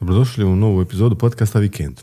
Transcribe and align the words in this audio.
Dobrodošli 0.00 0.44
u 0.44 0.56
novu 0.56 0.80
epizodu 0.82 1.16
podcasta 1.16 1.58
Vikend. 1.58 2.00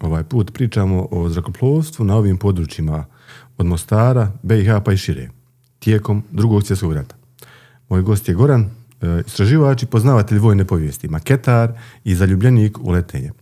Ovaj 0.00 0.24
put 0.24 0.52
pričamo 0.52 1.08
o 1.10 1.28
zrakoplovstvu 1.28 2.04
na 2.04 2.16
ovim 2.16 2.36
područjima 2.38 3.04
od 3.58 3.66
Mostara, 3.66 4.32
BiH 4.42 4.68
pa 4.84 4.92
i 4.92 4.96
šire, 4.96 5.30
tijekom 5.78 6.22
drugog 6.30 6.66
svjetskog 6.66 6.92
rata. 6.92 7.16
Moj 7.88 8.02
gost 8.02 8.28
je 8.28 8.34
Goran, 8.34 8.62
e, 8.62 9.22
istraživač 9.26 9.82
i 9.82 9.86
poznavatelj 9.86 10.38
vojne 10.38 10.64
povijesti, 10.64 11.08
maketar 11.08 11.72
i 12.04 12.14
zaljubljenik 12.14 12.78
u 12.78 12.90
letenje. 12.90 13.32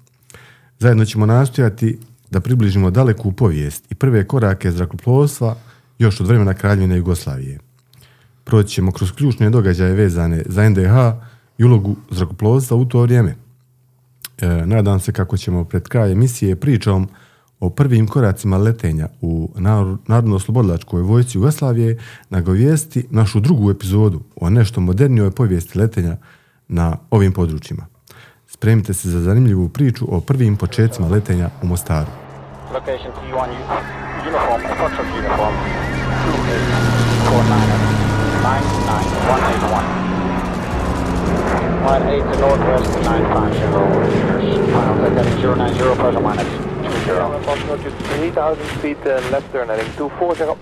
Zajedno 0.78 1.04
ćemo 1.04 1.26
nastojati 1.26 1.98
da 2.30 2.40
približimo 2.40 2.90
daleku 2.90 3.32
povijest 3.32 3.92
i 3.92 3.94
prve 3.94 4.26
korake 4.26 4.72
zrakoplovstva 4.72 5.56
još 5.98 6.20
od 6.20 6.26
vremena 6.26 6.54
Kraljevine 6.54 6.96
Jugoslavije. 6.96 7.58
Proći 8.44 8.74
ćemo 8.74 8.92
kroz 8.92 9.12
ključne 9.12 9.50
događaje 9.50 9.94
vezane 9.94 10.42
za 10.46 10.68
NDH 10.68 10.94
i 11.58 11.64
ulogu 11.64 11.96
zrakoplovstva 12.10 12.76
u 12.76 12.84
to 12.84 13.00
vrijeme. 13.00 13.41
E, 14.40 14.46
nadam 14.66 15.00
se 15.00 15.12
kako 15.12 15.36
ćemo 15.36 15.64
pred 15.64 15.88
kraj 15.88 16.12
emisije 16.12 16.56
pričom 16.56 17.08
o 17.60 17.70
prvim 17.70 18.06
koracima 18.06 18.56
letenja 18.56 19.08
u 19.20 19.50
Narodno-oslobodilačkoj 20.06 21.02
vojsci 21.02 21.38
Jugoslavije 21.38 21.98
nagovijesti 22.30 23.06
našu 23.10 23.40
drugu 23.40 23.70
epizodu 23.70 24.20
o 24.36 24.50
nešto 24.50 24.80
modernijoj 24.80 25.30
povijesti 25.30 25.78
letenja 25.78 26.16
na 26.68 26.96
ovim 27.10 27.32
područjima. 27.32 27.86
Spremite 28.46 28.94
se 28.94 29.10
za 29.10 29.20
zanimljivu 29.20 29.68
priču 29.68 30.16
o 30.16 30.20
prvim 30.20 30.56
početcima 30.56 31.08
letenja 31.08 31.50
u 31.62 31.66
Mostaru. 31.66 32.10
Location 32.74 33.12
T1 33.12 33.48
uniform, 34.22 34.64
uniform, 39.58 40.01
8 41.82 42.32
to 42.32 42.40
northwest 42.40 42.90
950 43.04 44.38
meters. 44.38 44.66
Final 44.72 44.94
heading 44.94 45.42
090 45.42 45.94
plus 45.94 46.16
or 46.16 46.22
minus 46.22 46.46
20. 47.06 47.36
Approximately 47.40 47.90
3000 47.90 48.80
feet 48.80 48.98
uh, 49.06 49.32
left 49.32 49.52
turn 49.52 49.68
heading 49.68 49.92
240. 49.98 50.54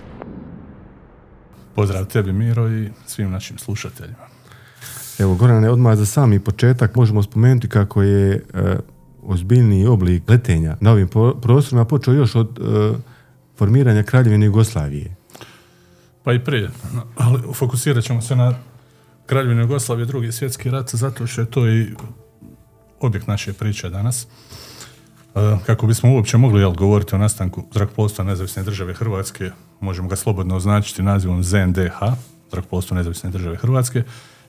Pozdrav 1.75 2.05
tebi 2.05 2.33
Miro 2.33 2.69
i 2.69 2.89
svim 3.05 3.31
našim 3.31 3.57
slušateljima. 3.57 4.27
Evo 5.19 5.35
Gorane, 5.35 5.69
odmah 5.69 5.97
za 5.97 6.05
sami 6.05 6.39
početak 6.39 6.95
možemo 6.95 7.23
spomenuti 7.23 7.69
kako 7.69 8.01
je 8.01 8.33
e, 8.33 8.41
ozbiljni 9.23 9.87
oblik 9.87 10.29
letenja 10.29 10.77
na 10.79 10.91
ovim 10.91 11.09
prostorima 11.41 11.85
počeo 11.85 12.13
još 12.13 12.35
od 12.35 12.59
e, 12.59 12.93
formiranja 13.57 14.03
Kraljevine 14.03 14.45
Jugoslavije. 14.45 15.15
Pa 16.23 16.33
i 16.33 16.39
prije, 16.39 16.69
ali 17.15 17.39
fokusirat 17.53 18.03
ćemo 18.03 18.21
se 18.21 18.35
na 18.35 18.55
Kraljevine 19.31 19.61
Jugoslavije, 19.61 20.05
drugi 20.05 20.31
svjetski 20.31 20.69
rat, 20.69 20.95
zato 20.95 21.27
što 21.27 21.41
je 21.41 21.51
to 21.51 21.69
i 21.69 21.87
objekt 22.99 23.27
naše 23.27 23.53
priče 23.53 23.89
danas. 23.89 24.27
E, 25.35 25.57
kako 25.65 25.87
bismo 25.87 26.13
uopće 26.13 26.37
mogli 26.37 26.61
jel, 26.61 26.71
govoriti 26.71 27.15
o 27.15 27.17
nastanku 27.17 27.63
zrakoplovstva 27.73 28.25
nezavisne 28.25 28.63
države 28.63 28.93
Hrvatske, 28.93 29.51
možemo 29.79 30.07
ga 30.07 30.15
slobodno 30.15 30.55
označiti 30.55 31.03
nazivom 31.03 31.43
ZNDH, 31.43 31.99
zrakoplovstvo 32.51 32.97
nezavisne 32.97 33.29
države 33.29 33.55
Hrvatske, 33.55 34.03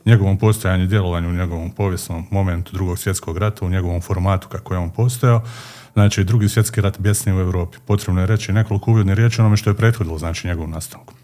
njegovom 0.05 0.39
postojanju 0.39 0.85
i 0.85 0.89
djelovanju 0.89 1.29
u 1.29 1.33
njegovom 1.33 1.71
povijesnom 1.71 2.27
momentu 2.31 2.73
drugog 2.73 2.99
svjetskog 2.99 3.39
rata, 3.39 3.65
u 3.65 3.71
njegovom 3.71 4.01
formatu 4.01 4.49
kako 4.49 4.75
je 4.75 4.79
on 4.79 4.91
postojao, 4.91 5.43
znači 5.93 6.25
drugi 6.25 6.49
svjetski 6.49 6.81
rat 6.81 6.99
bjesni 6.99 7.33
u 7.33 7.41
Europi. 7.41 7.79
Potrebno 7.87 8.21
je 8.21 8.27
reći 8.27 8.53
nekoliko 8.53 8.91
uvjetnih 8.91 9.17
riječi 9.17 9.41
onome 9.41 9.57
što 9.57 9.71
je 9.71 9.77
prethodilo 9.77 10.19
znači 10.19 10.49
njegovom 10.49 10.71
nastanku. 10.71 11.15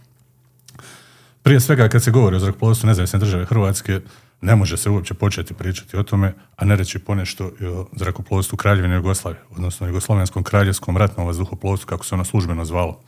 Prije 1.48 1.60
svega 1.60 1.88
kad 1.88 2.02
se 2.02 2.10
govori 2.10 2.36
o 2.36 2.40
zrakoplovstvu 2.40 2.86
nezavisne 2.86 3.18
države 3.18 3.44
Hrvatske, 3.44 4.00
ne 4.40 4.56
može 4.56 4.76
se 4.76 4.90
uopće 4.90 5.14
početi 5.14 5.54
pričati 5.54 5.96
o 5.96 6.02
tome, 6.02 6.34
a 6.56 6.64
ne 6.64 6.76
reći 6.76 6.98
ponešto 6.98 7.50
i 7.60 7.66
o 7.66 7.86
zrakoplovstvu 7.96 8.56
Kraljevine 8.56 8.94
Jugoslavije, 8.94 9.42
odnosno 9.56 9.86
Jugoslovenskom 9.86 10.42
kraljevskom 10.42 10.96
ratnom 10.96 11.26
vazduhoplovstvu, 11.26 11.86
kako 11.86 12.04
se 12.04 12.14
ono 12.14 12.24
službeno 12.24 12.64
zvalo, 12.64 13.00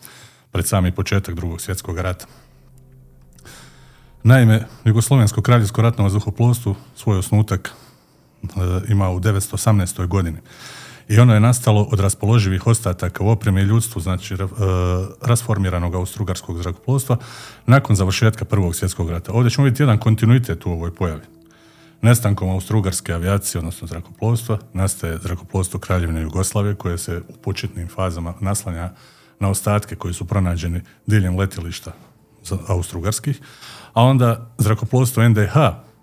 pred 0.52 0.66
sami 0.66 0.92
početak 0.92 1.34
drugog 1.34 1.61
svjetskog 1.61 1.98
rata. 1.98 2.27
Naime, 4.23 4.67
Jugoslovensko 4.84 5.42
kraljevsko 5.42 5.83
ratno 5.83 6.05
vazduhoplovstvo 6.05 6.77
svoj 6.96 7.18
osnutak 7.18 7.72
e, 8.42 8.48
ima 8.89 9.11
u 9.11 9.20
918. 9.20 10.07
godini 10.07 10.39
i 11.10 11.18
ono 11.18 11.34
je 11.34 11.40
nastalo 11.40 11.88
od 11.92 12.00
raspoloživih 12.00 12.66
ostataka 12.66 13.24
u 13.24 13.28
opremi 13.28 13.60
i 13.60 13.64
ljudstvu, 13.64 14.00
znači 14.00 14.34
e, 14.34 14.38
rasformiranog 15.22 15.94
austrugarskog 15.94 16.58
zrakoplovstva 16.58 17.16
nakon 17.66 17.96
završetka 17.96 18.44
Prvog 18.44 18.74
svjetskog 18.74 19.10
rata. 19.10 19.32
Ovdje 19.32 19.50
ćemo 19.50 19.64
vidjeti 19.64 19.82
jedan 19.82 19.98
kontinuitet 19.98 20.66
u 20.66 20.70
ovoj 20.70 20.94
pojavi. 20.94 21.22
Nestankom 22.02 22.50
austrugarske 22.50 23.12
avijacije, 23.12 23.58
odnosno 23.58 23.88
zrakoplovstva, 23.88 24.58
nastaje 24.72 25.18
zrakoplovstvo 25.18 25.80
Kraljevine 25.80 26.20
Jugoslavije 26.20 26.74
koje 26.74 26.98
se 26.98 27.22
u 27.28 27.32
početnim 27.42 27.88
fazama 27.88 28.34
naslanja 28.40 28.90
na 29.40 29.48
ostatke 29.48 29.96
koji 29.96 30.14
su 30.14 30.24
pronađeni 30.24 30.80
diljem 31.06 31.38
letilišta 31.38 31.92
austrugarskih, 32.66 33.40
a 33.92 34.02
onda 34.02 34.50
zrakoplovstvo 34.58 35.28
NDH 35.28 35.56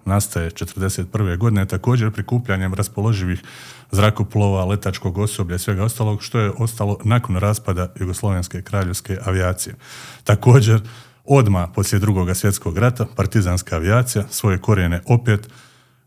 nastaje 0.08 0.50
1941. 0.50 1.38
godine 1.38 1.66
također 1.66 2.12
prikupljanjem 2.12 2.74
raspoloživih 2.74 3.44
zrakoplova, 3.92 4.66
letačkog 4.66 5.18
osoblja 5.18 5.56
i 5.56 5.60
svega 5.60 5.84
ostalog 5.84 6.24
što 6.24 6.40
je 6.40 6.52
ostalo 6.58 6.98
nakon 7.04 7.38
raspada 7.38 7.94
Jugoslovenske 8.00 8.62
kraljevske 8.62 9.18
avijacije. 9.26 9.76
Također, 10.24 10.82
odma 11.26 11.68
poslije 11.68 12.00
drugog 12.00 12.38
svjetskog 12.38 12.78
rata, 12.78 13.06
partizanska 13.16 13.76
avijacija 13.76 14.26
svoje 14.30 14.58
korijene 14.58 15.02
opet 15.06 15.50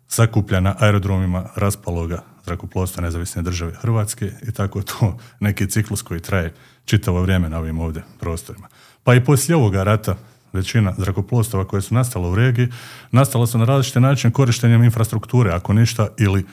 sakuplja 0.08 0.60
na 0.60 0.74
aerodromima 0.78 1.44
raspaloga 1.56 2.22
zrakoplovstva 2.44 3.02
nezavisne 3.02 3.42
države 3.42 3.72
Hrvatske 3.80 4.32
i 4.48 4.52
tako 4.52 4.82
to 4.82 5.18
neki 5.40 5.70
ciklus 5.70 6.02
koji 6.02 6.20
traje 6.20 6.54
čitavo 6.84 7.22
vrijeme 7.22 7.48
na 7.48 7.58
ovim 7.58 7.80
ovdje 7.80 8.02
prostorima. 8.20 8.68
Pa 9.04 9.14
i 9.14 9.24
poslije 9.24 9.56
ovoga 9.56 9.82
rata 9.82 10.16
većina 10.52 10.94
zrakoplovstava 10.98 11.64
koje 11.64 11.82
su 11.82 11.94
nastale 11.94 12.28
u 12.28 12.34
regiji, 12.34 12.68
nastala 13.10 13.46
su 13.46 13.58
na 13.58 13.64
različite 13.64 14.00
načine 14.00 14.32
korištenjem 14.32 14.84
infrastrukture, 14.84 15.50
ako 15.50 15.72
ništa, 15.72 16.08
ili 16.18 16.44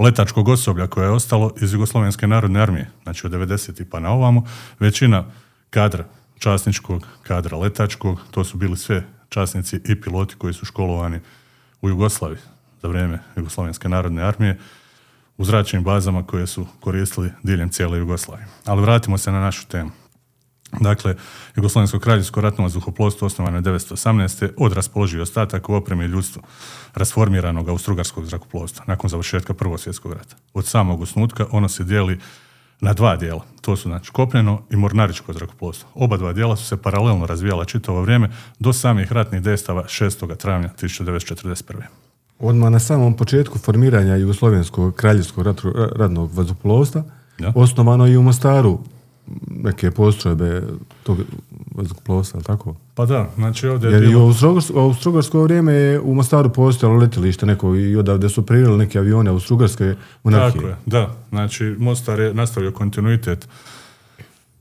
letačkog 0.00 0.48
osoblja 0.48 0.86
koje 0.86 1.04
je 1.04 1.10
ostalo 1.10 1.50
iz 1.60 1.72
Jugoslovenske 1.72 2.26
narodne 2.26 2.60
armije, 2.60 2.90
znači 3.02 3.26
od 3.26 3.32
90. 3.32 3.84
pa 3.90 4.00
na 4.00 4.10
ovamo, 4.10 4.44
većina 4.78 5.24
kadra 5.70 6.04
časničkog, 6.38 7.06
kadra 7.22 7.56
letačkog, 7.56 8.20
to 8.30 8.44
su 8.44 8.56
bili 8.56 8.76
sve 8.76 9.04
časnici 9.28 9.80
i 9.84 10.00
piloti 10.00 10.34
koji 10.38 10.54
su 10.54 10.64
školovani 10.64 11.20
u 11.82 11.88
Jugoslaviji 11.88 12.38
za 12.82 12.88
vrijeme 12.88 13.18
Jugoslovenske 13.36 13.88
narodne 13.88 14.22
armije 14.22 14.58
u 15.36 15.44
zračnim 15.44 15.84
bazama 15.84 16.26
koje 16.26 16.46
su 16.46 16.66
koristili 16.80 17.30
diljem 17.42 17.68
cijele 17.68 17.98
Jugoslavije. 17.98 18.46
Ali 18.64 18.82
vratimo 18.82 19.18
se 19.18 19.32
na 19.32 19.40
našu 19.40 19.66
temu. 19.66 19.90
Dakle, 20.80 21.16
Jugoslovensko 21.56 21.98
kraljevsko 21.98 22.40
ratno 22.40 22.64
vazduhoplovstvo 22.64 23.26
osnovano 23.26 23.56
je 23.56 23.62
1918. 23.62 24.48
od 24.56 24.72
raspoloživih 24.72 25.22
ostataka 25.22 25.72
u 25.72 25.74
opremi 25.74 26.04
ljudstva 26.04 26.42
rasformiranog 26.94 27.68
austrugarskog 27.68 28.26
zrakoplovstva 28.26 28.84
nakon 28.86 29.10
završetka 29.10 29.54
Prvog 29.54 29.80
svjetskog 29.80 30.12
rata. 30.12 30.36
Od 30.54 30.66
samog 30.66 31.00
osnutka 31.00 31.46
ono 31.50 31.68
se 31.68 31.84
dijeli 31.84 32.18
na 32.80 32.92
dva 32.92 33.16
dijela. 33.16 33.44
To 33.60 33.76
su 33.76 33.88
znači 33.88 34.10
kopneno 34.12 34.62
i 34.70 34.76
mornaričko 34.76 35.32
zrakoplovstvo. 35.32 35.88
Oba 35.94 36.16
dva 36.16 36.32
dijela 36.32 36.56
su 36.56 36.64
se 36.64 36.76
paralelno 36.76 37.26
razvijala 37.26 37.64
čitavo 37.64 38.02
vrijeme 38.02 38.30
do 38.58 38.72
samih 38.72 39.12
ratnih 39.12 39.42
destava 39.42 39.84
6. 39.84 40.36
travnja 40.36 40.68
1941. 40.82 41.82
Odmah 42.38 42.70
na 42.70 42.78
samom 42.78 43.16
početku 43.16 43.58
formiranja 43.58 44.16
Jugoslovenskog 44.16 44.94
kraljevskog 44.94 45.46
ratnog 45.96 46.34
vazduhoplovstva 46.34 47.02
osnovano 47.54 48.06
je 48.06 48.18
u 48.18 48.22
Mostaru 48.22 48.78
neke 49.50 49.90
postrojbe 49.90 50.62
tog 51.02 51.18
vazduhoplovstva, 51.74 52.40
tako? 52.40 52.74
Pa 52.94 53.06
da, 53.06 53.28
znači 53.34 53.68
ovdje 53.68 53.90
Jer 53.90 54.02
i 54.02 54.14
u 54.14 54.94
Strugarsko 54.94 55.42
vrijeme 55.42 55.72
je 55.72 56.00
u 56.00 56.14
Mostaru 56.14 56.52
postojalo 56.52 56.98
letilište 56.98 57.46
neko 57.46 57.74
i 57.76 57.96
odavde 57.96 58.28
su 58.28 58.46
prirali 58.46 58.78
neke 58.78 58.98
avione 58.98 59.30
u 59.30 59.40
Strugarske 59.40 59.94
monarhije. 60.24 60.60
Tako 60.60 60.68
je, 60.68 60.76
da. 60.86 61.14
Znači 61.28 61.76
Mostar 61.78 62.20
je 62.20 62.34
nastavio 62.34 62.72
kontinuitet 62.72 63.48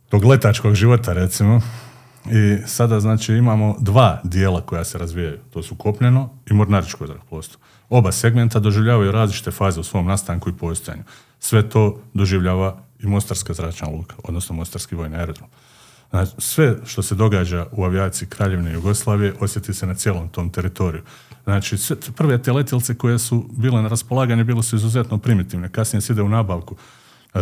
tog 0.10 0.26
letačkog 0.26 0.74
života, 0.74 1.14
recimo. 1.14 1.62
I 2.32 2.58
sada 2.68 3.00
znači 3.00 3.34
imamo 3.34 3.76
dva 3.80 4.22
dijela 4.24 4.62
koja 4.62 4.84
se 4.84 4.98
razvijaju. 4.98 5.38
To 5.54 5.64
su 5.64 5.76
kopneno 5.76 6.30
i 6.50 6.54
mornaričko 6.54 7.08
zrakoplovstvo. 7.08 7.62
Oba 7.90 8.12
segmenta 8.12 8.60
doživljavaju 8.60 9.12
različite 9.12 9.52
faze 9.52 9.80
u 9.80 9.84
svom 9.84 10.06
nastanku 10.06 10.50
i 10.50 10.54
postojanju. 10.54 11.04
Sve 11.40 11.70
to 11.70 12.02
doživljava 12.14 12.78
i 13.00 13.08
Mostarska 13.08 13.54
zračna 13.54 13.88
luka, 13.88 14.16
odnosno 14.24 14.56
Mostarski 14.56 14.96
vojni 14.96 15.16
aerodrom. 15.16 15.50
Znači, 16.10 16.32
sve 16.38 16.78
što 16.86 17.02
se 17.02 17.16
događa 17.16 17.66
u 17.72 17.84
avijaciji 17.84 18.28
Kraljevine 18.28 18.74
Jugoslavije 18.74 19.34
osjeti 19.40 19.74
se 19.74 19.88
na 19.88 19.96
cijelom 19.96 20.30
tom 20.30 20.50
teritoriju. 20.50 21.02
Znači, 21.44 21.78
sve, 21.78 21.96
prve 22.16 22.42
te 22.42 22.52
letilce 22.52 22.96
koje 22.96 23.20
su 23.20 23.46
bile 23.52 23.82
na 23.82 23.88
raspolaganju 23.88 24.46
bile 24.46 24.64
su 24.64 24.76
izuzetno 24.76 25.18
primitivne. 25.18 25.72
Kasnije 25.72 26.02
se 26.02 26.14
ide 26.14 26.22
u 26.22 26.30
nabavku 26.30 26.76
e, 27.34 27.40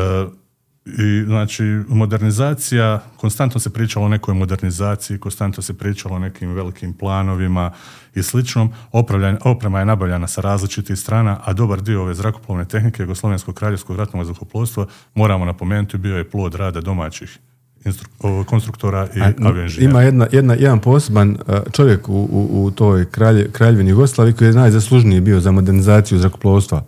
I 1.00 1.24
znači 1.26 1.64
modernizacija, 1.88 3.04
konstantno 3.18 3.60
se 3.60 3.70
pričalo 3.70 4.06
o 4.06 4.10
nekoj 4.10 4.34
modernizaciji, 4.34 5.18
konstantno 5.18 5.64
se 5.64 5.74
pričalo 5.74 6.16
o 6.16 6.20
nekim 6.20 6.54
velikim 6.54 6.94
planovima 6.94 7.72
i 8.16 8.24
sličnom. 8.24 8.70
Opravljan- 8.92 9.38
Oprema 9.44 9.80
je 9.80 9.86
nabavljana 9.86 10.28
sa 10.28 10.42
različitih 10.42 10.98
strana, 10.98 11.40
a 11.44 11.54
dobar 11.54 11.82
dio 11.82 12.02
ove 12.02 12.14
zrakoplovne 12.14 12.66
tehnike 12.66 13.04
Jugoslovenskog 13.04 13.56
kraljevskog 13.56 13.96
ratnog 13.98 14.18
vazduhoplovstva 14.20 14.86
moramo 15.16 15.46
napomenuti 15.46 15.98
bio 15.98 16.18
je 16.18 16.30
plod 16.30 16.56
rada 16.56 16.82
domaćih 16.82 17.40
instru- 17.86 18.44
konstruktora 18.46 19.08
i 19.16 19.22
A, 19.22 19.32
avioinženjera. 19.46 19.92
Ima 19.92 20.02
jedna, 20.02 20.28
jedna, 20.32 20.54
jedan 20.54 20.80
poseban 20.80 21.38
čovjek 21.72 22.10
u, 22.10 22.14
u, 22.14 22.64
u 22.66 22.72
toj 22.72 23.10
kralje, 23.12 23.52
kraljevini 23.52 23.90
Jugoslaviji 23.90 24.34
koji 24.34 24.48
je 24.48 24.54
najzaslužniji 24.54 25.22
bio 25.22 25.40
za 25.40 25.52
modernizaciju 25.52 26.20
zrakoplovstva. 26.20 26.84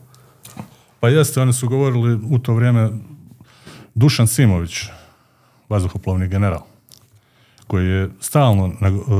Pa 0.99 1.09
jeste, 1.09 1.41
oni 1.41 1.53
su 1.53 1.69
govorili 1.69 2.19
u 2.29 2.39
to 2.39 2.53
vrijeme 2.53 2.89
Dušan 3.99 4.27
Simović, 4.27 4.85
vazduhoplovni 5.69 6.27
general, 6.27 6.61
koji 7.67 7.87
je 7.87 8.09
stalno, 8.19 8.73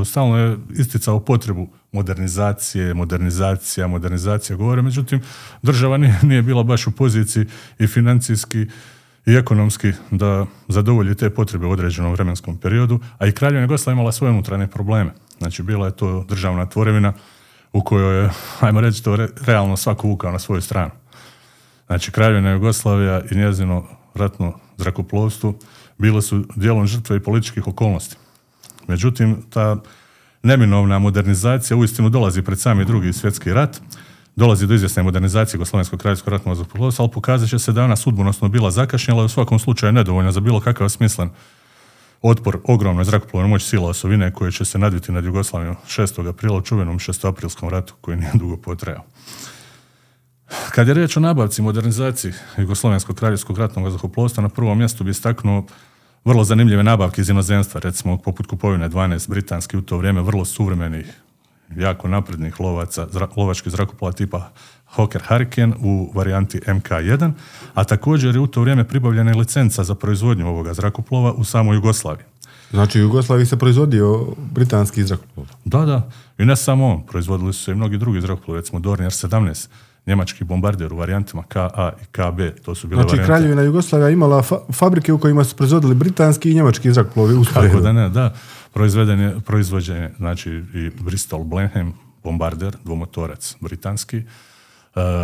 stalno 0.05 0.37
je 0.37 0.57
isticao 0.77 1.19
potrebu 1.19 1.67
modernizacije, 1.91 2.93
modernizacija, 2.93 3.87
modernizacija 3.87 4.55
govore, 4.55 4.81
međutim, 4.81 5.21
država 5.61 5.97
nije, 5.97 6.19
nije 6.23 6.41
bila 6.41 6.63
baš 6.63 6.87
u 6.87 6.91
poziciji 6.91 7.45
i 7.79 7.87
financijski 7.87 8.67
i 9.25 9.35
ekonomski 9.35 9.91
da 10.11 10.45
zadovolji 10.67 11.15
te 11.15 11.29
potrebe 11.29 11.65
u 11.65 11.71
određenom 11.71 12.11
vremenskom 12.11 12.57
periodu, 12.57 12.99
a 13.17 13.27
i 13.27 13.31
Kraljevina 13.31 13.61
Jugoslavija 13.61 13.99
imala 13.99 14.11
svoje 14.11 14.31
unutarnje 14.31 14.67
probleme. 14.67 15.11
Znači, 15.37 15.63
bila 15.63 15.85
je 15.85 15.95
to 15.95 16.25
državna 16.29 16.65
tvorevina 16.65 17.13
u 17.73 17.83
kojoj 17.83 18.23
je, 18.23 18.29
ajmo 18.59 18.81
reći 18.81 19.03
to, 19.03 19.15
re- 19.15 19.29
realno 19.45 19.77
svako 19.77 20.07
vukao 20.07 20.31
na 20.31 20.39
svoju 20.39 20.61
stranu. 20.61 20.91
Znači, 21.87 22.11
Kraljevina 22.11 22.51
Jugoslavija 22.51 23.21
i 23.31 23.35
njezino 23.35 23.98
ratno 24.19 24.53
zrakoplovstvo 24.77 25.53
bile 25.97 26.21
su 26.21 26.43
dijelom 26.55 26.87
žrtve 26.87 27.17
i 27.17 27.19
političkih 27.19 27.67
okolnosti. 27.67 28.15
Međutim, 28.87 29.37
ta 29.49 29.77
neminovna 30.43 30.99
modernizacija 30.99 31.77
uistinu 31.77 32.09
dolazi 32.09 32.41
pred 32.41 32.59
sami 32.59 32.85
drugi 32.85 33.13
svjetski 33.13 33.53
rat, 33.53 33.81
dolazi 34.35 34.67
do 34.67 34.73
izvjesne 34.73 35.03
modernizacije 35.03 35.57
Jugoslovenskog 35.57 35.99
kraljevskog 35.99 36.33
ratnog 36.33 36.55
zrakoplovstva, 36.55 37.03
ali 37.03 37.11
pokazat 37.11 37.49
će 37.49 37.59
se 37.59 37.71
da 37.71 37.83
ona 37.83 37.95
sudbonosno 37.95 38.49
bila 38.49 38.71
zakašnjela 38.71 39.21
i 39.21 39.25
u 39.25 39.29
svakom 39.29 39.59
slučaju 39.59 39.91
nedovoljna 39.91 40.31
za 40.31 40.39
bilo 40.39 40.61
kakav 40.61 40.89
smislen 40.89 41.29
otpor 42.21 42.59
ogromnoj 42.63 43.03
zrakoplovnoj 43.03 43.49
moći 43.49 43.65
sila 43.65 43.89
osovine 43.89 44.33
koje 44.33 44.51
će 44.51 44.65
se 44.65 44.79
nadviti 44.79 45.11
nad 45.11 45.25
Jugoslavijom 45.25 45.75
6. 45.87 46.29
aprila 46.29 46.57
u 46.57 46.61
čuvenom 46.61 46.99
šestoaprilskom 46.99 47.69
ratu 47.69 47.93
koji 48.01 48.17
nije 48.17 48.31
dugo 48.33 48.57
potrajao. 48.57 49.03
Kad 50.71 50.87
je 50.87 50.93
riječ 50.93 51.17
o 51.17 51.19
nabavci 51.19 51.61
i 51.61 51.63
modernizaciji 51.63 52.33
Jugoslovenskog 52.57 53.15
kraljevskog 53.15 53.57
ratnog 53.57 53.85
vazduhoplovstva, 53.85 54.43
na 54.43 54.49
prvom 54.49 54.77
mjestu 54.77 55.03
bi 55.03 55.11
istaknuo 55.11 55.65
vrlo 56.25 56.43
zanimljive 56.43 56.83
nabavke 56.83 57.21
iz 57.21 57.29
inozemstva, 57.29 57.81
recimo 57.83 58.17
poput 58.17 58.47
kupovine 58.47 58.89
12 58.89 59.29
britanskih 59.29 59.79
u 59.79 59.81
to 59.81 59.97
vrijeme 59.97 60.21
vrlo 60.21 60.45
suvremenih, 60.45 61.05
jako 61.75 62.07
naprednih 62.07 62.59
lovaca, 62.59 63.07
zra, 63.11 63.27
lovačkih 63.35 63.71
zrakoplova 63.71 64.11
tipa 64.11 64.49
Hawker 64.95 65.21
Hurricane 65.27 65.75
u 65.81 66.11
varijanti 66.15 66.59
MK1, 66.59 67.31
a 67.73 67.83
također 67.83 68.35
je 68.35 68.41
u 68.41 68.47
to 68.47 68.61
vrijeme 68.61 68.83
pribavljena 68.83 69.31
i 69.31 69.37
licenca 69.37 69.83
za 69.83 69.95
proizvodnju 69.95 70.47
ovoga 70.47 70.73
zrakoplova 70.73 71.33
u 71.33 71.43
samoj 71.43 71.75
Jugoslaviji. 71.75 72.25
Znači 72.71 72.99
u 72.99 73.03
Jugoslaviji 73.03 73.45
se 73.45 73.57
proizvodio 73.57 74.25
britanski 74.51 75.03
zrakoplov. 75.03 75.47
Da, 75.65 75.85
da. 75.85 76.09
I 76.37 76.45
ne 76.45 76.55
samo 76.55 76.87
on, 76.87 77.05
proizvodili 77.05 77.53
su 77.53 77.63
se 77.63 77.71
i 77.71 77.75
mnogi 77.75 77.97
drugi 77.97 78.21
zrakoplovi, 78.21 78.59
recimo 78.59 78.79
Dornier 78.79 79.11
17, 79.11 79.67
njemački 80.09 80.43
bombarder 80.43 80.93
u 80.93 80.97
varijantama 80.97 81.43
KA 81.43 81.91
i 82.01 82.05
KB, 82.05 82.63
to 82.65 82.75
su 82.75 82.87
bile 82.87 83.01
Znači 83.01 83.09
varijante. 83.11 83.25
Kraljevina 83.25 83.61
Jugoslavija 83.61 84.09
imala 84.09 84.41
fa- 84.43 84.73
fabrike 84.73 85.13
u 85.13 85.19
kojima 85.19 85.43
su 85.43 85.55
proizvodili 85.55 85.95
britanski 85.95 86.51
i 86.51 86.53
njemački 86.53 86.91
zrakoplovi 86.93 87.35
usporedno. 87.35 87.71
Kako 87.71 87.83
da 87.83 87.93
ne, 87.93 88.09
da. 88.09 88.33
Proizveden 88.73 89.19
je, 89.19 89.39
proizvođen 89.39 89.97
je, 89.97 90.13
znači, 90.17 90.63
i 90.73 90.91
Bristol 90.99 91.43
Blenheim 91.43 91.93
bombarder, 92.23 92.77
dvomotorac 92.83 93.55
britanski. 93.59 94.17
E, 94.17 94.23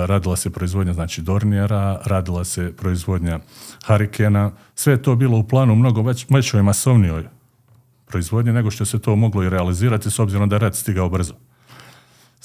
radila 0.06 0.36
se 0.36 0.50
proizvodnja, 0.50 0.94
znači, 0.94 1.22
Dornijera, 1.22 2.02
radila 2.06 2.44
se 2.44 2.74
proizvodnja 2.78 3.40
Harikena. 3.84 4.52
Sve 4.76 4.94
je 4.94 5.02
to 5.02 5.16
bilo 5.16 5.38
u 5.38 5.44
planu 5.44 5.76
mnogo 5.76 6.02
već, 6.02 6.26
većoj 6.30 6.62
masovnijoj 6.62 7.24
proizvodnje 8.06 8.54
nego 8.54 8.72
što 8.72 8.86
se 8.86 9.00
to 9.00 9.16
moglo 9.16 9.44
i 9.44 9.50
realizirati 9.50 10.12
s 10.12 10.20
obzirom 10.20 10.50
da 10.50 10.56
je 10.56 10.60
rat 10.60 10.76
stigao 10.76 11.10
brzo. 11.10 11.34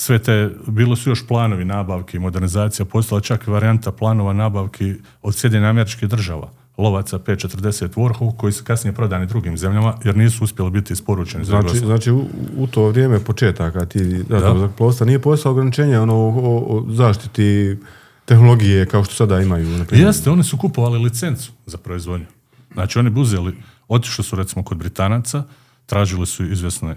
Sve 0.01 0.19
te, 0.19 0.51
bilo 0.67 0.97
su 0.97 1.11
još 1.11 1.27
planovi 1.27 1.65
nabavki, 1.65 2.19
modernizacija, 2.19 2.87
postala 2.87 3.21
čak 3.21 3.47
i 3.47 3.51
varijanta 3.51 3.93
planova 3.93 4.33
nabavki 4.33 4.95
od 5.23 5.35
Sjedinjenih 5.37 5.69
američkih 5.69 6.09
država, 6.09 6.51
lovaca 6.79 7.19
P-40 7.19 7.89
Warhawk, 7.89 8.37
koji 8.37 8.53
su 8.53 8.65
kasnije 8.65 8.95
prodani 8.95 9.27
drugim 9.27 9.59
zemljama, 9.59 9.95
jer 10.05 10.17
nisu 10.17 10.45
uspjeli 10.45 10.71
biti 10.71 10.93
isporučeni 10.93 11.45
Znači, 11.45 11.79
znači 11.79 12.11
u, 12.11 12.25
u 12.57 12.67
to 12.67 12.89
vrijeme 12.89 13.25
početaka 13.25 13.87
ti 13.87 14.25
zrakoplovstva 14.29 15.07
nije 15.07 15.19
postao 15.19 15.53
ograničenje 15.53 15.99
ono, 15.99 16.15
o, 16.15 16.59
o 16.69 16.85
zaštiti 16.89 17.77
tehnologije 18.25 18.87
kao 18.87 19.05
što 19.05 19.15
sada 19.15 19.41
imaju. 19.41 19.69
Na 19.69 19.85
primjer. 19.85 20.09
Jeste, 20.09 20.31
oni 20.31 20.45
su 20.45 20.57
kupovali 20.57 20.99
licencu 20.99 21.53
za 21.67 21.79
proizvodnju. 21.79 22.27
Znači, 22.73 22.99
oni 22.99 23.11
bi 23.11 23.21
uzeli, 23.21 23.57
otišli 23.89 24.25
su 24.25 24.37
recimo 24.37 24.65
kod 24.65 24.79
Britanaca, 24.79 25.43
tražili 25.87 26.27
su 26.27 26.45
izvjesne 26.45 26.97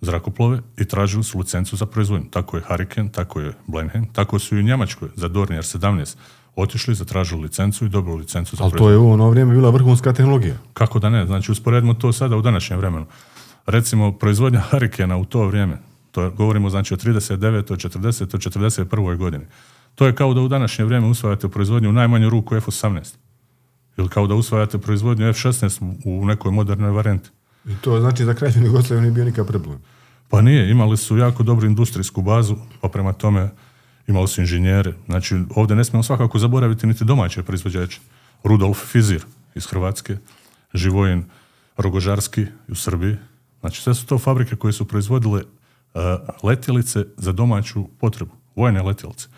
zrakoplove 0.00 0.60
i 0.78 0.84
tražili 0.84 1.24
su 1.24 1.38
licencu 1.38 1.76
za 1.76 1.86
proizvodnju. 1.86 2.26
Tako 2.30 2.56
je 2.56 2.62
Hurricane, 2.68 3.12
tako 3.12 3.40
je 3.40 3.52
Blenheim, 3.66 4.06
tako 4.12 4.38
su 4.38 4.56
i 4.56 4.58
u 4.60 4.62
Njemačkoj 4.62 5.08
za 5.16 5.28
Dornier 5.28 5.62
17 5.62 6.16
otišli, 6.56 6.94
zatražili 6.94 7.42
licencu 7.42 7.84
i 7.84 7.88
dobili 7.88 8.16
licencu 8.16 8.56
za 8.56 8.64
Ali 8.64 8.70
proizvodnju. 8.70 8.86
to 8.86 8.90
je 8.90 9.08
u 9.08 9.12
ono 9.12 9.30
vrijeme 9.30 9.54
bila 9.54 9.70
vrhunska 9.70 10.12
tehnologija. 10.12 10.56
Kako 10.72 10.98
da 10.98 11.10
ne? 11.10 11.26
Znači, 11.26 11.52
usporedimo 11.52 11.94
to 11.94 12.12
sada 12.12 12.36
u 12.36 12.42
današnjem 12.42 12.78
vremenu. 12.78 13.06
Recimo, 13.66 14.12
proizvodnja 14.12 14.60
Harikena 14.60 15.16
u 15.16 15.24
to 15.24 15.46
vrijeme, 15.46 15.78
to 16.10 16.30
govorimo 16.30 16.70
znači 16.70 16.94
o 16.94 16.96
39. 16.96 17.62
40. 17.62 18.84
41. 18.84 19.16
godini. 19.16 19.44
To 19.94 20.06
je 20.06 20.14
kao 20.14 20.34
da 20.34 20.40
u 20.40 20.48
današnje 20.48 20.84
vrijeme 20.84 21.06
usvajate 21.06 21.48
proizvodnju 21.48 21.88
u 21.88 21.92
najmanju 21.92 22.30
ruku 22.30 22.56
F-18. 22.56 23.14
Ili 23.96 24.08
kao 24.08 24.26
da 24.26 24.34
usvajate 24.34 24.78
proizvodnju 24.78 25.28
F-16 25.28 25.94
u 26.04 26.24
nekoj 26.24 26.52
modernoj 26.52 26.90
varijanti. 26.90 27.30
I 27.66 27.74
to 27.80 28.00
znači 28.00 28.24
za 28.24 28.34
Kraljevinu 28.34 28.66
Jugoslaviju 28.66 29.02
nije 29.02 29.12
bio 29.12 29.24
nikakav 29.24 29.46
problem. 29.46 29.78
Pa 30.28 30.40
nije, 30.40 30.70
imali 30.70 30.96
su 30.96 31.16
jako 31.16 31.42
dobru 31.42 31.66
industrijsku 31.66 32.22
bazu, 32.22 32.56
pa 32.80 32.88
prema 32.88 33.12
tome 33.12 33.50
imali 34.06 34.28
su 34.28 34.40
inženjere. 34.40 34.94
Znači, 35.06 35.36
ovdje 35.56 35.76
ne 35.76 35.84
smijemo 35.84 36.02
svakako 36.02 36.38
zaboraviti 36.38 36.86
niti 36.86 37.04
domaće 37.04 37.42
proizvođače. 37.42 38.00
Rudolf 38.44 38.78
Fizir 38.86 39.24
iz 39.54 39.66
Hrvatske, 39.66 40.16
Živojin 40.74 41.24
Rogožarski 41.76 42.46
u 42.68 42.74
Srbiji. 42.74 43.16
Znači, 43.60 43.82
sve 43.82 43.94
su 43.94 44.06
to 44.06 44.18
fabrike 44.18 44.56
koje 44.56 44.72
su 44.72 44.84
proizvodile 44.84 45.42
uh, 45.42 46.00
letjelice 46.42 47.04
za 47.16 47.32
domaću 47.32 47.88
potrebu, 48.00 48.32
vojne 48.56 48.82
letjelice. 48.82 49.28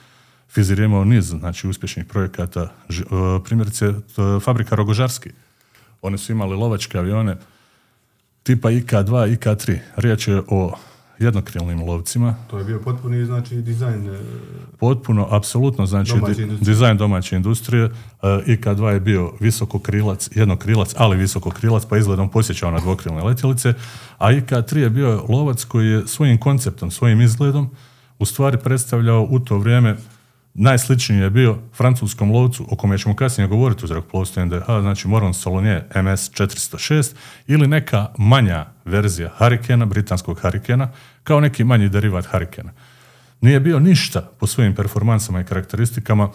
Fizir 0.49 0.79
je 0.79 0.85
imao 0.85 1.05
niz 1.05 1.25
znači, 1.25 1.69
uspješnih 1.69 2.07
projekata. 2.07 2.73
Ži- 2.89 3.37
uh, 3.37 3.43
primjerice, 3.45 3.93
t- 3.93 4.41
fabrika 4.41 4.75
Rogožarski. 4.75 5.31
One 6.02 6.19
su 6.19 6.33
imali 6.33 6.57
lovačke 6.57 6.99
avione, 6.99 7.37
tipa 8.42 8.70
IK-2, 8.70 9.37
IK-3. 9.37 9.78
Riječ 9.96 10.28
je 10.28 10.42
o 10.49 10.72
jednokrilnim 11.18 11.82
lovcima, 11.82 12.34
To 12.50 12.58
je 12.58 12.64
bio 12.64 12.78
potpuni 12.78 13.25
znači 13.25 13.54
dizajn. 13.56 14.08
e, 14.08 14.18
potpuno, 14.78 15.26
apsolutno, 15.30 15.87
znači 15.87 16.12
Domaće 16.14 16.46
di- 16.46 16.56
dizajn 16.61 16.96
domaće 16.96 17.37
industrije. 17.37 17.84
Uh, 17.84 17.92
IK-2 18.46 18.87
je 18.87 19.00
bio 19.00 19.32
visokokrilac, 19.40 20.28
jednokrilac, 20.34 20.94
ali 20.96 21.16
visokokrilac, 21.16 21.84
pa 21.84 21.96
izgledom 21.96 22.28
posjećao 22.28 22.70
na 22.70 22.78
dvokrilne 22.78 23.22
letjelice, 23.22 23.75
a 24.18 24.32
IK-3 24.32 24.76
je 24.76 24.90
bio 24.90 25.25
lovac 25.28 25.64
koji 25.64 25.88
je 25.88 26.06
svojim 26.06 26.38
konceptom, 26.38 26.90
svojim 26.90 27.20
izgledom 27.20 27.70
u 28.18 28.25
stvari 28.25 28.56
predstavljao 28.58 29.26
u 29.30 29.38
to 29.38 29.58
vrijeme 29.58 29.96
najsličniji 30.54 31.18
je 31.18 31.30
bio 31.30 31.59
francuskom 31.75 32.32
lovcu, 32.32 32.66
o 32.71 32.76
kome 32.76 32.99
ćemo 32.99 33.16
kasnije 33.16 33.49
govoriti 33.49 33.85
u 33.85 33.88
zrakoplovstvu 33.88 34.44
NDH, 34.44 34.64
znači 34.80 35.09
Moron 35.09 35.35
Solonier 35.35 35.82
MS-406 35.94 37.14
ili 37.47 37.66
neka 37.66 38.06
manja 38.18 38.66
verzija 38.85 39.30
Harikena, 39.37 39.87
britanskog 39.87 40.40
Harikena, 40.40 40.88
kao 41.25 41.40
neki 41.40 41.64
manji 41.64 41.88
derivat 41.88 42.26
Harikena. 42.26 42.73
Nije 43.40 43.61
bio 43.61 43.78
ništa 43.80 44.21
po 44.40 44.47
svojim 44.47 44.75
performansama 44.75 45.40
i 45.40 45.44
karakteristikama 45.44 46.28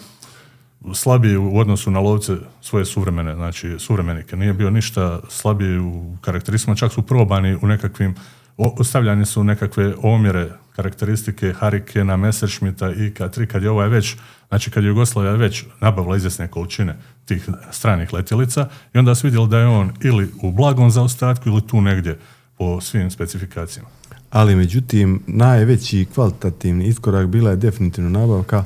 slabiji 0.93 1.38
u 1.38 1.57
odnosu 1.57 1.91
na 1.91 2.00
lovce 2.00 2.36
svoje 2.62 2.86
suvremene, 2.86 3.36
znači 3.36 3.75
suvremenike. 3.79 4.36
Nije 4.36 4.53
bio 4.53 4.69
ništa 4.69 5.19
slabiji 5.29 5.79
u 5.79 6.17
karakteristikama, 6.21 6.75
čak 6.75 6.91
su 6.91 7.01
probani 7.01 7.57
u 7.62 7.67
nekakvim, 7.67 8.15
o- 8.57 8.75
ostavljani 8.79 9.25
su 9.25 9.43
nekakve 9.43 9.93
omjere 10.03 10.49
karakteristike 10.75 11.53
Harikena, 11.59 12.17
Messerschmitta 12.17 12.91
i 12.91 13.11
K3, 13.11 13.45
kad 13.45 13.63
je 13.63 13.69
ovaj 13.69 13.89
već, 13.89 14.15
znači 14.47 14.71
kad 14.71 14.83
je 14.83 14.87
Jugoslavija 14.87 15.33
već 15.33 15.63
nabavila 15.81 16.17
izvjesne 16.17 16.47
količine 16.47 16.95
tih 17.25 17.49
stranih 17.71 18.13
letjelica 18.13 18.69
i 18.93 18.97
onda 18.97 19.15
su 19.15 19.27
vidjeli 19.27 19.47
da 19.49 19.59
je 19.59 19.67
on 19.67 19.91
ili 20.03 20.31
u 20.41 20.51
blagom 20.51 20.91
zaostatku 20.91 21.49
ili 21.49 21.67
tu 21.67 21.81
negdje 21.81 22.19
po 22.57 22.81
svim 22.81 23.11
specifikacijama. 23.11 23.89
Ali 24.29 24.55
međutim, 24.55 25.23
najveći 25.27 26.05
kvalitativni 26.13 26.87
iskorak 26.87 27.27
bila 27.27 27.49
je 27.49 27.55
definitivno 27.55 28.09
nabavka 28.09 28.63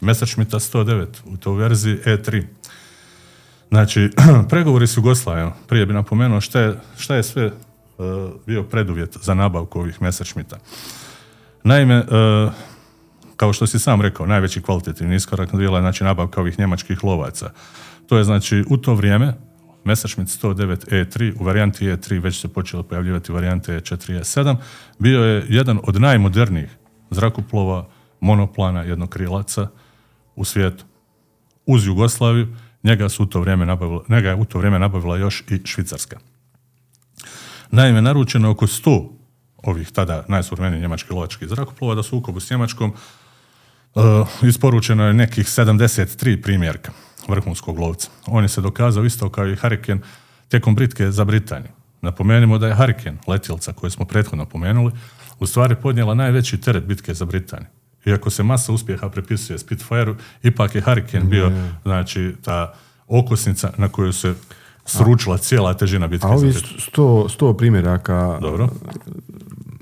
Messerschmitta 0.00 0.58
109 0.58 1.06
u 1.24 1.36
toj 1.36 1.56
verziji 1.56 1.96
E3. 2.04 2.44
Znači, 3.68 4.10
pregovori 4.50 4.86
s 4.86 4.96
Jugoslavijom, 4.96 5.52
prije 5.68 5.86
bi 5.86 5.92
napomenuo 5.92 6.40
šta 6.40 6.60
je, 6.60 6.74
šta 6.96 7.14
je 7.14 7.22
sve 7.22 7.52
bio 8.46 8.62
preduvjet 8.62 9.16
za 9.22 9.34
nabavku 9.34 9.80
ovih 9.80 10.02
Messerschmitta. 10.02 10.58
Naime, 11.64 11.94
e, 11.94 12.04
kao 13.36 13.52
što 13.52 13.66
si 13.66 13.78
sam 13.78 14.00
rekao, 14.00 14.26
najveći 14.26 14.62
kvalitativni 14.62 15.16
iskorak 15.16 15.54
bila 15.54 15.78
je 15.78 15.82
znači, 15.82 16.04
nabavka 16.04 16.40
ovih 16.40 16.58
njemačkih 16.58 17.04
lovaca. 17.04 17.50
To 18.06 18.18
je 18.18 18.24
znači 18.24 18.64
u 18.68 18.76
to 18.76 18.94
vrijeme 18.94 19.34
Messerschmitt 19.84 20.42
109 20.42 20.76
E3, 20.90 21.32
u 21.40 21.44
varijanti 21.44 21.86
E3 21.86 22.22
već 22.22 22.40
se 22.40 22.48
počelo 22.48 22.82
pojavljivati 22.82 23.32
varijante 23.32 23.80
E4 23.80 24.10
i 24.10 24.18
E7, 24.18 24.56
bio 24.98 25.24
je 25.24 25.46
jedan 25.48 25.80
od 25.82 26.00
najmodernijih 26.00 26.76
zrakoplova, 27.10 27.88
monoplana, 28.20 28.82
jednokrilaca 28.82 29.68
u 30.36 30.44
svijetu. 30.44 30.84
Uz 31.66 31.86
Jugoslaviju, 31.86 32.56
njega, 32.82 33.08
su 33.08 33.22
u 33.22 33.26
to 33.26 33.40
vrijeme 33.40 33.66
nabavila, 33.66 34.04
njega 34.08 34.28
je 34.28 34.34
u 34.34 34.44
to 34.44 34.58
vrijeme 34.58 34.78
nabavila 34.78 35.16
još 35.16 35.44
i 35.50 35.60
Švicarska. 35.64 36.18
Naime, 37.74 38.02
naručeno 38.02 38.48
je 38.48 38.50
oko 38.50 38.66
100 38.66 39.08
ovih 39.62 39.90
tada 39.90 40.24
najsuvremenijih 40.28 40.82
njemačkih 40.82 41.12
lovačkih 41.12 41.48
zrakoplova, 41.48 41.94
da 41.94 42.02
su 42.02 42.22
u 42.26 42.40
s 42.40 42.50
Njemačkom 42.50 42.92
uh, 43.94 44.02
isporučeno 44.42 45.06
je 45.06 45.14
nekih 45.14 45.46
73 45.46 46.42
primjerka 46.42 46.92
vrhunskog 47.28 47.78
lovca. 47.78 48.08
On 48.26 48.44
je 48.44 48.48
se 48.48 48.60
dokazao 48.60 49.04
isto 49.04 49.30
kao 49.30 49.48
i 49.48 49.56
Hurricane 49.56 50.00
tijekom 50.48 50.74
britke 50.74 51.10
za 51.10 51.24
Britaniju. 51.24 51.70
Napomenimo 52.00 52.58
da 52.58 52.66
je 52.66 52.74
Hurricane, 52.74 53.18
letjelca 53.26 53.72
koju 53.72 53.90
smo 53.90 54.04
prethodno 54.04 54.46
pomenuli, 54.46 54.92
u 55.38 55.46
stvari 55.46 55.76
podnijela 55.82 56.14
najveći 56.14 56.60
teret 56.60 56.84
bitke 56.84 57.14
za 57.14 57.24
Britaniju. 57.24 57.68
Iako 58.06 58.30
se 58.30 58.42
masa 58.42 58.72
uspjeha 58.72 59.08
prepisuje 59.08 59.58
Spitfire, 59.58 60.14
ipak 60.42 60.74
je 60.74 60.80
Hurricane 60.80 61.24
bio, 61.24 61.52
znači, 61.82 62.34
ta 62.44 62.74
okosnica 63.06 63.72
na 63.76 63.88
koju 63.88 64.12
se 64.12 64.34
sručila 64.84 65.38
cijela 65.38 65.74
težina 65.74 66.06
bitke. 66.06 66.26
A 66.26 66.30
ovi 66.30 66.52
sto, 66.78 67.28
sto 67.28 67.52
primjeraka 67.52 68.38
Dobro. 68.40 68.68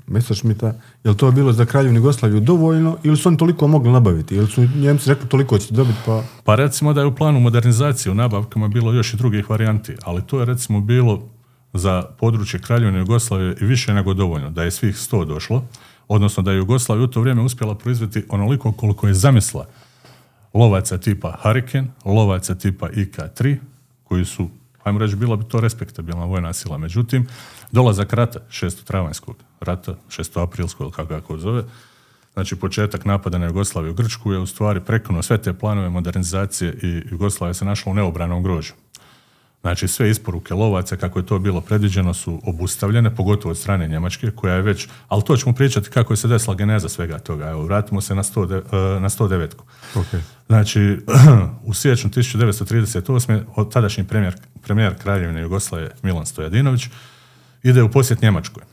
Messerschmitta, 0.07 0.73
je 1.03 1.11
li 1.11 1.17
to 1.17 1.31
bilo 1.31 1.53
za 1.53 1.65
kraljevnu 1.65 1.99
Jugoslaviju 1.99 2.39
dovoljno 2.39 2.97
ili 3.03 3.17
su 3.17 3.29
oni 3.29 3.37
toliko 3.37 3.67
mogli 3.67 3.91
nabaviti? 3.91 4.35
Ili 4.35 4.47
su 4.47 4.61
Njemci 4.75 5.09
rekli 5.09 5.29
toliko 5.29 5.57
ćete 5.57 5.73
dobiti 5.73 5.97
pa... 6.05 6.23
Pa 6.43 6.55
recimo 6.55 6.93
da 6.93 7.01
je 7.01 7.07
u 7.07 7.15
planu 7.15 7.39
modernizacije 7.39 8.11
u 8.11 8.15
nabavkama 8.15 8.67
bilo 8.67 8.93
još 8.93 9.13
i 9.13 9.17
drugih 9.17 9.49
varijanti, 9.49 9.95
ali 10.03 10.21
to 10.21 10.39
je 10.39 10.45
recimo 10.45 10.81
bilo 10.81 11.29
za 11.73 12.03
područje 12.19 12.59
kraljevne 12.59 12.99
Jugoslavije 12.99 13.55
i 13.61 13.65
više 13.65 13.93
nego 13.93 14.13
dovoljno, 14.13 14.49
da 14.49 14.63
je 14.63 14.71
svih 14.71 14.97
sto 14.97 15.25
došlo, 15.25 15.63
odnosno 16.07 16.43
da 16.43 16.51
je 16.51 16.57
Jugoslavija 16.57 17.05
u 17.05 17.07
to 17.07 17.21
vrijeme 17.21 17.41
uspjela 17.41 17.75
proizvesti 17.75 18.23
onoliko 18.29 18.71
koliko 18.71 19.07
je 19.07 19.13
zamisla 19.13 19.65
lovaca 20.53 20.97
tipa 20.97 21.37
Hurricane, 21.43 21.87
lovaca 22.05 22.55
tipa 22.55 22.89
IK-3, 22.89 23.57
koji 24.03 24.25
su, 24.25 24.49
ajmo 24.83 24.99
reći, 24.99 25.15
bila 25.15 25.35
bi 25.35 25.43
to 25.43 25.59
respektabilna 25.59 26.25
vojna 26.25 26.53
sila. 26.53 26.77
Međutim, 26.77 27.27
dolazak 27.71 28.13
rata, 28.13 28.39
6. 28.49 28.83
travanjskog 28.83 29.35
rata, 29.59 29.95
6. 30.09 30.43
aprilskog, 30.43 30.93
kako 30.93 31.09
kako 31.09 31.37
zove, 31.37 31.63
znači 32.33 32.55
početak 32.55 33.05
napada 33.05 33.37
na 33.37 33.45
Jugoslaviju 33.45 33.91
u 33.91 33.95
Grčku 33.95 34.33
je 34.33 34.39
u 34.39 34.45
stvari 34.45 34.81
prekunuo 34.81 35.21
sve 35.21 35.37
te 35.37 35.53
planove 35.53 35.89
modernizacije 35.89 36.73
i 36.81 37.03
Jugoslavija 37.11 37.53
se 37.53 37.65
našla 37.65 37.91
u 37.91 37.95
neobranom 37.95 38.43
grožu. 38.43 38.73
Znači 39.63 39.87
sve 39.87 40.09
isporuke 40.09 40.53
lovaca 40.53 40.95
kako 40.95 41.19
je 41.19 41.25
to 41.25 41.39
bilo 41.39 41.61
predviđeno 41.61 42.13
su 42.13 42.41
obustavljene, 42.43 43.15
pogotovo 43.15 43.51
od 43.51 43.57
strane 43.57 43.87
Njemačke 43.87 44.31
koja 44.31 44.55
je 44.55 44.61
već, 44.61 44.87
ali 45.07 45.23
to 45.23 45.37
ćemo 45.37 45.55
pričati 45.55 45.89
kako 45.89 46.13
je 46.13 46.17
se 46.17 46.27
desila 46.27 46.55
geneza 46.55 46.89
svega 46.89 47.19
toga. 47.19 47.49
Evo, 47.49 47.63
vratimo 47.63 48.01
se 48.01 48.15
na, 48.15 48.23
109, 48.23 48.99
na 48.99 49.09
109. 49.09 49.47
Okay. 49.95 50.19
Znači, 50.47 50.97
u 51.69 51.73
siječnju 51.73 52.09
1938. 52.09 53.41
od 53.55 53.73
tadašnji 53.73 54.03
premijer, 54.03 54.35
premijer 54.63 54.95
Kraljevine 55.01 55.41
Jugoslavije 55.41 55.91
Milan 56.01 56.25
Stojadinović 56.25 56.87
ide 57.63 57.83
u 57.83 57.91
posjet 57.91 58.21
Njemačkoj. 58.21 58.63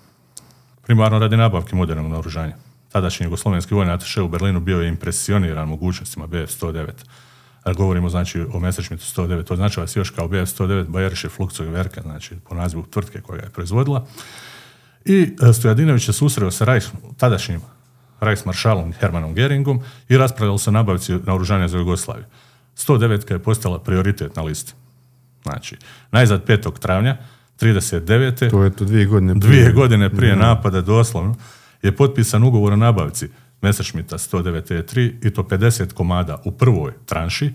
Primarno 0.82 1.18
radi 1.18 1.36
nabavke 1.36 1.76
modernog 1.76 2.10
naoružanja. 2.10 2.56
Tadašnji 2.92 3.24
jugoslovenski 3.24 3.74
vojni 3.74 3.92
ataše 3.92 4.22
u 4.22 4.28
Berlinu 4.28 4.60
bio 4.60 4.80
je 4.80 4.88
impresioniran 4.88 5.68
mogućnostima 5.68 6.26
BF-109 6.26 6.90
govorimo 7.76 8.08
znači 8.08 8.40
o 8.52 8.60
Messerschmittu 8.60 9.04
109, 9.04 9.52
označava 9.52 9.86
se 9.86 10.00
još 10.00 10.10
kao 10.10 10.28
BF-109 10.28 10.86
Bayerische 10.86 11.28
Flugzeugwerke, 11.38 12.02
znači 12.02 12.34
po 12.48 12.54
nazivu 12.54 12.86
tvrtke 12.90 13.20
koja 13.20 13.38
ga 13.38 13.44
je 13.44 13.50
proizvodila. 13.50 14.06
I 15.04 15.36
e, 15.42 15.52
Stojadinović 15.52 16.04
se 16.04 16.12
susreo 16.12 16.50
sa 16.50 16.64
Rajs, 16.64 16.88
tadašnjim 17.16 17.60
Reichsmaršalom 18.20 18.92
Hermanom 18.92 19.34
Geringom 19.34 19.80
i 20.08 20.18
raspravljalo 20.18 20.58
se 20.58 20.72
nabavci 20.72 21.12
naoružanja 21.24 21.68
za 21.68 21.78
Jugoslaviju. 21.78 22.24
109 22.76 23.32
je 23.32 23.38
postala 23.38 23.78
prioritet 23.78 24.36
na 24.36 24.42
listi. 24.42 24.72
Znači, 25.42 25.76
najzad 26.10 26.46
5. 26.46 26.78
travnja 26.78 27.16
39. 27.60 28.50
To 28.50 28.64
je 28.64 28.70
to 28.70 28.84
dvije 28.84 29.06
godine 29.06 29.40
prije. 29.40 29.48
Dvije 29.48 29.72
godine 29.72 30.10
prije 30.10 30.36
napada, 30.36 30.80
doslovno, 30.80 31.36
je 31.82 31.96
potpisan 31.96 32.44
ugovor 32.44 32.72
o 32.72 32.76
nabavci 32.76 33.28
Messerschmitta 33.62 34.18
109E3 34.18 35.26
i 35.26 35.30
to 35.30 35.42
50 35.42 35.92
komada 35.92 36.42
u 36.44 36.52
prvoj 36.52 36.92
tranši 37.06 37.52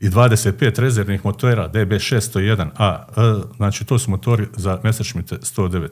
i 0.00 0.08
25 0.08 0.80
rezervnih 0.80 1.24
motora 1.24 1.68
DB601A, 1.68 2.98
e, 2.98 3.42
znači 3.56 3.84
to 3.84 3.98
su 3.98 4.10
motori 4.10 4.46
za 4.56 4.80
Messerschmitt 4.84 5.32
109. 5.32 5.88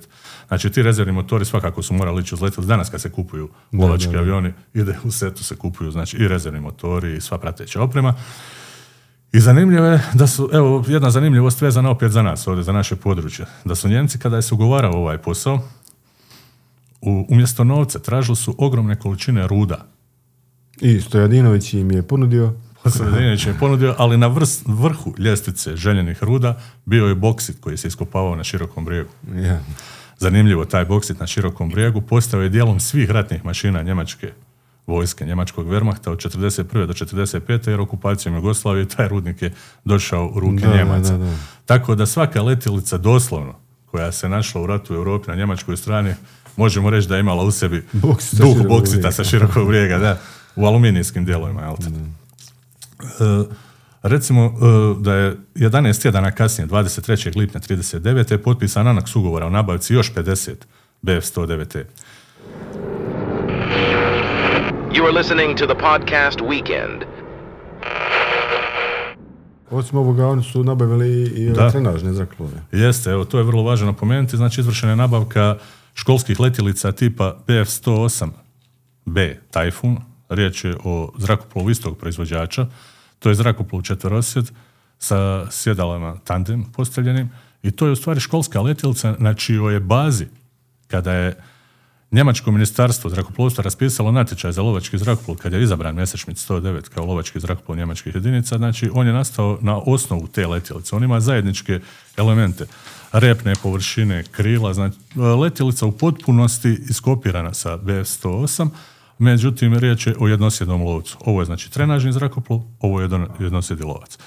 Znači 0.49 0.71
ti 0.71 0.83
rezervni 0.83 1.13
motori 1.13 1.45
svakako 1.45 1.83
su 1.83 1.95
morali 1.95 2.23
ići 2.23 2.35
uz 2.35 2.67
Danas 2.67 2.91
kad 2.91 3.01
se 3.01 3.11
kupuju 3.11 3.49
lovački 3.73 4.17
avioni, 4.17 4.53
ide 4.75 4.99
u 5.05 5.11
setu 5.11 5.45
se 5.45 5.57
kupuju 5.57 5.91
znači 5.91 6.17
i 6.17 6.29
rezervni 6.29 6.61
motori 6.61 7.17
i 7.17 7.21
sva 7.21 7.39
prateća 7.39 7.83
oprema. 7.83 8.15
I 9.33 9.41
zanimljivo 9.41 9.87
je 9.87 10.03
da 10.15 10.27
su, 10.27 10.51
evo, 10.53 10.85
jedna 10.89 11.11
zanimljivost 11.11 11.61
vezana 11.61 11.91
opet 11.91 12.13
za 12.13 12.23
nas 12.23 12.47
ovdje, 12.47 12.65
za 12.65 12.73
naše 12.73 12.97
područje, 12.97 13.47
da 13.65 13.75
su 13.75 13.89
Njemci 13.89 14.19
kada 14.19 14.37
je 14.37 14.43
se 14.43 14.55
ugovarao 14.55 14.93
ovaj 14.93 15.19
posao, 15.19 15.61
u, 17.01 17.27
umjesto 17.29 17.65
novca 17.65 17.99
tražili 17.99 18.37
su 18.37 18.55
ogromne 18.59 18.97
količine 18.97 19.47
ruda. 19.47 19.87
I 20.81 21.01
Stojadinović 21.01 21.75
im 21.75 21.91
je 21.91 22.03
ponudio? 22.03 22.55
Stojadinović 22.95 23.47
im 23.47 23.53
je 23.53 23.59
ponudio, 23.59 23.95
ali 23.99 24.19
na 24.19 24.35
vrhu 24.67 25.15
ljestvice 25.19 25.77
željenih 25.77 26.25
ruda 26.25 26.61
bio 26.85 27.07
je 27.07 27.15
boksit 27.15 27.57
koji 27.61 27.77
se 27.77 27.89
iskopavao 27.89 28.37
na 28.37 28.45
širokom 28.45 28.85
brijegu. 28.85 29.11
Ja. 29.37 29.61
Zanimljivo, 30.19 30.65
taj 30.65 30.85
boksit 30.85 31.21
na 31.21 31.27
širokom 31.27 31.69
brijegu 31.71 32.01
postao 32.01 32.41
je 32.41 32.49
dijelom 32.49 32.81
svih 32.81 33.11
ratnih 33.11 33.45
mašina 33.45 33.83
njemačke 33.83 34.33
vojske, 34.89 35.27
njemačkog 35.27 35.67
Wehrmachta 35.67 36.11
od 36.11 36.19
41. 36.19 36.87
do 36.87 36.93
45. 36.93 37.71
jer 37.71 37.81
okupacijom 37.81 38.35
Jugoslavije 38.35 38.89
taj 38.89 39.09
rudnik 39.09 39.43
je 39.43 39.53
došao 39.85 40.31
u 40.35 40.41
ruke 40.41 40.67
Njemaca. 40.67 41.19
Tako 41.67 41.95
da 41.95 42.07
svaka 42.07 42.43
letjelica 42.43 42.99
doslovno 42.99 43.55
koja 43.87 44.13
se 44.13 44.29
našla 44.29 44.63
u 44.63 44.67
ratu 44.67 44.95
u 44.95 44.97
Europi 44.97 45.31
na 45.31 45.37
njemačkoj 45.37 45.77
strani 45.77 46.15
možemo 46.57 46.91
reći 46.91 47.09
da 47.09 47.15
je 47.17 47.21
imala 47.21 47.45
u 47.45 47.51
sebi 47.51 47.85
duh 48.33 48.67
boksita 48.69 49.13
sa 49.13 49.25
širokog 49.25 49.69
brijega, 49.69 49.99
da, 49.99 50.21
u 50.57 50.67
aluminijskim 50.67 51.25
dijelovima, 51.25 51.63
jel 51.63 51.75
e, 51.75 53.45
recimo 54.03 54.45
e, 54.45 55.03
da 55.03 55.15
je 55.15 55.37
11 55.55 56.03
tjedana 56.03 56.31
kasnije, 56.31 56.69
23. 56.69 57.37
lipnja 57.37 57.61
39. 57.61 58.33
je 58.33 58.43
potpisan 58.43 58.87
anak 58.87 59.05
ugovora 59.15 59.47
o 59.47 59.51
nabavci 59.51 59.95
još 59.95 60.13
50 60.15 60.55
BF-109. 61.03 61.85
You 64.99 65.05
are 65.05 65.13
listening 65.13 65.59
to 65.59 65.67
the 65.67 65.75
podcast 65.75 66.39
Weekend. 66.41 67.05
Osim 69.71 69.99
ovoga, 69.99 70.27
oni 70.27 70.43
su 70.43 70.65
nabavili 70.65 71.23
i 71.23 71.55
trenažne 71.73 72.13
zrakoplove. 72.13 72.63
Jeste, 72.73 73.11
evo, 73.11 73.25
to 73.25 73.39
je 73.39 73.45
vrlo 73.45 73.63
važno 73.63 73.87
napomenuti. 73.87 74.37
Znači, 74.37 74.61
izvršena 74.61 74.93
je 74.93 74.97
nabavka 74.97 75.57
školskih 75.95 76.41
letjelica 76.41 76.93
tipa 76.93 77.37
BF-108B 77.47 79.37
Typhoon, 79.53 79.97
riječ 80.29 80.65
je 80.65 80.77
o 80.85 81.13
zrakoplovu 81.19 81.71
istog 81.71 81.99
proizvođača, 81.99 82.67
to 83.19 83.29
je 83.29 83.35
zrakoplov 83.35 83.83
četverosjed 83.83 84.51
sa 84.99 85.51
sjedalama 85.51 86.17
tandem 86.25 86.65
postavljenim 86.77 87.31
i 87.63 87.71
to 87.71 87.87
je 87.87 87.93
u 87.93 87.97
stvari 87.97 88.21
školska 88.21 88.61
letjelica 88.61 89.17
na 89.19 89.35
čijoj 89.35 89.75
je 89.75 89.81
bazi 89.81 90.27
kada 90.89 91.13
je 91.13 91.37
Njemačko 92.11 92.51
ministarstvo 92.51 93.11
zrakoplovstva 93.11 93.63
raspisalo 93.63 94.13
natječaj 94.13 94.53
za 94.53 94.63
lovački 94.63 94.99
zrakoplov 94.99 95.37
kad 95.37 95.53
je 95.53 95.63
izabran 95.63 95.95
Messerschmitt 95.95 96.41
109 96.51 96.89
kao 96.89 97.05
lovački 97.05 97.41
zrakoplov 97.41 97.79
njemačkih 97.79 98.15
jedinica, 98.15 98.59
znači 98.59 98.91
on 98.95 99.07
je 99.07 99.13
nastao 99.13 99.59
na 99.61 99.77
osnovu 99.77 100.27
te 100.27 100.47
letjelice. 100.47 100.97
On 100.97 101.05
ima 101.05 101.21
zajedničke 101.21 101.81
elemente 102.17 102.67
repne 103.13 103.55
površine 103.63 104.25
krila, 104.25 104.75
znači 104.75 104.97
letjelica 105.41 105.87
u 105.87 105.93
potpunosti 105.93 106.79
iskopirana 106.89 107.55
sa 107.55 107.79
BF-108, 107.79 108.69
međutim 109.19 109.79
riječ 109.79 110.07
je 110.07 110.15
o 110.19 110.29
jednosjednom 110.29 110.83
lovcu. 110.83 111.19
Ovo 111.25 111.41
je 111.41 111.47
znači 111.47 111.73
trenažni 111.73 112.13
zrakoplov, 112.13 112.61
ovo 112.81 113.01
je 113.01 113.09
jednosjedni 113.39 113.85
lovac. 113.85 114.19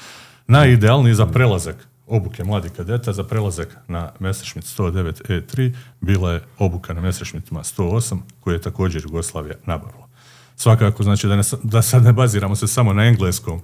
Najidealniji 0.47 1.13
za 1.13 1.25
prelazak 1.25 1.87
obuke 2.11 2.43
mladih 2.43 2.71
kadeta 2.71 3.13
za 3.13 3.23
prelazak 3.23 3.77
na 3.87 4.11
Messerschmitt 4.19 4.67
109 4.79 5.21
E3 5.29 5.73
bila 6.01 6.31
je 6.31 6.43
obuka 6.59 6.93
na 6.93 7.01
Messerschmittima 7.01 7.63
108 7.63 8.19
koju 8.39 8.53
je 8.53 8.61
također 8.61 9.03
Jugoslavija 9.03 9.55
nabavila. 9.65 10.07
Svakako 10.55 11.03
znači 11.03 11.27
da, 11.27 11.35
ne, 11.35 11.43
da 11.63 11.81
sad 11.81 12.03
ne 12.03 12.13
baziramo 12.13 12.55
se 12.55 12.67
samo 12.67 12.93
na 12.93 13.05
engleskom 13.05 13.61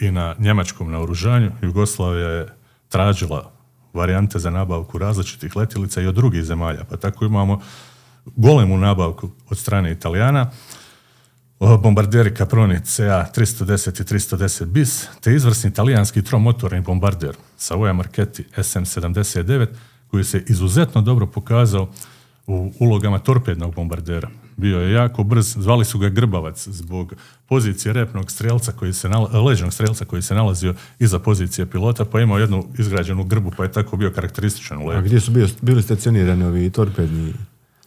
i 0.00 0.10
na 0.10 0.34
njemačkom 0.38 0.90
naoružanju. 0.90 1.52
Jugoslavija 1.62 2.28
je 2.28 2.46
tražila 2.88 3.52
varijante 3.92 4.38
za 4.38 4.50
nabavku 4.50 4.98
različitih 4.98 5.56
letjelica 5.56 6.00
i 6.00 6.06
od 6.06 6.14
drugih 6.14 6.44
zemalja. 6.44 6.84
Pa 6.84 6.96
tako 6.96 7.24
imamo 7.24 7.60
golemu 8.24 8.78
nabavku 8.78 9.30
od 9.48 9.58
strane 9.58 9.92
Italijana, 9.92 10.50
bombarderi 11.58 12.36
Caproni 12.36 12.80
CA 12.84 13.26
310 13.36 14.00
i 14.00 14.04
310 14.04 14.64
bis, 14.64 15.08
te 15.20 15.34
izvrsni 15.34 15.70
italijanski 15.70 16.22
tromotorni 16.22 16.80
bombarder 16.80 17.36
sa 17.56 17.76
Oja 17.76 17.92
Marchetti 17.92 18.44
SM79 18.56 19.66
koji 20.10 20.24
se 20.24 20.44
izuzetno 20.46 21.02
dobro 21.02 21.26
pokazao 21.26 21.88
u 22.46 22.72
ulogama 22.78 23.18
torpednog 23.18 23.74
bombardera. 23.74 24.28
Bio 24.56 24.80
je 24.80 24.92
jako 24.92 25.24
brz, 25.24 25.56
zvali 25.58 25.84
su 25.84 25.98
ga 25.98 26.08
Grbavac 26.08 26.68
zbog 26.68 27.14
pozicije 27.48 27.92
repnog 27.92 28.30
strelca 28.30 28.72
koji 28.72 28.92
se 28.92 29.08
leđnog 29.46 29.72
strelca 29.72 30.04
koji 30.04 30.22
se 30.22 30.34
nalazio 30.34 30.74
iza 30.98 31.18
pozicije 31.18 31.66
pilota, 31.66 32.04
pa 32.04 32.20
imao 32.20 32.38
jednu 32.38 32.66
izgrađenu 32.78 33.24
grbu, 33.24 33.50
pa 33.56 33.62
je 33.62 33.72
tako 33.72 33.96
bio 33.96 34.10
karakterističan 34.10 34.78
u 34.78 34.90
A 34.90 35.00
gdje 35.00 35.20
su 35.20 35.30
bio, 35.30 35.48
bili 35.62 35.82
stacionirani 35.82 36.44
ovi 36.44 36.70
torpedni? 36.70 37.32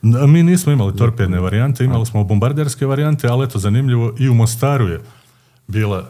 Mi 0.01 0.43
nismo 0.43 0.71
imali 0.71 0.95
torpedne 0.95 1.39
varijante, 1.39 1.83
imali 1.83 2.05
smo 2.05 2.23
bombarderske 2.23 2.85
varijante, 2.85 3.27
ali 3.27 3.45
eto 3.45 3.59
zanimljivo 3.59 4.13
i 4.19 4.29
u 4.29 4.33
Mostaru 4.33 4.87
je 4.87 5.01
bila 5.67 6.09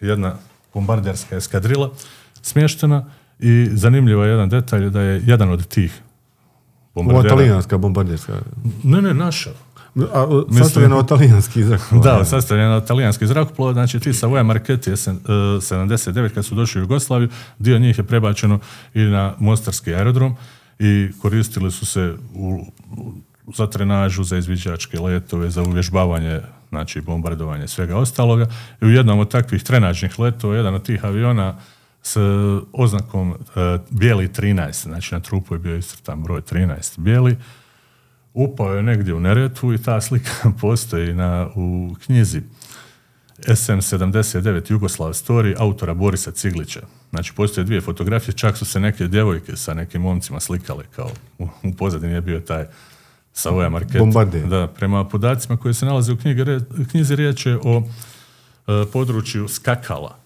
jedna 0.00 0.34
bombarderska 0.74 1.36
eskadrila 1.36 1.90
smještena 2.42 3.04
i 3.38 3.68
zanimljivo 3.72 4.24
je 4.24 4.30
jedan 4.30 4.48
detalj 4.48 4.90
da 4.90 5.00
je 5.00 5.22
jedan 5.26 5.50
od 5.50 5.66
tih 5.66 6.02
bombardera... 6.94 7.34
Ova 7.34 7.42
talijanska 7.42 7.78
bombarderska? 7.78 8.32
Ne, 8.82 9.02
ne, 9.02 9.14
naša. 9.14 9.50
A, 9.96 10.42
sastavljena 10.58 10.96
od 10.96 11.08
talijanskih 11.08 11.64
zrakoplova. 11.64 12.04
Da, 12.18 12.24
sastavljena 12.24 12.76
od 12.76 12.86
talijanskih 12.86 13.28
zrakoplova, 13.28 13.72
znači 13.72 14.00
ti 14.00 14.12
sa 14.12 14.26
Voja 14.26 14.42
Marketi 14.42 14.90
79 14.90 16.28
kad 16.34 16.44
su 16.44 16.54
došli 16.54 16.80
u 16.80 16.84
Jugoslaviju, 16.84 17.28
dio 17.58 17.78
njih 17.78 17.98
je 17.98 18.04
prebačeno 18.04 18.58
i 18.94 19.00
na 19.00 19.34
Mostarski 19.38 19.94
aerodrom 19.94 20.36
i 20.78 21.08
koristili 21.22 21.70
su 21.70 21.86
se 21.86 22.14
u, 22.34 22.64
za 23.56 23.66
trenažu, 23.66 24.24
za 24.24 24.36
izviđačke 24.36 25.00
letove, 25.00 25.50
za 25.50 25.62
uvježbavanje, 25.62 26.40
znači 26.68 27.00
bombardovanje 27.00 27.68
svega 27.68 27.96
ostaloga. 27.96 28.46
I 28.82 28.84
u 28.84 28.90
jednom 28.90 29.18
od 29.18 29.30
takvih 29.30 29.62
trenažnih 29.62 30.18
letova, 30.18 30.56
jedan 30.56 30.74
od 30.74 30.82
tih 30.82 31.04
aviona 31.04 31.58
s 32.02 32.16
oznakom 32.72 33.30
uh, 33.30 33.36
bijeli 33.90 34.28
13, 34.28 34.82
znači 34.82 35.14
na 35.14 35.20
trupu 35.20 35.54
je 35.54 35.58
bio 35.58 35.76
iscrtan 35.76 36.22
broj 36.22 36.40
13 36.40 37.00
bijeli, 37.00 37.36
upao 38.34 38.74
je 38.74 38.82
negdje 38.82 39.14
u 39.14 39.20
Neretvu 39.20 39.74
i 39.74 39.82
ta 39.82 40.00
slika 40.00 40.50
postoji 40.60 41.14
na, 41.14 41.48
u 41.54 41.96
knjizi 42.04 42.42
SM79 43.38 44.72
Jugoslav 44.72 45.12
Story 45.12 45.54
autora 45.58 45.94
Borisa 45.94 46.30
Ciglića. 46.30 46.80
Znači, 47.14 47.32
postoje 47.32 47.64
dvije 47.64 47.80
fotografije, 47.80 48.34
čak 48.34 48.56
su 48.56 48.64
se 48.64 48.80
neke 48.80 49.06
djevojke 49.06 49.56
sa 49.56 49.74
nekim 49.74 50.02
momcima 50.02 50.40
slikale, 50.40 50.84
kao 50.96 51.10
u, 51.38 51.46
pozadini 51.78 52.12
je 52.12 52.20
bio 52.20 52.40
taj 52.40 52.66
Savoja 53.32 53.68
Market. 53.68 54.00
Da, 54.46 54.66
prema 54.66 55.04
podacima 55.04 55.56
koji 55.56 55.74
se 55.74 55.86
nalaze 55.86 56.12
u 56.12 56.16
knjige, 56.16 56.44
knjizi 56.90 57.16
riječ 57.16 57.46
je 57.46 57.58
o 57.64 57.82
e, 58.66 58.84
području 58.92 59.48
Skakala, 59.48 60.16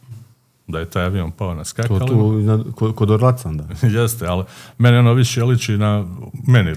da 0.66 0.78
je 0.78 0.90
taj 0.90 1.04
avion 1.04 1.30
pao 1.30 1.54
na 1.54 1.64
skakalima. 1.64 2.06
To 2.06 2.64
tu 2.76 2.92
kod 2.92 3.10
Orlacan, 3.10 3.56
da. 3.56 3.64
Jeste, 4.00 4.26
ali 4.26 4.44
mene 4.78 4.98
ono 4.98 5.12
više 5.12 5.44
liči 5.44 5.76
na, 5.76 6.06
meni 6.46 6.74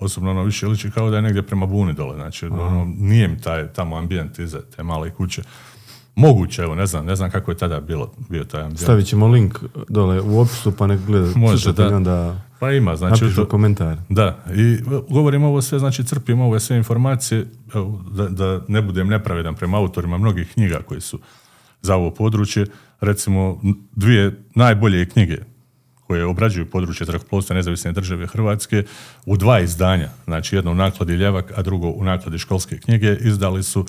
osobno 0.00 0.30
ono 0.30 0.42
više 0.42 0.66
liči 0.66 0.90
kao 0.90 1.10
da 1.10 1.16
je 1.16 1.22
negdje 1.22 1.42
prema 1.42 1.66
Buni 1.66 1.92
dole, 1.92 2.14
znači 2.14 2.46
ono, 2.46 2.84
nije 2.98 3.28
mi 3.28 3.40
taj 3.40 3.72
tamo 3.72 3.96
ambijent 3.96 4.38
iza 4.38 4.60
te 4.76 4.82
male 4.82 5.10
kuće. 5.10 5.42
Moguće, 6.16 6.62
evo, 6.62 6.74
ne 6.74 6.86
znam, 6.86 7.06
ne 7.06 7.16
znam 7.16 7.30
kako 7.30 7.50
je 7.50 7.56
tada 7.56 7.80
bilo, 7.80 8.12
bio 8.28 8.44
taj 8.44 8.60
ambijent. 8.60 8.80
Stavit 8.80 9.06
ćemo 9.06 9.28
link 9.28 9.58
dole 9.88 10.20
u 10.20 10.40
opisu 10.40 10.76
pa 10.76 10.86
nek 10.86 11.00
gleda, 11.06 11.38
Može, 11.38 11.72
da. 11.72 11.96
onda 11.96 12.40
pa 12.58 12.72
ima, 12.72 12.96
znači 12.96 13.34
to, 13.36 13.48
komentar. 13.48 13.96
Da, 14.08 14.44
i 14.54 14.78
govorim 15.08 15.44
ovo 15.44 15.62
sve, 15.62 15.78
znači 15.78 16.04
crpim 16.04 16.40
ove 16.40 16.60
sve 16.60 16.76
informacije, 16.76 17.46
da, 18.10 18.28
da 18.28 18.60
ne 18.68 18.82
budem 18.82 19.08
nepravedan 19.08 19.54
prema 19.54 19.78
autorima 19.78 20.18
mnogih 20.18 20.52
knjiga 20.52 20.80
koji 20.86 21.00
su 21.00 21.18
za 21.82 21.94
ovo 21.94 22.10
područje, 22.10 22.66
recimo 23.00 23.60
dvije 23.92 24.42
najbolje 24.54 25.08
knjige 25.08 25.38
koje 26.06 26.24
obrađuju 26.24 26.70
područje 26.70 27.06
zrakoplovstva 27.06 27.56
nezavisne 27.56 27.92
države 27.92 28.26
Hrvatske 28.26 28.84
u 29.26 29.36
dva 29.36 29.60
izdanja, 29.60 30.08
znači 30.24 30.56
jedno 30.56 30.70
u 30.70 30.74
nakladi 30.74 31.12
Ljevak, 31.12 31.52
a 31.56 31.62
drugo 31.62 31.88
u 31.88 32.04
nakladi 32.04 32.38
školske 32.38 32.78
knjige, 32.78 33.16
izdali 33.20 33.62
su 33.62 33.86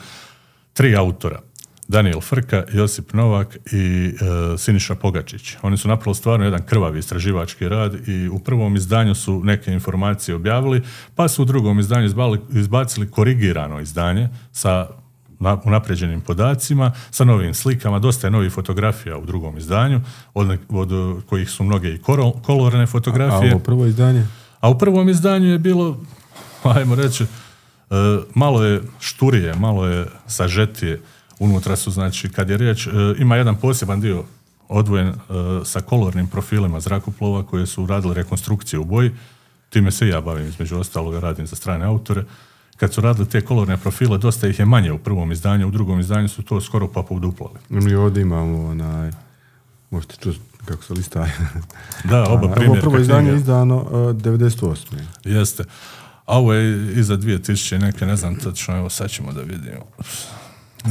tri 0.74 0.96
autora. 0.96 1.42
Daniel 1.88 2.22
Frka, 2.22 2.64
Josip 2.74 3.14
Novak 3.14 3.58
i 3.72 4.14
e, 4.54 4.58
Siniša 4.58 4.96
Pogačić. 4.96 5.56
Oni 5.62 5.78
su 5.78 5.88
napravili 5.88 6.16
stvarno 6.16 6.46
jedan 6.46 6.66
krvavi 6.66 7.00
istraživački 7.00 7.70
rad 7.70 8.08
i 8.08 8.28
u 8.28 8.40
prvom 8.40 8.76
izdanju 8.76 9.16
su 9.16 9.44
neke 9.44 9.72
informacije 9.72 10.36
objavili, 10.36 10.82
pa 11.16 11.28
su 11.28 11.42
u 11.42 11.46
drugom 11.46 11.80
izdanju 11.80 12.10
izbacili 12.50 13.12
korigirano 13.12 13.80
izdanje 13.80 14.30
sa 14.52 14.88
unapređenim 15.64 16.22
podacima, 16.22 16.92
sa 17.12 17.24
novim 17.24 17.54
slikama, 17.54 18.00
dosta 18.00 18.28
je 18.28 18.32
novih 18.32 18.52
fotografija 18.52 19.18
u 19.18 19.26
drugom 19.26 19.58
izdanju, 19.58 20.02
od, 20.34 20.58
od 20.70 21.24
kojih 21.26 21.50
su 21.50 21.64
mnoge 21.64 21.90
i 21.90 22.02
kolorne 22.46 22.86
fotografije. 22.86 23.52
A, 23.52 23.56
ovo 23.56 23.64
prvo 23.64 23.86
izdanje? 23.86 24.28
A 24.60 24.70
u 24.70 24.78
prvom 24.78 25.10
izdanju 25.10 25.48
je 25.48 25.60
bilo, 25.60 25.98
ajmo 26.64 26.96
reći, 26.96 27.24
e, 27.24 27.28
malo 28.36 28.64
je 28.64 28.82
šturije, 29.00 29.56
malo 29.56 29.88
je 29.88 30.06
sažetije. 30.28 31.02
Unutra 31.40 31.76
su, 31.76 31.92
znači, 31.92 32.30
kad 32.30 32.50
je 32.50 32.58
riječ, 32.58 32.88
e, 32.88 32.92
ima 33.18 33.36
jedan 33.36 33.56
poseban 33.56 34.02
dio 34.02 34.24
odvojen 34.68 35.08
e, 35.08 35.16
sa 35.66 35.82
kolornim 35.82 36.28
profilima 36.28 36.80
zrakoplova 36.80 37.44
koje 37.44 37.66
su 37.66 37.86
radili 37.86 38.14
rekonstrukcije 38.14 38.80
u 38.80 38.86
boji. 38.86 39.12
Time 39.70 39.92
se 39.92 40.08
ja 40.08 40.22
bavim, 40.22 40.48
između 40.48 40.78
ostaloga 40.78 41.20
radim 41.20 41.48
za 41.48 41.56
strane 41.56 41.86
autore 41.86 42.24
kad 42.78 42.94
su 42.94 43.02
radili 43.02 43.30
te 43.30 43.42
kolorne 43.42 43.78
profile, 43.78 44.18
dosta 44.18 44.48
ih 44.48 44.60
je 44.60 44.66
manje 44.66 44.92
u 44.92 44.98
prvom 44.98 45.32
izdanju, 45.32 45.68
u 45.68 45.72
drugom 45.72 46.00
izdanju 46.00 46.30
su 46.30 46.44
to 46.44 46.62
skoro 46.62 46.88
pa 46.88 47.04
poduplali. 47.04 47.60
Mi 47.70 47.94
ovdje 47.94 48.22
imamo 48.22 48.68
onaj, 48.68 49.12
možete 49.90 50.16
čuti 50.20 50.40
kako 50.66 50.84
se 50.84 50.94
listaje. 50.94 51.38
Da, 52.04 52.24
oba 52.24 52.56
primjerka. 52.56 52.72
Ovo 52.72 52.82
prvo 52.82 53.02
izdanje 53.02 53.30
je 53.30 53.36
izdano 53.36 53.78
uh, 53.78 53.92
98. 53.92 54.98
Jeste. 55.24 55.64
A 56.26 56.38
ovo 56.38 56.54
je 56.54 56.94
iza 57.00 57.18
2000 57.18 57.78
neke, 57.78 58.06
ne 58.06 58.16
znam 58.16 58.36
točno, 58.36 58.78
evo 58.78 58.90
sad 58.90 59.10
ćemo 59.10 59.34
da 59.34 59.42
vidimo. 59.42 59.86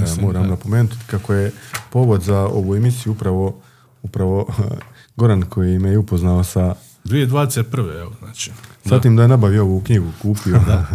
Ja, 0.01 0.23
moram 0.23 0.49
napomenuti 0.49 0.97
kako 1.07 1.35
je 1.35 1.53
povod 1.91 2.23
za 2.23 2.39
ovu 2.39 2.77
emisiju 2.77 3.13
upravo, 3.13 3.61
upravo 4.03 4.47
Goran 5.17 5.43
koji 5.43 5.79
me 5.79 5.91
je 5.91 5.99
upoznao 5.99 6.45
sa 6.45 6.75
2021. 7.05 8.01
evo, 8.01 8.13
znači. 8.19 8.51
Zatim 8.85 9.17
da. 9.17 9.21
da 9.21 9.23
je 9.23 9.29
nabavio 9.29 9.63
ovu 9.63 9.81
knjigu, 9.81 10.13
kupio. 10.23 10.61
da. 10.67 10.87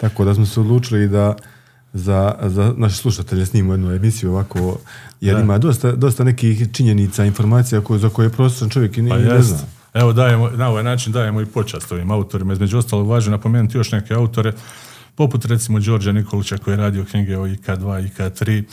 Tako 0.00 0.24
da 0.24 0.34
smo 0.34 0.46
se 0.46 0.60
odlučili 0.60 1.08
da 1.08 1.36
za, 1.92 2.34
za 2.42 2.74
naše 2.76 2.96
slušatelje 2.96 3.46
snimimo 3.46 3.72
jednu 3.72 3.92
emisiju 3.92 4.30
ovako, 4.30 4.78
jer 5.20 5.38
ima 5.38 5.58
dosta, 5.58 5.92
dosta 5.92 6.24
nekih 6.24 6.72
činjenica, 6.72 7.24
informacija 7.24 7.80
koje, 7.80 7.98
za 7.98 8.08
koje 8.08 8.30
prosječan 8.30 8.70
čovjek 8.70 8.98
i 8.98 9.08
pa 9.08 9.18
ne 9.18 9.42
zna. 9.42 9.58
Evo, 9.94 10.12
dajemo, 10.12 10.50
na 10.50 10.68
ovaj 10.68 10.82
način 10.82 11.12
dajemo 11.12 11.40
i 11.40 11.46
počast 11.46 11.92
ovim 11.92 12.10
autorima. 12.10 12.52
Između 12.52 12.78
ostalog, 12.78 13.08
važno 13.08 13.30
napomenuti 13.30 13.78
još 13.78 13.92
neke 13.92 14.14
autore, 14.14 14.52
poput 15.14 15.44
recimo 15.44 15.80
Đorđa 15.80 16.12
Nikolića 16.12 16.58
koji 16.58 16.72
je 16.72 16.76
radio 16.76 17.04
knjige 17.04 17.38
o 17.38 17.46
IK2, 17.46 18.08
IK3, 18.08 18.64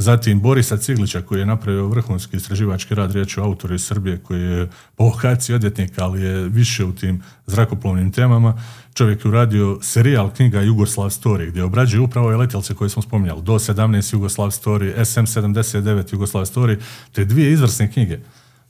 Zatim 0.00 0.40
Borisa 0.40 0.76
Ciglića 0.76 1.22
koji 1.22 1.40
je 1.40 1.46
napravio 1.46 1.88
vrhunski 1.88 2.36
istraživački 2.36 2.94
rad, 2.94 3.12
riječ 3.12 3.38
o 3.38 3.42
autoru 3.42 3.74
iz 3.74 3.84
Srbije 3.84 4.18
koji 4.18 4.42
je 4.42 4.68
po 4.96 5.04
lokaciji 5.04 5.56
odjetnik, 5.56 5.98
ali 5.98 6.22
je 6.22 6.48
više 6.48 6.84
u 6.84 6.92
tim 6.92 7.22
zrakoplovnim 7.46 8.12
temama. 8.12 8.62
Čovjek 8.94 9.24
je 9.24 9.28
uradio 9.28 9.78
serijal 9.82 10.30
knjiga 10.30 10.60
Jugoslav 10.60 11.08
Story 11.08 11.48
gdje 11.48 11.64
obrađuje 11.64 12.00
upravo 12.00 12.28
letjelce 12.28 12.74
koje 12.74 12.90
smo 12.90 13.02
spominjali. 13.02 13.42
Do 13.42 13.52
17 13.52 14.14
Jugoslav 14.14 14.48
Story, 14.48 14.96
SM79 14.96 16.12
Jugoslav 16.12 16.44
Story, 16.44 16.80
te 17.12 17.24
dvije 17.24 17.52
izvrsne 17.52 17.92
knjige. 17.92 18.18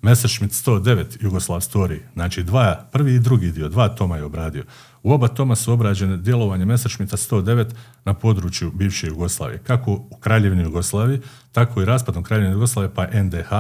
Messerschmitt 0.03 0.53
109 0.53 1.05
Jugoslav 1.21 1.61
Story, 1.61 1.99
znači 2.15 2.43
dva, 2.43 2.89
prvi 2.93 3.15
i 3.15 3.21
drugi 3.21 3.53
dio, 3.53 3.69
dva 3.69 3.89
toma 3.89 4.17
je 4.17 4.25
obradio. 4.25 4.65
U 5.03 5.13
oba 5.13 5.29
toma 5.29 5.57
su 5.57 5.73
obrađene 5.73 6.17
djelovanje 6.17 6.65
Messerschmitta 6.65 7.17
109 7.17 7.67
na 8.05 8.15
području 8.15 8.71
bivše 8.75 9.07
Jugoslavije, 9.07 9.59
kako 9.59 9.93
u 9.93 10.17
Kraljevini 10.21 10.63
Jugoslaviji, 10.63 11.21
tako 11.53 11.83
i 11.83 11.85
raspadom 11.85 12.23
Kraljevine 12.23 12.53
Jugoslavije, 12.53 12.95
pa 12.95 13.07
NDH, 13.23 13.51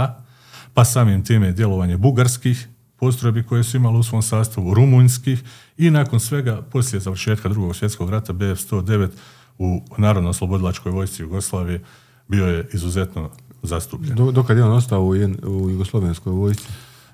pa 0.74 0.84
samim 0.84 1.24
time 1.24 1.52
djelovanje 1.52 1.96
bugarskih 1.96 2.68
postrojbi 2.96 3.42
koje 3.42 3.64
su 3.64 3.76
imali 3.76 3.98
u 3.98 4.02
svom 4.02 4.22
sastavu, 4.22 4.74
rumunjskih 4.74 5.42
i 5.76 5.90
nakon 5.90 6.20
svega, 6.20 6.62
poslije 6.62 7.00
završetka 7.00 7.48
drugog 7.48 7.76
svjetskog 7.76 8.10
rata, 8.10 8.32
BF-109 8.32 9.08
u 9.58 9.82
Narodno-oslobodilačkoj 9.96 10.92
vojsci 10.92 11.22
Jugoslavije 11.22 11.84
bio 12.28 12.46
je 12.46 12.68
izuzetno 12.72 13.30
zastupljen. 13.62 14.16
Do, 14.16 14.30
dokad 14.30 14.56
je 14.56 14.64
on 14.64 14.72
ostao 14.72 15.02
u, 15.02 15.08
u 15.46 15.70
Jugoslovenskoj 15.70 16.32
vojsci? 16.32 16.68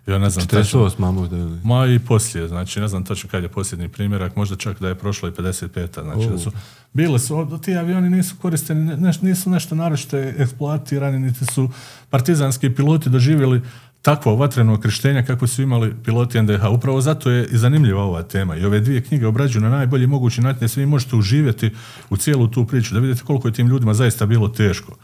Ja 0.06 0.18
ne 0.18 0.30
znam 0.30 0.46
48 0.46 1.12
možda 1.12 1.36
ili? 1.36 1.60
Ma 1.64 1.86
i 1.86 1.98
poslije, 1.98 2.48
znači 2.48 2.80
ne 2.80 2.88
znam 2.88 3.04
točno 3.04 3.30
kad 3.30 3.42
je 3.42 3.48
posljednji 3.48 3.88
primjerak, 3.88 4.36
možda 4.36 4.56
čak 4.56 4.80
da 4.80 4.88
je 4.88 4.94
prošlo 4.94 5.28
i 5.28 5.32
55 5.32 6.02
znači 6.02 6.30
da 6.30 6.38
su, 6.38 6.52
bile 6.92 7.18
su, 7.18 7.58
ti 7.62 7.76
avioni 7.76 8.10
nisu 8.10 8.36
koristeni, 8.36 9.12
nisu 9.22 9.50
nešto 9.50 9.74
naročito 9.74 10.16
eksploatirani, 10.16 11.18
niti 11.18 11.46
su 11.46 11.70
partizanski 12.10 12.70
piloti 12.70 13.10
doživjeli 13.10 13.62
takvo 14.02 14.36
vatreno 14.36 14.74
okreštenja 14.74 15.22
kako 15.22 15.46
su 15.46 15.62
imali 15.62 15.94
piloti 16.04 16.42
NDH. 16.42 16.64
Upravo 16.70 17.00
zato 17.00 17.30
je 17.30 17.46
i 17.46 17.58
zanimljiva 17.58 18.02
ova 18.02 18.22
tema. 18.22 18.56
I 18.56 18.64
ove 18.64 18.80
dvije 18.80 19.00
knjige 19.00 19.26
obrađuju 19.26 19.62
na 19.62 19.70
najbolji 19.70 20.06
mogući 20.06 20.40
način 20.40 20.60
da 20.60 20.80
vi 20.80 20.86
možete 20.86 21.16
uživjeti 21.16 21.70
u 22.10 22.16
cijelu 22.16 22.48
tu 22.48 22.66
priču, 22.66 22.94
da 22.94 23.00
vidite 23.00 23.22
koliko 23.24 23.48
je 23.48 23.54
tim 23.54 23.68
ljudima 23.68 23.94
zaista 23.94 24.26
bilo 24.26 24.48
teško. 24.48 24.96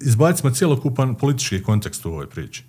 Izbacimo 0.00 0.50
cjelokupan 0.50 1.14
politički 1.14 1.62
kontekst 1.62 2.06
u 2.06 2.08
ovoj 2.08 2.26
priči. 2.26 2.64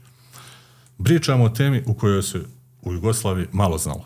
Pričamo 1.03 1.43
o 1.43 1.49
temi 1.49 1.83
u 1.85 1.93
kojoj 1.93 2.23
se 2.23 2.39
u 2.81 2.93
Jugoslaviji 2.93 3.47
malo 3.51 3.77
znalo. 3.77 4.05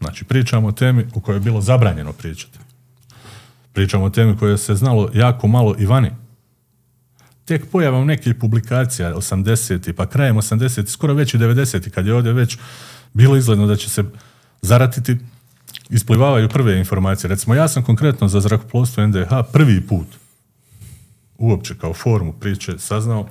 Znači, 0.00 0.24
pričamo 0.24 0.68
o 0.68 0.72
temi 0.72 1.06
u 1.14 1.20
kojoj 1.20 1.36
je 1.36 1.40
bilo 1.40 1.60
zabranjeno 1.60 2.12
pričati. 2.12 2.58
Pričamo 3.72 4.04
o 4.04 4.10
temi 4.10 4.36
kojoj 4.36 4.58
se 4.58 4.74
znalo 4.74 5.10
jako 5.14 5.48
malo 5.48 5.76
i 5.78 5.86
vani. 5.86 6.10
Tek 7.44 7.70
pojavom 7.70 8.06
nekih 8.06 8.34
publikacija 8.34 9.14
80. 9.14 9.92
pa 9.92 10.06
krajem 10.06 10.36
80. 10.36 10.86
skoro 10.86 11.14
već 11.14 11.34
i 11.34 11.38
90. 11.38 11.90
kad 11.90 12.06
je 12.06 12.14
ovdje 12.14 12.32
već 12.32 12.58
bilo 13.14 13.36
izgledno 13.36 13.66
da 13.66 13.76
će 13.76 13.90
se 13.90 14.04
zaratiti, 14.62 15.16
isplivavaju 15.90 16.48
prve 16.48 16.78
informacije. 16.78 17.28
Recimo, 17.28 17.54
ja 17.54 17.68
sam 17.68 17.82
konkretno 17.82 18.28
za 18.28 18.40
zrakoplovstvo 18.40 19.06
NDH 19.06 19.28
prvi 19.52 19.80
put 19.86 20.06
uopće 21.38 21.74
kao 21.74 21.94
formu 21.94 22.32
priče 22.32 22.78
saznao 22.78 23.28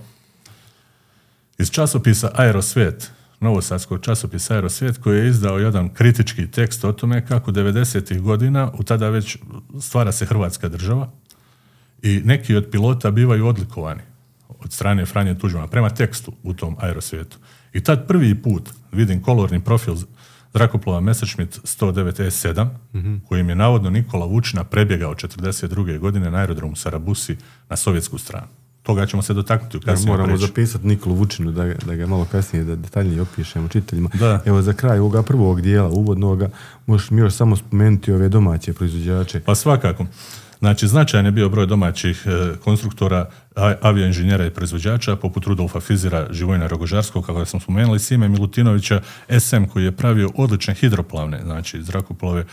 iz 1.58 1.70
časopisa 1.70 2.32
Aerosvijet, 2.34 3.12
novosadskog 3.40 4.02
časopisa 4.02 4.54
Aerosvijet, 4.54 4.98
koji 4.98 5.20
je 5.20 5.28
izdao 5.28 5.60
jedan 5.60 5.90
kritički 5.90 6.48
tekst 6.52 6.84
o 6.84 6.92
tome 6.92 7.26
kako 7.26 7.52
90. 7.52 8.20
godina, 8.20 8.72
u 8.74 8.84
tada 8.84 9.10
već 9.10 9.38
stvara 9.80 10.12
se 10.12 10.26
Hrvatska 10.26 10.70
država 10.70 11.12
i 12.02 12.22
neki 12.26 12.56
od 12.56 12.68
pilota 12.72 13.12
bivaju 13.12 13.48
odlikovani 13.48 14.02
od 14.60 14.74
strane 14.74 15.06
Franje 15.06 15.38
Tuđmana 15.38 15.68
prema 15.68 15.90
tekstu 15.90 16.34
u 16.44 16.54
tom 16.54 16.76
Aerosvijetu. 16.80 17.38
I 17.74 17.84
tad 17.84 18.08
prvi 18.08 18.42
put 18.42 18.70
vidim 18.92 19.22
kolorni 19.22 19.60
profil 19.64 19.96
zrakoplova 20.54 21.02
Messerschmitt 21.02 21.60
109 21.64 22.24
E7, 22.24 22.68
mm 22.94 23.18
kojim 23.28 23.50
je 23.50 23.56
navodno 23.56 23.90
Nikola 23.90 24.26
Vučina 24.26 24.64
prebjegao 24.64 25.16
42. 25.16 26.00
godine 26.00 26.32
na 26.32 26.38
aerodromu 26.38 26.76
Sarabusi 26.76 27.38
na 27.70 27.76
sovjetsku 27.76 28.18
stranu. 28.18 28.48
Toga 28.88 29.06
ćemo 29.06 29.22
se 29.22 29.34
dotaknuti 29.34 29.78
u 29.78 29.80
kasnije 29.80 30.14
ja, 30.14 30.18
Moramo 30.18 30.38
zapisati 30.38 30.88
Nikolu 30.88 31.16
Vučinu 31.16 31.52
da, 31.52 31.74
da 31.86 31.96
ga 31.96 32.08
malo 32.08 32.26
kasnije 32.32 32.66
da 32.66 32.76
detaljnije 32.76 33.22
opišemo 33.22 33.68
čiteljima. 33.68 34.10
Da. 34.14 34.42
Evo 34.46 34.62
za 34.62 34.74
kraj 34.74 35.00
ovoga 35.00 35.24
prvog 35.24 35.62
dijela 35.62 35.90
uvodnoga 35.90 36.50
možeš 36.86 37.12
mi 37.12 37.22
još 37.22 37.34
samo 37.34 37.56
spomenuti 37.56 38.12
ove 38.12 38.30
domaće 38.30 38.74
proizvođače. 38.74 39.40
Pa 39.40 39.56
svakako. 39.56 40.06
Znači, 40.60 40.88
značajan 40.88 41.26
je 41.26 41.32
bio 41.32 41.50
broj 41.50 41.66
domaćih 41.66 42.24
e, 42.26 42.56
konstruktora, 42.64 43.30
avioinženjera 43.82 44.46
i 44.46 44.50
proizvođača, 44.50 45.16
poput 45.16 45.46
Rudolfa 45.46 45.80
Fizira, 45.80 46.28
Živojna 46.32 46.68
Rogožarskog, 46.68 47.26
kako 47.26 47.46
smo 47.46 47.60
spomenuli, 47.60 48.00
Sime 48.00 48.30
Milutinovića, 48.30 49.02
SM, 49.40 49.64
koji 49.74 49.84
je 49.84 49.92
pravio 49.92 50.30
odlične 50.36 50.74
hidroplavne, 50.74 51.42
znači 51.44 51.84
zrakoplove 51.84 52.46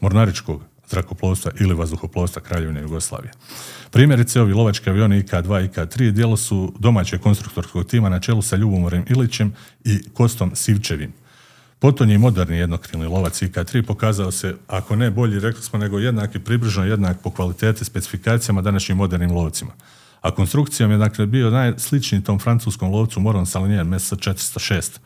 mornaričkog 0.00 0.62
zrakoplovstva 0.90 1.50
ili 1.60 1.74
vazduhoplovstva 1.74 2.42
Kraljevine 2.42 2.80
Jugoslavije. 2.80 3.32
Primjerice, 3.90 4.40
ovi 4.40 4.52
lovački 4.52 4.90
avioni 4.90 5.22
IK-2 5.22 5.68
IK-3 5.68 6.10
dijelo 6.10 6.36
su 6.36 6.74
domaćeg 6.78 7.20
konstruktorskog 7.20 7.86
tima 7.86 8.08
na 8.08 8.20
čelu 8.20 8.42
sa 8.42 8.56
Ljubomorem 8.56 9.04
Ilićem 9.08 9.54
i 9.84 9.98
Kostom 10.14 10.50
Sivčevim. 10.54 11.12
Potonji 11.78 12.18
moderni 12.18 12.56
jednokrilni 12.56 13.06
lovac 13.06 13.42
IK-3 13.42 13.86
pokazao 13.86 14.30
se, 14.30 14.54
ako 14.66 14.96
ne 14.96 15.10
bolji, 15.10 15.40
rekli 15.40 15.62
smo, 15.62 15.78
nego 15.78 15.98
jednak 15.98 16.34
i 16.34 16.38
približno 16.38 16.84
jednak 16.84 17.22
po 17.22 17.30
kvaliteti 17.30 17.84
specifikacijama 17.84 18.62
današnjim 18.62 18.98
modernim 18.98 19.30
lovcima. 19.30 19.72
A 20.20 20.30
konstrukcijom 20.30 20.90
je 20.90 20.98
dakle 20.98 21.26
bio 21.26 21.50
najsličniji 21.50 22.24
tom 22.24 22.38
francuskom 22.38 22.90
lovcu 22.90 23.20
Moron 23.20 23.46
Salinjer 23.46 23.84
MS 23.84 24.12
406. 24.12 24.98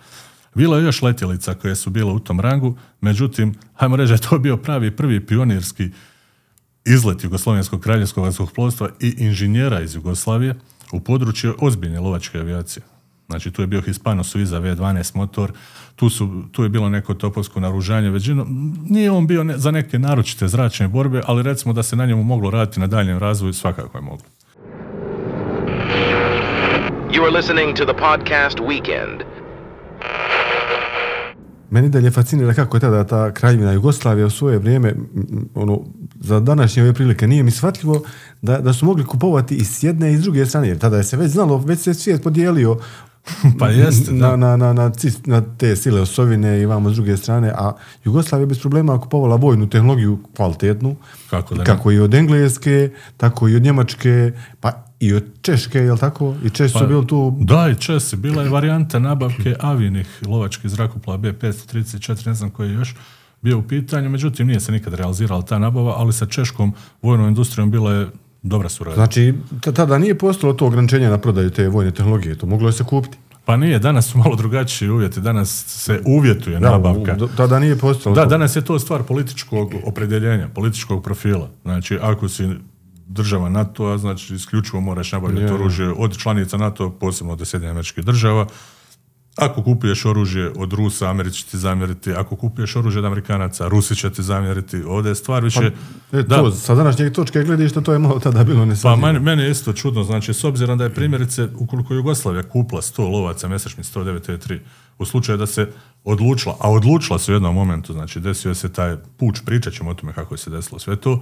Bilo 0.54 0.76
je 0.76 0.84
još 0.84 1.02
letjelica 1.02 1.54
koje 1.54 1.76
su 1.76 1.90
bile 1.90 2.12
u 2.12 2.18
tom 2.18 2.40
rangu, 2.40 2.76
međutim, 3.00 3.54
hajmo 3.74 3.96
reći 3.96 4.08
da 4.08 4.14
je 4.14 4.28
to 4.30 4.38
bio 4.38 4.56
pravi 4.56 4.90
prvi 4.90 5.26
pionirski 5.26 5.90
izlet 6.84 7.24
Jugoslovenskog 7.24 7.80
kraljevskog 7.80 8.24
vazduhoplovstva 8.24 8.88
i 9.00 9.14
inženjera 9.18 9.80
iz 9.80 9.94
Jugoslavije 9.94 10.54
u 10.92 11.00
području 11.00 11.54
ozbiljne 11.58 12.00
lovačke 12.00 12.38
avijacije. 12.38 12.82
Znači 13.28 13.50
tu 13.50 13.62
je 13.62 13.66
bio 13.66 13.80
Hispano 13.80 14.24
Suiza 14.24 14.60
V12 14.60 15.16
motor, 15.16 15.52
tu, 15.96 16.10
su, 16.10 16.42
tu 16.52 16.62
je 16.62 16.68
bilo 16.68 16.88
neko 16.88 17.14
topovsko 17.14 17.60
naružanje, 17.60 18.10
većino, 18.10 18.46
nije 18.88 19.10
on 19.10 19.26
bio 19.26 19.44
za 19.56 19.70
neke 19.70 19.98
naročite 19.98 20.48
zračne 20.48 20.88
borbe, 20.88 21.20
ali 21.26 21.42
recimo 21.42 21.74
da 21.74 21.82
se 21.82 21.96
na 21.96 22.06
njemu 22.06 22.22
moglo 22.22 22.50
raditi 22.50 22.80
na 22.80 22.86
daljem 22.86 23.18
razvoju, 23.18 23.52
svakako 23.52 23.98
je 23.98 24.02
moglo. 24.02 24.26
You 27.12 27.22
are 27.22 27.36
listening 27.36 27.76
to 27.76 27.84
the 27.84 27.94
podcast 27.94 28.58
Weekend. 28.58 29.41
Meni 31.70 31.88
dalje 31.88 32.10
fascinira 32.10 32.54
kako 32.54 32.76
je 32.76 32.80
tada 32.80 33.04
ta 33.04 33.32
kraljevina 33.34 33.72
Jugoslavija 33.72 34.26
u 34.26 34.30
svoje 34.30 34.58
vrijeme, 34.58 34.94
ono, 35.54 35.80
za 36.20 36.40
današnje 36.40 36.82
ove 36.82 36.94
prilike 36.94 37.26
nije 37.26 37.42
mi 37.42 37.50
shvatljivo 37.50 38.02
da, 38.42 38.58
da 38.58 38.72
su 38.72 38.86
mogli 38.86 39.04
kupovati 39.04 39.56
i 39.56 39.64
s 39.64 39.82
jedne 39.82 40.12
i 40.12 40.16
s 40.16 40.22
druge 40.22 40.46
strane, 40.46 40.68
jer 40.68 40.78
tada 40.78 40.96
je 40.96 41.04
se 41.04 41.16
već 41.16 41.30
znalo, 41.30 41.58
već 41.58 41.80
se 41.80 41.94
svijet 41.94 42.22
podijelio 42.22 42.78
pa 43.58 43.68
jeste, 43.68 44.12
na, 44.12 44.36
na, 44.36 44.56
na, 44.56 44.72
na, 44.72 44.92
na, 45.26 45.42
te 45.58 45.76
sile 45.76 46.00
osovine 46.00 46.60
i 46.60 46.66
vamo 46.66 46.90
s 46.90 46.94
druge 46.94 47.16
strane, 47.16 47.50
a 47.50 47.72
Jugoslavija 48.04 48.46
bez 48.46 48.60
problema 48.60 49.00
kupovala 49.00 49.36
vojnu 49.36 49.68
tehnologiju 49.68 50.18
kvalitetnu, 50.36 50.96
kako, 51.30 51.54
da 51.54 51.64
kako 51.64 51.92
i 51.92 51.98
od 51.98 52.14
Engleske, 52.14 52.90
tako 53.16 53.48
i 53.48 53.56
od 53.56 53.62
Njemačke, 53.62 54.32
pa 54.60 54.84
i 55.02 55.14
od 55.14 55.24
Češke, 55.42 55.78
jel 55.78 55.98
tako? 55.98 56.34
I 56.44 56.50
Česi 56.50 56.72
pa, 56.72 56.78
su 56.78 56.86
bili 56.86 57.06
tu... 57.06 57.36
Da, 57.40 57.68
i 57.68 57.74
Česi. 57.74 58.16
Bila 58.16 58.42
je 58.42 58.48
varijanta 58.48 58.98
nabavke 58.98 59.54
avinih 59.60 60.20
lovačkih 60.26 60.70
zrakoplova 60.70 61.18
B534, 61.18 62.26
ne 62.26 62.34
znam 62.34 62.50
koji 62.50 62.68
je 62.68 62.74
još 62.74 62.94
bio 63.40 63.58
u 63.58 63.62
pitanju, 63.62 64.10
međutim 64.10 64.46
nije 64.46 64.60
se 64.60 64.72
nikad 64.72 64.94
realizirala 64.94 65.42
ta 65.42 65.58
nabava, 65.58 65.94
ali 65.96 66.12
sa 66.12 66.26
češkom 66.26 66.74
vojnom 67.02 67.28
industrijom 67.28 67.70
bila 67.70 67.92
je 67.92 68.06
dobra 68.42 68.68
suradnja. 68.68 68.94
Znači, 68.94 69.34
tada 69.60 69.98
nije 69.98 70.18
postalo 70.18 70.52
to 70.52 70.66
ograničenje 70.66 71.08
na 71.08 71.18
prodaju 71.18 71.50
te 71.50 71.68
vojne 71.68 71.90
tehnologije, 71.90 72.38
to 72.38 72.46
moglo 72.46 72.68
je 72.68 72.72
se 72.72 72.84
kupiti. 72.84 73.18
Pa 73.44 73.56
nije, 73.56 73.78
danas 73.78 74.06
su 74.06 74.18
malo 74.18 74.36
drugačiji 74.36 74.90
uvjeti, 74.90 75.20
danas 75.20 75.64
se 75.66 76.00
uvjetuje 76.06 76.60
da, 76.60 76.70
nabavka. 76.70 77.16
Tada 77.36 77.58
nije 77.58 77.78
postalo. 77.78 78.14
Da, 78.14 78.24
danas 78.24 78.56
je 78.56 78.64
to 78.64 78.78
stvar 78.78 79.02
političkog 79.02 79.74
opredjeljenja, 79.84 80.48
političkog 80.54 81.02
profila. 81.02 81.48
Znači, 81.62 81.98
ako 82.02 82.28
si 82.28 82.48
država 83.12 83.48
NATO-a, 83.48 83.98
znači 83.98 84.34
isključivo 84.34 84.80
moraš 84.80 85.12
nabavljati 85.12 85.52
oružje 85.52 85.92
od 85.96 86.18
članica 86.18 86.56
NATO, 86.56 86.90
posebno 86.90 87.32
od 87.32 87.48
Sjedinjenih 87.48 87.70
američkih 87.70 88.04
država, 88.04 88.46
ako 89.36 89.62
kupuješ 89.62 90.04
oružje 90.04 90.52
od 90.56 90.72
Rusa, 90.72 91.10
Americi 91.10 91.38
će 91.38 91.46
ti 91.46 91.58
zamjeriti. 91.58 92.12
Ako 92.12 92.36
kupuješ 92.36 92.76
oružje 92.76 92.98
od 92.98 93.04
Amerikanaca, 93.04 93.68
Rusi 93.68 93.96
će 93.96 94.10
ti 94.10 94.22
zamjeriti. 94.22 94.82
Ovdje 94.86 95.10
je 95.10 95.14
stvar 95.14 95.44
više... 95.44 95.70
Pa, 96.10 96.18
e, 96.18 96.28
to, 96.28 96.50
sa 96.50 96.74
današnjeg 96.74 97.12
točke 97.12 97.42
gledišta 97.42 97.80
to 97.80 97.92
je 97.92 97.98
malo 97.98 98.18
tada 98.18 98.44
bilo 98.44 98.66
Pa 98.82 98.96
meni, 98.96 99.20
meni 99.20 99.42
je 99.42 99.50
isto 99.50 99.72
čudno. 99.72 100.04
Znači, 100.04 100.34
s 100.34 100.44
obzirom 100.44 100.78
da 100.78 100.84
je 100.84 100.94
primjerice, 100.94 101.48
ukoliko 101.58 101.94
Jugoslavija 101.94 102.42
kupla 102.42 102.80
100 102.80 103.12
lovaca, 103.12 103.48
Messerschmitt 103.48 103.94
109 103.94 104.48
3 104.48 104.58
u 104.98 105.04
slučaju 105.04 105.38
da 105.38 105.46
se 105.46 105.68
odlučila, 106.04 106.56
a 106.60 106.70
odlučila 106.70 107.18
se 107.18 107.32
u 107.32 107.34
jednom 107.34 107.54
momentu, 107.54 107.92
znači 107.92 108.20
desio 108.20 108.54
se 108.54 108.72
taj 108.72 108.96
puč, 109.16 109.40
pričat 109.44 109.72
ćemo 109.72 109.90
o 109.90 109.94
tome 109.94 110.12
kako 110.12 110.34
je 110.34 110.38
se 110.38 110.50
desilo 110.50 110.78
sve 110.78 110.96
to, 110.96 111.20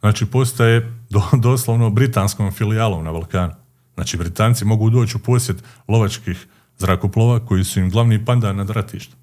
znači 0.00 0.26
postaje 0.26 0.92
do, 1.10 1.22
doslovno 1.48 1.90
britanskom 1.90 2.52
filijalom 2.52 3.04
na 3.04 3.12
Balkanu. 3.12 3.52
Znači, 3.94 4.16
Britanci 4.16 4.64
mogu 4.64 4.90
doći 4.90 5.16
u 5.16 5.20
posjet 5.20 5.64
lovačkih 5.88 6.46
zrakoplova 6.78 7.46
koji 7.46 7.64
su 7.64 7.80
im 7.80 7.90
glavni 7.90 8.24
panda 8.24 8.52
nad 8.52 8.70
ratišta. 8.70 9.16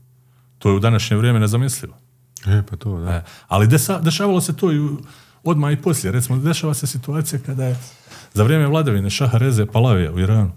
To 0.60 0.70
je 0.70 0.76
u 0.76 0.80
današnje 0.80 1.18
vrijeme 1.18 1.40
nezamislivo. 1.40 1.98
E, 2.48 2.64
pa 2.70 2.76
to, 2.76 3.00
da. 3.00 3.12
E, 3.12 3.24
ali 3.48 3.68
dešavalo 4.02 4.42
se 4.42 4.58
to 4.58 4.72
i 4.72 4.90
odmah 5.44 5.74
i 5.74 5.82
poslije. 5.82 6.12
Recimo, 6.12 6.38
dešava 6.38 6.74
se 6.74 6.88
situacija 6.88 7.40
kada 7.46 7.66
je 7.66 7.78
za 8.34 8.44
vrijeme 8.44 8.68
vladavine 8.68 9.10
Šaha 9.10 9.38
Reze 9.38 9.66
Palavija 9.66 10.12
u 10.12 10.20
Iranu, 10.20 10.52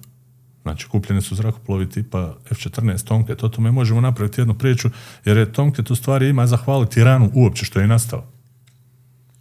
znači 0.62 0.88
kupljeni 0.88 1.22
su 1.22 1.35
zrakoplovi 1.35 1.88
tipa 1.88 2.35
F-14 2.50 3.04
Tomcat, 3.04 3.42
o 3.44 3.48
tome 3.48 3.70
možemo 3.70 4.00
napraviti 4.00 4.40
jednu 4.40 4.54
priču, 4.54 4.90
jer 5.24 5.37
je 5.37 5.52
Tomcat 5.52 5.90
u 5.90 5.96
stvari 5.96 6.28
ima 6.28 6.46
zahvaliti 6.46 7.00
Iranu 7.00 7.31
uopće 7.35 7.64
što 7.64 7.81
je 7.81 7.87
nastao. 7.87 8.24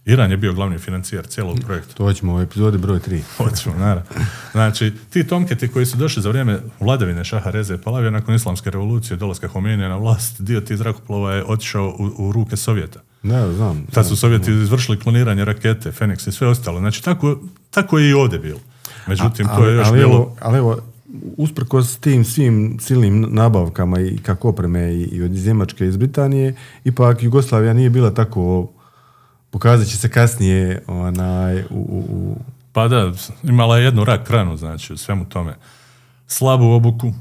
Iran 0.08 0.30
je 0.30 0.36
bio 0.36 0.52
glavni 0.52 0.78
financijar 0.78 1.26
cijelog 1.26 1.58
projekta. 1.66 1.94
To 1.94 2.12
ćemo 2.12 2.34
u 2.34 2.40
epizodi 2.40 2.78
broj 2.78 2.98
3. 2.98 3.20
Hoćemo, 3.36 3.76
naravno. 3.76 4.02
Znači, 4.52 4.92
ti 5.10 5.26
tomketi 5.26 5.68
koji 5.68 5.86
su 5.86 5.96
došli 5.96 6.22
za 6.22 6.28
vrijeme 6.28 6.60
vladavine 6.80 7.24
Šaha 7.24 7.50
Reze 7.50 7.78
Palavija 7.78 8.10
nakon 8.10 8.34
islamske 8.34 8.70
revolucije, 8.70 9.16
dolaska 9.16 9.48
Homenija 9.48 9.88
na 9.88 9.96
vlast, 9.96 10.42
dio 10.42 10.60
tih 10.60 10.76
zrakoplova 10.76 11.32
je 11.32 11.44
otišao 11.44 11.96
u, 12.18 12.32
ruke 12.32 12.56
Sovjeta. 12.56 13.00
Ne, 13.22 13.52
znam. 13.52 13.86
Tad 13.92 14.06
su 14.06 14.16
Sovjeti 14.16 14.50
izvršili 14.50 15.00
kloniranje 15.00 15.44
rakete, 15.44 15.92
Fenix 15.92 16.28
i 16.28 16.32
sve 16.32 16.48
ostalo. 16.48 16.78
Znači, 16.78 17.04
tako, 17.04 17.38
tako 17.70 17.98
je 17.98 18.10
i 18.10 18.14
ovdje 18.14 18.38
bilo. 18.38 18.60
Međutim, 19.06 19.46
to 19.56 19.66
je 19.66 19.74
još 19.74 19.88
ali 19.88 19.98
bilo... 19.98 20.14
Evo, 20.14 20.36
ali 20.40 20.58
evo, 20.58 20.78
usprkos 21.36 21.98
tim 21.98 22.24
svim 22.24 22.78
silnim 22.80 23.26
nabavkama 23.28 24.00
i 24.00 24.18
kako 24.18 24.48
opreme 24.48 24.94
i, 24.94 25.02
i 25.02 25.22
od 25.22 25.30
Njemačke 25.30 25.86
iz 25.86 25.96
Britanije, 25.96 26.54
ipak 26.84 27.22
Jugoslavija 27.22 27.72
nije 27.72 27.90
bila 27.90 28.10
tako 28.10 28.68
pokazat 29.50 29.88
će 29.88 29.96
se 29.96 30.10
kasnije 30.10 30.82
onaj, 30.86 31.60
u, 31.60 31.64
u, 31.70 32.36
Pa 32.78 32.88
da, 32.88 33.12
imala 33.42 33.78
je 33.78 33.84
jednu 33.84 34.04
rak 34.04 34.30
ranu, 34.30 34.56
znači, 34.56 34.92
u 34.92 34.96
svemu 34.96 35.28
tome. 35.28 35.56
Slabu 36.26 36.64
obuku, 36.64 37.12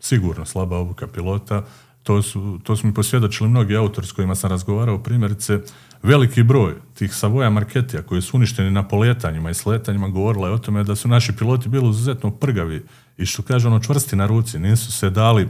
sigurno 0.00 0.44
slaba 0.44 0.78
obuka 0.78 1.06
pilota. 1.06 1.64
To 2.02 2.22
su, 2.22 2.60
to 2.62 2.76
su 2.76 2.86
mi 2.86 2.94
posvjedočili 2.94 3.50
mnogi 3.50 3.76
autori 3.76 4.06
s 4.06 4.12
kojima 4.12 4.34
sam 4.34 4.50
razgovarao, 4.50 5.02
primjerice, 5.02 5.58
veliki 6.02 6.42
broj 6.42 6.74
tih 6.94 7.14
Savoja 7.14 7.50
Marketija 7.50 8.02
koji 8.02 8.22
su 8.22 8.36
uništeni 8.36 8.70
na 8.70 8.88
poletanjima 8.88 9.50
i 9.50 9.54
sletanjima 9.54 10.08
govorila 10.08 10.48
je 10.48 10.54
o 10.54 10.58
tome 10.58 10.84
da 10.84 10.96
su 10.96 11.08
naši 11.08 11.32
piloti 11.36 11.68
bili 11.68 11.90
izuzetno 11.90 12.30
prgavi 12.30 12.86
i 13.18 13.26
što 13.26 13.42
kaže 13.42 13.68
ono 13.68 13.80
čvrsti 13.80 14.16
na 14.16 14.26
ruci, 14.26 14.58
nisu 14.58 14.92
se 14.92 15.10
dali 15.10 15.48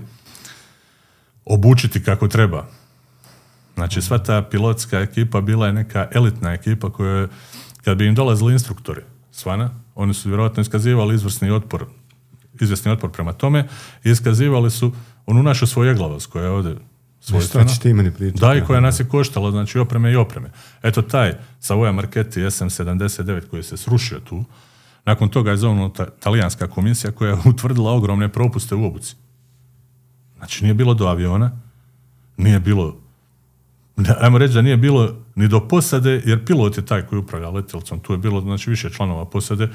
obučiti 1.45 2.03
kako 2.05 2.29
treba. 2.29 2.67
Znači 3.79 4.03
sva 4.03 4.19
ta 4.19 4.43
pilotska 4.43 5.01
ekipa 5.01 5.41
bila 5.41 5.67
je 5.67 5.73
neka 5.73 6.09
elitna 6.13 6.53
ekipa 6.53 6.91
koja 6.91 7.13
je, 7.13 7.29
kad 7.85 7.99
bi 7.99 8.07
im 8.07 8.15
dolazili 8.15 8.53
instruktori 8.53 9.01
svana, 9.31 9.71
oni 9.95 10.15
su 10.15 10.29
vjerojatno 10.29 10.61
iskazivali 10.61 11.15
izvrsni 11.15 11.51
otpor, 11.51 11.87
izvrsni 12.61 12.93
otpor 12.93 13.11
prema 13.11 13.33
tome 13.33 13.69
i 14.05 14.11
iskazivali 14.11 14.71
su 14.71 14.93
onu 15.27 15.43
našu 15.43 15.67
svojeglavost 15.67 16.27
koja 16.27 16.45
je 16.45 16.51
ovdje 16.51 16.77
Šta 17.75 17.89
meni 17.95 18.11
pričati? 18.11 18.41
Da, 18.41 18.55
i 18.55 18.65
koja 18.65 18.81
nas 18.81 19.01
je 19.01 19.09
koštala, 19.09 19.51
znači 19.51 19.79
opreme 19.79 20.13
i 20.13 20.17
opreme. 20.17 20.51
Eto 20.83 21.03
taj 21.03 21.35
Savoja 21.61 21.93
Marketti 21.93 22.41
SM79 22.41 23.49
koji 23.51 23.63
se 23.63 23.77
srušio 23.77 24.21
tu, 24.21 24.45
nakon 25.05 25.29
toga 25.29 25.51
je 25.51 25.57
zovnuta 25.57 26.07
talijanska 26.11 26.67
komisija 26.67 27.13
koja 27.13 27.31
je 27.31 27.39
utvrdila 27.45 27.93
ogromne 27.93 28.29
propuste 28.29 28.75
u 28.75 28.85
obuci. 28.85 29.17
Znači 30.37 30.65
nije 30.65 30.75
bilo 30.75 30.95
do 30.95 31.07
aviona, 31.07 31.51
nije 32.37 32.61
bilo, 32.61 32.97
ajmo 34.21 34.39
reći 34.39 34.55
da 34.55 34.63
nije 34.63 34.77
bilo 34.77 35.15
ni 35.35 35.49
do 35.49 35.69
posade, 35.69 36.23
jer 36.25 36.45
pilot 36.45 36.77
je 36.77 36.87
taj 36.87 37.03
koji 37.03 37.19
upravlja 37.19 37.49
letjelcom, 37.51 38.01
tu 38.01 38.13
je 38.13 38.19
bilo 38.19 38.41
znači 38.41 38.71
više 38.71 38.91
članova 38.91 39.25
posade, 39.25 39.69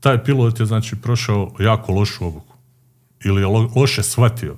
taj 0.00 0.24
pilot 0.24 0.60
je 0.60 0.66
znači 0.66 0.96
prošao 0.96 1.52
jako 1.58 1.92
lošu 1.92 2.26
obuku. 2.26 2.54
Ili 3.24 3.42
je 3.42 3.46
lo- 3.46 3.76
loše 3.76 4.02
shvatio 4.02 4.56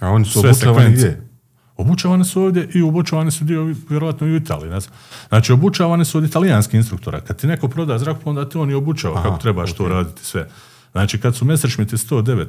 A 0.00 0.10
oni 0.10 0.24
su 0.24 0.40
sve 0.40 0.50
obučavani 0.50 0.92
gdje? 0.92 1.28
Obučavane 1.76 2.24
su 2.24 2.42
ovdje 2.42 2.68
i 2.74 2.82
obučavane 2.82 3.30
su 3.30 3.44
dio, 3.44 3.74
vjerojatno 3.88 4.26
i 4.26 4.32
u 4.32 4.36
Italiji. 4.36 4.70
Ne 4.70 4.80
znam. 4.80 4.94
Znači, 5.28 5.52
obučavane 5.52 6.04
su 6.04 6.18
od 6.18 6.24
italijanskih 6.24 6.78
instruktora. 6.78 7.20
Kad 7.20 7.36
ti 7.40 7.46
neko 7.46 7.68
proda 7.68 7.98
zrakoplov, 7.98 8.36
onda 8.36 8.48
ti 8.48 8.58
on 8.58 8.70
i 8.70 8.74
obučava 8.74 9.14
Aha, 9.14 9.22
kako 9.22 9.38
trebaš 9.38 9.72
to 9.72 9.88
raditi 9.88 10.24
sve. 10.24 10.48
Znači, 10.92 11.20
kad 11.20 11.36
su 11.36 11.44
Messerschmitt 11.44 11.92
109 11.92 12.46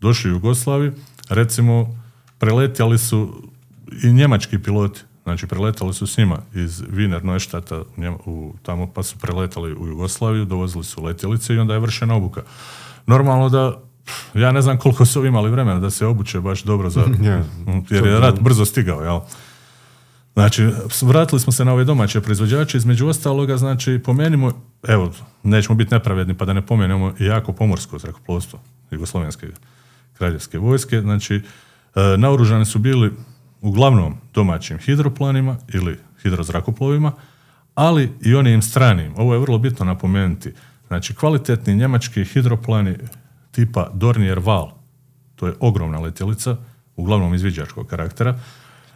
došli 0.00 0.30
u 0.30 0.34
Jugoslaviju, 0.34 0.92
recimo, 1.28 2.00
preletjali 2.38 2.98
su 2.98 3.42
i 4.02 4.12
njemački 4.12 4.58
piloti. 4.58 5.00
Znači, 5.22 5.46
preletali 5.46 5.94
su 5.94 6.06
s 6.06 6.18
njima 6.18 6.38
iz 6.54 6.82
Wiener 6.82 7.24
Neustadta 7.24 7.82
u 8.26 8.54
tamo, 8.62 8.92
pa 8.92 9.02
su 9.02 9.18
preletali 9.18 9.74
u 9.74 9.86
Jugoslaviju, 9.86 10.44
dovozili 10.44 10.84
su 10.84 11.02
letjelice 11.02 11.54
i 11.54 11.58
onda 11.58 11.74
je 11.74 11.80
vršena 11.80 12.14
obuka. 12.14 12.42
Normalno 13.06 13.48
da, 13.48 13.80
ja 14.34 14.52
ne 14.52 14.62
znam 14.62 14.78
koliko 14.78 15.06
su 15.06 15.26
imali 15.26 15.50
vremena 15.50 15.80
da 15.80 15.90
se 15.90 16.06
obuče 16.06 16.40
baš 16.40 16.62
dobro 16.62 16.90
za, 16.90 17.00
Ja, 17.22 17.44
jer 17.90 18.06
je 18.06 18.20
rat 18.20 18.40
brzo 18.40 18.64
stigao, 18.64 19.02
jel? 19.02 19.20
Znači, 20.32 20.68
vratili 21.02 21.40
smo 21.40 21.52
se 21.52 21.64
na 21.64 21.72
ove 21.72 21.84
domaće 21.84 22.20
proizvođače, 22.20 22.78
između 22.78 23.06
ostaloga, 23.06 23.56
znači, 23.56 24.00
pomenimo, 24.04 24.52
evo, 24.88 25.12
nećemo 25.42 25.76
biti 25.76 25.94
nepravedni 25.94 26.34
pa 26.34 26.44
da 26.44 26.52
ne 26.52 26.66
pomenemo 26.66 27.14
jako 27.18 27.52
pomorsko 27.52 27.98
zrakoplovstvo 27.98 28.60
Jugoslovenske 28.90 29.46
kraljevske 30.12 30.58
vojske, 30.58 31.00
znači, 31.00 31.34
e, 31.34 32.16
naoružani 32.16 32.64
su 32.64 32.78
bili 32.78 33.12
uglavnom 33.62 34.14
domaćim 34.34 34.78
hidroplanima 34.78 35.56
ili 35.74 35.98
hidrozrakoplovima, 36.22 37.12
ali 37.74 38.12
i 38.20 38.34
onim 38.34 38.62
stranim. 38.62 39.12
Ovo 39.16 39.34
je 39.34 39.40
vrlo 39.40 39.58
bitno 39.58 39.84
napomenuti. 39.84 40.52
Znači, 40.86 41.14
kvalitetni 41.14 41.76
njemački 41.76 42.24
hidroplani 42.24 42.96
tipa 43.50 43.90
Dornier 43.94 44.38
Val, 44.38 44.70
to 45.36 45.46
je 45.46 45.54
ogromna 45.60 45.98
letjelica, 45.98 46.56
uglavnom 46.96 47.34
izviđačkog 47.34 47.86
karaktera, 47.86 48.38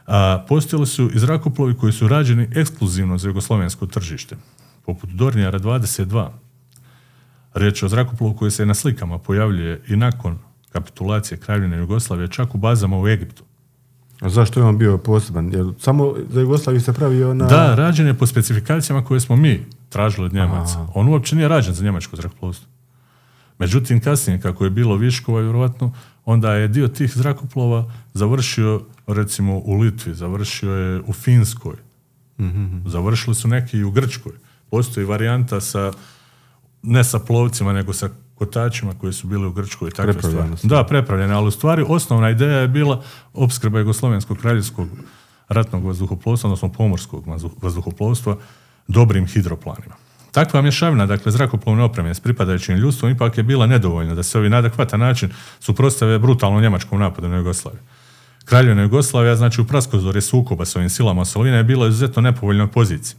a 0.06 0.44
postojali 0.48 0.86
su 0.86 1.10
i 1.14 1.18
zrakoplovi 1.18 1.74
koji 1.74 1.92
su 1.92 2.08
rađeni 2.08 2.48
ekskluzivno 2.54 3.18
za 3.18 3.28
jugoslovensko 3.28 3.86
tržište, 3.86 4.36
poput 4.84 5.10
Dornijara 5.10 5.58
22. 5.58 6.28
Riječ 7.54 7.82
je 7.82 7.86
o 7.86 7.88
zrakoplovu 7.88 8.36
koji 8.36 8.50
se 8.50 8.66
na 8.66 8.74
slikama 8.74 9.18
pojavljuje 9.18 9.82
i 9.88 9.96
nakon 9.96 10.38
kapitulacije 10.72 11.38
Kraljevine 11.38 11.76
Jugoslavije, 11.76 12.28
čak 12.28 12.54
u 12.54 12.58
bazama 12.58 13.00
u 13.00 13.08
Egiptu. 13.08 13.44
A 14.20 14.28
zašto 14.28 14.60
je 14.60 14.66
on 14.66 14.78
bio 14.78 14.98
poseban? 14.98 15.52
Jer 15.52 15.66
samo 15.78 16.14
za 16.30 16.40
Jugoslaviju 16.40 16.80
se 16.80 16.92
pravio 16.92 17.34
na... 17.34 17.46
Da, 17.46 17.74
rađen 17.74 18.06
je 18.06 18.14
po 18.14 18.26
specifikacijama 18.26 19.04
koje 19.04 19.20
smo 19.20 19.36
mi 19.36 19.66
tražili 19.88 20.26
od 20.26 20.34
Njemaca. 20.34 20.86
On 20.94 21.08
uopće 21.08 21.36
nije 21.36 21.48
rađen 21.48 21.74
za 21.74 21.84
njemačko 21.84 22.16
zrakoplovstvo. 22.16 22.68
Međutim, 23.58 24.00
kasnije, 24.00 24.40
kako 24.40 24.64
je 24.64 24.70
bilo 24.70 24.96
viškova, 24.96 25.40
vjerojatno, 25.40 25.92
onda 26.24 26.52
je 26.52 26.68
dio 26.68 26.88
tih 26.88 27.12
zrakoplova 27.16 27.92
završio, 28.14 28.82
recimo, 29.06 29.58
u 29.58 29.74
Litvi, 29.74 30.14
završio 30.14 30.72
je 30.72 31.00
u 31.06 31.12
Finskoj, 31.12 31.76
završili 32.86 33.34
su 33.34 33.48
neki 33.48 33.78
i 33.78 33.84
u 33.84 33.90
Grčkoj. 33.90 34.32
Postoji 34.70 35.06
varijanta 35.06 35.60
sa, 35.60 35.92
ne 36.82 37.04
sa 37.04 37.18
plovcima, 37.18 37.72
nego 37.72 37.92
sa 37.92 38.08
kotačima 38.38 38.94
koji 38.94 39.12
su 39.12 39.26
bili 39.26 39.46
u 39.46 39.52
Grčkoj 39.52 39.88
i 39.88 39.92
takve 39.92 40.12
stvari. 40.12 40.48
Da, 40.62 40.84
prepravljene, 40.84 41.34
ali 41.34 41.48
u 41.48 41.50
stvari 41.50 41.84
osnovna 41.88 42.30
ideja 42.30 42.58
je 42.58 42.68
bila 42.68 43.02
opskrba 43.32 43.78
Jugoslovenskog 43.78 44.38
kraljevskog 44.38 44.88
ratnog 45.48 45.84
vazduhoplovstva, 45.84 46.48
odnosno 46.48 46.72
pomorskog 46.72 47.26
vazduh- 47.26 47.62
vazduhoplovstva, 47.62 48.36
dobrim 48.88 49.26
hidroplanima. 49.26 49.94
Takva 50.32 50.62
mješavina, 50.62 51.06
dakle, 51.06 51.32
zrakoplovne 51.32 51.82
opreme 51.82 52.14
s 52.14 52.20
pripadajućim 52.20 52.76
ljudstvom 52.76 53.10
ipak 53.10 53.38
je 53.38 53.42
bila 53.42 53.66
nedovoljna 53.66 54.14
da 54.14 54.22
se 54.22 54.38
ovi 54.38 54.48
na 54.48 54.56
adekvatan 54.56 55.00
način 55.00 55.30
suprotstave 55.60 56.18
brutalnom 56.18 56.62
njemačkom 56.62 57.00
napadu 57.00 57.28
na 57.28 57.36
Jugoslaviju. 57.36 57.82
Kraljevina 58.44 58.82
Jugoslavija, 58.82 59.36
znači 59.36 59.60
u 59.60 59.66
praskozorje 59.66 60.20
sukoba 60.20 60.64
s 60.64 60.76
ovim 60.76 60.90
silama 60.90 61.24
Solina 61.24 61.56
je 61.56 61.64
bila 61.64 61.88
izuzetno 61.88 62.22
nepovoljnoj 62.22 62.66
poziciji. 62.66 63.16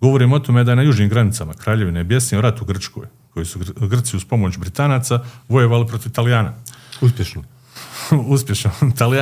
Govorim 0.00 0.32
o 0.32 0.38
tome 0.38 0.64
da 0.64 0.72
je 0.72 0.76
na 0.76 0.82
južnim 0.82 1.08
granicama 1.08 1.54
Kraljevine 1.54 2.04
bjesnio 2.04 2.40
rat 2.40 2.60
u 2.60 2.64
Grčkoj, 2.64 3.06
koji 3.34 3.46
su 3.46 3.58
Gr- 3.58 3.88
Grci 3.88 4.16
uz 4.16 4.24
pomoć 4.24 4.58
Britanaca 4.58 5.20
vojevali 5.48 5.86
protiv 5.86 6.10
Italijana. 6.10 6.52
Uspješno. 7.00 7.42
Uspješno. 8.34 8.70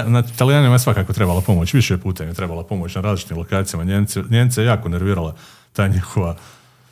Na 0.07 0.23
Italijanima 0.35 0.75
je 0.75 0.79
svakako 0.79 1.13
trebala 1.13 1.41
pomoć, 1.41 1.75
više 1.75 1.99
puta 1.99 2.25
im 2.25 2.29
je 2.31 2.35
trebala 2.35 2.65
pomoć 2.65 2.95
na 2.95 3.01
različitim 3.01 3.39
lokacijama. 3.39 3.85
Njemce, 3.85 4.23
Njemce 4.31 4.63
je 4.63 4.67
jako 4.67 4.89
nervirala 4.89 5.35
ta 5.73 5.89
njihova, 5.89 6.37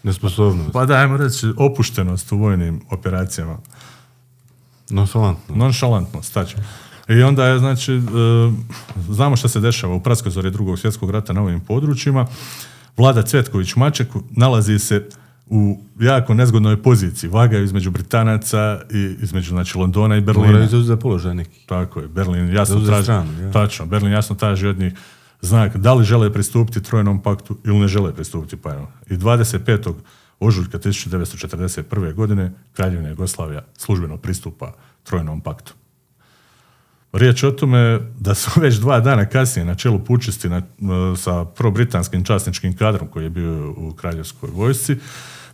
Nesposobnost. 0.02 0.72
pa 0.72 0.86
dajmo 0.86 1.16
reći, 1.16 1.52
opuštenost 1.56 2.32
u 2.32 2.38
vojnim 2.38 2.80
operacijama. 2.90 3.58
Nonšalantno. 4.90 5.56
Nonšalantnost, 5.56 6.34
tačno. 6.34 6.62
I 7.08 7.22
onda 7.22 7.46
je, 7.46 7.58
znači, 7.58 7.92
e, 7.92 8.00
znamo 9.08 9.36
što 9.36 9.48
se 9.48 9.60
dešava 9.60 9.94
u 9.94 10.00
praskozori 10.02 10.50
drugog 10.50 10.78
svjetskog 10.78 11.10
rata 11.10 11.32
na 11.32 11.42
ovim 11.42 11.60
područjima. 11.60 12.26
Vlada 12.96 13.22
Cvetković 13.22 13.76
Maček 13.76 14.08
nalazi 14.30 14.78
se 14.78 15.08
u 15.50 15.78
jako 16.00 16.34
nezgodnoj 16.34 16.82
poziciji. 16.82 17.30
Vagaju 17.30 17.64
između 17.64 17.90
Britanaca 17.90 18.80
i 18.90 19.16
između, 19.22 19.50
znači, 19.50 19.78
Londona 19.78 20.16
i 20.16 20.20
Berlina. 20.20 20.46
Moraju 20.46 20.68
zauzeti 20.68 21.00
položaj 21.00 21.34
neki. 21.34 21.66
Tako 21.66 22.00
je, 22.00 22.08
Berlin 22.08 22.52
jasno 22.52 22.80
traži, 22.86 23.02
stranu, 23.02 23.42
ja. 23.42 23.52
tačno, 23.52 23.86
Berlin 23.86 24.12
jasno 24.12 24.36
traži 24.36 24.66
od 24.66 24.78
njih 24.78 24.92
znak 25.40 25.76
da 25.76 25.94
li 25.94 26.04
žele 26.04 26.32
pristupiti 26.32 26.82
trojnom 26.82 27.22
paktu 27.22 27.58
ili 27.64 27.78
ne 27.78 27.88
žele 27.88 28.14
pristupiti 28.14 28.56
paktu. 28.56 28.86
I 29.10 29.16
25. 29.16 29.94
ožujka 30.40 30.78
1941. 30.78 32.14
godine 32.14 32.52
Kraljevina 32.72 33.08
Jugoslavija 33.08 33.62
službeno 33.76 34.16
pristupa 34.16 34.72
trojnom 35.02 35.40
paktu. 35.40 35.74
Riječ 37.12 37.42
je 37.42 37.48
o 37.48 37.52
tome 37.52 38.00
da 38.18 38.34
su 38.34 38.60
već 38.60 38.76
dva 38.76 39.00
dana 39.00 39.26
kasnije 39.26 39.64
na 39.64 39.74
čelu 39.74 39.98
pučisti 39.98 40.48
na, 40.48 40.62
sa 41.16 41.44
pro-britanskim 41.44 42.24
časničkim 42.24 42.76
kadrom 42.76 43.08
koji 43.08 43.24
je 43.24 43.30
bio 43.30 43.74
u 43.76 43.92
kraljevskoj 43.92 44.50
vojsci, 44.52 44.96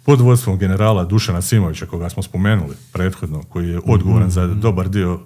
pod 0.06 0.20
vodstvom 0.20 0.58
generala 0.58 1.04
Dušana 1.04 1.42
Simovića, 1.42 1.86
koga 1.86 2.08
smo 2.08 2.22
spomenuli 2.22 2.76
prethodno, 2.92 3.42
koji 3.42 3.68
je 3.68 3.80
odgovoran 3.86 4.30
za 4.30 4.46
dobar 4.46 4.88
dio, 4.88 5.20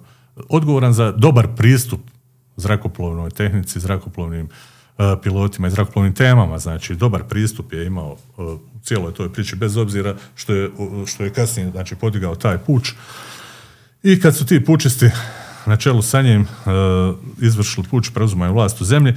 odgovoran 0.49 0.93
za 0.93 1.11
dobar 1.11 1.47
pristup 1.57 2.01
zrakoplovnoj 2.57 3.29
tehnici, 3.29 3.79
zrakoplovnim 3.79 4.45
uh, 4.45 5.05
pilotima 5.23 5.67
i 5.67 5.71
zrakoplovnim 5.71 6.13
temama, 6.13 6.59
znači 6.59 6.95
dobar 6.95 7.23
pristup 7.23 7.73
je 7.73 7.85
imao 7.85 8.11
uh, 8.11 8.45
u 8.45 8.59
cijeloj 8.83 9.13
toj 9.13 9.33
priči, 9.33 9.55
bez 9.55 9.77
obzira 9.77 10.15
što 10.35 10.53
je, 10.53 10.69
uh, 10.69 11.07
što 11.07 11.23
je 11.23 11.33
kasnije 11.33 11.71
znači, 11.71 11.95
podigao 11.95 12.35
taj 12.35 12.57
puč. 12.57 12.93
I 14.03 14.19
kad 14.19 14.35
su 14.35 14.45
ti 14.45 14.65
pučisti 14.65 15.09
na 15.65 15.75
čelu 15.77 16.01
sa 16.01 16.21
njim 16.21 16.41
uh, 16.41 17.15
izvršili 17.41 17.87
puč, 17.87 18.09
preuzimaju 18.09 18.53
vlast 18.53 18.81
u 18.81 18.85
zemlji, 18.85 19.13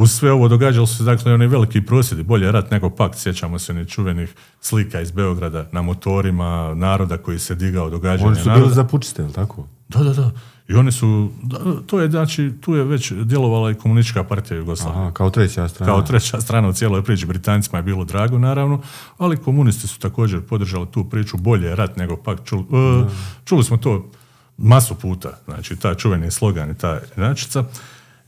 uz 0.00 0.12
sve 0.12 0.32
ovo 0.32 0.48
događalo 0.48 0.86
su 0.86 0.96
se 0.96 1.04
dakle 1.04 1.34
oni 1.34 1.46
veliki 1.46 1.82
prosvjedi, 1.82 2.22
bolje 2.22 2.52
rat 2.52 2.70
nego 2.70 2.90
pakt, 2.90 3.18
sjećamo 3.18 3.58
se 3.58 3.72
onih 3.72 3.88
čuvenih 3.88 4.34
slika 4.60 5.00
iz 5.00 5.10
Beograda 5.10 5.68
na 5.72 5.82
motorima, 5.82 6.74
naroda 6.74 7.18
koji 7.18 7.38
se 7.38 7.54
digao, 7.54 7.90
događanja 7.90 8.28
Oni 8.28 8.36
su 8.36 8.48
naroda. 8.48 8.62
bili 8.62 8.74
za 8.74 8.84
pučiste, 8.84 9.22
jel 9.22 9.32
tako? 9.32 9.66
Da, 9.88 10.02
da, 10.02 10.12
da. 10.12 10.30
I 10.68 10.74
oni 10.74 10.92
su, 10.92 11.30
da, 11.42 11.58
to 11.86 12.00
je 12.00 12.10
znači, 12.10 12.52
tu 12.60 12.74
je 12.74 12.84
već 12.84 13.12
djelovala 13.12 13.70
i 13.70 13.74
komunistička 13.74 14.24
partija 14.24 14.58
Jugoslavije. 14.58 15.02
Aha, 15.02 15.10
kao 15.12 15.30
treća 15.30 15.68
strana. 15.68 15.92
Kao 15.92 16.02
treća 16.02 16.40
strana 16.40 16.68
u 16.68 16.72
cijeloj 16.72 17.04
priči. 17.04 17.26
Britancima 17.26 17.78
je 17.78 17.82
bilo 17.82 18.04
drago, 18.04 18.38
naravno, 18.38 18.80
ali 19.18 19.36
komunisti 19.36 19.88
su 19.88 19.98
također 19.98 20.40
podržali 20.40 20.86
tu 20.90 21.04
priču 21.04 21.36
bolje 21.36 21.76
rat 21.76 21.96
nego 21.96 22.16
pak. 22.16 22.44
Čuli, 22.44 22.62
e, 22.62 23.04
čuli 23.44 23.64
smo 23.64 23.76
to 23.76 24.10
masu 24.56 24.94
puta, 24.94 25.38
znači 25.44 25.76
ta 25.76 25.94
čuveni 25.94 26.30
slogan 26.30 26.70
i 26.70 26.78
ta 26.78 27.00
inačica. 27.16 27.64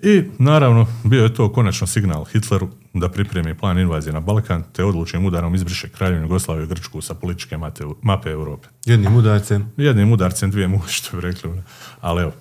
I 0.02 0.22
naravno 0.38 0.86
bio 1.04 1.22
je 1.22 1.34
to 1.34 1.52
konačno 1.52 1.86
signal 1.86 2.24
Hitleru 2.24 2.68
da 2.94 3.08
pripremi 3.08 3.54
plan 3.54 3.78
invazije 3.78 4.12
na 4.12 4.20
Balkan 4.20 4.64
te 4.72 4.84
odlučnim 4.84 5.26
udarom 5.26 5.54
izbriše 5.54 5.88
Kraljevinu 5.88 6.24
Jugoslaviju 6.24 6.64
i 6.64 6.68
Grčku 6.68 7.00
sa 7.00 7.14
političke 7.14 7.56
mate, 7.56 7.84
mape 8.02 8.30
Europe. 8.30 8.68
Jednim 8.84 9.16
udarcem. 9.16 9.72
Jednim 9.76 10.12
udarcem 10.12 10.50
dvije 10.50 10.68
muši, 10.68 10.94
što 11.02 11.16
bi 11.16 11.22
rekli. 11.22 11.62
Ali 12.00 12.22
evo, 12.22 12.32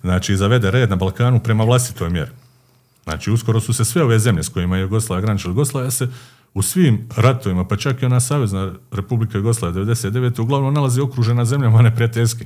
znači 0.00 0.36
zavede 0.36 0.70
red 0.70 0.90
na 0.90 0.96
Balkanu 0.96 1.40
prema 1.40 1.64
vlastitoj 1.64 2.10
mjeri. 2.10 2.30
Znači 3.04 3.30
uskoro 3.30 3.60
su 3.60 3.72
se 3.72 3.84
sve 3.84 4.02
ove 4.02 4.18
zemlje 4.18 4.42
s 4.42 4.48
kojima 4.48 4.76
je 4.76 4.82
Jugoslavija 4.82 5.26
graničila 5.26 5.50
Jugoslavija 5.50 5.90
se 5.90 6.08
u 6.54 6.62
svim 6.62 7.08
ratovima, 7.16 7.64
pa 7.64 7.76
čak 7.76 8.02
i 8.02 8.06
ona 8.06 8.20
Savezna 8.20 8.72
Republika 8.92 9.38
Jugoslavija 9.38 9.84
99. 9.84 10.40
uglavnom 10.40 10.74
nalazi 10.74 11.00
okružena 11.00 11.44
zemljama 11.44 11.82
neprijateljski. 11.82 12.44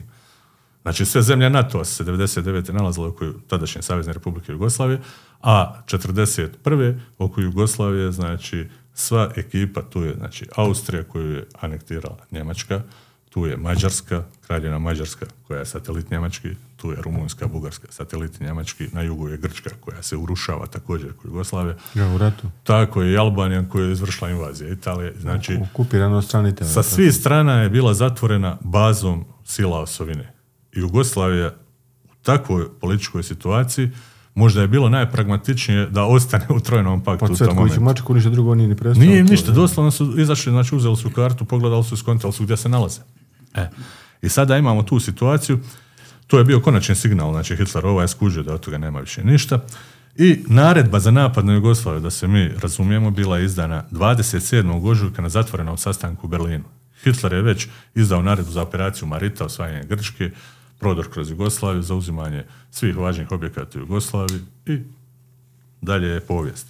Znači 0.82 1.04
sve 1.04 1.22
zemlje 1.22 1.50
NATO 1.50 1.84
se 1.84 2.04
99. 2.04 2.72
nalazile 2.72 3.06
oko 3.06 3.24
tadašnje 3.46 3.82
Savezne 3.82 4.12
Republike 4.12 4.52
Jugoslavije, 4.52 5.00
a 5.42 5.82
41. 5.86 6.98
oko 7.18 7.40
Jugoslavije, 7.40 8.12
znači 8.12 8.68
sva 8.94 9.30
ekipa, 9.36 9.82
tu 9.82 10.02
je 10.02 10.14
znači 10.14 10.46
Austrija 10.56 11.02
koju 11.02 11.30
je 11.30 11.46
anektirala 11.60 12.18
Njemačka, 12.30 12.82
tu 13.30 13.46
je 13.46 13.56
Mađarska, 13.56 14.22
kraljevina 14.46 14.78
Mađarska 14.78 15.26
koja 15.46 15.58
je 15.58 15.66
satelit 15.66 16.10
Njemački, 16.10 16.48
tu 16.76 16.90
je 16.90 16.96
Rumunjska, 17.02 17.46
Bugarska, 17.46 17.86
satelit 17.90 18.40
Njemački, 18.40 18.88
na 18.92 19.02
jugu 19.02 19.28
je 19.28 19.36
Grčka 19.36 19.70
koja 19.80 20.02
se 20.02 20.16
urušava 20.16 20.66
također 20.66 21.12
kao 21.12 21.28
Jugoslavija. 21.28 21.74
Ja, 21.94 22.14
u 22.14 22.18
ratu. 22.18 22.50
Tako 22.64 23.02
je 23.02 23.12
i 23.12 23.16
Albanija 23.16 23.68
koja 23.68 23.84
je 23.84 23.92
izvršila 23.92 24.30
invazija 24.30 24.72
Italije. 24.72 25.14
Znači, 25.20 25.58
Okupirano 25.72 26.22
sa 26.72 26.82
svih 26.82 27.14
strana 27.14 27.62
je 27.62 27.70
bila 27.70 27.94
zatvorena 27.94 28.58
bazom 28.60 29.24
sila 29.44 29.80
osovine. 29.80 30.39
I 30.72 30.80
Jugoslavija 30.80 31.54
u 32.04 32.14
takvoj 32.22 32.68
političkoj 32.80 33.22
situaciji 33.22 33.90
možda 34.34 34.60
je 34.60 34.68
bilo 34.68 34.88
najpragmatičnije 34.88 35.86
da 35.86 36.04
ostane 36.04 36.46
u 36.48 36.60
trojnom 36.60 37.04
paktu 37.04 37.26
Pa 37.26 37.32
u 37.32 37.36
tom 37.36 37.56
momentu. 37.56 37.80
Mačku 37.80 38.14
ništa 38.14 38.30
drugo 38.30 38.54
nije 38.54 38.68
ni 38.68 38.76
prestao. 38.76 39.04
Nije 39.04 39.24
to, 39.24 39.30
ništa, 39.30 39.52
doslovno 39.52 39.90
su 39.90 40.20
izašli, 40.20 40.52
znači 40.52 40.74
uzeli 40.74 40.96
su 40.96 41.10
kartu, 41.10 41.44
pogledali 41.44 41.84
su, 41.84 41.96
skontali 41.96 42.32
su 42.32 42.42
gdje 42.42 42.56
se 42.56 42.68
nalaze. 42.68 43.00
E. 43.54 43.68
I 44.22 44.28
sada 44.28 44.56
imamo 44.56 44.82
tu 44.82 45.00
situaciju, 45.00 45.58
to 46.26 46.38
je 46.38 46.44
bio 46.44 46.60
konačni 46.60 46.94
signal, 46.94 47.32
znači 47.32 47.56
Hitler 47.56 47.86
ovaj 47.86 48.04
je 48.04 48.08
skužio 48.08 48.42
da 48.42 48.54
od 48.54 48.60
toga 48.60 48.78
nema 48.78 49.00
više 49.00 49.24
ništa. 49.24 49.60
I 50.16 50.44
naredba 50.46 51.00
za 51.00 51.10
napad 51.10 51.44
na 51.44 51.52
Jugoslaviju, 51.52 52.00
da 52.00 52.10
se 52.10 52.28
mi 52.28 52.48
razumijemo, 52.62 53.10
bila 53.10 53.38
je 53.38 53.44
izdana 53.44 53.84
27. 53.90 54.90
ožujka 54.90 55.22
na 55.22 55.28
zatvorenom 55.28 55.78
sastanku 55.78 56.26
u 56.26 56.30
Berlinu. 56.30 56.64
Hitler 57.02 57.32
je 57.32 57.42
već 57.42 57.68
izdao 57.94 58.22
naredbu 58.22 58.50
za 58.50 58.62
operaciju 58.62 59.08
Marita, 59.08 59.44
osvajanje 59.44 59.84
Grčke, 59.84 60.30
prodor 60.80 61.10
kroz 61.10 61.30
Jugoslaviju, 61.30 61.82
zauzimanje 61.82 62.44
svih 62.70 62.96
važnih 62.96 63.32
objekata 63.32 63.78
u 63.78 63.82
Jugoslaviji 63.82 64.40
i 64.66 64.78
dalje 65.80 66.08
je 66.08 66.20
povijest. 66.20 66.66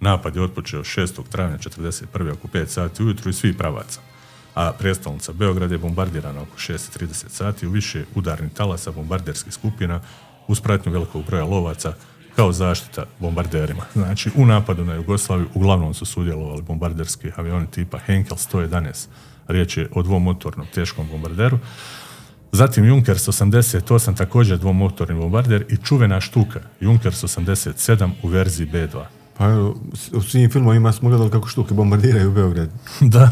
Napad 0.00 0.36
je 0.36 0.42
otpočeo 0.42 0.80
6. 0.80 1.28
travnja 1.28 1.58
1941. 1.58 2.32
oko 2.32 2.48
5 2.48 2.66
sati 2.66 3.02
ujutru 3.02 3.30
iz 3.30 3.36
svih 3.36 3.56
pravaca, 3.58 4.00
a 4.54 4.72
prijestolnica 4.72 5.32
Beograd 5.32 5.70
je 5.70 5.78
bombardirana 5.78 6.42
oko 6.42 6.56
6.30 6.56 7.28
sati 7.28 7.66
u 7.66 7.70
više 7.70 8.04
udarnih 8.14 8.52
talasa 8.52 8.92
bombarderskih 8.92 9.52
skupina 9.52 10.00
uz 10.48 10.60
pratnju 10.60 10.92
velikog 10.92 11.24
broja 11.26 11.44
lovaca 11.44 11.94
kao 12.36 12.52
zaštita 12.52 13.04
bombarderima. 13.18 13.82
Znači, 13.94 14.30
u 14.36 14.46
napadu 14.46 14.84
na 14.84 14.94
Jugoslaviju 14.94 15.48
uglavnom 15.54 15.94
su 15.94 16.04
sudjelovali 16.04 16.62
bombarderski 16.62 17.30
avioni 17.36 17.66
tipa 17.70 17.98
Henkel 17.98 18.36
111. 18.36 19.06
Riječ 19.48 19.76
je 19.76 19.88
o 19.94 20.02
dvomotornom 20.02 20.66
teškom 20.74 21.08
bombarderu. 21.08 21.58
Zatim 22.52 22.84
Junkers 22.84 23.28
88, 23.28 24.16
također 24.16 24.58
dvomotorni 24.58 25.14
bombarder 25.14 25.64
i 25.68 25.76
čuvena 25.76 26.20
štuka 26.20 26.60
Junkers 26.80 27.24
87 27.24 28.10
u 28.22 28.28
verziji 28.28 28.66
B2. 28.66 29.04
Pa 29.38 29.48
u 30.12 30.22
svim 30.22 30.50
filmovima 30.50 30.92
smo 30.92 31.08
gledali 31.08 31.30
kako 31.30 31.48
štuke 31.48 31.74
bombardiraju 31.74 32.30
Beograd. 32.30 32.68
da, 33.00 33.30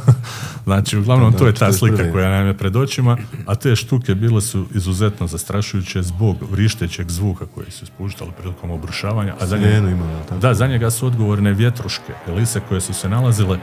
znači 0.65 0.99
uglavnom 0.99 1.33
Da, 1.33 1.39
to 1.39 1.47
je 1.47 1.55
ta 1.55 1.67
41. 1.67 1.79
slika 1.79 2.13
koja 2.13 2.31
nam 2.31 2.47
je 2.47 2.57
pred 2.59 2.77
očima, 2.77 3.17
a 3.47 3.55
te 3.55 3.77
štuke 3.77 4.15
bile 4.15 4.41
su 4.41 4.67
izuzetno 4.75 5.27
zastrašujuće 5.27 6.03
zbog 6.03 6.37
vrištećeg 6.51 7.11
zvuka 7.11 7.47
koje 7.55 7.71
su 7.71 7.85
ispuštali 7.85 8.31
prilikom 8.39 8.71
obrušavanja, 8.71 9.35
a 9.41 9.47
za 9.47 9.59
njega, 9.59 9.97
tako? 10.29 10.41
da, 10.41 10.55
za 10.55 10.67
njega 10.67 10.91
su 10.91 11.07
odgovorne 11.07 11.53
vjetruške, 11.53 12.13
elise 12.29 12.61
koje 12.69 12.81
su 12.81 12.95
se 12.95 13.09
nalazile, 13.09 13.59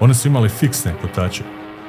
one 0.00 0.14
su 0.14 0.28
imali 0.28 0.48
fiksne 0.48 0.94
kotače 1.02 1.44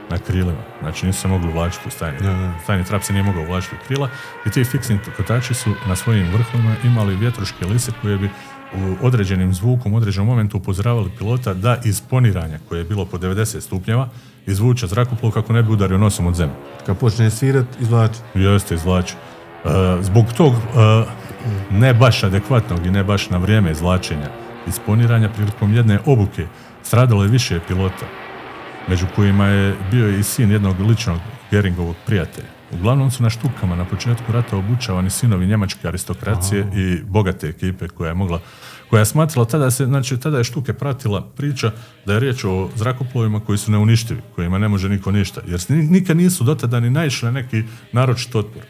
na 0.10 0.18
krilima, 0.18 0.63
znači 0.82 1.06
nisu 1.06 1.22
se 1.22 1.28
mogli 1.28 1.50
uvlačiti 1.50 1.88
u 1.88 1.92
da. 2.00 2.54
Stajni 2.63 2.84
trap 2.84 3.04
se 3.04 3.13
nije 3.13 3.24
mogao 3.24 3.44
uvlačiti 3.44 3.76
u 3.76 3.86
krila 3.88 4.10
i 4.46 4.50
ti 4.50 4.63
fiksni 4.63 5.00
kotači 5.18 5.54
su 5.54 5.70
na 5.88 5.96
svojim 5.96 6.28
vrhovima 6.34 6.76
imali 6.84 7.16
vjetruške 7.16 7.66
elise 7.66 7.92
koje 8.02 8.18
bi 8.18 8.30
u 8.76 9.06
određenim 9.06 9.54
zvukom, 9.54 9.94
u 9.94 9.98
određenom 9.98 10.28
momentu 10.28 10.58
upozoravali 10.58 11.12
pilota 11.18 11.54
da 11.54 11.78
iz 11.86 12.02
poniranja 12.02 12.60
koje 12.70 12.80
je 12.80 12.84
bilo 12.84 13.06
po 13.06 13.18
90 13.18 13.60
stupnjeva 13.60 14.10
izvuče 14.46 14.88
zrakoplov 14.88 15.32
kako 15.32 15.54
ne 15.54 15.63
bi 15.63 15.72
udario 15.72 15.98
nosom 15.98 16.28
od 16.28 16.36
zemlje. 16.36 16.56
Kad 16.86 16.98
počne 16.98 17.30
svirat, 17.30 17.66
izvlači. 17.80 18.20
Jeste, 18.34 18.76
izvlači. 18.76 19.13
E, 19.13 19.70
zbog 20.02 20.26
tog 20.38 20.54
e, 20.54 20.58
ne 21.72 21.94
baš 21.94 22.24
adekvatnog 22.24 22.86
i 22.86 22.92
ne 22.92 23.04
baš 23.04 23.30
na 23.30 23.38
vrijeme 23.38 23.72
izvlačenja 23.72 24.30
iz 24.68 24.80
poniranja 24.86 25.30
prilikom 25.30 25.74
jedne 25.74 26.00
obuke 26.06 26.48
stradalo 26.84 27.24
je 27.24 27.30
više 27.30 27.60
pilota, 27.68 28.06
među 28.88 29.06
kojima 29.15 29.48
je 29.48 29.76
bio 29.91 30.10
i 30.10 30.24
sin 30.24 30.52
jednog 30.52 30.80
ličnog 30.80 31.19
Geringovog 31.52 31.96
prijatelja. 32.06 32.48
Uglavnom 32.72 33.12
su 33.12 33.24
na 33.24 33.30
štukama 33.30 33.76
na 33.76 33.86
početku 33.86 34.32
rata 34.32 34.58
obučavani 34.58 35.10
sinovi 35.10 35.48
njemačke 35.48 35.88
aristokracije 35.88 36.67
i 36.76 37.02
bogate 37.04 37.48
ekipe 37.48 37.88
koja 37.88 38.08
je 38.08 38.13
mogla 38.13 38.39
koja 38.89 39.00
je 39.00 39.06
smatrala 39.06 39.46
tada 39.46 39.72
se, 39.72 39.86
znači 39.86 40.17
tada 40.17 40.38
je 40.38 40.43
štuke 40.43 40.74
pratila 40.74 41.22
priča 41.22 41.72
da 42.06 42.13
je 42.13 42.19
riječ 42.19 42.43
o 42.43 42.69
zrakoplovima 42.76 43.39
koji 43.39 43.58
su 43.58 43.72
neuništivi, 43.72 44.22
kojima 44.36 44.58
ne 44.58 44.67
može 44.67 44.89
niko 44.89 45.12
ništa, 45.12 45.41
jer 45.48 45.60
nikad 45.69 46.17
nisu 46.17 46.43
dotada 46.43 46.80
ni 46.80 46.89
naišli 46.89 47.26
na 47.26 47.32
neki 47.32 47.63
naročit 47.91 48.36
otpor. 48.36 48.63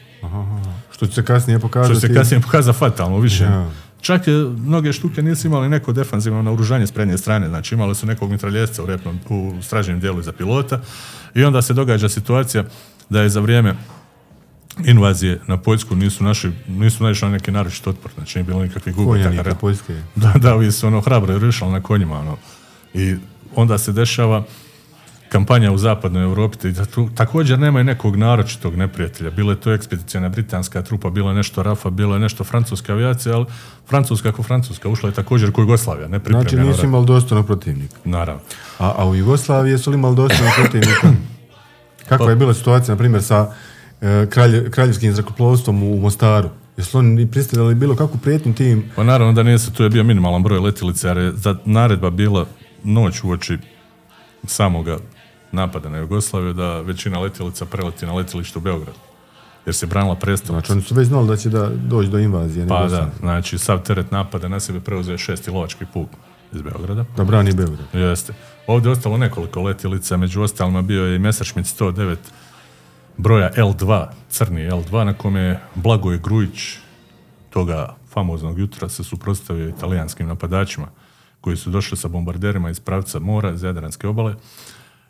Što 0.90 1.06
će 1.06 1.12
se 1.12 1.24
kasnije 1.24 1.58
Što 1.58 1.68
pokazati. 1.68 2.00
se 2.00 2.14
kasnije 2.14 2.40
pokaza 2.40 2.72
fatalno 2.72 3.18
više. 3.18 3.44
Ja. 3.44 3.70
Čak 4.04 4.26
je, 4.26 4.34
mnoge 4.66 4.92
štuke 4.92 5.22
nisu 5.22 5.46
imali 5.46 5.68
neko 5.68 5.92
defanzivno 5.92 6.42
naoružanje 6.42 6.86
s 6.86 6.92
prednje 6.92 7.18
strane, 7.18 7.48
znači 7.48 7.74
imali 7.74 7.94
su 7.94 8.06
nekog 8.06 8.30
mitraljezca 8.30 8.82
u, 8.82 8.86
repnom, 8.86 9.18
u 9.28 9.62
stražnjem 9.62 10.00
dijelu 10.00 10.22
za 10.22 10.32
pilota 10.32 10.80
i 11.34 11.44
onda 11.44 11.62
se 11.62 11.74
događa 11.74 12.08
situacija 12.08 12.64
da 13.10 13.22
je 13.22 13.28
za 13.28 13.40
vrijeme 13.40 13.74
invazije 14.84 15.40
na 15.46 15.56
Poljsku 15.56 15.96
nisu 15.96 16.24
naši, 16.24 16.50
nisu 16.68 17.04
naišli 17.04 17.28
na 17.28 17.32
neki 17.32 17.50
naročit 17.50 17.86
otpor, 17.86 18.10
znači 18.14 18.38
nije 18.38 18.44
bilo 18.44 18.62
nikakvih. 18.62 18.94
Konjanika 18.94 19.54
Poljske. 19.54 20.02
Da, 20.14 20.32
da, 20.32 20.54
ovi 20.54 20.72
su 20.72 20.86
ono 20.86 21.00
hrabro 21.00 21.38
rešali 21.38 21.72
na 21.72 21.80
konjima, 21.82 22.18
ono. 22.18 22.36
I 22.94 23.16
onda 23.54 23.78
se 23.78 23.92
dešava 23.92 24.44
kampanja 25.34 25.72
u 25.72 25.78
zapadnoj 25.78 26.22
Europi, 26.22 26.58
te 26.58 26.70
da 26.70 26.84
tu 26.84 27.08
također 27.14 27.58
nemaju 27.58 27.84
nekog 27.84 28.16
naročitog 28.16 28.76
neprijatelja. 28.76 29.30
Bila 29.30 29.52
je 29.52 29.60
to 29.60 29.72
ekspedicijna 29.72 30.28
britanska 30.28 30.82
trupa, 30.82 31.10
bilo 31.10 31.30
je 31.30 31.34
nešto 31.34 31.62
Rafa, 31.62 31.90
bilo 31.90 32.14
je 32.14 32.20
nešto 32.20 32.44
francuska 32.44 32.92
avijacija, 32.92 33.34
ali 33.34 33.46
francuska 33.88 34.28
ako 34.28 34.42
francuska, 34.42 34.88
ušla 34.88 35.08
je 35.08 35.14
također 35.14 35.52
ko 35.52 35.60
Jugoslavija, 35.60 36.08
ne 36.08 36.20
Znači 36.26 36.56
nisu 36.56 36.84
imali 36.86 37.06
dostojnog 37.06 37.46
protivnika. 37.46 37.96
Naravno. 38.04 38.40
A, 38.78 38.94
a 38.98 39.08
u 39.08 39.14
Jugoslaviji 39.14 39.72
jesu 39.72 39.90
li 39.90 39.96
imali 39.96 40.16
dostojnog 40.16 40.52
protivnika? 40.56 41.08
Kakva 42.08 42.30
je 42.30 42.36
bila 42.36 42.54
situacija, 42.54 42.94
na 42.94 42.98
primjer, 42.98 43.22
sa 43.22 43.52
e, 44.00 44.26
kralje, 44.30 44.70
kraljevskim 44.70 45.12
zrakoplovstvom 45.12 45.82
u 45.82 45.96
Mostaru? 46.00 46.48
Jesu 46.76 46.98
li 46.98 47.06
oni 47.06 47.30
predstavljali 47.30 47.74
bilo 47.74 47.96
kakvu 47.96 48.18
prijetnju 48.22 48.54
tim? 48.54 48.84
Pa 48.96 49.04
naravno 49.04 49.32
da 49.32 49.42
nisu, 49.42 49.72
tu 49.72 49.82
je 49.82 49.90
bio 49.90 50.04
minimalan 50.04 50.42
broj 50.42 50.58
letilica, 50.58 51.08
jer 51.08 51.16
je 51.16 51.32
za 51.32 51.56
naredba 51.64 52.10
bila 52.10 52.46
noć 52.84 53.24
uoči 53.24 53.58
samoga 54.46 54.98
napada 55.54 55.88
na 55.88 55.98
Jugoslaviju 55.98 56.52
da 56.52 56.80
većina 56.80 57.18
letjelica 57.18 57.66
preleti 57.66 58.06
na 58.06 58.14
letilište 58.14 58.58
u 58.58 58.62
Beograd. 58.62 58.94
Jer 59.66 59.74
se 59.74 59.86
branila 59.86 60.14
prestolnica. 60.14 60.66
Znači 60.66 60.72
oni 60.72 60.82
su 60.82 60.94
već 60.94 61.08
znali 61.08 61.28
da 61.28 61.36
će 61.36 61.50
da 61.50 61.68
doći 61.68 62.08
do 62.08 62.18
invazije. 62.18 62.68
Pa 62.68 62.86
da, 62.86 63.10
znači 63.20 63.58
sav 63.58 63.82
teret 63.82 64.10
napada 64.10 64.48
na 64.48 64.60
sebe 64.60 64.80
preuzeo 64.80 65.18
šesti 65.18 65.50
lovački 65.50 65.84
puk 65.92 66.08
iz 66.52 66.62
Beograda. 66.62 67.04
Da 67.16 67.24
brani 67.24 67.52
Beograd. 67.52 67.86
Jeste. 67.92 68.34
Ovdje 68.66 68.88
je 68.88 68.92
ostalo 68.92 69.16
nekoliko 69.16 69.62
letjelica, 69.62 70.16
među 70.16 70.42
ostalima 70.42 70.82
bio 70.82 71.04
je 71.04 71.16
i 71.16 71.18
Messerschmitt 71.18 71.80
109 71.80 72.16
broja 73.16 73.50
L2, 73.56 74.06
crni 74.28 74.70
L2, 74.70 75.04
na 75.04 75.14
kome 75.14 75.40
je 75.40 75.60
Blagoj 75.74 76.18
Grujić 76.18 76.78
toga 77.50 77.96
famoznog 78.10 78.58
jutra 78.58 78.88
se 78.88 79.04
suprotstavio 79.04 79.68
italijanskim 79.68 80.28
napadačima 80.28 80.86
koji 81.40 81.56
su 81.56 81.70
došli 81.70 81.96
sa 81.96 82.08
bombarderima 82.08 82.70
iz 82.70 82.80
pravca 82.80 83.18
mora, 83.18 83.50
iz 83.52 83.62
Jadranske 83.62 84.08
obale. 84.08 84.34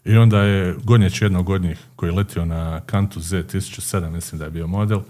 I 0.05 0.17
onda 0.17 0.39
je 0.43 0.77
gonjeć 0.85 1.23
jednog 1.23 1.49
od 1.49 1.63
njih 1.63 1.79
koji 1.97 2.09
je 2.11 2.15
letio 2.15 2.45
na 2.45 2.81
kantu 2.81 3.21
Z1007, 3.21 4.11
mislim 4.11 4.39
da 4.39 4.45
je 4.45 4.51
bio 4.51 4.67
model, 4.67 5.01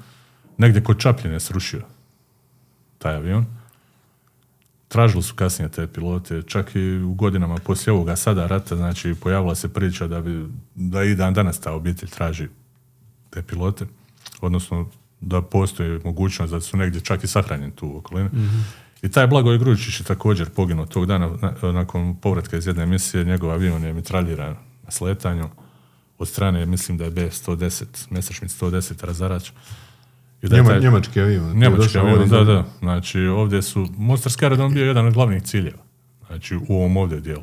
negdje 0.59 0.83
kod 0.85 0.99
Čapljine 0.99 1.41
srušio 1.41 1.83
taj 2.99 3.15
avion. 3.15 3.47
Tražili 4.89 5.23
su 5.23 5.35
kasnije 5.35 5.69
te 5.69 5.87
pilote, 5.87 6.43
čak 6.43 6.75
i 6.77 6.97
u 6.97 7.15
godinama 7.15 7.57
poslije 7.57 7.95
ovoga 7.95 8.17
sada 8.17 8.47
rata, 8.47 8.77
znači 8.77 9.15
pojavila 9.21 9.55
se 9.55 9.73
priča 9.73 10.07
da 10.07 10.21
bi, 10.21 10.47
da 10.75 11.03
i 11.03 11.15
dan 11.15 11.35
danas 11.35 11.61
ta 11.61 11.73
obitelj 11.73 12.09
traži 12.09 12.49
te 13.31 13.43
pilote, 13.43 13.87
odnosno 14.41 14.89
da 15.21 15.43
postoji 15.43 16.01
mogućnost 16.05 16.53
da 16.53 16.61
su 16.61 16.77
negdje 16.77 17.01
čak 17.01 17.25
i 17.25 17.27
sahranjeni 17.27 17.73
tu 17.73 17.87
u 17.89 17.97
okolini. 17.97 18.31
I 19.03 19.11
taj 19.11 19.27
Blagoj 19.27 19.59
Grujičić 19.59 20.01
je 20.01 20.05
također 20.07 20.51
poginuo 20.51 20.87
tog 20.87 21.07
dana 21.07 21.31
na- 21.63 21.73
nakon 21.73 22.17
povratka 22.17 22.57
iz 22.57 22.67
jedne 22.67 22.83
emisije, 22.83 23.25
njegov 23.25 23.51
avion 23.51 23.83
je 23.85 23.93
mitraljiran 23.93 24.57
na 24.85 24.91
sletanju 24.91 25.49
od 26.19 26.29
strane, 26.29 26.67
mislim 26.67 26.99
da 26.99 27.05
je 27.05 27.11
B-110, 27.11 27.85
Messerschmitt 28.11 28.55
110 28.55 29.05
razarač. 29.05 29.51
I 30.43 30.49
da 30.49 30.57
je 30.57 30.63
Njema, 30.63 30.71
taj- 30.71 30.81
njemački 30.81 31.21
avion. 31.21 31.53
Njemački 31.53 31.99
avion, 31.99 32.29
da, 32.29 32.45
da. 32.45 32.65
Znači, 32.79 33.21
ovdje 33.21 33.63
su, 33.63 33.89
Mostarski 33.97 34.45
aerodrom 34.45 34.75
bio 34.75 34.87
jedan 34.87 35.07
od 35.07 35.15
glavnih 35.15 35.43
ciljeva. 35.43 35.79
Znači, 36.27 36.57
u 36.59 36.77
ovom 36.77 36.97
ovdje 36.97 37.21
dijelu. 37.21 37.43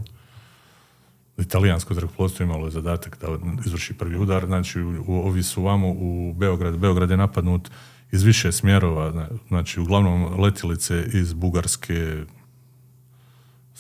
Italijansko 1.38 1.94
zrakoplovstvo 1.94 2.44
imalo 2.44 2.66
je 2.68 2.72
zadatak 2.72 3.18
da 3.22 3.28
izvrši 3.66 3.94
prvi 3.94 4.18
udar, 4.18 4.46
znači 4.46 4.82
u, 4.82 4.96
ovi 5.08 5.44
su 5.44 5.64
vamo 5.64 5.88
u 5.90 6.34
Beograd, 6.34 6.78
Beograd 6.78 7.10
je 7.10 7.18
napadnut 7.18 7.70
iz 8.12 8.24
više 8.24 8.52
smjerova, 8.52 9.12
zna- 9.12 9.28
znači 9.48 9.80
uglavnom 9.80 10.40
letilice 10.40 11.06
iz 11.14 11.34
Bugarske, 11.34 12.24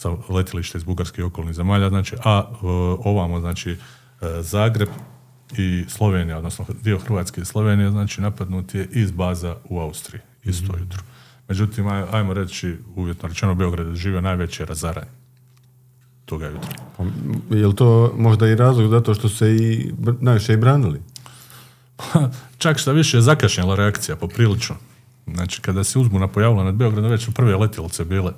sa 0.01 0.09
letilišta 0.29 0.77
iz 0.77 0.83
Bugarske 0.83 1.21
i 1.21 1.23
okolnih 1.23 1.55
zemalja, 1.55 1.89
znači, 1.89 2.15
a 2.23 2.43
e, 2.49 2.55
ovamo, 3.05 3.39
znači, 3.39 3.71
e, 3.71 3.77
Zagreb 4.41 4.89
i 5.57 5.85
Slovenija, 5.87 6.37
odnosno 6.37 6.65
dio 6.83 6.99
Hrvatske 6.99 7.41
i 7.41 7.45
Slovenije, 7.45 7.91
znači 7.91 8.21
napadnut 8.21 8.75
je 8.75 8.87
iz 8.91 9.11
baza 9.11 9.55
u 9.69 9.79
Austriji, 9.79 10.21
isto 10.43 10.77
jutro. 10.79 11.01
Međutim, 11.47 11.85
aj- 11.85 12.05
ajmo 12.11 12.33
reći, 12.33 12.77
uvjetno 12.95 13.29
rečeno, 13.29 13.55
Beograd 13.55 13.87
je 13.87 13.95
živio 13.95 14.21
najveće 14.21 14.65
razaranje 14.65 15.11
toga 16.25 16.45
jutra. 16.45 16.69
Pa, 16.97 17.03
je 17.55 17.67
li 17.67 17.75
to 17.75 18.13
možda 18.17 18.47
i 18.47 18.55
razlog 18.55 18.89
zato 18.89 19.13
što 19.13 19.29
se 19.29 19.55
i 19.55 19.91
najviše 20.19 20.53
i 20.53 20.57
branili? 20.57 21.01
Čak 22.57 22.77
šta 22.77 22.91
više 22.91 23.17
je 23.17 23.21
zakašnjela 23.21 23.75
reakcija, 23.75 24.15
poprilično. 24.15 24.75
Znači, 25.27 25.61
kada 25.61 25.83
se 25.83 25.99
uzbuna 25.99 26.27
pojavila 26.27 26.63
nad 26.63 26.75
Beogradom, 26.75 27.11
već 27.11 27.25
su 27.25 27.31
prve 27.31 27.55
letjelice 27.55 28.05
bile 28.05 28.33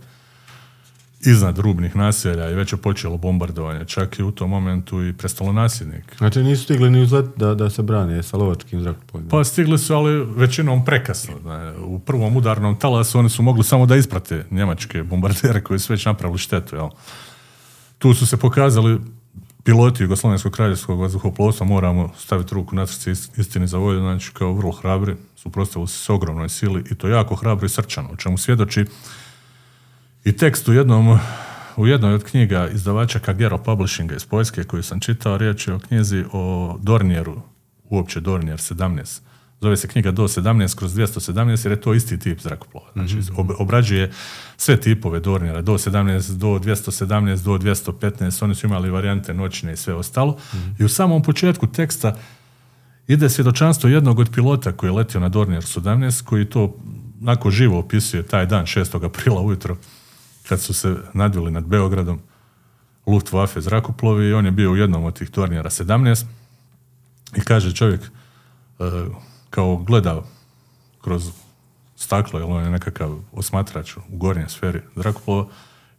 iznad 1.26 1.58
rubnih 1.58 1.96
naselja 1.96 2.50
i 2.50 2.54
već 2.56 2.74
je 2.74 2.78
počelo 2.78 3.18
bombardovanje. 3.18 3.86
Čak 3.86 4.20
i 4.20 4.24
u 4.24 4.32
tom 4.32 4.50
momentu 4.50 5.04
i 5.04 5.14
prestalo 5.14 5.52
nasljednik. 5.52 6.16
Znači 6.18 6.44
nisu 6.44 6.64
stigli 6.64 6.90
ni 6.90 7.02
uzlet 7.02 7.26
da, 7.36 7.56
da 7.56 7.70
se 7.70 7.84
brane 7.84 8.24
sa 8.24 8.38
lovačkim 8.38 8.82
zrakoplovima. 8.82 9.30
Pa 9.30 9.44
stigli 9.44 9.78
su, 9.78 9.94
ali 9.94 10.26
većinom 10.36 10.86
prekasno. 10.86 11.34
Zna, 11.42 11.74
U 11.86 12.00
prvom 12.00 12.38
udarnom 12.38 12.80
talasu 12.80 13.20
oni 13.20 13.30
su 13.30 13.44
mogli 13.44 13.64
samo 13.64 13.86
da 13.86 13.96
isprate 13.96 14.46
njemačke 14.52 15.04
bombardere 15.04 15.62
koji 15.62 15.80
su 15.80 15.94
već 15.94 16.06
napravili 16.06 16.38
štetu. 16.38 16.76
Jel? 16.76 16.90
Tu 17.98 18.14
su 18.14 18.28
se 18.28 18.38
pokazali 18.38 19.00
piloti 19.64 20.04
Jugoslovenskog 20.04 20.52
kraljevskog 20.52 21.00
vazduhoplovstva, 21.00 21.66
moramo 21.68 22.10
staviti 22.18 22.56
ruku 22.56 22.76
na 22.76 22.88
srce 22.88 23.12
ist- 23.12 23.40
istini 23.40 23.68
za 23.68 23.78
volju, 23.78 24.00
znači 24.00 24.32
kao 24.34 24.54
vrlo 24.54 24.72
hrabri, 24.72 25.16
suprotstavili 25.36 25.88
su 25.88 26.00
se 26.00 26.12
ogromnoj 26.12 26.50
sili 26.50 26.84
i 26.92 26.96
to 26.96 27.08
jako 27.08 27.36
hrabro 27.36 27.66
i 27.66 27.70
srčano, 27.70 28.10
o 28.12 28.16
čemu 28.16 28.38
svjedoči 28.38 28.86
i 30.26 30.32
tekst 30.38 30.68
u 30.68 30.74
jednom 30.74 31.20
u 31.78 31.88
jednoj 31.88 32.14
od 32.14 32.24
knjiga 32.24 32.68
izdavača 32.68 33.20
Kagero 33.20 33.58
Publishinga 33.58 34.16
iz 34.16 34.26
Poljske 34.26 34.64
koju 34.64 34.84
sam 34.84 35.00
čitao, 35.00 35.38
riječ 35.38 35.68
je 35.68 35.74
o 35.74 35.80
knjizi 35.80 36.24
o 36.32 36.76
Dornijeru, 36.82 37.42
uopće 37.90 38.20
Dornijer 38.20 38.58
17. 38.58 39.22
Zove 39.62 39.78
se 39.78 39.88
knjiga 39.88 40.12
do 40.12 40.24
17 40.24 40.76
kroz 40.76 40.96
217 40.96 41.66
jer 41.66 41.72
je 41.72 41.82
to 41.82 41.94
isti 41.94 42.20
tip 42.20 42.40
zrakoplova. 42.42 42.88
Znači, 42.94 43.16
ob- 43.16 43.56
obrađuje 43.60 44.12
sve 44.58 44.82
tipove 44.82 45.20
Dornijera, 45.20 45.62
do 45.62 45.74
17, 45.74 46.38
do 46.38 46.48
217, 46.48 47.44
do 47.44 47.58
215, 47.58 48.44
oni 48.44 48.56
su 48.56 48.68
imali 48.68 48.90
varijante 48.90 49.34
noćne 49.34 49.74
i 49.74 49.78
sve 49.78 49.94
ostalo. 49.94 50.38
I 50.80 50.84
u 50.84 50.90
samom 50.90 51.24
početku 51.24 51.68
teksta 51.68 52.18
ide 53.08 53.30
svjedočanstvo 53.30 53.90
jednog 53.90 54.20
od 54.20 54.30
pilota 54.36 54.72
koji 54.72 54.88
je 54.88 54.94
letio 54.94 55.22
na 55.22 55.30
Dornier 55.30 55.64
17, 55.64 56.24
koji 56.24 56.46
to 56.46 56.76
onako 57.22 57.52
živo 57.52 57.80
opisuje 57.80 58.24
taj 58.24 58.46
dan 58.46 58.66
6. 58.66 59.06
aprila 59.06 59.42
ujutro 59.42 59.78
kad 60.44 60.60
su 60.62 60.74
se 60.74 60.96
nadvili 61.14 61.52
nad 61.52 61.66
Beogradom 61.66 62.20
Luftwaffe 63.06 63.60
zrakoplovi 63.60 64.26
i 64.26 64.34
on 64.34 64.46
je 64.46 64.52
bio 64.52 64.72
u 64.72 64.76
jednom 64.76 65.04
od 65.04 65.14
tih 65.14 65.32
Dornijera 65.32 65.70
17 65.70 66.26
i 67.36 67.42
kaže 67.42 67.74
čovjek 67.74 68.02
e, 68.02 68.10
kao 69.50 69.78
gleda 69.78 70.22
kroz 71.02 71.32
staklo, 71.96 72.40
jer 72.40 72.50
on 72.50 72.64
je 72.64 72.70
nekakav 72.70 73.20
osmatrač 73.32 73.98
u 73.98 74.18
gornjoj 74.18 74.50
sferi 74.50 74.82
zrakoplova 74.96 75.46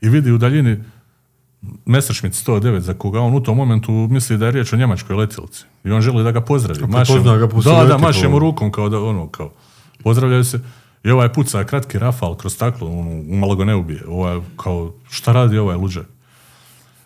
i 0.01 0.09
vidi 0.09 0.33
u 0.33 0.39
daljini 0.39 0.85
Messerschmitt 1.87 2.37
109 2.39 2.79
za 2.79 2.95
koga 2.95 3.21
on 3.21 3.35
u 3.35 3.43
tom 3.43 3.57
momentu 3.57 3.93
misli 3.93 4.39
da 4.39 4.47
je 4.47 4.53
riječ 4.53 4.73
o 4.73 4.77
njemačkoj 4.77 5.17
letjelici. 5.17 5.65
I 5.85 5.91
on 5.91 6.01
želi 6.01 6.25
da 6.25 6.33
ga 6.33 6.41
pozdravi. 6.41 6.79
prepozna 6.79 6.99
Maše 6.99 7.13
mu- 7.15 7.23
ga 7.23 7.47
da, 7.47 7.47
da, 7.49 7.63
silueti 7.63 8.03
maše 8.03 8.21
kao- 8.21 8.31
mu 8.31 8.39
rukom 8.39 8.73
kao 8.73 8.89
da 8.89 8.99
ono 9.01 9.29
kao 9.29 9.53
pozdravljaju 10.03 10.45
se. 10.45 10.61
I 11.05 11.11
ovaj 11.11 11.33
puca 11.33 11.65
kratki 11.65 11.99
rafal 11.99 12.35
kroz 12.37 12.55
staklo, 12.55 12.89
ono, 12.91 13.11
umalo 13.11 13.57
ga 13.57 13.65
ne 13.65 13.75
ubije. 13.75 14.03
Ovaj 14.09 14.41
kao 14.57 14.93
šta 15.11 15.33
radi 15.33 15.59
ovaj 15.59 15.77
luđak? 15.77 16.07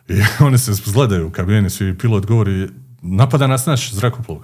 I 0.09 0.15
oni 0.47 0.59
se 0.59 0.73
zgledaju 0.75 1.27
u 1.27 1.31
kabini, 1.31 1.71
svi 1.71 1.99
pilot 1.99 2.27
govori 2.27 2.69
napada 3.03 3.47
nas 3.47 3.67
naš 3.67 3.93
zrakoplov. 3.93 4.39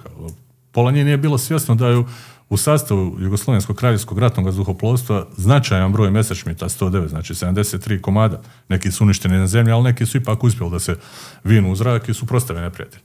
Pola 0.71 0.91
njih 0.91 1.05
nije 1.05 1.17
bilo 1.17 1.37
svjesno 1.37 1.75
da 1.75 1.87
je 1.87 1.97
u- 1.97 2.05
u 2.49 2.57
sastavu 2.57 3.15
Jugoslovenskog 3.19 3.75
kraljevskog 3.75 4.19
ratnog 4.19 4.45
vazduhoplovstva 4.45 5.25
značajan 5.37 5.91
broj 5.91 6.11
Messerschmitta 6.11 6.65
109, 6.65 7.07
znači 7.07 7.33
73 7.33 8.01
komada. 8.01 8.41
Neki 8.69 8.91
su 8.91 9.03
uništeni 9.03 9.37
na 9.37 9.47
zemlji, 9.47 9.71
ali 9.71 9.83
neki 9.83 10.05
su 10.05 10.17
ipak 10.17 10.43
uspjeli 10.43 10.71
da 10.71 10.79
se 10.79 10.95
vinu 11.43 11.71
u 11.71 11.75
zrak 11.75 12.09
i 12.09 12.13
suprotstave 12.13 12.61
neprijatelju. 12.61 13.03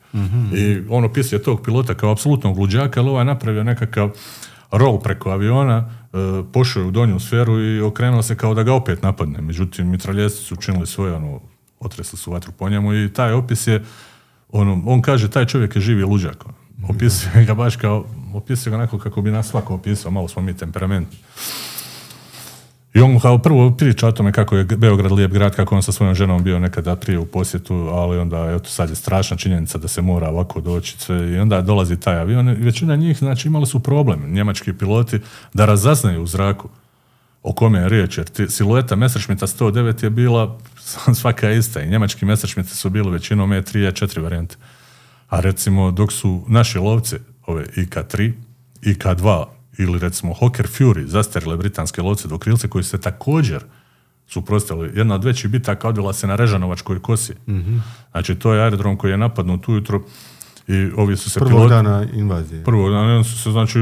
I 0.55 0.82
on 0.88 1.05
opisuje 1.05 1.42
tog 1.42 1.62
pilota 1.62 1.94
kao 1.94 2.12
apsolutnog 2.12 2.59
luđaka, 2.59 3.01
ali 3.01 3.09
ovaj 3.09 3.20
je 3.20 3.24
napravio 3.24 3.64
nekakav 3.64 4.11
rol 4.72 5.01
preko 5.01 5.30
aviona, 5.30 5.90
pošao 6.52 6.80
je 6.80 6.86
u 6.86 6.90
donju 6.90 7.20
sferu 7.20 7.61
i 7.61 7.80
okrenuo 7.80 8.22
se 8.22 8.36
kao 8.36 8.54
da 8.54 8.62
ga 8.62 8.74
opet 8.74 9.02
napadne. 9.02 9.40
Međutim, 9.40 9.90
mitraljezci 9.90 10.42
su 10.42 10.54
učinili 10.54 10.86
svoje, 10.86 11.14
ono, 11.14 11.40
otresli 11.80 12.18
su 12.18 12.30
vatru 12.30 12.52
po 12.52 12.68
njemu 12.68 12.94
i 12.94 13.12
taj 13.12 13.32
opis 13.32 13.66
je, 13.66 13.84
ono, 14.52 14.82
on 14.86 15.02
kaže, 15.02 15.30
taj 15.30 15.46
čovjek 15.46 15.76
je 15.76 15.82
živi 15.82 16.02
luđak. 16.02 16.44
ono. 16.46 16.54
Opisuje 16.88 17.44
ga 17.44 17.54
baš 17.54 17.76
kao, 17.76 18.04
opisuje 18.34 18.70
ga 18.70 18.76
onako 18.76 18.98
kako 18.98 19.22
bi 19.22 19.30
nas 19.30 19.48
svako 19.48 19.74
opisao, 19.74 20.11
malo 20.11 20.28
smo 20.28 20.42
mi 20.42 20.56
temperamentni. 20.56 21.18
I 22.95 23.01
on 23.01 23.20
kao 23.20 23.38
prvo 23.38 23.70
priča 23.70 24.09
o 24.09 24.12
tome 24.12 24.32
kako 24.32 24.57
je 24.57 24.64
Beograd 24.64 25.12
lijep 25.12 25.32
grad, 25.32 25.57
kako 25.57 25.76
on 25.76 25.82
sa 25.82 25.93
svojom 25.93 26.14
ženom 26.14 26.43
bio 26.43 26.59
nekada 26.59 26.97
prije 26.97 27.18
u 27.18 27.26
posjetu, 27.26 27.74
ali 27.74 28.18
onda 28.18 28.55
eto 28.57 28.68
sad 28.68 28.91
je 28.91 28.97
strašna 28.97 29.36
činjenica 29.36 29.78
da 29.78 29.88
se 29.88 30.03
mora 30.03 30.28
ovako 30.28 30.61
doći 30.61 30.99
sve 30.99 31.32
i 31.32 31.38
onda 31.38 31.61
dolazi 31.61 31.97
taj 31.97 32.18
avion 32.18 32.49
i 32.49 32.55
većina 32.55 32.97
njih 32.97 33.18
znači 33.18 33.49
imali 33.49 33.66
su 33.66 33.80
problem, 33.80 34.32
njemački 34.32 34.72
piloti, 34.72 35.20
da 35.55 35.66
razaznaju 35.66 36.22
u 36.22 36.26
zraku 36.26 36.68
o 37.43 37.53
kome 37.53 37.78
je 37.78 37.88
riječ, 37.88 38.18
jer 38.18 38.28
ti, 38.28 38.49
silueta 38.49 38.97
Messerschmitta 38.97 39.47
109 39.47 40.05
je 40.05 40.11
bila 40.11 40.59
svaka 41.20 41.51
ista 41.51 41.80
i 41.80 41.88
njemački 41.88 42.24
Messerschmitti 42.24 42.76
su 42.76 42.91
bili 42.91 43.11
većinom 43.11 43.51
E3 43.51 43.78
i 43.78 43.93
E4 43.93 44.22
varijante. 44.22 44.57
A 45.28 45.41
recimo 45.41 45.91
dok 45.91 46.12
su 46.12 46.45
naši 46.49 46.78
lovci, 46.78 47.16
ove 47.47 47.66
IK-3, 47.76 48.32
IK-2 48.82 49.59
ili 49.82 49.98
recimo 49.98 50.34
Hawker 50.34 50.66
Fury, 50.78 51.06
zastarjele 51.06 51.56
britanske 51.56 52.02
lovce 52.02 52.28
dvokrilce 52.28 52.68
koji 52.68 52.84
se 52.84 53.00
također 53.00 53.64
suprotstavili. 54.26 54.92
Jedna 54.98 55.14
od 55.14 55.24
većih 55.24 55.50
bitaka 55.50 55.88
odvila 55.88 56.12
se 56.12 56.26
na 56.26 56.36
Režanovačkoj 56.36 57.02
kosi. 57.02 57.32
Znači 58.10 58.34
to 58.34 58.54
je 58.54 58.62
aerodrom 58.62 58.96
koji 58.96 59.10
je 59.10 59.16
napadnut 59.18 59.68
ujutro 59.68 60.02
i 60.68 60.90
ovi 60.96 61.16
su 61.16 61.30
se 61.30 61.40
Prvog 61.40 61.52
piloti- 61.52 61.70
dana 61.70 62.06
invazije. 62.14 62.64
Prvo, 62.64 62.84
oni 62.84 63.24
su 63.24 63.38
se 63.38 63.50
znači 63.50 63.78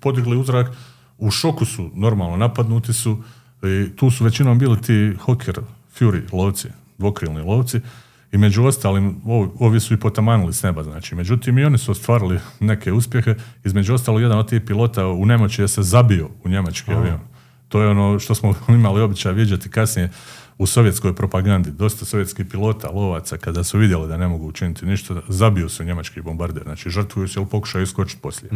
podigli 0.00 0.36
u 0.36 0.44
zrak, 0.44 0.70
u 1.18 1.30
šoku 1.30 1.64
su 1.64 1.90
normalno 1.94 2.36
napadnuti 2.36 2.92
su 2.92 3.18
i 3.62 3.96
tu 3.96 4.10
su 4.10 4.24
većinom 4.24 4.58
bili 4.58 4.80
ti 4.82 4.92
Hawker 5.26 5.60
Fury 5.98 6.20
lovci, 6.32 6.68
dvokrilni 6.98 7.40
lovci 7.42 7.80
i 8.32 8.38
među 8.38 8.64
ostalim 8.64 9.20
ovi, 9.24 9.48
ovi 9.58 9.80
su 9.80 9.94
i 9.94 10.00
potamanili 10.00 10.52
s 10.52 10.62
neba 10.62 10.82
znači. 10.82 11.14
Međutim 11.14 11.58
i 11.58 11.64
oni 11.64 11.78
su 11.78 11.92
ostvarili 11.92 12.40
neke 12.60 12.92
uspjehe, 12.92 13.34
između 13.64 13.94
ostalog 13.94 14.22
jedan 14.22 14.38
od 14.38 14.48
tih 14.48 14.60
pilota 14.60 15.06
u 15.06 15.26
nemoći 15.26 15.62
je 15.62 15.68
se 15.68 15.82
zabio 15.82 16.28
u 16.44 16.48
njemački 16.48 16.92
avion. 16.92 17.20
To 17.68 17.82
je 17.82 17.88
ono 17.88 18.18
što 18.18 18.34
smo 18.34 18.54
imali 18.68 19.00
običaj 19.00 19.32
viđati 19.32 19.70
kasnije 19.70 20.10
u 20.58 20.66
sovjetskoj 20.66 21.14
propagandi. 21.14 21.70
Dosta 21.70 22.04
sovjetskih 22.04 22.46
pilota, 22.46 22.90
lovaca, 22.90 23.36
kada 23.36 23.64
su 23.64 23.78
vidjeli 23.78 24.08
da 24.08 24.16
ne 24.16 24.28
mogu 24.28 24.46
učiniti 24.46 24.86
ništa, 24.86 25.20
zabiju 25.28 25.68
se 25.68 25.84
njemački 25.84 26.20
bombarder. 26.20 26.62
Znači, 26.62 26.90
žrtvuju 26.90 27.28
se 27.28 27.40
ili 27.40 27.48
pokušaju 27.48 27.84
iskočiti 27.84 28.22
poslije. 28.22 28.50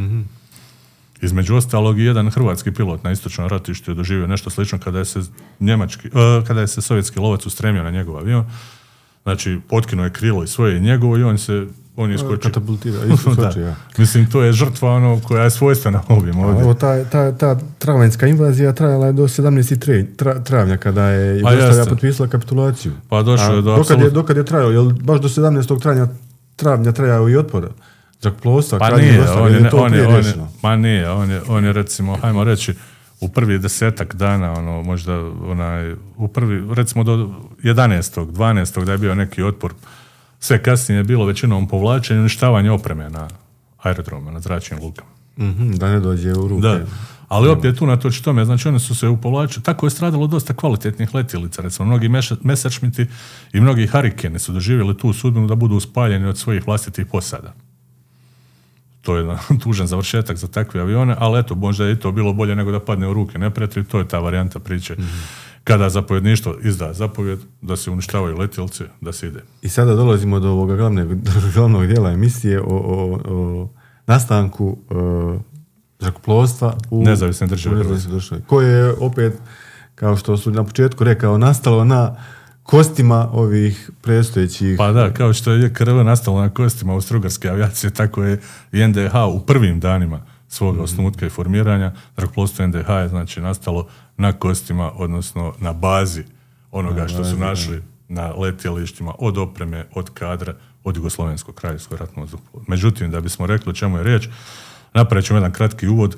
Između 1.22 1.56
ostalog 1.56 1.98
i 1.98 2.04
jedan 2.04 2.30
hrvatski 2.30 2.72
pilot 2.72 3.04
na 3.04 3.12
istočnom 3.12 3.48
ratištu 3.48 3.90
je 3.90 3.94
doživio 3.94 4.26
nešto 4.26 4.50
slično 4.50 4.78
kada 4.78 4.98
je 4.98 5.04
se 5.04 5.20
njemački, 5.60 6.08
e, 6.08 6.44
kada 6.46 6.60
je 6.60 6.66
se 6.66 6.82
sovjetski 6.82 7.20
lovac 7.20 7.46
ustremio 7.46 7.82
na 7.82 7.90
njegov 7.90 8.16
avion. 8.16 8.46
Znači, 9.22 9.60
potkinuo 9.68 10.04
je 10.04 10.12
krilo 10.12 10.44
i 10.44 10.48
svoje 10.48 10.76
i 10.76 10.80
njegovo 10.80 11.16
i 11.16 11.22
on 11.22 11.38
se 11.38 11.66
on 11.96 12.10
je 12.10 12.14
iskočio. 12.16 12.38
Katapultira, 12.42 12.98
isto 13.14 13.30
Da. 13.30 13.42
skoči, 13.42 13.60
ja. 13.60 13.74
Mislim, 13.98 14.30
to 14.30 14.42
je 14.42 14.52
žrtva 14.52 14.90
ono 14.90 15.20
koja 15.20 15.44
je 15.44 15.50
svojstvena 15.50 16.02
ovim 16.08 16.38
ovdje. 16.38 16.62
Evo, 16.62 16.74
ta, 16.74 17.04
ta, 17.04 17.32
ta 17.32 17.58
travanjska 17.78 18.26
invazija 18.26 18.72
trajala 18.72 19.06
je 19.06 19.12
do 19.12 19.22
17. 19.22 19.48
tre- 19.76 20.06
tra- 20.16 20.42
travnja 20.42 20.76
kada 20.76 21.04
je 21.04 21.36
Jugoslavija 21.36 21.84
potpisala 21.86 22.28
kapitulaciju. 22.28 22.92
Pa 23.08 23.22
došlo 23.22 23.46
je 23.46 23.52
do 23.52 23.62
dokad 23.62 23.76
je, 23.78 23.80
apsolutno- 23.96 24.10
dokad 24.12 24.36
je 24.36 24.44
trajao? 24.44 24.70
Jel 24.70 24.90
baš 24.92 25.20
do 25.20 25.28
17. 25.28 25.80
travnja, 25.80 26.06
travnja 26.56 26.92
trajao 26.92 27.28
i 27.28 27.36
otpor 27.36 27.68
zrakoplovstva, 28.20 28.78
Pa 28.78 28.90
nije, 28.90 29.30
on 29.30 29.52
je, 29.52 29.58
je 29.58 29.70
to 29.70 29.76
on 29.76 29.94
je, 29.94 30.06
on 30.08 30.14
je, 30.16 30.34
ma 30.62 30.76
nije, 30.76 31.10
on 31.10 31.30
je, 31.30 31.40
on 31.48 31.64
je 31.64 31.72
recimo, 31.72 32.16
hajmo 32.16 32.44
reći, 32.44 32.74
u 33.20 33.28
prvi 33.28 33.58
desetak 33.58 34.14
dana, 34.14 34.52
ono, 34.52 34.82
možda 34.82 35.18
onaj, 35.44 35.92
u 36.16 36.28
prvi, 36.28 36.74
recimo 36.74 37.04
do 37.04 37.30
11. 37.62 38.26
12. 38.26 38.84
da 38.84 38.92
je 38.92 38.98
bio 38.98 39.14
neki 39.14 39.42
otpor, 39.42 39.74
sve 40.40 40.62
kasnije 40.62 40.98
je 40.98 41.04
bilo 41.04 41.24
većinom 41.24 41.68
povlačenje 41.68 42.18
i 42.18 42.20
uništavanje 42.20 42.70
opreme 42.70 43.10
na 43.10 43.28
aerodroma, 43.82 44.30
na 44.30 44.40
zračnim 44.40 44.80
lukama. 44.82 45.10
Mhm, 45.38 45.72
da 45.72 45.90
ne 45.90 46.00
dođe 46.00 46.32
u 46.32 46.48
ruke. 46.48 46.62
Da, 46.62 46.80
ali 47.28 47.48
opet 47.48 47.80
unatoč 47.80 48.20
tome, 48.20 48.44
znači 48.44 48.68
oni 48.68 48.80
su 48.80 48.94
se 48.94 49.08
upovlačili, 49.08 49.64
tako 49.64 49.86
je 49.86 49.90
stradalo 49.90 50.26
dosta 50.26 50.54
kvalitetnih 50.54 51.14
letjelica, 51.14 51.62
recimo 51.62 51.86
mnogi 51.86 52.10
Messerschmitti 52.42 53.06
i 53.52 53.60
mnogi 53.60 53.86
Harikeni 53.86 54.38
su 54.38 54.52
doživjeli 54.52 54.98
tu 54.98 55.12
sudbinu 55.12 55.46
da 55.46 55.54
budu 55.54 55.80
spaljeni 55.80 56.26
od 56.26 56.38
svojih 56.38 56.66
vlastitih 56.66 57.06
posada. 57.06 57.54
To 59.02 59.16
je 59.16 59.20
jedan 59.20 59.38
tužan 59.62 59.86
završetak 59.86 60.36
za 60.36 60.48
takve 60.48 60.80
avione, 60.80 61.16
ali 61.18 61.40
eto, 61.40 61.54
možda 61.54 61.84
je 61.84 61.92
i 61.92 61.96
to 61.96 62.12
bilo 62.12 62.32
bolje 62.32 62.56
nego 62.56 62.72
da 62.72 62.80
padne 62.80 63.08
u 63.08 63.14
ruke 63.14 63.38
neprijatelju, 63.38 63.84
to 63.84 63.98
je 63.98 64.08
ta 64.08 64.18
varijanta 64.18 64.58
priče. 64.58 64.96
Kada 65.64 65.90
zapovjedništvo 65.90 66.54
izda 66.62 66.92
zapovjed 66.92 67.38
da 67.60 67.76
se 67.76 67.90
uništavaju 67.90 68.38
letjelci, 68.38 68.84
da 69.00 69.12
se 69.12 69.26
ide. 69.26 69.40
I 69.62 69.68
sada 69.68 69.94
dolazimo 69.94 70.40
do 70.40 70.50
ovoga 70.50 70.76
glavnog, 70.76 71.08
glavnog 71.54 71.86
dijela 71.86 72.10
emisije 72.10 72.60
o, 72.60 72.64
o, 72.66 73.20
o 73.24 73.68
nastanku 74.06 74.76
e, 74.90 74.94
zrakoplovstva 75.98 76.76
u 76.90 77.04
Nezavisne 77.04 77.46
države 77.46 77.76
u 77.76 77.78
nezavisnoj 77.78 78.14
državi. 78.14 78.42
Koje 78.46 78.68
je 78.68 78.92
opet, 79.00 79.32
kao 79.94 80.16
što 80.16 80.36
su 80.36 80.50
na 80.50 80.64
početku 80.64 81.04
rekao, 81.04 81.38
nastalo 81.38 81.84
na 81.84 82.16
kostima 82.62 83.28
ovih 83.32 83.90
predstojećih 84.02 84.74
Pa 84.78 84.92
da, 84.92 85.12
kao 85.12 85.32
što 85.32 85.52
je 85.52 85.74
KRV 85.74 86.04
nastalo 86.04 86.40
na 86.40 86.50
kostima 86.50 86.92
austrougarske 86.92 87.48
avijacije, 87.48 87.90
tako 87.90 88.22
je 88.22 88.40
i 88.72 88.86
NDH 88.86 89.14
u 89.34 89.40
prvim 89.46 89.80
danima 89.80 90.20
svoga 90.52 90.82
osnutka 90.82 91.26
i 91.26 91.30
formiranja. 91.30 91.92
Zrakoplovstvo 92.16 92.66
NDH 92.66 92.88
je 92.88 93.08
znači 93.08 93.40
nastalo 93.40 93.88
na 94.16 94.32
kostima, 94.32 94.92
odnosno 94.94 95.54
na 95.58 95.72
bazi 95.72 96.24
onoga 96.70 97.08
što 97.08 97.24
su 97.24 97.36
našli 97.36 97.82
na 98.08 98.32
letjelištima 98.32 99.12
od 99.18 99.38
opreme, 99.38 99.86
od 99.94 100.10
kadra, 100.10 100.54
od 100.84 100.96
Jugoslovenskog 100.96 101.54
kraljevskog 101.54 101.98
ratnog 101.98 102.28
zrakoplova. 102.28 102.64
Međutim, 102.68 103.10
da 103.10 103.20
bismo 103.20 103.46
rekli 103.46 103.70
o 103.70 103.74
čemu 103.74 103.96
je 103.96 104.04
riječ, 104.04 104.28
napravit 104.94 105.26
ćemo 105.26 105.36
jedan 105.36 105.52
kratki 105.52 105.88
uvod. 105.88 106.16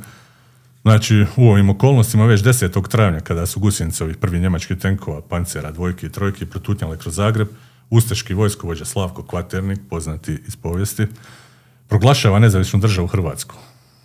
Znači, 0.82 1.26
u 1.36 1.50
ovim 1.50 1.70
okolnostima 1.70 2.26
već 2.26 2.42
10. 2.42 2.88
travnja, 2.88 3.20
kada 3.20 3.46
su 3.46 3.60
gusjenice 3.60 4.04
ovih 4.04 4.16
prvih 4.16 4.42
njemačkih 4.42 4.78
tenkova, 4.78 5.20
pancera, 5.28 5.70
dvojki 5.70 6.06
i 6.06 6.12
trojki 6.12 6.46
protutnjale 6.46 6.98
kroz 6.98 7.14
Zagreb, 7.14 7.48
ustaški 7.90 8.34
vojskovođa 8.34 8.84
Slavko 8.84 9.22
Kvaternik, 9.22 9.80
poznati 9.90 10.38
iz 10.46 10.56
povijesti, 10.56 11.06
proglašava 11.88 12.38
nezavisnu 12.38 12.80
državu 12.80 13.06
Hrvatsku. 13.06 13.54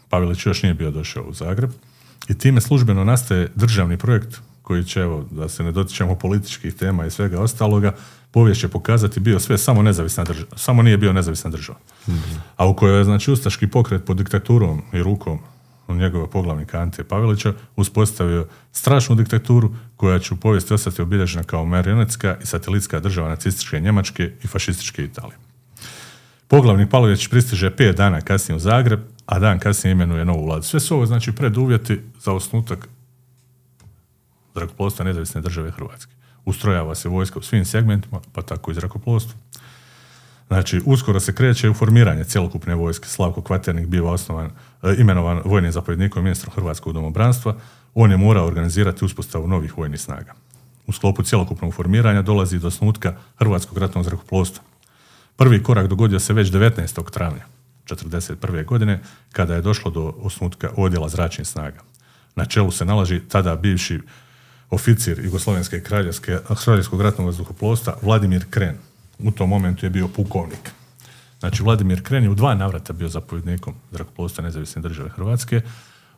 Pavelić 0.09 0.45
još 0.45 0.63
nije 0.63 0.73
bio 0.73 0.91
došao 0.91 1.23
u 1.23 1.33
Zagreb 1.33 1.71
i 2.27 2.37
time 2.37 2.61
službeno 2.61 3.03
nastaje 3.03 3.51
državni 3.55 3.97
projekt 3.97 4.39
koji 4.61 4.83
će, 4.83 4.99
evo, 4.99 5.25
da 5.31 5.49
se 5.49 5.63
ne 5.63 5.71
dotičemo 5.71 6.15
političkih 6.15 6.73
tema 6.73 7.05
i 7.05 7.11
svega 7.11 7.41
ostaloga, 7.41 7.95
povijest 8.31 8.61
će 8.61 8.67
pokazati 8.67 9.19
bio 9.19 9.39
sve 9.39 9.57
samo 9.57 9.81
nezavisna 9.81 10.23
država, 10.23 10.57
samo 10.57 10.81
nije 10.81 10.97
bio 10.97 11.13
nezavisna 11.13 11.49
država. 11.49 11.77
A 12.55 12.67
u 12.67 12.75
kojoj 12.75 12.97
je, 12.97 13.03
znači, 13.03 13.31
ustaški 13.31 13.67
pokret 13.67 14.05
pod 14.05 14.17
diktaturom 14.17 14.81
i 14.93 15.03
rukom 15.03 15.39
njegova 15.95 16.27
poglavnika 16.27 16.79
Ante 16.79 17.03
Pavelića 17.03 17.53
uspostavio 17.75 18.47
strašnu 18.71 19.15
diktaturu 19.15 19.73
koja 19.95 20.19
će 20.19 20.33
u 20.33 20.37
povijesti 20.37 20.73
ostati 20.73 21.01
obilježena 21.01 21.43
kao 21.43 21.65
marionetska 21.65 22.37
i 22.43 22.45
satelitska 22.45 22.99
država 22.99 23.29
nacističke 23.29 23.79
Njemačke 23.79 24.31
i 24.43 24.47
fašističke 24.47 25.03
Italije. 25.03 25.37
Poglavnik 26.47 26.89
Pavlović 26.89 27.27
pristiže 27.27 27.75
pet 27.75 27.95
dana 27.95 28.21
kasnije 28.21 28.55
u 28.55 28.59
Zagreb, 28.59 28.99
a 29.29 29.39
dan 29.39 29.59
kasnije 29.59 29.91
imenuje 29.91 30.25
novu 30.25 30.45
vladu. 30.45 30.63
Sve 30.63 30.79
su 30.79 30.95
ovo 30.95 31.05
znači 31.05 31.31
preduvjeti 31.31 32.01
za 32.19 32.33
osnutak 32.33 32.87
zrakoplovstva 34.55 35.05
nezavisne 35.05 35.41
države 35.41 35.71
Hrvatske. 35.71 36.11
Ustrojava 36.45 36.95
se 36.95 37.09
vojska 37.09 37.39
u 37.39 37.41
svim 37.41 37.65
segmentima, 37.65 38.19
pa 38.33 38.41
tako 38.41 38.71
i 38.71 38.73
zrakoplovstvo. 38.73 39.39
Znači, 40.47 40.81
uskoro 40.85 41.19
se 41.19 41.35
kreće 41.35 41.69
u 41.69 41.73
formiranje 41.73 42.23
cjelokupne 42.23 42.75
vojske. 42.75 43.07
Slavko 43.07 43.41
Kvaternik 43.41 43.87
biva 43.87 44.11
osnovan, 44.11 44.49
e, 44.83 44.95
imenovan 44.97 45.41
vojnim 45.45 45.71
zapovjednikom 45.71 46.19
i 46.19 46.23
ministrom 46.23 46.53
Hrvatskog 46.55 46.93
domobranstva. 46.93 47.55
On 47.93 48.11
je 48.11 48.17
morao 48.17 48.47
organizirati 48.47 49.05
uspostavu 49.05 49.47
novih 49.47 49.77
vojnih 49.77 50.01
snaga. 50.01 50.33
U 50.87 50.91
sklopu 50.91 51.23
cjelokupnog 51.23 51.73
formiranja 51.73 52.21
dolazi 52.21 52.59
do 52.59 52.67
osnutka 52.67 53.15
Hrvatskog 53.37 53.77
ratnog 53.77 54.03
zrakoplovstva. 54.03 54.63
Prvi 55.35 55.63
korak 55.63 55.87
dogodio 55.87 56.19
se 56.19 56.33
već 56.33 56.51
19. 56.51 57.11
travnja 57.11 57.58
1941. 57.95 58.65
godine, 58.65 58.99
kada 59.31 59.55
je 59.55 59.61
došlo 59.61 59.91
do 59.91 60.13
osnutka 60.21 60.69
odjela 60.77 61.09
zračnih 61.09 61.47
snaga. 61.47 61.79
Na 62.35 62.45
čelu 62.45 62.71
se 62.71 62.85
nalaži 62.85 63.19
tada 63.19 63.55
bivši 63.55 63.99
oficir 64.69 65.19
Jugoslovenske 65.23 65.83
kraljevske, 65.83 66.37
kraljevskog 66.63 67.01
ratnog 67.01 67.27
vazduhoplovstva 67.27 67.97
Vladimir 68.01 68.45
Kren. 68.49 68.75
U 69.19 69.31
tom 69.31 69.49
momentu 69.49 69.85
je 69.85 69.89
bio 69.89 70.07
pukovnik. 70.07 70.71
Znači, 71.39 71.63
Vladimir 71.63 72.03
Kren 72.03 72.23
je 72.23 72.29
u 72.29 72.35
dva 72.35 72.55
navrata 72.55 72.93
bio 72.93 73.07
zapovjednikom 73.07 73.75
zrakoplovstva 73.91 74.43
nezavisne 74.43 74.81
države 74.81 75.09
Hrvatske. 75.09 75.61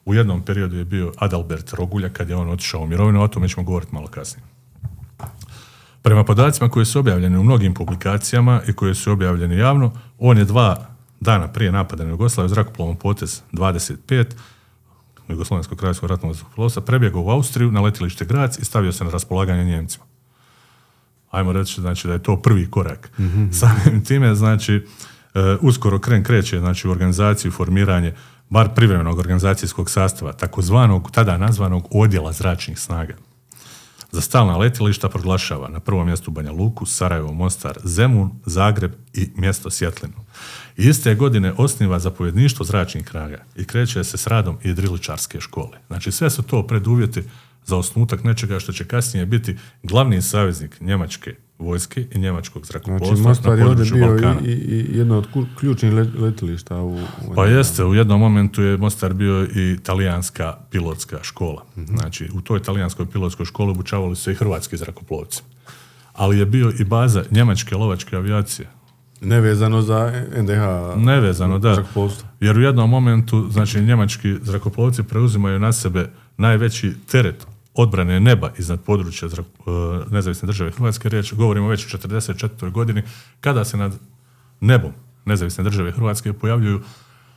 U 0.05 0.13
jednom 0.13 0.41
periodu 0.41 0.77
je 0.77 0.85
bio 0.85 1.13
Adalbert 1.17 1.73
Rogulja 1.73 2.09
kad 2.09 2.29
je 2.29 2.35
on 2.35 2.49
otišao 2.49 2.81
u 2.81 2.87
mirovinu, 2.87 3.23
o 3.23 3.27
tome 3.27 3.49
ćemo 3.49 3.63
govoriti 3.63 3.95
malo 3.95 4.07
kasnije. 4.07 4.45
Prema 6.01 6.23
podacima 6.23 6.69
koji 6.69 6.85
su 6.85 6.99
objavljeni 6.99 7.37
u 7.37 7.43
mnogim 7.43 7.73
publikacijama 7.73 8.61
i 8.67 8.73
koji 8.73 8.95
su 8.95 9.11
objavljeni 9.11 9.57
javno, 9.57 9.91
on 10.19 10.37
je 10.37 10.45
dva 10.45 10.87
dana 11.21 11.47
prije 11.47 11.71
napada 11.71 12.03
na 12.03 12.09
Jugoslaviju 12.09 12.49
zrakoplovom 12.49 12.95
potez 12.95 13.41
25 13.51 14.25
Jugoslovenskog 15.27 15.77
kraljevskog 15.77 16.09
ratnog 16.09 16.33
zrakoplovstva 16.33 16.81
prebjegao 16.81 17.21
u 17.21 17.29
Austriju 17.29 17.71
na 17.71 17.81
letilište 17.81 18.25
Grac 18.25 18.59
i 18.59 18.65
stavio 18.65 18.91
se 18.91 19.03
na 19.03 19.11
raspolaganje 19.11 19.65
Njemcima. 19.65 20.05
Ajmo 21.31 21.51
reći 21.51 21.81
znači, 21.81 22.07
da 22.07 22.13
je 22.13 22.23
to 22.23 22.41
prvi 22.41 22.71
korak. 22.71 23.11
Samim 23.59 24.03
time, 24.05 24.35
znači, 24.35 24.85
e, 25.33 25.39
uskoro 25.61 25.99
kren 25.99 26.23
kreće 26.23 26.59
znači, 26.59 26.87
u 26.87 26.91
organizaciju, 26.91 27.51
formiranje 27.51 28.13
bar 28.49 28.69
privremenog 28.75 29.19
organizacijskog 29.19 29.89
sastava, 29.89 30.33
takozvanog, 30.33 31.11
tada 31.11 31.37
nazvanog 31.37 31.87
odjela 31.91 32.31
zračnih 32.31 32.79
snaga. 32.79 33.15
Za 34.11 34.21
stalna 34.21 34.57
letilišta 34.57 35.09
proglašava 35.09 35.69
na 35.69 35.79
prvom 35.79 36.07
mjestu 36.07 36.31
Banja 36.31 36.51
Luku, 36.51 36.85
Sarajevo, 36.85 37.33
Mostar, 37.33 37.79
Zemun, 37.83 38.31
Zagreb 38.45 38.91
i 39.13 39.29
mjesto 39.35 39.69
Sjetlinu. 39.69 40.15
Iste 40.77 41.15
godine 41.15 41.53
osniva 41.57 41.99
zapovjedništvo 41.99 42.65
zračnih 42.65 43.05
kraga 43.05 43.43
i 43.55 43.65
kreće 43.65 44.03
se 44.03 44.17
s 44.17 44.27
radom 44.27 44.57
i 44.63 44.73
driličarske 44.73 45.39
škole. 45.39 45.77
Znači 45.87 46.11
sve 46.11 46.29
su 46.29 46.41
to 46.43 46.67
preduvjeti 46.67 47.23
za 47.65 47.77
osnutak 47.77 48.23
nečega 48.23 48.59
što 48.59 48.71
će 48.71 48.85
kasnije 48.85 49.25
biti 49.25 49.57
glavni 49.83 50.21
saveznik 50.21 50.81
njemačke 50.81 51.35
vojske 51.59 52.07
i 52.11 52.19
njemačkog 52.19 52.65
zrakoplovstva 52.65 53.15
Znači, 53.15 53.27
Mostar 53.27 53.51
na 53.51 53.57
je 53.57 53.65
području 53.65 53.95
bio 53.95 54.07
Balkana. 54.07 54.39
i, 54.45 54.51
i, 54.51 54.85
i 54.93 54.97
jedno 54.97 55.17
od 55.17 55.27
ključnih 55.59 55.93
le- 55.93 56.11
letilišta 56.19 56.75
u... 56.81 56.95
u 56.95 57.35
Pa 57.35 57.45
jeste, 57.45 57.83
u 57.85 57.95
jednom 57.95 58.19
momentu 58.19 58.61
je 58.61 58.77
Mostar 58.77 59.13
bio 59.13 59.43
i 59.55 59.77
talijanska 59.83 60.57
pilotska 60.71 61.19
škola. 61.21 61.65
Znači, 61.87 62.29
u 62.33 62.41
toj 62.41 62.63
talijanskoj 62.63 63.05
pilotskoj 63.11 63.45
školi 63.45 63.71
obučavali 63.71 64.15
su 64.15 64.31
i 64.31 64.35
hrvatski 64.35 64.77
zrakoplovci. 64.77 65.41
Ali 66.13 66.39
je 66.39 66.45
bio 66.45 66.73
i 66.79 66.83
baza 66.83 67.23
njemačke 67.31 67.75
lovačke 67.75 68.15
avijacije. 68.15 68.67
Nevezano 69.21 69.81
za 69.81 70.25
NDH. 70.37 70.61
Nevezano, 70.97 71.59
da. 71.59 71.73
Zrakoplovstvo. 71.73 72.29
Jer 72.39 72.57
u 72.57 72.61
jednom 72.61 72.89
momentu, 72.89 73.47
znači, 73.51 73.81
njemački 73.81 74.35
zrakoplovci 74.41 75.03
preuzimaju 75.03 75.59
na 75.59 75.73
sebe 75.73 76.09
najveći 76.37 76.93
teret 77.11 77.47
odbrane 77.73 78.19
neba 78.19 78.51
iznad 78.57 78.81
područja 78.81 79.29
zrak, 79.29 79.45
e, 79.45 79.71
nezavisne 80.11 80.45
države 80.45 80.71
Hrvatske. 80.71 81.09
Riječ, 81.09 81.33
govorimo 81.33 81.67
već 81.67 81.85
o 81.85 81.97
44. 81.97 82.71
godini, 82.71 83.03
kada 83.41 83.65
se 83.65 83.77
nad 83.77 83.99
nebom 84.59 84.91
nezavisne 85.25 85.63
države 85.63 85.91
Hrvatske 85.91 86.33
pojavljuju 86.33 86.81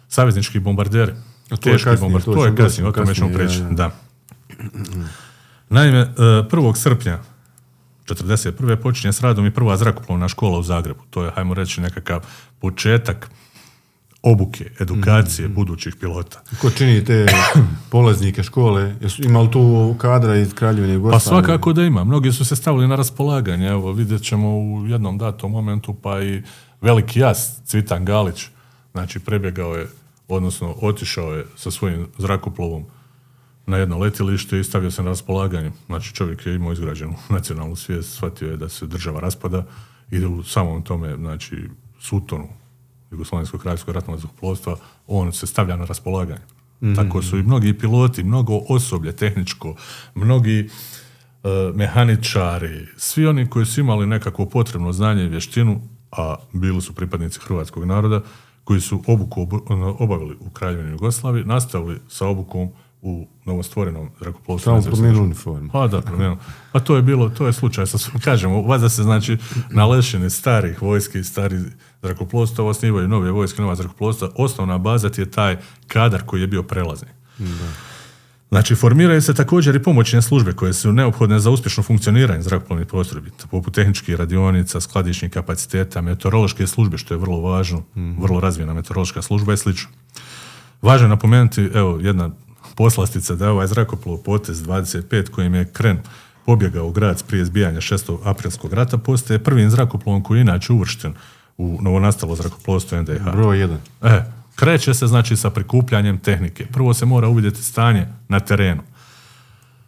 saveznički 0.08 0.58
bombarderi. 0.60 1.12
A 1.50 1.56
to 1.56 1.70
je 1.70 1.78
kasnije, 1.78 2.20
to 2.20 2.46
je 2.46 2.56
kasnije, 2.56 2.88
o 2.88 2.92
tome 2.92 3.14
ćemo 3.14 3.30
preći. 3.34 3.62
Da. 3.70 3.90
Naime, 5.68 5.98
e, 5.98 6.12
1. 6.18 6.76
srpnja 6.76 7.18
41. 8.06 8.52
počinje 8.76 9.12
s 9.12 9.20
radom 9.20 9.46
i 9.46 9.50
prva 9.50 9.76
zrakoplovna 9.76 10.28
škola 10.28 10.58
u 10.58 10.62
Zagrebu. 10.62 11.00
To 11.10 11.24
je, 11.24 11.30
hajmo 11.30 11.54
reći, 11.54 11.80
nekakav 11.80 12.20
početak 12.58 13.30
obuke, 14.22 14.70
edukacije 14.80 15.46
Mhm. 15.46 15.54
budućih 15.54 15.96
pilota. 15.96 16.42
Ko 16.60 16.70
čini 16.70 17.04
te 17.04 17.26
polaznike 17.90 18.42
škole? 18.42 18.94
Jesu 19.00 19.22
imali 19.22 19.50
tu 19.50 19.94
kadra 19.98 20.36
iz 20.36 20.54
Kraljevine 20.54 20.88
Pa 20.88 20.94
Jugoslavije? 20.94 21.20
svakako 21.44 21.72
da 21.72 21.82
ima. 21.82 22.04
Mnogi 22.04 22.32
su 22.32 22.44
se 22.44 22.56
stavili 22.56 22.88
na 22.88 22.96
raspolaganje. 22.96 23.66
Evo, 23.68 23.92
vidjet 23.92 24.22
ćemo 24.22 24.48
u 24.50 24.86
jednom 24.86 25.18
datom 25.18 25.50
momentu 25.52 25.94
pa 25.94 26.22
i 26.22 26.42
veliki 26.80 27.20
jas, 27.20 27.60
Cvitan 27.64 28.04
Galić, 28.04 28.46
znači 28.92 29.20
prebjegao 29.20 29.74
je, 29.74 29.88
odnosno 30.28 30.74
otišao 30.80 31.32
je 31.32 31.46
sa 31.56 31.70
svojim 31.70 32.06
zrakoplovom 32.18 32.84
na 33.66 33.76
jedno 33.76 33.98
letilište 33.98 34.60
i 34.60 34.64
stavio 34.64 34.90
se 34.90 35.02
na 35.02 35.08
raspolaganje. 35.08 35.72
Znači 35.86 36.14
čovjek 36.14 36.46
je 36.46 36.54
imao 36.54 36.72
izgrađenu 36.72 37.14
nacionalnu 37.36 37.76
svijest, 37.76 38.14
shvatio 38.14 38.50
je 38.50 38.56
da 38.56 38.68
se 38.68 38.86
država 38.86 39.20
raspada 39.20 39.66
i 40.10 40.18
da 40.18 40.28
u 40.28 40.42
samom 40.42 40.82
tome, 40.82 41.16
znači, 41.16 41.68
Sutonu 42.00 42.48
Jugoslovenskog 43.10 43.60
kraljevskog 43.60 43.94
ratnog 43.94 44.18
zrakoplovstva, 44.18 44.76
on 45.06 45.32
se 45.32 45.46
stavlja 45.46 45.76
na 45.76 45.84
raspolaganje. 45.84 46.42
Tako 46.96 47.22
su 47.22 47.38
i 47.38 47.42
mnogi 47.42 47.78
piloti, 47.78 48.24
mnogo 48.24 48.60
osoblje 48.68 49.12
tehničko, 49.12 49.74
mnogi 50.14 50.58
e, 50.58 50.68
mehaničari, 51.74 52.86
svi 52.96 53.26
oni 53.26 53.46
koji 53.46 53.66
su 53.66 53.80
imali 53.80 54.06
nekakvo 54.06 54.46
potrebno 54.46 54.92
znanje 54.92 55.24
i 55.24 55.28
vještinu, 55.28 55.80
a 56.12 56.36
bili 56.52 56.82
su 56.82 56.94
pripadnici 56.94 57.40
hrvatskog 57.40 57.84
naroda, 57.84 58.20
koji 58.64 58.80
su 58.80 59.02
obuku 59.06 59.42
obu- 59.42 59.96
obavili 59.98 60.36
u 60.40 60.50
Kraljevini 60.50 60.90
Jugoslaviji, 60.90 61.44
nastavili 61.44 62.00
sa 62.08 62.26
obukom 62.26 62.68
u 63.04 63.26
novostvorenom 63.44 64.10
zrakoplovstvu. 64.20 64.70
Samo 64.70 64.82
promijenili 64.82 65.24
uniformu. 65.24 65.70
pa 65.72 65.86
da, 65.86 66.00
promijenilo. 66.00 66.38
Pa 66.72 66.80
to 66.80 66.96
je 66.96 67.02
bilo, 67.02 67.28
to 67.28 67.46
je 67.46 67.52
slučaj 67.52 67.86
sa 67.86 67.98
svim, 67.98 68.20
kažemo, 68.20 68.62
valjda 68.62 68.88
se 68.88 69.02
znači 69.02 69.36
na 69.70 69.86
lešine 69.86 70.30
starih 70.30 70.82
vojski, 70.82 71.24
stari 71.24 71.58
zrakoplovstva 72.02 72.64
osnivaju 72.64 73.08
nove 73.08 73.30
vojske, 73.30 73.62
nova 73.62 73.74
zrakoplovstva. 73.74 74.28
Osnovna 74.36 74.78
baza 74.78 75.10
ti 75.10 75.20
je 75.20 75.30
taj 75.30 75.56
kadar 75.86 76.22
koji 76.26 76.40
je 76.40 76.46
bio 76.46 76.62
prelazni. 76.62 77.08
Znači, 78.48 78.74
formiraju 78.74 79.22
se 79.22 79.34
također 79.34 79.76
i 79.76 79.82
pomoćne 79.82 80.22
službe 80.22 80.52
koje 80.52 80.72
su 80.72 80.92
neophodne 80.92 81.38
za 81.38 81.50
uspješno 81.50 81.82
funkcioniranje 81.82 82.42
zrakoplovnih 82.42 82.86
postrojbi, 82.86 83.30
poput 83.50 83.74
tehničkih 83.74 84.14
radionica, 84.14 84.80
skladišnih 84.80 85.30
kapaciteta, 85.30 86.00
meteorološke 86.00 86.66
službe, 86.66 86.98
što 86.98 87.14
je 87.14 87.18
vrlo 87.18 87.40
važno, 87.40 87.82
vrlo 88.18 88.40
razvijena 88.40 88.74
meteorološka 88.74 89.22
služba 89.22 89.52
i 89.52 89.56
slično. 89.56 89.90
Važno 90.82 91.04
je 91.04 91.08
napomenuti, 91.08 91.70
evo, 91.74 91.98
jedna 92.02 92.30
poslastica 92.74 93.34
da 93.34 93.44
je 93.44 93.50
ovaj 93.50 93.66
zrakoplov 93.66 94.18
potez 94.18 94.62
25 94.62 95.30
kojim 95.30 95.54
je 95.54 95.64
Kren 95.64 95.98
pobjegao 96.46 96.86
u 96.86 96.92
grad 96.92 97.24
prije 97.26 97.44
zbijanja 97.44 97.80
6. 97.80 98.18
aprilskog 98.24 98.72
rata, 98.72 98.98
postaje 98.98 99.44
prvim 99.44 99.70
zrakoplovom 99.70 100.22
koji 100.22 100.38
je 100.38 100.42
inače 100.42 100.72
uvršten 100.72 101.14
u 101.58 101.78
novonastalo 101.80 102.36
zrakoplovstvo 102.36 103.02
NDH. 103.02 103.22
Broj 103.32 103.60
jedan. 103.60 103.78
E, 104.02 104.22
kreće 104.54 104.94
se 104.94 105.06
znači 105.06 105.36
sa 105.36 105.50
prikupljanjem 105.50 106.18
tehnike. 106.18 106.66
Prvo 106.66 106.94
se 106.94 107.06
mora 107.06 107.28
uvidjeti 107.28 107.62
stanje 107.62 108.06
na 108.28 108.40
terenu. 108.40 108.82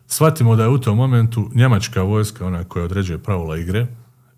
Shvatimo 0.06 0.56
da 0.56 0.62
je 0.62 0.68
u 0.68 0.78
tom 0.78 0.96
momentu 0.96 1.50
njemačka 1.54 2.02
vojska 2.02 2.46
ona 2.46 2.64
koja 2.64 2.84
određuje 2.84 3.18
pravila 3.18 3.56
igre 3.56 3.86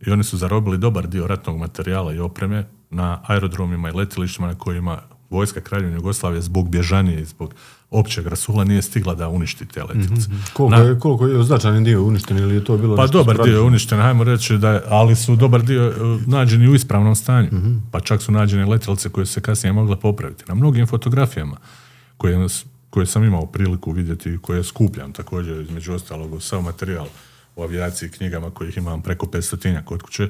i 0.07 0.11
oni 0.11 0.24
su 0.24 0.36
zarobili 0.36 0.78
dobar 0.78 1.07
dio 1.07 1.26
ratnog 1.26 1.59
materijala 1.59 2.12
i 2.12 2.18
opreme 2.18 2.66
na 2.90 3.20
aerodromima 3.26 3.88
i 3.88 3.92
letilištima 3.92 4.46
na 4.46 4.55
kojima 4.55 4.99
vojska 5.30 5.61
Kraljevine 5.61 5.96
Jugoslavije 5.96 6.42
zbog 6.42 6.70
bježanije 6.70 7.20
i 7.20 7.24
zbog 7.24 7.55
općeg 7.91 8.26
rasula 8.26 8.64
nije 8.64 8.82
stigla 8.82 9.14
da 9.14 9.28
uništi 9.28 9.66
te 9.66 9.82
letilice. 9.82 10.28
Koliko, 10.53 10.80
je, 10.80 10.99
koliko 10.99 11.26
je 11.26 11.43
značajni 11.43 11.84
dio 11.84 12.05
uništen 12.05 12.39
ili 12.39 12.55
je 12.55 12.64
to 12.64 12.76
bilo 12.76 12.97
Pa 12.97 13.07
dobar 13.07 13.43
dio 13.45 13.55
je 13.55 13.61
uništen, 13.61 13.99
hajmo 13.99 14.24
reći 14.24 14.59
da 14.59 14.82
ali 14.89 15.16
su 15.16 15.36
dobar 15.36 15.62
dio 15.62 15.89
e, 15.89 15.93
nađeni 16.26 16.68
u 16.68 16.74
ispravnom 16.74 17.16
stanju. 17.16 17.49
Mhm. 17.53 17.76
Pa 17.91 18.01
čak 18.01 18.22
su 18.22 18.32
nađene 18.32 18.66
letjelice 18.66 19.09
koje 19.09 19.26
su 19.26 19.32
se 19.32 19.41
kasnije 19.41 19.72
mogle 19.72 20.01
popraviti. 20.01 20.45
Na 20.49 20.55
mnogim 20.55 20.86
fotografijama 20.86 21.57
koje, 22.16 22.47
koje 22.91 23.07
sam 23.07 23.24
imao 23.24 23.47
priliku 23.47 23.93
vidjeti 23.93 24.30
i 24.30 24.39
koje 24.39 24.64
skupljam 24.64 25.12
također 25.12 25.61
između 25.61 25.93
ostalog 25.93 26.32
u 26.32 26.41
sav 26.41 26.62
materijal 26.62 27.07
u 27.57 27.62
avijaciji 27.62 28.11
knjigama 28.11 28.51
kojih 28.51 28.76
imam 28.76 29.03
preko 29.03 29.26
500 29.26 29.84
kod 29.84 30.03
kuće, 30.03 30.28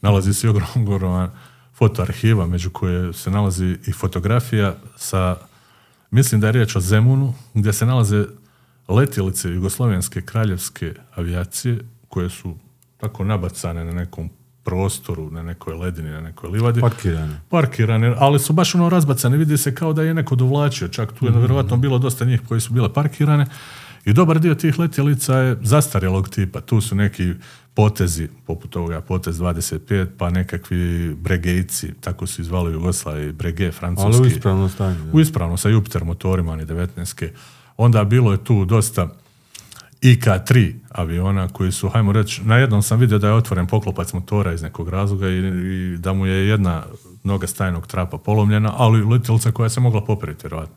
nalazi 0.00 0.34
se 0.34 0.48
ogroman 0.74 1.30
fotoarhiva 1.74 2.46
među 2.46 2.70
koje 2.70 3.12
se 3.12 3.30
nalazi 3.30 3.76
i 3.86 3.92
fotografija 3.92 4.74
sa 4.96 5.36
Mislim 6.10 6.40
da 6.40 6.46
je 6.46 6.52
riječ 6.52 6.76
o 6.76 6.80
Zemunu, 6.80 7.34
gdje 7.54 7.72
se 7.72 7.86
nalaze 7.86 8.24
letjelice 8.88 9.48
jugoslovenske 9.48 10.22
kraljevske 10.22 10.94
avijacije, 11.14 11.78
koje 12.08 12.30
su 12.30 12.56
tako 12.96 13.24
nabacane 13.24 13.84
na 13.84 13.92
nekom 13.92 14.30
prostoru, 14.62 15.30
na 15.30 15.42
nekoj 15.42 15.74
ledini, 15.74 16.10
na 16.10 16.20
nekoj 16.20 16.50
livadi. 16.50 16.80
Parkirane. 16.80 17.40
Parkirane, 17.48 18.14
ali 18.18 18.38
su 18.38 18.52
baš 18.52 18.74
ono 18.74 18.88
razbacane, 18.88 19.36
vidi 19.36 19.58
se 19.58 19.74
kao 19.74 19.92
da 19.92 20.02
je 20.02 20.14
neko 20.14 20.36
dovlačio, 20.36 20.88
čak 20.88 21.12
tu 21.12 21.26
je 21.26 21.32
vjerojatno 21.32 21.76
bilo 21.76 21.98
dosta 21.98 22.24
njih 22.24 22.40
koji 22.48 22.60
su 22.60 22.72
bile 22.72 22.92
parkirane 22.92 23.46
i 24.04 24.12
dobar 24.12 24.38
dio 24.38 24.54
tih 24.54 24.78
letjelica 24.78 25.38
je 25.38 25.56
zastarjelog 25.62 26.28
tipa. 26.28 26.60
Tu 26.60 26.80
su 26.80 26.94
neki 26.94 27.34
potezi, 27.78 28.28
poput 28.46 28.76
ovoga 28.76 29.00
potez 29.00 29.38
25, 29.38 30.06
pa 30.18 30.30
nekakvi 30.30 31.14
bregejci, 31.14 31.92
tako 32.00 32.26
su 32.26 32.42
izvali 32.42 32.70
u 32.70 32.72
Jugoslaviji, 32.72 33.32
brege 33.32 33.72
francuski. 33.72 34.06
Ali 34.06 34.22
u 34.22 34.26
ispravnom 34.26 34.68
stanju. 34.68 35.04
da. 35.04 35.10
U 35.12 35.20
ispravno 35.20 35.56
sa 35.56 35.68
Jupiter 35.68 36.04
motorima, 36.04 36.56
ni 36.56 36.66
19 36.66 37.28
Onda 37.76 38.04
bilo 38.04 38.32
je 38.32 38.44
tu 38.44 38.64
dosta 38.64 39.08
IK-3 40.02 40.74
aviona 40.88 41.48
koji 41.48 41.72
su, 41.72 41.88
hajmo 41.88 42.12
reći, 42.12 42.42
na 42.44 42.56
jednom 42.56 42.82
sam 42.82 43.00
vidio 43.00 43.18
da 43.18 43.26
je 43.26 43.34
otvoren 43.34 43.66
poklopac 43.66 44.12
motora 44.12 44.52
iz 44.52 44.62
nekog 44.62 44.88
razloga 44.88 45.28
i, 45.28 45.38
i 45.38 45.96
da 45.98 46.12
mu 46.12 46.26
je 46.26 46.48
jedna 46.48 46.82
noga 47.24 47.46
stajnog 47.46 47.86
trapa 47.86 48.18
polomljena, 48.18 48.72
ali 48.76 49.04
letjelica 49.04 49.52
koja 49.52 49.68
se 49.68 49.80
mogla 49.80 50.04
popraviti, 50.04 50.46
vjerojatno. 50.46 50.76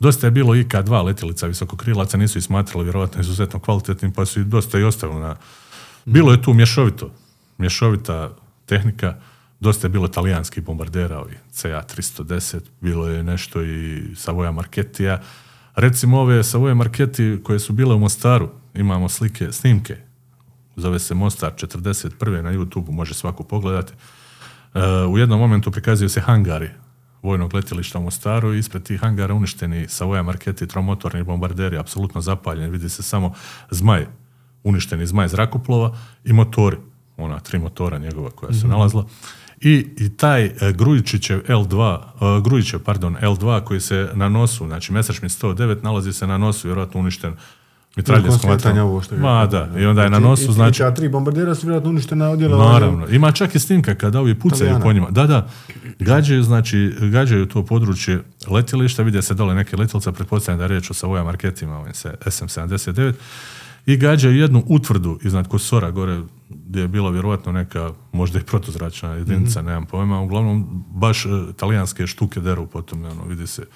Dosta 0.00 0.26
je 0.26 0.30
bilo 0.30 0.54
IK-2 0.54 1.04
letjelica 1.04 1.46
visokokrilaca, 1.46 2.16
nisu 2.16 2.38
ih 2.38 2.44
smatrali 2.44 2.84
vjerojatno 2.84 3.20
izuzetno 3.20 3.60
kvalitetnim, 3.60 4.12
pa 4.12 4.24
su 4.24 4.40
ih 4.40 4.46
dosta 4.46 4.78
i 4.78 4.84
ostavili 4.84 5.20
na... 5.20 5.36
Bilo 6.04 6.32
je 6.32 6.42
tu 6.42 6.54
mješovito, 6.54 7.10
mješovita 7.58 8.30
tehnika, 8.66 9.14
dosta 9.60 9.86
je 9.86 9.90
bilo 9.90 10.08
talijanskih 10.08 10.64
bombardera, 10.64 11.20
ovi 11.20 11.38
CA-310, 11.52 12.60
bilo 12.80 13.08
je 13.08 13.22
nešto 13.22 13.62
i 13.62 14.02
Savoja 14.16 14.52
Marketija. 14.52 15.20
Recimo 15.74 16.20
ove 16.20 16.44
Savoje 16.44 16.74
Marketi 16.74 17.40
koje 17.44 17.58
su 17.58 17.72
bile 17.72 17.94
u 17.94 17.98
Mostaru, 17.98 18.50
imamo 18.74 19.08
slike, 19.08 19.52
snimke, 19.52 19.96
zove 20.76 20.98
se 20.98 21.14
Mostar 21.14 21.52
41. 21.54 22.42
na 22.42 22.52
YouTube, 22.52 22.90
može 22.90 23.14
svako 23.14 23.42
pogledati. 23.42 23.92
E, 24.74 24.80
u 25.06 25.18
jednom 25.18 25.40
momentu 25.40 25.70
prikazuju 25.70 26.08
se 26.08 26.20
hangari 26.20 26.70
vojnog 27.22 27.54
letjelišta 27.54 27.98
u 27.98 28.02
Mostaru 28.02 28.54
i 28.54 28.58
ispred 28.58 28.82
tih 28.82 29.00
hangara 29.00 29.34
uništeni 29.34 29.88
Savoja 29.88 30.22
Marketi, 30.22 30.66
tromotorni 30.66 31.22
bombarderi, 31.22 31.78
apsolutno 31.78 32.20
zapaljeni, 32.20 32.70
vidi 32.70 32.88
se 32.88 33.02
samo 33.02 33.34
zmaj, 33.70 34.06
uništeni 34.64 35.06
zmaj 35.06 35.28
zrakoplova 35.28 35.96
i 36.24 36.32
motori, 36.32 36.76
ona 37.16 37.40
tri 37.40 37.58
motora 37.58 37.98
njegova 37.98 38.30
koja 38.30 38.52
su 38.52 38.68
nalazila. 38.68 39.06
I, 39.60 39.86
i 39.98 40.08
taj 40.10 40.44
e, 40.44 40.52
Grujičićev 40.72 41.40
L2, 41.40 41.98
e, 41.98 42.42
Grujićev, 42.42 42.80
pardon, 42.80 43.16
L2 43.16 43.64
koji 43.64 43.80
se 43.80 44.08
na 44.14 44.28
nosu, 44.28 44.66
znači 44.66 44.92
Messerschmitt 44.92 45.34
109 45.34 45.82
nalazi 45.82 46.12
se 46.12 46.26
na 46.26 46.38
nosu, 46.38 46.68
vjerojatno 46.68 47.00
uništen 47.00 47.34
Konstantanje 47.96 48.50
vatrom. 48.54 48.78
ovo 48.80 49.00
što 49.02 49.16
Ma 49.16 49.46
da, 49.46 49.68
i 49.78 49.84
onda 49.84 50.02
je 50.02 50.10
na 50.10 50.16
Znači, 50.16 50.28
nosu, 50.28 50.50
i- 50.50 50.54
znači, 50.54 50.76
I 50.76 50.80
ta 50.80 50.94
tri 50.94 51.08
bombardera 51.08 51.54
su 51.54 51.66
vjerojatno 51.66 51.90
uništena 51.90 52.30
odjela. 52.30 52.72
Naravno. 52.72 53.06
Ima 53.08 53.32
čak 53.32 53.54
i 53.54 53.58
snimka 53.58 53.94
kada 53.94 54.20
ovi 54.20 54.34
pucaju 54.34 54.56
Italijana. 54.58 54.80
po 54.80 54.92
njima. 54.92 55.10
Da, 55.10 55.26
da. 55.26 55.48
Gađaju, 55.98 56.42
znači, 56.42 56.92
gađaju 57.00 57.46
to 57.46 57.64
područje 57.64 58.20
letjelišta, 58.48 59.02
vide 59.02 59.22
se 59.22 59.34
dole 59.34 59.54
neke 59.54 59.76
letjelice, 59.76 60.12
pretpostavljam 60.12 60.58
da 60.58 60.64
je 60.64 60.68
riječ 60.68 60.90
o 60.90 60.94
Savoja 60.94 61.24
marketima, 61.24 61.78
ovim 61.78 61.94
se 61.94 62.14
SM-79, 62.20 63.12
i 63.86 63.96
gađaju 63.96 64.36
jednu 64.36 64.64
utvrdu 64.66 65.18
iznad 65.24 65.48
Kosora, 65.48 65.90
gore 65.90 66.20
gdje 66.48 66.80
je 66.80 66.88
bila 66.88 67.10
vjerojatno 67.10 67.52
neka, 67.52 67.90
možda 68.12 68.38
i 68.38 68.42
protuzračna 68.42 69.14
jedinica, 69.14 69.62
nemam 69.62 69.86
pojma, 69.86 70.20
uglavnom 70.20 70.84
baš 70.88 71.26
e, 71.26 71.28
talijanske 71.56 72.06
štuke 72.06 72.40
deru 72.40 72.66
potom, 72.66 73.04
ono, 73.04 73.24
vidi 73.24 73.46
se 73.46 73.66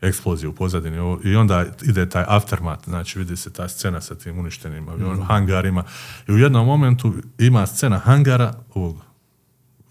eksploziju 0.00 0.50
u 0.50 0.52
pozadini. 0.52 0.96
I 1.24 1.36
onda 1.36 1.64
ide 1.82 2.08
taj 2.08 2.24
aftermath, 2.28 2.84
znači 2.84 3.18
vidi 3.18 3.36
se 3.36 3.52
ta 3.52 3.68
scena 3.68 4.00
sa 4.00 4.14
tim 4.14 4.38
uništenim 4.38 4.88
avionom, 4.88 5.22
hangarima. 5.22 5.84
I 6.28 6.32
u 6.32 6.38
jednom 6.38 6.66
momentu 6.66 7.14
ima 7.38 7.66
scena 7.66 7.98
hangara, 7.98 8.54
ovog 8.74 8.96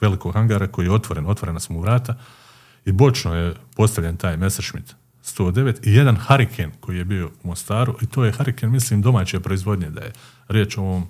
velikog 0.02 0.34
hangara 0.34 0.68
koji 0.68 0.86
je 0.86 0.92
otvoren, 0.92 1.26
otvorena 1.26 1.60
su 1.60 1.74
mu 1.74 1.82
vrata 1.82 2.16
i 2.86 2.92
bočno 2.92 3.36
je 3.36 3.54
postavljen 3.76 4.18
taj 4.18 4.38
Messerschmitt 4.38 4.96
109 5.26 5.88
i 5.88 5.94
jedan 5.94 6.18
Hurricane 6.18 6.72
koji 6.80 6.98
je 6.98 7.06
bio 7.06 7.32
u 7.44 7.48
Mostaru 7.48 7.96
i 8.02 8.06
to 8.06 8.26
je 8.26 8.32
Hurricane, 8.32 8.72
mislim, 8.72 9.02
domaće 9.02 9.40
proizvodnje 9.40 9.90
da 9.90 10.02
je 10.02 10.12
riječ 10.48 10.78
o 10.78 10.82
ovom 10.82 11.08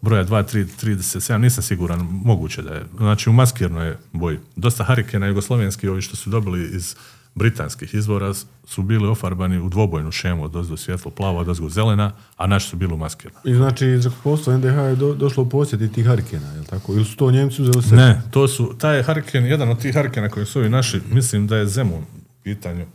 broja 0.00 0.24
2.3.37, 0.24 1.38
nisam 1.38 1.62
siguran, 1.62 2.08
moguće 2.24 2.62
da 2.62 2.74
je. 2.74 2.84
Znači 2.96 3.30
u 3.30 3.32
maskirnoj 3.32 3.96
boji. 4.12 4.38
Dosta 4.56 4.84
Hurricane 4.84 5.28
jugoslovenski, 5.28 5.88
ovi 5.88 6.02
što 6.02 6.16
su 6.16 6.30
dobili 6.30 6.76
iz 6.76 6.96
britanskih 7.34 7.94
izvora 7.94 8.34
su 8.64 8.82
bili 8.82 9.08
ofarbani 9.08 9.58
u 9.58 9.68
dvobojnu 9.68 10.12
šemu 10.12 10.44
od 10.44 10.56
ozdo 10.56 10.76
svjetlo 10.76 11.10
plavo, 11.10 11.38
od 11.38 11.48
ozgo 11.48 11.68
zelena, 11.68 12.12
a 12.36 12.46
naši 12.46 12.68
su 12.68 12.76
bili 12.76 12.94
u 12.94 12.96
maskirnoj. 12.96 13.40
I 13.44 13.54
znači, 13.54 13.98
zrakoplovstvo 13.98 14.56
NDH 14.56 14.76
je 14.76 14.96
do, 14.96 15.14
došlo 15.14 15.42
u 15.42 15.48
posjed 15.48 15.82
i 15.82 15.92
tih 15.92 16.06
Harikena, 16.06 16.52
je 16.52 16.60
li 16.60 16.66
tako? 16.66 16.92
Ili 16.92 17.04
su 17.04 17.16
to 17.16 17.30
Njemci 17.30 17.62
uzeli 17.62 17.82
se? 17.82 17.94
Ne, 17.94 18.22
to 18.30 18.48
su, 18.48 18.74
taj 18.78 19.02
Hurricane, 19.02 19.48
jedan 19.48 19.68
od 19.68 19.80
tih 19.80 19.94
Hurricana 19.94 20.28
koji 20.28 20.46
su 20.46 20.58
ovi 20.58 20.68
naši, 20.68 21.00
mislim 21.10 21.46
da 21.46 21.56
je 21.56 21.66
Zemun 21.66 22.02
u 22.02 22.42
pitanju, 22.42 22.86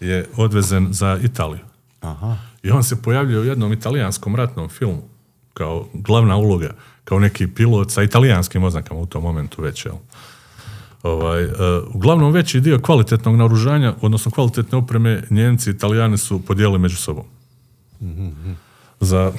je 0.00 0.26
odvezen 0.36 0.88
za 0.90 1.18
Italiju. 1.22 1.64
Aha. 2.00 2.36
I 2.62 2.70
on 2.70 2.84
se 2.84 3.02
pojavljuje 3.02 3.40
u 3.40 3.44
jednom 3.44 3.72
italijanskom 3.72 4.36
ratnom 4.36 4.68
filmu 4.68 5.02
kao 5.54 5.88
glavna 5.94 6.36
uloga, 6.36 6.74
kao 7.04 7.18
neki 7.18 7.46
pilot 7.46 7.90
sa 7.90 8.02
italijanskim 8.02 8.64
oznakama 8.64 9.00
u 9.00 9.06
tom 9.06 9.22
momentu 9.22 9.62
već, 9.62 9.86
jel? 9.86 9.94
Ovaj, 11.02 11.42
e, 11.42 11.48
uglavnom 11.94 12.32
veći 12.32 12.60
dio 12.60 12.78
kvalitetnog 12.78 13.36
naoružanja, 13.36 13.94
odnosno 14.00 14.30
kvalitetne 14.30 14.78
opreme, 14.78 15.22
Njemci 15.30 15.70
i 15.70 15.72
Italijani 15.72 16.18
su 16.18 16.44
podijelili 16.46 16.78
među 16.78 16.96
sobom. 16.96 17.24
Za, 19.00 19.32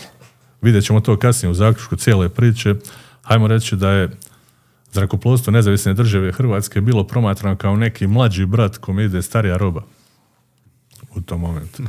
vidjet 0.62 0.86
ćemo 0.86 1.00
to 1.00 1.18
kasnije 1.18 1.52
u 1.52 1.54
zaključku 1.54 1.96
cijele 1.96 2.30
priče, 2.30 2.76
hajmo 3.22 3.48
reći 3.48 3.76
da 3.76 3.90
je 3.90 4.10
zrakoplovstvo 4.94 5.52
nezavisne 5.52 5.94
države 5.94 6.32
Hrvatske 6.32 6.82
bilo 6.82 7.04
promatrano 7.04 7.56
kao 7.56 7.76
neki 7.76 8.08
mlađi 8.08 8.46
brat 8.46 8.78
kome 8.78 9.04
ide 9.04 9.22
starija 9.22 9.58
roba 9.58 9.82
u 11.16 11.22
tom 11.22 11.42
momentu. 11.42 11.84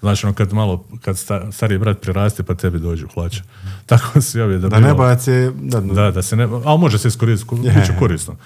Znači, 0.00 0.26
ono 0.26 0.34
kad 0.34 0.52
malo, 0.52 0.84
kad 1.00 1.18
sta, 1.18 1.52
stariji 1.52 1.78
brat 1.78 2.00
priraste 2.00 2.42
pa 2.42 2.54
tebi 2.54 2.78
dođe 2.78 3.04
u 3.04 3.08
hlače. 3.08 3.42
Tako 3.86 4.20
se 4.20 4.42
ovi 4.42 4.58
da 4.58 4.68
Da 4.68 4.80
ne 4.80 4.94
bace... 4.94 5.52
Da, 5.60 5.80
Da, 5.80 6.10
da 6.10 6.22
se 6.22 6.36
ne, 6.36 6.48
ali 6.64 6.78
može 6.78 6.98
se 6.98 7.08
iskoristiti, 7.08 7.54
bit 7.54 7.86
će 7.86 7.92
korisno. 7.98 8.36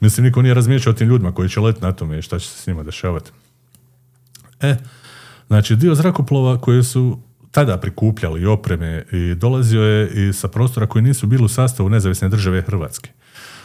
Mislim, 0.00 0.24
niko 0.26 0.42
nije 0.42 0.54
razmišljao 0.54 0.90
o 0.90 0.96
tim 0.96 1.08
ljudima 1.08 1.32
koji 1.32 1.48
će 1.48 1.60
letiti 1.60 1.84
na 1.84 1.92
tome 1.92 2.18
i 2.18 2.22
šta 2.22 2.38
će 2.38 2.48
se 2.48 2.62
s 2.62 2.66
njima 2.66 2.82
dešavati. 2.82 3.30
E, 4.60 4.76
znači, 5.46 5.76
dio 5.76 5.94
zrakoplova 5.94 6.60
koji 6.60 6.82
su 6.82 7.18
tada 7.50 7.78
prikupljali 7.78 8.40
i 8.40 8.46
opreme 8.46 9.04
i 9.12 9.34
dolazio 9.34 9.82
je 9.82 10.28
i 10.28 10.32
sa 10.32 10.48
prostora 10.48 10.86
koji 10.86 11.02
nisu 11.02 11.26
bili 11.26 11.44
u 11.44 11.48
sastavu 11.48 11.88
nezavisne 11.88 12.28
države 12.28 12.62
Hrvatske. 12.62 13.10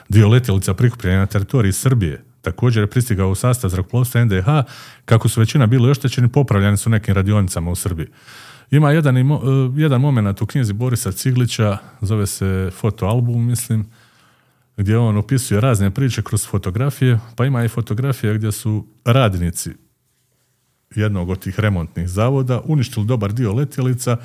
Dio 0.09 0.29
letjelica 0.29 0.73
prikupljen 0.73 1.19
na 1.19 1.25
teritoriji 1.25 1.71
Srbije 1.71 2.23
također 2.41 2.83
je 2.83 2.87
pristigao 2.87 3.29
u 3.29 3.35
sastav 3.35 3.69
zrakoplovstva 3.69 4.25
NDH, 4.25 4.45
kako 5.05 5.29
su 5.29 5.39
većina 5.39 5.67
bili 5.67 5.91
oštećeni, 5.91 6.27
popravljani 6.27 6.77
su 6.77 6.89
nekim 6.89 7.15
radionicama 7.15 7.71
u 7.71 7.75
Srbiji. 7.75 8.07
Ima 8.71 8.91
jedan, 8.91 9.17
e, 9.17 9.23
jedan 9.75 10.01
moment 10.01 10.41
u 10.41 10.45
knjizi 10.45 10.73
Borisa 10.73 11.11
Ciglića, 11.11 11.77
zove 12.01 12.27
se 12.27 12.71
fotoalbum, 12.79 13.47
mislim, 13.47 13.85
gdje 14.77 14.97
on 14.97 15.17
opisuje 15.17 15.61
razne 15.61 15.91
priče 15.91 16.21
kroz 16.21 16.47
fotografije, 16.47 17.19
pa 17.35 17.45
ima 17.45 17.63
i 17.63 17.67
fotografija 17.67 18.33
gdje 18.33 18.51
su 18.51 18.87
radnici 19.05 19.71
jednog 20.95 21.29
od 21.29 21.39
tih 21.39 21.59
remontnih 21.59 22.07
zavoda 22.07 22.61
uništili 22.65 23.05
dobar 23.05 23.33
dio 23.33 23.53
letjelica, 23.53 24.17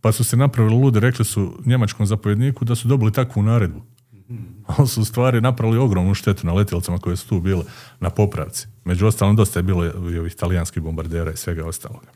pa 0.00 0.12
su 0.12 0.24
se 0.24 0.36
napravili 0.36 0.74
ludi, 0.74 1.00
rekli 1.00 1.24
su 1.24 1.60
njemačkom 1.64 2.06
zapovjedniku 2.06 2.64
da 2.64 2.74
su 2.74 2.88
dobili 2.88 3.12
takvu 3.12 3.42
naredbu. 3.42 3.82
Ali 4.76 4.88
su 4.88 5.00
u 5.00 5.04
stvari 5.04 5.40
napravili 5.40 5.78
ogromnu 5.78 6.14
štetu 6.14 6.46
na 6.46 6.52
letjelicama 6.52 6.98
koje 6.98 7.16
su 7.16 7.28
tu 7.28 7.40
bile 7.40 7.62
na 8.00 8.10
popravci. 8.10 8.66
Među 8.84 9.06
ostalom, 9.06 9.36
dosta 9.36 9.58
je 9.58 9.62
bilo 9.62 9.84
i 9.84 10.18
ovih 10.18 10.34
talijanskih 10.34 10.82
bombardera 10.82 11.32
i 11.32 11.36
svega 11.36 11.66
ostaloga. 11.66 12.06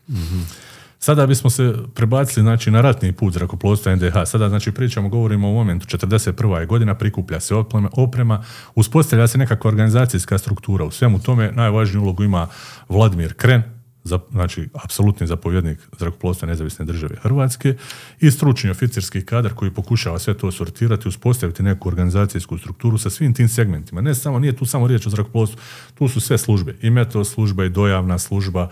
Sada 1.03 1.27
bismo 1.27 1.51
se 1.51 1.75
prebacili 1.95 2.43
znači, 2.43 2.71
na 2.71 2.81
ratni 2.81 3.13
put 3.13 3.35
zrakoplovstva 3.35 3.97
NDH. 3.97 4.15
Sada 4.27 4.49
znači, 4.49 4.73
pričamo, 4.73 5.09
govorimo 5.09 5.49
o 5.49 5.53
momentu 5.53 5.97
41. 5.97 6.59
je 6.59 6.67
godina, 6.67 6.95
prikuplja 6.95 7.41
se 7.41 7.55
oprema, 7.93 8.45
uspostavlja 8.75 9.27
se 9.27 9.39
nekakva 9.39 9.69
organizacijska 9.69 10.39
struktura. 10.39 10.85
U 10.85 10.91
svemu 10.91 11.19
tome 11.19 11.53
najvažniju 11.53 12.03
ulogu 12.03 12.25
ima 12.25 12.49
Vladimir 12.89 13.35
Kren, 13.35 13.63
znači 14.05 14.69
apsolutni 14.85 15.27
zapovjednik 15.27 15.79
zrakoplovstva 15.99 16.49
nezavisne 16.49 16.85
države 16.85 17.17
Hrvatske 17.23 17.75
i 18.21 18.31
stručni 18.31 18.71
oficirski 18.71 19.25
kadar 19.25 19.55
koji 19.55 19.71
pokušava 19.71 20.19
sve 20.19 20.35
to 20.35 20.53
sortirati, 20.53 21.09
uspostaviti 21.09 21.63
neku 21.63 21.89
organizacijsku 21.89 22.59
strukturu 22.59 22.99
sa 22.99 23.11
svim 23.11 23.35
tim 23.35 23.49
segmentima. 23.49 24.01
Ne 24.01 24.15
samo, 24.15 24.39
nije 24.39 24.57
tu 24.57 24.67
samo 24.67 24.87
riječ 24.87 25.07
o 25.07 25.11
zrakoplovstvu, 25.11 25.61
tu 25.95 26.09
su 26.09 26.21
sve 26.21 26.39
službe, 26.39 26.77
i 26.83 26.91
meteo 26.91 27.25
služba, 27.25 27.65
i 27.65 27.69
dojavna 27.69 28.19
služba, 28.19 28.69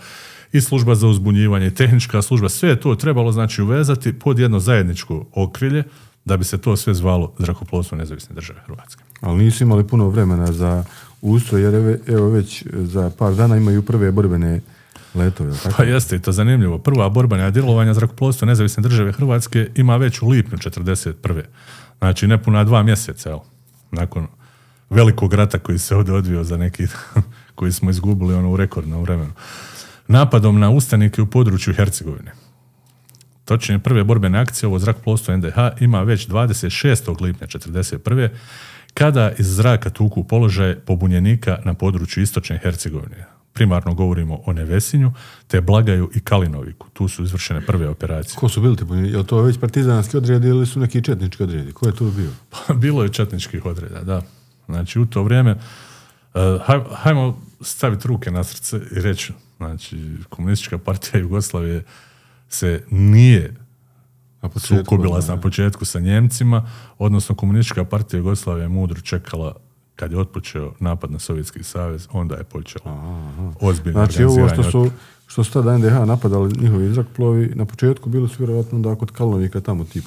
i 0.51 0.61
služba 0.61 0.95
za 0.95 1.07
uzbunjivanje, 1.07 1.67
i 1.67 1.75
tehnička 1.75 2.21
služba, 2.21 2.49
sve 2.49 2.69
je 2.69 2.79
to 2.79 2.95
trebalo 2.95 3.31
znači 3.31 3.61
uvezati 3.61 4.19
pod 4.19 4.39
jedno 4.39 4.59
zajedničko 4.59 5.25
okrilje 5.33 5.83
da 6.25 6.37
bi 6.37 6.43
se 6.43 6.57
to 6.57 6.75
sve 6.75 6.93
zvalo 6.93 7.33
zrakoplovstvo 7.37 7.97
nezavisne 7.97 8.35
države 8.35 8.59
Hrvatske. 8.65 9.03
Ali 9.21 9.43
nisu 9.43 9.63
imali 9.63 9.87
puno 9.87 10.09
vremena 10.09 10.51
za 10.51 10.83
ustroj, 11.21 11.61
jer 11.61 11.99
evo 12.07 12.29
već 12.29 12.65
za 12.73 13.11
par 13.17 13.35
dana 13.35 13.57
imaju 13.57 13.81
prve 13.81 14.11
borbene 14.11 14.61
letove. 15.15 15.49
jel 15.49 15.57
Tako? 15.63 15.75
Pa 15.77 15.83
jeste 15.83 16.15
i 16.15 16.19
to 16.19 16.31
zanimljivo. 16.31 16.77
Prva 16.77 17.09
borbena 17.09 17.51
djelovanja 17.51 17.93
zrakoplovstva 17.93 18.45
nezavisne 18.45 18.83
države 18.83 19.11
Hrvatske 19.11 19.69
ima 19.75 19.97
već 19.97 20.21
u 20.21 20.27
lipnju 20.27 20.57
41. 20.57 21.43
Znači 21.97 22.27
nepuna 22.27 22.63
dva 22.63 22.83
mjeseca, 22.83 23.29
evo, 23.29 23.45
nakon 23.91 24.27
velikog 24.89 25.33
rata 25.33 25.59
koji 25.59 25.79
se 25.79 25.95
ovdje 25.95 26.13
odvio 26.13 26.43
za 26.43 26.57
neki, 26.57 26.87
koji 27.55 27.71
smo 27.71 27.89
izgubili 27.89 28.33
ono 28.33 28.51
u 28.51 28.57
rekordnom 28.57 29.01
vremenu. 29.01 29.31
Napadom 30.07 30.59
na 30.59 30.69
ustanike 30.69 31.21
u 31.21 31.25
području 31.25 31.73
Hercegovine. 31.73 32.31
Točnije, 33.45 33.79
prve 33.79 34.03
borbene 34.03 34.39
akcije 34.39 34.67
ovo 34.67 34.79
zrakoplovstvo 34.79 35.37
NDH 35.37 35.55
ima 35.79 36.01
već 36.01 36.27
26. 36.27 37.21
lipnja 37.21 37.47
41. 37.47 38.29
kada 38.93 39.31
iz 39.37 39.55
zraka 39.55 39.89
tuku 39.89 40.23
položaje 40.23 40.79
pobunjenika 40.79 41.57
na 41.65 41.73
području 41.73 42.23
istočne 42.23 42.57
Hercegovine. 42.57 43.38
Primarno 43.53 43.93
govorimo 43.93 44.39
o 44.45 44.53
Nevesinju, 44.53 45.11
te 45.47 45.61
Blagaju 45.61 46.09
i 46.15 46.19
Kalinoviku. 46.19 46.87
Tu 46.93 47.07
su 47.07 47.23
izvršene 47.23 47.61
prve 47.65 47.89
operacije. 47.89 48.35
Ko 48.35 48.49
su 48.49 48.61
bili 48.61 48.75
ti? 48.75 48.83
Je 49.17 49.23
to 49.27 49.41
već 49.41 49.59
partizanski 49.59 50.17
odredi 50.17 50.47
ili 50.47 50.65
su 50.65 50.79
neki 50.79 51.03
četnički 51.03 51.43
odredi? 51.43 51.71
Ko 51.71 51.87
je 51.87 51.95
tu 51.95 52.11
bio? 52.11 52.31
Bilo 52.81 53.03
je 53.03 53.13
četničkih 53.13 53.65
odreda, 53.65 54.03
da. 54.03 54.21
Znači, 54.65 54.99
u 54.99 55.05
to 55.05 55.23
vrijeme, 55.23 55.51
uh, 55.51 55.59
haj- 56.41 56.95
hajmo 56.95 57.41
staviti 57.61 58.07
ruke 58.07 58.31
na 58.31 58.43
srce 58.43 58.77
i 58.77 59.01
reći, 59.01 59.33
znači, 59.57 60.17
komunistička 60.29 60.77
partija 60.77 61.21
Jugoslavije 61.21 61.83
se 62.49 62.83
nije 62.89 63.55
Na 64.41 64.49
početku, 64.49 64.77
sukobila 64.77 65.19
na 65.27 65.37
početku 65.41 65.85
sa 65.85 65.99
Njemcima, 65.99 66.69
odnosno 66.97 67.35
komunistička 67.35 67.85
partija 67.85 68.17
Jugoslavije 68.17 68.63
je 68.63 68.69
mudro 68.69 69.01
čekala 69.01 69.55
kad 69.99 70.11
je 70.11 70.19
otpočeo 70.19 70.71
napad 70.79 71.11
na 71.11 71.19
Sovjetski 71.19 71.63
savez, 71.63 72.07
onda 72.11 72.35
je 72.35 72.43
počelo 72.43 72.85
ozbiljno 73.61 73.99
Znači 73.99 74.23
ovo 74.23 74.49
što 74.49 74.63
su, 74.63 74.89
što 75.27 75.43
su 75.43 75.53
tada 75.53 75.77
NDH 75.77 75.93
napadali 76.05 76.51
njihovi 76.61 76.93
zrakoplovi, 76.93 77.51
na 77.55 77.65
početku 77.65 78.09
bili 78.09 78.29
su 78.29 78.35
vjerojatno 78.37 78.79
da 78.79 78.95
kod 78.95 79.11
Kalnovika 79.11 79.59
tamo 79.61 79.83
ti 79.83 80.01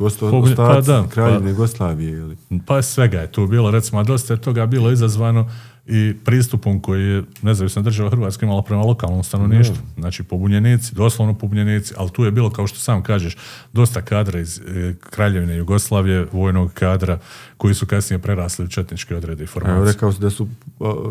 ostali 0.00 0.32
Pobunje- 0.32 0.56
pa 0.56 0.68
ostaci 0.68 0.88
da, 0.88 1.04
pa- 1.40 1.48
Jugoslavije. 1.48 2.12
Ili. 2.12 2.36
Pa 2.66 2.82
svega 2.82 3.20
je 3.20 3.32
tu 3.32 3.46
bilo, 3.46 3.70
recimo, 3.70 4.00
a 4.00 4.04
dosta 4.04 4.34
je 4.34 4.40
toga 4.40 4.66
bilo 4.66 4.90
izazvano 4.90 5.50
i 5.88 6.14
pristupom 6.24 6.80
koji 6.80 7.04
je 7.04 7.22
nezavisna 7.42 7.82
država 7.82 8.10
Hrvatska 8.10 8.46
imala 8.46 8.62
prema 8.62 8.82
lokalnom 8.82 9.24
stanovništvu. 9.24 9.76
Znači, 9.98 10.22
pobunjenici, 10.22 10.94
doslovno 10.94 11.34
pobunjenici, 11.34 11.94
ali 11.96 12.10
tu 12.10 12.24
je 12.24 12.30
bilo, 12.30 12.50
kao 12.50 12.66
što 12.66 12.78
sam 12.78 13.02
kažeš, 13.02 13.36
dosta 13.72 14.02
kadra 14.02 14.40
iz 14.40 14.58
e, 14.58 14.94
Kraljevine 15.10 15.56
Jugoslavije, 15.56 16.26
vojnog 16.32 16.72
kadra, 16.72 17.18
koji 17.56 17.74
su 17.74 17.86
kasnije 17.86 18.18
prerasli 18.18 18.64
u 18.64 18.68
četničke 18.68 19.16
odrede 19.16 19.42
i 19.42 19.44
Evo 19.44 19.52
formacije. 19.52 19.92
rekao 19.92 20.12
si 20.12 20.20
da 20.20 20.30
su 20.30 20.48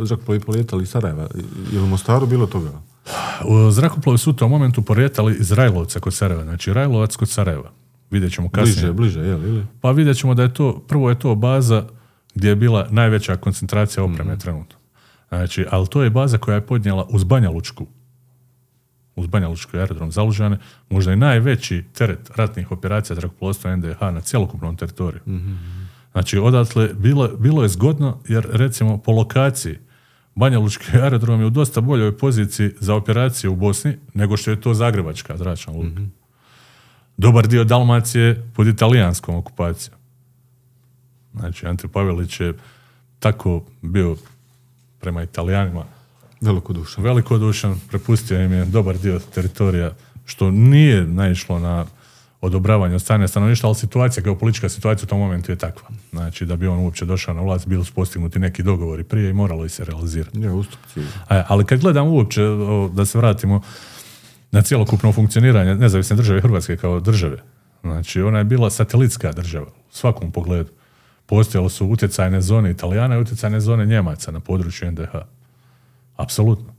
zrakoplovi 0.04 0.40
polijetali 0.40 0.84
iz 0.84 0.90
Sarajeva. 0.90 1.28
Je 1.72 1.80
li 1.80 1.84
u 1.84 1.88
Mostaru 1.88 2.28
bilo 2.28 2.48
toga? 2.48 2.70
U 3.46 3.72
Zrakoplovi 3.72 4.18
su 4.18 4.30
u 4.30 4.34
tom 4.34 4.52
momentu 4.52 4.82
porijetali 4.82 5.38
iz 5.40 5.52
Rajlovca 5.52 6.00
kod 6.00 6.14
Sarajeva, 6.14 6.44
znači 6.44 6.74
Rajlovac 6.74 7.16
kod 7.16 7.30
Sarajeva. 7.30 7.72
Vidjet 8.12 8.34
ćemo 8.34 8.50
kasnije. 8.50 8.76
Bliže, 8.76 8.94
bliže, 8.94 9.20
jel? 9.20 9.44
Ili? 9.44 9.66
Pa 9.82 9.92
vidjet 9.92 10.18
ćemo 10.18 10.34
da 10.34 10.44
je 10.44 10.54
to, 10.54 10.84
prvo 10.88 11.10
je 11.10 11.20
to 11.20 11.36
baza 11.36 11.88
gdje 12.38 12.50
je 12.50 12.56
bila 12.56 12.88
najveća 12.92 13.36
koncentracija 13.36 14.04
opreme 14.04 14.38
trenutno. 14.38 14.78
Znači, 15.30 15.66
ali 15.70 15.88
to 15.88 16.04
je 16.04 16.10
baza 16.10 16.38
koja 16.38 16.56
je 16.56 16.66
podnijela 16.66 17.06
uz 17.10 17.24
Banja 17.24 17.50
Lučku, 17.50 17.86
uz 19.16 19.28
Banja 19.28 19.48
Lučku 19.48 19.78
aerodrom 19.78 20.12
Zalužane, 20.12 20.58
možda 20.90 21.14
i 21.14 21.16
najveći 21.16 21.84
teret 21.94 22.30
ratnih 22.36 22.72
operacija 22.72 23.16
zrakoplovstva 23.16 23.76
NDH 23.76 24.02
na 24.02 24.22
cjelokupnom 24.22 24.76
teritoriju. 24.76 25.22
Znači, 26.12 26.38
odatle 26.38 26.90
bilo, 26.94 27.28
bilo 27.28 27.64
je 27.64 27.70
zgodno, 27.70 28.20
jer 28.28 28.48
recimo 28.52 28.98
po 28.98 29.12
lokaciji 29.12 29.80
Banja 30.36 30.60
Lučki 30.60 30.86
aerodrom 30.94 31.40
je 31.40 31.46
u 31.46 31.50
dosta 31.50 31.82
boljoj 31.82 32.18
poziciji 32.18 32.72
za 32.80 32.96
operacije 32.96 33.50
u 33.50 33.56
Bosni 33.56 33.98
nego 34.14 34.38
što 34.38 34.52
je 34.52 34.62
to 34.62 34.74
Zagrebačka 34.74 35.38
zračna 35.38 35.74
luka. 35.74 36.02
Dobar 37.18 37.48
dio 37.48 37.64
Dalmacije 37.64 38.52
pod 38.56 38.68
italijanskom 38.68 39.36
okupacijom. 39.36 39.97
Znači, 41.40 41.68
Ante 41.68 41.88
Pavelić 41.88 42.40
je 42.40 42.54
tako 43.20 43.64
bio 43.82 44.16
prema 45.00 45.24
Italijanima 45.24 45.84
Velikodušan. 46.42 47.04
velikodušan, 47.04 47.80
prepustio 47.90 48.42
im 48.42 48.52
je 48.52 48.66
dobar 48.66 48.98
dio 48.98 49.20
teritorija, 49.20 49.92
što 50.26 50.52
nije 50.52 51.08
naišlo 51.08 51.60
na 51.60 51.86
odobravanje 52.42 52.96
od 52.96 53.02
strane 53.02 53.28
stanovništva, 53.28 53.68
ali 53.68 53.76
situacija, 53.76 54.24
geopolitička 54.24 54.70
situacija 54.70 55.06
u 55.06 55.10
tom 55.10 55.20
momentu 55.20 55.52
je 55.52 55.56
takva. 55.56 55.90
Znači, 56.12 56.46
da 56.46 56.56
bi 56.56 56.68
on 56.68 56.80
uopće 56.80 57.06
došao 57.06 57.34
na 57.34 57.42
vlast, 57.42 57.68
bili 57.68 57.86
su 57.86 57.94
postignuti 57.94 58.40
neki 58.40 58.64
dogovori 58.64 59.04
prije 59.04 59.30
i 59.30 59.34
moralo 59.34 59.66
ih 59.66 59.72
se 59.72 59.86
realizirati. 59.86 60.40
Je, 60.40 60.52
ustupci. 60.52 61.00
A, 61.30 61.44
ali 61.48 61.66
kad 61.66 61.80
gledam 61.80 62.08
uopće, 62.08 62.42
da 62.94 63.06
se 63.06 63.18
vratimo 63.18 63.62
na 64.52 64.62
cjelokupno 64.62 65.12
funkcioniranje 65.12 65.76
nezavisne 65.76 66.16
države 66.16 66.42
Hrvatske 66.42 66.78
kao 66.78 67.00
države, 67.00 67.38
znači 67.82 68.22
ona 68.22 68.38
je 68.38 68.44
bila 68.44 68.70
satelitska 68.70 69.32
država 69.32 69.68
u 69.68 69.92
svakom 69.92 70.32
pogledu. 70.32 70.70
Postojale 71.28 71.70
su 71.70 71.88
utjecajne 71.88 72.42
zone 72.42 72.72
Italijana 72.72 73.16
i 73.16 73.22
utjecajne 73.22 73.60
zone 73.60 73.86
Njemaca 73.86 74.32
na 74.32 74.40
području 74.40 74.92
NDH. 74.92 75.16
Apsolutno. 76.16 76.74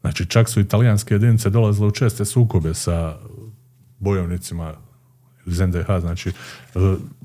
Znači 0.00 0.26
čak 0.26 0.48
su 0.48 0.60
italijanske 0.60 1.14
jedinice 1.14 1.50
dolazile 1.50 1.86
u 1.86 1.90
česte 1.90 2.24
sukobe 2.24 2.74
sa 2.74 3.16
bojovnicima 3.98 4.74
iz 5.46 5.60
NDH, 5.60 5.86
znači 6.00 6.28
e, 6.28 6.32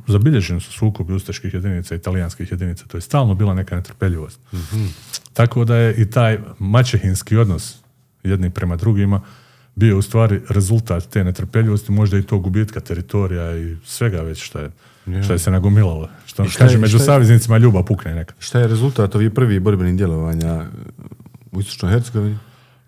zabilježeni 0.08 0.60
su 0.60 0.72
sukobi 0.72 1.14
ustaških 1.14 1.54
jedinica 1.54 1.96
i 1.96 1.98
italijanskih 1.98 2.52
jedinica, 2.52 2.86
to 2.88 2.98
je 2.98 3.02
stalno 3.02 3.36
bila 3.36 3.54
neka 3.54 3.76
netrpeljivost. 3.76 4.40
Tako 5.34 5.66
da 5.66 5.76
je 5.76 5.96
i 5.96 6.10
taj 6.10 6.40
maćehinski 6.60 7.38
odnos 7.38 7.76
jedni 8.24 8.50
prema 8.50 8.76
drugima 8.76 9.22
bio 9.78 9.98
u 9.98 10.02
stvari 10.02 10.42
rezultat 10.50 11.04
te 11.06 11.24
netrpeljivosti, 11.24 11.92
možda 11.92 12.18
i 12.18 12.24
tog 12.24 12.42
gubitka 12.44 12.80
teritorija 12.80 13.58
i 13.58 13.76
svega 13.86 14.22
već 14.22 14.44
što 14.44 14.60
je, 14.60 14.72
što 15.24 15.34
je 15.34 15.40
se 15.40 15.52
nagomilalo. 15.52 16.10
Što 16.26 16.46
šta 16.46 16.60
kaže, 16.60 16.76
je- 16.76 16.80
među 16.80 16.98
šta 16.98 17.04
je- 17.04 17.06
saveznicima 17.06 17.58
ljubav 17.58 17.84
pukne 17.84 18.16
nekad. 18.16 18.36
Šta 18.40 18.60
je 18.60 18.68
rezultat 18.68 19.16
ovih 19.16 19.32
prvih 19.32 19.62
borbenih 19.62 19.96
djelovanja 19.98 20.66
u 21.52 21.60
Istočnoj 21.60 21.92
Hercegovini? 21.92 22.38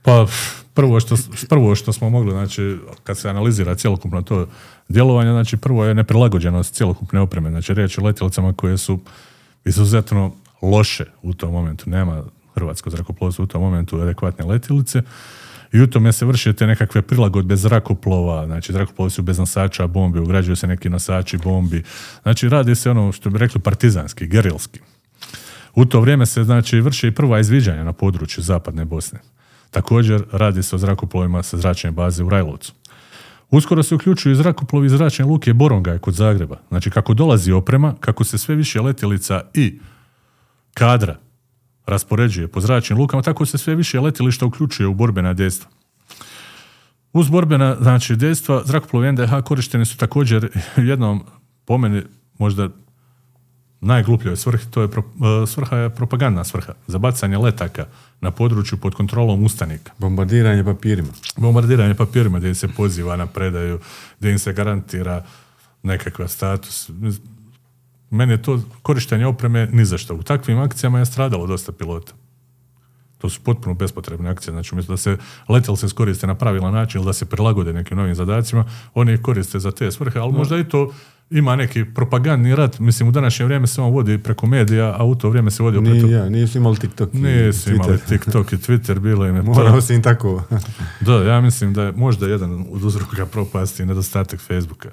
Pa 0.01 0.25
prvo 0.73 0.99
što, 0.99 1.15
prvo 1.49 1.75
što 1.75 1.93
smo 1.93 2.09
mogli, 2.09 2.31
znači, 2.31 2.77
kad 3.03 3.17
se 3.17 3.29
analizira 3.29 3.75
cjelokupno 3.75 4.21
to 4.21 4.47
djelovanje, 4.89 5.31
znači 5.31 5.57
prvo 5.57 5.85
je 5.85 5.93
neprilagođenost 5.93 6.73
cjelokupne 6.73 7.19
opreme. 7.19 7.49
Znači 7.49 7.73
riječ 7.73 7.97
je 7.97 8.03
o 8.03 8.07
letjelicama 8.07 8.53
koje 8.53 8.77
su 8.77 8.99
izuzetno 9.65 10.31
loše 10.61 11.05
u 11.21 11.33
tom 11.33 11.51
momentu. 11.51 11.89
Nema 11.89 12.23
hrvatsko 12.55 12.89
zrakoplovstvo 12.89 13.43
u 13.43 13.47
tom 13.47 13.61
momentu 13.61 14.01
adekvatne 14.01 14.45
letjelice. 14.45 15.01
I 15.73 15.81
u 15.81 15.87
tome 15.87 16.13
se 16.13 16.25
vrše 16.25 16.53
te 16.53 16.67
nekakve 16.67 17.01
prilagodbe 17.01 17.55
zrakoplova, 17.55 18.45
znači 18.45 18.73
zrakoplovi 18.73 19.11
su 19.11 19.21
bez 19.21 19.39
nosača 19.39 19.87
bombi, 19.87 20.19
ugrađuju 20.19 20.55
se 20.55 20.67
neki 20.67 20.89
nosači 20.89 21.37
bombi. 21.37 21.83
Znači 22.23 22.49
radi 22.49 22.75
se 22.75 22.91
ono 22.91 23.11
što 23.11 23.29
bi 23.29 23.37
rekli 23.37 23.61
partizanski, 23.61 24.27
gerilski. 24.27 24.79
U 25.75 25.85
to 25.85 26.01
vrijeme 26.01 26.25
se 26.25 26.43
znači 26.43 26.81
vrše 26.81 27.07
i 27.07 27.15
prva 27.15 27.39
izviđanja 27.39 27.83
na 27.83 27.93
području 27.93 28.43
zapadne 28.43 28.85
Bosne. 28.85 29.19
Također 29.71 30.23
radi 30.31 30.63
se 30.63 30.75
o 30.75 30.79
zrakoplovima 30.79 31.43
sa 31.43 31.57
zračne 31.57 31.91
baze 31.91 32.23
u 32.23 32.29
Rajlovcu. 32.29 32.73
Uskoro 33.49 33.83
se 33.83 33.95
uključuju 33.95 34.33
i 34.33 34.35
zrakoplovi 34.35 34.85
iz 34.85 34.91
zračne 34.91 35.25
luke 35.25 35.53
Borongaj 35.53 35.99
kod 35.99 36.13
Zagreba. 36.13 36.57
Znači 36.69 36.89
kako 36.91 37.13
dolazi 37.13 37.51
oprema, 37.51 37.95
kako 37.99 38.23
se 38.23 38.37
sve 38.37 38.55
više 38.55 38.81
letjelica 38.81 39.41
i 39.53 39.79
kadra 40.73 41.17
raspoređuje 41.89 42.47
po 42.47 42.61
zračnim 42.61 42.99
lukama, 42.99 43.23
tako 43.23 43.45
se 43.45 43.57
sve 43.57 43.75
više 43.75 43.99
letjelišta 43.99 44.45
uključuje 44.45 44.87
u 44.87 44.93
borbena 44.93 45.33
dejstva. 45.33 45.69
Uz 47.13 47.29
borbena 47.29 47.77
znači, 47.81 48.15
dejstva, 48.15 48.61
zrakoplovi 48.65 49.11
NDH 49.11 49.31
korišteni 49.45 49.85
su 49.85 49.97
također 49.97 50.49
u 50.77 50.81
jednom, 50.91 51.23
po 51.65 51.77
meni, 51.77 52.01
možda 52.37 52.69
najglupljoj 53.81 54.37
svrhi, 54.37 54.71
to 54.71 54.81
je 54.81 54.87
pro- 54.87 55.43
e, 55.43 55.47
svrha 55.47 55.77
je 55.77 55.89
propagandna 55.89 56.43
svrha, 56.43 56.73
za 56.87 56.97
bacanje 56.97 57.37
letaka 57.37 57.85
na 58.21 58.31
području 58.31 58.77
pod 58.77 58.95
kontrolom 58.95 59.43
ustanika. 59.43 59.91
Bombardiranje 59.97 60.63
papirima. 60.63 61.09
Bombardiranje 61.37 61.95
papirima 61.95 62.37
gdje 62.37 62.47
im 62.47 62.55
se 62.55 62.67
poziva 62.67 63.15
na 63.15 63.25
predaju, 63.25 63.79
gdje 64.19 64.31
im 64.31 64.39
se 64.39 64.53
garantira 64.53 65.23
nekakav 65.83 66.27
status. 66.27 66.89
Meni 68.09 68.33
je 68.33 68.41
to 68.41 68.61
korištenje 68.81 69.25
opreme 69.25 69.67
ni 69.71 69.85
za 69.85 69.97
što. 69.97 70.15
U 70.15 70.23
takvim 70.23 70.59
akcijama 70.59 70.99
je 70.99 71.05
stradalo 71.05 71.47
dosta 71.47 71.71
pilota. 71.71 72.13
To 73.17 73.29
su 73.29 73.41
potpuno 73.41 73.75
bespotrebne 73.75 74.29
akcije. 74.29 74.51
Znači, 74.51 74.69
umjesto 74.75 74.93
da 74.93 74.97
se 74.97 75.17
letjelice 75.49 75.87
koriste 75.95 76.27
na 76.27 76.35
pravilan 76.35 76.73
način 76.73 76.99
ili 77.01 77.05
da 77.05 77.13
se 77.13 77.25
prilagode 77.25 77.73
nekim 77.73 77.97
novim 77.97 78.15
zadacima, 78.15 78.65
oni 78.93 79.13
ih 79.13 79.21
koriste 79.21 79.59
za 79.59 79.71
te 79.71 79.91
svrhe, 79.91 80.19
ali 80.19 80.33
možda 80.33 80.57
i 80.57 80.63
to 80.63 80.91
ima 81.29 81.55
neki 81.55 81.85
propagandni 81.85 82.55
rat. 82.55 82.79
Mislim, 82.79 83.09
u 83.09 83.11
današnje 83.11 83.45
vrijeme 83.45 83.67
se 83.67 83.81
on 83.81 83.93
vodi 83.93 84.17
preko 84.17 84.47
medija, 84.47 84.95
a 84.97 85.03
u 85.03 85.15
to 85.15 85.29
vrijeme 85.29 85.51
se 85.51 85.63
preko... 85.63 85.81
Nije, 85.81 86.11
ja, 86.11 86.29
nisu 86.29 86.57
imali 86.57 86.77
TikTok 86.77 87.13
i 87.13 87.17
Nisu 87.17 87.73
imali. 87.73 87.97
TikTok 88.09 88.53
i 88.53 88.57
Twitter, 88.57 88.99
bilo 88.99 89.25
im 89.25 89.35
je. 89.35 89.41
Morao 89.41 89.81
si 89.81 89.93
im 89.93 90.01
tako. 90.03 90.43
Da, 91.05 91.13
ja 91.13 91.41
mislim 91.41 91.73
da 91.73 91.83
je 91.83 91.91
možda 91.91 92.27
jedan 92.27 92.65
od 92.71 92.83
uzroka 92.83 93.25
propasti 93.25 93.85
nedostatak 93.85 94.39
Facebooka. 94.39 94.89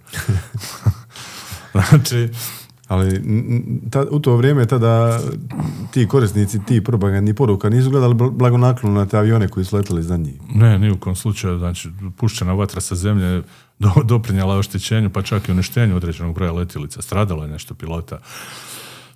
znači, 1.73 2.29
Ali 2.89 3.23
ta, 3.91 4.05
u 4.11 4.21
to 4.21 4.37
vrijeme 4.37 4.67
tada 4.67 5.21
ti 5.91 6.09
korisnici, 6.09 6.65
ti 6.65 6.85
propagandni 6.85 7.35
poruka 7.35 7.69
nisu 7.69 7.91
gledali 7.91 8.15
bl- 8.15 8.31
blagonaklono 8.31 9.01
na 9.01 9.07
te 9.07 9.19
avione 9.19 9.49
koji 9.49 9.65
su 9.65 9.77
letali 9.77 10.03
za 10.03 10.17
njih. 10.17 10.35
ne, 10.55 10.79
ni 10.79 10.91
u 10.91 10.97
kom 10.97 11.17
slučaju, 11.17 11.59
znači, 11.59 11.89
puštena 12.17 12.53
vatra 12.53 12.81
sa 12.81 12.95
zemlje 12.95 13.43
do, 13.79 13.91
doprinjala 14.05 14.57
oštećenju, 14.57 15.11
pa 15.11 15.23
čak 15.23 15.49
i 15.49 15.53
uništenju 15.53 15.97
određenog 15.97 16.35
broja 16.35 16.53
letjelica. 16.53 17.03
Stradalo 17.03 17.43
je 17.43 17.49
nešto 17.49 17.75
pilota. 17.75 18.19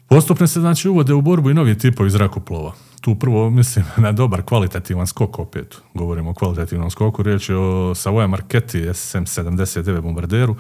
Postupno 0.09 0.47
se 0.47 0.61
znači 0.61 0.89
uvode 0.89 1.15
u 1.15 1.21
borbu 1.21 1.51
i 1.51 1.55
novi 1.55 1.79
tipovi 1.79 2.11
zrakoplova. 2.11 2.73
Tu 3.01 3.15
prvo 3.15 3.51
mislim 3.51 3.85
na 4.05 4.13
dobar 4.13 4.43
kvalitativan 4.43 5.07
skok 5.07 5.39
opet. 5.39 5.79
Govorimo 5.95 6.31
o 6.31 6.35
kvalitativnom 6.35 6.91
skoku. 6.91 7.23
Riječ 7.23 7.49
je 7.49 7.57
o 7.57 7.95
Savoya 7.95 8.27
Marchetti 8.27 8.79
SM-79 8.79 10.01
bombarderu 10.01 10.57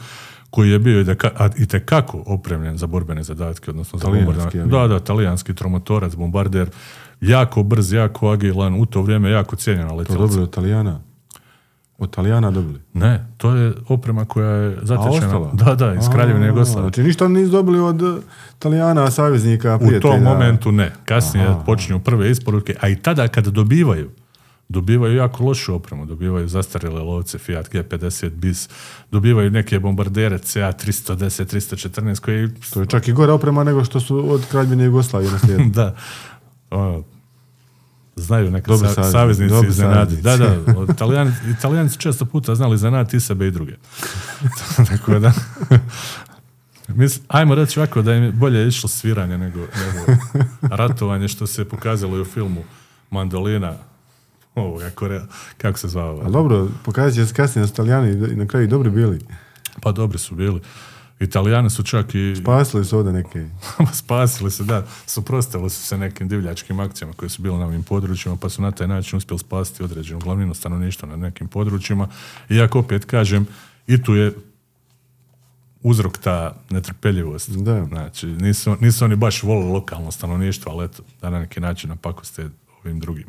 koji 0.50 0.70
je 0.70 0.78
bio 0.78 1.04
i 1.56 1.66
tekako 1.66 2.22
opremljen 2.26 2.76
za 2.76 2.86
borbene 2.86 3.22
zadatke, 3.22 3.70
odnosno 3.70 3.98
za 3.98 4.04
Talijanski. 4.04 4.58
Da, 4.58 4.86
da, 4.86 4.98
talijanski 5.00 5.54
tromotorac, 5.54 6.14
bombarder, 6.14 6.70
jako 7.20 7.62
brz, 7.62 7.92
jako 7.92 8.30
agilan, 8.30 8.74
u 8.74 8.86
to 8.86 9.02
vrijeme 9.02 9.30
jako 9.30 9.56
cijenjena 9.56 9.88
To 9.88 9.94
letjelica. 9.94 10.22
dobili 10.22 10.42
od 10.42 10.50
Talijana. 10.50 11.00
Od 11.98 12.10
Talijana 12.10 12.50
dobili. 12.50 12.80
Ne, 12.94 13.26
to 13.36 13.54
je 13.54 13.72
oprema 13.88 14.24
koja 14.24 14.50
je 14.50 14.78
zatečena. 14.82 15.26
ostala? 15.26 15.50
Da, 15.52 15.74
da, 15.76 15.94
iz 15.94 16.08
Kraljevine 16.12 16.44
A, 16.44 16.48
Jugoslavije. 16.48 16.82
Znači 16.82 17.02
ništa 17.02 17.28
nisu 17.28 17.52
dobili 17.52 17.80
od 17.80 18.02
eh, 18.02 18.20
Talijana, 18.58 19.10
saveznika, 19.10 19.76
U 19.76 19.78
prijatelja. 19.78 20.00
tom 20.12 20.22
momentu 20.22 20.72
ne. 20.72 20.92
Kasnije 21.04 21.46
počinju 21.66 22.00
prve 22.00 22.30
isporuke, 22.30 22.74
a 22.80 22.88
i 22.88 22.96
tada 22.96 23.28
kada 23.28 23.50
dobivaju, 23.50 24.10
dobivaju 24.70 25.16
jako 25.16 25.44
lošu 25.44 25.74
opremu, 25.74 26.06
dobivaju 26.06 26.48
zastarjele 26.48 27.02
lovce 27.02 27.38
Fiat 27.38 27.72
G50 27.72 28.30
bis, 28.30 28.68
dobivaju 29.10 29.50
neke 29.50 29.78
bombardere 29.78 30.38
CA 30.38 30.72
310, 30.72 31.44
314 31.44 32.20
koji 32.20 32.48
To 32.72 32.80
je 32.80 32.86
čak 32.86 33.08
i 33.08 33.12
gore 33.12 33.32
oprema 33.32 33.64
nego 33.64 33.84
što 33.84 34.00
su 34.00 34.32
od 34.32 34.46
Kraljevine 34.50 34.84
Jugoslavije 34.84 35.32
naslijedili. 35.32 35.70
da, 35.80 35.96
ono, 36.70 37.04
znaju 38.16 38.50
neka 38.50 38.72
Dobri 38.72 38.88
sa- 38.88 38.94
saveznici, 38.94 39.12
saveznici 39.12 39.54
dobri 39.54 39.70
iznenaditi. 39.70 40.22
Da, 40.22 40.36
da, 40.36 40.56
Italijani, 40.92 41.32
Italijani 41.58 41.90
su 41.90 41.98
često 41.98 42.24
puta 42.24 42.54
znali 42.54 42.74
iznenaditi 42.74 43.16
i 43.16 43.20
sebe 43.20 43.46
i 43.46 43.50
druge. 43.50 43.72
Tako 44.90 45.18
da, 45.18 45.32
Mislim, 46.88 47.24
ajmo 47.28 47.54
reći 47.54 47.80
ovako 47.80 48.02
da 48.02 48.14
im 48.14 48.22
je 48.22 48.32
bolje 48.32 48.68
išlo 48.68 48.88
sviranje 48.88 49.38
nego, 49.38 49.58
nego 49.58 50.20
ratovanje 50.62 51.28
što 51.28 51.46
se 51.46 51.64
pokazalo 51.64 52.16
i 52.16 52.20
u 52.20 52.24
filmu 52.24 52.62
Mandolina 53.10 53.74
ovoga 54.54 54.90
Korea, 54.90 55.26
kako 55.58 55.78
se 55.78 55.88
zvao? 55.88 56.10
ovaj? 56.10 56.24
Ali 56.24 56.32
dobro, 56.32 56.68
pokazat 56.84 57.14
će 57.14 57.26
se 57.26 57.34
kasnije 57.34 57.62
da 57.62 57.66
su 57.68 57.74
Talijani 57.74 58.32
i 58.32 58.36
na 58.36 58.46
kraju 58.46 58.64
i 58.64 58.68
dobri 58.68 58.90
bili. 58.90 59.20
Pa 59.82 59.92
dobri 59.92 60.18
su 60.18 60.34
bili. 60.34 60.60
Italijani 61.20 61.70
su 61.70 61.82
čak 61.82 62.14
i 62.14 62.36
Spasili 62.36 62.84
su 62.84 62.98
ovdje 62.98 63.12
neke. 63.12 63.46
spasili 64.02 64.50
se, 64.50 64.64
da, 64.64 64.86
suprotstavili 65.06 65.70
su 65.70 65.82
se 65.82 65.98
nekim 65.98 66.28
divljačkim 66.28 66.80
akcijama 66.80 67.12
koje 67.12 67.28
su 67.28 67.42
bile 67.42 67.58
na 67.58 67.66
ovim 67.66 67.82
područjima, 67.82 68.36
pa 68.36 68.48
su 68.48 68.62
na 68.62 68.70
taj 68.70 68.88
način 68.88 69.16
uspjeli 69.16 69.38
spasiti 69.38 69.82
određenu 69.82 70.20
glavninu 70.20 70.54
stanovništva 70.54 71.08
na 71.08 71.16
nekim 71.16 71.48
područjima. 71.48 72.08
Iako 72.48 72.78
opet 72.78 73.04
kažem, 73.04 73.46
i 73.86 74.02
tu 74.02 74.14
je 74.14 74.32
uzrok 75.82 76.18
ta 76.18 76.54
netrpeljivost. 76.70 77.50
Da. 77.50 77.84
Znači, 77.84 78.26
nisu, 78.26 78.76
nisu 78.80 79.04
oni 79.04 79.16
baš 79.16 79.42
volili 79.42 79.72
lokalno 79.72 80.10
stanovništvo, 80.10 80.72
ali 80.72 80.84
eto, 80.84 81.02
da 81.20 81.30
na 81.30 81.38
neki 81.38 81.60
način 81.60 81.90
napakoste 81.90 82.48
ovim 82.84 83.00
drugim. 83.00 83.26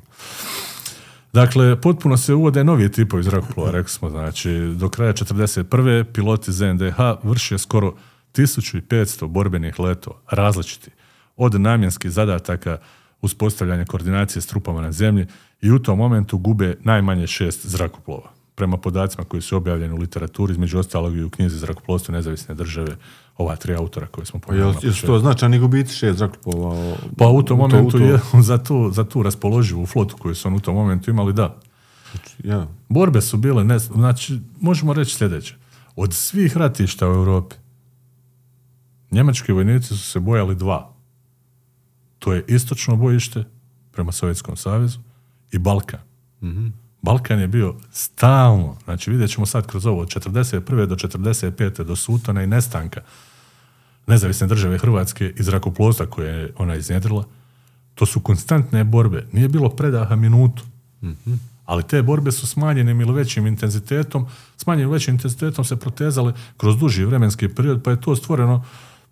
Dakle, 1.34 1.82
potpuno 1.82 2.18
se 2.18 2.34
uvode 2.34 2.64
novi 2.64 2.92
tipovi 2.92 3.24
zrakoplova, 3.24 3.72
rekli 3.72 3.90
smo, 3.90 4.10
znači, 4.10 4.74
do 4.76 4.90
kraja 4.90 5.14
41. 5.14 6.04
piloti 6.04 6.52
ZNDH 6.52 6.98
vrše 7.24 7.58
skoro 7.58 7.94
1500 8.34 9.28
borbenih 9.28 9.80
letova, 9.80 10.16
različiti, 10.32 10.92
od 11.38 11.62
namjenskih 11.62 12.12
zadataka, 12.12 12.78
uspostavljanje 13.22 13.86
koordinacije 13.86 14.42
s 14.42 14.48
trupama 14.48 14.82
na 14.82 14.92
zemlji 14.92 15.26
i 15.62 15.72
u 15.72 15.80
tom 15.80 15.98
momentu 15.98 16.38
gube 16.38 16.78
najmanje 16.84 17.28
šest 17.28 17.66
zrakoplova. 17.66 18.32
Prema 18.56 18.78
podacima 18.78 19.24
koji 19.24 19.42
su 19.42 19.58
objavljeni 19.58 19.94
u 19.94 19.98
literaturi, 19.98 20.52
između 20.52 20.80
ostalog 20.80 21.18
i 21.18 21.24
u 21.24 21.30
knjizi 21.30 21.58
Zrakoplovstvo 21.58 22.12
nezavisne 22.12 22.56
države, 22.56 22.96
ova 23.42 23.56
tri 23.56 23.76
autora 23.76 24.08
koje 24.08 24.26
smo 24.26 24.40
pojavili. 24.40 24.76
jel 24.84 24.94
to 25.06 25.20
značajni 25.20 25.60
gubici 25.60 25.94
šest 25.94 26.18
zrakoplova? 26.18 26.96
Pa 27.18 27.28
u 27.28 27.44
tom 27.44 27.58
to- 27.60 27.68
momentu 27.68 27.98
to- 27.98 28.04
je 28.04 28.20
za 28.50 28.58
tu, 28.58 28.92
za 28.92 29.04
tu 29.04 29.24
raspoloživu 29.24 29.86
flotu 29.86 30.18
koju 30.18 30.36
su 30.36 30.48
oni 30.48 30.58
u 30.58 30.62
tom 30.62 30.76
momentu 30.76 31.10
imali, 31.12 31.34
da. 31.34 31.58
Ja. 32.44 32.68
Borbe 32.90 33.22
su 33.22 33.38
bile, 33.38 33.64
ne, 33.64 33.80
znači, 33.80 34.40
možemo 34.62 34.94
reći 34.94 35.16
sljedeće. 35.16 35.56
Od 35.96 36.14
svih 36.14 36.58
ratišta 36.58 37.10
u 37.10 37.14
Europi, 37.14 37.56
njemački 39.12 39.52
vojnici 39.52 39.88
su 39.88 39.98
se 39.98 40.20
bojali 40.20 40.56
dva. 40.56 40.94
To 42.20 42.34
je 42.34 42.44
istočno 42.48 42.96
bojište 42.96 43.44
prema 43.92 44.12
Sovjetskom 44.12 44.56
savezu 44.56 45.00
i 45.52 45.58
Balkan. 45.60 46.00
Balkan 47.02 47.40
je 47.40 47.48
bio 47.48 47.76
stalno, 47.92 48.76
znači 48.84 49.12
vidjet 49.12 49.30
ćemo 49.32 49.46
sad 49.46 49.68
kroz 49.68 49.86
ovo, 49.86 50.02
od 50.02 50.08
41. 50.08 50.86
do 50.86 50.96
45. 50.96 51.84
do 51.84 51.96
sutana 51.96 52.44
i 52.44 52.48
nestanka 52.48 53.02
nezavisne 54.08 54.48
države 54.48 54.78
Hrvatske 54.78 55.34
i 55.38 55.44
zrakoplovstva 55.44 56.06
koje 56.06 56.34
je 56.34 56.54
ona 56.58 56.76
iznjedrila, 56.76 57.26
to 57.96 58.06
su 58.06 58.20
konstantne 58.20 58.84
borbe. 58.84 59.28
Nije 59.32 59.48
bilo 59.48 59.70
predaha 59.70 60.16
minutu. 60.16 60.64
Ali 61.66 61.84
te 61.84 62.02
borbe 62.02 62.32
su 62.32 62.48
smanjenim 62.48 63.02
ili 63.02 63.14
većim 63.14 63.48
intenzitetom, 63.48 64.26
smanjenim 64.58 64.92
većim 64.92 65.14
intenzitetom 65.14 65.66
se 65.66 65.76
protezale 65.76 66.34
kroz 66.58 66.78
duži 66.78 67.06
vremenski 67.06 67.50
period, 67.50 67.84
pa 67.84 67.92
je 67.92 68.02
to 68.02 68.16
stvoreno, 68.16 68.66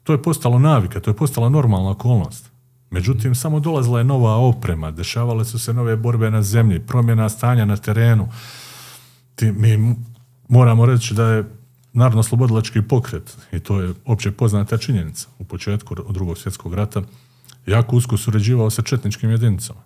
to 0.03 0.13
je 0.13 0.21
postalo 0.21 0.59
navika, 0.59 0.99
to 0.99 1.09
je 1.09 1.15
postala 1.15 1.49
normalna 1.49 1.89
okolnost. 1.89 2.49
Međutim, 2.91 3.35
samo 3.35 3.59
dolazila 3.59 3.99
je 3.99 4.03
nova 4.03 4.35
oprema, 4.35 4.91
dešavale 4.91 5.45
su 5.45 5.59
se 5.59 5.73
nove 5.73 5.95
borbe 5.95 6.31
na 6.31 6.41
zemlji, 6.43 6.79
promjena 6.79 7.29
stanja 7.29 7.65
na 7.65 7.77
terenu. 7.77 8.29
ti, 9.35 9.51
mi 9.51 9.95
moramo 10.47 10.85
reći 10.85 11.13
da 11.13 11.25
je 11.25 11.58
narodno-slobodilački 11.99 12.81
pokret, 12.81 13.37
i 13.51 13.59
to 13.59 13.81
je 13.81 13.93
opće 14.05 14.31
poznata 14.31 14.77
činjenica, 14.77 15.27
u 15.39 15.43
početku 15.43 15.95
drugog 16.09 16.37
svjetskog 16.37 16.73
rata, 16.73 17.01
jako 17.65 17.95
usko 17.95 18.17
surađivao 18.17 18.69
sa 18.69 18.81
četničkim 18.81 19.29
jedinicama. 19.31 19.81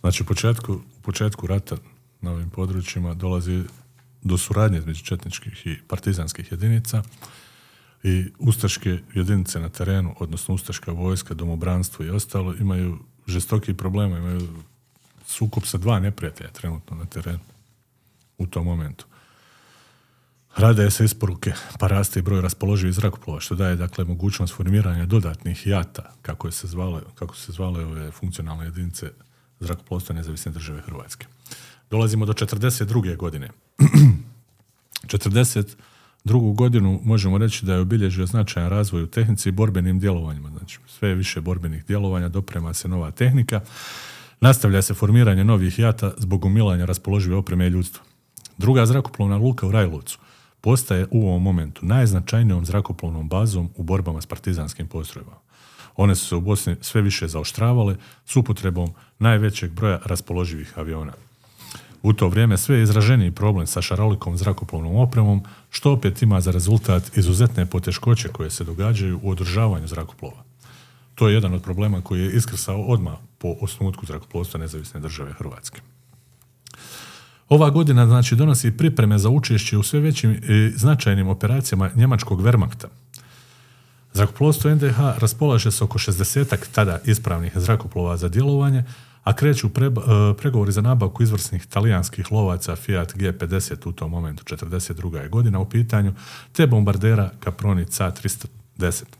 Znači, 0.00 0.22
u 0.22 0.26
početku, 0.26 0.72
u 0.72 1.02
početku 1.02 1.46
rata 1.46 1.76
na 2.20 2.30
ovim 2.30 2.50
područjima 2.50 3.14
dolazi 3.14 3.62
do 4.22 4.38
suradnje 4.38 4.78
između 4.78 5.04
četničkih 5.04 5.66
i 5.66 5.76
partizanskih 5.88 6.52
jedinica 6.52 7.02
i 8.02 8.24
ustaške 8.38 8.98
jedinice 9.14 9.60
na 9.60 9.68
terenu, 9.68 10.14
odnosno 10.18 10.54
ustaška 10.54 10.92
vojska, 10.92 11.34
domobranstvo 11.34 12.04
i 12.04 12.10
ostalo, 12.10 12.54
imaju 12.54 12.98
žestoki 13.26 13.74
problema, 13.74 14.18
imaju 14.18 14.48
sukob 15.26 15.64
sa 15.66 15.78
dva 15.78 16.00
neprijatelja 16.00 16.50
trenutno 16.50 16.96
na 16.96 17.04
terenu 17.04 17.40
u 18.38 18.46
tom 18.46 18.64
momentu. 18.64 19.06
Rade 20.56 20.90
se 20.90 21.04
isporuke, 21.04 21.52
pa 21.78 21.86
raste 21.86 22.18
i 22.18 22.22
broj 22.22 22.40
raspoloživih 22.40 22.94
zrakoplova, 22.94 23.40
što 23.40 23.54
daje 23.54 23.76
dakle 23.76 24.04
mogućnost 24.04 24.54
formiranja 24.54 25.06
dodatnih 25.06 25.66
jata, 25.66 26.12
kako 26.22 26.50
se 26.50 26.66
zvale, 26.66 27.00
kako 27.14 27.36
se 27.36 27.52
zvale 27.52 27.84
ove 27.84 28.10
funkcionalne 28.10 28.64
jedinice 28.64 29.10
zrakoplovstva 29.60 30.14
nezavisne 30.14 30.52
države 30.52 30.80
Hrvatske. 30.80 31.26
Dolazimo 31.90 32.26
do 32.26 32.32
42. 32.32 33.16
godine. 33.16 33.50
42. 35.06 36.54
godinu 36.54 37.00
možemo 37.04 37.38
reći 37.38 37.66
da 37.66 37.74
je 37.74 37.80
obilježio 37.80 38.26
značajan 38.26 38.70
razvoj 38.70 39.02
u 39.02 39.06
tehnici 39.06 39.48
i 39.48 39.52
borbenim 39.52 39.98
djelovanjima. 39.98 40.50
Znači, 40.50 40.78
sve 40.86 41.14
više 41.14 41.40
borbenih 41.40 41.86
djelovanja, 41.86 42.28
doprema 42.28 42.74
se 42.74 42.88
nova 42.88 43.10
tehnika, 43.10 43.60
nastavlja 44.40 44.82
se 44.82 44.94
formiranje 44.94 45.44
novih 45.44 45.78
jata 45.78 46.12
zbog 46.16 46.44
umilanja 46.44 46.84
raspoložive 46.84 47.36
opreme 47.36 47.66
i 47.66 47.70
ljudstva. 47.70 48.04
Druga 48.58 48.86
zrakoplovna 48.86 49.36
luka 49.36 49.66
u 49.66 49.72
Rajlovcu 49.72 50.18
postaje 50.60 51.06
u 51.10 51.28
ovom 51.28 51.42
momentu 51.42 51.86
najznačajnijom 51.86 52.64
zrakoplovnom 52.64 53.28
bazom 53.28 53.70
u 53.76 53.82
borbama 53.82 54.20
s 54.20 54.26
partizanskim 54.26 54.86
postrojbama. 54.86 55.38
One 55.96 56.14
su 56.14 56.26
se 56.26 56.36
u 56.36 56.40
Bosni 56.40 56.76
sve 56.80 57.02
više 57.02 57.28
zaoštravale 57.28 57.96
s 58.26 58.36
upotrebom 58.36 58.92
najvećeg 59.18 59.72
broja 59.72 60.00
raspoloživih 60.04 60.78
aviona. 60.78 61.12
U 62.02 62.12
to 62.12 62.28
vrijeme 62.28 62.58
sve 62.58 62.76
je 62.76 62.82
izraženiji 62.82 63.30
problem 63.30 63.66
sa 63.66 63.82
šarolikom 63.82 64.36
zrakoplovnom 64.36 64.96
opremom, 64.96 65.42
što 65.70 65.92
opet 65.92 66.22
ima 66.22 66.40
za 66.40 66.50
rezultat 66.50 67.16
izuzetne 67.16 67.66
poteškoće 67.66 68.28
koje 68.28 68.50
se 68.50 68.64
događaju 68.64 69.20
u 69.22 69.30
održavanju 69.30 69.86
zrakoplova. 69.86 70.44
To 71.14 71.28
je 71.28 71.34
jedan 71.34 71.54
od 71.54 71.62
problema 71.62 72.00
koji 72.00 72.20
je 72.20 72.32
iskrsao 72.32 72.82
odmah 72.82 73.14
po 73.38 73.54
osnutku 73.60 74.06
zrakoplovstva 74.06 74.60
nezavisne 74.60 75.00
države 75.00 75.32
Hrvatske. 75.32 75.80
Ova 77.50 77.70
godina 77.70 78.06
znači 78.06 78.36
donosi 78.36 78.70
pripreme 78.70 79.18
za 79.18 79.28
učešće 79.28 79.78
u 79.78 79.82
sve 79.82 80.00
većim 80.00 80.30
i 80.32 80.72
značajnim 80.76 81.28
operacijama 81.28 81.90
njemačkog 81.94 82.42
Wehrmachta. 82.42 82.86
Zrakoplovstvo 84.12 84.74
NDH 84.74 84.98
raspolaže 85.18 85.70
se 85.70 85.84
oko 85.84 85.98
60 85.98 86.56
tada 86.72 86.98
ispravnih 87.04 87.52
zrakoplova 87.54 88.16
za 88.16 88.28
djelovanje, 88.28 88.84
a 89.24 89.36
kreću 89.36 89.66
e, 89.66 89.70
pregovori 90.38 90.72
za 90.72 90.80
nabavku 90.80 91.22
izvrsnih 91.22 91.66
talijanskih 91.66 92.32
lovaca 92.32 92.76
Fiat 92.76 93.14
G50 93.14 93.88
u 93.88 93.92
tom 93.92 94.10
momentu, 94.10 94.44
42. 94.44 95.16
je 95.16 95.28
godina 95.28 95.58
u 95.58 95.68
pitanju, 95.68 96.14
te 96.52 96.66
bombardera 96.66 97.30
Caproni 97.44 97.84
C-310. 97.84 99.19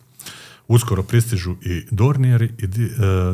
Uskoro 0.70 1.02
pristižu 1.02 1.56
i 1.62 1.86
Dornijeri 1.90 2.52
i 2.58 2.64
e, 2.64 2.68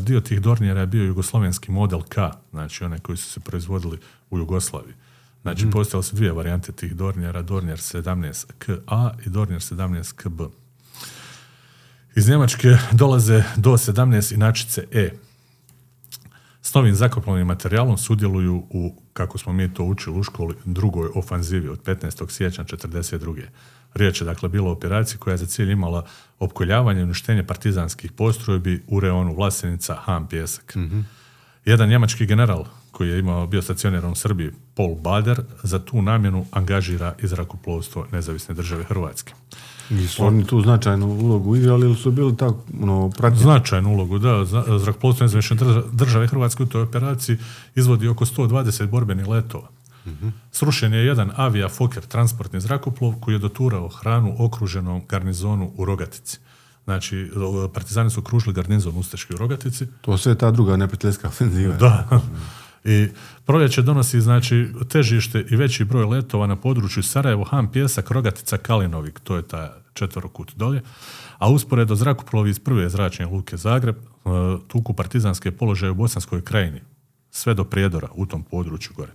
dio 0.00 0.20
tih 0.20 0.40
Dornijera 0.40 0.80
je 0.80 0.86
bio 0.86 1.04
jugoslovenski 1.04 1.70
model 1.70 2.02
K, 2.02 2.30
znači 2.50 2.84
one 2.84 2.98
koji 2.98 3.16
su 3.16 3.30
se 3.30 3.40
proizvodili 3.40 3.98
u 4.30 4.38
Jugoslaviji. 4.38 4.94
Znači, 5.42 5.66
mm. 5.66 5.70
postojale 5.70 6.02
su 6.02 6.16
dvije 6.16 6.32
varijante 6.32 6.72
tih 6.72 6.94
Dornijera, 6.94 7.42
Dornijer 7.42 7.78
17KA 7.78 9.10
i 9.26 9.28
Dornijer 9.28 9.60
17KB. 9.60 10.48
Iz 12.16 12.28
Njemačke 12.28 12.76
dolaze 12.92 13.44
do 13.56 13.70
17 13.70 14.34
inačice 14.34 14.84
E. 14.92 15.10
S 16.62 16.74
novim 16.74 16.94
zakoplovnim 16.94 17.46
materijalom 17.46 17.98
sudjeluju 17.98 18.66
u, 18.70 19.02
kako 19.12 19.38
smo 19.38 19.52
mi 19.52 19.74
to 19.74 19.84
učili 19.84 20.18
u 20.18 20.22
školi, 20.22 20.54
drugoj 20.64 21.08
ofanzivi 21.14 21.68
od 21.68 21.82
15. 21.82 22.30
siječnja 22.30 22.64
1942. 22.64 23.42
Riječ 23.96 24.20
je 24.20 24.24
dakle 24.24 24.48
bilo 24.48 24.68
o 24.68 24.72
operaciji 24.72 25.18
koja 25.18 25.32
je 25.32 25.38
za 25.38 25.46
cilj 25.46 25.70
imala 25.72 26.04
opkoljavanje 26.38 27.00
i 27.00 27.04
uništenje 27.04 27.44
partizanskih 27.46 28.12
postrojbi 28.12 28.82
u 28.86 29.00
reonu 29.00 29.34
Vlasenica, 29.34 29.94
Ham, 29.94 30.26
Pjesak. 30.28 30.74
mm 30.76 31.00
Jedan 31.64 31.88
njemački 31.88 32.26
general 32.26 32.64
koji 32.90 33.08
je 33.08 33.18
imao 33.18 33.46
bio 33.46 33.62
stacioniran 33.62 34.12
u 34.12 34.14
Srbiji, 34.14 34.50
Paul 34.74 34.94
Bader, 34.94 35.40
za 35.62 35.78
tu 35.78 36.02
namjenu 36.02 36.46
angažira 36.50 37.14
i 37.22 37.26
zrakoplovstvo 37.26 38.06
nezavisne 38.12 38.54
države 38.54 38.84
Hrvatske. 38.84 39.32
I 39.90 40.06
su 40.06 40.24
oni 40.24 40.46
tu 40.46 40.60
značajnu 40.60 41.06
ulogu 41.06 41.56
igrali 41.56 41.86
ili 41.86 41.96
su 41.96 42.10
bili 42.10 42.36
tako 42.36 42.58
ono, 42.82 43.10
pratili? 43.10 43.42
Značajnu 43.42 43.92
ulogu, 43.92 44.18
da. 44.18 44.44
Zrakoplovstvo 44.78 45.24
nezavisne 45.24 45.56
države 45.92 46.26
Hrvatske 46.26 46.62
u 46.62 46.66
toj 46.66 46.82
operaciji 46.82 47.36
izvodi 47.74 48.08
oko 48.08 48.24
120 48.24 48.86
borbenih 48.86 49.28
letova. 49.28 49.68
Srušen 50.52 50.94
je 50.94 51.06
jedan 51.06 51.32
avija 51.36 51.68
Fokker 51.68 52.06
transportni 52.06 52.60
zrakoplov 52.60 53.14
koji 53.20 53.34
je 53.34 53.38
doturao 53.38 53.88
hranu 53.88 54.36
okruženom 54.38 55.02
garnizonu 55.08 55.72
u 55.76 55.84
Rogatici. 55.84 56.38
Znači, 56.84 57.30
partizani 57.74 58.10
su 58.10 58.22
kružili 58.22 58.54
garnizon 58.54 58.96
Ustaški 58.96 59.34
u 59.34 59.36
Rogatici. 59.36 59.86
To 60.00 60.18
sve 60.18 60.34
ta 60.34 60.50
druga 60.50 60.76
neprijateljska 60.76 61.28
ofenziva. 61.28 61.76
Da. 61.76 62.20
I 62.86 63.08
proljeće 63.44 63.82
donosi 63.82 64.20
znači 64.20 64.68
težište 64.88 65.44
i 65.50 65.56
veći 65.56 65.84
broj 65.84 66.04
letova 66.04 66.46
na 66.46 66.56
području 66.56 67.02
Sarajevo, 67.02 67.44
Ham, 67.44 67.72
Pjesak, 67.72 68.10
Rogatica, 68.10 68.56
Kalinovik, 68.56 69.20
to 69.20 69.36
je 69.36 69.42
ta 69.42 69.76
četvorokut 69.92 70.52
dolje, 70.56 70.82
a 71.38 71.50
usporedo 71.50 71.94
zrakoplovi 71.94 72.50
iz 72.50 72.58
prve 72.58 72.88
zračne 72.88 73.26
luke 73.26 73.56
Zagreb 73.56 73.96
e, 73.96 74.28
tuku 74.68 74.92
partizanske 74.92 75.50
položaje 75.50 75.90
u 75.90 75.94
Bosanskoj 75.94 76.42
krajini, 76.42 76.80
sve 77.30 77.54
do 77.54 77.64
Prijedora 77.64 78.08
u 78.14 78.26
tom 78.26 78.42
području 78.42 78.92
gore. 78.96 79.12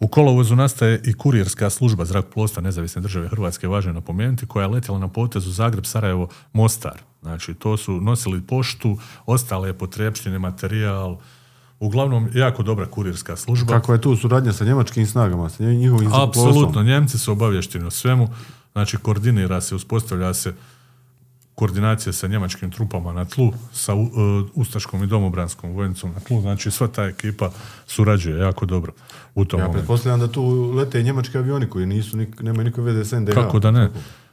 U 0.00 0.08
kolovozu 0.08 0.56
nastaje 0.56 1.00
i 1.04 1.12
kurirska 1.12 1.70
služba 1.70 2.04
zrakoplovstva 2.04 2.62
nezavisne 2.62 3.02
države 3.02 3.28
Hrvatske, 3.28 3.68
važno 3.68 3.90
je 3.90 3.94
napomenuti, 3.94 4.46
koja 4.46 4.62
je 4.62 4.68
letjela 4.68 4.98
na 4.98 5.08
potezu 5.08 5.50
Zagreb, 5.50 5.86
Sarajevo, 5.86 6.28
Mostar. 6.52 7.00
Znači, 7.22 7.54
to 7.54 7.76
su 7.76 8.00
nosili 8.00 8.40
poštu, 8.40 8.98
ostale 9.26 9.72
potrebštine, 9.72 10.38
materijal, 10.38 11.18
uglavnom 11.80 12.28
jako 12.34 12.62
dobra 12.62 12.86
kurirska 12.86 13.36
služba. 13.36 13.72
Kako 13.72 13.92
je 13.92 14.00
tu 14.00 14.16
suradnja 14.16 14.52
sa 14.52 14.64
njemačkim 14.64 15.06
snagama, 15.06 15.48
sa 15.48 15.64
njihovim 15.64 16.10
Apsolutno, 16.14 16.82
Njemci 16.82 17.18
su 17.18 17.32
obavješteni 17.32 17.84
o 17.84 17.90
svemu, 17.90 18.28
znači 18.72 18.96
koordinira 18.96 19.60
se, 19.60 19.74
uspostavlja 19.74 20.34
se 20.34 20.54
koordinacija 21.56 22.12
sa 22.12 22.26
njemačkim 22.26 22.70
trupama 22.70 23.12
na 23.12 23.24
tlu, 23.24 23.52
sa 23.72 23.94
uh, 23.94 24.10
Ustaškom 24.54 25.02
i 25.02 25.06
domobranskom 25.06 25.72
vojnicom 25.72 26.12
na 26.12 26.20
tlu, 26.20 26.40
znači 26.40 26.70
sva 26.70 26.88
ta 26.88 27.04
ekipa 27.04 27.50
surađuje 27.86 28.38
jako 28.38 28.66
dobro 28.66 28.92
u 29.34 29.44
tom 29.44 29.60
Ja 29.60 29.68
pretpostavljam 29.68 30.20
da 30.20 30.28
tu 30.28 30.72
lete 30.72 31.02
njemački 31.02 31.38
avioni 31.38 31.68
koji 31.68 31.86
nisu, 31.86 32.16
nik, 32.16 32.42
nemaju 32.42 32.64
nikakve 32.64 32.92
veze 32.92 33.04
s 33.04 33.12
NDH. 33.20 33.34
Kako 33.34 33.58
da 33.58 33.70
ne? 33.70 33.90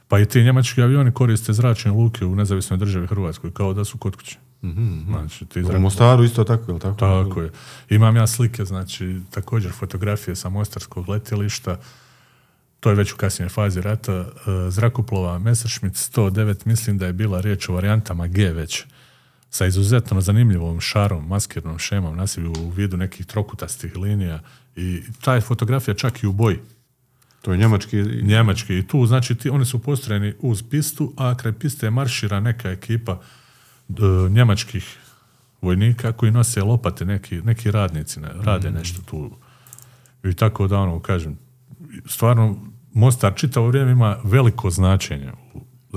Pa 0.08 0.20
i 0.20 0.26
ti 0.26 0.42
njemački 0.42 0.82
avioni 0.82 1.12
koriste 1.12 1.52
zračne 1.52 1.90
luke 1.90 2.24
u 2.24 2.34
nezavisnoj 2.34 2.76
državi 2.76 3.06
Hrvatskoj, 3.06 3.50
kao 3.52 3.74
da 3.74 3.84
su 3.84 3.98
kod 3.98 4.16
kuće. 4.16 4.38
Mm-hmm. 4.62 5.06
Znači, 5.08 5.46
ti 5.46 5.62
U 5.62 5.80
Mostaru 5.80 6.24
isto 6.24 6.44
tako, 6.44 6.72
je 6.72 6.78
tako? 6.78 6.96
Tako 6.96 7.42
je. 7.42 7.50
Imam 7.90 8.16
ja 8.16 8.26
slike, 8.26 8.64
znači, 8.64 9.20
također 9.30 9.72
fotografije 9.72 10.36
sa 10.36 10.48
Mostarskog 10.48 11.08
letjelišta, 11.08 11.76
to 12.84 12.90
je 12.90 12.96
već 12.96 13.12
u 13.12 13.16
kasnijoj 13.16 13.48
fazi 13.48 13.80
rata, 13.80 14.12
e, 14.12 14.26
zrakoplova 14.70 15.38
Messerschmitt 15.38 15.96
109, 15.96 16.66
mislim 16.66 16.98
da 16.98 17.06
je 17.06 17.12
bila 17.12 17.40
riječ 17.40 17.68
o 17.68 17.72
varijantama 17.72 18.26
G 18.26 18.50
već, 18.50 18.84
sa 19.50 19.66
izuzetno 19.66 20.20
zanimljivom 20.20 20.80
šarom, 20.80 21.26
maskirnom 21.26 21.78
šemom, 21.78 22.16
nasivi 22.16 22.48
u 22.48 22.70
vidu 22.70 22.96
nekih 22.96 23.26
trokutastih 23.26 23.96
linija 23.96 24.40
i 24.76 25.02
ta 25.20 25.34
je 25.34 25.40
fotografija 25.40 25.94
čak 25.94 26.22
i 26.22 26.26
u 26.26 26.32
boji. 26.32 26.58
To 27.42 27.52
je 27.52 27.58
njemački... 27.58 27.96
Njemački. 28.22 28.78
I 28.78 28.86
tu, 28.86 29.06
znači, 29.06 29.34
ti, 29.34 29.50
oni 29.50 29.64
su 29.64 29.78
postrojeni 29.78 30.34
uz 30.40 30.62
pistu, 30.70 31.12
a 31.16 31.34
kraj 31.36 31.52
piste 31.52 31.90
maršira 31.90 32.40
neka 32.40 32.70
ekipa 32.70 33.20
njemačkih 34.30 34.98
vojnika 35.60 36.12
koji 36.12 36.32
nose 36.32 36.62
lopate, 36.62 37.04
neki, 37.04 37.42
neki 37.42 37.70
radnici 37.70 38.20
ne, 38.20 38.28
rade 38.40 38.70
mm. 38.70 38.74
nešto 38.74 39.02
tu. 39.02 39.36
I 40.24 40.34
tako 40.34 40.68
da 40.68 40.78
ono, 40.78 41.00
kažem, 41.00 41.38
stvarno 42.06 42.73
Mostar 42.94 43.32
čitavo 43.36 43.68
vrijeme 43.68 43.92
ima 43.92 44.16
veliko 44.24 44.70
značenje 44.70 45.32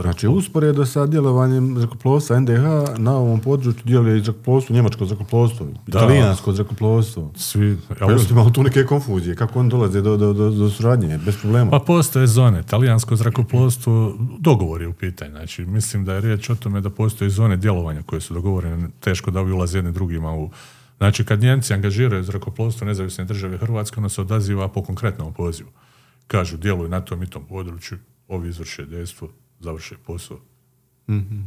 Znači, 0.02 0.28
usporedo 0.28 0.86
sa 0.86 1.06
djelovanjem 1.06 1.76
zrakoplovstva 1.80 2.40
NDH 2.40 2.64
na 2.98 3.18
ovom 3.18 3.40
području 3.40 3.82
djeluje 3.86 4.18
i 4.18 4.22
zrakoplovstvo, 4.22 4.76
njemačko 4.76 5.06
zrakoplovstvo, 5.06 5.68
italijansko 5.88 6.54
zrakoplovstvo. 6.54 7.32
Svi, 7.36 7.78
pa 7.90 7.96
imamo 8.30 8.50
tu 8.50 8.64
neke 8.64 8.84
konfuzije, 8.84 9.36
kako 9.36 9.60
on 9.60 9.70
dolaze 9.70 10.02
do, 10.02 10.18
do, 10.18 10.34
do, 10.34 10.50
do 10.50 10.70
suradnje, 10.70 11.20
bez 11.26 11.38
problema. 11.42 11.72
Pa 11.72 11.80
postoje 11.80 12.28
zone, 12.28 12.64
talijansko 12.64 13.16
zrakoplovstvo, 13.16 14.14
dogovor 14.40 14.82
je 14.82 14.88
u 14.88 14.94
pitanju. 14.94 15.32
Znači, 15.32 15.66
mislim 15.66 16.06
da 16.06 16.14
je 16.14 16.22
riječ 16.22 16.50
o 16.50 16.56
tome 16.56 16.82
da 16.82 16.90
postoje 16.90 17.30
zone 17.30 17.58
djelovanja 17.58 18.02
koje 18.06 18.22
su 18.22 18.34
dogovorene, 18.34 18.90
teško 19.00 19.32
da 19.32 19.42
ulaze 19.42 19.78
jedni 19.78 19.92
drugima 19.92 20.34
u 20.34 20.50
Znači, 20.98 21.26
kad 21.26 21.42
Njemci 21.42 21.74
angažiraju 21.74 22.24
zrakoplovstvo 22.24 22.88
nezavisne 22.88 23.26
države 23.26 23.58
Hrvatske, 23.58 24.00
ono 24.00 24.10
se 24.10 24.22
odaziva 24.22 24.68
po 24.68 24.84
konkretnom 24.84 25.34
pozivu. 25.34 25.70
Kažu, 26.28 26.58
djeluju 26.58 26.90
na 26.90 27.02
tom 27.02 27.24
i 27.24 27.28
tom 27.28 27.46
području, 27.46 27.98
ovi 28.28 28.50
izvrše 28.50 28.86
dejstvo, 28.86 29.30
završe 29.60 29.96
posao. 30.06 30.40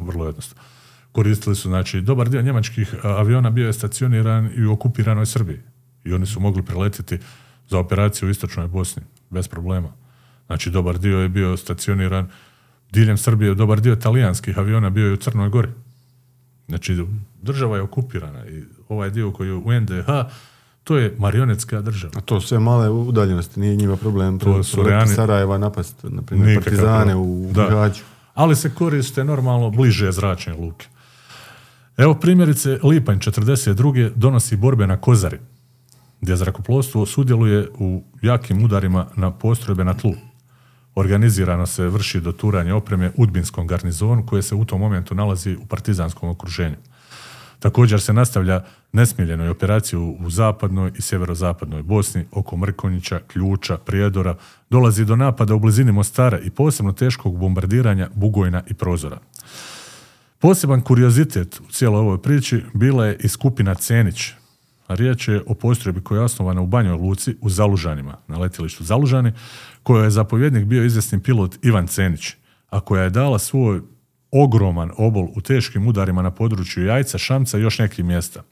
Vrlo 0.01 0.27
jednostavno. 0.27 0.65
Koristili 1.13 1.57
su, 1.57 1.69
znači, 1.69 2.01
dobar 2.01 2.29
dio 2.29 2.43
njemačkih 2.43 2.95
aviona 3.03 3.51
bio 3.51 3.67
je 3.67 3.73
stacioniran 3.73 4.51
i 4.57 4.65
u 4.65 4.73
okupiranoj 4.73 5.27
Srbiji. 5.27 5.59
I 6.05 6.13
oni 6.13 6.27
su 6.27 6.41
mogli 6.41 6.63
preletiti 6.63 7.19
za 7.69 7.79
operaciju 7.79 8.29
u 8.29 8.31
istočnoj 8.31 8.69
Bosni, 8.69 9.03
bez 9.31 9.49
problema. 9.49 9.93
Znači, 10.47 10.71
dobar 10.71 10.99
dio 10.99 11.19
je 11.19 11.29
bio 11.29 11.57
stacioniran 11.57 12.31
diljem 12.93 13.17
Srbije, 13.17 13.55
dobar 13.55 13.81
dio 13.81 13.97
talijanskih 13.97 14.59
aviona 14.59 14.91
bio 14.91 15.07
je 15.07 15.13
u 15.13 15.17
Crnoj 15.17 15.49
Gori. 15.49 15.69
Znači, 16.69 17.07
država 17.43 17.77
je 17.77 17.83
okupirana 17.83 18.47
i 18.47 18.65
ovaj 18.89 19.11
dio 19.11 19.33
koji 19.33 19.49
je 19.49 19.55
u 19.55 19.81
NDH, 19.81 20.07
to 20.85 20.97
je 20.97 21.15
marionetska 21.19 21.81
država. 21.81 22.13
A 22.17 22.21
to 22.21 22.41
sve 22.41 22.59
male 22.59 22.89
udaljenosti, 22.91 23.61
nije 23.61 23.77
njima 23.77 23.97
problem. 23.97 24.39
To 24.39 24.63
su 24.63 24.83
reani- 24.83 25.15
Sarajeva 25.15 25.59
napast, 25.59 25.97
na 26.03 26.23
primjer, 26.23 26.49
Nikakav 26.49 26.65
partizane 26.65 27.17
u 27.17 27.51
Da. 27.53 27.91
Ali 28.35 28.57
se 28.57 28.71
koriste 28.71 29.25
normalno 29.25 29.71
bliže 29.71 30.13
zračne 30.13 30.53
luke. 30.53 30.87
Evo 31.97 32.15
primjerice, 32.15 32.79
Lipanj 32.83 33.19
42. 33.19 34.11
donosi 34.17 34.57
borbe 34.57 34.87
na 34.87 34.97
Kozari, 34.97 35.39
gdje 36.21 36.37
zrakoplovstvo 36.37 37.07
sudjeluje 37.07 37.69
u 37.79 38.05
jakim 38.23 38.65
udarima 38.65 39.07
na 39.17 39.31
postrojbe 39.31 39.85
na 39.85 39.95
tlu. 39.95 40.13
Organizirano 40.95 41.67
se 41.67 41.89
vrši 41.89 42.21
doturanje 42.21 42.73
opreme 42.75 43.11
Udbinskom 43.17 43.67
garnizonu 43.67 44.27
koje 44.27 44.43
se 44.43 44.55
u 44.55 44.65
tom 44.65 44.81
momentu 44.81 45.15
nalazi 45.15 45.57
u 45.57 45.67
partizanskom 45.67 46.29
okruženju. 46.29 46.77
Također 47.61 48.01
se 48.01 48.13
nastavlja 48.13 48.65
nesmiljenoj 48.93 49.49
operaciju 49.49 50.17
u 50.21 50.31
zapadnoj 50.31 50.93
i 50.99 51.03
sjeverozapadnoj 51.03 51.83
Bosni 51.83 52.25
oko 52.33 52.57
Mrkonjića, 52.57 53.21
Ključa, 53.27 53.77
Prijedora. 53.77 54.37
Dolazi 54.71 55.05
do 55.05 55.17
napada 55.17 55.55
u 55.55 55.59
blizini 55.59 55.93
Mostara 55.93 56.39
i 56.39 56.51
posebno 56.51 56.93
teškog 56.93 57.39
bombardiranja 57.39 58.09
Bugojna 58.15 58.63
i 58.67 58.75
Prozora. 58.75 59.19
Poseban 60.39 60.81
kuriozitet 60.81 61.61
u 61.69 61.73
cijeloj 61.73 61.99
ovoj 61.99 62.23
priči 62.23 62.63
bila 62.75 63.07
je 63.07 63.17
i 63.21 63.29
skupina 63.29 63.75
Cenić. 63.75 64.33
A 64.87 64.95
riječ 64.95 65.29
je 65.29 65.43
o 65.47 65.55
postrojbi 65.55 66.01
koja 66.01 66.19
je 66.19 66.25
osnovana 66.25 66.61
u 66.61 66.67
Banjoj 66.67 66.97
Luci 66.97 67.37
u 67.41 67.51
Zalužanima, 67.51 68.17
na 68.29 68.39
letilištu 68.39 68.85
Zalužani, 68.85 69.33
koja 69.83 70.05
je 70.05 70.11
zapovjednik 70.11 70.65
bio 70.65 70.85
izvjesni 70.85 71.23
pilot 71.23 71.59
Ivan 71.63 71.87
Cenić, 71.87 72.35
a 72.71 72.81
koja 72.81 73.03
je 73.03 73.11
dala 73.11 73.39
svoj 73.39 73.81
ogroman 74.33 74.91
obol 74.97 75.29
u 75.35 75.41
teškim 75.41 75.89
udarima 75.89 76.23
na 76.23 76.31
području 76.31 76.85
Jajca, 76.85 77.19
Šamca 77.19 77.59
i 77.59 77.63
još 77.63 77.79
nekih 77.79 78.05
mjesta. 78.05 78.43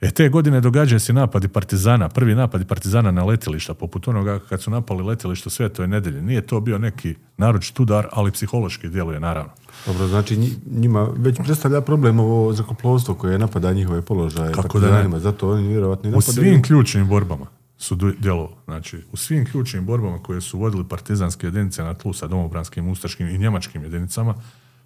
E 0.00 0.10
te 0.10 0.28
godine 0.28 0.60
događaju 0.60 1.00
se 1.00 1.12
napadi 1.12 1.48
partizana, 1.48 2.08
prvi 2.08 2.34
napadi 2.34 2.64
partizana 2.64 3.10
na 3.10 3.24
letilišta, 3.24 3.74
poput 3.74 4.08
onoga 4.08 4.38
kad 4.38 4.62
su 4.62 4.70
napali 4.70 5.02
letilište 5.02 5.50
Svetoj 5.50 5.88
nedelje. 5.88 6.22
Nije 6.22 6.40
to 6.42 6.60
bio 6.60 6.78
neki 6.78 7.14
naročit 7.36 7.80
udar, 7.80 8.06
ali 8.12 8.30
psihološki 8.32 8.88
djeluje 8.88 9.20
naravno. 9.20 9.50
Dobro, 9.86 10.06
znači 10.08 10.36
nji- 10.36 10.56
njima 10.70 11.08
već 11.16 11.36
predstavlja 11.36 11.80
problem 11.80 12.20
ovo 12.20 12.52
zrakoplovstvo 12.52 13.14
koje 13.14 13.38
napada 13.38 13.72
njihove 13.72 14.02
položaje 14.02 14.52
Kako 14.52 14.78
da 14.78 14.86
ne? 14.86 14.90
partizanima, 14.90 15.18
zato 15.18 15.50
oni 15.50 15.68
vjerojatno 15.68 16.10
i 16.10 16.12
U 16.12 16.16
napadaju. 16.16 16.32
svim 16.34 16.62
ključnim 16.62 17.08
borbama 17.08 17.46
su 17.78 17.94
djelovali. 18.18 18.54
Znači, 18.64 18.98
u 19.12 19.16
svim 19.16 19.46
ključnim 19.46 19.86
borbama 19.86 20.18
koje 20.18 20.40
su 20.40 20.58
vodili 20.58 20.84
partizanske 20.84 21.46
jedinice 21.46 21.82
na 21.82 21.94
tlu 21.94 22.12
sa 22.12 22.26
domobranskim, 22.26 22.88
ustaškim 22.88 23.28
i 23.28 23.38
njemačkim 23.38 23.82
jedinicama, 23.82 24.34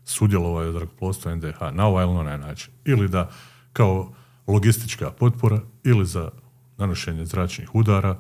sudjelovao 0.05 0.63
je 0.63 0.73
zrakoplovstvo 0.73 1.35
NDH 1.35 1.61
na 1.73 1.87
ovaj 1.87 2.05
ili 2.05 2.15
onaj 2.15 2.39
način. 2.39 2.75
Ili 2.85 3.09
da 3.09 3.31
kao 3.73 4.13
logistička 4.47 5.11
potpora, 5.11 5.61
ili 5.85 6.07
za 6.07 6.31
nanošenje 6.77 7.25
zračnih 7.25 7.75
udara, 7.75 8.19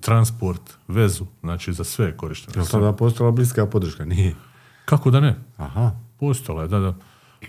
transport, 0.00 0.60
vezu, 0.88 1.26
znači 1.40 1.72
za 1.72 1.84
sve 1.84 2.06
je 2.06 2.16
korišteno. 2.16 2.62
Jel 2.62 2.66
tada 2.66 2.92
postala 2.92 3.30
bliska 3.30 3.66
podrška? 3.66 4.04
Nije. 4.04 4.34
Kako 4.84 5.10
da 5.10 5.20
ne? 5.20 5.38
Aha. 5.56 5.90
Postala 6.18 6.62
je, 6.62 6.68
da, 6.68 6.78
da. 6.78 6.94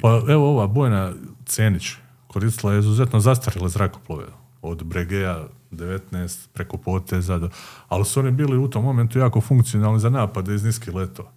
Pa 0.01 0.21
evo 0.27 0.49
ova 0.49 0.67
Bojna 0.67 1.13
Cenić 1.45 1.91
koristila 2.27 2.73
je 2.73 2.79
izuzetno 2.79 3.19
zastarjele 3.19 3.69
zrakoplove. 3.69 4.25
Od 4.61 4.83
Bregeja 4.83 5.47
19 5.71 6.47
preko 6.53 6.77
poteza, 6.77 7.49
ali 7.87 8.05
su 8.05 8.19
oni 8.19 8.31
bili 8.31 8.57
u 8.57 8.67
tom 8.67 8.83
momentu 8.83 9.19
jako 9.19 9.41
funkcionalni 9.41 9.99
za 9.99 10.09
napade 10.09 10.55
iz 10.55 10.63
niskih 10.63 10.95
letova. 10.95 11.31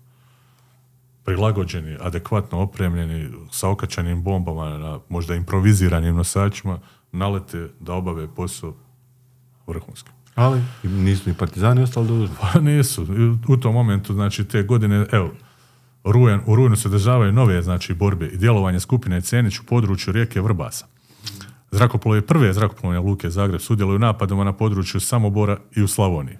Prilagođeni, 1.25 1.97
adekvatno 2.01 2.59
opremljeni, 2.59 3.31
sa 3.51 3.68
okačanim 3.68 4.22
bombama, 4.22 4.79
na 4.79 4.99
možda 5.09 5.35
improviziranim 5.35 6.16
nosačima, 6.16 6.79
nalete 7.12 7.68
da 7.81 7.95
obave 7.95 8.35
posao 8.35 8.75
vrhunski. 9.66 10.11
Ali 10.35 10.62
i 10.83 10.89
nisu 10.89 11.29
ni 11.29 11.37
partizani 11.37 11.83
ostali 11.83 12.09
dužni. 12.09 12.37
Pa 12.41 12.61
nisu. 12.61 13.03
I 13.03 13.53
U 13.53 13.57
tom 13.57 13.75
momentu, 13.75 14.12
znači, 14.12 14.45
te 14.45 14.62
godine, 14.62 15.07
evo, 15.12 15.31
rujan, 16.05 16.41
u 16.47 16.57
rujnu 16.57 16.77
se 16.77 16.89
održavaju 16.89 17.33
nove, 17.33 17.62
znači, 17.62 17.95
borbe 17.95 18.27
i 18.27 18.37
djelovanje 18.37 18.81
skupine 18.81 19.20
Cenić 19.20 19.59
u 19.59 19.66
području 19.66 20.12
rijeke 20.12 20.41
Vrbasa. 20.41 20.87
Zrakoplove 21.70 22.27
prve 22.27 22.53
zrakoplovne 22.53 22.99
luke 22.99 23.31
Zagreb 23.31 23.61
sudjeluju 23.61 23.97
u 23.97 23.99
napadima 23.99 24.45
na 24.45 24.53
području 24.53 25.01
Samobora 25.01 25.59
i 25.77 25.83
u 25.83 25.89
Slavoniji. 25.89 26.39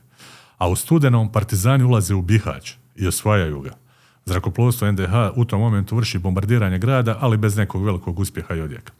A 0.59 0.69
u 0.69 0.77
studenom 0.77 1.33
partizani 1.33 1.85
ulaze 1.85 2.15
u 2.15 2.23
Bihać 2.23 2.75
i 2.97 3.07
osvajaju 3.07 3.61
ga. 3.61 3.71
Zrakoplovstvo 4.27 4.93
NDH 4.93 5.13
u 5.37 5.45
tom 5.45 5.61
momentu 5.61 5.97
vrši 5.97 6.19
bombardiranje 6.19 6.79
grada, 6.79 7.19
ali 7.21 7.37
bez 7.37 7.57
nekog 7.57 7.85
velikog 7.85 8.19
uspjeha 8.19 8.55
i 8.55 8.61
odjeka. 8.61 8.93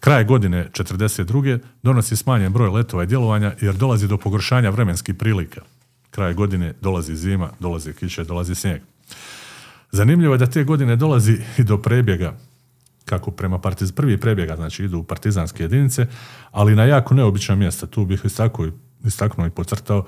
Kraj 0.00 0.24
godine 0.24 0.68
42. 0.72 1.58
donosi 1.82 2.16
smanjen 2.16 2.52
broj 2.52 2.70
letova 2.70 3.02
i 3.02 3.06
djelovanja 3.06 3.54
jer 3.60 3.74
dolazi 3.74 4.08
do 4.08 4.16
pogoršanja 4.16 4.70
vremenskih 4.70 5.14
prilika. 5.14 5.60
Kraj 6.10 6.34
godine 6.34 6.74
dolazi 6.80 7.16
zima, 7.16 7.50
dolazi 7.60 7.92
kiše, 7.92 8.24
dolazi 8.24 8.54
snijeg. 8.54 8.82
Zanimljivo 9.90 10.34
je 10.34 10.38
da 10.38 10.46
te 10.46 10.64
godine 10.64 10.96
dolazi 10.96 11.38
i 11.58 11.64
do 11.64 11.78
prebjega, 11.78 12.36
kako 13.04 13.30
prema 13.30 13.58
partiz, 13.58 13.92
prvi 13.92 14.20
prebjega, 14.20 14.56
znači 14.56 14.84
idu 14.84 14.98
u 14.98 15.04
partizanske 15.04 15.62
jedinice, 15.62 16.06
ali 16.50 16.74
na 16.74 16.84
jako 16.84 17.14
neobična 17.14 17.54
mjesta. 17.54 17.86
Tu 17.86 18.04
bih 18.04 18.22
istaknuo 19.04 19.46
i 19.46 19.50
pocrtao 19.50 20.04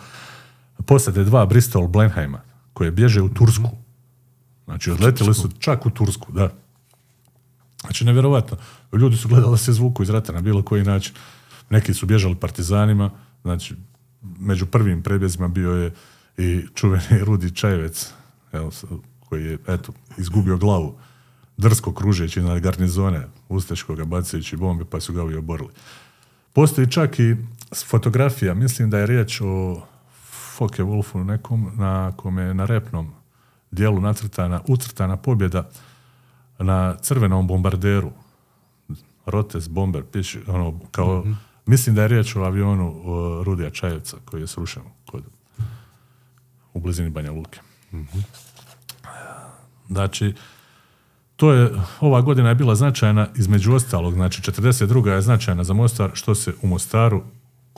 posade 0.87 1.25
dva 1.25 1.47
Bristol 1.47 1.89
Blenheima, 1.89 2.41
koje 2.73 2.91
bježe 2.91 3.23
u 3.23 3.29
Tursku. 3.29 3.71
Znači, 4.71 4.91
odletili 4.91 5.35
su 5.35 5.49
čak 5.59 5.87
u 5.87 5.91
Tursku, 5.91 6.33
da. 6.33 6.51
Znači, 7.81 8.05
nevjerovatno. 8.05 8.57
Ljudi 8.93 9.17
su 9.17 9.29
gledali 9.29 9.53
da 9.53 9.57
se 9.57 9.73
zvuku 9.73 10.03
iz 10.03 10.11
rata 10.11 10.33
na 10.33 10.41
bilo 10.41 10.63
koji 10.63 10.85
način. 10.85 11.15
Neki 11.71 11.95
su 11.95 12.07
bježali 12.07 12.35
partizanima, 12.35 13.11
znači, 13.43 13.75
među 14.23 14.67
prvim 14.67 15.03
prebjezima 15.03 15.49
bio 15.49 15.71
je 15.71 15.95
i 16.39 16.67
čuveni 16.75 17.19
Rudi 17.27 17.55
Čajevec, 17.55 18.13
koji 19.29 19.45
je, 19.45 19.59
eto, 19.67 19.93
izgubio 20.19 20.57
glavu 20.57 20.95
drsko 21.57 21.95
kružeći 21.95 22.41
na 22.41 22.59
garnizone 22.59 23.27
Usteškoga, 23.49 24.05
bacajući 24.05 24.57
bombe, 24.57 24.85
pa 24.85 25.01
su 25.01 25.13
ga 25.13 25.23
ovi 25.23 25.37
oborili. 25.37 25.71
Postoji 26.53 26.91
čak 26.91 27.19
i 27.19 27.37
fotografija, 27.87 28.55
mislim 28.55 28.91
da 28.91 28.99
je 28.99 29.07
riječ 29.07 29.41
o 29.41 29.83
Foke 30.57 30.83
Wolfu 30.83 31.25
nekom, 31.25 31.71
na 31.77 32.13
kome 32.17 32.43
je 32.43 32.55
na 32.55 32.65
repnom 32.65 33.20
dijelu 33.71 34.01
nacrtana, 34.01 34.61
ucrtana 34.69 35.17
pobjeda 35.17 35.69
na 36.59 36.97
crvenom 36.97 37.47
bombarderu. 37.47 38.13
Rotes 39.27 39.69
bomber, 39.69 40.05
piše, 40.13 40.41
ono, 40.47 40.81
kao, 40.91 41.25
mislim 41.67 41.95
da 41.95 42.03
je 42.03 42.09
riječ 42.09 42.37
o 42.37 42.43
avionu 42.43 43.03
o, 43.05 43.43
Rudija 43.45 43.71
Čajevca 43.71 44.17
koji 44.25 44.41
je 44.41 44.47
srušen 44.47 44.83
kod, 45.07 45.25
u 46.75 46.81
blizini 46.81 47.11
Banja 47.11 47.33
Luke. 47.33 47.61
Znači, 49.89 50.35
to 51.37 51.53
je, 51.53 51.71
ova 52.01 52.21
godina 52.21 52.49
je 52.49 52.55
bila 52.55 52.75
značajna 52.75 53.29
između 53.37 53.75
ostalog, 53.75 54.15
znači 54.15 54.43
42. 54.43 55.09
je 55.09 55.23
značajna 55.23 55.65
za 55.65 55.75
Mostar, 55.75 56.11
što 56.15 56.35
se 56.35 56.55
u 56.63 56.67
Mostaru 56.67 57.23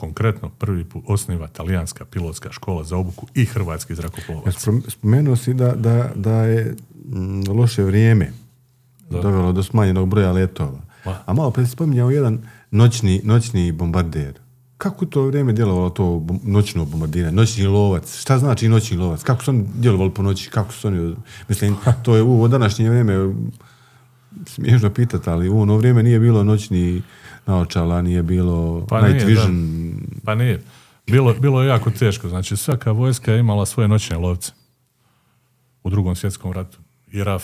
konkretno 0.03 0.49
prvi 0.49 0.83
put 0.83 1.03
osniva 1.07 1.47
talijanska 1.47 2.05
pilotska 2.05 2.51
škola 2.51 2.83
za 2.83 2.97
obuku 2.97 3.27
i 3.35 3.45
hrvatski 3.45 3.95
zrakoplovac. 3.95 4.55
spom- 4.55 4.89
spomenuo 4.89 5.35
si 5.35 5.53
da, 5.53 5.75
da, 5.75 6.11
da 6.15 6.43
je 6.43 6.75
mm, 7.05 7.43
loše 7.47 7.83
vrijeme 7.83 8.31
dovelo 9.09 9.51
do 9.51 9.63
smanjenog 9.63 10.09
broja 10.09 10.31
letova. 10.31 10.81
Ma. 11.05 11.19
A 11.25 11.33
malo 11.33 11.51
pre 11.51 11.67
spominjao 11.67 12.11
jedan 12.11 12.39
noćni, 12.71 13.21
noćni 13.23 13.71
bombarder. 13.71 14.39
Kako 14.77 15.05
to 15.05 15.25
vrijeme 15.25 15.53
djelovalo 15.53 15.89
to 15.89 16.25
noćno 16.43 16.85
bombardiranje, 16.85 17.35
noćni 17.35 17.65
lovac? 17.65 18.17
Šta 18.17 18.37
znači 18.39 18.69
noćni 18.69 18.97
lovac? 18.97 19.23
Kako 19.23 19.43
su 19.43 19.51
oni 19.51 19.65
djelovali 19.75 20.11
po 20.11 20.21
noći? 20.21 20.49
Kako 20.49 20.73
su 20.73 20.87
oni, 20.87 21.15
mislim, 21.49 21.75
to 22.03 22.15
je 22.15 22.23
u 22.23 22.47
današnje 22.47 22.89
vrijeme 22.89 23.33
smiješno 24.45 24.89
pitati, 24.89 25.29
ali 25.29 25.49
u 25.49 25.59
ono 25.59 25.77
vrijeme 25.77 26.03
nije 26.03 26.19
bilo 26.19 26.43
noćni 26.43 27.01
naočala, 27.45 28.01
nije 28.01 28.23
bilo 28.23 28.85
Pa 28.89 29.01
night 29.01 29.25
nije, 29.25 29.35
da. 29.35 29.41
vision. 29.41 29.93
Pa 30.25 30.35
nije. 30.35 30.63
Bilo, 31.07 31.33
bilo 31.33 31.61
je 31.61 31.67
jako 31.67 31.91
teško. 31.91 32.29
Znači, 32.29 32.57
svaka 32.57 32.91
vojska 32.91 33.31
je 33.31 33.39
imala 33.39 33.65
svoje 33.65 33.87
noćne 33.87 34.17
lovce. 34.17 34.51
U 35.83 35.89
drugom 35.89 36.15
svjetskom 36.15 36.51
ratu. 36.51 36.77
I 37.11 37.23
RAF, 37.23 37.43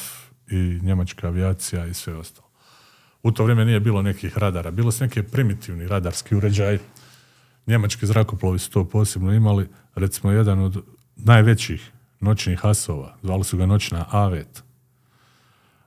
i 0.52 0.80
njemačka 0.82 1.28
avijacija 1.28 1.86
i 1.86 1.94
sve 1.94 2.16
ostalo. 2.16 2.48
U 3.24 3.32
to 3.32 3.44
vrijeme 3.44 3.66
nije 3.66 3.80
bilo 3.80 4.02
nekih 4.02 4.38
radara, 4.38 4.72
bilo 4.72 4.92
su 4.92 5.04
neki 5.04 5.24
primitivni 5.24 5.88
radarski 5.88 6.36
uređaj. 6.36 6.78
Njemački 7.68 8.06
zrakoplovi 8.06 8.60
su 8.60 8.72
to 8.72 8.86
posebno 8.86 9.34
imali. 9.34 9.68
Recimo, 9.96 10.32
jedan 10.32 10.60
od 10.60 10.84
najvećih 11.16 11.92
noćnih 12.20 12.66
asova, 12.66 13.16
zvali 13.22 13.44
su 13.44 13.58
ga 13.58 13.66
noćna 13.66 14.06
Avet. 14.10 14.64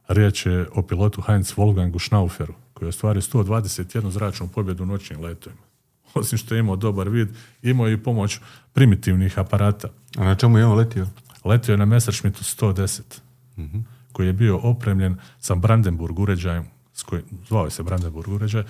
Riječ 0.09 0.47
je 0.47 0.67
o 0.75 0.83
pilotu 0.83 1.21
Heinz 1.21 1.55
Wolfgangu 1.55 1.99
Schnauferu, 1.99 2.55
koji 2.83 2.87
je 2.87 2.89
ostvario 2.89 3.23
121 3.23 4.11
zračnu 4.11 4.49
pobjedu 4.49 4.83
u 4.83 4.87
noćnim 4.87 5.21
letovima. 5.21 5.63
Osim 6.15 6.39
što 6.39 6.55
je 6.55 6.59
imao 6.59 6.77
dobar 6.77 7.09
vid, 7.09 7.29
imao 7.63 7.87
je 7.87 7.95
i 7.95 8.03
pomoć 8.03 8.41
primitivnih 8.73 9.39
aparata. 9.39 9.89
A 10.17 10.25
na 10.25 10.35
čemu 10.35 10.59
je 10.59 10.67
on 10.67 10.79
letio? 10.79 11.07
Letio 11.45 11.73
je 11.73 11.79
na 11.79 11.85
Messerschmittu 11.85 12.45
110, 12.45 13.01
koji 14.13 14.27
je 14.27 14.33
bio 14.33 14.59
opremljen 14.59 15.17
sa 15.39 15.55
Brandenburg 15.55 16.19
uređajem, 16.19 16.65
s 16.93 17.03
kojim, 17.03 17.25
zvao 17.49 17.65
je 17.65 17.71
se 17.71 17.83
Brandenburg 17.83 18.29
uređaj, 18.29 18.65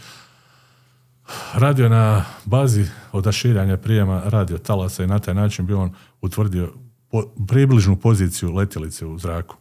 radio 1.54 1.88
na 1.88 2.24
bazi 2.44 2.86
odašiljanja 3.12 3.76
prijema 3.76 4.22
radio 4.24 4.58
talasa 4.58 5.04
i 5.04 5.06
na 5.06 5.18
taj 5.18 5.34
način 5.34 5.66
bi 5.66 5.74
on 5.74 5.94
utvrdio 6.20 6.72
po- 7.10 7.32
približnu 7.48 7.96
poziciju 7.96 8.52
letjelice 8.52 9.06
u 9.06 9.18
zraku. 9.18 9.56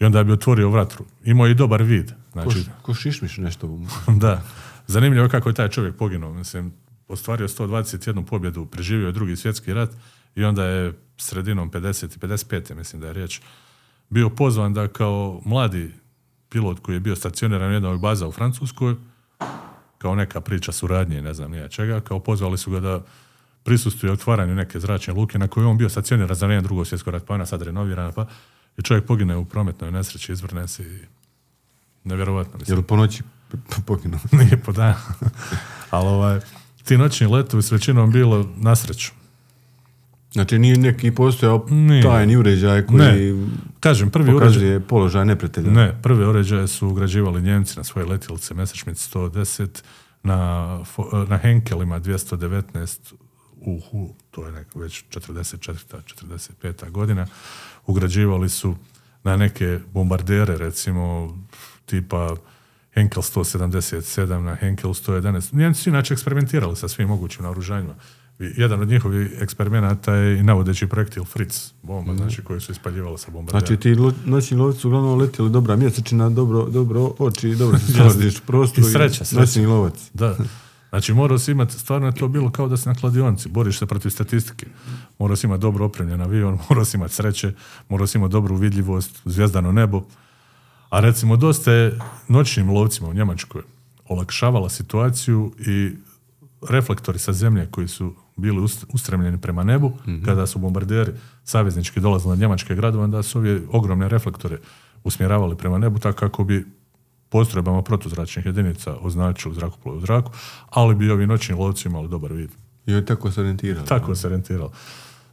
I 0.00 0.04
onda 0.04 0.24
bi 0.24 0.32
otvorio 0.32 0.70
vratru. 0.70 1.04
Imao 1.24 1.46
je 1.46 1.50
i 1.50 1.54
dobar 1.54 1.82
vid. 1.82 2.12
Ko, 2.44 2.50
Znači, 2.50 2.64
š- 2.64 2.72
ko 2.82 2.94
šišmiš 2.94 3.36
nešto. 3.36 3.78
da. 4.24 4.42
Zanimljivo 4.86 5.24
je 5.24 5.30
kako 5.30 5.48
je 5.48 5.54
taj 5.54 5.68
čovjek 5.68 5.96
poginuo. 5.96 6.32
Mislim, 6.32 6.72
ostvario 7.08 7.48
121 7.48 8.24
pobjedu, 8.24 8.66
preživio 8.66 9.06
je 9.06 9.12
drugi 9.12 9.36
svjetski 9.36 9.74
rat 9.74 9.90
i 10.34 10.44
onda 10.44 10.64
je 10.64 10.92
sredinom 11.16 11.70
50 11.70 12.16
i 12.16 12.18
55. 12.18 12.74
mislim 12.74 13.00
da 13.00 13.06
je 13.06 13.12
riječ, 13.12 13.40
bio 14.08 14.30
pozvan 14.30 14.74
da 14.74 14.88
kao 14.88 15.40
mladi 15.44 15.92
pilot 16.48 16.80
koji 16.80 16.96
je 16.96 17.00
bio 17.00 17.16
stacioniran 17.16 17.70
u 17.70 17.74
jednoj 17.74 17.98
baza 17.98 18.28
u 18.28 18.32
Francuskoj, 18.32 18.94
kao 19.98 20.14
neka 20.14 20.40
priča 20.40 20.72
suradnje, 20.72 21.22
ne 21.22 21.34
znam 21.34 21.50
nija 21.50 21.68
čega, 21.68 22.00
kao 22.00 22.20
pozvali 22.20 22.58
su 22.58 22.70
ga 22.70 22.80
da 22.80 23.04
prisustuje 23.62 24.12
otvaranju 24.12 24.54
neke 24.54 24.80
zračne 24.80 25.14
luke 25.14 25.38
na 25.38 25.48
kojoj 25.48 25.64
je 25.64 25.70
on 25.70 25.78
bio 25.78 25.88
stacioniran 25.88 26.34
za 26.34 26.46
vrijeme 26.46 26.62
drugog 26.62 26.86
svjetskog 26.86 27.12
rata, 27.14 27.26
pa 27.26 27.34
je 27.34 27.34
ona 27.34 27.46
sad 27.46 27.62
renovirana, 27.62 28.12
pa 28.12 28.26
i 28.78 28.82
čovjek 28.82 29.06
pogine 29.06 29.36
u 29.36 29.44
prometnoj 29.44 29.90
nesreći, 29.90 30.32
izvrne 30.32 30.68
se 30.68 30.82
i 30.82 31.00
nevjerovatno. 32.06 32.60
Jel 32.66 32.82
po 32.82 32.96
noći 32.96 33.22
p- 33.50 33.56
p- 33.68 33.82
poginuo? 33.86 34.20
Nije 34.40 34.56
po 34.56 34.72
danu. 34.72 34.94
Ali 35.90 36.08
ovaj, 36.08 36.40
ti 36.84 36.96
noćni 36.98 37.26
letovi 37.26 37.62
s 37.62 37.72
većinom 37.72 38.12
bilo 38.12 38.48
na 38.56 38.76
sreću. 38.76 39.12
Znači 40.32 40.58
nije 40.58 40.76
neki 40.78 41.10
postojao 41.10 41.66
Nije. 41.70 42.02
tajni 42.02 42.36
uređaj 42.36 42.86
koji 42.86 42.98
Ne. 42.98 43.48
Kažem, 43.80 44.10
prvi 44.10 44.34
uređaj, 44.34 44.48
pokazuje 44.48 44.80
položaj 44.80 45.24
neprijatelja. 45.24 45.70
ne, 45.70 46.02
prve 46.02 46.28
uređaje 46.28 46.68
su 46.68 46.88
ugrađivali 46.88 47.42
Njemci 47.42 47.76
na 47.76 47.84
svoje 47.84 48.06
letjelice 48.06 48.54
Messerschmitt 48.54 49.14
110, 49.14 49.68
na, 50.22 50.78
na 51.28 51.36
Henkelima 51.38 52.00
219 52.00 53.14
u 53.60 53.80
Hu, 53.90 54.14
to 54.30 54.46
je 54.46 54.52
neka 54.52 54.78
već 54.78 55.04
44. 55.10 55.74
45. 56.62 56.90
godina, 56.90 57.26
ugrađivali 57.86 58.48
su 58.48 58.74
na 59.24 59.36
neke 59.36 59.78
bombardere, 59.92 60.56
recimo 60.58 61.36
tipa 61.86 62.36
Henkel 62.94 63.22
177 63.22 64.44
na 64.44 64.54
Henkel 64.54 64.90
111. 64.90 65.54
Njemci 65.54 65.82
su 65.82 65.88
inače 65.88 66.14
eksperimentirali 66.14 66.76
sa 66.76 66.88
svim 66.88 67.08
mogućim 67.08 67.42
naoružanjima. 67.42 67.94
Jedan 68.38 68.80
od 68.80 68.88
njihovih 68.88 69.30
eksperimenata 69.40 70.14
je 70.14 70.38
i 70.38 70.42
navodeći 70.42 70.86
projektil 70.86 71.24
Fritz 71.24 71.72
bomba, 71.82 72.14
znači 72.14 72.42
koji 72.42 72.60
su 72.60 72.72
ispaljivali 72.72 73.18
sa 73.18 73.30
bombardera. 73.30 73.66
Znači 73.66 73.76
ti 73.82 73.94
lo, 73.94 74.12
noćni 74.24 74.56
lovci 74.56 74.86
uglavnom 74.86 75.18
letjeli 75.18 75.50
dobra 75.50 75.76
mjesečina, 75.76 76.30
dobro, 76.30 76.64
dobro 76.64 77.12
oči, 77.18 77.54
dobro 77.54 77.78
se 77.78 77.92
snalaziš 77.92 78.38
u 78.38 78.42
prostoru 78.46 78.86
I 78.88 78.90
sreća, 78.90 79.24
lovac. 79.68 80.10
Da. 80.14 80.36
Znači 80.88 81.14
morao 81.14 81.38
si 81.38 81.50
imati, 81.50 81.78
stvarno 81.78 82.06
je 82.06 82.14
to 82.14 82.28
bilo 82.28 82.50
kao 82.50 82.68
da 82.68 82.76
si 82.76 82.88
na 82.88 82.94
kladionici, 82.94 83.48
boriš 83.48 83.78
se 83.78 83.86
protiv 83.86 84.10
statistike. 84.10 84.66
Morao 85.18 85.36
si 85.36 85.46
imati 85.46 85.62
dobro 85.62 85.84
opremljen 85.84 86.20
avion, 86.20 86.58
morao 86.68 86.84
si 86.84 86.96
imati 86.96 87.14
sreće, 87.14 87.52
morao 87.88 88.06
si 88.06 88.18
imati 88.18 88.32
dobru 88.32 88.56
vidljivost, 88.56 89.20
zvijezdano 89.24 89.72
nebo. 89.72 90.02
A 90.96 91.00
recimo 91.00 91.36
dosta 91.36 91.72
je 91.72 91.98
noćnim 92.28 92.70
lovcima 92.70 93.08
u 93.08 93.14
Njemačkoj 93.14 93.62
olakšavala 94.08 94.68
situaciju 94.68 95.52
i 95.66 95.90
reflektori 96.68 97.18
sa 97.18 97.32
zemlje 97.32 97.66
koji 97.70 97.88
su 97.88 98.14
bili 98.36 98.60
ust- 98.60 98.84
ustremljeni 98.92 99.38
prema 99.40 99.64
nebu, 99.64 99.92
kada 100.24 100.46
su 100.46 100.58
bombarderi 100.58 101.12
saveznički 101.44 102.00
dolazili 102.00 102.30
na 102.30 102.40
njemačke 102.40 102.74
gradove, 102.74 103.04
onda 103.04 103.22
su 103.22 103.38
ove 103.38 103.60
ogromne 103.70 104.08
reflektore 104.08 104.58
usmjeravali 105.04 105.56
prema 105.56 105.78
nebu, 105.78 105.98
tako 105.98 106.18
kako 106.18 106.44
bi 106.44 106.66
postrojbama 107.28 107.82
protuzračnih 107.82 108.46
jedinica 108.46 108.96
označili 109.00 109.54
zrakoplove 109.54 109.98
u 109.98 110.00
zraku, 110.00 110.32
ali 110.70 110.94
bi 110.94 111.10
ovi 111.10 111.26
noćni 111.26 111.54
lovci 111.54 111.88
imali 111.88 112.08
dobar 112.08 112.32
vid. 112.32 112.50
I 112.86 113.04
tako 113.04 113.30
se 113.30 113.40
orijentirao. 113.40 113.84
Tako 113.84 114.14
se 114.14 114.26
orijentiralo. 114.26 114.72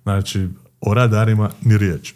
Znači, 0.04 0.50
o 0.82 0.94
radarima 0.94 1.50
ni 1.62 1.78
riječ 1.78 2.14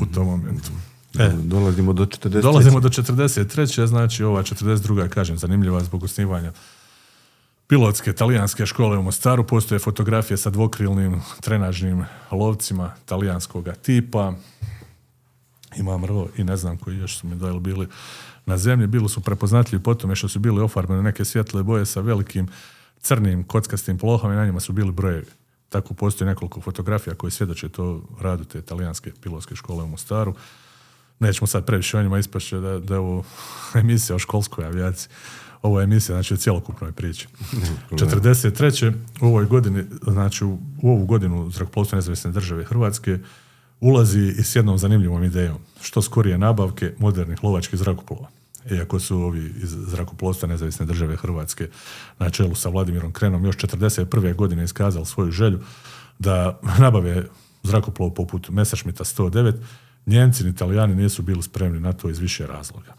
u 0.00 0.06
tom 0.06 0.26
momentu. 0.26 0.70
E, 1.18 1.28
Dolazimo 1.42 1.92
do 1.92 2.06
40. 2.06 2.42
Dolazimo 2.42 2.80
do 2.80 2.88
43. 2.88 3.86
znači 3.86 4.24
ova 4.24 4.42
42. 4.42 5.08
kažem, 5.08 5.38
zanimljiva 5.38 5.80
zbog 5.80 6.02
osnivanja 6.04 6.52
pilotske 7.70 8.12
talijanske 8.12 8.66
škole 8.66 8.98
u 8.98 9.02
Mostaru. 9.02 9.46
Postoje 9.46 9.78
fotografije 9.78 10.36
sa 10.36 10.50
dvokrilnim 10.50 11.20
trenažnim 11.40 12.04
lovcima 12.30 12.92
talijanskog 13.06 13.68
tipa. 13.82 14.32
Imam 15.76 16.04
rvo 16.04 16.28
i 16.36 16.44
ne 16.44 16.56
znam 16.56 16.78
koji 16.78 16.96
još 16.96 17.18
su 17.18 17.26
mi 17.26 17.36
dojeli 17.36 17.60
bili 17.60 17.88
na 18.46 18.58
zemlji. 18.58 18.86
Bili 18.86 19.08
su 19.08 19.20
prepoznatljivi 19.20 19.82
po 19.82 19.94
tome 19.94 20.16
što 20.16 20.28
su 20.28 20.38
bili 20.38 20.62
ofarbene 20.62 21.02
neke 21.02 21.24
svjetle 21.24 21.62
boje 21.62 21.86
sa 21.86 22.00
velikim 22.00 22.48
crnim 23.00 23.44
kockastim 23.44 23.98
plohama 23.98 24.34
i 24.34 24.36
na 24.36 24.46
njima 24.46 24.60
su 24.60 24.72
bili 24.72 24.92
brojevi. 24.92 25.26
Tako 25.68 25.94
postoji 25.94 26.28
nekoliko 26.28 26.60
fotografija 26.60 27.14
koje 27.14 27.30
svjedoče 27.30 27.68
to 27.68 28.02
radu 28.20 28.44
te 28.44 28.62
talijanske 28.62 29.12
pilotske 29.22 29.56
škole 29.56 29.84
u 29.84 29.88
Mostaru. 29.88 30.34
Nećemo 31.20 31.46
sad 31.46 31.66
previše 31.66 31.98
o 31.98 32.02
njima 32.02 32.18
ispašće 32.18 32.56
da, 32.56 32.78
da 32.78 32.94
je 32.94 33.00
ovo 33.00 33.24
emisija 33.80 34.16
o 34.16 34.18
školskoj 34.18 34.64
avijaciji. 34.64 35.10
Ovo 35.62 35.80
je 35.80 35.84
emisija, 35.84 36.16
znači, 36.16 36.34
o 36.34 36.36
cjelokupnoj 36.36 36.92
priči. 36.92 37.28
43. 37.90 38.94
u 39.20 39.26
ovoj 39.26 39.44
godini, 39.44 39.84
znači 40.02 40.44
u, 40.44 40.58
u 40.82 40.90
ovu 40.90 41.06
godinu 41.06 41.50
zrakoplovstva 41.50 41.96
nezavisne 41.96 42.30
države 42.30 42.64
Hrvatske 42.64 43.18
ulazi 43.80 44.34
i 44.38 44.42
s 44.42 44.56
jednom 44.56 44.78
zanimljivom 44.78 45.24
idejom. 45.24 45.58
Što 45.80 46.02
skorije 46.02 46.38
nabavke 46.38 46.94
modernih 46.98 47.44
lovačkih 47.44 47.78
zrakoplova. 47.78 48.28
Iako 48.70 49.00
su 49.00 49.16
ovi 49.16 49.54
iz 49.62 49.70
zrakoplovstva 49.70 50.48
nezavisne 50.48 50.86
države 50.86 51.16
Hrvatske 51.16 51.68
na 52.18 52.30
čelu 52.30 52.54
sa 52.54 52.68
Vladimirom 52.68 53.12
Krenom 53.12 53.44
još 53.44 53.56
41. 53.56 54.34
godine 54.34 54.64
iskazali 54.64 55.06
svoju 55.06 55.30
želju 55.30 55.60
da 56.18 56.60
nabave 56.78 57.26
zrakoplov 57.62 58.10
poput 58.10 58.48
Messerschmitta 58.48 59.04
109, 59.04 59.54
Njemci 60.10 60.44
ni 60.44 60.50
Italijani 60.50 60.94
nisu 60.94 61.22
bili 61.22 61.42
spremni 61.42 61.80
na 61.80 61.92
to 61.92 62.10
iz 62.10 62.18
više 62.18 62.46
razloga. 62.46 62.94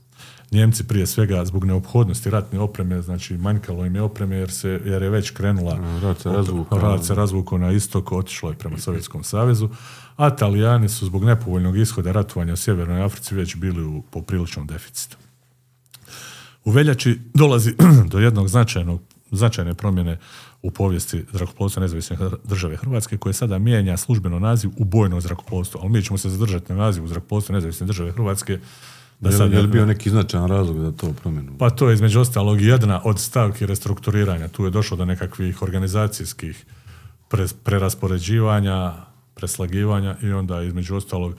Njemci 0.51 0.87
prije 0.87 1.07
svega 1.07 1.45
zbog 1.45 1.65
neophodnosti 1.65 2.29
ratne 2.29 2.59
opreme, 2.59 3.01
znači 3.01 3.37
manjkalo 3.37 3.85
im 3.85 3.95
je 3.95 4.01
opreme 4.01 4.35
jer, 4.35 4.51
se, 4.51 4.81
jer 4.85 5.01
je 5.01 5.09
već 5.09 5.29
krenula 5.29 5.99
se 6.19 6.29
razvukao. 6.29 6.79
Rat 6.79 7.05
se 7.05 7.15
razvukao 7.15 7.57
na 7.57 7.71
istok, 7.71 8.11
otišlo 8.11 8.49
je 8.49 8.55
prema 8.55 8.77
Sovjetskom 8.77 9.23
savezu, 9.23 9.69
a 10.15 10.35
Talijani 10.35 10.89
su 10.89 11.05
zbog 11.05 11.23
nepovoljnog 11.23 11.77
ishoda 11.77 12.11
ratovanja 12.11 12.53
u 12.53 12.57
Sjevernoj 12.57 13.03
Africi 13.03 13.35
već 13.35 13.55
bili 13.55 13.83
u 13.83 14.01
popriličnom 14.01 14.67
deficitu. 14.67 15.17
U 16.65 16.71
veljači 16.71 17.19
dolazi 17.33 17.75
do 18.11 18.19
jednog 18.19 18.47
značajnog, 18.47 19.01
značajne 19.31 19.73
promjene 19.73 20.17
u 20.63 20.71
povijesti 20.71 21.25
zrakoplovstva 21.31 21.81
nezavisne 21.81 22.17
države 22.43 22.75
Hrvatske 22.75 23.17
koje 23.17 23.33
sada 23.33 23.59
mijenja 23.59 23.97
službeno 23.97 24.39
naziv 24.39 24.71
u 24.77 24.85
bojno 24.85 25.21
zrakoplovstvo, 25.21 25.79
ali 25.83 25.89
mi 25.89 26.03
ćemo 26.03 26.17
se 26.17 26.29
zadržati 26.29 26.73
na 26.73 26.79
nazivu 26.79 27.07
zrakoplovstva 27.07 27.55
nezavisne 27.55 27.87
države 27.87 28.11
Hrvatske 28.11 28.59
da 29.19 29.29
Je, 29.29 29.37
sad 29.37 29.53
je 29.53 29.61
li 29.61 29.67
bio 29.67 29.85
neki 29.85 30.09
značajan 30.09 30.47
razlog 30.47 30.79
za 30.79 30.91
to 30.91 31.13
promjenu? 31.13 31.57
pa 31.57 31.69
to 31.69 31.89
je 31.89 31.93
između 31.93 32.19
ostalog 32.19 32.61
jedna 32.61 33.01
od 33.03 33.19
stavki 33.19 33.65
restrukturiranja. 33.65 34.47
Tu 34.47 34.65
je 34.65 34.71
došlo 34.71 34.97
do 34.97 35.05
nekakvih 35.05 35.61
organizacijskih 35.61 36.65
pre- 37.29 37.53
preraspoređivanja, 37.63 38.93
preslagivanja 39.33 40.17
i 40.21 40.31
onda 40.31 40.61
između 40.61 40.95
ostalog 40.95 41.35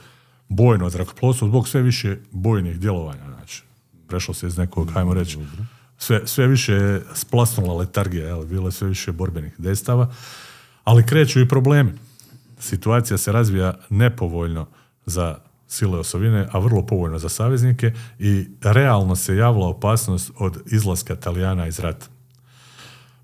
bojno 0.49 0.89
zrakoplovstvo 0.89 1.47
zbog 1.47 1.67
sve 1.67 1.81
više 1.81 2.17
bojnih 2.31 2.79
djelovanja. 2.79 3.23
Znači, 3.35 3.63
prešlo 4.07 4.33
se 4.33 4.47
iz 4.47 4.57
nekog, 4.57 4.91
hajmo 4.91 5.13
reći, 5.13 5.37
sve, 6.03 6.27
sve 6.27 6.47
više 6.47 6.99
splasnula 7.13 7.73
letargija, 7.73 8.27
jel, 8.27 8.45
bilo 8.45 8.67
je 8.67 8.71
sve 8.71 8.87
više 8.87 9.11
borbenih 9.11 9.53
destava, 9.57 10.11
ali 10.83 11.05
kreću 11.05 11.39
i 11.39 11.47
problemi. 11.47 11.91
Situacija 12.59 13.17
se 13.17 13.31
razvija 13.31 13.73
nepovoljno 13.89 14.67
za 15.05 15.37
sile 15.67 15.99
osovine, 15.99 16.47
a 16.51 16.59
vrlo 16.59 16.85
povoljno 16.85 17.19
za 17.19 17.29
saveznike 17.29 17.93
i 18.19 18.45
realno 18.61 19.15
se 19.15 19.35
javila 19.35 19.67
opasnost 19.67 20.31
od 20.37 20.61
izlaska 20.65 21.15
Talijana 21.15 21.67
iz 21.67 21.79
rata. 21.79 22.05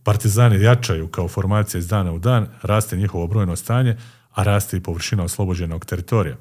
Partizani 0.03 0.61
jačaju 0.61 1.07
kao 1.07 1.27
formacija 1.27 1.79
iz 1.79 1.87
dana 1.87 2.11
u 2.11 2.19
dan, 2.19 2.47
raste 2.61 2.97
njihovo 2.97 3.27
brojno 3.27 3.55
stanje, 3.55 3.97
a 4.33 4.43
raste 4.43 4.77
i 4.77 4.83
površina 4.83 5.23
oslobođenog 5.23 5.85
teritorija. 5.85 6.37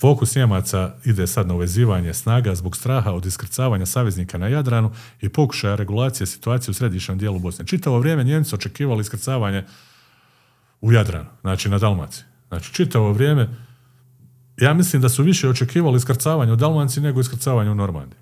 Fokus 0.00 0.36
Njemaca 0.36 0.94
ide 1.04 1.26
sad 1.26 1.46
na 1.46 1.54
uvezivanje 1.54 2.14
snaga 2.14 2.54
zbog 2.54 2.76
straha 2.76 3.12
od 3.12 3.26
iskrcavanja 3.26 3.86
saveznika 3.86 4.38
na 4.38 4.48
Jadranu 4.48 4.90
i 5.20 5.28
pokušaja 5.28 5.74
regulacije 5.74 6.26
situacije 6.26 6.70
u 6.70 6.74
središnjem 6.74 7.18
dijelu 7.18 7.38
Bosne. 7.38 7.66
Čitavo 7.66 7.98
vrijeme 7.98 8.24
Njemci 8.24 8.54
očekivali 8.54 9.00
iskrcavanje 9.00 9.64
u 10.80 10.92
Jadranu, 10.92 11.28
znači 11.40 11.68
na 11.68 11.78
Dalmaciji. 11.78 12.24
Znači 12.48 12.74
čitavo 12.74 13.12
vrijeme 13.12 13.48
ja 14.56 14.74
mislim 14.74 15.02
da 15.02 15.08
su 15.08 15.22
više 15.22 15.48
očekivali 15.48 15.96
iskrcavanje 15.96 16.52
u 16.52 16.56
Dalmaciji 16.56 17.02
nego 17.02 17.20
iskrcavanje 17.20 17.70
u 17.70 17.74
Normandiji. 17.74 18.18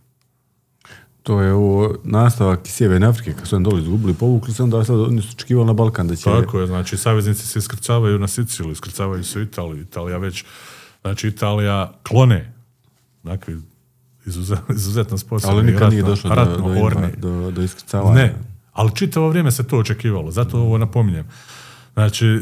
To 1.23 1.41
je 1.41 1.53
ovo 1.53 1.95
nastavak 2.05 2.67
iz 2.67 2.73
Sjeverne 2.73 3.07
Afrike, 3.07 3.33
kad 3.33 3.49
su 3.49 3.57
oni 3.57 3.65
dole 3.65 3.81
izgubili, 3.81 4.15
povukli 4.15 4.55
se, 4.55 4.63
onda 4.63 4.85
sad 4.85 5.01
oni 5.01 5.23
su 5.23 5.29
očekivali 5.35 5.67
na 5.67 5.73
Balkan 5.73 6.09
da 6.09 6.17
će... 6.17 6.25
Tako 6.25 6.61
je, 6.61 6.67
znači 6.67 6.97
saveznici 6.97 7.47
se 7.47 7.59
iskrcavaju 7.59 8.19
na 8.19 8.29
Siciliju, 8.29 8.73
iskrcavaju 8.73 9.25
se 9.25 9.39
u 9.39 9.43
Italiju, 9.43 9.83
Italija 9.83 10.19
već, 10.19 10.45
znači 11.09 11.29
Italija 11.29 11.93
klone, 12.03 12.53
dakle, 13.23 13.55
izuzetno, 14.77 15.19
sposobni. 15.19 15.57
Ali 15.57 15.67
nikad 15.67 15.81
ratno- 15.81 15.91
nije 15.91 16.03
došlo 16.03 16.31
do, 16.31 16.35
ratno 16.35 16.91
do, 17.17 17.31
do, 17.31 17.51
do 17.51 17.63
iskrcavanja. 17.63 18.15
Ne, 18.15 18.35
ali 18.73 18.95
čitavo 18.95 19.29
vrijeme 19.29 19.51
se 19.51 19.67
to 19.67 19.79
očekivalo, 19.79 20.31
zato 20.31 20.59
ovo 20.61 20.79
napominjem. 20.79 21.27
Znači, 21.93 22.27
e, 22.27 22.41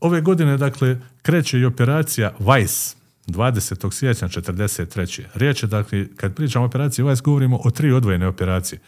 ove 0.00 0.20
godine, 0.20 0.56
dakle, 0.56 0.96
kreće 1.22 1.58
i 1.58 1.64
operacija 1.64 2.32
Weiss, 2.40 2.96
20. 3.26 3.92
siječnja 3.92 4.28
43. 4.28 5.22
Riječ 5.34 5.62
je, 5.62 5.66
dakle, 5.66 6.06
kad 6.16 6.34
pričamo 6.34 6.64
o 6.64 6.66
operaciji 6.66 7.04
Weiss, 7.04 7.22
govorimo 7.22 7.60
o 7.64 7.70
tri 7.70 7.92
odvojene 7.92 8.26
operacije. 8.26 8.80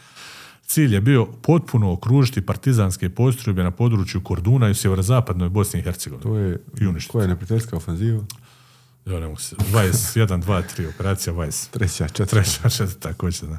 Cilj 0.65 0.93
je 0.93 1.01
bio 1.01 1.25
potpuno 1.25 1.91
okružiti 1.91 2.41
partizanske 2.41 3.09
postrojbe 3.09 3.63
na 3.63 3.71
području 3.71 4.21
Korduna 4.21 4.67
i 4.67 4.71
u 4.71 4.75
sjeverozapadnoj 4.75 5.49
Bosni 5.49 5.79
i 5.79 5.83
Hercegovini. 5.83 6.23
To 6.23 6.37
je, 6.37 6.59
I 6.81 7.07
koja 7.07 7.21
je 7.21 7.27
neprijateljska 7.27 7.77
ofenziva? 7.77 8.23
Ja 9.05 9.19
ne 9.19 9.27
mogu 9.27 9.39
se. 9.39 9.55
Weiss, 9.55 10.17
1, 10.17 10.43
2, 10.43 10.63
3, 10.77 10.89
operacija 10.89 11.33
Weiss. 11.33 11.69
Treća, 11.71 12.07
četvrta. 12.07 12.59
Treća, 12.61 12.87
također, 12.99 13.49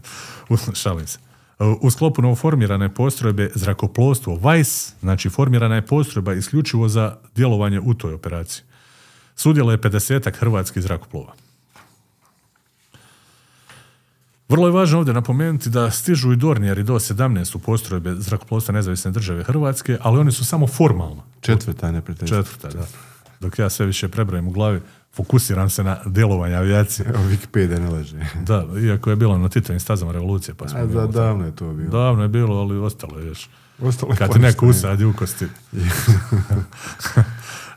Šalim 0.74 1.06
se. 1.06 1.19
U 1.81 1.90
sklopu 1.90 2.23
novoformirane 2.23 2.94
postrojbe 2.94 3.51
zrakoplovstvo 3.55 4.36
Weiss, 4.36 4.93
znači 5.01 5.31
formirana 5.31 5.74
je 5.74 5.86
postrojba 5.86 6.35
isključivo 6.35 6.89
za 6.89 7.16
djelovanje 7.35 7.81
u 7.81 7.94
toj 7.94 8.14
operaciji. 8.14 8.64
Sudjelo 9.36 9.73
je 9.73 9.78
50 9.78 10.36
hrvatskih 10.39 10.82
zrakoplova. 10.82 11.32
Vrlo 14.48 14.66
je 14.66 14.73
važno 14.73 14.98
ovdje 14.98 15.14
napomenuti 15.14 15.70
da 15.70 15.90
stižu 15.90 16.32
i 16.32 16.36
Dornijeri 16.36 16.82
do 16.82 16.94
17 16.94 17.56
u 17.56 17.59
postrojbe 17.59 18.14
zrakoplovstva 18.14 18.74
nezavisne 18.74 19.10
države 19.10 19.44
Hrvatske, 19.44 19.98
ali 20.01 20.19
oni 20.19 20.32
su 20.32 20.44
samo 20.44 20.66
formalno. 20.66 21.23
Četvrta 21.40 21.86
je 21.86 21.93
neprijateljska. 21.93 22.36
Četvrta, 22.36 22.69
da. 22.69 22.86
Dok 23.40 23.59
ja 23.59 23.70
sve 23.70 23.86
više 23.86 24.09
prebrojim 24.09 24.48
u 24.48 24.51
glavi, 24.51 24.81
fokusiram 25.15 25.71
se 25.71 25.85
na 25.85 25.99
djelovanje 26.07 26.55
avijacije. 26.55 27.09
Evo, 27.09 27.25
Wikipedia 27.25 27.81
ne 27.81 27.91
laže. 27.91 28.17
Da, 28.47 28.67
iako 28.83 29.11
je 29.11 29.17
bilo 29.17 29.39
na 29.39 29.49
Titanim 29.49 29.81
stazama 29.81 30.13
revolucije, 30.13 30.55
pa 30.55 30.69
smo... 30.69 30.79
A, 30.79 30.87
da, 30.87 31.07
davno 31.07 31.45
je 31.45 31.57
to 31.57 31.73
bilo. 31.73 31.91
Davno 31.91 32.23
je 32.23 32.29
bilo, 32.29 32.57
ali 32.57 32.79
ostalo 32.79 33.19
je 33.19 33.27
još. 33.27 33.49
Ostalo 33.83 34.13
je 34.13 34.17
Kad 34.17 34.33
ti 34.33 34.39
neko 34.39 34.67
usadi 34.67 35.05
u 35.05 35.13
kosti. 35.13 35.47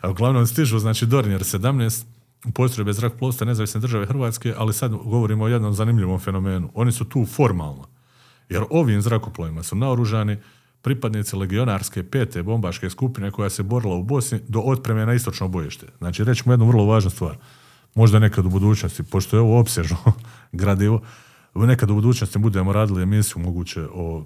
A 0.02 0.10
uglavnom 0.12 0.48
stižu, 0.48 0.80
znači, 0.80 1.06
Dornier 1.06 1.42
17, 1.42 2.06
u 2.46 2.52
postrojbe 2.52 2.94
zrakoplovstva 2.94 3.48
nezavisne 3.48 3.80
države 3.80 4.06
Hrvatske, 4.06 4.54
ali 4.58 4.74
sad 4.74 4.92
govorimo 4.92 5.46
o 5.46 5.48
jednom 5.48 5.74
zanimljivom 5.74 6.20
fenomenu. 6.20 6.70
Oni 6.74 6.92
su 6.92 7.06
tu 7.06 7.26
formalno. 7.26 7.88
Jer 8.50 8.64
ovim 8.70 9.02
zrakoplovima 9.02 9.64
su 9.64 9.76
naoružani 9.76 10.38
pripadnici 10.86 11.36
legionarske 11.36 12.04
pete 12.04 12.44
bombaške 12.44 12.90
skupine 12.90 13.32
koja 13.32 13.50
se 13.50 13.64
borila 13.64 13.96
u 13.96 14.04
Bosni 14.04 14.40
do 14.48 14.60
otpreme 14.60 15.06
na 15.06 15.14
istočno 15.14 15.48
bojište. 15.48 15.88
Znači, 15.98 16.24
rećemo 16.24 16.54
jednu 16.54 16.68
vrlo 16.68 16.86
važnu 16.86 17.10
stvar. 17.10 17.38
Možda 17.96 18.20
nekad 18.20 18.46
u 18.46 18.50
budućnosti, 18.50 19.04
pošto 19.04 19.38
je 19.38 19.42
ovo 19.42 19.60
opsežno 19.60 19.98
gradivo, 20.62 21.02
nekad 21.56 21.90
u 21.90 21.96
budućnosti 21.96 22.40
budemo 22.40 22.74
radili 22.74 23.04
emisiju 23.04 23.42
moguće 23.42 23.88
o 23.94 24.26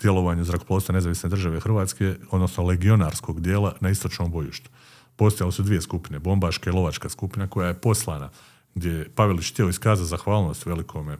djelovanju 0.00 0.44
zrakoplovstva 0.44 0.92
nezavisne 0.92 1.28
države 1.28 1.60
Hrvatske, 1.60 2.14
odnosno 2.30 2.64
legionarskog 2.64 3.40
dijela 3.40 3.74
na 3.80 3.90
istočnom 3.90 4.30
bojištu. 4.30 4.70
Postojale 5.16 5.52
su 5.52 5.62
dvije 5.62 5.80
skupine, 5.82 6.18
bombaška 6.18 6.70
i 6.70 6.72
lovačka 6.72 7.08
skupina 7.08 7.46
koja 7.46 7.68
je 7.68 7.80
poslana, 7.80 8.30
gdje 8.74 8.90
je 8.90 9.08
Pavelić 9.08 9.52
htio 9.52 9.68
iskazati 9.68 10.08
zahvalnost 10.08 10.66
velikome 10.66 11.16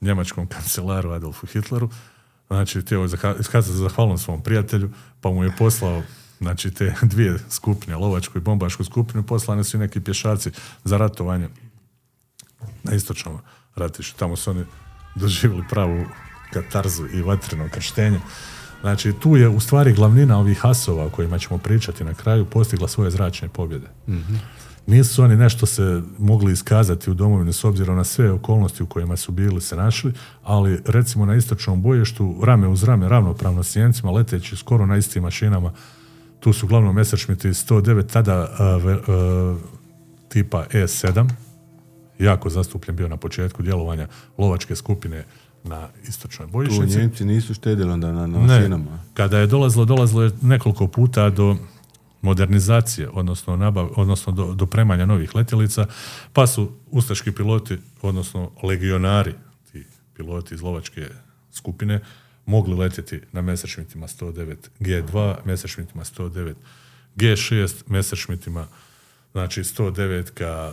njemačkom 0.00 0.46
kancelaru 0.54 1.10
Adolfu 1.10 1.46
Hitleru, 1.46 1.88
znači 2.54 2.80
htio 2.80 3.04
iskazati 3.40 3.78
zahvalnost 3.78 4.24
svom 4.24 4.42
prijatelju, 4.42 4.90
pa 5.20 5.30
mu 5.30 5.44
je 5.44 5.56
poslao 5.58 6.02
znači 6.40 6.70
te 6.70 6.94
dvije 7.12 7.38
skupine, 7.50 7.96
lovačku 7.96 8.38
i 8.38 8.40
bombašku 8.40 8.84
skupinu, 8.84 9.22
poslane 9.22 9.64
su 9.64 9.76
i 9.76 9.80
neki 9.80 10.00
pješaci 10.00 10.50
za 10.84 10.96
ratovanje 10.96 11.48
na 12.82 12.94
istočnom 12.94 13.38
ratištu. 13.76 14.18
Tamo 14.18 14.36
su 14.36 14.50
oni 14.50 14.64
doživjeli 15.14 15.64
pravu 15.70 16.04
katarzu 16.52 17.06
i 17.12 17.22
vatreno 17.22 17.68
krštenje. 17.68 18.20
Znači, 18.80 19.12
tu 19.12 19.36
je 19.36 19.48
u 19.48 19.60
stvari 19.60 19.92
glavnina 19.92 20.38
ovih 20.38 20.66
asova 20.66 21.06
o 21.06 21.10
kojima 21.10 21.38
ćemo 21.38 21.58
pričati 21.58 22.04
na 22.04 22.14
kraju 22.14 22.44
postigla 22.44 22.88
svoje 22.88 23.10
zračne 23.10 23.48
pobjede. 23.48 23.86
Nisu 24.86 25.22
oni 25.22 25.36
nešto 25.36 25.66
se 25.66 26.02
mogli 26.18 26.52
iskazati 26.52 27.10
u 27.10 27.14
domovini 27.14 27.52
s 27.52 27.64
obzirom 27.64 27.96
na 27.96 28.04
sve 28.04 28.30
okolnosti 28.32 28.82
u 28.82 28.86
kojima 28.86 29.16
su 29.16 29.32
bili 29.32 29.60
se 29.60 29.76
našli, 29.76 30.12
ali 30.42 30.80
recimo 30.86 31.26
na 31.26 31.34
istočnom 31.34 31.82
bojištu, 31.82 32.36
rame 32.42 32.68
uz 32.68 32.82
rame, 32.84 33.08
ravnopravno 33.08 33.62
s 33.62 33.74
Nijemcima, 33.74 34.10
leteći 34.10 34.56
skoro 34.56 34.86
na 34.86 34.96
istim 34.96 35.22
mašinama, 35.22 35.72
tu 36.40 36.52
su 36.52 36.66
uglavnom 36.66 36.94
Messerschmitt 36.94 37.44
109, 37.44 38.06
tada 38.12 38.48
a, 38.58 38.76
ve- 38.76 39.00
a, 39.08 39.56
tipa 40.28 40.64
E7, 40.72 41.28
jako 42.18 42.50
zastupljen 42.50 42.96
bio 42.96 43.08
na 43.08 43.16
početku 43.16 43.62
djelovanja 43.62 44.08
lovačke 44.38 44.76
skupine 44.76 45.24
na 45.64 45.88
istočnoj 46.08 46.46
Tu 46.48 46.52
bojišnici. 46.52 46.98
Njemci 46.98 47.24
nisu 47.24 47.54
štedili 47.54 47.90
onda 47.90 48.12
na, 48.12 48.26
na 48.26 48.38
Ne, 48.38 48.78
kada 49.14 49.38
je 49.38 49.46
dolazilo, 49.46 49.84
dolazilo 49.84 50.22
je 50.22 50.30
nekoliko 50.42 50.86
puta 50.86 51.30
do 51.30 51.56
modernizacije, 52.24 53.08
odnosno, 53.12 53.56
nabav, 53.56 53.88
odnosno 53.96 54.32
do, 54.32 54.54
do 54.54 54.66
premanja 54.66 55.06
novih 55.06 55.34
letjelica, 55.34 55.86
pa 56.32 56.46
su 56.46 56.72
ustaški 56.90 57.32
piloti, 57.32 57.78
odnosno 58.02 58.50
legionari, 58.62 59.34
ti 59.72 59.84
piloti 60.16 60.54
iz 60.54 60.62
lovačke 60.62 61.08
skupine, 61.52 62.00
mogli 62.46 62.74
letjeti 62.74 63.20
na 63.32 63.42
Messerschmittima 63.42 64.06
109 64.06 64.56
G2, 64.80 65.36
Messerschmittima 65.44 66.04
109 66.04 66.54
G6, 67.16 67.82
Messerschmittima 67.86 68.66
znači 69.32 69.60
109 69.60 70.30
ka 70.30 70.72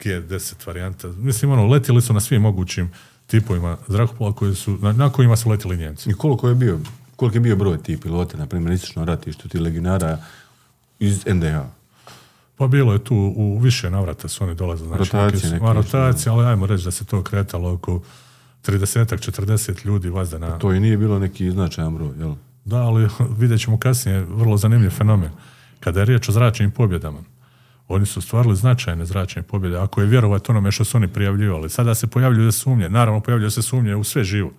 G10 0.00 0.66
varijanta. 0.66 1.08
Mislim, 1.08 1.50
ono, 1.50 1.66
letjeli 1.66 2.02
su 2.02 2.12
na 2.12 2.20
svim 2.20 2.42
mogućim 2.42 2.90
tipovima 3.26 3.76
zrakoplova 3.88 4.32
koji 4.32 4.54
su, 4.54 4.78
na, 4.82 4.92
na 4.92 5.12
kojima 5.12 5.36
su 5.36 5.50
letjeli 5.50 5.76
Njemci. 5.76 6.10
I 6.10 6.14
koliko 6.14 6.48
je 6.48 6.54
bio, 6.54 6.80
koliko 7.16 7.36
je 7.36 7.40
bio 7.40 7.56
broj 7.56 7.82
tih 7.82 7.98
pilota, 7.98 8.36
na 8.36 8.46
primjer, 8.46 8.68
na 8.68 8.74
istočnom 8.74 9.04
ratištu, 9.04 9.48
ti 9.48 9.58
legionara 9.58 10.18
iz 11.06 11.26
NDH? 11.26 11.56
Pa 12.56 12.66
bilo 12.66 12.92
je 12.92 13.04
tu 13.04 13.32
u 13.36 13.58
više 13.58 13.90
navrata 13.90 14.28
su 14.28 14.44
oni 14.44 14.54
dolazili. 14.54 14.88
Znači, 14.88 14.98
Rotacije 15.16 15.58
su- 15.58 15.72
rotacije, 15.72 16.32
ali 16.32 16.46
ajmo 16.46 16.66
reći 16.66 16.84
da 16.84 16.90
se 16.90 17.04
to 17.04 17.22
kretalo 17.22 17.72
oko 17.72 18.00
30-ak, 18.66 19.30
40 19.30 19.86
ljudi 19.86 20.08
vazda 20.08 20.38
na... 20.38 20.58
To 20.58 20.72
i 20.72 20.80
nije 20.80 20.96
bilo 20.96 21.18
neki 21.18 21.50
značajan 21.50 21.94
broj, 21.94 22.10
jel? 22.18 22.34
Da, 22.64 22.76
ali 22.76 23.08
vidjet 23.40 23.60
ćemo 23.60 23.78
kasnije 23.78 24.20
vrlo 24.20 24.56
zanimljiv 24.56 24.90
fenomen. 24.90 25.30
Kada 25.80 26.00
je 26.00 26.06
riječ 26.06 26.28
o 26.28 26.32
zračnim 26.32 26.70
pobjedama, 26.70 27.18
oni 27.88 28.06
su 28.06 28.20
stvarili 28.20 28.56
značajne 28.56 29.04
zračne 29.06 29.42
pobjede, 29.42 29.78
ako 29.78 30.00
je 30.00 30.06
vjerovati 30.06 30.50
onome 30.50 30.72
što 30.72 30.84
su 30.84 30.96
oni 30.96 31.08
prijavljivali. 31.08 31.70
Sada 31.70 31.94
se 31.94 32.06
pojavljuju 32.06 32.52
sumnje, 32.52 32.88
naravno 32.88 33.20
pojavljuju 33.20 33.50
se 33.50 33.62
sumnje 33.62 33.96
u 33.96 34.04
sve 34.04 34.24
živo. 34.24 34.52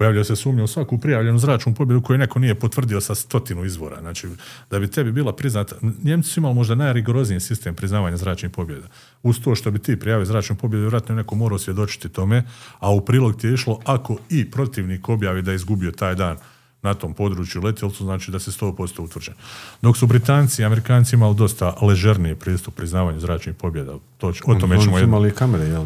Pojavljuje 0.00 0.24
se 0.24 0.36
sumnja 0.36 0.64
u 0.64 0.66
svaku 0.66 0.98
prijavljenu 0.98 1.38
zračnu 1.38 1.74
pobjedu 1.74 2.02
koju 2.02 2.18
neko 2.18 2.38
nije 2.38 2.54
potvrdio 2.54 3.00
sa 3.00 3.14
stotinu 3.14 3.64
izvora. 3.64 4.00
Znači, 4.00 4.28
da 4.70 4.78
bi 4.78 4.90
tebi 4.90 5.12
bila 5.12 5.32
priznata, 5.32 5.76
Njemci 6.02 6.28
su 6.28 6.40
imali 6.40 6.54
možda 6.54 6.74
najrigorozniji 6.74 7.40
sistem 7.40 7.74
priznavanja 7.74 8.16
zračnih 8.16 8.52
pobjeda. 8.52 8.86
Uz 9.22 9.40
to 9.44 9.54
što 9.54 9.70
bi 9.70 9.78
ti 9.78 9.98
prijavio 9.98 10.24
zračnu 10.24 10.56
pobjedu, 10.56 10.80
vjerojatno 10.82 11.12
je 11.12 11.16
neko 11.16 11.34
morao 11.34 11.58
svjedočiti 11.58 12.08
tome, 12.08 12.42
a 12.78 12.92
u 12.92 13.04
prilog 13.04 13.36
ti 13.36 13.46
je 13.46 13.54
išlo 13.54 13.80
ako 13.84 14.16
i 14.30 14.50
protivnik 14.50 15.08
objavi 15.08 15.42
da 15.42 15.50
je 15.50 15.54
izgubio 15.54 15.90
taj 15.90 16.14
dan 16.14 16.36
na 16.82 16.94
tom 16.94 17.14
području 17.14 17.62
letjelcu, 17.62 18.04
znači 18.04 18.30
da 18.30 18.38
se 18.38 18.50
100% 18.50 19.00
utvrđen. 19.00 19.34
Dok 19.82 19.96
su 19.96 20.06
Britanci 20.06 20.62
i 20.62 20.64
Amerikanci 20.64 21.16
imali 21.16 21.36
dosta 21.36 21.76
ležerniji 21.82 22.34
pristup 22.34 22.74
priznavanju 22.74 23.20
zračnih 23.20 23.54
pobjeda. 23.54 23.92
To, 24.18 24.32
o 24.46 24.54
tome 24.54 24.76
Oni 24.76 24.84
ćemo 24.84 24.98
imali 24.98 25.34
kamere, 25.34 25.64
jel? 25.64 25.84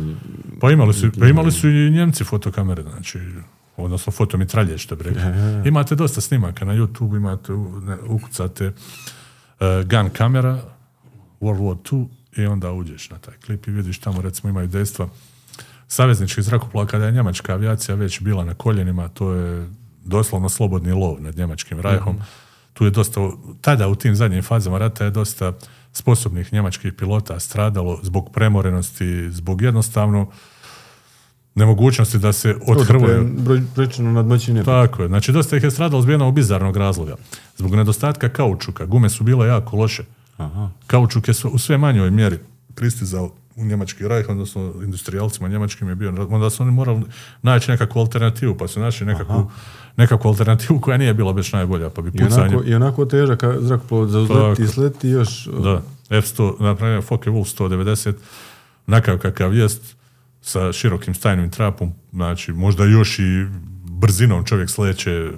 pa 0.60 0.70
imali 0.70 0.94
su, 0.94 1.10
pa 1.20 1.26
imali 1.26 1.52
su 1.52 1.68
i 1.68 1.90
Njemci 1.90 2.24
fotokamere, 2.24 2.82
znači, 2.82 3.18
odnosno 3.76 4.12
fotomitralje, 4.12 4.78
što 4.78 4.96
bi 4.96 5.04
rekli. 5.04 5.22
Imate 5.64 5.94
dosta 5.94 6.20
snimaka 6.20 6.64
na 6.64 6.74
YouTube, 6.74 7.16
imate, 7.16 7.52
ukucate 8.08 8.66
uh, 8.66 8.72
gun 9.86 10.10
kamera, 10.10 10.58
World 11.40 11.60
War 11.60 11.98
II, 11.98 12.08
i 12.36 12.46
onda 12.46 12.72
uđeš 12.72 13.10
na 13.10 13.18
taj 13.18 13.34
klip 13.46 13.68
i 13.68 13.70
vidiš 13.70 13.98
tamo, 13.98 14.22
recimo, 14.22 14.50
imaju 14.50 14.68
dejstva 14.68 15.08
savezničkih 15.88 16.44
zrakoplova, 16.44 16.86
kada 16.86 17.06
je 17.06 17.12
njemačka 17.12 17.52
avijacija 17.52 17.94
već 17.94 18.20
bila 18.20 18.44
na 18.44 18.54
koljenima, 18.54 19.08
to 19.08 19.32
je 19.32 19.68
doslovno 20.04 20.48
slobodni 20.48 20.92
lov 20.92 21.22
nad 21.22 21.36
njemačkim 21.36 21.80
rajhom. 21.80 22.20
tu 22.72 22.84
je 22.84 22.90
dosta, 22.90 23.20
tada 23.60 23.88
u 23.88 23.94
tim 23.94 24.14
zadnjim 24.16 24.42
fazama 24.42 24.78
rata 24.78 25.04
je 25.04 25.10
dosta 25.10 25.52
sposobnih 25.92 26.52
njemačkih 26.52 26.92
pilota 26.92 27.40
stradalo 27.40 28.00
zbog 28.02 28.30
premorenosti, 28.32 29.30
zbog 29.30 29.62
jednostavno 29.62 30.30
nemogućnosti 31.54 32.18
da 32.18 32.32
se 32.32 32.56
odhrvaju. 32.66 33.28
Broj, 33.38 33.62
brojčano 33.74 34.12
nadmoćenje. 34.12 34.64
Tako 34.64 35.02
je. 35.02 35.08
Znači, 35.08 35.32
dosta 35.32 35.56
ih 35.56 35.62
je 35.62 35.70
stradalo 35.70 36.02
zbog 36.02 36.34
bizarnog 36.34 36.76
razloga. 36.76 37.16
Zbog 37.56 37.74
nedostatka 37.74 38.28
kaučuka. 38.28 38.86
Gume 38.86 39.10
su 39.10 39.24
bile 39.24 39.46
jako 39.46 39.76
loše. 39.76 40.04
Aha. 40.36 40.70
Kaučuk 40.86 41.28
je 41.28 41.34
u 41.52 41.58
sve 41.58 41.78
manjoj 41.78 42.10
mjeri 42.10 42.38
pristizao 42.74 43.30
u 43.56 43.64
njemački 43.64 44.08
rajh, 44.08 44.28
odnosno 44.28 44.72
industrijalcima 44.82 45.48
njemačkim 45.48 45.88
je 45.88 45.94
bio, 45.94 46.26
onda 46.30 46.50
su 46.50 46.62
oni 46.62 46.72
morali 46.72 47.02
naći 47.42 47.70
nekakvu 47.70 48.00
alternativu, 48.00 48.56
pa 48.56 48.68
su 48.68 48.80
našli 48.80 49.06
nekakvu, 49.06 49.50
nekakvu 49.96 50.28
alternativu 50.28 50.80
koja 50.80 50.96
nije 50.96 51.14
bila 51.14 51.32
baš 51.32 51.52
najbolja, 51.52 51.90
pa 51.90 52.02
bi 52.02 52.08
I 52.14 52.24
pucanje... 52.24 52.46
onako, 52.46 52.64
I 52.66 52.74
onako 52.74 53.06
težak 53.06 53.42
zrakoplov 53.60 54.06
za 54.06 54.20
uzleti 54.20 54.62
i 54.62 54.66
sleti 54.66 55.08
još... 55.08 55.48
Da, 55.62 55.82
F100, 56.10 56.60
napravljeno 56.60 57.02
Focke 57.02 57.30
Wolf 57.30 57.58
190, 57.58 58.12
nakav 58.86 59.18
kakav 59.18 59.54
jest, 59.54 59.96
sa 60.44 60.72
širokim 60.72 61.14
stajnim 61.14 61.50
trapom, 61.50 61.92
znači 62.12 62.52
možda 62.52 62.84
još 62.84 63.18
i 63.18 63.46
brzinom 64.00 64.44
čovjek 64.44 64.70
sleće 64.70 65.30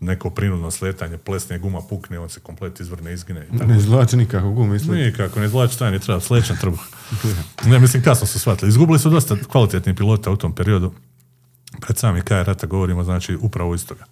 neko 0.00 0.30
prinudno 0.30 0.70
sletanje, 0.70 1.18
plesne 1.18 1.58
guma 1.58 1.80
pukne, 1.88 2.18
on 2.18 2.28
se 2.28 2.40
komplet 2.40 2.80
izvrne, 2.80 3.12
izgine. 3.12 3.46
I 3.52 3.58
tako. 3.58 3.70
Ne 3.70 3.76
izvlači 3.76 4.16
nikako 4.16 4.50
gume 4.50 4.76
i 4.76 4.78
sleti. 4.78 5.02
Nikako, 5.02 5.40
ne 5.40 5.46
izvlači 5.46 5.74
stajni 5.74 5.98
trap, 5.98 6.22
slećan 6.22 6.56
trbuh. 6.60 6.80
Ne, 7.66 7.78
mislim, 7.78 8.02
kasno 8.02 8.26
su 8.26 8.38
shvatili. 8.38 8.68
Izgubili 8.68 8.98
su 8.98 9.10
dosta 9.10 9.36
kvalitetnih 9.48 9.94
pilota 9.94 10.30
u 10.30 10.36
tom 10.36 10.54
periodu. 10.54 10.92
Pred 11.80 11.98
sami 11.98 12.22
kraj 12.22 12.44
rata 12.44 12.66
govorimo, 12.66 13.04
znači, 13.04 13.36
upravo 13.40 13.74
iz 13.74 13.86
toga. 13.86 14.04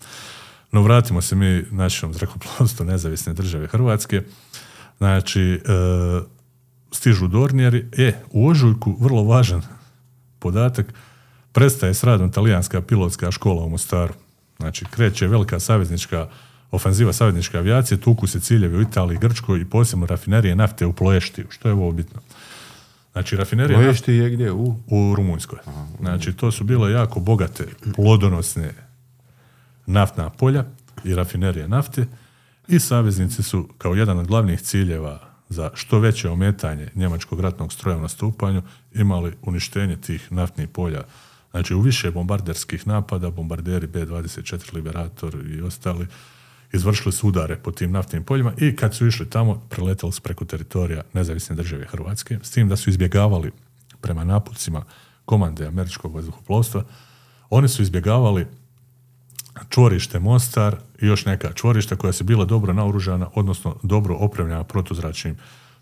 No, 0.73 0.83
vratimo 0.83 1.23
se 1.23 1.37
mi 1.37 1.65
našom 1.71 2.15
zrakoplovstvu 2.15 2.87
nezavisne 2.87 3.33
države 3.33 3.67
Hrvatske. 3.67 4.23
Znači, 4.99 5.43
e, 5.43 5.61
stižu 6.93 7.29
Dornijeri. 7.29 7.87
E, 7.99 8.13
u 8.31 8.49
Ožujku, 8.49 8.97
vrlo 9.01 9.25
važan 9.25 9.63
podatak, 10.45 10.87
prestaje 11.53 11.95
s 11.95 12.05
radom 12.05 12.31
talijanska 12.31 12.83
pilotska 12.83 13.31
škola 13.31 13.65
u 13.65 13.69
Mostaru. 13.69 14.15
Znači, 14.59 14.85
kreće 14.85 15.29
velika 15.29 15.61
saveznička 15.61 16.29
ofenziva 16.71 17.13
savezničke 17.13 17.59
avijacije, 17.59 18.01
tuku 18.01 18.27
se 18.27 18.41
ciljevi 18.41 18.77
u 18.77 18.83
Italiji, 18.83 19.19
Grčkoj 19.19 19.61
i 19.61 19.65
posebno 19.65 20.07
rafinerije 20.07 20.57
nafte 20.57 20.87
u 20.87 20.93
Ploještiju. 20.93 21.47
Što 21.51 21.69
je 21.69 21.73
ovo 21.75 21.93
bitno? 21.93 22.21
Znači, 23.13 23.37
rafinerije 23.37 23.77
nafte 23.77 23.87
Poješti 23.87 24.13
je 24.13 24.31
gdje? 24.31 24.53
U... 24.53 24.77
u 24.87 25.15
Rumunjskoj. 25.17 25.59
Znači, 26.01 26.33
to 26.33 26.53
su 26.53 26.65
bile 26.65 26.93
jako 26.93 27.21
bogate, 27.21 27.65
plodonosne 27.95 28.75
naftna 29.87 30.31
polja 30.31 30.65
i 31.05 31.15
rafinerije 31.15 31.69
nafte 31.69 32.07
i 32.69 32.79
saveznici 32.79 33.43
su 33.43 33.69
kao 33.79 33.95
jedan 33.95 34.19
od 34.19 34.27
glavnih 34.27 34.61
ciljeva 34.61 35.34
za 35.55 35.71
što 35.75 35.99
veće 35.99 36.31
ometanje 36.31 36.89
njemačkog 36.95 37.41
ratnog 37.41 37.73
stroja 37.73 37.97
u 37.97 38.01
nastupanju 38.01 38.63
imali 38.95 39.33
uništenje 39.43 39.97
tih 39.97 40.33
naftnih 40.33 40.69
polja. 40.69 41.03
Znači, 41.51 41.75
u 41.75 41.81
više 41.81 42.11
bombarderskih 42.11 42.87
napada, 42.87 43.31
bombarderi 43.31 43.87
B-24 43.87 44.75
Liberator 44.75 45.35
i 45.47 45.61
ostali, 45.61 46.07
izvršili 46.73 47.13
su 47.13 47.29
udare 47.29 47.57
po 47.57 47.71
tim 47.71 47.93
naftnim 47.93 48.25
poljima 48.25 48.53
i 48.59 48.77
kad 48.77 48.95
su 48.95 49.07
išli 49.07 49.31
tamo, 49.31 49.63
preletali 49.71 50.13
su 50.13 50.23
preko 50.23 50.45
teritorija 50.45 51.03
nezavisne 51.13 51.57
države 51.57 51.87
Hrvatske, 51.87 52.39
s 52.43 52.51
tim 52.51 52.69
da 52.69 52.77
su 52.77 52.91
izbjegavali 52.91 53.53
prema 54.01 54.25
napucima 54.25 54.85
komande 55.25 55.67
američkog 55.67 56.15
vazduhoplovstva, 56.15 56.85
oni 57.51 57.69
su 57.69 57.83
izbjegavali 57.83 58.47
čvorište 59.69 60.19
Mostar 60.19 60.77
i 61.01 61.07
još 61.07 61.25
neka 61.25 61.53
čvorišta 61.53 61.97
koja 61.97 62.13
su 62.13 62.25
bila 62.25 62.45
dobro 62.45 62.73
naoružana, 62.73 63.29
odnosno 63.35 63.77
dobro 63.83 64.15
opremljena 64.15 64.65
protuzračnim 64.65 65.37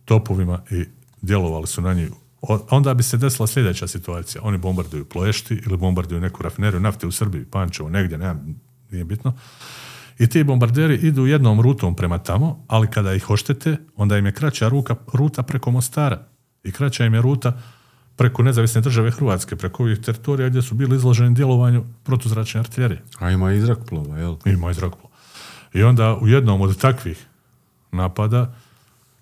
topovima 0.05 0.61
i 0.70 0.85
djelovali 1.23 1.66
su 1.66 1.82
na 1.82 1.94
njih. 1.94 2.09
Onda 2.70 2.94
bi 2.94 3.03
se 3.03 3.16
desila 3.16 3.47
sljedeća 3.47 3.86
situacija. 3.86 4.43
Oni 4.44 4.59
bombarduju 4.59 5.05
Plešti 5.05 5.62
ili 5.66 5.77
bombarduju 5.77 6.20
neku 6.20 6.43
rafineriju 6.43 6.81
nafte 6.81 7.07
u 7.07 7.12
Srbiji, 7.12 7.44
Pančevo, 7.44 7.89
negdje, 7.89 8.19
nema, 8.19 8.40
nije 8.90 9.05
bitno. 9.05 9.32
I 10.19 10.28
ti 10.28 10.44
bombarderi 10.44 10.94
idu 10.94 11.27
jednom 11.27 11.61
rutom 11.61 11.97
prema 11.97 12.19
tamo, 12.19 12.65
ali 12.69 12.90
kada 12.90 13.15
ih 13.15 13.31
oštete, 13.31 13.77
onda 13.97 14.19
im 14.19 14.27
je 14.27 14.32
kraća 14.32 14.69
ruka, 14.69 14.97
ruta 15.12 15.43
preko 15.43 15.70
Mostara 15.70 16.27
i 16.65 16.73
kraća 16.73 17.05
im 17.05 17.15
je 17.15 17.23
ruta 17.23 17.62
preko 18.17 18.43
nezavisne 18.43 18.81
države 18.81 19.11
Hrvatske, 19.11 19.57
preko 19.57 19.83
ovih 19.83 19.99
teritorija 19.99 20.49
gdje 20.49 20.63
su 20.63 20.75
bili 20.75 20.97
izloženi 20.97 21.35
djelovanju 21.35 21.85
protuzračne 22.03 22.61
artiljerije. 22.61 23.03
A 23.19 23.31
ima 23.31 23.53
i 23.53 23.61
zrakoplova, 23.61 24.19
jel? 24.19 24.37
Ima 24.45 24.71
i 24.71 24.75
zrakoplov. 24.75 25.13
I 25.75 25.83
onda 25.83 26.17
u 26.17 26.29
jednom 26.29 26.61
od 26.61 26.81
takvih 26.81 27.27
napada 27.93 28.55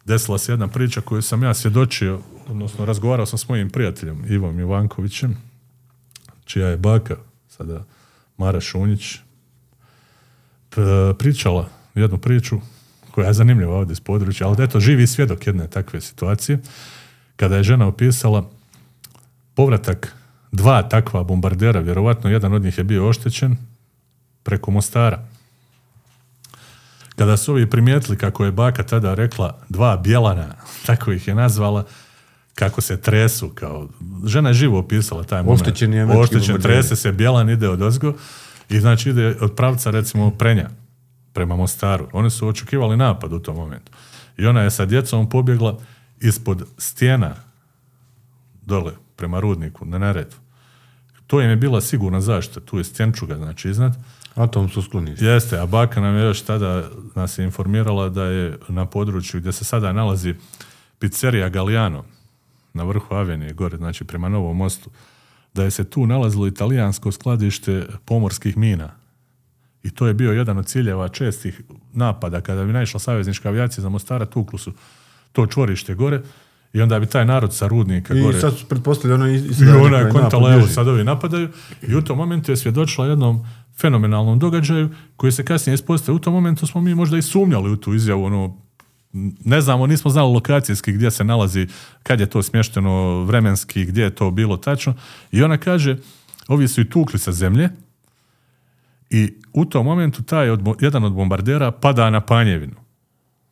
desila 0.04 0.38
se 0.38 0.52
jedna 0.52 0.68
priča 0.68 1.00
koju 1.00 1.22
sam 1.22 1.42
ja 1.42 1.54
svjedočio, 1.54 2.20
odnosno 2.48 2.84
razgovarao 2.84 3.26
sam 3.26 3.38
s 3.38 3.48
mojim 3.48 3.70
prijateljem 3.70 4.24
Ivom 4.28 4.60
Ivankovićem, 4.60 5.36
čija 6.44 6.68
je 6.68 6.76
baka, 6.76 7.16
sada 7.48 7.84
Mara 8.36 8.60
Šunjić, 8.60 9.16
pričala 11.18 11.68
jednu 11.94 12.18
priču 12.18 12.60
koja 13.10 13.26
je 13.26 13.34
zanimljiva 13.34 13.74
ovdje 13.74 13.92
iz 13.92 14.00
područja, 14.00 14.46
ali 14.46 14.56
da 14.56 14.62
eto 14.62 14.80
živi 14.80 15.06
svjedok 15.06 15.46
jedne 15.46 15.66
takve 15.66 16.00
situacije, 16.00 16.58
kada 17.36 17.56
je 17.56 17.62
žena 17.62 17.86
opisala 17.86 18.50
povratak 19.60 20.16
dva 20.52 20.82
takva 20.82 21.22
bombardera, 21.22 21.80
vjerovatno 21.80 22.30
jedan 22.30 22.52
od 22.52 22.62
njih 22.62 22.78
je 22.78 22.84
bio 22.84 23.08
oštećen, 23.08 23.56
preko 24.42 24.70
Mostara. 24.70 25.26
Kada 27.16 27.36
su 27.36 27.52
ovi 27.52 27.70
primijetili 27.70 28.16
kako 28.16 28.44
je 28.44 28.52
baka 28.52 28.82
tada 28.82 29.14
rekla 29.14 29.58
dva 29.68 29.96
bjelana, 29.96 30.54
tako 30.86 31.12
ih 31.12 31.28
je 31.28 31.34
nazvala, 31.34 31.84
kako 32.54 32.80
se 32.80 33.00
tresu, 33.00 33.48
kao, 33.48 33.88
žena 34.26 34.48
je 34.48 34.54
živo 34.54 34.78
opisala 34.78 35.24
taj 35.24 35.42
moment. 35.42 35.60
Oštećeni 35.60 36.00
američki 36.00 36.36
Oštećen, 36.36 36.60
trese 36.60 36.96
se, 36.96 37.12
bjelan 37.12 37.50
ide 37.50 37.68
od 37.68 37.82
ozgo 37.82 38.14
i 38.68 38.80
znači 38.80 39.10
ide 39.10 39.36
od 39.40 39.54
pravca 39.54 39.90
recimo 39.90 40.30
Prenja 40.30 40.70
prema 41.32 41.56
Mostaru. 41.56 42.08
Oni 42.12 42.30
su 42.30 42.48
očekivali 42.48 42.96
napad 42.96 43.32
u 43.32 43.38
tom 43.38 43.56
momentu. 43.56 43.92
I 44.36 44.46
ona 44.46 44.62
je 44.62 44.70
sa 44.70 44.86
djecom 44.86 45.28
pobjegla 45.28 45.78
ispod 46.20 46.66
stijena 46.78 47.34
dole 48.62 48.92
prema 49.20 49.40
rudniku 49.40 49.84
na 49.84 49.98
Neretvu. 49.98 50.40
To 51.26 51.40
im 51.40 51.50
je 51.50 51.56
bila 51.56 51.80
sigurna 51.80 52.20
zaštita, 52.20 52.60
tu 52.60 52.78
je 52.78 52.84
stjenčuga, 52.84 53.36
znači 53.36 53.70
iznad. 53.70 53.98
Atomsko 54.34 54.82
sklonište. 54.82 55.24
Jeste, 55.24 55.58
a 55.58 55.66
baka 55.66 56.00
nam 56.00 56.16
je 56.16 56.22
još 56.24 56.42
tada 56.42 56.88
nas 57.14 57.38
je 57.38 57.44
informirala 57.44 58.08
da 58.08 58.24
je 58.24 58.58
na 58.68 58.86
području 58.86 59.40
gdje 59.40 59.52
se 59.52 59.64
sada 59.64 59.92
nalazi 59.92 60.34
pizzerija 60.98 61.48
Galliano 61.48 62.04
na 62.74 62.84
vrhu 62.84 63.14
Avenije 63.14 63.52
gore, 63.52 63.76
znači 63.76 64.04
prema 64.04 64.28
Novom 64.28 64.56
mostu, 64.56 64.90
da 65.54 65.64
je 65.64 65.70
se 65.70 65.84
tu 65.90 66.06
nalazilo 66.06 66.46
italijansko 66.46 67.12
skladište 67.12 67.86
pomorskih 68.04 68.56
mina. 68.56 68.90
I 69.82 69.90
to 69.90 70.06
je 70.06 70.14
bio 70.14 70.32
jedan 70.32 70.58
od 70.58 70.66
ciljeva 70.66 71.08
čestih 71.08 71.60
napada 71.92 72.40
kada 72.40 72.64
bi 72.64 72.72
naišla 72.72 73.00
saveznička 73.00 73.48
avijacija 73.48 73.82
za 73.82 73.88
Mostara, 73.88 74.26
tuklu 74.26 74.58
su 74.58 74.72
to 75.32 75.46
čvorište 75.46 75.94
gore 75.94 76.22
i 76.72 76.80
onda 76.80 77.00
bi 77.00 77.06
taj 77.06 77.24
narod 77.24 77.54
sa 77.54 77.66
rudnika 77.66 78.14
I 78.14 78.20
gore... 78.20 78.40
sad 78.40 78.56
su 78.56 78.66
pretpostavili 78.66 79.14
ono 79.14 79.28
i, 79.28 79.34
i 79.34 79.50
I 79.50 79.54
sada 79.54 79.78
ona 79.78 79.98
je 79.98 80.68
sad 80.68 80.88
ovi 80.88 81.04
napadaju 81.04 81.48
i 81.88 81.94
u 81.94 82.02
tom 82.02 82.18
momentu 82.18 82.52
je 82.52 82.56
svjedočila 82.56 83.06
jednom 83.06 83.44
fenomenalnom 83.80 84.38
događaju 84.38 84.90
koji 85.16 85.32
se 85.32 85.44
kasnije 85.44 85.74
ispostavio. 85.74 86.16
U 86.16 86.18
tom 86.18 86.34
momentu 86.34 86.66
smo 86.66 86.80
mi 86.80 86.94
možda 86.94 87.18
i 87.18 87.22
sumnjali 87.22 87.70
u 87.70 87.76
tu 87.76 87.94
izjavu, 87.94 88.24
ono, 88.24 88.56
ne 89.44 89.60
znamo, 89.60 89.86
nismo 89.86 90.10
znali 90.10 90.32
lokacijski 90.32 90.92
gdje 90.92 91.10
se 91.10 91.24
nalazi, 91.24 91.66
kad 92.02 92.20
je 92.20 92.26
to 92.26 92.42
smješteno 92.42 93.24
vremenski, 93.24 93.84
gdje 93.84 94.02
je 94.02 94.14
to 94.14 94.30
bilo 94.30 94.56
tačno. 94.56 94.94
I 95.32 95.42
ona 95.42 95.58
kaže, 95.58 95.96
ovi 96.48 96.68
su 96.68 96.80
i 96.80 96.90
tukli 96.90 97.18
sa 97.18 97.32
zemlje 97.32 97.68
i 99.10 99.34
u 99.52 99.64
tom 99.64 99.86
momentu 99.86 100.22
taj 100.22 100.50
od, 100.50 100.60
jedan 100.80 101.04
od 101.04 101.12
bombardera 101.12 101.70
pada 101.70 102.10
na 102.10 102.20
Panjevinu. 102.20 102.76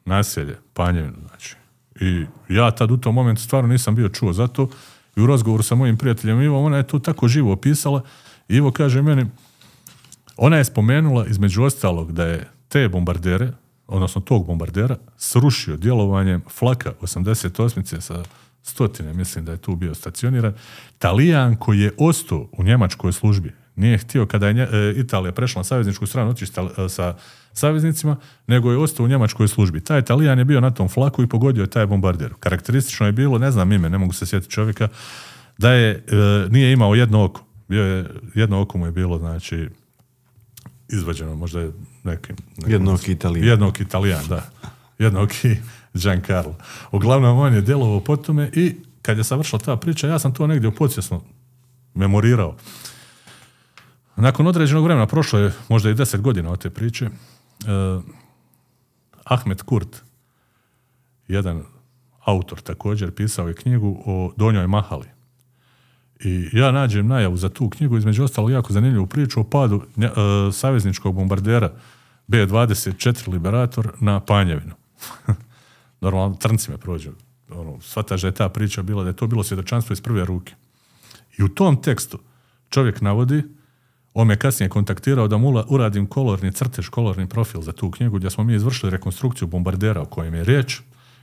Naselje, 0.05 0.57
Panjevinu, 0.73 1.17
znači. 1.29 1.57
I 2.01 2.27
ja 2.49 2.71
tad 2.71 2.91
u 2.91 2.97
tom 2.97 3.15
momentu 3.15 3.43
stvarno 3.43 3.69
nisam 3.69 3.95
bio 3.95 4.09
čuo 4.09 4.33
za 4.33 4.47
to 4.47 4.69
i 5.17 5.21
u 5.21 5.27
razgovoru 5.27 5.63
sa 5.63 5.75
mojim 5.75 5.97
prijateljem 5.97 6.43
Ivom, 6.43 6.65
ona 6.65 6.77
je 6.77 6.87
to 6.87 6.99
tako 6.99 7.29
živo 7.29 7.53
opisala 7.53 8.03
i 8.49 8.57
Ivo 8.57 8.71
kaže 8.71 9.03
meni, 9.03 9.27
ona 10.37 10.57
je 10.57 10.65
spomenula 10.65 11.27
između 11.27 11.63
ostalog 11.63 12.13
da 12.13 12.25
je 12.25 12.49
te 12.69 12.89
bombardere, 12.89 13.53
odnosno 13.87 14.21
tog 14.21 14.47
bombardera, 14.47 14.97
srušio 15.17 15.77
djelovanjem 15.77 16.43
flaka 16.51 16.93
88. 17.01 18.01
sa 18.01 18.23
stotine, 18.63 19.15
mislim 19.15 19.45
da 19.45 19.53
je 19.53 19.59
tu 19.59 19.77
bio 19.77 19.95
stacioniran, 19.95 20.55
Talijan 20.99 21.57
koji 21.57 21.81
je 21.81 21.93
ostao 21.99 22.49
u 22.53 22.65
njemačkoj 22.65 23.13
službi, 23.13 23.53
nije 23.77 23.99
htio 23.99 24.27
kada 24.27 24.49
je 24.49 24.63
e, 24.63 24.95
Italija 24.97 25.33
prešla 25.33 25.61
na 25.61 25.65
savezničku 25.65 26.07
stranu 26.07 26.31
otići 26.31 26.53
e, 26.53 26.89
sa 26.89 27.17
saveznicima, 27.59 28.17
nego 28.47 28.71
je 28.71 28.79
ostao 28.79 29.05
u 29.05 29.09
njemačkoj 29.09 29.49
službi. 29.49 29.81
Taj 29.81 30.03
Talijan 30.03 30.39
je 30.39 30.45
bio 30.45 30.61
na 30.61 30.71
tom 30.71 30.89
flaku 30.89 31.23
i 31.23 31.27
pogodio 31.27 31.63
je 31.63 31.71
taj 31.71 31.87
bombarder. 31.87 32.35
Karakteristično 32.41 33.07
je 33.07 33.13
bilo, 33.13 33.39
ne 33.39 33.51
znam 33.51 33.73
ime, 33.73 33.91
ne 33.91 33.99
mogu 33.99 34.13
se 34.13 34.27
sjetiti 34.27 34.53
čovjeka, 34.53 34.89
da 35.59 35.73
je, 35.73 35.91
e, 35.91 36.49
nije 36.51 36.73
imao 36.73 36.95
jedno 36.95 37.25
oko. 37.25 37.45
Bio 37.69 37.83
je, 37.83 38.07
jedno 38.35 38.61
oko 38.61 38.79
mu 38.79 38.87
je 38.87 38.93
bilo, 38.93 39.19
znači, 39.19 39.69
izvađeno, 40.89 41.35
možda 41.37 41.61
je 41.61 41.73
neki... 42.05 42.33
neki 42.57 42.73
Jednog 42.73 43.09
Italijan. 43.09 43.49
Jednog 43.49 43.81
Italijan, 43.81 44.27
da. 44.29 44.51
Jednog 44.99 45.31
i 45.43 45.57
Giancarlo. 45.95 46.55
Uglavnom, 46.93 47.39
on 47.39 47.55
je 47.55 47.61
djelovao 47.61 48.01
po 48.01 48.17
tome 48.17 48.51
i 48.55 48.75
kad 49.03 49.19
je 49.19 49.25
savršila 49.25 49.59
ta 49.59 49.77
priča, 49.77 50.09
ja 50.09 50.19
sam 50.19 50.35
to 50.35 50.47
negdje 50.47 50.71
podsvjesno 50.71 51.23
memorirao. 51.95 52.57
Nakon 54.17 54.47
određenog 54.47 54.85
vremena, 54.85 55.07
prošlo 55.07 55.39
je 55.39 55.53
možda 55.69 55.91
i 55.91 55.95
deset 55.95 56.21
godina 56.21 56.51
od 56.51 56.63
te 56.63 56.71
priče, 56.71 57.09
eh, 57.67 58.01
Ahmed 59.25 59.63
Kurt, 59.63 60.03
jedan 61.29 61.63
autor 62.25 62.61
također, 62.61 63.15
pisao 63.15 63.49
je 63.49 63.55
knjigu 63.55 64.03
o 64.07 64.33
Donjoj 64.37 64.67
Mahali. 64.67 65.07
I 66.25 66.49
ja 66.53 66.73
nađem 66.73 67.07
najavu 67.07 67.37
za 67.37 67.49
tu 67.49 67.71
knjigu, 67.71 67.97
između 67.97 68.25
ostalog 68.25 68.51
jako 68.51 68.73
zanimljivu 68.73 69.07
priču 69.07 69.41
o 69.41 69.45
padu 69.45 69.83
nje- 69.97 70.07
e, 70.07 70.53
savezničkog 70.53 71.15
bombardera 71.15 71.73
B-24 72.27 73.29
Liberator 73.29 73.93
na 74.01 74.21
Panjevinu. 74.21 74.75
Normalno, 76.01 76.37
trnci 76.37 76.71
me 76.71 76.79
prođu. 76.79 77.11
Ono, 77.51 77.81
shvataš 77.81 78.21
da 78.21 78.29
je 78.29 78.35
ta 78.35 78.49
priča 78.49 78.83
bila, 78.83 79.03
da 79.03 79.09
je 79.09 79.17
to 79.17 79.27
bilo 79.27 79.45
svjedočanstvo 79.45 79.93
iz 79.93 80.01
prve 80.01 80.25
ruke. 80.25 80.55
I 81.39 81.43
u 81.43 81.49
tom 81.49 81.83
tekstu 81.83 82.19
čovjek 82.69 83.01
navodi, 83.01 83.43
on 84.21 84.27
me 84.27 84.37
kasnije 84.37 84.69
kontaktirao 84.69 85.29
da 85.29 85.39
mu 85.39 85.65
uradim 85.69 86.07
kolorni 86.07 86.53
crtež, 86.53 86.89
kolorni 86.89 87.29
profil 87.29 87.63
za 87.63 87.73
tu 87.73 87.91
knjigu 87.91 88.17
gdje 88.17 88.31
smo 88.31 88.45
mi 88.45 88.55
izvršili 88.55 88.91
rekonstrukciju 88.91 89.49
bombardera 89.49 90.03
o 90.03 90.05
kojem 90.05 90.35
je 90.35 90.45
riječ, 90.45 90.81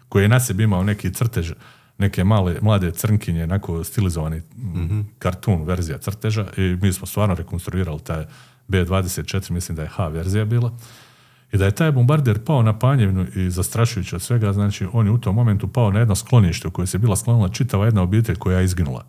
koji 0.09 0.23
je 0.23 0.30
na 0.30 0.39
sebi 0.39 0.63
imao 0.63 0.84
neki 0.84 1.13
crtež, 1.13 1.51
neke 1.97 2.23
male, 2.23 2.55
mlade 2.61 2.91
crnkinje, 2.91 3.43
onako 3.43 3.84
stilizovani 3.84 4.38
mm, 4.38 5.01
kartun 5.19 5.63
verzija 5.63 5.97
crteža 5.97 6.45
i 6.57 6.77
mi 6.81 6.93
smo 6.93 7.07
stvarno 7.07 7.35
rekonstruirali 7.35 7.99
taj 7.99 8.26
B24, 8.67 9.51
mislim 9.51 9.76
da 9.76 9.81
je 9.81 9.89
H 9.89 10.07
verzija 10.07 10.45
bila. 10.45 10.72
I 11.51 11.57
da 11.57 11.65
je 11.65 11.76
taj 11.76 11.91
bombarder 11.91 12.43
pao 12.45 12.61
na 12.61 12.80
Panjevinu 12.80 13.26
i 13.35 13.49
zastrašujući 13.49 14.15
od 14.15 14.22
svega, 14.22 14.53
znači 14.53 14.88
on 14.93 15.05
je 15.05 15.11
u 15.11 15.17
tom 15.17 15.35
momentu 15.35 15.67
pao 15.67 15.91
na 15.91 15.99
jedno 15.99 16.15
sklonište 16.15 16.67
u 16.67 16.72
koje 16.72 16.88
se 16.88 16.97
bila 16.97 17.15
sklonila 17.15 17.49
čitava 17.49 17.85
jedna 17.85 18.01
obitelj 18.01 18.35
koja 18.35 18.59
je 18.59 18.65
izginula. 18.65 19.05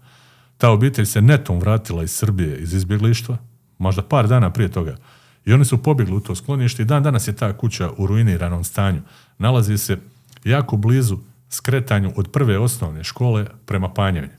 Ta 0.59 0.71
obitelj 0.71 1.07
se 1.07 1.23
netom 1.23 1.59
vratila 1.59 2.03
iz 2.03 2.11
Srbije, 2.11 2.59
iz 2.59 2.75
izbjeglištva, 2.75 3.37
možda 3.79 4.03
par 4.03 4.29
dana 4.29 4.51
prije 4.51 4.73
toga. 4.73 4.97
I 5.45 5.53
oni 5.53 5.65
su 5.65 5.83
pobjegli 5.83 6.17
u 6.17 6.21
to 6.21 6.35
sklonište 6.35 6.83
i 6.83 6.87
dan 6.87 7.03
danas 7.03 7.29
je 7.29 7.37
ta 7.37 7.53
kuća 7.53 7.91
u 7.97 8.07
ruiniranom 8.07 8.65
stanju. 8.65 9.01
Nalazi 9.39 9.79
se 9.79 9.99
jako 10.45 10.77
blizu 10.77 11.19
skretanju 11.51 12.13
od 12.17 12.31
prve 12.33 12.59
osnovne 12.59 13.05
škole 13.05 13.47
prema 13.67 13.95
Panjevini. 13.95 14.33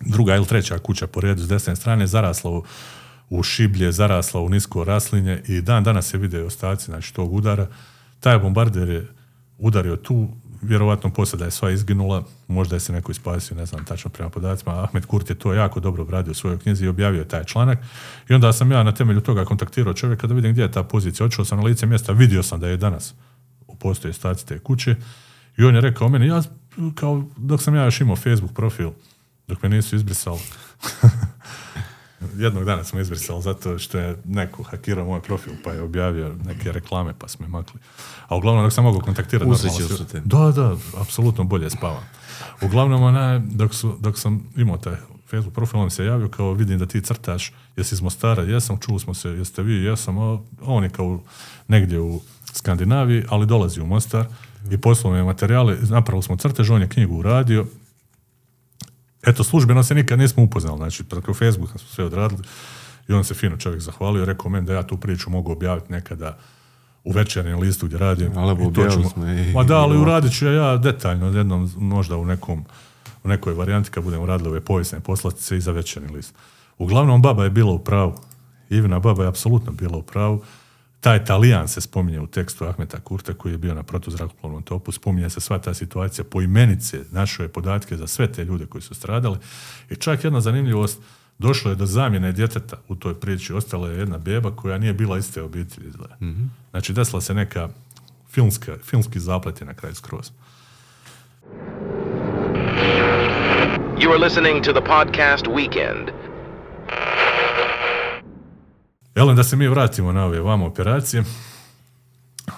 Druga 0.00 0.36
ili 0.36 0.46
treća 0.46 0.78
kuća 0.78 1.06
po 1.06 1.20
redu 1.20 1.42
s 1.42 1.48
desne 1.48 1.76
strane 1.76 2.06
zarasla 2.06 2.50
u, 2.50 2.64
u 3.30 3.42
šiblje, 3.42 3.92
zarasla 3.92 4.40
u 4.40 4.48
nisko 4.48 4.84
raslinje 4.84 5.42
i 5.48 5.60
dan 5.60 5.84
danas 5.84 6.06
se 6.06 6.18
vide 6.18 6.42
ostaci 6.42 6.84
znači, 6.84 7.14
tog 7.14 7.32
udara. 7.32 7.66
Taj 8.20 8.38
bombarder 8.38 8.88
je 8.88 9.08
udario 9.58 9.96
tu, 9.96 10.28
vjerovatno 10.64 11.10
posada 11.10 11.44
je 11.44 11.50
sva 11.50 11.70
izginula, 11.70 12.24
možda 12.48 12.76
je 12.76 12.80
se 12.80 12.92
neko 12.92 13.12
ispasio, 13.12 13.56
ne 13.56 13.66
znam 13.66 13.84
tačno 13.84 14.10
prema 14.10 14.30
podacima. 14.30 14.84
Ahmed 14.84 15.06
Kurt 15.06 15.30
je 15.30 15.38
to 15.38 15.52
jako 15.52 15.80
dobro 15.80 16.02
obradio 16.02 16.30
u 16.30 16.34
svojoj 16.34 16.58
knjizi 16.58 16.84
i 16.84 16.88
objavio 16.88 17.18
je 17.18 17.28
taj 17.28 17.44
članak. 17.44 17.78
I 18.28 18.34
onda 18.34 18.52
sam 18.52 18.72
ja 18.72 18.82
na 18.82 18.92
temelju 18.92 19.20
toga 19.20 19.44
kontaktirao 19.44 19.94
čovjeka 19.94 20.26
da 20.26 20.34
vidim 20.34 20.52
gdje 20.52 20.62
je 20.62 20.72
ta 20.72 20.82
pozicija. 20.82 21.26
Otišao 21.26 21.44
sam 21.44 21.58
na 21.58 21.64
lice 21.64 21.86
mjesta, 21.86 22.12
vidio 22.12 22.42
sam 22.42 22.60
da 22.60 22.68
je 22.68 22.76
danas 22.76 23.14
postoje 23.80 24.10
ostaci 24.10 24.46
te 24.46 24.58
kuće. 24.58 24.96
I 25.56 25.64
on 25.64 25.74
je 25.74 25.80
rekao 25.80 26.08
meni, 26.08 26.26
ja, 26.26 26.42
kao, 26.94 27.24
dok 27.36 27.62
sam 27.62 27.74
ja 27.74 27.84
još 27.84 28.00
imao 28.00 28.16
Facebook 28.16 28.52
profil, 28.52 28.90
dok 29.48 29.62
me 29.62 29.68
nisu 29.68 29.96
izbrisali, 29.96 30.40
jednog 32.36 32.64
dana 32.64 32.84
smo 32.84 33.00
izbrisali 33.00 33.42
zato 33.42 33.78
što 33.78 33.98
je 33.98 34.16
neko 34.24 34.62
hakirao 34.62 35.04
moj 35.04 35.20
profil 35.20 35.52
pa 35.64 35.72
je 35.72 35.82
objavio 35.82 36.34
neke 36.44 36.72
reklame 36.72 37.14
pa 37.18 37.28
smo 37.28 37.46
je 37.46 37.50
makli. 37.50 37.80
A 38.28 38.36
uglavnom 38.36 38.64
dok 38.64 38.72
sam 38.72 38.84
mogao 38.84 39.00
kontaktirati... 39.00 39.50
Normalno 39.50 40.04
te. 40.12 40.20
Da, 40.24 40.52
da, 40.52 40.76
apsolutno 41.00 41.44
bolje 41.44 41.70
spavam. 41.70 42.02
Uglavnom, 42.62 43.02
onaj, 43.02 43.38
dok, 43.38 43.74
su, 43.74 43.96
dok 44.00 44.18
sam 44.18 44.50
imao 44.56 44.76
taj 44.76 44.96
Facebook 45.30 45.54
profil, 45.54 45.80
on 45.80 45.90
se 45.90 46.04
javio 46.04 46.28
kao 46.28 46.52
vidim 46.52 46.78
da 46.78 46.86
ti 46.86 47.00
crtaš, 47.00 47.52
jesi 47.76 47.94
iz 47.94 48.00
Mostara, 48.00 48.42
jesam, 48.42 48.78
čuli 48.78 49.00
smo 49.00 49.14
se, 49.14 49.28
jeste 49.28 49.62
vi, 49.62 49.84
jesam, 49.84 50.18
a 50.18 50.38
on 50.62 50.84
je 50.84 50.90
kao 50.90 51.20
negdje 51.68 52.00
u 52.00 52.20
Skandinaviji, 52.52 53.24
ali 53.28 53.46
dolazi 53.46 53.80
u 53.80 53.86
Mostar 53.86 54.26
i 54.70 54.78
poslao 54.78 55.12
mi 55.12 55.18
je 55.18 55.24
materijale, 55.24 55.76
napravili 55.82 56.22
smo 56.22 56.36
crtež, 56.36 56.70
on 56.70 56.80
je 56.80 56.88
knjigu 56.88 57.16
uradio, 57.16 57.66
Eto, 59.26 59.44
službeno 59.44 59.82
se 59.82 59.94
nikad 59.94 60.18
nismo 60.18 60.42
upoznali, 60.42 60.76
znači 60.78 61.04
preko 61.04 61.34
Facebooka 61.34 61.78
smo 61.78 61.88
sve 61.88 62.04
odradili 62.04 62.42
i 63.08 63.12
on 63.12 63.24
se 63.24 63.34
fino 63.34 63.56
čovjek 63.56 63.80
zahvalio 63.80 64.24
rekao 64.24 64.50
meni 64.50 64.66
da 64.66 64.74
ja 64.74 64.82
tu 64.82 64.96
priču 64.96 65.30
mogu 65.30 65.52
objaviti 65.52 65.92
nekada 65.92 66.38
u 67.04 67.12
večernjem 67.12 67.60
listu 67.60 67.86
gdje 67.86 67.98
radim. 67.98 68.38
Ali 68.38 68.52
I 68.62 68.72
to 68.74 68.88
ćemo- 68.90 69.08
smo 69.08 69.26
i- 69.26 69.52
Ma 69.52 69.64
da, 69.64 69.76
ali 69.76 69.98
uradit 69.98 70.32
ću 70.32 70.46
ja, 70.46 70.52
ja 70.52 70.76
detaljno, 70.76 71.26
jednom 71.28 71.70
možda 71.76 72.16
u 72.16 72.24
nekom 72.24 72.64
u 73.24 73.28
nekoj 73.28 73.54
varijanti 73.54 73.90
kad 73.90 74.04
budemo 74.04 74.26
radili 74.26 74.48
ove 74.48 74.60
povijesne 74.60 75.00
poslastice 75.00 75.56
i 75.56 75.60
za 75.60 75.72
večerni 75.72 76.08
list. 76.08 76.34
Uglavnom, 76.78 77.22
baba 77.22 77.44
je 77.44 77.50
bila 77.50 77.72
u 77.72 77.78
pravu. 77.78 78.14
Ivina 78.70 78.98
baba 78.98 79.22
je 79.22 79.28
apsolutno 79.28 79.72
bila 79.72 79.96
u 79.96 80.02
pravu. 80.02 80.42
Taj 81.04 81.24
Talijan 81.24 81.68
se 81.68 81.80
spominje 81.80 82.20
u 82.20 82.26
tekstu 82.26 82.64
Ahmeta 82.64 83.00
Kurta 83.00 83.34
koji 83.34 83.52
je 83.52 83.58
bio 83.58 83.74
na 83.74 83.82
protuzrakoplovnom 83.82 84.62
topu. 84.62 84.92
Spominje 84.92 85.30
se 85.30 85.40
sva 85.40 85.58
ta 85.58 85.74
situacija 85.74 86.24
po 86.30 86.42
imenice. 86.42 87.00
Našao 87.10 87.44
je 87.44 87.48
podatke 87.48 87.96
za 87.96 88.06
sve 88.06 88.32
te 88.32 88.44
ljude 88.44 88.66
koji 88.66 88.82
su 88.82 88.94
stradali. 88.94 89.38
I 89.90 89.96
čak 89.96 90.24
jedna 90.24 90.40
zanimljivost, 90.40 91.02
došlo 91.38 91.70
je 91.70 91.76
do 91.76 91.86
zamjene 91.86 92.32
djeteta 92.32 92.76
u 92.88 92.94
toj 92.94 93.20
priči. 93.20 93.52
Ostala 93.52 93.88
je 93.88 93.98
jedna 93.98 94.18
beba 94.18 94.56
koja 94.56 94.78
nije 94.78 94.92
bila 94.92 95.18
iste 95.18 95.42
obitelji. 95.42 95.88
izgleda. 95.88 96.16
Znači, 96.70 96.92
desila 96.92 97.20
se 97.20 97.34
neka 97.34 97.68
filmska, 98.30 98.76
filmski 98.84 99.20
zaplet 99.20 99.60
je 99.60 99.66
na 99.66 99.74
kraju 99.74 99.94
skroz. 99.94 100.30
You 103.98 104.10
are 104.10 104.24
listening 104.24 104.64
to 104.64 104.72
the 104.72 104.80
podcast 104.80 105.46
Weekend. 105.46 106.23
Jel, 109.14 109.34
da 109.34 109.44
se 109.44 109.56
mi 109.56 109.68
vratimo 109.68 110.12
na 110.12 110.24
ove 110.24 110.40
vamo 110.40 110.66
operacije. 110.66 111.24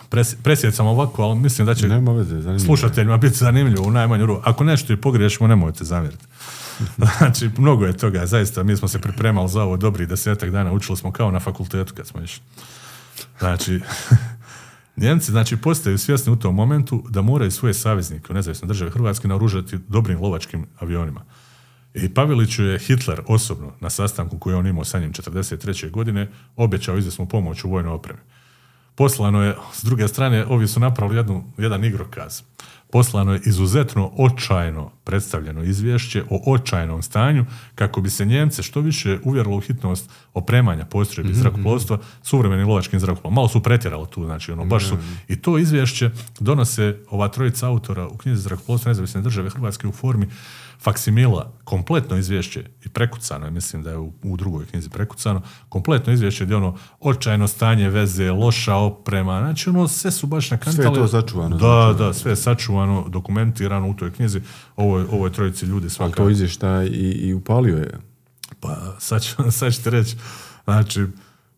Pres, 0.08 0.34
presjecam 0.42 0.86
ovako, 0.86 1.22
ali 1.22 1.38
mislim 1.38 1.66
da 1.66 1.74
će 1.74 1.88
Nema 1.88 2.12
veze, 2.12 2.58
slušateljima 2.58 3.16
biti 3.16 3.36
zanimljivo 3.36 3.86
u 3.86 3.90
najmanju 3.90 4.26
ruku. 4.26 4.42
Ako 4.44 4.64
nešto 4.64 4.92
i 4.92 4.96
pogriješimo, 4.96 5.48
nemojte 5.48 5.84
zamjeriti. 5.84 6.24
znači, 7.18 7.50
mnogo 7.58 7.86
je 7.86 7.96
toga, 7.96 8.26
zaista, 8.26 8.62
mi 8.62 8.76
smo 8.76 8.88
se 8.88 9.00
pripremali 9.00 9.48
za 9.48 9.62
ovo 9.62 9.76
dobri 9.76 10.06
desetak 10.06 10.50
dana, 10.50 10.72
učili 10.72 10.96
smo 10.96 11.12
kao 11.12 11.30
na 11.30 11.40
fakultetu 11.40 11.94
kad 11.94 12.06
smo 12.06 12.22
išli. 12.22 12.42
Znači, 13.38 13.80
Njemci 14.96 15.30
znači, 15.30 15.56
postaju 15.56 15.98
svjesni 15.98 16.32
u 16.32 16.36
tom 16.36 16.54
momentu 16.54 17.04
da 17.08 17.22
moraju 17.22 17.50
svoje 17.50 17.74
saveznike 17.74 18.32
u 18.32 18.34
nezavisnoj 18.34 18.68
državi 18.68 18.90
Hrvatske 18.90 19.28
naoružati 19.28 19.78
dobrim 19.88 20.20
lovačkim 20.20 20.66
avionima. 20.78 21.20
I 21.96 22.08
Paveliću 22.08 22.64
je 22.64 22.78
Hitler 22.78 23.20
osobno 23.26 23.72
na 23.80 23.90
sastanku 23.90 24.38
koji 24.38 24.52
je 24.52 24.56
on 24.56 24.66
imao 24.66 24.84
sa 24.84 24.98
njim 24.98 25.12
43. 25.12 25.90
godine 25.90 26.28
obećao 26.56 26.98
izvjesnu 26.98 27.26
pomoć 27.26 27.64
u 27.64 27.70
vojnoj 27.70 27.92
opremi. 27.92 28.20
Poslano 28.94 29.42
je, 29.42 29.54
s 29.72 29.84
druge 29.84 30.08
strane, 30.08 30.46
ovi 30.46 30.68
su 30.68 30.80
napravili 30.80 31.16
jednu, 31.16 31.44
jedan 31.58 31.84
igrokaz. 31.84 32.42
Poslano 32.92 33.32
je 33.32 33.40
izuzetno 33.44 34.10
očajno 34.16 34.90
predstavljeno 35.04 35.62
izvješće 35.62 36.22
o 36.30 36.52
očajnom 36.52 37.02
stanju 37.02 37.46
kako 37.74 38.00
bi 38.00 38.10
se 38.10 38.24
Njemce 38.24 38.62
što 38.62 38.80
više 38.80 39.18
uvjerilo 39.24 39.56
u 39.56 39.60
hitnost 39.60 40.10
opremanja 40.34 40.84
postrojbi 40.84 41.34
zrakoplovstva 41.34 41.98
suvremenim 42.22 42.68
lovačkim 42.68 43.00
zrakoplovom. 43.00 43.34
Malo 43.34 43.48
su 43.48 43.62
pretjerali 43.62 44.06
tu, 44.10 44.24
znači 44.24 44.52
ono, 44.52 44.64
baš 44.64 44.88
su. 44.88 44.96
I 45.28 45.36
to 45.36 45.58
izvješće 45.58 46.10
donose 46.40 46.98
ova 47.10 47.28
trojica 47.28 47.68
autora 47.68 48.08
u 48.08 48.16
knjizi 48.16 48.42
zrakoplovstva 48.42 48.88
nezavisne 48.90 49.20
države 49.20 49.50
Hrvatske 49.50 49.88
u 49.88 49.92
formi 49.92 50.26
faksimila, 50.80 51.52
kompletno 51.64 52.16
izvješće 52.16 52.64
i 52.84 52.88
prekucano 52.88 53.44
je, 53.44 53.50
mislim 53.50 53.82
da 53.82 53.90
je 53.90 53.98
u, 53.98 54.12
u 54.22 54.36
drugoj 54.36 54.66
knjizi 54.66 54.90
prekucano, 54.90 55.42
kompletno 55.68 56.12
izvješće 56.12 56.44
gdje 56.44 56.56
ono 56.56 56.76
očajno 57.00 57.48
stanje 57.48 57.90
veze, 57.90 58.30
loša 58.30 58.74
oprema, 58.74 59.40
znači 59.40 59.70
ono 59.70 59.88
sve 59.88 60.10
su 60.10 60.26
baš 60.26 60.50
nakantali. 60.50 60.94
to 60.94 61.08
sačuvano, 61.08 61.56
Da, 61.56 61.92
znači. 61.94 61.98
da, 61.98 62.12
sve 62.12 62.32
je 62.32 62.36
sačuvano, 62.36 63.04
dokumentirano 63.08 63.88
u 63.88 63.94
toj 63.94 64.12
knjizi. 64.12 64.40
Ovo 64.76 64.98
je, 64.98 65.06
ovo 65.10 65.26
je 65.26 65.32
trojici 65.32 65.66
ljudi 65.66 65.84
Ali 65.84 65.90
svaka. 65.90 66.16
to 66.16 66.30
izvještaj 66.30 66.86
i, 66.86 67.10
i 67.12 67.34
upalio 67.34 67.76
je. 67.76 67.98
Pa 68.60 68.76
sad 68.98 69.22
ću, 69.22 69.36
sad 69.58 69.74
ću 69.74 69.82
ti 69.82 69.90
reći, 69.90 70.16
znači, 70.64 71.06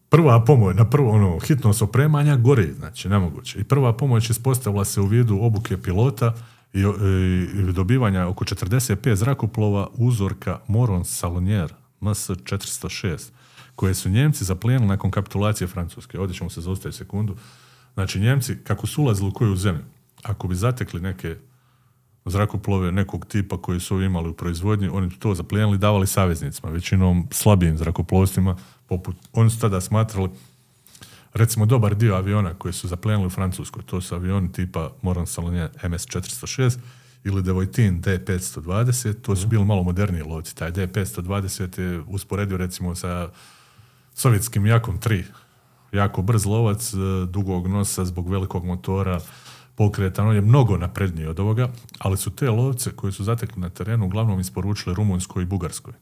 prva 0.09 0.45
pomoć, 0.45 0.77
na 0.77 0.90
prvo, 0.90 1.11
ono, 1.11 1.39
hitnost 1.39 1.82
opremanja 1.82 2.36
gori, 2.36 2.73
znači, 2.78 3.09
nemoguće. 3.09 3.61
I 3.61 3.65
prva 3.65 3.97
pomoć 3.97 4.31
ispostavila 4.31 4.85
se 4.85 5.01
u 5.01 5.07
vidu 5.07 5.39
obuke 5.43 5.82
pilota 5.82 6.35
i, 6.73 6.78
i- 6.81 7.69
i 7.69 7.73
dobivanja 7.73 8.27
oko 8.27 8.45
45 8.45 9.15
zrakoplova 9.15 9.89
uzorka 9.95 10.61
Moron 10.66 11.05
Salonier 11.05 11.73
MS-406, 12.01 13.31
koje 13.74 13.95
su 13.95 14.11
Njemci 14.11 14.45
zaplijenili 14.45 14.89
nakon 14.89 15.11
kapitulacije 15.11 15.69
Francuske. 15.69 16.20
Ovdje 16.20 16.36
ćemo 16.36 16.51
se 16.51 16.61
zaustaviti 16.61 16.99
sekundu. 16.99 17.36
Znači, 17.95 18.20
Njemci, 18.20 18.57
kako 18.65 18.86
su 18.86 19.03
ulazili 19.03 19.28
u 19.28 19.32
koju 19.32 19.57
zemlju, 19.57 19.82
ako 20.23 20.49
bi 20.49 20.55
zatekli 20.55 21.01
neke 21.01 21.36
zrakoplove 22.24 22.93
nekog 22.93 23.27
tipa 23.27 23.62
koji 23.62 23.81
su 23.81 24.03
imali 24.03 24.28
u 24.28 24.35
proizvodnji, 24.35 24.89
oni 24.89 25.11
su 25.11 25.19
to 25.19 25.35
zaplijenili, 25.35 25.78
davali 25.78 26.07
saveznicima, 26.07 26.70
većinom 26.70 27.28
slabijim 27.31 27.78
zrakoplovstvima, 27.78 28.57
poput, 28.86 29.16
oni 29.32 29.51
su 29.51 29.61
tada 29.61 29.81
smatrali 29.81 30.31
recimo 31.39 31.66
dobar 31.66 31.94
dio 31.94 32.15
aviona 32.15 32.55
koji 32.55 32.73
su 32.73 32.89
zaplenili 32.89 33.27
u 33.27 33.31
Francuskoj, 33.31 33.82
to 33.82 34.01
su 34.01 34.15
avioni 34.15 34.52
tipa 34.52 34.90
Morand 35.02 35.28
Salonije 35.28 35.70
MS-406 35.82 36.78
ili 37.24 37.43
Devoitin 37.43 38.01
D-520, 38.01 39.15
to 39.23 39.36
su 39.36 39.47
bili 39.47 39.65
malo 39.65 39.82
moderniji 39.82 40.23
lovci. 40.23 40.56
Taj 40.56 40.70
D-520 40.70 41.81
je 41.81 42.01
usporedio 42.06 42.56
recimo 42.56 42.94
sa 42.94 43.28
sovjetskim 44.15 44.66
Jakom 44.66 44.98
3. 45.01 45.24
Jako 45.93 46.23
brz 46.23 46.47
lovac, 46.47 46.94
e, 46.94 46.97
dugog 47.27 47.66
nosa 47.66 48.05
zbog 48.05 48.31
velikog 48.31 48.65
motora, 48.65 49.20
pokretan, 49.74 50.28
on 50.28 50.35
je 50.35 50.40
mnogo 50.40 50.77
napredniji 50.77 51.27
od 51.27 51.40
ovoga, 51.40 51.69
ali 51.98 52.16
su 52.16 52.31
te 52.31 52.51
lovce 52.51 52.90
koje 52.97 53.12
su 53.12 53.24
zatekli 53.24 53.60
na 53.60 53.70
terenu 53.70 54.06
uglavnom 54.06 54.40
isporučili 54.40 54.94
Rumunjskoj 54.94 55.43
i 55.43 55.47
Bugarskoj. 55.47 55.93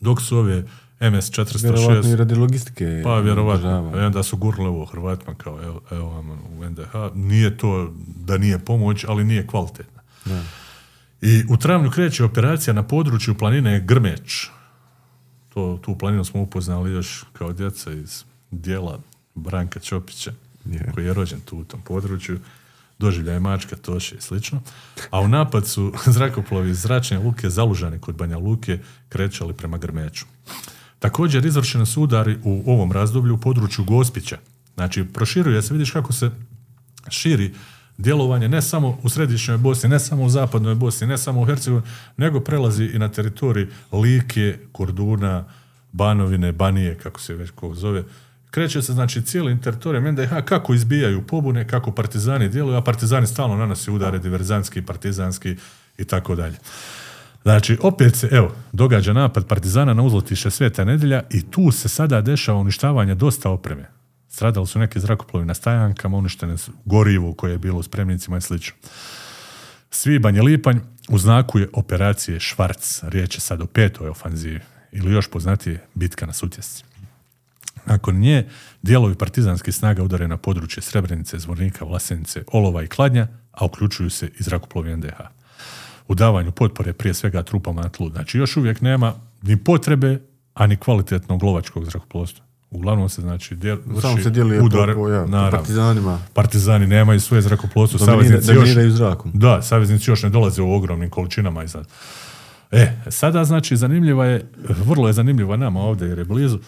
Dok 0.00 0.22
su 0.22 0.38
ove 0.38 0.64
Vjerovatno 1.00 2.10
i 2.10 2.12
MS-406 2.12 2.16
radi 2.16 2.34
logistike. 2.34 3.00
pa 3.04 3.18
vjerovatno. 3.20 3.92
I 3.96 4.00
onda 4.00 4.22
su 4.22 4.36
gurnuli 4.36 4.68
ovo 4.68 4.84
Hrvatima 4.84 5.34
kao 5.34 5.62
evo, 5.62 5.80
evo 5.90 6.08
vam 6.10 6.30
u 6.30 6.64
NDH. 6.70 6.92
Nije 7.14 7.56
to 7.58 7.92
da 8.06 8.38
nije 8.38 8.58
pomoć, 8.58 9.04
ali 9.08 9.24
nije 9.24 9.46
kvalitetna. 9.46 10.02
I 11.22 11.44
u 11.48 11.56
travnju 11.56 11.90
kreće 11.90 12.24
operacija 12.24 12.74
na 12.74 12.82
području 12.82 13.34
planine 13.34 13.80
Grmeć. 13.80 14.48
To, 15.48 15.78
tu 15.82 15.98
planinu 15.98 16.24
smo 16.24 16.40
upoznali 16.42 16.92
još 16.92 17.24
kao 17.32 17.52
djeca 17.52 17.92
iz 17.92 18.24
dijela 18.50 18.98
Branka 19.34 19.80
Ćopića, 19.80 20.32
Je. 20.64 20.90
koji 20.94 21.04
je 21.04 21.14
rođen 21.14 21.40
tu 21.40 21.58
u 21.58 21.64
tom 21.64 21.80
području. 21.82 22.38
Doživljaj 22.98 23.40
mačka, 23.40 23.76
toše 23.76 24.14
i 24.16 24.20
slično. 24.20 24.62
A 25.10 25.20
u 25.20 25.28
napad 25.28 25.66
su 25.66 25.92
zrakoplovi 26.14 26.70
iz 26.70 26.80
zračne 26.82 27.18
luke 27.18 27.50
Zalužani 27.50 27.98
kod 27.98 28.14
Banja 28.16 28.38
Luke 28.38 28.78
krećali 29.08 29.52
prema 29.52 29.78
Grmeću. 29.78 30.24
Također 31.04 31.46
izvršeni 31.46 31.86
su 31.86 32.02
udari 32.02 32.38
u 32.44 32.72
ovom 32.72 32.92
razdoblju 32.92 33.34
u 33.34 33.38
području 33.38 33.84
Gospića. 33.84 34.38
Znači, 34.74 35.04
proširuje 35.04 35.62
se, 35.62 35.74
vidiš 35.74 35.90
kako 35.90 36.12
se 36.12 36.30
širi 37.08 37.54
djelovanje 37.98 38.48
ne 38.48 38.62
samo 38.62 38.98
u 39.02 39.08
središnjoj 39.08 39.58
Bosni, 39.58 39.88
ne 39.88 39.98
samo 39.98 40.24
u 40.24 40.28
zapadnoj 40.28 40.74
Bosni, 40.74 41.06
ne 41.06 41.18
samo 41.18 41.42
u 41.42 41.44
Hercegovini, 41.44 41.86
nego 42.16 42.40
prelazi 42.40 42.84
i 42.84 42.98
na 42.98 43.08
teritorij 43.08 43.66
Like, 43.92 44.58
Korduna, 44.72 45.44
Banovine, 45.92 46.52
Banije, 46.52 46.98
kako 47.02 47.20
se 47.20 47.34
već 47.34 47.50
ko 47.50 47.74
zove. 47.74 48.04
Kreće 48.50 48.82
se 48.82 48.92
znači 48.92 49.22
cijelim 49.22 49.60
teritorijem 49.60 50.12
NDH 50.12 50.44
kako 50.44 50.74
izbijaju 50.74 51.26
pobune, 51.26 51.68
kako 51.68 51.92
partizani 51.92 52.48
djeluju, 52.48 52.76
a 52.76 52.82
partizani 52.82 53.26
stalno 53.26 53.56
nanose 53.56 53.90
udare 53.90 54.18
diverzantski, 54.18 54.82
partizanski 54.82 55.56
i 55.98 56.04
tako 56.04 56.34
dalje. 56.34 56.56
Znači, 57.44 57.78
opet 57.82 58.16
se, 58.16 58.28
evo, 58.32 58.54
događa 58.72 59.12
napad 59.12 59.46
partizana 59.46 59.94
na 59.94 60.02
uzletiše 60.02 60.50
Sveta 60.50 60.84
nedjelja 60.84 61.22
i 61.30 61.50
tu 61.50 61.70
se 61.70 61.88
sada 61.88 62.20
dešava 62.20 62.58
uništavanje 62.58 63.14
dosta 63.14 63.50
opreme. 63.50 63.90
Stradali 64.28 64.66
su 64.66 64.78
neki 64.78 65.00
zrakoplovi 65.00 65.46
na 65.46 65.54
stajankama, 65.54 66.16
uništene 66.16 66.56
su 66.58 66.72
gorivo 66.84 67.34
koje 67.34 67.52
je 67.52 67.58
bilo 67.58 67.78
u 67.78 67.82
spremnicima 67.82 68.36
i 68.36 68.40
slično. 68.40 68.76
Svibanj 69.90 70.36
i 70.36 70.40
lipanj 70.40 70.78
u 71.08 71.18
znaku 71.18 71.58
je 71.58 71.68
operacije 71.72 72.40
Švarc. 72.40 73.02
Riječ 73.02 73.36
je 73.36 73.40
sad 73.40 73.60
o 73.60 73.66
petoj 73.66 74.08
ofanzivi 74.08 74.60
ili 74.92 75.12
još 75.12 75.30
poznatije 75.30 75.86
bitka 75.94 76.26
na 76.26 76.32
Sutjesci. 76.32 76.84
Nakon 77.86 78.16
nje 78.16 78.48
dijelovi 78.82 79.14
partizanskih 79.14 79.74
snaga 79.74 80.02
udare 80.02 80.28
na 80.28 80.36
područje 80.36 80.82
Srebrenice, 80.82 81.38
Zvornika, 81.38 81.84
Vlasenice, 81.84 82.44
Olova 82.52 82.82
i 82.82 82.86
Kladnja, 82.86 83.28
a 83.52 83.64
uključuju 83.64 84.10
se 84.10 84.26
i 84.26 84.42
zrakoplovi 84.42 84.96
NDH. 84.96 85.43
U 86.08 86.14
davanju 86.14 86.52
potpore 86.52 86.92
prije 86.92 87.14
svega 87.14 87.42
trupama 87.42 87.82
na 87.82 87.88
tlu. 87.88 88.10
Znači 88.10 88.38
još 88.38 88.56
uvijek 88.56 88.80
nema 88.80 89.14
ni 89.42 89.56
potrebe, 89.56 90.20
a 90.54 90.66
ni 90.66 90.76
kvalitetnog 90.76 91.42
lovačkog 91.42 91.84
zrakoplovstva. 91.84 92.44
Uglavnom 92.70 93.08
se 93.08 93.22
znači 93.22 93.56
djel, 93.56 93.78
Samo 94.00 94.22
se 94.22 94.30
djeluje 94.30 94.62
udar, 94.62 94.94
po, 94.94 95.08
ja, 95.08 95.26
naravno. 95.26 95.50
partizanima. 95.50 96.18
Partizani 96.34 96.86
nemaju 96.86 97.20
svoje 97.20 97.42
zrakoplovstvo, 97.42 97.98
saveznici 97.98 98.52
još, 98.52 98.68
zrakom. 98.88 99.30
da, 99.34 99.62
saveznici 99.62 100.10
još 100.10 100.22
ne 100.22 100.30
dolaze 100.30 100.62
u 100.62 100.74
ogromnim 100.74 101.10
količinama 101.10 101.64
iznad. 101.64 101.88
E, 102.70 103.00
sada 103.08 103.44
znači 103.44 103.76
zanimljiva 103.76 104.26
je, 104.26 104.48
vrlo 104.68 105.06
je 105.06 105.12
zanimljiva 105.12 105.56
nama 105.56 105.80
ovdje 105.80 106.08
jer 106.08 106.18
je 106.18 106.24
blizu, 106.24 106.58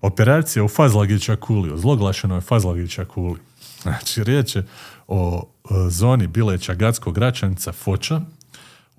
operacija 0.00 0.64
u 0.64 0.68
Fazlagića 0.68 1.36
Kuliju, 1.36 1.76
zloglašeno 1.76 2.34
je 2.34 2.40
Fazlagića 2.40 3.04
Kuli. 3.04 3.38
Znači, 3.82 4.24
riječ 4.24 4.56
je 4.56 4.66
o 5.08 5.48
e, 5.64 5.74
zoni 5.90 6.26
Bileća, 6.26 6.74
Gatskog, 6.74 7.14
Gračanca, 7.14 7.72
Foča. 7.72 8.20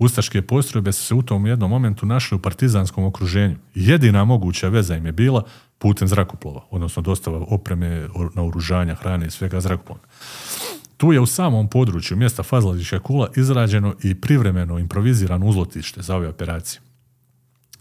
Ustaške 0.02 0.42
postrojbe 0.42 0.92
su 0.92 1.04
se 1.04 1.14
u 1.14 1.22
tom 1.22 1.46
jednom 1.46 1.70
momentu 1.70 2.06
našli 2.06 2.36
u 2.36 2.38
partizanskom 2.38 3.04
okruženju. 3.04 3.56
Jedina 3.74 4.24
moguća 4.24 4.68
veza 4.68 4.96
im 4.96 5.06
je 5.06 5.12
bila 5.12 5.44
putem 5.78 6.08
zrakoplova, 6.08 6.64
odnosno 6.70 7.02
dostava 7.02 7.44
opreme, 7.48 8.08
or- 8.14 8.30
naoružanja, 8.34 8.94
hrane 8.94 9.26
i 9.26 9.30
svega 9.30 9.60
zrakoplova. 9.60 10.00
Tu 10.96 11.12
je 11.12 11.20
u 11.20 11.26
samom 11.26 11.68
području 11.68 12.16
mjesta 12.16 12.42
Fazlagića 12.42 12.98
Kula 12.98 13.28
izrađeno 13.36 13.94
i 14.02 14.14
privremeno 14.14 14.78
improvizirano 14.78 15.46
uzlotište 15.46 16.02
za 16.02 16.16
ove 16.16 16.28
operacije. 16.28 16.80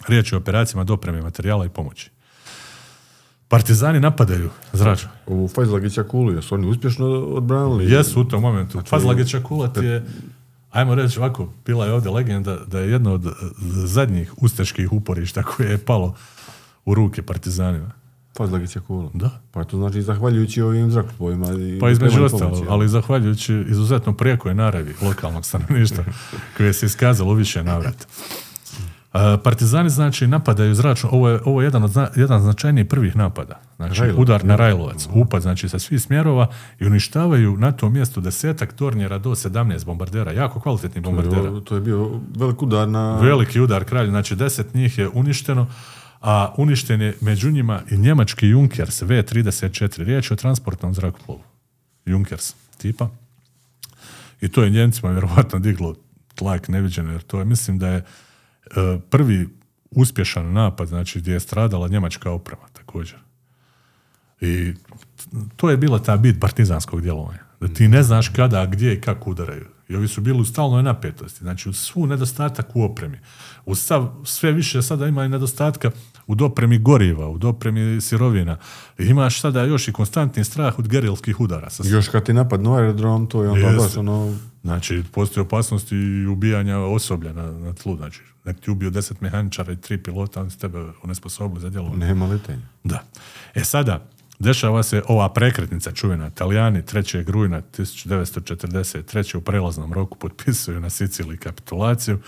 Riječ 0.08 0.32
je 0.32 0.36
o 0.36 0.40
operacijama 0.40 0.84
dopreme 0.84 1.22
materijala 1.22 1.66
i 1.66 1.70
pomoći. 1.70 2.10
Partizani 3.48 4.00
napadaju 4.00 4.50
zračno. 4.74 5.10
U 5.28 5.48
Fajzlagića 5.48 6.04
Kulu, 6.04 6.32
jesu 6.32 6.56
oni 6.56 6.68
uspješno 6.68 7.06
odbranili? 7.06 7.92
Jesu 7.92 8.22
u 8.22 8.26
tom 8.26 8.42
momentu. 8.42 8.82
Fazlagića 8.88 9.44
Kulat 9.44 9.78
je, 9.78 10.06
ajmo 10.72 10.96
reći 10.96 11.20
ovako, 11.20 11.50
bila 11.66 11.86
je 11.86 11.94
ovdje 11.94 12.12
legenda 12.12 12.58
da 12.68 12.80
je 12.80 12.92
jedno 12.92 13.14
od 13.14 13.26
eh, 13.26 13.32
zadnjih 13.86 14.34
ustaških 14.38 14.94
uporišta 14.94 15.44
koje 15.44 15.70
je 15.70 15.78
palo 15.78 16.16
u 16.86 16.94
ruke 16.94 17.22
partizanima. 17.22 17.92
Fajzlagića 18.38 18.80
Kulu. 18.80 19.12
Da. 19.14 19.42
Pa 19.52 19.64
to 19.64 19.78
znači 19.78 20.02
zahvaljujući 20.02 20.62
ovim 20.62 20.92
zrakoplovima. 20.92 21.48
Pa 21.80 21.90
između 21.90 22.30
pomoći, 22.32 22.64
ali 22.70 22.90
zahvaljujući 22.90 23.66
izuzetno 23.70 24.14
prijekoj 24.14 24.56
naravi 24.56 24.96
lokalnog 25.02 25.46
stanovništva 25.46 26.04
koje 26.58 26.74
se 26.74 26.86
iskazalo 26.86 27.34
više 27.34 27.64
navrata. 27.64 28.06
Partizani 29.44 29.90
znači 29.90 30.28
napadaju 30.28 30.76
zračno, 30.76 31.10
ovo 31.12 31.30
je, 31.30 31.40
ovo 31.46 31.62
je 31.62 31.66
jedan 31.66 31.84
od 31.84 31.92
jedan 32.16 32.42
značajnijih 32.42 32.88
prvih 32.88 33.16
napada. 33.16 33.60
Znači 33.76 34.02
Rajlovac, 34.02 34.22
udar 34.22 34.46
na 34.46 34.56
Rajlovac, 34.56 35.08
upad 35.14 35.42
znači 35.42 35.70
sa 35.70 35.80
svih 35.80 36.02
smjerova 36.02 36.48
i 36.80 36.86
uništavaju 36.86 37.58
na 37.58 37.72
tom 37.72 37.94
mjestu 37.94 38.22
desetak 38.22 38.74
tornjera 38.74 39.18
do 39.18 39.30
17 39.30 39.86
bombardera, 39.86 40.32
jako 40.32 40.60
kvalitetni 40.60 41.02
bombardera. 41.02 41.42
To 41.42 41.56
je, 41.56 41.66
to 41.66 41.76
je 41.76 41.82
bio 41.82 42.10
velik 42.38 42.62
udar 42.62 42.88
na... 42.88 43.20
Veliki 43.20 43.60
udar 43.60 43.84
kralju, 43.84 44.10
znači 44.10 44.36
deset 44.36 44.74
njih 44.74 44.98
je 44.98 45.10
uništeno, 45.10 45.68
a 46.22 46.54
uništen 46.58 47.02
je 47.02 47.18
među 47.22 47.52
njima 47.52 47.82
i 47.92 47.98
njemački 47.98 48.48
Junkers 48.48 49.02
V-34, 49.02 50.04
riječ 50.04 50.32
je 50.32 50.34
o 50.34 50.38
transportnom 50.38 50.94
zrakoplovu. 50.94 51.42
Junkers 52.06 52.56
tipa. 52.78 53.10
I 54.42 54.48
to 54.48 54.64
je 54.64 54.70
Njemcima 54.70 55.12
vjerovatno 55.12 55.60
diglo 55.60 55.96
tlak 56.36 56.68
neviđeno, 56.68 57.12
jer 57.12 57.22
to 57.22 57.40
je, 57.40 57.46
mislim 57.46 57.80
da 57.80 57.88
je 57.88 58.06
prvi 59.10 59.50
uspješan 59.92 60.54
napad, 60.54 60.88
znači 60.88 61.20
gdje 61.20 61.34
je 61.34 61.40
stradala 61.40 61.88
njemačka 61.88 62.32
oprema 62.32 62.68
također. 62.74 63.18
I 64.42 64.74
to 65.56 65.70
je 65.70 65.78
bila 65.78 66.00
ta 66.00 66.18
bit 66.18 66.40
partizanskog 66.40 67.02
djelovanja. 67.02 67.40
Da 67.60 67.68
ti 67.68 67.88
ne 67.88 68.04
znaš 68.04 68.30
kada, 68.30 68.66
gdje 68.66 68.94
i 68.94 69.02
kako 69.02 69.30
udaraju. 69.30 69.66
I 69.90 69.96
ovi 69.96 70.08
su 70.08 70.22
bili 70.22 70.42
u 70.42 70.46
stalnoj 70.46 70.84
napetosti. 70.84 71.40
Znači, 71.40 71.70
u 71.70 71.74
svu 71.74 72.08
nedostatak 72.08 72.76
u 72.76 72.84
opremi. 72.84 73.20
U 73.66 73.76
sav, 73.76 74.10
sve 74.24 74.52
više 74.52 74.82
sada 74.82 75.08
ima 75.08 75.26
i 75.26 75.30
nedostatka 75.30 75.92
u 76.28 76.36
dopremi 76.36 76.80
goriva, 76.80 77.30
u 77.30 77.38
dopremi 77.38 78.02
sirovina. 78.02 78.58
I 79.00 79.04
imaš 79.04 79.42
sada 79.42 79.64
još 79.64 79.88
i 79.88 79.94
konstantni 79.94 80.44
strah 80.44 80.80
od 80.80 80.88
gerilskih 80.88 81.40
udara. 81.40 81.70
Sa 81.70 81.84
Još 81.88 82.08
kad 82.08 82.26
ti 82.26 82.34
napadnu 82.34 82.76
aerodrom, 82.76 83.28
to 83.28 83.44
je 83.44 83.50
onda 83.50 83.88
ono... 83.98 84.38
Znači, 84.64 85.04
postoji 85.12 85.42
opasnost 85.42 85.92
i 85.92 86.26
ubijanja 86.26 86.80
osoblja 86.80 87.34
na, 87.34 87.52
na 87.52 87.74
tlu. 87.74 87.98
Znači, 87.98 88.22
nek 88.46 88.60
ti 88.60 88.72
ubio 88.72 88.90
deset 88.90 89.22
mehaničara 89.22 89.74
i 89.74 89.82
tri 89.82 89.98
pilota, 90.04 90.42
oni 90.42 90.50
su 90.50 90.60
tebe 90.60 90.80
onesposobili 91.04 91.62
za 91.62 91.70
djelovanje. 91.70 92.06
Nema 92.06 92.26
letenja. 92.26 92.62
Da. 92.84 93.04
E 93.54 93.64
sada, 93.64 94.08
dešava 94.40 94.84
se 94.84 95.02
ova 95.08 95.34
prekretnica 95.34 95.92
čuvena. 95.92 96.28
Italijani 96.28 96.82
3. 96.82 97.32
rujna 97.32 97.62
1943. 97.62 99.38
u 99.38 99.42
prelaznom 99.42 99.94
roku 99.94 100.18
potpisuju 100.18 100.80
na 100.80 100.90
Siciliji 100.90 101.38
kapitulaciju 101.38 102.20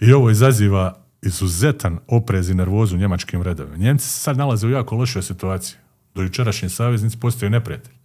i 0.00 0.12
ovo 0.12 0.30
izaziva 0.30 0.98
izuzetan 1.22 1.98
oprez 2.06 2.48
i 2.50 2.54
nervozu 2.54 2.96
u 2.96 2.98
njemačkim 2.98 3.42
redovima. 3.42 3.76
Njemci 3.76 4.08
se 4.08 4.20
sad 4.20 4.36
nalaze 4.36 4.66
u 4.66 4.70
jako 4.70 4.96
lošoj 4.96 5.22
situaciji. 5.22 5.78
Do 6.14 6.22
jučerašnji 6.22 6.68
saveznici 6.68 7.20
postaju 7.20 7.50
neprijatelji. 7.50 7.96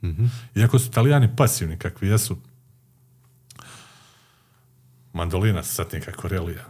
Iako 0.55 0.79
su 0.79 0.89
Italijani 0.89 1.35
pasivni 1.35 1.77
kakvi 1.77 2.07
jesu, 2.07 2.37
Mandolina 5.13 5.63
satnika 5.63 6.11
Korelija 6.11 6.65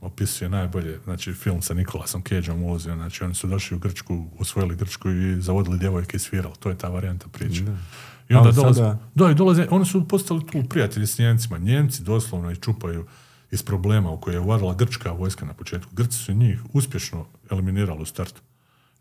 opisuje 0.00 0.48
najbolje, 0.48 0.98
znači 1.04 1.32
film 1.32 1.62
sa 1.62 1.74
Nikolasom 1.74 2.22
Cageom 2.22 2.62
u 2.62 2.66
ulozi, 2.66 2.84
znači 2.84 3.24
oni 3.24 3.34
su 3.34 3.46
došli 3.46 3.76
u 3.76 3.80
Grčku, 3.80 4.26
osvojili 4.38 4.76
Grčku 4.76 5.10
i 5.10 5.40
zavodili 5.40 5.78
djevojke 5.78 6.16
i 6.16 6.20
svirali, 6.20 6.54
to 6.58 6.68
je 6.68 6.78
ta 6.78 6.88
varijanta 6.88 7.26
priče. 7.28 7.62
I 8.28 8.34
onda 8.34 8.48
Ali 8.48 8.54
dolaze, 8.56 8.80
sada- 8.80 8.98
da, 9.14 9.30
i 9.30 9.34
dolaze, 9.34 9.66
oni 9.70 9.84
su 9.84 10.08
postali 10.08 10.46
tu 10.46 10.62
prijatelji 10.68 11.06
s 11.06 11.18
Njemcima. 11.18 11.58
Njemci 11.58 12.02
doslovno 12.02 12.50
ih 12.50 12.58
čupaju 12.60 13.06
iz 13.50 13.62
problema 13.62 14.10
u 14.10 14.20
koje 14.20 14.34
je 14.34 14.40
uvarala 14.40 14.74
grčka 14.74 15.12
vojska 15.12 15.46
na 15.46 15.52
početku. 15.52 15.90
Grci 15.94 16.18
su 16.18 16.32
njih 16.32 16.60
uspješno 16.72 17.26
eliminirali 17.50 18.02
u 18.02 18.06
startu. 18.06 18.40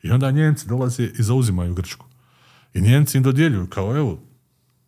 I 0.03 0.11
onda 0.11 0.31
Njemci 0.31 0.67
dolaze 0.67 1.03
i 1.03 1.23
zauzimaju 1.23 1.73
Grčku. 1.73 2.05
I 2.73 2.81
Njemci 2.81 3.17
im 3.17 3.23
dodjeljuju 3.23 3.67
kao 3.67 3.97
evo, 3.97 4.19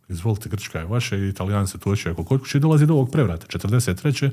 izvolite 0.09 0.49
Grčka 0.49 0.79
je 0.79 0.85
vaša 0.85 1.15
i 1.15 1.29
Italijani 1.29 1.67
se 1.67 1.77
točaju 1.77 2.13
ako 2.13 2.23
kod 2.23 2.39
kuće 2.39 2.59
dolazi 2.59 2.85
do 2.85 2.93
ovog 2.93 3.11
prevrata 3.11 3.47
43. 3.47 4.29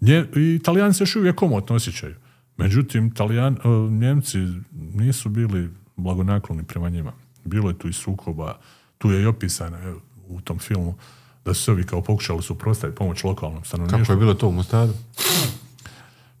Nje, 0.00 0.26
i 0.36 0.54
Italijani 0.54 0.94
se 0.94 1.02
još 1.02 1.16
uvijek 1.16 1.36
komotno 1.36 1.76
osjećaju. 1.76 2.14
Međutim, 2.56 3.10
Talijan, 3.14 3.54
e, 3.54 3.90
Njemci 3.90 4.38
nisu 4.72 5.28
bili 5.28 5.70
blagonakloni 5.96 6.64
prema 6.64 6.88
njima. 6.88 7.12
Bilo 7.44 7.70
je 7.70 7.78
tu 7.78 7.88
i 7.88 7.92
sukoba, 7.92 8.58
tu 8.98 9.10
je 9.10 9.22
i 9.22 9.26
opisano 9.26 9.78
evo, 9.78 10.00
u 10.28 10.40
tom 10.40 10.58
filmu 10.58 10.94
da 11.44 11.54
su 11.54 11.62
se 11.62 11.70
ovi 11.70 11.86
kao 11.86 12.02
pokušali 12.02 12.42
suprotstaviti 12.42 12.98
pomoć 12.98 13.24
lokalnom 13.24 13.64
stanovništvu. 13.64 13.98
Kako 13.98 14.12
je 14.12 14.16
bilo 14.16 14.34
to 14.34 14.48
u 14.48 14.52
Mostaru? 14.52 14.92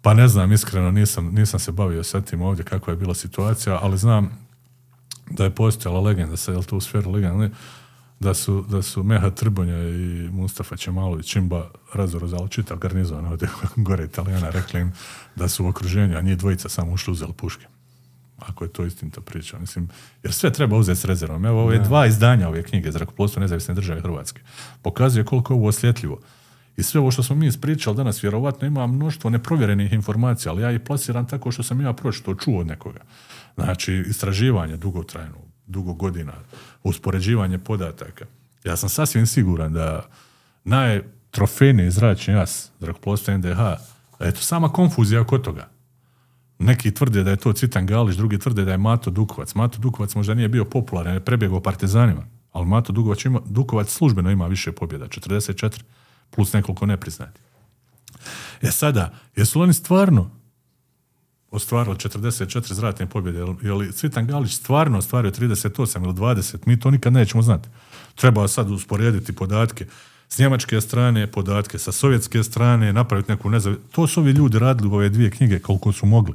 Pa 0.02 0.14
ne 0.14 0.28
znam, 0.28 0.52
iskreno 0.52 0.90
nisam, 0.90 1.26
nisam 1.34 1.60
se 1.60 1.72
bavio 1.72 2.04
sa 2.04 2.20
tim 2.20 2.42
ovdje 2.42 2.64
kakva 2.64 2.92
je 2.92 2.96
bila 2.96 3.14
situacija, 3.14 3.78
ali 3.82 3.98
znam 3.98 4.30
da 5.30 5.44
je 5.44 5.50
postojala 5.50 6.00
legenda, 6.00 6.36
sad 6.36 6.54
je 6.54 6.58
li 6.58 6.64
to 6.64 6.76
u 6.76 6.80
sferu 6.80 7.10
legenda, 7.10 7.48
da 8.20 8.34
su, 8.34 8.64
da 8.68 8.82
su 8.82 9.02
Meha 9.02 9.30
Trbonja 9.30 9.88
i 9.88 10.28
Mustafa 10.32 10.76
Čemalović 10.76 11.26
Čimba 11.26 11.70
razorozali 11.94 12.50
čitav 12.50 12.78
garnizon 12.78 13.26
ovdje 13.26 13.48
gore 13.76 14.04
Italijana, 14.04 14.50
rekli 14.50 14.80
im 14.80 14.92
da 15.36 15.48
su 15.48 15.64
u 15.64 15.68
okruženju, 15.68 16.16
a 16.16 16.20
njih 16.20 16.38
dvojica 16.38 16.68
samo 16.68 16.92
ušli 16.92 17.12
uzeli 17.12 17.32
puške. 17.32 17.66
Ako 18.38 18.64
je 18.64 18.72
to 18.72 18.84
istinita 18.84 19.20
priča. 19.20 19.58
Mislim, 19.58 19.88
jer 20.22 20.32
sve 20.32 20.52
treba 20.52 20.76
uzeti 20.76 21.00
s 21.00 21.04
rezervom. 21.04 21.44
Evo, 21.44 21.62
ove 21.62 21.78
dva 21.78 22.06
izdanja 22.06 22.48
ove 22.48 22.62
knjige, 22.62 22.92
Zrakoplovstvo 22.92 23.40
nezavisne 23.40 23.74
države 23.74 24.00
Hrvatske, 24.00 24.40
pokazuje 24.82 25.24
koliko 25.24 25.52
je 25.52 25.58
ovo 25.58 25.68
osjetljivo. 25.68 26.20
I 26.76 26.82
sve 26.82 27.00
ovo 27.00 27.10
što 27.10 27.22
smo 27.22 27.36
mi 27.36 27.46
ispričali 27.46 27.96
danas, 27.96 28.24
vjerovatno 28.24 28.66
ima 28.66 28.86
mnoštvo 28.86 29.30
neprovjerenih 29.30 29.92
informacija, 29.92 30.52
ali 30.52 30.62
ja 30.62 30.72
ih 30.72 30.80
plasiram 30.80 31.26
tako 31.26 31.50
što 31.50 31.62
sam 31.62 31.80
ja 31.80 31.92
pročito 31.92 32.34
čuo 32.34 32.60
od 32.60 32.66
nekoga. 32.66 33.00
Znači, 33.54 34.04
istraživanje 34.08 34.76
dugotrajno, 34.76 35.36
dugo 35.70 35.92
godina, 35.92 36.32
uspoređivanje 36.82 37.58
podataka. 37.58 38.24
Ja 38.64 38.76
sam 38.76 38.88
sasvim 38.88 39.26
siguran 39.26 39.72
da 39.72 40.08
najtrofejniji 40.64 41.90
zračni 41.90 42.34
jas 42.34 42.70
zrakoplovstva 42.80 43.36
NDH, 43.36 43.60
eto, 44.20 44.40
sama 44.40 44.68
konfuzija 44.68 45.20
oko 45.20 45.38
toga. 45.38 45.68
Neki 46.58 46.94
tvrde 46.94 47.22
da 47.24 47.30
je 47.30 47.36
to 47.36 47.52
Citan 47.52 47.86
Galić, 47.86 48.16
drugi 48.16 48.38
tvrde 48.38 48.64
da 48.64 48.70
je 48.70 48.78
Mato 48.78 49.10
Dukovac. 49.10 49.54
Mato 49.54 49.78
Dukovac 49.78 50.14
možda 50.14 50.34
nije 50.34 50.48
bio 50.48 50.64
popularan, 50.64 51.14
je 51.14 51.24
prebjegao 51.24 51.60
partizanima, 51.60 52.26
ali 52.52 52.66
Mato 52.66 52.92
Dukovac, 52.92 53.24
ima, 53.24 53.40
Dukovac 53.46 53.88
službeno 53.88 54.30
ima 54.30 54.46
više 54.46 54.72
pobjeda, 54.72 55.08
44, 55.08 55.80
plus 56.30 56.52
nekoliko 56.52 56.86
nepriznati. 56.86 57.40
E 58.62 58.70
sada, 58.70 59.12
jesu 59.36 59.58
li 59.58 59.62
oni 59.62 59.72
stvarno 59.72 60.39
ostvarili 61.50 61.96
44 61.96 62.72
zratne 62.72 63.06
pobjede? 63.06 63.38
Je 63.62 63.72
li 63.72 63.92
Cvitan 63.92 64.26
Galić 64.26 64.54
stvarno 64.54 64.98
ostvario 64.98 65.30
38 65.30 66.04
ili 66.04 66.14
20? 66.14 66.56
Mi 66.66 66.80
to 66.80 66.90
nikad 66.90 67.12
nećemo 67.12 67.42
znati. 67.42 67.68
Treba 68.14 68.48
sad 68.48 68.70
usporediti 68.70 69.32
podatke 69.32 69.86
s 70.28 70.38
njemačke 70.38 70.80
strane, 70.80 71.26
podatke 71.26 71.78
sa 71.78 71.92
sovjetske 71.92 72.42
strane, 72.42 72.92
napraviti 72.92 73.32
neku 73.32 73.50
nezav... 73.50 73.74
To 73.92 74.06
su 74.06 74.20
ovi 74.20 74.30
ljudi 74.30 74.58
radili 74.58 74.88
u 74.88 74.94
ove 74.94 75.08
dvije 75.08 75.30
knjige 75.30 75.58
koliko 75.58 75.92
su 75.92 76.06
mogli, 76.06 76.34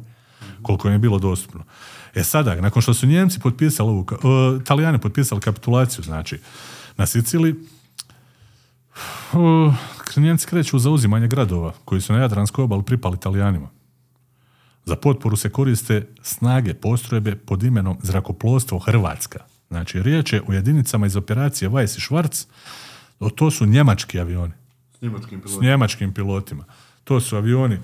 koliko 0.61 0.87
im 0.87 0.93
je 0.93 0.99
bilo 0.99 1.19
dostupno. 1.19 1.63
E 2.15 2.23
sada, 2.23 2.55
nakon 2.61 2.81
što 2.81 2.93
su 2.93 3.07
Njemci 3.07 3.39
potpisali 3.39 3.89
ovu, 3.89 4.05
e, 4.11 4.61
Italijani 4.61 4.97
potpisali 4.97 5.41
kapitulaciju, 5.41 6.03
znači, 6.03 6.39
na 6.97 7.05
Sicili, 7.05 7.67
o, 9.33 9.73
Njemci 10.17 10.47
kreću 10.47 10.75
u 10.77 10.79
zauzimanje 10.79 11.27
gradova 11.27 11.73
koji 11.85 12.01
su 12.01 12.13
na 12.13 12.19
Jadranskoj 12.19 12.63
obali 12.63 12.83
pripali 12.83 13.15
Italijanima. 13.15 13.74
Za 14.85 14.95
potporu 14.95 15.35
se 15.35 15.49
koriste 15.49 16.07
snage 16.21 16.73
postrojbe 16.73 17.35
pod 17.35 17.63
imenom 17.63 17.97
Zrakoplovstvo 18.01 18.79
Hrvatska. 18.79 19.39
Znači, 19.67 20.01
riječ 20.01 20.33
je 20.33 20.41
o 20.47 20.53
jedinicama 20.53 21.05
iz 21.07 21.15
operacije 21.15 21.69
Weiss 21.69 21.97
i 21.97 22.01
Schwarz, 22.01 22.45
to 23.35 23.51
su 23.51 23.65
njemački 23.65 24.19
avioni 24.19 24.53
S 24.93 25.01
njemačkim 25.01 25.41
s 25.47 25.61
njemačkim 25.61 26.13
pilotima. 26.13 26.65
To 27.03 27.19
su 27.21 27.35
avioni 27.35 27.75
e, 27.75 27.79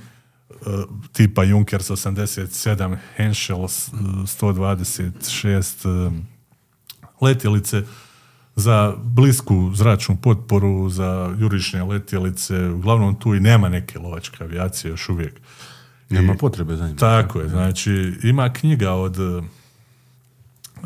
tipa 1.13 1.43
Junkers 1.43 1.89
87, 1.89 2.97
Henschel 3.15 3.67
s- 3.67 3.89
126, 3.91 5.85
e, 5.85 6.11
letjelice 7.21 7.83
za 8.55 8.93
blisku 8.97 9.71
zračnu 9.73 10.17
potporu, 10.17 10.89
za 10.89 11.35
jurišne 11.39 11.83
letjelice, 11.83 12.69
uglavnom 12.69 13.15
tu 13.15 13.35
i 13.35 13.39
nema 13.39 13.69
neke 13.69 13.99
lovačke 13.99 14.43
avijacije 14.43 14.89
još 14.91 15.09
uvijek. 15.09 15.41
Nema 16.15 16.33
potrebe 16.33 16.75
za 16.75 16.87
njim. 16.87 16.97
Tako 16.97 17.39
je, 17.39 17.49
znači 17.49 18.13
ima 18.23 18.53
knjiga 18.53 18.91
od 18.91 19.19
e, 19.19 19.41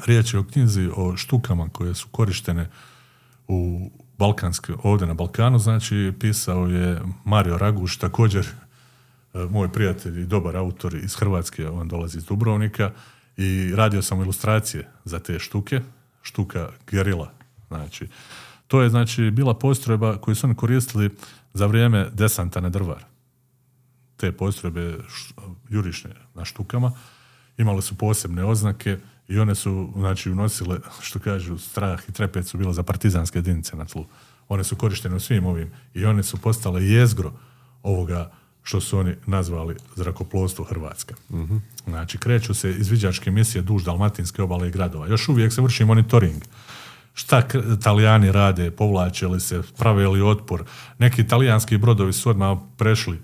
riječ 0.05 0.33
je 0.33 0.39
o 0.39 0.43
knjizi 0.43 0.89
o 0.95 1.17
štukama 1.17 1.69
koje 1.69 1.93
su 1.95 2.07
korištene 2.11 2.69
u 3.47 3.91
balkanske, 4.17 4.73
ovdje 4.83 5.07
na 5.07 5.13
Balkanu, 5.13 5.59
znači 5.59 6.13
pisao 6.19 6.67
je 6.67 7.01
Mario 7.25 7.57
Raguš, 7.57 7.97
također 7.97 8.45
e, 8.45 9.39
moj 9.49 9.71
prijatelj 9.71 10.21
i 10.21 10.25
dobar 10.25 10.57
autor 10.57 10.95
iz 10.95 11.15
Hrvatske, 11.15 11.69
on 11.69 11.87
dolazi 11.87 12.17
iz 12.17 12.25
Dubrovnika 12.25 12.91
i 13.37 13.75
radio 13.75 14.01
sam 14.01 14.21
ilustracije 14.21 14.87
za 15.05 15.19
te 15.19 15.39
štuke, 15.39 15.81
štuka 16.21 16.69
gerila, 16.91 17.31
znači 17.67 18.07
to 18.67 18.81
je 18.81 18.89
znači 18.89 19.31
bila 19.31 19.53
postrojba 19.53 20.17
koju 20.17 20.35
su 20.35 20.47
oni 20.47 20.55
koristili 20.55 21.09
za 21.53 21.65
vrijeme 21.65 22.09
desanta 22.13 22.61
na 22.61 22.69
drvar 22.69 23.14
te 24.17 24.31
postrojbe 24.31 24.97
jurišne 25.69 26.09
na 26.33 26.45
štukama 26.45 26.91
imale 27.57 27.81
su 27.81 27.97
posebne 27.97 28.43
oznake 28.43 28.97
i 29.27 29.39
one 29.39 29.55
su 29.55 29.89
znači 29.95 30.31
unosile 30.31 30.79
što 31.05 31.19
kažu 31.19 31.57
strah 31.57 32.01
i 32.09 32.11
trepet 32.11 32.47
su 32.47 32.57
bilo 32.57 32.73
za 32.73 32.83
partizanske 32.83 33.39
jedinice 33.39 33.75
na 33.75 33.85
tlu. 33.85 34.05
One 34.47 34.63
su 34.63 34.75
korištene 34.75 35.15
u 35.15 35.19
svim 35.19 35.45
ovim 35.45 35.71
i 35.93 36.05
one 36.05 36.23
su 36.23 36.37
postale 36.37 36.85
jezgro 36.85 37.33
ovoga 37.83 38.31
što 38.63 38.81
su 38.81 38.99
oni 38.99 39.15
nazvali 39.25 39.75
zrakoplovstvo 39.95 40.65
Hrvatska. 40.65 41.15
Znači, 41.87 42.17
kreću 42.17 42.53
se 42.53 42.69
izviđačke 42.71 43.31
misije 43.31 43.61
duž 43.61 43.83
Dalmatinske 43.83 44.41
obale 44.41 44.67
i 44.67 44.71
gradova. 44.71 45.07
Još 45.07 45.29
uvijek 45.29 45.53
se 45.53 45.61
vrši 45.61 45.85
monitoring. 45.85 46.43
Šta 47.13 47.43
Italijani 47.79 48.31
rade, 48.31 48.71
povlače 48.71 49.27
li 49.27 49.39
se, 49.39 49.61
prave 49.77 50.07
li 50.07 50.21
otpor. 50.21 50.63
Neki 50.97 51.21
italijanski 51.21 51.77
brodovi 51.77 52.13
su 52.13 52.29
odmah 52.29 52.57
prešli 52.77 53.19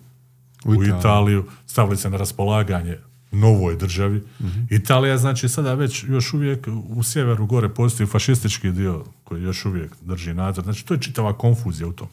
u, 0.66 0.74
Italiju. 0.74 1.00
Italiju, 1.00 1.46
stavili 1.66 1.98
se 1.98 2.10
na 2.10 2.18
raspolaganje 2.18 2.98
novoj 3.32 3.76
državi. 3.76 4.24
Italija, 4.70 5.18
znači, 5.18 5.50
sada 5.50 5.74
već 5.74 6.04
još 6.08 6.34
uvijek 6.34 6.68
u 6.90 7.04
sjeveru 7.04 7.46
gore 7.46 7.70
postoji 7.70 8.08
fašistički 8.08 8.72
dio 8.72 9.04
koji 9.24 9.44
još 9.44 9.66
uvijek 9.66 9.92
drži 10.02 10.34
nadzor. 10.34 10.64
Znači, 10.64 10.86
to 10.86 10.94
je 10.94 11.02
čitava 11.02 11.38
konfuzija 11.38 11.88
u 11.88 11.94
tom 11.94 12.08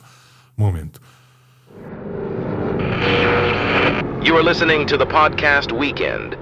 momentu. 0.57 1.01
You 4.25 4.35
are 4.35 4.49
listening 4.49 4.89
to 4.89 4.97
the 4.97 5.07
podcast 5.11 5.71
Weekend. 5.71 6.35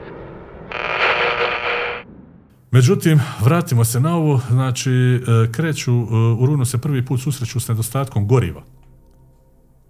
Međutim, 2.71 3.21
vratimo 3.41 3.85
se 3.85 4.01
na 4.01 4.17
ovo, 4.17 4.41
znači, 4.51 4.91
e, 4.91 5.53
kreću, 5.53 5.93
e, 5.93 6.05
u 6.39 6.47
Runu 6.47 6.65
se 6.65 6.79
prvi 6.79 7.05
put 7.05 7.21
susreću 7.21 7.61
s 7.61 7.69
nedostatkom 7.69 8.29
goriva 8.29 8.63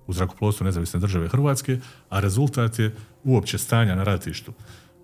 u 0.06 0.12
zrakoplovstvu 0.12 0.64
nezavisne 0.64 1.00
države 1.00 1.28
Hrvatske, 1.28 1.78
a 2.10 2.20
rezultat 2.20 2.78
je 2.78 2.94
uopće 3.24 3.58
stanja 3.58 3.94
na 3.94 4.04
ratištu. 4.04 4.52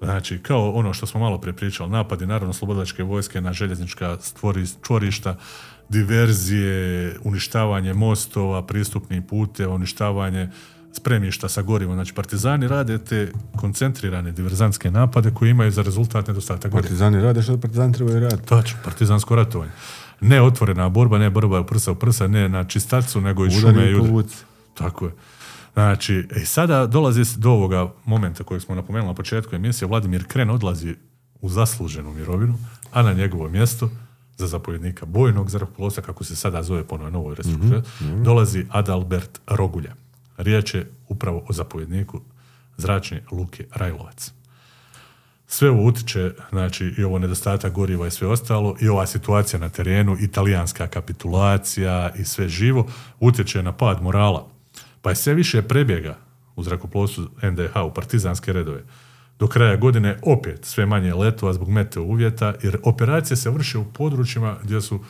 Znači, 0.03 0.39
kao 0.39 0.70
ono 0.70 0.93
što 0.93 1.07
smo 1.07 1.20
malo 1.20 1.39
prije 1.39 1.57
pričali, 1.57 1.91
napadi 1.91 2.27
naravno 2.27 2.53
slobodačke 2.53 3.03
vojske 3.03 3.41
na 3.41 3.53
željeznička 3.53 4.16
čvorišta, 4.87 5.37
diverzije, 5.89 7.16
uništavanje 7.24 7.95
mostova, 7.95 8.66
pristupnih 8.66 9.23
puteva, 9.29 9.74
uništavanje 9.74 10.51
spremišta 10.93 11.49
sa 11.49 11.62
gorivom. 11.62 11.95
Znači, 11.95 12.15
partizani 12.15 12.69
rade 12.69 12.99
te 12.99 13.33
koncentrirane 13.57 14.33
diverzantske 14.33 14.91
napade 14.91 15.31
koji 15.35 15.51
imaju 15.51 15.70
za 15.70 15.83
rezultat 15.83 16.29
nedostatak 16.29 16.70
goriva. 16.70 16.83
Partizani 16.83 17.23
rade 17.23 17.43
što 17.43 17.61
partizani 17.61 17.93
trebaju 17.93 18.20
raditi. 18.20 18.49
Točno, 18.49 18.79
partizansko 18.85 19.37
ratovanje. 19.37 19.73
Ne 20.20 20.43
otvorena 20.43 20.89
borba, 20.89 21.19
ne 21.19 21.31
borba 21.31 21.65
prsa 21.65 21.93
u 21.93 21.95
prsa, 21.95 22.27
ne 22.27 22.49
na 22.49 22.65
čistacu, 22.65 23.20
nego 23.20 23.47
iz 23.47 23.61
šume 23.61 23.91
i 23.91 23.95
i. 23.95 24.45
Tako 24.74 25.05
je. 25.07 25.12
Znači, 25.74 26.28
i 26.43 26.47
sada 26.47 26.86
dolazi 26.86 27.23
do 27.36 27.51
ovoga 27.51 27.93
momenta 28.05 28.44
kojeg 28.44 28.62
smo 28.62 28.74
napomenuli 28.74 29.09
na 29.09 29.15
početku 29.15 29.57
emisije, 29.57 29.89
Vladimir 29.89 30.27
Kren 30.27 30.51
odlazi 30.51 30.94
u 31.40 31.49
zasluženu 31.49 32.12
mirovinu, 32.12 32.59
a 32.93 33.03
na 33.03 33.12
njegovo 33.12 33.49
mjesto 33.49 33.90
za 34.36 34.47
zapovjednika 34.47 35.07
bojnog 35.07 35.51
zrakoplovstva, 35.51 36.03
kako 36.03 36.24
se 36.24 36.36
sada 36.36 36.62
zove 36.62 36.85
po 36.85 36.99
novoj 36.99 37.35
restrukturi, 37.35 37.82
dolazi 38.24 38.66
Adalbert 38.70 39.40
Rogulja. 39.47 39.94
Riječ 40.36 40.74
je 40.74 40.90
upravo 41.09 41.44
o 41.49 41.53
zapovjedniku 41.53 42.20
zračne 42.77 43.23
luke 43.31 43.66
Rajlovac. 43.74 44.32
Sve 45.47 45.70
ovo 45.70 45.82
utiče, 45.85 46.35
znači 46.51 46.94
i 46.99 47.05
ovo 47.05 47.19
nedostatak 47.19 47.73
goriva 47.73 48.07
i 48.07 48.11
sve 48.11 48.28
ostalo, 48.28 48.77
i 48.81 48.89
ova 48.89 49.07
situacija 49.07 49.61
na 49.61 49.69
terenu, 49.69 50.16
italijanska 50.20 50.86
kapitulacija 50.86 52.11
i 52.19 52.24
sve 52.24 52.49
živo, 52.49 52.86
utječe 53.20 53.62
na 53.62 53.73
pad 53.73 54.03
morala. 54.03 54.49
Pa 55.03 55.11
je 55.11 55.16
sve 55.16 55.35
više 55.35 55.62
prebjega 55.62 56.16
u 56.57 56.62
zrakoplovstvu 56.62 57.24
NDH 57.43 57.77
u 57.87 57.95
partizanske 57.95 58.53
redove. 58.53 58.83
do 59.39 59.47
kraja 59.47 59.77
godine 59.77 60.19
opet 60.23 60.65
sve 60.65 60.87
manje 60.87 61.15
letova 61.15 61.53
zbog 61.53 61.69
meteo 61.69 62.03
uvjeta, 62.03 62.55
jer 62.62 62.79
operacije 62.83 63.37
se 63.37 63.51
vrše 63.51 63.79
u 63.79 63.85
područjima 63.85 64.57
gdje 64.62 64.81
su 64.81 65.01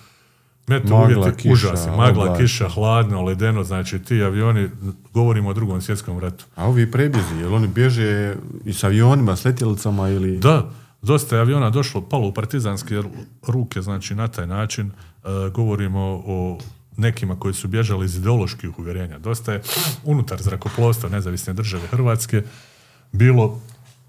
meteo 0.66 0.98
Magla, 0.98 1.18
uvjeti 1.18 1.42
kiša, 1.42 1.52
užasni. 1.52 1.96
Magla, 1.96 2.22
oblak. 2.22 2.38
kiša, 2.38 2.68
hladno, 2.68 3.22
ledeno, 3.22 3.64
znači 3.64 3.98
ti 3.98 4.22
avioni, 4.22 4.68
govorimo 5.12 5.50
o 5.50 5.54
drugom 5.54 5.80
svjetskom 5.80 6.18
ratu. 6.18 6.44
A 6.54 6.66
ovi 6.68 6.90
prebjezi, 6.90 7.36
jel 7.40 7.54
oni 7.54 7.68
bježe 7.68 8.36
i 8.64 8.72
s 8.72 8.84
avionima, 8.84 9.36
s 9.36 9.44
letjelicama 9.44 10.08
ili... 10.08 10.38
Da, 10.38 10.70
dosta 11.02 11.36
je 11.36 11.40
aviona 11.40 11.70
došlo, 11.70 12.00
palo 12.00 12.28
u 12.28 12.34
partizanske 12.34 13.02
ruke, 13.46 13.82
znači 13.82 14.14
na 14.14 14.28
taj 14.28 14.46
način 14.46 14.86
e, 14.86 15.28
govorimo 15.54 16.22
o 16.26 16.58
nekima 16.96 17.38
koji 17.38 17.54
su 17.54 17.68
bježali 17.68 18.04
iz 18.04 18.16
ideoloških 18.16 18.78
uvjerenja. 18.78 19.18
Dosta 19.18 19.52
je 19.52 19.62
unutar 20.04 20.42
zrakoplovstva 20.42 21.08
nezavisne 21.08 21.52
države 21.52 21.86
Hrvatske 21.86 22.42
bilo 23.12 23.60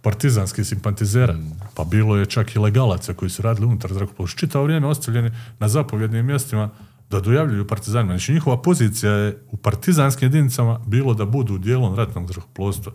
partizanskih 0.01 0.65
simpatizera, 0.65 1.37
pa 1.75 1.83
bilo 1.83 2.15
je 2.17 2.25
čak 2.25 2.55
i 2.55 2.59
legalaca 2.59 3.13
koji 3.13 3.29
su 3.29 3.41
radili 3.41 3.67
unutar 3.67 3.93
zrakoplovstva. 3.93 4.39
Čitavo 4.39 4.63
vrijeme 4.63 4.87
ostavljeni 4.87 5.31
na 5.59 5.69
zapovjednim 5.69 6.25
mjestima 6.25 6.69
da 7.09 7.19
dojavljuju 7.19 7.67
partizanima. 7.67 8.13
Znači 8.13 8.33
njihova 8.33 8.61
pozicija 8.61 9.11
je 9.11 9.37
u 9.51 9.57
partizanskim 9.57 10.25
jedinicama 10.25 10.79
bilo 10.85 11.13
da 11.13 11.25
budu 11.25 11.57
dijelom 11.57 11.95
ratnog 11.95 12.27
zrakoplovstva 12.27 12.91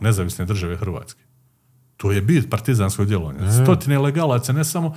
nezavisne 0.00 0.44
države 0.44 0.76
Hrvatske. 0.76 1.20
To 1.96 2.12
je 2.12 2.22
bit 2.22 2.50
partizanskog 2.50 3.06
djelovanja. 3.06 3.52
Stotine 3.52 3.94
ilegalaca, 3.94 4.52
ne 4.52 4.64
samo 4.64 4.96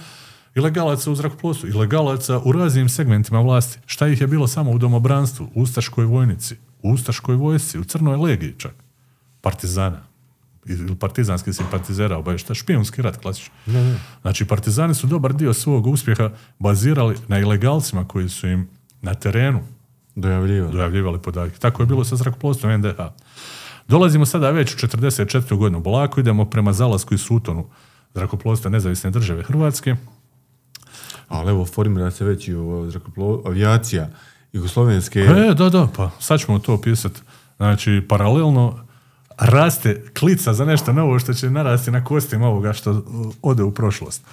ilegalaca 0.56 1.12
u 1.12 1.16
zrakoplovstvu, 1.16 1.70
ilegalaca 1.70 2.40
u 2.46 2.52
raznim 2.52 2.90
segmentima 2.90 3.42
vlasti. 3.42 3.80
Šta 3.86 4.08
ih 4.08 4.22
je 4.22 4.28
bilo 4.28 4.48
samo 4.48 4.72
u 4.72 4.78
domobranstvu, 4.78 5.48
u 5.56 5.62
Ustaškoj 5.62 6.06
vojnici, 6.06 6.56
u 6.82 6.92
Ustaškoj 6.92 7.36
vojsci, 7.36 7.80
u 7.80 7.84
Crnoj 7.84 8.18
legiji 8.18 8.54
čak. 8.58 8.74
Partizana. 9.42 10.00
Ili 10.66 10.96
partizanski 10.96 11.54
simpatizera, 11.54 12.18
obavješta, 12.18 12.54
špijunski 12.54 13.02
rat 13.02 13.18
klasični. 13.18 13.54
Znači, 14.22 14.46
partizani 14.46 14.94
su 14.94 15.08
dobar 15.08 15.34
dio 15.34 15.54
svog 15.54 15.88
uspjeha 15.88 16.30
bazirali 16.60 17.16
na 17.28 17.40
ilegalcima 17.40 18.08
koji 18.08 18.30
su 18.30 18.48
im 18.48 18.70
na 19.02 19.14
terenu 19.14 19.62
Dojavljivo. 20.16 20.72
dojavljivali 20.72 21.20
podatke. 21.20 21.60
Tako 21.60 21.84
je 21.84 21.88
bilo 21.88 22.04
sa 22.04 22.16
zrakoplovstvom 22.16 22.80
NDH. 22.80 23.00
Dolazimo 23.88 24.26
sada 24.26 24.52
već 24.52 24.74
u 24.74 24.78
44. 24.88 25.58
godinu. 25.58 25.84
Polako 25.84 26.20
idemo 26.20 26.46
prema 26.46 26.74
zalasku 26.74 27.14
i 27.14 27.18
sutonu 27.18 27.66
zrakoplovstva 28.14 28.72
nezavisne 28.72 29.10
države 29.10 29.44
Hrvatske. 29.44 29.96
Ali 31.28 31.50
evo, 31.50 31.66
formira 31.66 32.12
se 32.12 32.26
već 32.26 32.48
i 32.48 32.54
avijacija 33.46 34.10
jugoslovenske. 34.54 35.20
E, 35.20 35.54
da, 35.54 35.70
da, 35.70 35.88
pa 35.96 36.10
sad 36.20 36.40
ćemo 36.40 36.60
to 36.60 36.74
opisati. 36.74 37.22
Znači, 37.58 38.02
paralelno 38.10 38.80
raste 39.38 40.04
klica 40.20 40.54
za 40.54 40.66
nešto 40.66 40.94
novo 40.94 41.20
što 41.20 41.34
će 41.34 41.50
narasti 41.50 41.92
na 41.92 42.04
kostima 42.04 42.48
ovoga 42.48 42.74
što 42.74 42.92
uh, 42.92 43.34
ode 43.42 43.64
u 43.64 43.72
prošlost. 43.72 44.24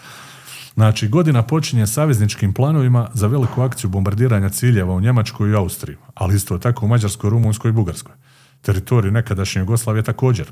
Znači, 0.74 1.08
godina 1.08 1.42
počinje 1.42 1.86
savezničkim 1.86 2.54
planovima 2.54 3.08
za 3.14 3.26
veliku 3.26 3.62
akciju 3.62 3.90
bombardiranja 3.90 4.48
ciljeva 4.48 4.94
u 4.94 5.00
Njemačkoj 5.00 5.50
i 5.50 5.54
Austriji, 5.54 5.96
ali 6.14 6.36
isto 6.36 6.58
tako 6.58 6.86
u 6.86 6.88
Mađarskoj, 6.88 7.30
Rumunjskoj 7.30 7.68
i 7.68 7.72
Bugarskoj. 7.72 8.14
Teritorij 8.62 9.10
nekadašnje 9.10 9.60
Jugoslavije 9.60 10.02
također. 10.02 10.46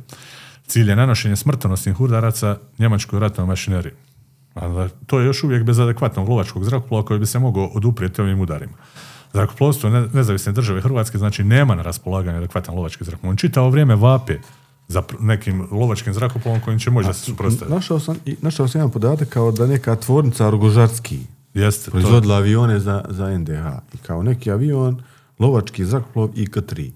Cilj 0.66 0.90
je 0.90 0.97
nanošenje 0.97 1.36
smrtonosnih 1.36 2.01
udaraca 2.01 2.59
njemačkoj 2.78 3.20
ratnoj 3.20 3.47
mašineriji. 3.47 3.93
Ali 4.54 4.90
to 5.06 5.20
je 5.20 5.26
još 5.26 5.44
uvijek 5.44 5.62
bez 5.62 5.78
adekvatnog 5.78 6.28
lovačkog 6.28 6.64
zrakoplova 6.64 7.04
koji 7.04 7.20
bi 7.20 7.26
se 7.26 7.38
mogao 7.38 7.64
oduprijeti 7.64 8.20
ovim 8.20 8.40
udarima. 8.40 8.72
Zrakoplovstvo 9.32 9.90
ne- 9.90 10.08
nezavisne 10.08 10.52
države 10.52 10.80
Hrvatske 10.80 11.18
znači 11.18 11.44
nema 11.44 11.74
na 11.74 11.82
raspolaganju 11.82 12.38
adekvatan 12.38 12.74
lovački 12.74 13.04
zrakoplov. 13.04 13.30
On 13.30 13.36
čitavo 13.36 13.70
vrijeme 13.70 13.96
vape 13.96 14.38
za 14.88 15.02
nekim 15.20 15.68
lovačkim 15.70 16.14
zrakoplovom 16.14 16.60
kojim 16.60 16.78
će 16.78 16.90
moći 16.90 17.06
da 17.06 17.12
se 17.12 17.20
suprotstavi. 17.22 17.70
Našao 17.70 18.00
sam, 18.00 18.16
i- 18.24 18.36
našao 18.42 18.68
sam 18.68 18.78
jedan 18.78 18.90
podatak 18.90 19.28
kao 19.28 19.52
da 19.52 19.66
neka 19.66 19.96
tvornica 19.96 20.50
Rogožarski 20.50 21.18
Jeste, 21.54 21.84
to, 21.84 21.90
proizvodila 21.90 22.36
avione 22.36 22.80
za, 22.80 23.04
za 23.08 23.28
NDH. 23.28 23.64
I 23.94 23.98
kao 23.98 24.22
neki 24.22 24.50
avion, 24.50 25.02
lovački 25.38 25.84
zrakoplov 25.84 26.28
IK-3. 26.28 26.90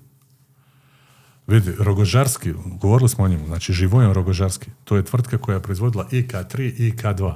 Vidi, 1.46 1.72
Rogožarski, 1.78 2.52
govorili 2.80 3.08
smo 3.08 3.24
o 3.24 3.28
njemu, 3.28 3.46
znači 3.46 3.72
Živojan 3.72 4.12
Rogožarski, 4.12 4.70
to 4.84 4.96
je 4.96 5.04
tvrtka 5.04 5.38
koja 5.38 5.54
je 5.54 5.62
proizvodila 5.62 6.08
IK-3 6.10 6.60
i 6.78 6.92
IK-2. 6.92 7.34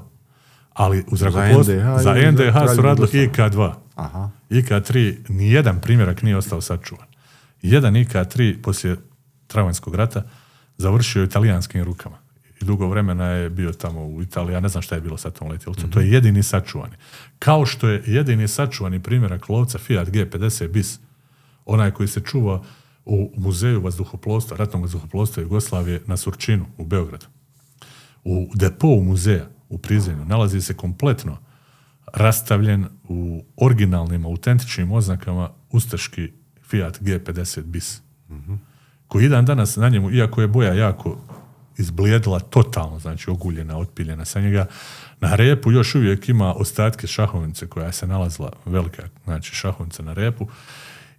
Ali 0.72 1.04
u 1.08 1.16
zrakoplovstvu, 1.16 1.74
NDH 1.74 2.02
za 2.02 2.14
NDH 2.30 2.74
su 2.74 2.82
radili 2.82 3.08
Jugoslaviju? 3.12 3.30
IK-2. 3.30 3.72
Aha. 3.94 4.30
IK-3, 4.50 5.16
nijedan 5.28 5.80
primjerak 5.80 6.22
nije 6.22 6.36
ostao 6.36 6.60
sačuvan. 6.60 7.06
Jedan 7.62 7.94
IK-3 7.94 8.62
poslije 8.62 8.96
Travanjskog 9.46 9.94
rata 9.94 10.22
završio 10.78 11.22
je 11.22 11.26
italijanskim 11.26 11.84
rukama. 11.84 12.16
I 12.60 12.64
dugo 12.64 12.88
vremena 12.88 13.26
je 13.26 13.50
bio 13.50 13.72
tamo 13.72 14.06
u 14.06 14.22
Italiji, 14.22 14.54
ja 14.54 14.60
ne 14.60 14.68
znam 14.68 14.82
šta 14.82 14.94
je 14.94 15.00
bilo 15.00 15.16
sa 15.16 15.30
tom 15.30 15.50
letjelicom. 15.50 15.90
To 15.90 16.00
je 16.00 16.10
jedini 16.10 16.42
sačuvani. 16.42 16.96
Kao 17.38 17.66
što 17.66 17.88
je 17.88 18.02
jedini 18.06 18.48
sačuvani 18.48 19.02
primjerak 19.02 19.48
lovca 19.48 19.78
Fiat 19.78 20.08
G50 20.08 20.68
bis, 20.68 20.98
onaj 21.64 21.90
koji 21.90 22.08
se 22.08 22.20
čuva 22.20 22.62
u 23.06 23.32
muzeju 23.36 23.80
vazduhoplovstva, 23.80 24.56
ratnog 24.56 24.82
vazduhoplovstva 24.82 25.42
Jugoslavije 25.42 26.02
na 26.06 26.16
Surčinu 26.16 26.66
u 26.78 26.84
Beogradu. 26.84 27.26
U 28.24 28.50
depou 28.54 29.02
muzeja 29.02 29.48
u 29.68 29.78
prizemlju 29.78 30.24
nalazi 30.24 30.60
se 30.60 30.74
kompletno 30.74 31.38
rastavljen 32.12 32.86
u 33.08 33.44
originalnim, 33.56 34.26
autentičnim 34.26 34.92
oznakama 34.92 35.50
ustaški 35.70 36.32
Fiat 36.62 37.00
G50 37.00 37.62
bis. 37.62 38.00
Koji 39.08 39.24
je 39.24 39.28
dan 39.28 39.44
danas 39.44 39.76
na 39.76 39.88
njemu, 39.88 40.10
iako 40.10 40.40
je 40.40 40.48
boja 40.48 40.74
jako 40.74 41.18
izblijedila 41.78 42.40
totalno, 42.40 42.98
znači 42.98 43.30
oguljena, 43.30 43.78
otpiljena 43.78 44.24
sa 44.24 44.40
njega, 44.40 44.66
na 45.20 45.34
repu 45.34 45.72
još 45.72 45.94
uvijek 45.94 46.28
ima 46.28 46.54
ostatke 46.54 47.06
šahovnice 47.06 47.66
koja 47.66 47.92
se 47.92 48.06
nalazila, 48.06 48.52
velika 48.64 49.02
znači 49.24 49.54
šahovnica 49.54 50.02
na 50.02 50.12
repu 50.12 50.48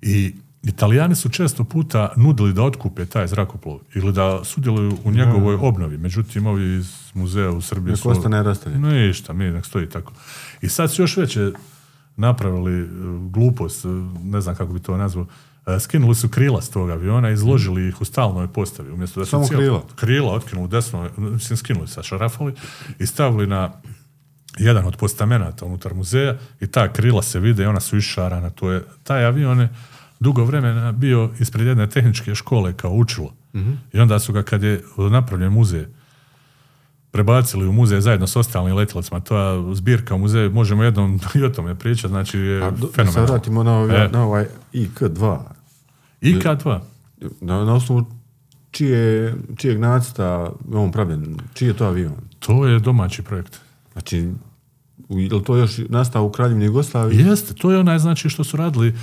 i 0.02 0.36
Italijani 0.64 1.16
su 1.16 1.30
često 1.30 1.64
puta 1.64 2.14
nudili 2.16 2.54
da 2.54 2.64
otkupe 2.64 3.06
taj 3.06 3.28
zrakoplov 3.28 3.80
ili 3.96 4.14
da 4.14 4.44
sudjeluju 4.44 4.98
u 5.04 5.12
njegovoj 5.12 5.56
obnovi. 5.56 5.98
Međutim, 5.98 6.48
ovi 6.48 6.78
iz 6.78 6.96
muzeja 7.14 7.52
u 7.52 7.62
Srbiji 7.62 7.92
Nek 7.92 8.00
su... 8.00 8.10
ostane 8.10 8.44
rastavljen. 8.44 8.82
Ništa, 8.82 9.34
mi 9.34 9.52
nek 9.52 9.66
stoji 9.66 9.90
tako. 9.90 10.14
I 10.62 10.70
sad 10.70 10.92
su 10.92 11.02
još 11.02 11.18
veće 11.18 11.52
napravili 12.16 12.82
e, 12.82 12.88
glupost, 13.30 13.86
e, 13.86 13.88
ne 14.24 14.42
znam 14.42 14.56
kako 14.56 14.74
bi 14.74 14.80
to 14.80 14.98
nazvao, 14.98 15.26
e, 15.68 15.80
skinuli 15.80 16.16
su 16.16 16.30
krila 16.30 16.62
s 16.62 16.70
tog 16.70 16.90
aviona 16.90 17.30
i 17.30 17.34
izložili 17.34 17.88
ih 17.88 18.02
u 18.02 18.06
stalnoj 18.06 18.48
postavi. 18.48 18.92
Umjesto 18.92 19.20
da 19.20 19.26
su 19.26 19.30
Samo 19.30 19.44
cijelo- 19.44 19.58
krila? 19.58 19.82
Krila 19.96 20.34
otkinuli 20.34 20.68
desno, 20.70 21.10
mislim 21.18 21.58
skinuli 21.58 21.88
sa 21.88 22.04
šarafali 22.04 22.54
i 23.00 23.06
stavili 23.06 23.48
na 23.48 23.72
jedan 24.58 24.86
od 24.86 24.96
postamenata 24.98 25.66
unutar 25.66 25.94
muzeja 25.94 26.38
i 26.60 26.68
ta 26.68 26.94
krila 26.94 27.22
se 27.22 27.40
vide 27.40 27.64
i 27.64 27.66
ona 27.66 27.80
su 27.80 27.98
išarana. 27.98 28.50
To 28.50 28.72
je, 28.72 28.84
taj 29.04 29.26
avion 29.26 29.60
je 29.60 29.70
dugo 30.20 30.44
vremena 30.44 30.92
bio 30.92 31.30
ispred 31.40 31.68
jedne 31.68 31.90
tehničke 31.90 32.36
škole 32.36 32.74
kao 32.74 32.92
učilo. 32.92 33.34
I 33.94 34.00
onda 34.00 34.20
su 34.20 34.34
ga 34.34 34.44
kad 34.44 34.64
je 34.64 34.82
napravljen 35.12 35.52
muzej 35.52 35.86
prebacili 37.12 37.68
u 37.68 37.72
muzej 37.72 38.02
zajedno 38.02 38.28
s 38.28 38.36
ostalim. 38.36 38.88
To 39.24 39.70
zbirka 39.74 40.16
u 40.16 40.20
muzeju, 40.20 40.52
možemo 40.52 40.84
jednom 40.84 41.20
i 41.36 41.44
o 41.44 41.50
tome 41.50 41.76
pričati, 41.76 42.08
znači 42.08 42.40
je 42.40 42.64
A 42.64 42.72
do- 42.72 42.90
fenomenalno. 42.96 43.32
vratimo 43.32 43.64
na, 43.64 43.74
ovaj, 43.74 44.06
E. 44.06 44.10
na 44.10 44.24
ovaj 44.24 44.46
IK-2. 44.74 45.40
IK-2. 46.22 46.80
Na, 47.42 47.66
na 47.66 47.74
osnovu 47.74 48.06
čije, 48.72 49.36
čijeg 49.58 49.80
nacrta 49.80 50.24
je 50.72 50.78
on 50.78 50.92
pravljen? 50.92 51.38
Čiji 51.54 51.68
je 51.68 51.74
to 51.74 51.86
avion? 51.86 52.14
To 52.40 52.66
je 52.68 52.80
domaći 52.80 53.22
projekt. 53.22 53.60
Znači, 53.94 54.18
je 55.10 55.34
li 55.34 55.44
to 55.44 55.56
još 55.56 55.78
nastao 55.90 56.24
u 56.24 56.32
Kraljevini 56.32 56.66
Jugoslaviji? 56.66 57.20
Jeste, 57.20 57.54
to 57.54 57.72
je 57.72 57.80
onaj 57.80 58.00
znači 58.00 58.30
što 58.30 58.44
su 58.44 58.58
radili 58.58 58.90
uh, 58.90 58.96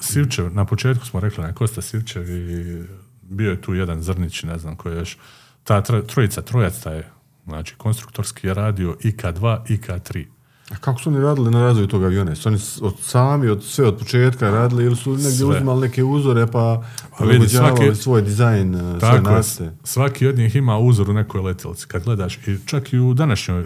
Sivčev, 0.00 0.54
na 0.54 0.64
početku 0.64 1.06
smo 1.06 1.20
rekli 1.20 1.44
na 1.44 1.52
Kosta 1.54 1.82
Sivčev 1.82 2.30
i 2.30 2.82
bio 3.22 3.50
je 3.50 3.60
tu 3.60 3.74
jedan 3.74 4.02
Zrnić, 4.02 4.42
ne 4.42 4.58
znam 4.58 4.76
ko 4.76 4.88
je 4.88 4.98
još, 4.98 5.16
ta 5.64 5.82
tro- 5.82 6.06
trojica, 6.06 6.42
trojac 6.42 6.80
taj, 6.80 7.02
znači 7.44 7.74
konstruktorski 7.76 8.46
je 8.46 8.54
radio 8.54 8.96
IK-2, 9.02 9.58
IK-3. 9.68 10.26
A 10.70 10.76
kako 10.76 11.00
su 11.00 11.10
oni 11.10 11.20
radili 11.20 11.50
na 11.50 11.60
razvoju 11.62 11.86
tog 11.86 12.04
aviona? 12.04 12.34
Su 12.34 12.48
oni 12.48 12.58
od, 12.80 12.94
sami, 13.02 13.48
od, 13.48 13.64
sve 13.64 13.86
od 13.86 13.98
početka 13.98 14.50
radili 14.50 14.84
ili 14.84 14.96
su 14.96 15.10
negdje 15.10 15.30
Sve. 15.30 15.46
uzimali 15.46 15.80
neke 15.80 16.04
uzore 16.04 16.46
pa 16.46 16.82
Pa 17.10 17.16
prilagođavali 17.24 17.96
svoj 17.96 18.22
dizajn, 18.22 18.74
svoje 18.74 19.00
Tako 19.00 19.16
je, 19.16 19.22
nacrte? 19.22 19.72
svaki 19.84 20.26
od 20.26 20.38
njih 20.38 20.56
ima 20.56 20.78
uzor 20.78 21.10
u 21.10 21.12
nekoj 21.12 21.40
letjelici. 21.40 21.86
Kad 21.86 22.04
gledaš, 22.04 22.38
i 22.46 22.58
čak 22.66 22.92
i 22.92 22.98
u 22.98 23.14
današnjoj 23.14 23.64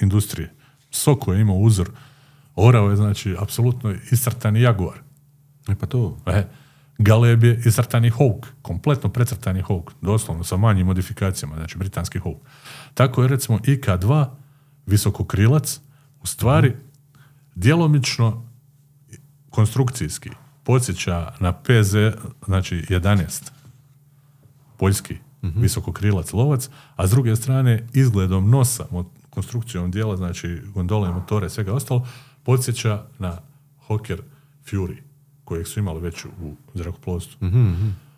industriji, 0.00 0.46
Soko 0.90 1.32
je 1.32 1.40
imao 1.40 1.56
uzor, 1.56 1.90
Orao 2.56 2.90
je, 2.90 2.96
znači, 2.96 3.36
apsolutno 3.38 3.94
iscrtani 4.12 4.60
Jaguar. 4.60 4.98
E 5.70 5.74
pa 5.74 5.86
to. 5.86 6.16
E, 6.26 6.44
Galeb 6.98 7.44
je 7.44 7.62
iscrtani 7.64 8.10
Hawk, 8.10 8.46
kompletno 8.62 9.08
precrtani 9.08 9.62
Hawk, 9.62 9.92
doslovno 10.00 10.44
sa 10.44 10.56
manjim 10.56 10.86
modifikacijama, 10.86 11.56
znači 11.56 11.78
britanski 11.78 12.18
Hawk. 12.18 12.36
Tako 12.94 13.22
je 13.22 13.28
recimo 13.28 13.58
IK-2, 13.58 14.26
visokokrilac, 14.86 15.80
u 16.22 16.26
stvari 16.26 16.76
djelomično 17.54 18.46
konstrukcijski 19.50 20.30
podsjeća 20.64 21.32
na 21.40 21.52
PZ, 21.52 21.94
znači 22.46 22.76
11, 22.88 23.50
poljski 24.76 25.18
visokokrilac 25.42 26.32
lovac, 26.32 26.68
a 26.96 27.06
s 27.06 27.10
druge 27.10 27.36
strane 27.36 27.86
izgledom 27.92 28.50
nosa, 28.50 28.84
konstrukcijom 29.30 29.90
dijela, 29.90 30.16
znači 30.16 30.60
gondole, 30.74 31.12
motore, 31.12 31.50
svega 31.50 31.72
ostalo, 31.72 32.06
podsjeća 32.42 33.04
na 33.18 33.38
Hawker 33.88 34.20
Fury, 34.70 34.96
kojeg 35.50 35.66
su 35.66 35.80
imali 35.80 36.00
već 36.00 36.24
u 36.24 36.54
zrakoplovstvu. 36.74 37.38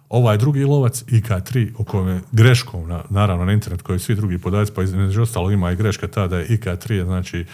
Ovaj 0.09 0.39
drugi 0.39 0.65
lovac, 0.65 1.05
IK-3, 1.07 1.73
o 1.79 1.85
kojem 1.85 2.09
je 2.09 2.21
greškom, 2.33 2.89
na, 2.89 3.05
naravno 3.11 3.45
na 3.45 3.53
internet, 3.53 3.83
koji 3.83 3.99
svi 3.99 4.15
drugi 4.15 4.39
podaci, 4.39 4.73
pa 4.75 4.83
između 4.83 5.23
ostalo 5.23 5.51
ima 5.51 5.73
i 5.73 5.77
greška 5.77 6.09
ta 6.09 6.27
da 6.29 6.39
je 6.39 6.49
IK-3, 6.49 7.05
znači 7.05 7.45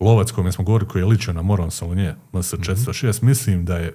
lovac 0.00 0.30
kome 0.30 0.52
smo 0.52 0.64
govorili 0.64 0.90
koji 0.90 1.02
je 1.02 1.06
ličio 1.06 1.32
na 1.32 1.42
Moron 1.42 1.70
Salonije, 1.70 2.16
MS-406, 2.32 3.22
mislim 3.22 3.64
da 3.64 3.78
je 3.78 3.94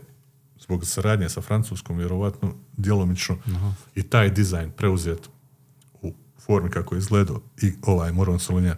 zbog 0.60 0.86
saradnje 0.86 1.30
sa 1.30 1.42
Francuskom 1.42 1.98
vjerovatno 1.98 2.54
djelomično 2.78 3.38
i 3.96 4.04
taj 4.04 4.30
dizajn 4.30 4.72
preuzet 4.72 5.30
u 6.02 6.14
formi 6.46 6.70
kako 6.70 6.96
je 6.96 7.00
izgledao 7.00 7.42
i 7.62 7.72
ovaj 7.82 8.12
Moron 8.12 8.40
Solunja. 8.40 8.76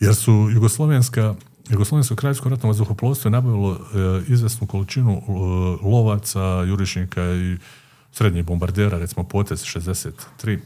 Jer 0.00 0.14
su 0.14 0.48
Jugoslovenska 0.54 1.34
Jugoslovensko 1.70 2.16
kraljevsko 2.16 2.48
ratno 2.48 2.68
vazduhoplovstvo 2.68 3.28
je 3.28 3.32
nabavilo 3.32 3.72
e, 3.72 3.78
izvesnu 4.28 4.66
količinu 4.66 5.12
e, 5.12 5.30
lovaca, 5.84 6.40
jurišnika 6.40 7.22
i 7.24 7.56
srednjih 8.12 8.44
bombardera, 8.44 8.98
recimo 8.98 9.24
Potez 9.24 9.60
63, 9.60 10.58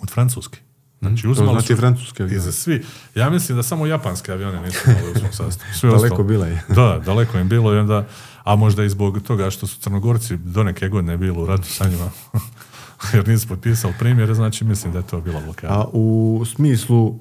od 0.00 0.10
Francuske. 0.10 0.58
Znači, 1.00 1.22
To 1.22 1.34
znači 1.34 1.66
su 1.66 1.76
francuske 1.76 2.22
avione. 2.22 2.40
za 2.40 2.52
svi. 2.52 2.84
Ja 3.14 3.30
mislim 3.30 3.56
da 3.56 3.62
samo 3.62 3.86
japanske 3.86 4.32
avione 4.32 4.60
nisu 4.60 4.90
imali 4.90 5.10
u 5.10 5.18
svom 5.18 5.32
sastavu. 5.40 5.72
Sve 5.74 5.90
Daleko 5.90 6.04
ostalo- 6.06 6.24
bila 6.24 6.46
je. 6.46 6.62
Da, 6.76 7.00
daleko 7.06 7.38
im 7.38 7.48
bilo 7.48 7.74
i 7.74 7.78
onda, 7.78 8.06
a 8.44 8.56
možda 8.56 8.84
i 8.84 8.88
zbog 8.88 9.20
toga 9.20 9.50
što 9.50 9.66
su 9.66 9.80
Crnogorci 9.80 10.36
do 10.36 10.62
neke 10.62 10.88
godine 10.88 11.16
bili 11.16 11.38
u 11.38 11.46
ratu 11.46 11.64
sa 11.64 11.88
njima, 11.88 12.10
jer 13.14 13.28
nisu 13.28 13.48
potpisali 13.48 13.94
primjere, 13.98 14.34
znači 14.34 14.64
mislim 14.64 14.92
da 14.92 14.98
je 14.98 15.06
to 15.06 15.20
bila 15.20 15.40
blokada. 15.40 15.74
A 15.74 15.84
u 15.92 16.42
smislu 16.46 17.18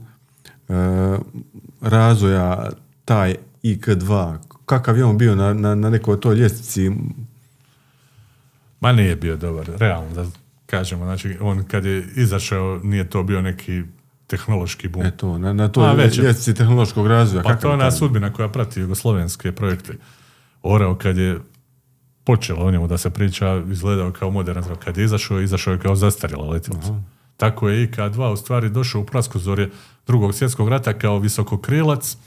e, 0.69 0.73
razvoja 1.81 2.69
taj 3.10 3.36
IK-2, 3.64 4.38
kakav 4.65 4.98
je 4.98 5.06
on 5.06 5.18
bio 5.18 5.36
na, 5.36 5.53
na, 5.53 5.76
na 5.76 5.90
nekoj 5.90 6.19
toj 6.22 6.36
ljestvici? 6.36 6.91
Ma 8.80 8.91
nije 8.91 9.15
bio 9.15 9.38
dobar, 9.38 9.65
realno 9.77 10.14
da 10.14 10.26
kažemo. 10.65 11.06
Znači, 11.06 11.38
on 11.41 11.64
kad 11.64 11.86
je 11.86 12.07
izašao, 12.15 12.80
nije 12.84 13.10
to 13.10 13.23
bio 13.23 13.41
neki 13.41 13.84
tehnološki 14.27 14.88
bum. 14.88 15.06
Eto, 15.06 15.38
na, 15.38 15.53
na 15.53 15.68
toj 15.68 15.95
ljestvici 15.98 16.53
tehnološkog 16.53 17.07
razvoja. 17.07 17.44
Pa 17.44 17.56
to 17.56 17.68
je 17.68 17.73
ona 17.73 17.91
sudbina 17.91 18.34
koja 18.34 18.48
prati 18.49 18.80
jugoslovenske 18.80 19.52
projekte. 19.52 19.94
Oreo 20.64 20.95
kad 20.95 21.18
je 21.18 21.40
počelo 22.23 22.65
o 22.65 22.72
njemu 22.72 22.88
da 22.88 22.98
se 22.98 23.10
priča, 23.10 23.64
izgledao 23.72 24.11
kao 24.11 24.31
modern. 24.31 24.64
Kad 24.84 24.98
je 24.98 25.03
izašao, 25.03 25.41
izašao 25.41 25.73
je 25.73 25.80
kao 25.80 25.95
zastarjela 25.95 26.49
letjelica. 26.49 27.02
Tako 27.38 27.69
je 27.69 27.88
IK-2 27.88 28.34
u 28.34 28.38
stvari 28.38 28.69
došao 28.69 29.02
u 29.02 29.06
praskozorje 29.06 29.69
drugog 30.07 30.34
svjetskog 30.34 30.69
rata 30.69 30.94
kao 30.94 31.19
visokokrilac 31.19 32.18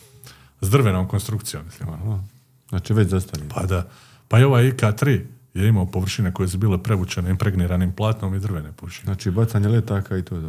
s 0.63 0.71
drvenom 0.71 1.09
konstrukcijom. 1.09 1.65
Mislim. 1.65 1.89
ono. 1.89 2.25
Znači 2.69 2.93
već 2.93 3.09
zastario. 3.09 3.47
Pa 3.55 3.67
da. 3.67 3.89
Pa 4.29 4.39
i 4.39 4.45
ovaj 4.45 4.65
IK-3 4.65 5.21
je 5.55 5.69
imao 5.69 5.87
površine 5.87 6.33
koje 6.33 6.49
su 6.49 6.59
bile 6.59 6.83
prevučene 6.83 7.31
impregniranim 7.31 7.93
platnom 7.93 8.35
i 8.35 8.39
drvene 8.39 8.73
površine. 8.73 9.05
Znači 9.05 9.31
bacanje 9.31 9.69
letaka 9.69 10.17
i 10.17 10.23
to 10.23 10.37
je. 10.37 10.43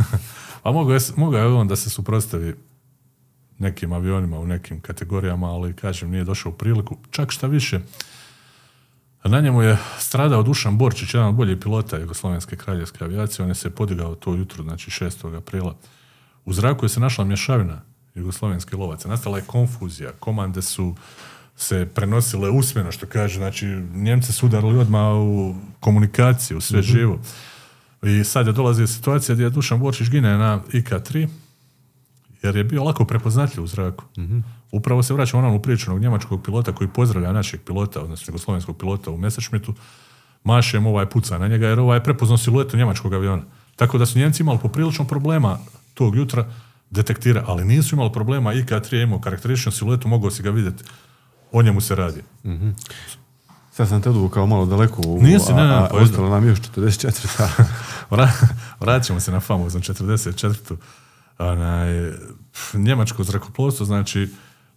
A 0.62 0.72
mogao 0.72 0.94
je, 0.94 1.00
mogao 1.16 1.40
je 1.40 1.46
on 1.46 1.68
da 1.68 1.76
se 1.76 1.90
suprotstavi 1.90 2.54
nekim 3.58 3.92
avionima 3.92 4.38
u 4.38 4.46
nekim 4.46 4.80
kategorijama, 4.80 5.50
ali 5.50 5.76
kažem, 5.76 6.10
nije 6.10 6.24
došao 6.24 6.52
u 6.52 6.54
priliku. 6.54 6.96
Čak 7.10 7.30
šta 7.30 7.46
više, 7.46 7.80
na 9.24 9.40
njemu 9.40 9.62
je 9.62 9.78
stradao 9.98 10.42
Dušan 10.42 10.78
Borčić, 10.78 11.14
jedan 11.14 11.28
od 11.28 11.34
boljih 11.34 11.58
pilota 11.58 11.98
Jugoslovenske 11.98 12.56
kraljevske 12.56 13.04
avijacije. 13.04 13.42
On 13.42 13.48
je 13.48 13.54
se 13.54 13.70
podigao 13.70 14.14
to 14.14 14.34
jutro, 14.34 14.62
znači 14.62 14.90
6. 14.90 15.36
aprila. 15.36 15.76
U 16.44 16.52
zraku 16.52 16.84
je 16.84 16.88
se 16.88 17.00
našla 17.00 17.24
mješavina 17.24 17.82
jugoslovenske 18.20 18.76
lovaca. 18.76 19.08
Nastala 19.08 19.38
je 19.38 19.44
konfuzija. 19.46 20.12
Komande 20.20 20.62
su 20.62 20.94
se 21.56 21.86
prenosile 21.94 22.50
usmeno, 22.50 22.92
što 22.92 23.06
kaže. 23.06 23.38
Znači, 23.38 23.66
Njemci 23.94 24.32
su 24.32 24.46
udarili 24.46 24.78
odmah 24.78 25.14
u 25.16 25.54
komunikaciju, 25.80 26.58
u 26.58 26.60
sve 26.60 26.82
živo. 26.82 27.18
I 28.02 28.24
sad 28.24 28.46
je 28.46 28.52
dolazi 28.52 28.86
situacija 28.86 29.34
gdje 29.34 29.44
je 29.44 29.50
Dušan 29.50 29.80
Borčić 29.80 30.08
gine 30.08 30.38
na 30.38 30.60
IK-3, 30.72 31.28
jer 32.42 32.56
je 32.56 32.64
bio 32.64 32.84
lako 32.84 33.04
prepoznatljiv 33.04 33.64
u 33.64 33.66
zraku. 33.66 34.04
Upravo 34.72 35.02
se 35.02 35.14
vraća 35.14 35.38
onom 35.38 35.54
u 35.54 35.62
priču 35.62 35.90
onog 35.90 36.02
njemačkog 36.02 36.42
pilota 36.42 36.72
koji 36.72 36.88
pozdravlja 36.88 37.32
našeg 37.32 37.60
pilota, 37.66 38.00
odnosno 38.00 38.30
jugoslovenskog 38.30 38.78
pilota 38.78 39.10
u 39.10 39.16
Messerschmittu, 39.16 39.74
mašem 40.44 40.86
ovaj 40.86 41.06
puca 41.06 41.38
na 41.38 41.48
njega, 41.48 41.66
jer 41.66 41.80
ovaj 41.80 41.96
je 41.96 42.04
prepoznao 42.04 42.38
siluetu 42.38 42.76
njemačkog 42.76 43.14
aviona. 43.14 43.42
Tako 43.76 43.98
da 43.98 44.06
su 44.06 44.18
Njemci 44.18 44.42
imali 44.42 44.58
poprilično 44.58 45.04
problema 45.04 45.58
tog 45.94 46.16
jutra 46.16 46.46
detektira, 46.90 47.44
ali 47.46 47.64
nisu 47.64 47.94
imali 47.94 48.12
problema, 48.12 48.54
IK-3 48.54 48.94
je 48.94 49.02
imao 49.02 49.20
karakterističnu 49.20 49.72
siluetu, 49.72 50.08
mogao 50.08 50.30
si 50.30 50.42
ga 50.42 50.50
vidjeti, 50.50 50.84
o 51.52 51.62
njemu 51.62 51.80
se 51.80 51.94
radi. 51.94 52.22
Sad 53.72 53.88
sam 53.88 54.02
te 54.02 54.10
odvukao 54.10 54.46
malo 54.46 54.66
daleko, 54.66 55.02
u, 55.06 55.22
Nisi, 55.22 55.52
ne, 55.52 55.62
ne, 55.62 55.74
a, 55.74 55.78
a 55.78 55.88
pa 55.90 55.96
ostalo 55.96 56.28
nam 56.28 56.48
još 56.48 56.60
44 56.60 57.10
sata. 57.10 57.64
Vra- 58.10 58.46
Vraćamo 58.80 59.20
se 59.20 59.32
na 59.32 59.40
famoznu 59.40 59.80
44. 59.80 60.76
Onaj, 61.38 62.12
njemačko 62.74 63.24
zrakoplovstvo, 63.24 63.86
znači 63.86 64.28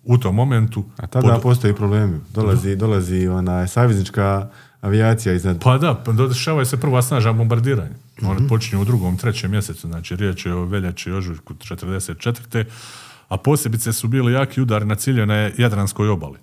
u 0.04 0.18
tom 0.18 0.36
momentu... 0.36 0.84
A 0.98 1.08
tada 1.08 1.28
pod- 1.28 1.42
postoji 1.42 1.76
problemi. 1.76 2.20
Dolazi, 2.34 2.76
dolazi 2.76 3.28
onaj 3.28 3.68
saveznička 3.68 4.50
avijacija 4.84 5.34
iznad. 5.34 5.60
Pa 5.64 5.78
da, 5.78 5.96
pa 5.96 6.12
dešavaju 6.12 6.66
se 6.66 6.80
prva 6.80 7.02
snažna 7.02 7.34
bombardiranja. 7.34 7.96
One 8.22 8.48
počinju 8.48 8.82
u 8.82 8.86
drugom, 8.86 9.18
trećem 9.18 9.52
mjesecu, 9.52 9.88
znači 9.88 10.16
riječ 10.16 10.46
je 10.46 10.54
o 10.54 10.66
veljači 10.66 11.10
i 11.10 11.14
ožujku 11.14 11.54
44. 11.54 12.66
A 13.28 13.38
posebice 13.38 13.94
su 13.94 14.08
bili 14.08 14.34
jaki 14.34 14.62
udari 14.62 14.86
na 14.86 14.96
cilje 14.96 15.26
na 15.26 15.36
Jadranskoj 15.58 16.10
obali. 16.10 16.40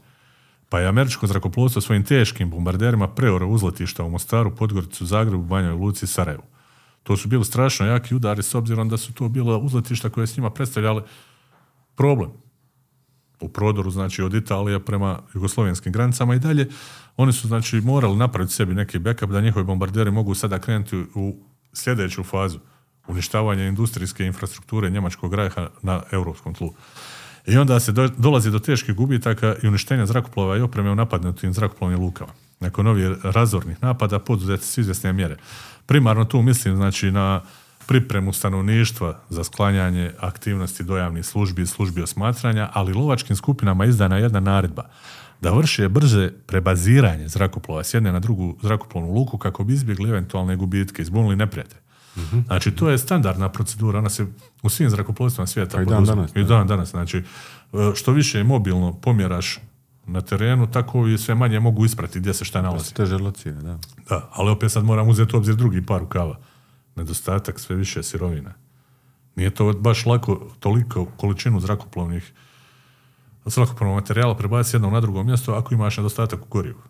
Pa 0.69 0.81
je 0.81 0.89
američko 0.89 1.27
zrakoplovstvo 1.27 1.83
svojim 1.83 2.05
teškim 2.05 2.51
bombarderima 2.51 3.09
preoro 3.09 3.47
uzletišta 3.47 4.05
u 4.05 4.11
Mostaru, 4.11 4.57
Podgoricu, 4.57 5.07
Zagrebu, 5.07 5.45
Banjoj 5.45 5.73
Luci 5.73 6.05
i 6.05 6.09
Sarajevu. 6.09 6.45
To 7.03 7.17
su 7.17 7.29
bili 7.29 7.45
strašno 7.45 7.87
jaki 7.87 8.15
udari 8.15 8.43
s 8.43 8.55
obzirom 8.55 8.89
da 8.89 8.97
su 8.97 9.13
to 9.13 9.29
bila 9.29 9.59
uzletišta 9.59 10.09
koje 10.09 10.27
s 10.27 10.37
njima 10.37 10.51
predstavljale 10.51 11.03
problem 11.95 12.31
u 13.41 13.49
prodoru, 13.49 13.91
znači 13.91 14.23
od 14.23 14.35
Italije 14.35 14.81
prema 14.81 15.19
jugoslovenskim 15.35 15.93
granicama 15.93 16.35
i 16.35 16.39
dalje, 16.39 16.69
oni 17.17 17.33
su 17.33 17.49
znači 17.49 17.81
morali 17.81 18.17
napraviti 18.17 18.55
sebi 18.55 18.75
neki 18.75 18.99
backup 18.99 19.31
da 19.31 19.41
njihovi 19.41 19.65
bombarderi 19.65 20.11
mogu 20.11 20.35
sada 20.35 20.59
krenuti 20.59 21.05
u 21.15 21.37
sljedeću 21.73 22.25
fazu 22.25 22.59
uništavanja 23.07 23.67
industrijske 23.67 24.27
infrastrukture 24.27 24.91
njemačkog 24.91 25.35
rajha 25.35 25.69
na 25.83 26.03
europskom 26.13 26.55
tlu. 26.55 26.75
I 27.47 27.57
onda 27.57 27.81
se 27.81 27.93
do- 27.93 28.09
dolazi 28.19 28.51
do 28.51 28.59
teških 28.59 28.95
gubitaka 28.95 29.55
i 29.63 29.69
uništenja 29.69 30.07
zrakoplova 30.07 30.57
i 30.57 30.61
opreme 30.61 30.91
u 30.91 30.95
napadnutim 30.95 31.53
zrakoplovnim 31.53 32.01
lukama. 32.01 32.33
Nakon 32.61 32.87
ovih 32.87 33.09
razornih 33.23 33.83
napada 33.83 34.19
poduzeti 34.19 34.67
su 34.67 34.81
izvjesne 34.81 35.13
mjere. 35.13 35.37
Primarno 35.87 36.25
tu 36.25 36.43
mislim 36.43 36.77
znači 36.77 37.11
na 37.11 37.41
pripremu 37.87 38.33
stanovništva 38.33 39.19
za 39.29 39.45
sklanjanje 39.45 40.13
aktivnosti 40.19 40.85
dojavnih 40.85 41.27
službi 41.27 41.63
i 41.63 41.67
službi 41.67 42.03
osmatranja, 42.03 42.71
ali 42.73 42.93
lovačkim 42.93 43.37
skupinama 43.37 43.85
izdana 43.85 44.17
je 44.17 44.23
jedna 44.23 44.41
naredba 44.41 44.83
da 45.41 45.51
vrše 45.51 45.89
brže 45.89 46.31
prebaziranje 46.47 47.29
zrakoplova 47.29 47.85
s 47.85 47.95
jedne 47.95 48.13
na 48.13 48.21
drugu 48.21 48.57
zrakoplovnu 48.63 49.13
luku 49.13 49.39
kako 49.39 49.65
bi 49.65 49.73
izbjegli 49.73 50.11
eventualne 50.11 50.57
gubitke, 50.57 51.03
izbunili 51.03 51.37
neprijatelje. 51.37 51.81
Znači, 52.47 52.71
to 52.71 52.91
je 52.91 52.99
standardna 52.99 53.49
procedura, 53.49 53.99
ona 53.99 54.09
se 54.09 54.27
u 54.63 54.69
svim 54.69 54.91
zrakoplovstvima 54.91 55.47
svijeta 55.47 55.77
Pa 55.77 55.83
i 55.83 55.87
dan 55.87 56.05
danas, 56.05 56.31
I 56.37 56.45
dan 56.45 56.67
danas, 56.67 56.91
znači, 56.91 57.19
e, 57.19 57.23
što 57.95 58.13
više 58.13 58.39
je 58.39 58.45
mobilno 58.45 58.93
pomjeraš 58.93 59.59
na 60.07 60.21
terenu, 60.21 60.71
tako 60.71 61.07
i 61.07 61.19
sve 61.19 61.35
manje 61.35 61.61
mogu 61.61 61.85
isprati 61.85 62.21
gdje 62.21 62.35
se 62.35 62.45
šta 62.45 62.63
nalazi. 62.63 62.95
Teže 62.95 63.17
locira, 63.17 63.61
da. 63.61 63.79
Da, 64.09 64.29
ali 64.33 64.51
opet 64.51 64.73
sad 64.73 64.85
moram 64.85 65.09
uzeti 65.09 65.37
u 65.37 65.39
obzir 65.39 65.55
drugi 65.55 65.87
par 65.87 66.01
rukava. 66.01 66.37
Nedostatak 66.97 67.61
sve 67.61 67.77
više 67.77 68.03
sirovina. 68.03 68.55
Nije 69.37 69.51
to 69.51 69.73
baš 69.73 70.07
lako 70.07 70.51
toliko 70.61 71.05
količinu 71.07 71.61
zrakoplovnih 71.61 72.33
zrakoplovnog 73.45 73.95
materijala 73.97 74.37
prebaciti 74.37 74.71
s 74.71 74.75
jednog 74.75 74.93
na 74.93 75.01
drugo 75.01 75.23
mjesto 75.23 75.53
ako 75.53 75.75
imaš 75.75 75.97
nedostatak 75.97 76.41
u 76.41 76.49
gorivu. 76.49 76.81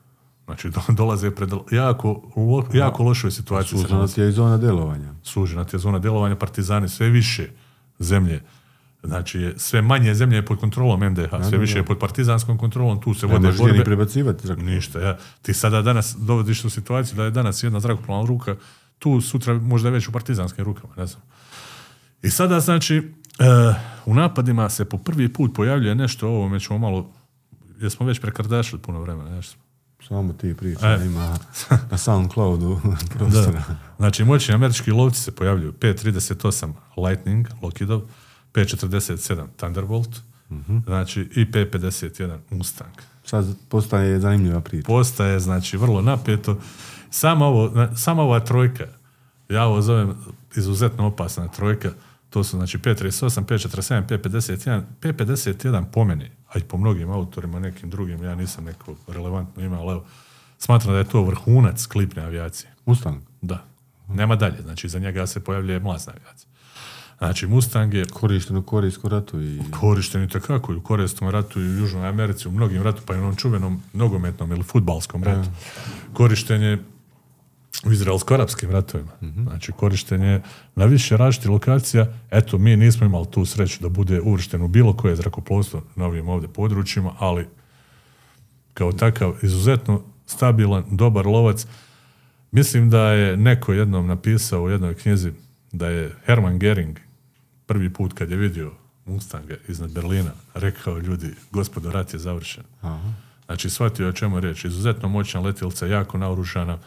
Znači, 0.45 0.71
do- 0.71 0.81
dolaze 0.95 1.31
pred 1.31 1.51
jako, 1.71 2.23
lo- 2.37 2.77
jako 2.77 3.03
lošoj 3.03 3.31
situaciji. 3.31 3.79
Sužena 3.79 4.07
ti 4.07 4.21
je 4.21 4.29
i 4.29 4.33
zona 4.33 4.59
djelovanja. 4.59 5.15
Sužena 5.23 5.65
ti 5.65 5.77
je 5.77 5.81
zona 5.81 5.99
djelovanja 5.99 6.37
partizani, 6.37 6.89
sve 6.89 7.09
više 7.09 7.49
zemlje. 7.99 8.43
Znači, 9.03 9.55
sve 9.57 9.83
manje 9.83 10.15
zemlje 10.15 10.37
je 10.37 10.45
pod 10.45 10.61
kontrolom 10.61 11.01
NDH, 11.03 11.31
sve 11.49 11.59
više 11.59 11.79
je 11.79 11.85
pod 11.85 11.99
partizanskom 11.99 12.59
kontrolom, 12.59 13.01
tu 13.01 13.15
se 13.15 13.27
Ne 13.27 13.33
vode 13.33 13.53
borbe. 13.53 13.85
prebacivati 13.85 14.47
zrak. 14.47 14.59
Ništa, 14.59 15.01
ja. 15.01 15.19
Ti 15.43 15.55
sada 15.55 15.83
danas 15.83 16.17
dovodiš 16.19 16.65
u 16.65 16.71
situaciju 16.71 17.17
da 17.17 17.25
je 17.25 17.31
danas 17.31 17.63
jedna 17.63 17.81
zrakoplovna 17.81 18.29
ruka, 18.29 18.57
tu 19.01 19.21
sutra 19.21 19.55
možda 19.55 19.91
već 19.91 20.09
u 20.09 20.13
partizanskim 20.13 20.65
rukama, 20.65 20.95
ne 20.97 21.07
znam. 21.07 21.23
I 22.23 22.31
sada, 22.31 22.61
znači, 22.61 22.97
e, 22.97 23.75
u 24.07 24.15
napadima 24.15 24.69
se 24.69 24.85
po 24.85 24.99
prvi 24.99 25.33
put 25.33 25.55
pojavljuje 25.55 25.95
nešto, 25.95 26.29
o 26.29 26.31
ovome 26.31 26.61
ćemo 26.61 26.79
malo, 26.79 27.13
jer 27.81 27.91
smo 27.91 28.07
već 28.07 28.21
prekardašili 28.21 28.83
puno 28.83 29.01
vremena, 29.01 29.31
nešto. 29.31 29.57
Samo 30.09 30.33
ti 30.33 30.55
priča, 30.55 30.87
E. 30.87 31.07
ima 31.07 31.39
na 31.91 31.99
Soundcloudu 31.99 32.81
prostora. 33.19 33.65
Znači, 33.97 34.25
moćni 34.25 34.55
američki 34.55 34.91
lovci 34.91 35.21
se 35.21 35.33
pojavljuju. 35.33 35.73
5.38 35.73 36.73
Lightning, 37.07 37.49
Lockheedov, 37.63 38.01
5.47 38.53 39.47
Thunderbolt, 39.57 40.21
znači 40.87 41.21
i 41.21 41.45
5.51 41.45 42.39
Mustang. 42.51 42.93
Sad 43.25 43.57
postaje 43.69 44.21
zanimljiva 44.21 44.61
priča. 44.61 44.87
Postaje, 44.87 45.41
znači, 45.41 45.77
vrlo 45.77 46.03
napeto. 46.03 46.59
Samo, 47.11 47.47
ovo, 47.47 47.89
sama 47.97 48.23
ova 48.23 48.41
trojka, 48.41 48.87
ja 49.49 49.65
ovo 49.65 49.83
zovem 49.83 50.15
izuzetno 50.57 51.07
opasna 51.07 51.49
trojka, 51.49 51.91
to 52.31 52.45
su 52.45 52.57
znači 52.57 52.79
5.38, 52.79 53.45
5.47, 53.45 54.07
5.51, 54.07 54.83
5.51 55.01 55.85
po 55.93 56.05
meni, 56.05 56.31
a 56.49 56.59
i 56.59 56.63
po 56.63 56.77
mnogim 56.77 57.11
autorima, 57.11 57.59
nekim 57.59 57.91
drugim, 57.91 58.25
ja 58.25 58.35
nisam 58.35 58.65
neko 58.65 58.95
relevantno 59.09 59.63
imao, 59.63 59.81
ali 59.81 59.93
evo, 59.93 60.05
smatram 60.59 60.93
da 60.93 60.99
je 60.99 61.09
to 61.09 61.23
vrhunac 61.23 61.87
klipne 61.87 62.23
avijacije. 62.23 62.73
Mustang. 62.87 63.23
Da. 63.43 63.65
Nema 64.09 64.37
dalje. 64.37 64.63
Znači, 64.63 64.89
za 64.89 64.99
njega 64.99 65.27
se 65.27 65.45
pojavljuje 65.45 65.81
mlazna 65.81 66.13
avijacija. 66.17 66.51
Znači, 67.19 67.47
Mustang 67.47 67.95
je 67.95 68.05
Korišten 68.05 68.57
u 68.57 68.63
korejskom 68.63 69.11
ratu 69.11 69.43
i 69.43 69.61
korišten 69.81 70.23
i 70.23 70.29
takako 70.29 70.73
i 70.73 70.77
u 70.77 70.83
Korejskom 70.83 71.29
ratu 71.29 71.61
i 71.61 71.65
u 71.65 71.79
Južnoj 71.79 72.09
Americi, 72.09 72.49
u 72.49 72.51
mnogim 72.51 72.83
ratu, 72.83 73.03
pa 73.07 73.15
i 73.15 73.19
u 73.19 73.21
onom 73.21 73.37
čuvenom 73.37 73.83
nogometnom 73.93 74.53
ili 74.53 74.63
futbalskom 74.63 75.25
ratu. 75.25 75.49
Korišten 76.13 76.63
je 76.63 76.79
u 77.85 77.93
izraelsko-arapskim 77.93 78.71
ratovima. 78.71 79.11
Znači, 79.43 79.73
korišten 79.73 80.23
je 80.23 80.43
na 80.75 80.85
više 80.85 81.17
različitih 81.17 81.51
lokacija. 81.51 82.07
Eto, 82.31 82.59
mi 82.59 82.77
nismo 82.77 83.07
imali 83.07 83.27
tu 83.31 83.45
sreću 83.45 83.83
da 83.83 83.89
bude 83.89 84.21
uvršten 84.21 84.63
u 84.63 84.69
bilo 84.69 84.97
koje 84.97 85.17
zrakoplovstvo 85.17 85.83
na 85.97 86.07
ovim 86.07 86.29
ovdje 86.29 86.49
područjima, 86.49 87.15
ali 87.19 87.47
kao 88.75 88.93
takav 88.93 89.35
izuzetno 89.43 90.03
stabilan, 90.27 90.85
dobar 90.91 91.27
lovac. 91.27 91.67
Mislim 92.53 92.91
da 92.91 93.13
je 93.13 93.37
neko 93.37 93.73
jednom 93.73 94.07
napisao 94.07 94.63
u 94.63 94.71
jednoj 94.71 94.95
knjizi 94.95 95.33
da 95.73 95.89
je 95.89 96.15
Hermann 96.27 96.59
Gering 96.59 96.99
prvi 97.67 97.93
put 97.93 98.13
kad 98.13 98.31
je 98.31 98.37
vidio 98.37 98.73
Mustanga 99.07 99.55
iznad 99.69 99.91
Berlina 99.93 100.31
rekao 100.55 100.99
ljudi, 100.99 101.35
gospodo, 101.51 101.91
rat 101.91 102.13
je 102.13 102.19
završen. 102.19 102.65
Znači, 103.47 103.71
shvatio 103.71 104.05
je 104.05 104.09
o 104.09 104.13
čemu 104.13 104.37
je 104.37 104.41
riječ. 104.41 104.65
Izuzetno 104.65 105.09
moćna 105.09 105.41
letilca, 105.41 105.87
jako 105.87 106.19
naoružana, 106.19 106.79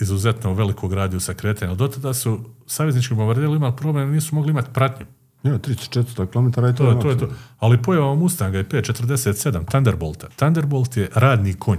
izuzetno 0.00 0.54
velikog 0.54 0.92
radijusa 0.92 1.34
kretanja. 1.34 1.74
Do 1.74 1.88
tada 1.88 2.14
su 2.14 2.40
saveznički 2.66 3.14
bombarderi 3.14 3.46
imali 3.46 3.76
problem, 3.76 4.10
nisu 4.10 4.34
mogli 4.34 4.50
imati 4.50 4.68
pratnju. 4.72 5.06
ja, 5.42 5.58
300-400 5.58 6.26
km 6.26 6.46
i 6.46 6.74
to, 6.74 6.84
To, 6.84 6.90
je 6.90 7.00
to 7.00 7.10
je 7.10 7.18
to. 7.18 7.28
Ali 7.58 7.82
pojava 7.82 8.14
Mustanga 8.14 8.58
i 8.60 8.64
547 8.64 9.64
Thunderbolta. 9.64 10.26
Thunderbolt 10.36 10.96
je 10.96 11.10
radni 11.14 11.54
konj. 11.54 11.78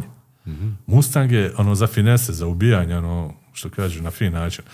Mustang 0.85 1.31
je 1.31 1.53
ono 1.57 1.75
za 1.75 1.87
finese, 1.87 2.33
za 2.33 2.47
ubijanje, 2.47 2.97
ono 2.97 3.33
što 3.53 3.69
kažu 3.69 4.03
na 4.03 4.11
fin 4.11 4.33
način. 4.33 4.65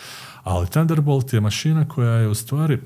Ali 0.43 0.67
Thunderbolt 0.67 1.33
je 1.33 1.41
mašina 1.41 1.87
koja 1.87 2.11
je 2.11 2.27
u 2.27 2.35
stvari 2.35 2.79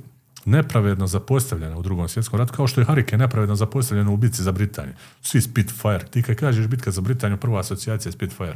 nepravedno 0.50 1.08
zapostavljena 1.08 1.78
u 1.78 1.82
drugom 1.82 2.08
svjetskom 2.08 2.40
ratu, 2.40 2.54
kao 2.54 2.68
što 2.68 2.82
je 2.82 2.86
Hurricane 2.86 3.24
nepravedno 3.24 3.56
zapostavljena 3.56 4.12
u 4.12 4.18
bitci 4.18 4.44
za 4.44 4.52
Britaniju. 4.52 4.94
Svi 5.22 5.42
Spitfire. 5.42 6.06
Ti 6.12 6.22
kad 6.22 6.36
kažeš 6.36 6.68
bitka 6.68 6.92
za 6.92 7.02
Britaniju, 7.02 7.38
prva 7.38 7.60
asocijacija 7.60 8.10
je 8.10 8.14
Spitfire. 8.14 8.54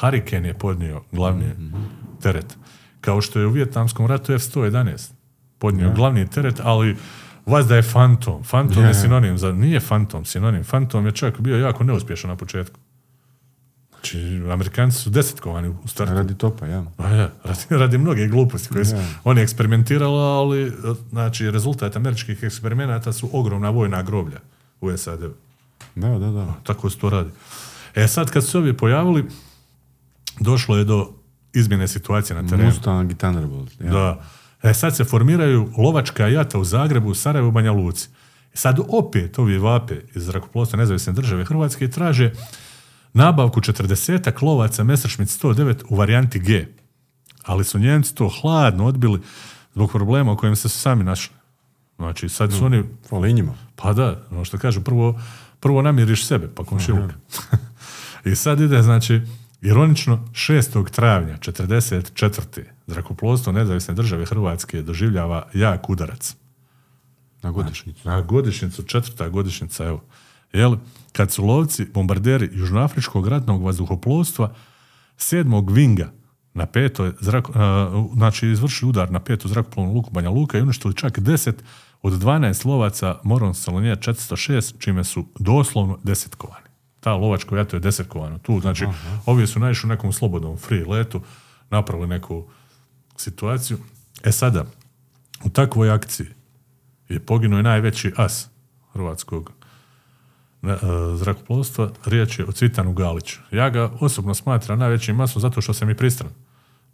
Hurricane 0.00 0.48
je 0.48 0.54
podnio 0.54 1.02
glavni 1.12 1.44
teret. 2.22 2.56
Kao 3.00 3.20
što 3.20 3.40
je 3.40 3.46
u 3.46 3.50
Vijetnamskom 3.50 4.06
ratu 4.06 4.32
F-111 4.32 5.10
podnio 5.58 5.92
glavni 5.92 6.30
teret, 6.30 6.60
ali 6.62 6.96
vazda 7.46 7.76
je 7.76 7.82
Phantom. 7.82 8.42
Phantom 8.42 8.82
je 8.82 8.88
Je. 8.88 8.94
sinonim 8.94 9.38
za... 9.38 9.52
Nije 9.52 9.80
Phantom 9.80 10.24
sinonim. 10.24 10.64
Phantom 10.64 11.06
je 11.06 11.12
čak 11.12 11.40
bio 11.40 11.56
jako 11.56 11.84
neuspješan 11.84 12.30
na 12.30 12.36
početku. 12.36 12.80
Znači, 14.00 14.42
Amerikanci 14.52 14.98
su 14.98 15.10
desetkovani 15.10 15.68
u 15.68 15.88
startu. 15.88 16.14
Radi 16.14 16.34
topa, 16.34 16.66
ja. 16.66 16.84
A 16.98 17.08
ja, 17.08 17.30
radi, 17.44 17.60
radi 17.70 17.98
mnoge 17.98 18.28
gluposti 18.28 18.68
koje 18.68 18.84
su 18.84 18.96
Ja. 18.96 19.04
oni 19.24 19.40
eksperimentirali, 19.40 20.18
ali 20.18 20.72
znači, 21.10 21.50
rezultat 21.50 21.96
američkih 21.96 22.42
eksperimenata 22.42 23.12
su 23.12 23.30
ogromna 23.32 23.70
vojna 23.70 24.02
groblja 24.02 24.38
u 24.80 24.96
SAD. 24.96 25.20
Da, 25.94 26.08
da, 26.18 26.30
da. 26.30 26.54
Tako 26.62 26.90
se 26.90 26.98
to 26.98 27.10
radi. 27.10 27.30
E 27.94 28.08
sad 28.08 28.30
kad 28.30 28.44
su 28.44 28.50
se 28.50 28.58
ovi 28.58 28.76
pojavili, 28.76 29.24
došlo 30.40 30.76
je 30.76 30.84
do 30.84 31.10
izmjene 31.52 31.88
situacije 31.88 32.42
na 32.42 32.48
terenu. 32.48 32.68
Mustang 32.68 33.12
i 33.12 33.14
Thunderbolt. 33.14 33.80
Ja. 33.80 33.90
Da. 33.90 34.22
E 34.62 34.74
sad 34.74 34.96
se 34.96 35.04
formiraju 35.04 35.72
lovačka 35.78 36.28
jata 36.28 36.58
u 36.58 36.64
Zagrebu, 36.64 37.14
Sarajevu, 37.14 37.50
Banja 37.50 37.72
Luci. 37.72 38.08
E 38.54 38.56
sad 38.56 38.78
opet 38.88 39.38
ovi 39.38 39.58
vape 39.58 39.96
iz 40.14 40.24
zrakoplovstva 40.24 40.78
nezavisne 40.78 41.12
države 41.12 41.44
Hrvatske 41.44 41.90
traže 41.90 42.32
nabavku 43.12 43.60
40 43.60 44.42
lovaca 44.42 44.84
Messerschmitt 44.84 45.30
109 45.42 45.82
u 45.88 45.96
varijanti 45.96 46.38
G. 46.38 46.66
Ali 47.44 47.64
su 47.64 47.78
Njemci 47.78 48.14
to 48.14 48.30
hladno 48.40 48.86
odbili 48.86 49.20
zbog 49.74 49.90
problema 49.90 50.32
u 50.32 50.36
kojem 50.36 50.56
se 50.56 50.68
su 50.68 50.78
sami 50.78 51.04
našli. 51.04 51.34
Znači 51.96 52.28
sad 52.28 52.52
su 52.52 52.64
oni 52.64 52.84
Fali 53.08 53.32
njima. 53.32 53.54
pa 53.76 53.92
da, 53.92 54.26
ono 54.30 54.44
što 54.44 54.58
kažu, 54.58 54.80
prvo, 54.80 55.20
prvo 55.60 55.82
namiriš 55.82 56.26
sebe, 56.26 56.48
pa 56.54 56.64
komšiluk. 56.64 57.10
I 58.24 58.36
sad 58.36 58.60
ide, 58.60 58.82
znači, 58.82 59.20
ironično, 59.60 60.28
6. 60.32 60.90
travnja 60.90 61.38
44. 61.38 62.62
zrakoplovstvo 62.86 63.52
nezavisne 63.52 63.94
države 63.94 64.26
Hrvatske 64.26 64.82
doživljava 64.82 65.48
jak 65.54 65.90
udarac. 65.90 66.36
Na 67.42 67.50
godišnjicu. 67.50 68.08
Na 68.08 68.20
godišnjicu, 68.20 68.82
četvrta 68.82 69.28
godišnjica, 69.28 69.84
evo. 69.84 70.02
Jel, 70.52 70.76
kad 71.12 71.32
su 71.32 71.44
lovci, 71.44 71.86
bombarderi 71.94 72.48
Južnoafričkog 72.52 73.28
ratnog 73.28 73.62
vazduhoplovstva 73.62 74.54
7. 75.18 75.72
Vinga 75.72 76.12
na 76.54 76.66
peto, 76.66 77.12
zrak, 77.20 77.48
a, 77.54 77.90
znači 78.14 78.48
izvršili 78.48 78.88
udar 78.88 79.12
na 79.12 79.20
petu 79.20 79.48
zrakoplovnu 79.48 79.92
luku 79.92 80.10
Banja 80.10 80.30
Luka 80.30 80.58
i 80.58 80.62
uništili 80.62 80.94
čak 80.94 81.18
10 81.18 81.52
od 82.02 82.12
12 82.12 82.66
lovaca 82.66 83.18
Moron 83.24 83.54
Salonija 83.54 83.96
406, 83.96 84.74
čime 84.78 85.04
su 85.04 85.26
doslovno 85.38 85.98
desetkovani. 86.02 86.66
Ta 87.00 87.12
lovačko 87.12 87.56
jato 87.56 87.76
je 87.76 87.80
desetkovano. 87.80 88.38
Tu, 88.38 88.60
znači, 88.60 88.86
ovi 89.26 89.46
su 89.46 89.60
naišli 89.60 89.86
u 89.86 89.90
nekom 89.90 90.12
slobodnom 90.12 90.56
free 90.56 90.84
letu, 90.84 91.20
napravili 91.70 92.08
neku 92.08 92.44
situaciju. 93.16 93.78
E 94.24 94.32
sada, 94.32 94.64
u 95.44 95.48
takvoj 95.48 95.90
akciji 95.90 96.26
je 97.08 97.20
poginuo 97.20 97.62
najveći 97.62 98.12
as 98.16 98.48
hrvatskog 98.92 99.52
e, 99.52 99.59
zrakoplovstva, 101.16 101.90
riječ 102.04 102.38
je 102.38 102.44
o 102.44 102.52
Cvitanu 102.52 102.92
Galiću. 102.92 103.38
Ja 103.50 103.70
ga 103.70 103.90
osobno 104.00 104.34
smatram 104.34 104.78
najvećim 104.78 105.16
masom 105.16 105.42
zato 105.42 105.60
što 105.60 105.74
sam 105.74 105.90
i 105.90 105.96
pristran. 105.96 106.30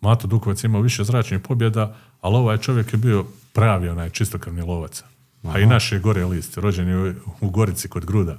Mato 0.00 0.26
Dukovac 0.26 0.64
imao 0.64 0.80
više 0.80 1.04
zračnih 1.04 1.40
pobjeda, 1.40 1.96
ali 2.20 2.36
ovaj 2.36 2.58
čovjek 2.58 2.92
je 2.92 2.96
bio 2.96 3.24
pravi 3.52 3.88
onaj 3.88 4.10
čistokrvni 4.10 4.62
lovac. 4.62 5.02
A 5.42 5.58
i 5.58 5.66
naš 5.66 5.92
je 5.92 5.98
gore 5.98 6.24
list, 6.24 6.56
rođen 6.56 6.88
je 6.88 7.14
u, 7.40 7.50
Gorici 7.50 7.88
kod 7.88 8.04
Gruda. 8.04 8.36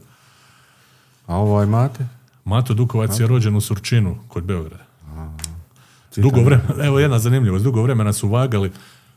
A 1.26 1.36
ovaj 1.36 1.66
mate? 1.66 2.08
Mato 2.45 2.74
Dukovac 2.74 3.20
je 3.20 3.28
rođen 3.28 3.56
u 3.56 3.62
Surčinu 3.62 4.18
kod 4.28 4.44
Beograda. 4.44 4.88
Dugo 6.16 6.41
vremena, 6.41 6.86
evo 6.86 6.99
jedna 6.99 7.20
zanimljivost, 7.20 7.64
dugo 7.64 7.82
vremena 7.82 8.14
su 8.14 8.30
vagali 8.30 8.72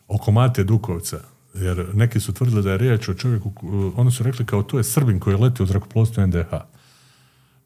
oko 0.09 0.31
Mate 0.31 0.65
Dukovca, 0.65 1.20
jer 1.55 1.86
neki 1.94 2.20
su 2.20 2.32
tvrdili 2.32 2.62
da 2.62 2.70
je 2.72 2.78
riječ 2.78 3.09
o 3.09 3.14
čovjeku, 3.14 3.52
oni 3.97 4.10
su 4.10 4.22
rekli 4.22 4.47
kao 4.47 4.62
to 4.62 4.78
je 4.78 4.85
Srbin 4.85 5.20
koji 5.20 5.36
leti 5.36 5.62
u 5.62 5.66
zrakoplovstvu 5.66 6.27
NDH. 6.27 6.51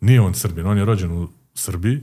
Nije 0.00 0.20
on 0.20 0.34
Srbin, 0.34 0.66
on 0.66 0.78
je 0.78 0.84
rođen 0.84 1.12
u 1.12 1.28
Srbiji, 1.54 2.02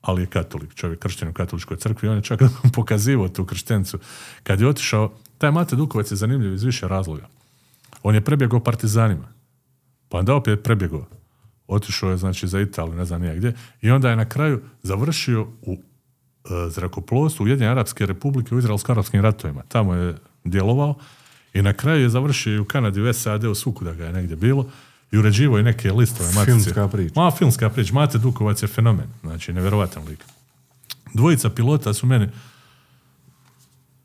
ali 0.00 0.22
je 0.22 0.26
katolik, 0.26 0.74
čovjek 0.74 0.98
kršten 0.98 1.28
u 1.28 1.32
katoličkoj 1.32 1.76
crkvi, 1.76 2.08
on 2.08 2.16
je 2.16 2.22
čak 2.22 2.40
pokazivao 2.76 3.28
tu 3.28 3.44
krštencu. 3.44 3.98
Kad 4.42 4.60
je 4.60 4.68
otišao, 4.68 5.12
taj 5.38 5.50
Mate 5.50 5.76
Dukovac 5.76 6.10
je 6.10 6.16
zanimljiv 6.16 6.54
iz 6.54 6.62
više 6.62 6.88
razloga. 6.88 7.28
On 8.02 8.14
je 8.14 8.20
prebjegao 8.20 8.60
partizanima, 8.60 9.28
pa 10.08 10.18
onda 10.18 10.34
opet 10.34 10.62
prebjegao. 10.62 11.06
Otišao 11.66 12.10
je 12.10 12.16
znači 12.16 12.48
za 12.48 12.60
Italiju, 12.60 12.94
ne 12.94 13.04
znam 13.04 13.20
nije 13.20 13.36
gdje, 13.36 13.54
i 13.80 13.90
onda 13.90 14.10
je 14.10 14.16
na 14.16 14.28
kraju 14.28 14.62
završio 14.82 15.46
u 15.62 15.72
e, 15.74 15.78
zrakoplovstvu 16.70 17.44
Ujedinjene 17.44 17.72
Arapske 17.72 18.06
republike 18.06 18.54
u 18.54 18.58
izraelsko-arapskim 18.58 19.20
ratovima. 19.20 19.62
Tamo 19.68 19.94
je 19.94 20.16
djelovao 20.44 20.94
i 21.54 21.62
na 21.62 21.72
kraju 21.72 22.02
je 22.02 22.08
završio 22.08 22.54
i 22.54 22.58
u 22.58 22.64
Kanadi, 22.64 23.00
u 23.00 23.12
SAD-u, 23.12 23.54
svukuda 23.54 23.92
ga 23.92 24.04
je 24.04 24.12
negdje 24.12 24.36
bilo 24.36 24.66
i 25.12 25.18
uređivao 25.18 25.56
je 25.56 25.62
neke 25.62 25.92
listove 25.92 26.32
matice. 26.32 26.44
Filmska 26.44 26.88
priča. 26.88 27.20
Ma, 27.20 27.30
filmska 27.30 27.70
priča. 27.70 27.94
Mate 27.94 28.18
Dukovac 28.18 28.62
je 28.62 28.68
fenomen. 28.68 29.06
Znači, 29.22 29.52
nevjerovatan 29.52 30.04
lik. 30.08 30.24
Dvojica 31.14 31.50
pilota 31.50 31.94
su 31.94 32.06
meni 32.06 32.28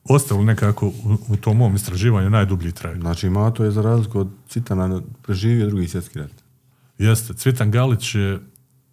ostavili 0.03 0.45
nekako 0.45 0.87
u, 0.87 1.17
u 1.27 1.37
tom 1.37 1.57
mom 1.57 1.75
istraživanju 1.75 2.29
najdublji 2.29 2.71
trag. 2.71 2.99
Znači, 2.99 3.29
Mato 3.29 3.63
je 3.63 3.71
za 3.71 3.81
razliku 3.81 4.19
od 4.19 4.29
Citana 4.49 5.01
preživio 5.21 5.67
drugi 5.67 5.87
svjetski 5.87 6.19
rat. 6.19 6.31
Jeste, 6.97 7.33
Cvitan 7.33 7.71
Galić 7.71 8.15
je 8.15 8.39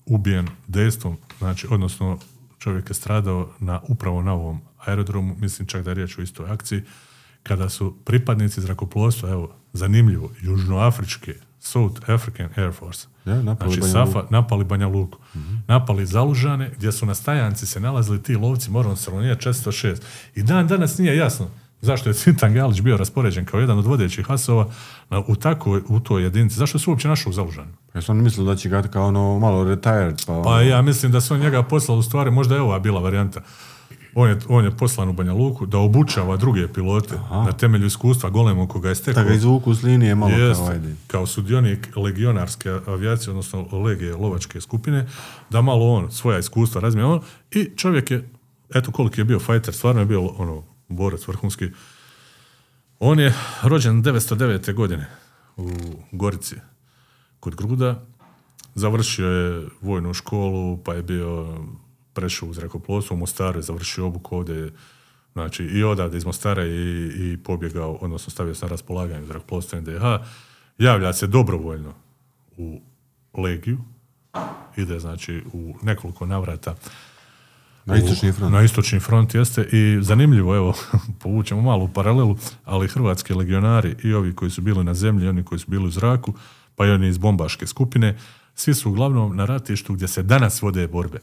ubijen 0.07 0.49
dejstvom, 0.67 1.17
znači, 1.39 1.67
odnosno 1.71 2.19
čovjek 2.59 2.91
je 2.91 2.95
stradao 2.95 3.49
na, 3.61 3.81
upravo 3.89 4.23
na 4.23 4.33
ovom 4.33 4.61
aerodromu, 4.79 5.37
mislim 5.41 5.69
čak 5.69 5.85
da 5.85 5.91
je 5.91 5.95
riječ 5.95 6.19
o 6.19 6.23
istoj 6.23 6.51
akciji, 6.51 6.83
kada 7.43 7.69
su 7.69 7.97
pripadnici 8.05 8.61
zrakoplovstva, 8.61 9.31
evo, 9.31 9.55
zanimljivo, 9.73 10.31
južnoafričke 10.43 11.35
South 11.61 12.11
African 12.11 12.49
Air 12.57 12.73
Force. 12.73 13.07
Ja, 13.25 13.43
napali 13.43 13.75
znači, 13.75 13.81
Banja 13.81 14.07
Safa, 14.07 14.27
napali 14.31 14.65
Banja 14.65 14.87
Luku. 14.87 15.19
Napali 15.67 16.07
Zalužane, 16.07 16.71
gdje 16.77 16.93
su 16.93 17.07
na 17.07 17.15
stajanci 17.15 17.67
se 17.67 17.81
nalazili 17.81 18.23
ti 18.23 18.37
lovci 18.37 18.71
Moron 18.71 18.97
Salonija 18.97 19.37
406. 19.37 19.97
I 20.35 20.43
dan 20.43 20.67
danas 20.67 20.99
nije 20.99 21.17
jasno 21.17 21.49
zašto 21.83 22.11
je 22.11 22.15
Cvitan 22.15 22.55
Galić 22.55 22.81
bio 22.81 22.97
raspoređen 22.97 23.45
kao 23.45 23.61
jedan 23.61 23.79
od 23.79 23.87
vodećih 23.87 24.31
asova 24.31 24.67
na, 25.11 25.23
u, 25.27 25.37
takoj, 25.37 25.83
u 25.89 26.01
toj 26.01 26.23
jedinici. 26.23 26.57
Zašto 26.57 26.79
su 26.79 26.91
uopće 26.91 27.09
našli 27.09 27.31
u 27.31 27.33
Zalužanu? 27.33 27.73
Ja 27.95 28.03
sam 28.03 28.23
mislio 28.23 28.47
da 28.47 28.57
će 28.57 28.69
ga 28.69 28.83
kao 28.83 29.07
ono 29.07 29.39
malo 29.39 29.65
retired. 29.65 30.23
Pa, 30.27 30.43
Pa 30.43 30.61
ja 30.61 30.83
mislim 30.83 31.13
da 31.13 31.21
su 31.21 31.35
on 31.35 31.41
njega 31.41 31.63
poslali 31.63 31.99
u 31.99 32.03
stvari, 32.03 32.31
možda 32.31 32.55
je 32.55 32.61
ova 32.61 32.79
bila 32.79 33.01
varijanta. 33.01 33.41
On 34.15 34.29
je, 34.29 34.39
on 34.49 34.65
je 34.65 34.77
poslan 34.77 35.09
u 35.09 35.13
Banja 35.13 35.33
Luku 35.33 35.67
da 35.67 35.79
obučava 35.79 36.37
druge 36.37 36.73
pilote 36.73 37.15
na 37.31 37.53
temelju 37.53 37.87
iskustva 37.87 38.31
golemog 38.31 38.71
koga 38.71 38.89
je 38.89 38.95
stekao. 38.95 39.23
da 39.23 39.29
ga 39.29 39.35
izvuku 39.35 39.75
s 39.75 39.83
linije 39.83 40.15
malo 40.15 40.33
Jeste, 40.33 40.65
kao 40.65 40.73
ajde. 40.73 40.95
kao 41.07 41.27
sudionik 41.27 41.97
legionarske 41.97 42.71
avijacije, 42.87 43.31
odnosno 43.31 43.69
legije 43.73 44.15
lovačke 44.17 44.61
skupine, 44.61 45.07
da 45.51 45.63
malo 45.63 45.93
on 45.93 46.11
svoja 46.11 46.39
iskustva 46.39 46.81
razmije 46.81 47.05
on 47.05 47.21
i 47.51 47.71
čovjek 47.77 48.11
je, 48.11 48.29
eto 48.75 48.93
koliki 48.93 49.21
je 49.21 49.25
bio 49.25 49.39
fajter, 49.41 49.75
stvarno 49.75 50.01
je 50.01 50.07
bio 50.07 50.27
ono, 50.27 50.63
borac 50.89 51.29
vrhunski. 51.29 51.69
On 52.99 53.21
je 53.21 53.35
rođen 53.63 54.03
909. 54.03 54.75
godine 54.75 55.07
u 55.57 55.71
Gorici 56.13 56.57
kod 57.41 57.55
Gruda, 57.55 58.05
završio 58.75 59.27
je 59.27 59.69
vojnu 59.81 60.15
školu, 60.15 60.77
pa 60.77 60.95
je 60.95 61.03
bio 61.03 61.57
prešao 62.13 62.49
u 62.49 62.55
zrakoplovstvo 62.55 63.15
u 63.15 63.19
Mostaru, 63.19 63.59
je 63.59 63.63
završio 63.63 64.07
obuku 64.07 64.37
ovdje, 64.37 64.71
znači 65.33 65.65
i 65.65 65.85
odavde 65.85 66.17
iz 66.17 66.25
Mostara 66.25 66.67
i, 66.67 67.11
i 67.17 67.39
pobjegao, 67.45 67.93
odnosno 67.93 68.31
stavio 68.31 68.55
se 68.55 68.65
na 68.65 68.71
raspolaganje 68.71 69.27
zrakoplovstva 69.27 69.81
NDH, 69.81 70.03
javlja 70.79 71.13
se 71.13 71.27
dobrovoljno 71.27 71.95
u 72.57 72.81
Legiju, 73.35 73.79
ide 74.77 74.99
znači 74.99 75.43
u 75.53 75.75
nekoliko 75.83 76.27
navrata 76.27 76.75
Na 77.85 77.97
istočni 77.97 78.33
front. 78.33 78.53
Na 78.53 78.63
istočni 78.63 79.01
front 79.01 79.35
jeste 79.35 79.69
i 79.73 79.99
zanimljivo, 80.03 80.57
evo, 80.57 80.75
povučemo 81.23 81.63
malu 81.63 81.89
paralelu, 81.89 82.37
ali 82.65 82.89
hrvatski 82.89 83.35
legionari 83.35 83.97
i 84.05 84.15
ovi 84.15 84.35
koji 84.35 84.51
su 84.51 84.63
bili 84.63 84.85
na 84.85 84.95
zemlji, 84.95 85.27
i 85.27 85.29
oni 85.29 85.45
koji 85.45 85.59
su 85.59 85.71
bili 85.71 85.87
u 85.87 85.91
zraku, 85.91 86.35
pa 86.77 86.87
i 86.87 86.91
oni 86.91 87.09
iz 87.09 87.19
bombaške 87.19 87.67
skupine, 87.67 88.19
svi 88.55 88.75
su 88.75 88.91
uglavnom 88.91 89.37
na 89.37 89.45
ratištu 89.45 89.95
gdje 89.95 90.09
se 90.09 90.23
danas 90.23 90.63
vode 90.63 90.89
borbe. 90.89 91.19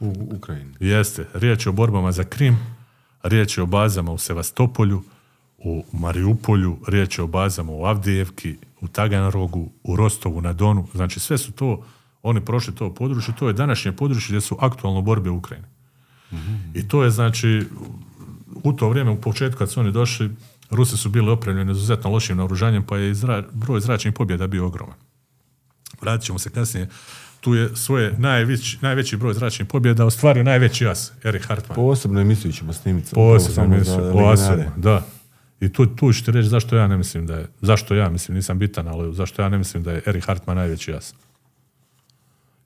U 0.00 0.14
Ukrajini. 0.36 0.74
Jeste, 0.80 1.26
riječ 1.34 1.66
je 1.66 1.70
o 1.70 1.72
borbama 1.72 2.12
za 2.12 2.24
Krim, 2.24 2.58
riječ 3.22 3.58
je 3.58 3.62
o 3.62 3.66
bazama 3.66 4.12
u 4.12 4.18
Sevastopolju, 4.18 5.02
u 5.58 5.84
Mariupolju, 5.92 6.78
riječ 6.86 7.18
je 7.18 7.24
o 7.24 7.26
bazama 7.26 7.72
u 7.72 7.84
Avdijevki, 7.84 8.56
u 8.80 8.88
Taganrogu, 8.88 9.70
u 9.82 9.96
Rostovu 9.96 10.40
na 10.40 10.52
Donu. 10.52 10.88
Znači 10.94 11.20
sve 11.20 11.38
su 11.38 11.52
to, 11.52 11.84
oni 12.22 12.44
prošli 12.44 12.74
to 12.74 12.94
područje, 12.94 13.34
to 13.38 13.48
je 13.48 13.54
današnje 13.54 13.92
područje 13.92 14.28
gdje 14.28 14.40
su 14.40 14.56
aktualno 14.60 15.02
borbe 15.02 15.30
u 15.30 15.36
Ukrajini. 15.36 15.66
I 16.74 16.88
to 16.88 17.04
je 17.04 17.10
znači, 17.10 17.66
u 18.64 18.72
to 18.72 18.88
vrijeme, 18.88 19.10
u 19.10 19.20
početku 19.20 19.58
kad 19.58 19.70
su 19.70 19.80
oni 19.80 19.92
došli, 19.92 20.30
Rusi 20.70 20.96
su 20.96 21.08
bili 21.08 21.30
opremljeni 21.30 21.72
izuzetno 21.72 22.10
lošim 22.10 22.36
naoružanjem, 22.36 22.82
pa 22.82 22.96
je 22.96 23.10
i 23.10 23.14
zra- 23.14 23.44
broj 23.52 23.80
zračnih 23.80 24.14
pobjeda 24.14 24.46
bio 24.46 24.66
ogroman. 24.66 24.96
Vratit 26.00 26.26
ćemo 26.26 26.38
se 26.38 26.50
kasnije. 26.50 26.88
Tu 27.40 27.54
je 27.54 27.76
svoje 27.76 28.14
najveći, 28.18 28.78
najveći 28.80 29.16
broj 29.16 29.34
zračnih 29.34 29.68
pobjeda 29.68 30.04
ostvario 30.04 30.44
najveći 30.44 30.86
as, 30.86 31.12
Erich 31.24 31.48
Hartmann. 31.48 31.74
Posebno 31.76 32.20
emisiju 32.20 32.52
ćemo 32.52 32.72
snimiti. 32.72 33.10
Posebno 33.14 33.64
emisiju, 33.64 33.94
za 33.94 34.02
o 34.02 34.04
legionare. 34.04 34.32
asovima, 34.32 34.72
da. 34.76 35.06
I 35.60 35.72
tu, 35.72 35.86
tu 35.86 36.12
ću 36.12 36.24
ti 36.24 36.30
reći 36.30 36.48
zašto 36.48 36.76
ja 36.76 36.86
ne 36.86 36.96
mislim 36.96 37.26
da 37.26 37.34
je, 37.34 37.46
zašto 37.60 37.94
ja 37.94 38.08
mislim, 38.08 38.36
nisam 38.36 38.58
bitan, 38.58 38.88
ali 38.88 39.14
zašto 39.14 39.42
ja 39.42 39.48
ne 39.48 39.58
mislim 39.58 39.82
da 39.82 39.92
je 39.92 40.02
Erich 40.06 40.26
Hartmann 40.26 40.58
najveći 40.58 40.92
as. 40.94 41.14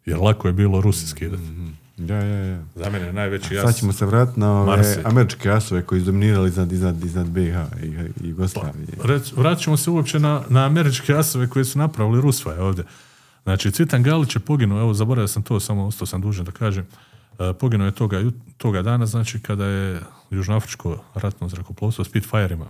Jer 0.06 0.18
lako 0.18 0.48
je 0.48 0.52
bilo 0.52 0.80
Rusi 0.80 1.06
skidati. 1.06 1.42
Ja, 1.98 2.16
ja, 2.16 2.44
ja. 2.44 2.62
Za 2.74 2.90
mene 2.90 3.06
je 3.06 3.12
najveći 3.12 3.58
as. 3.58 3.62
Sad 3.62 3.76
ćemo 3.76 3.92
se 3.92 4.06
vratiti 4.06 4.40
na 4.40 4.60
ove 4.60 4.76
Marse. 4.76 5.02
američke 5.04 5.50
asove 5.50 5.82
koji 5.82 6.00
su 6.00 6.04
dominirali 6.04 6.48
iznad, 6.48 6.72
iznad, 6.72 7.04
iznad 7.04 7.26
BiH 7.26 7.56
i, 7.82 7.86
i 8.24 8.28
Jugoslavije. 8.28 8.86
Reć, 9.04 9.32
vratit 9.36 9.64
ćemo 9.64 9.76
se 9.76 9.90
uopće 9.90 10.18
na, 10.18 10.42
na 10.48 10.66
američke 10.66 11.14
asove 11.14 11.48
koje 11.48 11.64
su 11.64 11.78
napravili 11.78 12.20
Rusvaje 12.20 12.60
ovdje. 12.60 12.84
Znači, 13.44 13.70
Cvitan 13.70 14.02
Galić 14.02 14.36
je 14.36 14.40
poginuo, 14.40 14.80
evo, 14.80 14.94
zaboravio 14.94 15.28
sam 15.28 15.42
to, 15.42 15.60
samo 15.60 15.86
ostao 15.86 16.06
sam 16.06 16.20
dužan 16.20 16.44
da 16.44 16.52
kažem, 16.52 16.86
e, 17.38 17.52
poginuo 17.52 17.86
je 17.86 17.92
toga, 17.92 18.22
toga 18.56 18.82
dana, 18.82 19.06
znači, 19.06 19.40
kada 19.40 19.66
je 19.66 20.00
Južnoafričko 20.30 20.98
ratno 21.14 21.48
zrakoplovstvo 21.48 22.04
Spitfireima 22.04 22.66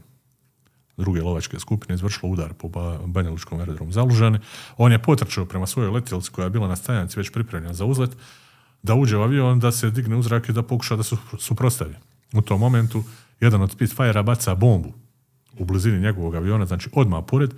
druge 0.97 1.23
lovačke 1.23 1.61
skupine 1.61 1.95
izvršilo 1.95 2.33
udar 2.33 2.53
po 2.53 2.69
ba, 2.69 2.99
Banja 3.07 3.31
Lučkom 3.31 3.59
aerodromu 3.59 3.93
Zalužani. 3.93 4.39
On 4.77 4.93
je 4.93 5.03
potrčao 5.03 5.45
prema 5.47 5.67
svojoj 5.67 5.91
letjelici 5.91 6.31
koja 6.31 6.45
je 6.45 6.51
bila 6.51 6.69
na 6.69 6.77
stajanci 6.77 7.19
već 7.19 7.31
pripremljena 7.31 7.75
za 7.75 7.85
uzlet, 7.85 8.11
da 8.83 8.95
uđe 8.95 9.17
u 9.17 9.23
avion, 9.23 9.61
da 9.61 9.73
se 9.73 9.91
digne 9.91 10.17
u 10.17 10.23
zrak 10.23 10.49
i 10.49 10.53
da 10.53 10.63
pokuša 10.63 10.97
da 10.97 11.03
su, 11.03 11.17
suprostavi. 11.39 11.95
U 12.33 12.41
tom 12.41 12.61
momentu 12.61 13.05
jedan 13.41 13.63
od 13.63 13.71
Spitfire-a 13.71 14.23
baca 14.23 14.55
bombu 14.55 14.93
u 15.59 15.65
blizini 15.65 16.01
njegovog 16.01 16.35
aviona, 16.35 16.67
znači 16.67 16.91
odmah 16.93 17.25
pored, 17.27 17.55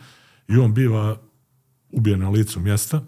i 0.49 0.57
on 0.57 0.75
biva 0.75 1.17
ubijen 1.91 2.21
na 2.21 2.29
licu 2.29 2.61
mjesta, 2.61 3.03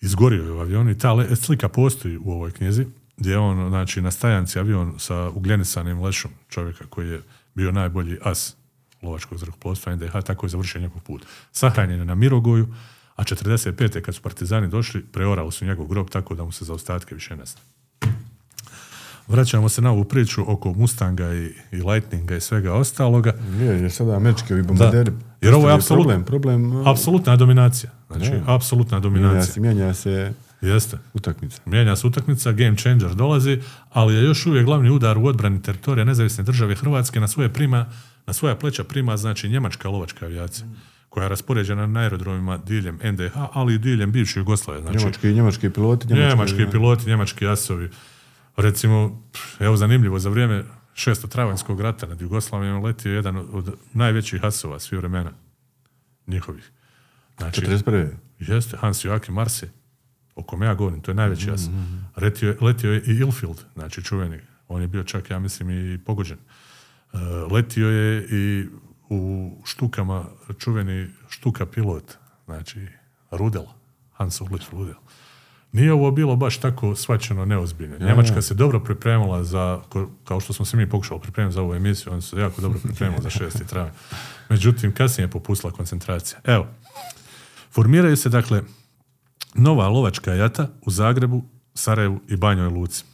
izgorio 0.00 0.44
je 0.44 0.52
u 0.52 0.60
avionu 0.60 0.90
i 0.90 0.98
ta 0.98 1.36
slika 1.36 1.68
postoji 1.68 2.18
u 2.18 2.30
ovoj 2.30 2.52
knjizi, 2.52 2.86
gdje 3.16 3.30
je 3.30 3.38
on 3.38 3.68
znači, 3.68 4.02
na 4.02 4.10
stajanci 4.10 4.58
avion 4.58 4.94
sa 4.98 5.30
ugljenisanim 5.30 6.02
lešom 6.02 6.30
čovjeka 6.48 6.84
koji 6.90 7.08
je 7.08 7.22
bio 7.54 7.72
najbolji 7.72 8.18
as 8.22 8.56
lovačkog 9.02 9.38
zrakoplovstva 9.38 9.94
NDH, 9.96 10.12
tako 10.26 10.46
je 10.46 10.50
završio 10.50 10.80
njegov 10.80 11.00
put. 11.00 11.26
Sahranjen 11.52 11.98
je 11.98 12.04
na 12.04 12.14
Mirogoju, 12.14 12.68
a 13.16 13.24
45. 13.24 14.00
kad 14.00 14.14
su 14.14 14.22
partizani 14.22 14.68
došli, 14.68 15.04
preorali 15.12 15.52
su 15.52 15.64
njegov 15.64 15.86
grob 15.86 16.08
tako 16.10 16.34
da 16.34 16.44
mu 16.44 16.52
se 16.52 16.64
za 16.64 16.74
ostatke 16.74 17.14
više 17.14 17.36
ne. 17.36 17.44
Vraćamo 19.28 19.68
se 19.68 19.82
na 19.82 19.90
ovu 19.90 20.04
priču 20.04 20.52
oko 20.52 20.72
Mustanga 20.72 21.34
i, 21.34 21.44
i 21.72 21.82
Lightninga 21.82 22.36
i 22.36 22.40
svega 22.40 22.72
ostaloga. 22.72 23.32
Je, 23.52 23.66
jer 23.66 23.92
sada 23.92 24.12
američki 24.12 24.52
ovi 24.52 24.62
bombarderi. 24.62 25.12
Jer 25.40 25.54
ovo 25.54 25.68
je 25.68 25.74
apsolutno- 25.74 26.24
problem. 26.24 26.24
Problem, 26.24 26.86
Apsolutna 26.86 27.36
dominacija. 27.36 27.90
Znači, 28.06 28.30
Da. 28.30 28.54
apsolutna 28.54 28.98
mijenja 28.98 29.10
dominacija. 29.20 29.52
se, 29.54 29.60
mijenja 29.60 29.94
se 29.94 30.32
Jeste. 30.62 30.98
utakmica. 31.14 31.60
Mijenja 31.66 31.96
se 31.96 32.06
utakmica, 32.06 32.52
game 32.52 32.76
changer 32.76 33.14
dolazi, 33.14 33.58
ali 33.90 34.14
je 34.14 34.22
još 34.22 34.46
uvijek 34.46 34.64
glavni 34.64 34.90
udar 34.90 35.18
u 35.18 35.26
odbrani 35.26 35.62
teritorija 35.62 36.04
nezavisne 36.04 36.44
države 36.44 36.74
Hrvatske 36.74 37.20
na 37.20 37.28
svoje 37.28 37.48
prima, 37.48 37.86
na 38.26 38.32
svoja 38.32 38.54
pleća 38.56 38.84
prima 38.84 39.16
znači 39.16 39.48
njemačka 39.48 39.88
lovačka 39.88 40.24
avijacija 40.26 40.66
koja 41.08 41.22
je 41.22 41.28
raspoređena 41.28 41.86
na 41.86 42.00
aerodromima 42.00 42.58
diljem 42.58 42.98
NDH, 43.04 43.32
ali 43.52 43.74
i 43.74 43.78
diljem 43.78 44.12
bivše 44.12 44.40
Jugoslavije. 44.40 44.82
Znači, 44.82 44.98
Njemački, 44.98 45.32
njemački 45.32 45.70
piloti, 45.70 46.06
njemački, 46.08 46.28
njemački 46.28 46.70
piloti, 46.70 47.06
njemački 47.06 47.46
asovi. 47.46 47.90
Recimo, 48.58 49.22
evo 49.60 49.76
zanimljivo, 49.76 50.18
za 50.18 50.28
vrijeme 50.30 50.64
šestotravanjskog 50.94 51.80
rata 51.80 52.06
nad 52.06 52.20
Jugoslavijom 52.20 52.84
letio 52.84 53.10
je 53.12 53.16
jedan 53.16 53.36
od, 53.52 53.74
najvećih 53.92 54.44
asova 54.44 54.78
svih 54.78 54.98
vremena 54.98 55.30
njihovih. 56.26 56.70
Znači, 57.38 57.60
41. 57.62 58.08
Jeste, 58.38 58.76
Hans 58.76 59.04
Joachim 59.04 59.34
Marse, 59.34 59.70
o 60.34 60.42
kome 60.42 60.66
ja 60.66 60.74
govorim, 60.74 61.00
to 61.00 61.10
je 61.10 61.14
najveći 61.14 61.50
as. 61.50 61.62
Letio, 62.16 62.48
je- 62.48 62.56
letio 62.60 62.92
je 62.92 63.02
i 63.02 63.10
Ilfield, 63.12 63.64
znači 63.74 64.02
čuveni. 64.04 64.38
On 64.68 64.82
je 64.82 64.88
bio 64.88 65.04
čak, 65.04 65.30
ja 65.30 65.38
mislim, 65.38 65.70
i 65.70 65.98
pogođen. 65.98 66.38
E, 66.38 67.18
letio 67.50 67.88
je 67.88 68.26
i 68.30 68.66
u 69.08 69.52
štukama 69.64 70.24
čuveni 70.58 71.08
štuka 71.28 71.66
pilot, 71.66 72.14
znači 72.44 72.86
Rudel, 73.30 73.64
Hans 74.12 74.40
Ulrich 74.40 74.70
Rudel. 74.72 74.94
Nije 75.72 75.92
ovo 75.92 76.10
bilo 76.10 76.36
baš 76.36 76.58
tako 76.58 76.94
svačano 76.94 77.44
neozbiljno. 77.44 77.98
Njemačka 77.98 78.42
se 78.42 78.54
dobro 78.54 78.80
pripremala 78.80 79.44
za, 79.44 79.80
kao 80.24 80.40
što 80.40 80.52
smo 80.52 80.64
se 80.64 80.76
mi 80.76 80.90
pokušali 80.90 81.20
pripremiti 81.20 81.54
za 81.54 81.62
ovu 81.62 81.74
emisiju, 81.74 82.12
oni 82.12 82.22
su 82.22 82.28
se 82.28 82.40
jako 82.40 82.60
dobro 82.60 82.78
pripremili 82.84 83.22
za 83.22 83.30
6. 83.30 83.66
travanj. 83.66 83.92
Međutim, 84.48 84.94
kasnije 84.94 85.24
je 85.24 85.30
popustila 85.30 85.72
koncentracija. 85.72 86.40
Evo, 86.44 86.66
Formiraju 87.70 88.16
se, 88.16 88.28
dakle, 88.28 88.62
nova 89.54 89.88
lovačka 89.88 90.34
jata 90.34 90.68
u 90.82 90.90
Zagrebu, 90.90 91.42
Sarajevu 91.74 92.20
i 92.28 92.36
Banjoj 92.36 92.68
Luci. 92.68 93.04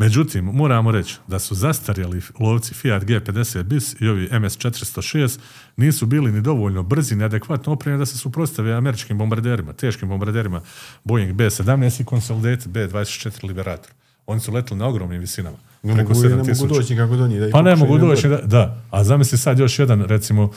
Međutim, 0.00 0.44
moramo 0.44 0.90
reći 0.90 1.16
da 1.26 1.38
su 1.38 1.54
zastarjeli 1.54 2.22
lovci 2.38 2.74
Fiat 2.74 3.02
G50 3.02 3.62
bis 3.62 3.96
i 4.00 4.08
ovi 4.08 4.28
MS-406 4.28 5.38
nisu 5.76 6.06
bili 6.06 6.32
ni 6.32 6.40
dovoljno 6.40 6.82
brzi 6.82 7.16
ni 7.16 7.24
adekvatno 7.24 7.72
opremljeni 7.72 7.98
da 7.98 8.06
se 8.06 8.18
suprotstave 8.18 8.72
američkim 8.72 9.18
bombarderima, 9.18 9.72
teškim 9.72 10.08
bombarderima 10.08 10.60
Boeing 11.04 11.32
B-17 11.32 12.00
i 12.00 12.04
Consolidated 12.04 12.68
B-24 12.68 13.44
Liberator. 13.44 13.90
Oni 14.26 14.40
su 14.40 14.52
letili 14.52 14.78
na 14.78 14.86
ogromnim 14.86 15.20
visinama. 15.20 15.56
Ne 15.82 15.94
preko 15.94 16.12
mogu, 16.12 16.28
ne 16.28 16.30
7000. 16.30 16.60
mogu 16.60 16.74
doći 16.74 16.92
nikako 16.92 17.16
do 17.16 17.28
njih. 17.28 17.40
Da 17.40 17.50
Pa 17.50 17.62
ne 17.62 17.76
mogu 17.76 17.98
doći, 17.98 18.28
da, 18.28 18.36
da. 18.36 18.82
A 18.90 19.04
zamisli 19.04 19.38
sad 19.38 19.58
još 19.58 19.78
jedan, 19.78 20.04
recimo, 20.04 20.50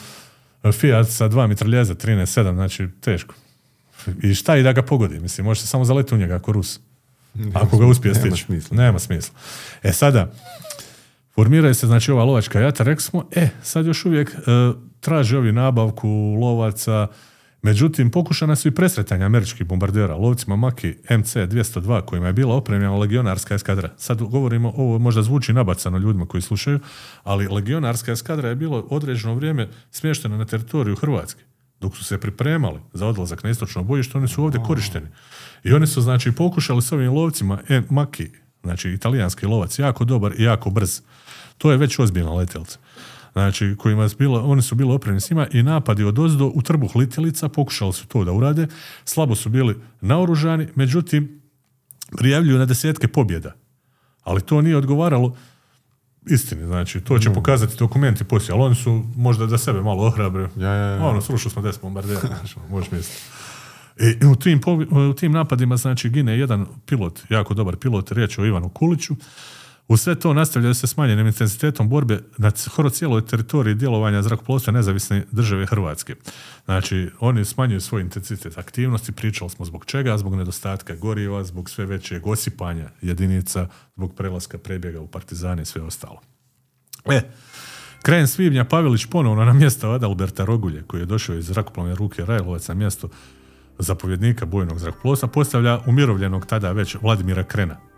Fiat 0.72 1.08
sa 1.08 1.28
dva 1.28 1.46
mitraljeza, 1.46 1.94
13.7, 1.94 2.54
znači 2.54 2.88
teško. 3.00 3.34
I 4.22 4.34
šta 4.34 4.56
i 4.56 4.62
da 4.62 4.72
ga 4.72 4.82
pogodi? 4.82 5.20
Mislim, 5.20 5.44
može 5.44 5.60
se 5.60 5.66
samo 5.66 5.84
zaleti 5.84 6.14
u 6.14 6.18
njega 6.18 6.34
ako 6.34 6.52
Rus. 6.52 6.80
Ako 7.54 7.78
ga 7.78 7.86
uspije 7.86 8.12
nema 8.14 8.26
stići. 8.26 8.44
smisla. 8.44 8.76
Nema 8.76 8.98
smisla. 8.98 9.34
E 9.82 9.92
sada, 9.92 10.32
formiraju 11.34 11.74
se 11.74 11.86
znači 11.86 12.12
ova 12.12 12.24
lovačka 12.24 12.60
jata, 12.60 12.84
rekli 12.84 13.02
smo, 13.02 13.28
e, 13.36 13.48
sad 13.62 13.86
još 13.86 14.04
uvijek 14.04 14.30
e, 14.30 14.40
traže 15.00 15.38
ovi 15.38 15.52
nabavku 15.52 16.08
lovaca, 16.40 17.06
međutim 17.62 18.10
pokušana 18.10 18.56
su 18.56 18.68
i 18.68 18.74
presretanja 18.74 19.26
američkih 19.26 19.66
bombardera 19.66 20.16
lovcima 20.16 20.56
Maki 20.56 20.94
MC-202 21.08 22.00
kojima 22.04 22.26
je 22.26 22.32
bila 22.32 22.54
opremljena 22.54 22.96
legionarska 22.96 23.54
eskadra. 23.54 23.90
Sad 23.96 24.22
govorimo, 24.22 24.72
ovo 24.76 24.98
možda 24.98 25.22
zvuči 25.22 25.52
nabacano 25.52 25.98
ljudima 25.98 26.26
koji 26.26 26.42
slušaju, 26.42 26.80
ali 27.22 27.48
legionarska 27.48 28.12
eskadra 28.12 28.48
je 28.48 28.54
bilo 28.54 28.86
određeno 28.90 29.34
vrijeme 29.34 29.68
smještena 29.90 30.36
na 30.36 30.44
teritoriju 30.44 30.96
Hrvatske. 30.96 31.44
Dok 31.80 31.96
su 31.96 32.04
se 32.04 32.20
pripremali 32.20 32.80
za 32.92 33.06
odlazak 33.06 33.44
na 33.44 33.50
istočno 33.50 33.82
bojište, 33.82 34.18
oni 34.18 34.28
su 34.28 34.44
ovdje 34.44 34.60
korišteni. 34.66 35.06
I 35.64 35.72
oni 35.72 35.86
su 35.86 36.00
znači 36.00 36.32
pokušali 36.32 36.82
s 36.82 36.92
ovim 36.92 37.12
lovcima 37.12 37.58
e, 37.68 37.82
Maki, 37.90 38.30
znači 38.62 38.90
italijanski 38.90 39.46
lovac, 39.46 39.78
jako 39.78 40.04
dobar 40.04 40.32
i 40.38 40.42
jako 40.42 40.70
brz. 40.70 41.00
To 41.58 41.70
je 41.70 41.76
već 41.76 41.98
ozbiljna 41.98 42.32
letjelica. 42.32 42.78
Znači, 43.32 43.74
kojima 43.78 44.08
su 44.08 44.16
bilo, 44.16 44.40
oni 44.40 44.62
su 44.62 44.74
bili 44.74 44.92
opremljeni 44.92 45.20
s 45.20 45.30
njima 45.30 45.46
i 45.52 45.62
napadi 45.62 46.04
od 46.04 46.18
ozdo 46.18 46.52
u 46.54 46.62
trbuh 46.62 46.96
litjelica, 46.96 47.48
pokušali 47.48 47.92
su 47.92 48.06
to 48.06 48.24
da 48.24 48.32
urade, 48.32 48.66
slabo 49.04 49.34
su 49.34 49.48
bili 49.48 49.76
naoružani, 50.00 50.68
međutim, 50.74 51.42
prijavljuju 52.16 52.58
na 52.58 52.64
desetke 52.64 53.08
pobjeda. 53.08 53.52
Ali 54.22 54.40
to 54.40 54.62
nije 54.62 54.76
odgovaralo 54.76 55.36
istini, 56.26 56.66
znači, 56.66 57.00
to 57.00 57.18
će 57.18 57.30
pokazati 57.30 57.76
dokumenti 57.78 58.24
poslije, 58.24 58.54
ali 58.54 58.62
oni 58.62 58.74
su 58.74 59.04
možda 59.16 59.46
da 59.46 59.58
sebe 59.58 59.80
malo 59.80 60.06
ohrabre. 60.06 60.48
Ja, 60.56 60.70
ja, 60.70 60.86
ja. 60.86 61.06
Ono, 61.06 61.20
srušili 61.20 61.50
smo 61.50 61.62
10 61.62 61.80
bombardera, 61.82 62.20
znači, 62.38 62.56
možeš 62.70 62.90
misliti. 62.90 63.22
I 63.96 64.26
u 64.26 64.36
tim, 64.36 64.60
u 64.90 65.12
tim 65.12 65.32
napadima 65.32 65.76
znači 65.76 66.08
gine 66.08 66.38
jedan 66.38 66.66
pilot, 66.86 67.20
jako 67.28 67.54
dobar 67.54 67.76
pilot, 67.76 68.12
riječ 68.12 68.38
je 68.38 68.44
o 68.44 68.46
Ivanu 68.46 68.68
Kuliću. 68.68 69.16
U 69.88 69.96
sve 69.96 70.14
to 70.14 70.34
nastavljaju 70.34 70.74
se 70.74 70.86
smanjenim 70.86 71.26
intenzitetom 71.26 71.88
borbe 71.88 72.20
na 72.38 72.50
skoro 72.50 72.90
cijeloj 72.90 73.26
teritoriji 73.26 73.74
djelovanja 73.74 74.22
zrakoplovstva 74.22 74.72
nezavisne 74.72 75.24
države 75.32 75.66
Hrvatske. 75.66 76.14
Znači, 76.64 77.10
oni 77.20 77.44
smanjuju 77.44 77.80
svoj 77.80 78.02
intenzitet 78.02 78.58
aktivnosti, 78.58 79.12
pričali 79.12 79.50
smo 79.50 79.64
zbog 79.64 79.84
čega, 79.84 80.18
zbog 80.18 80.34
nedostatka 80.34 80.94
goriva, 80.94 81.44
zbog 81.44 81.70
sve 81.70 81.86
većeg 81.86 82.26
osipanja 82.26 82.88
jedinica, 83.02 83.68
zbog 83.96 84.14
prelaska 84.14 84.58
prebjega 84.58 85.00
u 85.00 85.06
partizane 85.06 85.62
i 85.62 85.64
sve 85.64 85.82
ostalo. 85.82 86.20
E, 87.04 87.20
krajem 88.02 88.26
svibnja 88.26 88.64
Pavelić 88.64 89.06
ponovno 89.06 89.44
na 89.44 89.52
mjesto 89.52 89.90
Adalberta 89.90 90.44
Rogulje, 90.44 90.82
koji 90.86 91.00
je 91.00 91.06
došao 91.06 91.36
iz 91.36 91.46
zrakoplovne 91.46 91.94
ruke 91.94 92.24
Rajlovac 92.24 92.68
na 92.68 92.74
mjesto 92.74 93.08
zapovjednika 93.78 94.46
bojnog 94.46 94.78
zrakoplovstva, 94.78 95.28
postavlja 95.28 95.80
umirovljenog 95.86 96.46
tada 96.46 96.72
već 96.72 96.96
Vladimira 97.02 97.42
Krena. 97.42 97.93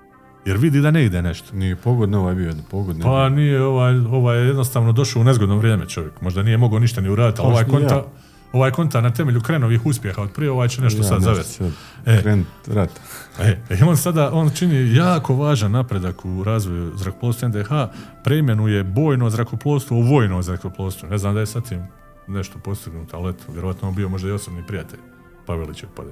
Jer 0.47 0.57
vidi 0.57 0.81
da 0.81 0.91
ne 0.91 1.05
ide 1.05 1.23
nešto. 1.23 1.57
Nije 1.57 1.77
pogodno 1.77 2.21
ovaj 2.21 2.35
bio, 2.35 2.53
pogodno. 2.71 3.05
Pa 3.05 3.29
nije, 3.29 3.63
ovaj, 3.63 3.95
ovaj 3.99 4.39
je 4.39 4.47
jednostavno 4.47 4.93
došao 4.93 5.23
u 5.23 5.25
nezgodno 5.25 5.57
vrijeme 5.57 5.89
čovjek. 5.89 6.21
Možda 6.21 6.43
nije 6.43 6.57
mogao 6.57 6.79
ništa 6.79 7.01
ni 7.01 7.09
uraditi, 7.09 7.41
ali 7.41 7.53
ovaj 7.53 7.65
konta, 7.65 7.95
ja. 7.95 8.05
ovaj 8.53 8.71
konta 8.71 9.01
na 9.01 9.11
temelju 9.11 9.41
Krenovih 9.41 9.87
uspjeha 9.87 10.23
od 10.23 10.31
prije, 10.31 10.51
ovaj 10.51 10.69
će 10.69 10.83
nešto 10.83 11.03
sad 11.03 11.23
zavesti. 11.23 11.65
E. 12.07 12.21
Krenut 12.23 12.47
rat. 12.67 12.91
E, 13.41 13.57
i 13.81 13.83
on 13.83 13.97
sada, 13.97 14.31
on 14.33 14.51
čini 14.51 14.95
jako 14.95 15.37
važan 15.37 15.73
napredak 15.73 16.25
u 16.25 16.45
razvoju 16.45 16.93
zrakoplovstva 16.97 17.49
NDH, 17.49 17.71
preimenuje 18.25 18.85
bojno 18.85 19.31
zrakoplovstvo 19.31 19.97
u 19.97 20.03
vojno 20.03 20.43
zrakoplovstvo. 20.43 21.09
Ne 21.09 21.19
znam 21.19 21.35
da 21.35 21.41
je 21.41 21.47
sad 21.47 21.69
tim 21.69 21.87
nešto 22.27 22.59
postignuto, 22.59 23.17
ali 23.17 23.31
eto, 23.31 23.45
vjerojatno 23.53 23.89
on 23.89 23.95
bio 23.95 24.09
možda 24.09 24.29
i 24.29 24.33
osobni 24.33 24.67
prijatelj 24.67 25.01
Pavelićev 25.47 25.89
pa. 25.97 26.03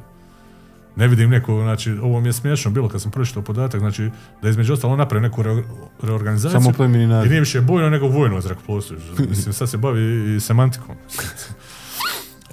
Ne 0.97 1.09
vidim 1.09 1.31
neko, 1.31 1.63
znači, 1.63 1.91
ovo 1.91 2.21
mi 2.21 2.29
je 2.29 2.33
smiješno 2.33 2.71
bilo 2.71 2.89
kad 2.89 3.03
sam 3.03 3.11
pročitao 3.11 3.43
podatak, 3.43 3.81
znači, 3.81 4.11
da 4.43 4.49
između 4.49 4.73
ostalo 4.73 4.93
on 4.93 4.99
napravio 4.99 5.29
neku 5.29 5.43
re- 5.43 5.63
reorganizaciju. 6.03 6.61
Samo 6.61 6.73
plemeni 6.77 7.05
I 7.05 7.29
nije 7.29 7.41
više 7.41 7.61
bojno 7.61 7.91
nego 7.91 8.09
vojno 8.09 8.41
zrakoplovstvo. 8.41 8.97
Mislim, 9.29 9.53
sad 9.53 9.71
se 9.71 9.77
bavi 9.77 10.35
i 10.37 10.41
semantikom. 10.41 10.97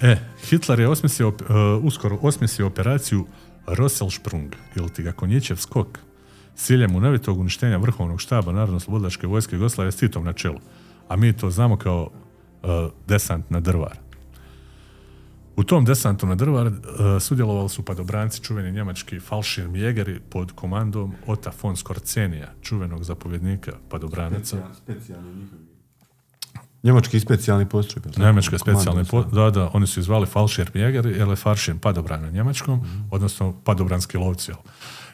E, 0.02 0.16
Hitler 0.44 0.80
je 0.80 0.88
osmislio, 0.88 1.28
e, 1.28 1.54
uskoro 1.82 2.18
osmislio 2.22 2.66
operaciju 2.66 3.26
Rosselsprung, 3.66 4.54
ili 4.76 4.88
ti 4.88 5.02
ga 5.02 5.12
konjićev 5.12 5.56
skok, 5.56 5.98
s 6.54 6.66
ciljem 6.66 6.96
unavitog 6.96 7.38
uništenja 7.38 7.76
vrhovnog 7.76 8.20
štaba 8.20 8.52
Narodno-slobodilačke 8.52 9.26
vojske 9.26 9.56
Jugoslavije 9.56 9.92
s 9.92 9.96
Titom 9.96 10.24
na 10.24 10.32
čelu. 10.32 10.58
A 11.08 11.16
mi 11.16 11.32
to 11.32 11.50
znamo 11.50 11.76
kao 11.76 12.10
e, 12.62 12.66
desant 13.08 13.50
na 13.50 13.60
drvar. 13.60 14.01
U 15.56 15.64
tom 15.64 15.84
desantu 15.84 16.26
na 16.26 16.34
drvar 16.34 16.66
e, 16.66 16.72
sudjelovali 17.20 17.68
su 17.68 17.82
padobranci 17.82 18.42
čuveni 18.42 18.72
njemački 18.72 19.20
Fallschirmjägeri 19.20 20.20
pod 20.30 20.52
komandom 20.52 21.12
Ota 21.26 21.52
von 21.62 21.76
Skorcenija, 21.76 22.52
čuvenog 22.62 23.04
zapovjednika 23.04 23.72
padobranaca. 23.88 24.56
Njemački 26.82 27.20
specijalni 27.20 27.68
postrojbe. 27.68 28.06
jel 28.08 28.12
tako? 28.12 28.26
Njemačke 28.26 28.58
specijalne, 28.58 29.04
Komando, 29.04 29.30
po, 29.30 29.36
da, 29.36 29.50
da, 29.50 29.70
oni 29.72 29.86
su 29.86 30.02
zvali 30.02 30.26
Fallschirmjägeri, 30.26 31.18
jer 31.18 31.28
je 31.28 31.36
Fallschirm 31.36 31.78
padobran 31.78 32.22
na 32.22 32.30
njemačkom, 32.30 32.80
odnosno 33.10 33.54
padobranski 33.64 34.16
lovci. 34.16 34.52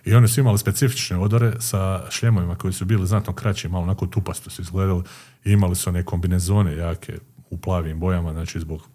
I 0.05 0.15
oni 0.15 0.29
su 0.29 0.41
imali 0.41 0.59
specifične 0.59 1.19
odore 1.19 1.53
sa 1.61 2.11
šljemovima 2.11 2.55
koji 2.55 2.73
su 2.73 2.85
bili 2.85 3.07
znatno 3.07 3.33
kraći, 3.33 3.69
malo 3.69 3.85
onako 3.85 4.07
tupasto 4.07 4.51
su 4.51 4.63
izgledali 4.63 5.03
i 5.45 5.53
imali 5.53 5.77
su 5.77 5.91
one 5.91 6.03
kombinezone 6.03 6.77
jake 6.77 7.19
u 7.51 7.59
plavim 7.59 8.01
bojama, 8.01 8.33
znači 8.33 8.61
zbog 8.61 8.89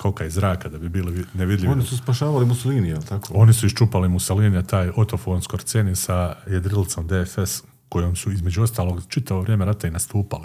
skoka 0.00 0.24
iz 0.24 0.34
zraka 0.34 0.68
da 0.68 0.78
bi 0.78 0.88
bili 0.88 1.12
vi- 1.12 1.24
nevidljivi. 1.34 1.72
Oni 1.72 1.82
su 1.82 1.96
spašavali 1.96 2.46
Mussolini, 2.46 2.88
jel 2.88 3.02
tako? 3.02 3.32
Oni 3.34 3.52
su 3.52 3.66
iščupali 3.66 4.08
Mussolinija, 4.08 4.62
taj 4.62 4.90
Otto 4.96 5.18
von 5.26 5.42
Skorceni 5.42 5.96
sa 5.96 6.34
jedrilicom 6.46 7.06
DFS 7.06 7.62
kojom 7.88 8.16
su 8.16 8.32
između 8.32 8.62
ostalog 8.62 9.02
čitavo 9.08 9.40
vrijeme 9.40 9.64
rata 9.64 9.88
i 9.88 9.90
nastupali. 9.90 10.44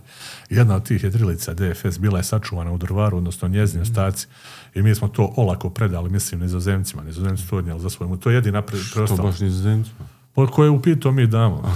Jedna 0.49 0.75
od 0.75 0.83
tih 0.83 1.03
jedrilica 1.03 1.53
DFS 1.53 1.99
bila 1.99 2.17
je 2.19 2.23
sačuvana 2.23 2.71
u 2.71 2.77
drvaru, 2.77 3.17
odnosno 3.17 3.47
njezini 3.47 3.81
ostaci. 3.81 4.27
I 4.75 4.81
mi 4.81 4.95
smo 4.95 5.07
to 5.07 5.33
olako 5.37 5.69
predali, 5.69 6.09
mislim, 6.09 6.41
nizozemcima. 6.41 7.03
Nizozemci 7.03 7.49
to 7.49 7.57
odnijeli 7.57 7.79
za 7.81 7.89
svojemu. 7.89 8.17
To 8.17 8.29
je 8.29 8.35
jedina 8.35 8.61
pre, 8.61 8.77
To 8.79 8.83
preostala. 8.93 9.23
baš 9.23 9.39
nizozemcima. 9.39 10.05
Po 10.33 10.47
koje 10.47 10.69
upito 10.69 11.11
mi 11.11 11.27
damo. 11.27 11.75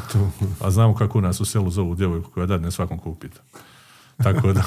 A 0.59 0.71
znamo 0.71 0.95
kako 0.95 1.17
u 1.17 1.21
nas 1.21 1.41
u 1.41 1.45
selu 1.45 1.69
zovu 1.69 1.95
djevojku 1.95 2.31
koja 2.31 2.45
dadne 2.45 2.71
svakom 2.71 2.99
ko 2.99 3.09
upita. 3.09 3.41
Tako 4.23 4.53
da, 4.53 4.63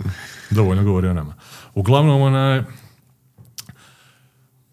dovoljno 0.56 0.84
govori 0.84 1.08
o 1.08 1.14
nama. 1.14 1.34
Uglavnom, 1.74 2.22
onaj, 2.22 2.62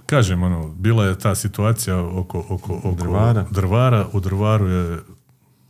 kažem, 0.06 0.44
ono, 0.44 0.68
bila 0.68 1.06
je 1.06 1.20
ta 1.20 1.36
situacija 1.36 2.00
oko, 2.00 2.46
oko, 2.50 2.76
oko 2.84 2.92
Drvara. 2.92 3.46
drvara. 3.52 4.08
U 4.14 4.20
drvaru 4.20 4.68
je 4.68 5.00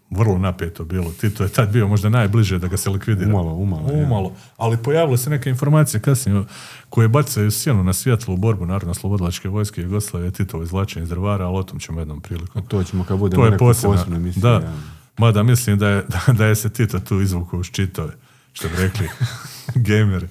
vrlo 0.09 0.37
napeto 0.37 0.83
bilo. 0.83 1.11
Tito 1.11 1.43
je 1.43 1.49
tad 1.49 1.71
bio 1.71 1.87
možda 1.87 2.09
najbliže 2.09 2.59
da 2.59 2.67
ga 2.67 2.77
se 2.77 2.89
likvidira. 2.89 3.29
Umalo, 3.29 3.53
umalo, 3.53 3.91
ja. 3.91 4.03
Umalo. 4.03 4.31
Ali 4.57 4.77
pojavile 4.77 5.17
se 5.17 5.29
neke 5.29 5.49
informacije 5.49 6.01
kasnije 6.01 6.43
koje 6.89 7.07
bacaju 7.07 7.51
sjenu 7.51 7.83
na 7.83 7.93
svjetlu 7.93 8.33
u 8.33 8.37
borbu 8.37 8.65
Narodno-slobodilačke 8.65 9.49
vojske 9.49 9.81
Jugoslavije, 9.81 10.31
Titovo 10.31 10.63
izvlačenje 10.63 11.03
iz 11.03 11.09
drvara, 11.09 11.47
ali 11.47 11.57
o 11.57 11.63
tom 11.63 11.79
ćemo 11.79 11.99
jednom 11.99 12.21
prilikom. 12.21 12.67
To 12.67 12.83
ćemo 12.83 13.03
kad 13.03 13.17
budemo 13.17 13.43
To 13.43 13.51
je 13.51 13.57
posebna. 13.57 14.19
Da. 14.35 14.51
ja. 14.51 14.73
Mada 15.17 15.43
mislim 15.43 15.77
da 15.79 15.89
je, 15.89 16.03
da, 16.07 16.33
da 16.37 16.45
je 16.45 16.55
se 16.55 16.69
Tito 16.69 16.99
tu 16.99 17.21
izvukao 17.21 17.59
uz 17.59 17.67
čitove, 17.71 18.13
što 18.59 18.69
bi 18.69 18.75
rekli 18.75 19.09
gameri. 19.87 20.27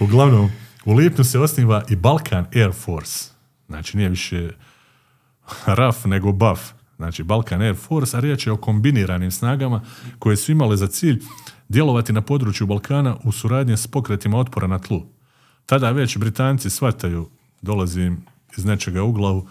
Uglavnom, 0.00 0.50
u 0.84 0.94
lipnju 0.94 1.24
se 1.24 1.38
osniva 1.38 1.84
i 1.88 1.96
Balkan 1.96 2.46
Air 2.54 2.72
Force. 2.72 3.30
Znači 3.68 3.96
nije 3.96 4.08
više 4.08 4.50
RAF 5.66 6.04
nego 6.04 6.32
BAF. 6.32 6.60
Znači 6.96 7.22
Balkan 7.22 7.62
Air 7.62 7.76
Force, 7.76 8.16
a 8.16 8.20
riječ 8.20 8.46
je 8.46 8.52
o 8.52 8.56
kombiniranim 8.56 9.30
snagama 9.30 9.80
koje 10.18 10.36
su 10.36 10.52
imale 10.52 10.76
za 10.76 10.86
cilj 10.86 11.22
djelovati 11.68 12.12
na 12.12 12.20
području 12.20 12.66
Balkana 12.66 13.16
u 13.24 13.32
suradnji 13.32 13.76
s 13.76 13.86
pokretima 13.86 14.38
otpora 14.38 14.66
na 14.66 14.78
tlu. 14.78 15.06
Tada 15.66 15.90
već 15.90 16.16
Britanci 16.16 16.70
shvataju, 16.70 17.28
dolazim 17.62 18.24
iz 18.56 18.64
nečega 18.64 19.02
u 19.02 19.12
glavu, 19.12 19.48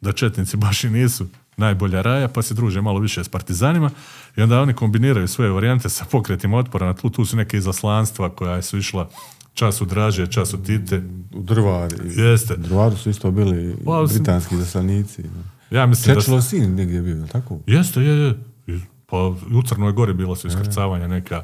da 0.00 0.12
četnici 0.12 0.56
baš 0.56 0.84
i 0.84 0.90
nisu 0.90 1.26
najbolja 1.56 2.02
raja, 2.02 2.28
pa 2.28 2.42
se 2.42 2.54
druže 2.54 2.80
malo 2.80 3.00
više 3.00 3.24
s 3.24 3.28
partizanima 3.28 3.90
i 4.36 4.42
onda 4.42 4.60
oni 4.60 4.74
kombiniraju 4.74 5.28
svoje 5.28 5.50
varijante 5.50 5.88
sa 5.88 6.04
pokretima 6.10 6.58
otpora 6.58 6.86
na 6.86 6.94
tlu. 6.94 7.10
Tu 7.10 7.24
su 7.24 7.36
neke 7.36 7.56
izaslanstva 7.56 8.30
koja 8.30 8.62
su 8.62 8.78
išla 8.78 9.08
čas 9.54 9.80
u 9.80 9.84
Draže, 9.84 10.26
čas 10.26 10.54
u 10.54 10.62
Tite. 10.62 11.02
U 11.34 11.42
drvari. 11.42 11.96
Jeste. 12.04 12.54
U 12.54 12.56
drvaru 12.56 12.96
su 12.96 13.10
isto 13.10 13.30
bili 13.30 13.76
Pa, 13.84 14.04
britanski 14.08 14.56
zaslanici. 14.56 15.22
Ja 15.70 15.86
mislim 15.86 16.14
da... 16.14 16.20
Čečilo 16.20 16.42
sin 16.42 16.74
negdje 16.74 16.96
je 16.96 17.02
bio, 17.02 17.26
tako? 17.32 17.58
Jeste, 17.66 18.00
je, 18.00 18.34
je. 18.66 18.80
Pa 19.06 19.16
u 19.52 19.62
Crnoj 19.68 19.92
Gori 19.92 20.14
bilo 20.14 20.36
su 20.36 20.48
iskrcavanja 20.48 21.08
neka, 21.08 21.42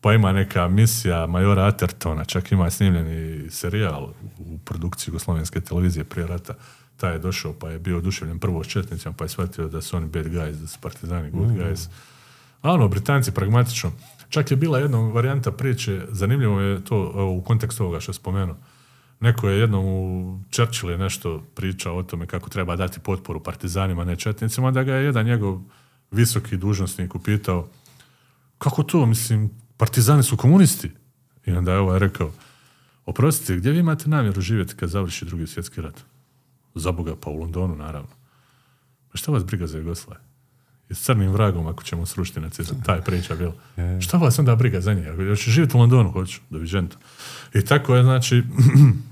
pa 0.00 0.12
ima 0.12 0.32
neka 0.32 0.68
misija 0.68 1.26
Majora 1.26 1.66
Atertona, 1.66 2.24
čak 2.24 2.52
ima 2.52 2.70
snimljeni 2.70 3.50
serijal 3.50 4.08
u 4.38 4.58
produkciji 4.58 5.10
Jugoslovenske 5.10 5.60
televizije 5.60 6.04
prije 6.04 6.26
rata. 6.26 6.54
Taj 6.98 7.12
je 7.12 7.18
došao 7.18 7.52
pa 7.52 7.70
je 7.70 7.78
bio 7.78 7.98
oduševljen 7.98 8.38
prvo 8.38 8.64
s 8.64 8.66
četnicima 8.66 9.14
pa 9.18 9.24
je 9.24 9.28
shvatio 9.28 9.68
da 9.68 9.82
su 9.82 9.96
oni 9.96 10.06
bad 10.06 10.26
guys, 10.26 10.52
da 10.52 10.66
su 10.66 10.78
partizani 10.80 11.30
good 11.30 11.50
guys. 11.50 11.88
A 12.62 12.72
ono, 12.72 12.88
Britanci 12.88 13.30
pragmatično. 13.30 13.92
Čak 14.28 14.50
je 14.50 14.56
bila 14.56 14.78
jedna 14.78 14.98
varijanta 14.98 15.52
priče, 15.52 16.06
zanimljivo 16.08 16.60
je 16.60 16.84
to 16.84 17.12
evo, 17.14 17.32
u 17.32 17.42
kontekstu 17.42 17.82
ovoga 17.82 18.00
što 18.00 18.10
je 18.10 18.14
spomenuo. 18.14 18.56
Neko 19.20 19.48
je 19.48 19.58
jednom 19.58 19.84
u 19.84 20.40
Churchill 20.50 20.90
je 20.90 20.98
nešto 20.98 21.42
pričao 21.54 21.96
o 21.96 22.02
tome 22.02 22.26
kako 22.26 22.50
treba 22.50 22.76
dati 22.76 23.00
potporu 23.00 23.42
partizanima, 23.42 24.04
ne 24.04 24.16
četnicima, 24.16 24.70
da 24.70 24.82
ga 24.82 24.94
je 24.94 25.04
jedan 25.04 25.26
njegov 25.26 25.60
visoki 26.10 26.56
dužnosnik 26.56 27.14
upitao 27.14 27.68
kako 28.58 28.82
to, 28.82 29.06
mislim, 29.06 29.50
partizani 29.76 30.22
su 30.22 30.36
komunisti. 30.36 30.90
I 31.46 31.52
onda 31.52 31.72
je 31.72 31.78
ovaj 31.78 31.98
rekao, 31.98 32.32
oprostite, 33.06 33.56
gdje 33.56 33.72
vi 33.72 33.78
imate 33.78 34.08
namjeru 34.08 34.40
živjeti 34.40 34.76
kad 34.76 34.88
završi 34.88 35.24
drugi 35.24 35.46
svjetski 35.46 35.80
rat? 35.80 36.04
Za 36.74 36.92
Boga, 36.92 37.14
pa 37.20 37.30
u 37.30 37.36
Londonu, 37.36 37.76
naravno. 37.76 38.10
Pa 39.12 39.18
šta 39.18 39.32
vas 39.32 39.44
briga 39.44 39.66
za 39.66 39.78
Jugoslaviju? 39.78 40.24
I 40.90 40.94
s 40.94 41.04
crnim 41.04 41.32
vragom 41.32 41.66
ako 41.66 41.82
ćemo 41.82 42.06
srušiti 42.06 42.40
nacizam. 42.40 42.82
Ta 42.82 42.94
je 42.94 43.02
priča 43.02 43.34
bila. 43.34 43.52
Šta 44.00 44.16
vas 44.18 44.38
onda 44.38 44.56
briga 44.56 44.80
za 44.80 44.94
njega? 44.94 45.30
Hoću 45.30 45.50
živjeti 45.50 45.76
u 45.76 45.80
Londonu? 45.80 46.10
Hoću. 46.10 46.40
Doviđento. 46.50 46.96
I 47.54 47.64
tako 47.64 47.96
je, 47.96 48.02
znači, 48.02 48.42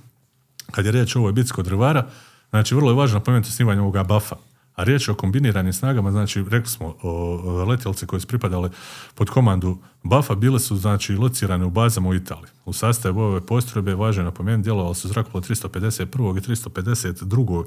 kad 0.75 0.87
je 0.87 0.93
riječ 0.93 1.17
o 1.17 1.19
ovoj 1.19 1.33
bitci 1.33 1.53
kod 1.53 1.65
drvara, 1.65 2.07
znači 2.51 2.75
vrlo 2.75 2.91
je 2.91 2.95
važno 2.97 3.19
napomenuti 3.19 3.53
snimanje 3.53 3.81
ovoga 3.81 4.05
bafa. 4.05 4.37
A 4.77 4.85
riječ 4.85 5.09
je 5.09 5.13
o 5.13 5.15
kombiniranim 5.15 5.73
snagama, 5.73 6.11
znači 6.11 6.45
rekli 6.51 6.71
smo, 6.71 6.87
o, 7.03 7.11
o 7.45 7.65
letjelce 7.65 8.07
koje 8.07 8.21
su 8.21 8.27
pripadale 8.27 8.71
pod 9.15 9.31
komandu 9.31 9.79
Bafa 10.03 10.35
bile 10.35 10.61
su 10.61 10.77
znači 10.77 11.17
locirane 11.17 11.65
u 11.65 11.71
bazama 11.71 12.09
u 12.09 12.15
Italiji. 12.15 12.51
U 12.65 12.73
sastavu 12.73 13.21
ove 13.21 13.41
postrojbe 13.41 13.95
važno 13.95 14.23
je 14.23 14.25
napomenuti 14.25 14.65
djelovali 14.65 14.95
su 14.95 15.09
zrakoplov 15.09 15.43
351. 15.43 16.39
i 16.39 16.41
352. 16.41 17.65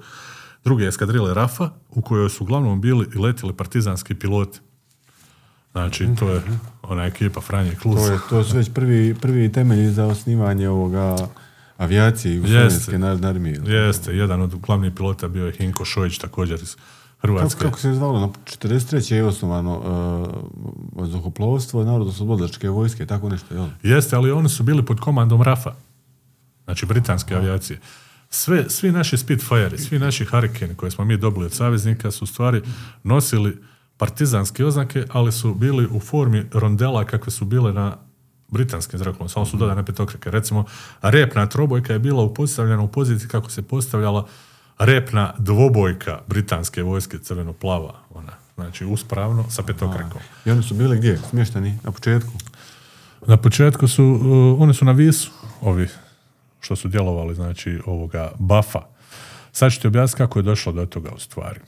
druge 0.63 0.87
eskadrile 0.87 1.33
Rafa 1.33 1.69
u 1.89 2.01
kojoj 2.01 2.29
su 2.29 2.43
uglavnom 2.43 2.81
bili 2.81 3.07
i 3.15 3.17
letjeli 3.17 3.53
partizanski 3.53 4.15
piloti. 4.15 4.59
Znači, 5.71 6.07
to 6.19 6.29
je 6.29 6.41
ona 6.81 7.05
ekipa 7.05 7.41
Franje 7.41 7.75
Klus. 7.75 8.05
To, 8.05 8.11
je, 8.11 8.19
to 8.29 8.43
su 8.43 8.57
već 8.57 8.69
prvi, 8.73 9.15
prvi 9.21 9.51
temelji 9.51 9.91
za 9.91 10.05
osnivanje 10.05 10.69
ovoga 10.69 11.15
avijacije 11.77 12.35
Jugoslovenske 12.35 12.97
narodne 12.97 13.27
armije. 13.27 13.61
Jeste, 13.65 14.15
jedan 14.15 14.41
od 14.41 14.55
glavnih 14.55 14.93
pilota 14.95 15.27
bio 15.27 15.45
je 15.45 15.51
Hinko 15.51 15.85
Šojić 15.85 16.17
također 16.17 16.59
iz 16.61 16.75
Hrvatske. 17.21 17.63
kako 17.63 17.79
se 17.79 17.93
zvalo? 17.93 18.19
Na 18.19 18.27
43. 18.27 19.13
je 19.13 19.25
osnovano 19.25 19.77
uh, 19.77 21.01
vazduhoplovstvo 21.01 21.83
narodno-slobodilačke 21.83 22.69
vojske, 22.69 23.05
tako 23.05 23.29
nešto, 23.29 23.55
jel? 23.55 23.65
Jeste, 23.83 24.15
ali 24.15 24.31
oni 24.31 24.49
su 24.49 24.63
bili 24.63 24.85
pod 24.85 24.99
komandom 24.99 25.41
RAFA, 25.41 25.73
znači 26.65 26.85
britanske 26.85 27.35
avijacije. 27.35 27.79
Sve, 28.29 28.69
svi 28.69 28.91
naši 28.91 29.17
Spitfire, 29.17 29.77
svi 29.77 29.99
naši 29.99 30.25
Hurricane 30.25 30.75
koje 30.75 30.91
smo 30.91 31.05
mi 31.05 31.17
dobili 31.17 31.45
od 31.45 31.53
saveznika 31.53 32.11
su 32.11 32.23
u 32.23 32.27
stvari 32.27 32.61
nosili 33.03 33.57
partizanske 33.97 34.65
oznake, 34.65 35.05
ali 35.11 35.31
su 35.31 35.53
bili 35.53 35.87
u 35.91 35.99
formi 35.99 36.45
rondela 36.53 37.05
kakve 37.05 37.31
su 37.31 37.45
bile 37.45 37.73
na 37.73 37.97
britanskim 38.47 38.99
zrakoplovima, 38.99 39.29
samo 39.29 39.45
su 39.45 39.57
dodane 39.57 39.85
petokrake. 39.85 40.31
Recimo, 40.31 40.65
repna 41.01 41.45
trobojka 41.45 41.93
je 41.93 41.99
bila 41.99 42.33
postavljena 42.33 42.81
u 42.81 42.87
poziciji 42.87 43.29
kako 43.29 43.49
se 43.49 43.61
postavljala 43.61 44.27
repna 44.79 45.33
dvobojka 45.37 46.19
britanske 46.27 46.83
vojske 46.83 47.17
crveno-plava. 47.17 47.93
Ona, 48.13 48.31
znači, 48.55 48.85
uspravno 48.85 49.49
sa 49.49 49.63
petokrakom. 49.63 50.21
I 50.45 50.51
oni 50.51 50.63
su 50.63 50.73
bili 50.73 50.97
gdje? 50.97 51.19
Smješteni 51.29 51.77
na 51.83 51.91
početku? 51.91 52.31
Na 53.27 53.37
početku 53.37 53.87
su, 53.87 54.03
uh, 54.05 54.61
oni 54.61 54.73
su 54.73 54.85
na 54.85 54.91
visu, 54.91 55.31
ovi 55.61 55.87
što 56.59 56.75
su 56.75 56.87
djelovali, 56.87 57.35
znači, 57.35 57.79
ovoga 57.85 58.31
bafa. 58.39 58.81
Sad 59.51 59.71
ću 59.71 59.81
ti 59.81 59.87
objasniti 59.87 60.17
kako 60.17 60.39
je 60.39 60.43
došlo 60.43 60.71
do 60.71 60.85
toga 60.85 61.09
u 61.15 61.19
stvari. 61.19 61.59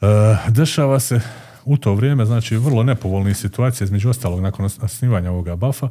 E, 0.00 0.06
dešava 0.48 1.00
se 1.00 1.20
u 1.64 1.76
to 1.76 1.94
vrijeme, 1.94 2.24
znači, 2.24 2.56
vrlo 2.56 2.82
nepovoljnih 2.82 3.36
situacija, 3.36 3.84
između 3.84 4.10
ostalog, 4.10 4.40
nakon 4.40 4.64
os- 4.64 4.84
osnivanja 4.84 5.30
ovoga 5.30 5.56
bafa, 5.56 5.88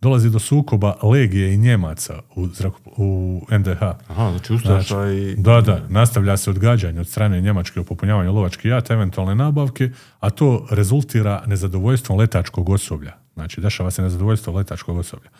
dolazi 0.00 0.30
do 0.30 0.38
sukoba 0.38 0.94
Legije 1.02 1.54
i 1.54 1.56
Njemaca 1.56 2.22
u, 2.34 2.48
u 2.96 3.42
NDH. 3.50 3.82
Aha, 3.82 4.30
znači 4.30 4.52
Ustaša 4.52 5.10
i... 5.10 5.34
Da, 5.38 5.60
da, 5.60 5.80
nastavlja 5.88 6.36
se 6.36 6.50
odgađanje 6.50 7.00
od 7.00 7.08
strane 7.08 7.40
Njemačke 7.40 7.80
o 7.80 7.84
popunjavanju 7.84 8.32
lovačkih 8.32 8.70
jata, 8.70 8.94
eventualne 8.94 9.34
nabavke, 9.34 9.90
a 10.20 10.30
to 10.30 10.66
rezultira 10.70 11.42
nezadovoljstvom 11.46 12.18
letačkog 12.18 12.68
osoblja. 12.68 13.12
Znači, 13.34 13.60
dešava 13.60 13.90
se 13.90 14.02
nezadovoljstvo 14.02 14.54
letačkog 14.54 14.96
osoblja. 14.96 15.30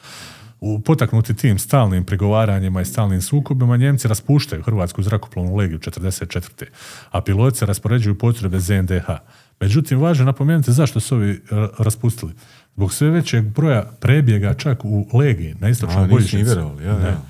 U 0.61 0.81
potaknuti 0.81 1.35
tim 1.35 1.59
stalnim 1.59 2.05
pregovaranjima 2.05 2.81
i 2.81 2.85
stalnim 2.85 3.23
sukobima, 3.23 3.77
Njemci 3.77 4.09
raspuštaju 4.09 4.63
Hrvatsku 4.63 5.03
zrakoplovnu 5.03 5.57
legiju 5.57 5.79
44. 5.79 6.65
A 7.11 7.21
piloti 7.21 7.59
se 7.59 7.67
raspoređuju 7.67 8.19
potrebe 8.19 8.61
ZNDH. 8.61 9.07
Međutim, 9.61 10.01
važno 10.01 10.23
je 10.23 10.27
napomenuti 10.27 10.73
zašto 10.73 11.01
su 11.01 11.17
ovi 11.17 11.43
raspustili. 11.79 12.33
Zbog 12.77 12.93
sve 12.93 13.11
većeg 13.11 13.45
broja 13.45 13.83
prebjega 14.01 14.55
čak 14.55 14.85
u 14.85 15.19
legiji 15.19 15.55
na 15.61 15.69
istočnom 15.69 16.09
bojišnici. 16.09 16.51
ja, 16.85 16.93
ja. 16.93 17.21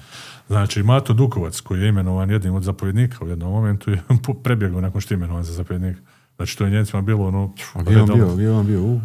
Znači, 0.48 0.82
Mato 0.82 1.12
Dukovac, 1.12 1.60
koji 1.60 1.81
je 1.81 1.89
imenovan 1.89 2.31
jednim 2.31 2.55
od 2.55 2.62
zapovjednika 2.62 3.24
u 3.24 3.28
jednom 3.28 3.52
momentu, 3.52 3.90
je 3.90 4.02
prebjegao 4.44 4.81
nakon 4.81 5.01
što 5.01 5.14
je 5.14 5.16
imenovan 5.16 5.44
za 5.44 5.52
zapovjednika. 5.52 6.01
Znači, 6.36 6.59
to 6.59 6.64
je 6.64 6.70
Njemcima 6.70 7.02
bilo 7.02 7.27
ono... 7.27 7.52
A 7.74 7.82
gdje 7.82 7.94
je 7.94 8.02
on 8.02 8.14
bio? 8.14 8.35
Gdje 8.35 8.44
je 8.44 8.52
on 8.52 8.66
bio? 8.66 8.82
U? 8.82 9.01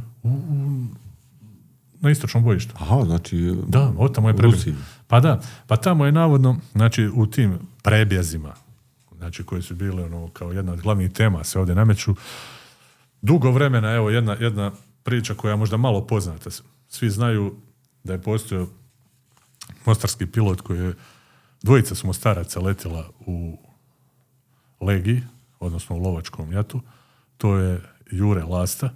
Na 1.99 2.09
istočnom 2.09 2.43
bojištu. 2.43 2.73
Aha, 2.79 3.01
znači... 3.05 3.55
Da, 3.67 3.93
od 3.97 4.15
tamo 4.15 4.29
je 4.29 4.37
prebjeg. 4.37 4.75
Pa 5.07 5.19
da, 5.19 5.41
pa 5.67 5.77
tamo 5.77 6.05
je 6.05 6.11
navodno, 6.11 6.57
znači, 6.71 7.09
u 7.13 7.27
tim 7.27 7.59
prebjezima, 7.83 8.53
znači, 9.17 9.43
koji 9.43 9.61
su 9.61 9.75
bili 9.75 10.03
ono, 10.03 10.27
kao 10.27 10.51
jedna 10.51 10.73
od 10.73 10.81
glavnih 10.81 11.11
tema, 11.11 11.43
se 11.43 11.59
ovdje 11.59 11.75
nameću, 11.75 12.15
dugo 13.21 13.51
vremena, 13.51 13.91
evo, 13.91 14.09
jedna, 14.09 14.33
jedna 14.39 14.71
priča 15.03 15.33
koja 15.33 15.51
je 15.51 15.57
možda 15.57 15.77
malo 15.77 16.07
poznata. 16.07 16.49
Svi 16.87 17.09
znaju 17.09 17.55
da 18.03 18.13
je 18.13 18.21
postojao 18.21 18.67
mostarski 19.85 20.25
pilot 20.25 20.61
koji 20.61 20.79
je, 20.79 20.93
dvojica 21.61 21.95
su 21.95 22.07
mostaraca 22.07 22.59
letjela 22.59 23.09
u 23.25 23.57
Legiji, 24.81 25.23
odnosno 25.59 25.95
u 25.95 25.99
lovačkom 25.99 26.51
jatu. 26.51 26.81
To 27.37 27.55
je 27.57 27.81
Jure 28.11 28.43
Lasta 28.43 28.89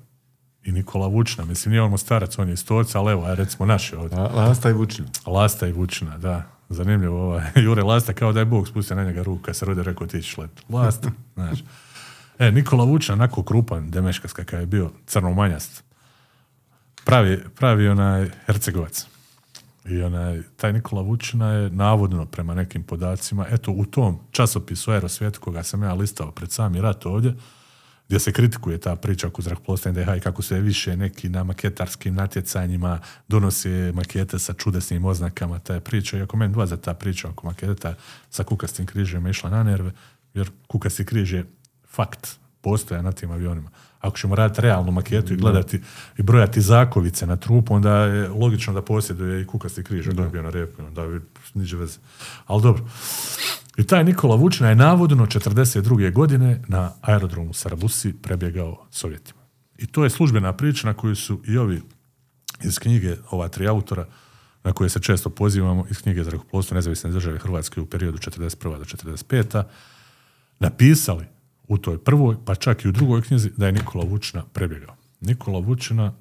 i 0.63 0.71
Nikola 0.71 1.07
Vučna. 1.07 1.45
Mislim, 1.45 1.71
nije 1.71 1.81
on 1.81 1.91
mostarac, 1.91 2.39
on 2.39 2.47
je 2.47 2.53
iz 2.53 2.65
Torca, 2.65 2.99
ali 2.99 3.11
evo, 3.11 3.35
recimo 3.35 3.65
naše 3.65 3.97
ovdje. 3.97 4.17
La- 4.17 4.31
Lasta 4.47 4.69
i 4.69 4.73
Vučina. 4.73 5.07
Lasta 5.25 5.67
i 5.67 5.71
Vučina, 5.71 6.17
da. 6.17 6.43
Zanimljivo 6.69 7.21
ovaj. 7.23 7.43
Jure 7.65 7.83
Lasta 7.83 8.13
kao 8.13 8.33
da 8.33 8.39
je 8.39 8.45
Bog 8.45 8.67
spustio 8.67 8.95
na 8.95 9.03
njega 9.03 9.23
ruku 9.23 9.41
kad 9.43 9.55
se 9.55 9.65
rode 9.65 9.83
rekao 9.83 10.07
ti 10.07 10.21
ćeš 10.21 10.37
let. 10.37 10.51
Lasta, 10.69 11.11
znaš. 11.35 11.59
E, 12.39 12.51
Nikola 12.51 12.83
Vučina, 12.83 13.13
onako 13.13 13.43
krupan, 13.43 13.91
demeškas 13.91 14.33
kakav 14.33 14.59
je 14.59 14.65
bio, 14.65 14.91
crnomanjast. 15.05 15.83
Pravi, 17.05 17.39
pravi 17.55 17.87
onaj 17.87 18.29
Hercegovac. 18.45 19.05
I 19.85 20.01
onaj, 20.01 20.41
taj 20.55 20.73
Nikola 20.73 21.01
Vučina 21.01 21.51
je 21.51 21.69
navodno 21.69 22.25
prema 22.25 22.53
nekim 22.53 22.83
podacima, 22.83 23.45
eto 23.49 23.71
u 23.71 23.85
tom 23.85 24.19
časopisu 24.31 24.91
Aerosvijet 24.91 25.37
koga 25.37 25.63
sam 25.63 25.83
ja 25.83 25.93
listao 25.93 26.31
pred 26.31 26.51
sami 26.51 26.81
rat 26.81 27.05
ovdje, 27.05 27.35
gdje 28.07 28.19
se 28.19 28.31
kritikuje 28.31 28.77
ta 28.77 28.95
priča 28.95 29.27
oko 29.27 29.41
zrakoplovstva 29.41 29.91
NDH 29.91 30.17
i 30.17 30.19
kako 30.19 30.41
sve 30.41 30.59
više 30.59 30.97
neki 30.97 31.29
na 31.29 31.43
maketarskim 31.43 32.15
natjecanjima 32.15 32.99
donose 33.27 33.91
makete 33.95 34.39
sa 34.39 34.53
čudesnim 34.53 35.05
oznakama, 35.05 35.59
ta 35.59 35.73
je 35.73 35.79
priča, 35.79 36.17
iako 36.17 36.37
meni 36.37 36.53
dvaza 36.53 36.77
ta 36.77 36.93
priča 36.93 37.29
oko 37.29 37.47
maketa 37.47 37.95
sa 38.29 38.43
kukastim 38.43 38.85
križem 38.85 39.27
išla 39.27 39.49
na 39.49 39.63
nerve, 39.63 39.91
jer 40.33 40.49
kukasti 40.67 41.05
križ 41.05 41.33
je 41.33 41.45
fakt 41.87 42.39
postoja 42.61 43.01
na 43.01 43.11
tim 43.11 43.31
avionima. 43.31 43.69
Ako 44.05 44.17
ćemo 44.17 44.35
raditi 44.35 44.61
realnu 44.61 44.91
maketu 44.91 45.33
i 45.33 45.37
gledati 45.37 45.81
i 46.17 46.23
brojati 46.23 46.61
zakovice 46.61 47.27
na 47.27 47.35
trupu, 47.35 47.73
onda 47.73 47.97
je 47.97 48.29
logično 48.29 48.73
da 48.73 48.81
posjeduje 48.81 49.41
i 49.41 49.45
kukasti 49.45 49.83
križ, 49.83 50.07
je 50.07 50.13
bio 50.31 50.41
na 50.41 50.49
repu, 50.49 50.81
da 50.95 51.07
bi 51.07 51.21
niđe 51.53 51.77
veze. 51.77 51.99
Ali 52.45 52.61
dobro. 52.61 52.83
I 53.77 53.83
taj 53.83 54.03
Nikola 54.03 54.35
Vučina 54.35 54.69
je 54.69 54.75
navodno 54.75 55.25
42. 55.25 56.13
godine 56.13 56.61
na 56.67 56.91
aerodromu 57.01 57.53
Sarabusi 57.53 58.13
prebjegao 58.21 58.85
Sovjetima. 58.91 59.41
I 59.77 59.87
to 59.87 60.03
je 60.03 60.09
službena 60.09 60.53
priča 60.53 60.87
na 60.87 60.93
koju 60.93 61.15
su 61.15 61.41
i 61.47 61.57
ovi 61.57 61.81
iz 62.63 62.79
knjige, 62.79 63.15
ova 63.31 63.47
tri 63.47 63.67
autora, 63.67 64.05
na 64.63 64.73
koje 64.73 64.89
se 64.89 64.99
često 64.99 65.29
pozivamo, 65.29 65.85
iz 65.89 66.01
knjige 66.01 66.23
Zrakoplovstvo 66.23 66.75
nezavisne 66.75 67.09
države 67.09 67.39
Hrvatske 67.39 67.81
u 67.81 67.85
periodu 67.85 68.17
41. 68.17 68.77
do 68.77 68.85
45. 68.85 69.63
napisali 70.59 71.34
u 71.67 71.77
toj 71.77 72.03
prvoj, 72.03 72.35
pa 72.45 72.55
čak 72.55 72.85
i 72.85 72.87
u 72.87 72.91
drugoj 72.91 73.21
knjizi, 73.21 73.51
da 73.57 73.65
je 73.65 73.71
Nikola 73.71 74.05
Vučina 74.05 74.43
prebjegao. 74.53 74.95
Nikola 75.21 75.59
Vučina 75.59 76.13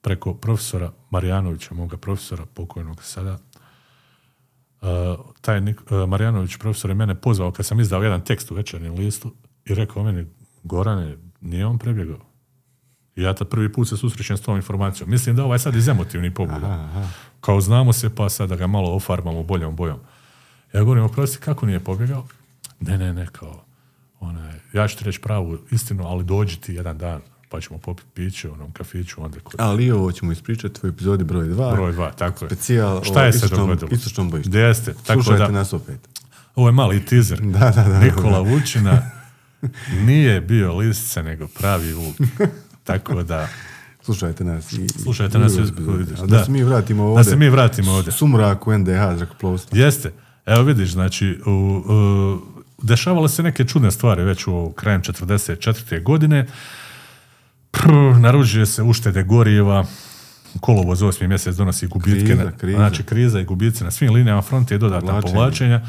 preko 0.00 0.34
profesora 0.34 0.92
Marijanovića, 1.10 1.74
moga 1.74 1.96
profesora, 1.96 2.46
pokojnog 2.54 3.04
sada, 3.04 3.38
Uh, 4.82 4.88
taj 5.40 5.58
uh, 5.58 6.08
Marijanović 6.08 6.56
profesor 6.56 6.90
je 6.90 6.94
mene 6.94 7.14
pozvao 7.14 7.50
kad 7.50 7.66
sam 7.66 7.80
izdao 7.80 8.02
jedan 8.02 8.24
tekst 8.24 8.50
u 8.50 8.54
večernjem 8.54 8.94
listu 8.94 9.34
i 9.64 9.74
rekao 9.74 10.04
meni, 10.04 10.26
Gorane, 10.62 11.16
nije 11.40 11.66
on 11.66 11.78
prebjegao. 11.78 12.18
I 13.16 13.22
ja 13.22 13.34
tad 13.34 13.48
prvi 13.48 13.72
put 13.72 13.88
se 13.88 13.96
susrećem 13.96 14.36
s 14.36 14.40
tom 14.40 14.56
informacijom. 14.56 15.10
Mislim 15.10 15.36
da 15.36 15.44
ovaj 15.44 15.58
sad 15.58 15.76
iz 15.76 15.88
emotivnih 15.88 16.32
pobuda. 16.32 16.88
Kao 17.40 17.60
znamo 17.60 17.92
se, 17.92 18.14
pa 18.14 18.28
sad 18.28 18.48
da 18.48 18.56
ga 18.56 18.66
malo 18.66 18.94
ofarbamo 18.94 19.42
boljom 19.42 19.76
bojom. 19.76 19.98
Ja 20.72 20.80
govorim, 20.80 21.04
oprosti, 21.04 21.38
kako 21.38 21.66
nije 21.66 21.80
pobjegao? 21.80 22.26
Ne, 22.80 22.98
ne, 22.98 23.12
ne, 23.12 23.26
kao, 23.32 23.64
onaj, 24.22 24.52
ja 24.72 24.88
ću 24.88 24.98
ti 24.98 25.04
reći 25.04 25.20
pravu 25.20 25.58
istinu, 25.70 26.06
ali 26.06 26.24
dođi 26.24 26.56
ti 26.56 26.74
jedan 26.74 26.98
dan, 26.98 27.20
pa 27.48 27.60
ćemo 27.60 27.78
popiti 27.78 28.08
piće 28.10 28.48
u 28.48 28.52
onom 28.52 28.72
kafiću, 28.72 29.24
onda 29.24 29.40
kod 29.40 29.54
Ali 29.58 29.90
ovo 29.90 30.12
ćemo 30.12 30.32
ispričati 30.32 30.80
u 30.82 30.88
epizodi 30.88 31.24
broj 31.24 31.44
2. 31.44 31.72
broj 31.72 31.92
dva, 31.92 32.12
tako 32.12 32.44
je. 32.44 32.48
Specijal 32.48 33.02
Šta 33.04 33.20
o 33.20 33.22
je 33.22 33.32
se 33.32 33.38
istočnom- 33.38 33.56
dogodilo? 33.58 33.88
istočnom 33.90 34.30
bojištu. 34.30 34.50
Gdje 34.50 34.60
jeste? 34.60 34.94
Tako 34.96 35.22
Slušajte 35.22 35.44
da, 35.44 35.50
nas 35.50 35.72
opet. 35.72 36.08
ovo 36.54 36.68
je 36.68 36.72
mali 36.72 37.06
teaser. 37.06 37.40
Da, 37.52 37.70
da, 37.70 37.84
da. 37.84 38.00
Nikola 38.00 38.40
Vučina 38.40 39.10
nije 40.06 40.40
bio 40.40 40.74
lisce, 40.74 41.22
nego 41.22 41.48
pravi 41.48 41.92
vuk. 41.92 42.16
Tako 42.84 43.22
da, 43.22 43.48
Slušajte 44.02 44.44
nas. 44.44 44.72
I, 44.72 44.88
Slušajte 44.90 45.38
i 45.38 45.40
nas 45.40 45.52
i- 45.52 45.56
Da, 46.16 46.26
da. 46.28 46.44
se 46.44 46.50
mi 46.50 46.62
vratimo 46.62 47.02
Da 47.02 47.08
ovdje. 47.08 47.24
se 47.24 47.36
mi 47.36 47.48
vratimo 47.48 47.92
ovdje. 47.92 48.12
Sumrak 48.12 48.66
u 48.66 48.72
NDH 48.72 49.16
zrakoplovstva. 49.16 49.78
Jeste. 49.78 50.12
Evo 50.46 50.62
vidiš, 50.62 50.90
znači, 50.90 51.38
u, 51.46 51.50
u, 51.50 52.38
dešavale 52.82 53.28
se 53.28 53.42
neke 53.42 53.64
čudne 53.64 53.90
stvari 53.90 54.22
već 54.22 54.46
u 54.46 54.72
krajem 54.76 55.02
44. 55.02 56.02
godine. 56.02 56.46
Prr, 57.70 57.92
naružuje 58.18 58.66
se 58.66 58.82
uštede 58.82 59.22
goriva, 59.22 59.84
kolovoz 60.60 61.02
osmi 61.02 61.28
mjesec 61.28 61.56
donosi 61.56 61.86
gubitke, 61.86 62.26
Kriza, 62.26 62.52
kriza. 62.58 62.78
znači 62.78 63.02
kriza 63.02 63.40
i 63.40 63.44
gubici 63.44 63.84
na 63.84 63.90
svim 63.90 64.12
linijama 64.12 64.42
fronte 64.42 64.74
i 64.74 64.78
dodatna 64.78 65.20
povlačenja, 65.20 65.80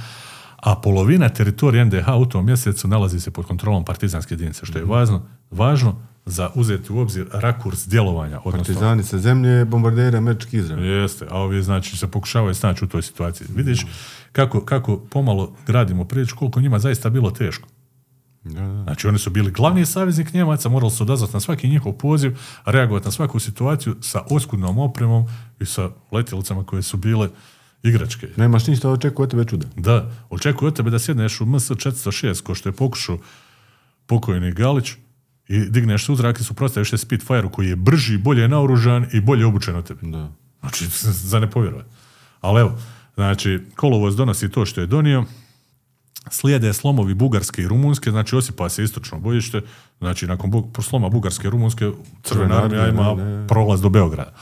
a 0.56 0.76
polovina 0.76 1.30
teritorija 1.30 1.86
NDH 1.86 2.07
u 2.18 2.26
tom 2.26 2.45
mjesecu 2.45 2.88
nalazi 2.88 3.20
se 3.20 3.32
pod 3.32 3.45
kontrolom 3.45 3.86
partizanske 3.86 4.34
jedinice, 4.34 4.65
što 4.65 4.78
je 4.80 4.86
važno, 4.86 5.28
važno 5.52 6.02
za 6.25 6.49
uzeti 6.55 6.93
u 6.93 6.99
obzir 6.99 7.27
rakurs 7.33 7.87
djelovanja, 7.87 8.39
odnosno 8.43 8.57
Partizani 8.57 9.03
sa 9.03 9.17
zemlje, 9.17 9.65
bombarderi 9.65 10.17
američki 10.17 10.57
Izrael. 10.57 10.85
Jeste, 10.85 11.25
a 11.29 11.39
ovi 11.39 11.63
znači 11.63 11.97
se 11.97 12.07
pokušavaju 12.07 12.55
snaći 12.55 12.85
u 12.85 12.87
toj 12.87 13.01
situaciji. 13.01 13.47
Vidiš 13.55 13.85
kako, 14.31 14.65
kako 14.65 14.97
pomalo 14.97 15.55
gradimo 15.67 16.05
priču, 16.05 16.35
koliko 16.35 16.61
njima 16.61 16.79
zaista 16.79 17.09
bilo 17.09 17.31
teško. 17.31 17.67
Da, 18.43 18.61
da. 18.61 18.83
Znači 18.83 19.07
oni 19.07 19.19
su 19.19 19.29
bili 19.29 19.51
glavni 19.51 19.85
saveznik 19.85 20.33
Njemaca, 20.33 20.69
morali 20.69 20.91
su 20.91 21.03
odazvati 21.03 21.33
na 21.33 21.39
svaki 21.39 21.69
njihov 21.69 21.93
poziv, 21.93 22.37
reagovati 22.65 23.05
na 23.05 23.11
svaku 23.11 23.39
situaciju 23.39 23.95
sa 24.01 24.21
oskudnom 24.29 24.79
opremom 24.79 25.25
i 25.59 25.65
sa 25.65 25.89
letjelicama 26.11 26.63
koje 26.63 26.81
su 26.81 26.97
bile 26.97 27.29
igračke. 27.83 28.27
Nemaš 28.37 28.67
ništa 28.67 28.89
očekuje 28.89 29.23
od 29.23 29.31
tebe 29.31 29.45
čuda. 29.45 29.67
Da, 29.75 30.11
očekuju 30.29 30.67
od 30.67 30.75
tebe 30.75 30.89
da 30.89 30.99
sjedneš 30.99 31.41
u 31.41 31.45
MS-406, 31.45 32.43
ko 32.43 32.55
što 32.55 32.69
je 32.69 32.73
pokušao 32.73 33.17
pokojni 34.05 34.51
Galić, 34.51 34.91
i 35.48 35.60
digneš 35.60 36.06
se 36.06 36.11
u 36.11 36.15
zrak 36.15 36.40
i 36.40 36.44
suprotstaviš 36.44 36.90
se 36.90 36.98
Spitfire-u 36.98 37.49
koji 37.49 37.70
je 37.70 37.76
brži, 37.76 38.18
bolje 38.18 38.48
naoružan 38.48 39.07
i 39.14 39.22
bolje 39.22 39.45
obučen 39.45 39.76
od 39.76 39.88
tebe. 39.88 39.99
Da. 40.02 40.32
Znači, 40.60 40.86
za 41.30 41.40
ne 41.40 41.49
povjerovati. 41.49 41.90
Ali 42.41 42.61
evo, 42.61 42.80
znači, 43.15 43.60
kolovoz 43.76 44.15
donosi 44.15 44.49
to 44.49 44.65
što 44.65 44.82
je 44.82 44.88
donio, 44.88 45.26
slijede 46.30 46.74
slomovi 46.74 47.14
Bugarske 47.14 47.61
i 47.61 47.68
Rumunske, 47.68 48.11
znači 48.11 48.36
osipa 48.36 48.70
se 48.70 48.84
istočno 48.84 49.20
bojište, 49.20 49.61
znači 49.99 50.28
nakon 50.28 50.52
bu- 50.52 50.82
sloma 50.82 51.10
Bugarske 51.10 51.48
i 51.48 51.52
Rumunske 51.52 51.91
Crvena 52.24 52.64
armija 52.64 52.88
ima 52.88 53.15
prolaz 53.48 53.82
do 53.82 53.90
Beograda. 53.90 54.34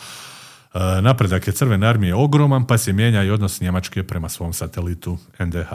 E, 0.74 1.02
napredak 1.02 1.48
je 1.48 1.54
Crvene 1.54 1.88
armije 1.88 2.16
ogroman, 2.16 2.68
pa 2.68 2.78
se 2.78 2.94
mijenja 2.94 3.24
i 3.24 3.30
odnos 3.30 3.62
Njemačke 3.62 4.04
prema 4.04 4.30
svom 4.30 4.54
satelitu 4.54 5.18
NDH. 5.40 5.70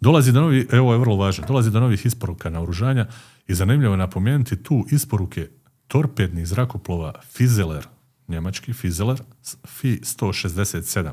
Dolazi 0.00 0.32
do 0.32 0.40
novi, 0.40 0.66
evo 0.72 0.92
je 0.92 0.98
vrlo 0.98 1.16
važno, 1.16 1.46
dolazi 1.46 1.70
do 1.70 1.80
novih 1.80 2.06
isporuka 2.06 2.50
naoružanja 2.50 3.06
i 3.48 3.54
zanimljivo 3.54 3.94
je 3.94 3.98
napomenuti 3.98 4.62
tu 4.62 4.86
isporuke 4.90 5.48
torpednih 5.88 6.46
zrakoplova 6.46 7.12
Fizeler, 7.32 7.86
njemački 8.28 8.72
Fizeler, 8.72 9.22
Fi 9.66 10.00
167 10.02 11.12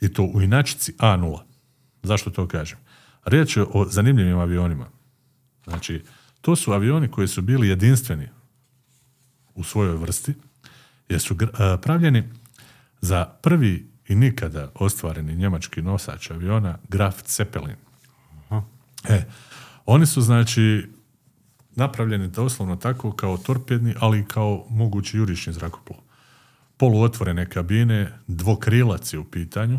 i 0.00 0.12
to 0.12 0.22
u 0.24 0.42
inačici 0.42 0.92
A0. 0.98 1.40
Zašto 2.02 2.30
to 2.30 2.48
kažem? 2.48 2.78
Riječ 3.24 3.56
je 3.56 3.62
o 3.62 3.86
zanimljivim 3.88 4.38
avionima. 4.38 4.86
Znači, 5.64 6.02
to 6.40 6.56
su 6.56 6.72
avioni 6.72 7.08
koji 7.08 7.28
su 7.28 7.42
bili 7.42 7.68
jedinstveni 7.68 8.28
u 9.54 9.64
svojoj 9.64 9.96
vrsti, 9.96 10.34
jer 11.08 11.20
su 11.20 11.36
a, 11.52 11.76
pravljeni 11.82 12.24
za 13.00 13.24
prvi 13.24 13.90
i 14.08 14.14
nikada 14.14 14.70
ostvareni 14.74 15.36
njemački 15.36 15.82
nosač 15.82 16.30
aviona 16.30 16.78
Graf 16.88 17.14
Zeppelin. 17.26 17.76
E, 19.08 19.24
oni 19.86 20.06
su 20.06 20.20
znači 20.20 20.88
napravljeni 21.76 22.28
doslovno 22.28 22.76
tako 22.76 23.12
kao 23.12 23.36
torpedni, 23.36 23.94
ali 24.00 24.20
i 24.20 24.24
kao 24.24 24.66
mogući 24.70 25.16
jurišni 25.16 25.52
zrakoplov. 25.52 25.98
Poluotvorene 26.76 27.48
kabine, 27.48 28.18
dvokrilac 28.26 29.12
je 29.12 29.18
u 29.18 29.24
pitanju, 29.24 29.78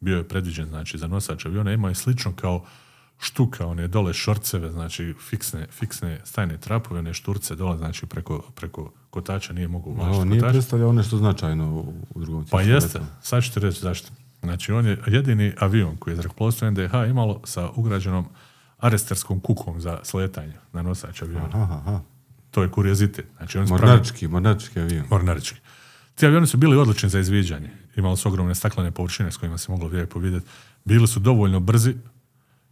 bio 0.00 0.16
je 0.16 0.28
predviđen 0.28 0.66
znači 0.66 0.98
za 0.98 1.06
nosač 1.06 1.46
aviona, 1.46 1.72
imao 1.72 1.88
je 1.88 1.94
slično 1.94 2.32
kao 2.36 2.64
štuka, 3.18 3.66
one 3.66 3.88
dole 3.88 4.12
šorceve, 4.12 4.70
znači 4.70 5.14
fiksne, 5.28 5.66
fiksne 5.70 6.20
stajne 6.24 6.56
trapove, 6.60 7.00
one 7.00 7.14
šturce 7.14 7.54
dole, 7.54 7.78
znači 7.78 8.06
preko, 8.06 8.42
preko 8.54 8.92
kotača 9.10 9.52
nije 9.52 9.68
mogu 9.68 9.90
Ovo 9.90 10.02
uvlačiti 10.02 10.28
nije 10.28 10.40
kotač. 10.40 10.52
predstavljao 10.52 10.92
nešto 10.92 11.16
značajno 11.16 11.84
u, 12.14 12.20
drugom 12.20 12.46
Pa 12.50 12.60
jeste, 12.60 13.00
sad 13.22 13.44
ću 13.44 13.52
ti 13.52 13.60
reći 13.60 13.80
zašto. 13.80 14.10
Znači, 14.44 14.72
on 14.72 14.86
je 14.86 14.98
jedini 15.06 15.52
avion 15.58 15.96
koji 15.96 16.12
je 16.12 16.16
zrakoplovstvo 16.16 16.70
NDH 16.70 16.94
imalo 17.10 17.40
sa 17.44 17.70
ugrađenom 17.70 18.26
aresterskom 18.78 19.40
kukom 19.40 19.80
za 19.80 20.00
sletanje 20.02 20.52
na 20.72 20.82
nosač 20.82 21.22
aviona. 21.22 21.48
Aha, 21.52 21.74
aha. 21.76 22.00
To 22.50 22.62
je 22.62 22.70
kuriozitet. 22.70 23.26
Znači, 23.36 23.52
pravili- 23.58 23.70
Mornarički, 23.70 24.28
mornarički 24.28 24.80
avion. 24.80 25.06
mornarički. 25.10 25.58
Ti 26.14 26.26
avioni 26.26 26.46
su 26.46 26.56
bili 26.56 26.76
odlični 26.76 27.08
za 27.08 27.18
izviđanje. 27.18 27.70
Imali 27.96 28.16
su 28.16 28.28
ogromne 28.28 28.54
staklene 28.54 28.90
površine 28.90 29.32
s 29.32 29.36
kojima 29.36 29.58
se 29.58 29.72
moglo 29.72 29.88
lijepo 29.88 30.18
vidjeti. 30.18 30.46
Bili 30.84 31.08
su 31.08 31.20
dovoljno 31.20 31.60
brzi 31.60 31.94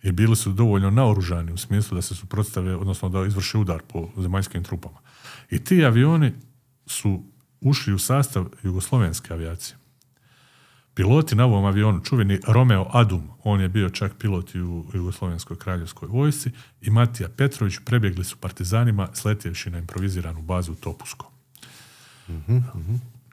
i 0.02 0.12
bili 0.12 0.36
su 0.36 0.52
dovoljno 0.52 0.90
naoružani 0.90 1.52
u 1.52 1.56
smislu 1.56 1.94
da 1.94 2.02
se 2.02 2.14
suprotstave, 2.14 2.76
odnosno 2.76 3.08
da 3.08 3.26
izvrše 3.26 3.58
udar 3.58 3.82
po 3.82 4.08
zemaljskim 4.16 4.64
trupama. 4.64 4.98
I 5.50 5.64
ti 5.64 5.84
avioni 5.84 6.32
su 6.86 7.22
ušli 7.60 7.92
u 7.92 7.98
sastav 7.98 8.46
jugoslovenske 8.62 9.32
avijacije. 9.34 9.76
Piloti 10.94 11.34
na 11.34 11.44
ovom 11.44 11.64
avionu, 11.64 12.00
čuveni 12.00 12.40
Romeo 12.46 12.86
Adum, 12.92 13.30
on 13.44 13.60
je 13.60 13.68
bio 13.68 13.90
čak 13.90 14.12
pilot 14.18 14.54
i 14.54 14.60
u 14.60 14.84
Jugoslovenskoj 14.94 15.58
kraljevskoj 15.58 16.08
vojsci, 16.08 16.50
i 16.80 16.90
Matija 16.90 17.28
Petrović 17.28 17.74
prebjegli 17.84 18.24
su 18.24 18.36
partizanima 18.36 19.08
sletjevši 19.12 19.70
na 19.70 19.78
improviziranu 19.78 20.42
bazu 20.42 20.74
Topusko. 20.74 21.32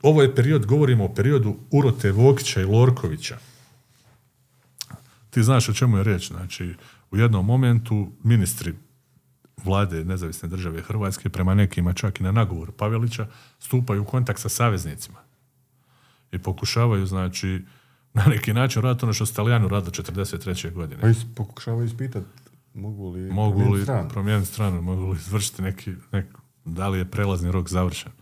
Ovo 0.02 0.22
je 0.22 0.34
period, 0.34 0.66
govorimo 0.66 1.04
o 1.04 1.14
periodu 1.14 1.56
Urote 1.70 2.12
Vokića 2.12 2.60
i 2.60 2.64
Lorkovića. 2.64 3.38
Ti 5.30 5.42
znaš 5.42 5.68
o 5.68 5.74
čemu 5.74 5.96
je 5.96 6.04
riječ. 6.04 6.28
Znači, 6.28 6.74
u 7.10 7.16
jednom 7.16 7.46
momentu 7.46 8.12
ministri 8.24 8.74
vlade 9.64 10.04
nezavisne 10.04 10.48
države 10.48 10.82
Hrvatske, 10.82 11.28
prema 11.28 11.54
nekima 11.54 11.92
čak 11.92 12.20
i 12.20 12.22
na 12.22 12.32
nagovor 12.32 12.72
Pavelića, 12.72 13.26
stupaju 13.58 14.02
u 14.02 14.04
kontakt 14.04 14.40
sa 14.40 14.48
saveznicima. 14.48 15.29
I 16.32 16.38
pokušavaju, 16.38 17.06
znači, 17.06 17.64
na 18.12 18.24
neki 18.24 18.52
način 18.52 18.82
raditi 18.82 19.04
ono 19.04 19.12
što 19.12 19.26
su 19.26 19.32
Italijani 19.32 19.68
radili 19.68 19.92
43. 19.92 20.72
godine. 20.72 21.00
Pa 21.00 21.08
is, 21.08 21.18
pokušavaju 21.36 21.84
ispitati 21.84 22.26
mogu 22.74 23.10
li 23.10 23.30
Mogu 23.32 23.50
promijeniti 23.50 23.78
li 23.78 23.82
stranu. 23.82 24.08
promijeniti 24.08 24.48
stranu, 24.48 24.82
mogu 24.82 25.06
li 25.06 25.16
izvršiti 25.16 25.62
neki, 25.62 25.94
nek, 26.12 26.26
da 26.64 26.88
li 26.88 26.98
je 26.98 27.10
prelazni 27.10 27.52
rok 27.52 27.68
završen. 27.68 28.12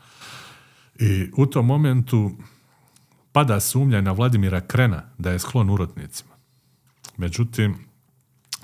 I 0.94 1.30
u 1.36 1.46
tom 1.46 1.66
momentu 1.66 2.30
pada 3.32 3.60
sumnja 3.60 4.00
na 4.00 4.12
Vladimira 4.12 4.60
Krena 4.60 5.02
da 5.18 5.30
je 5.30 5.38
sklon 5.38 5.70
urotnicima. 5.70 6.30
Međutim, 7.16 7.76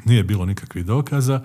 nije 0.05 0.23
bilo 0.23 0.47
nikakvih 0.47 0.85
dokaza, 0.87 1.43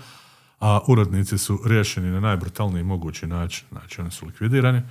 a 0.60 0.80
urotnici 0.88 1.38
su 1.38 1.62
riješeni 1.66 2.12
na 2.12 2.20
najbrutalniji 2.20 2.84
mogući 2.84 3.28
način. 3.28 3.68
Znači, 3.72 4.02
oni 4.02 4.12
su 4.12 4.26
likvidirani. 4.26 4.82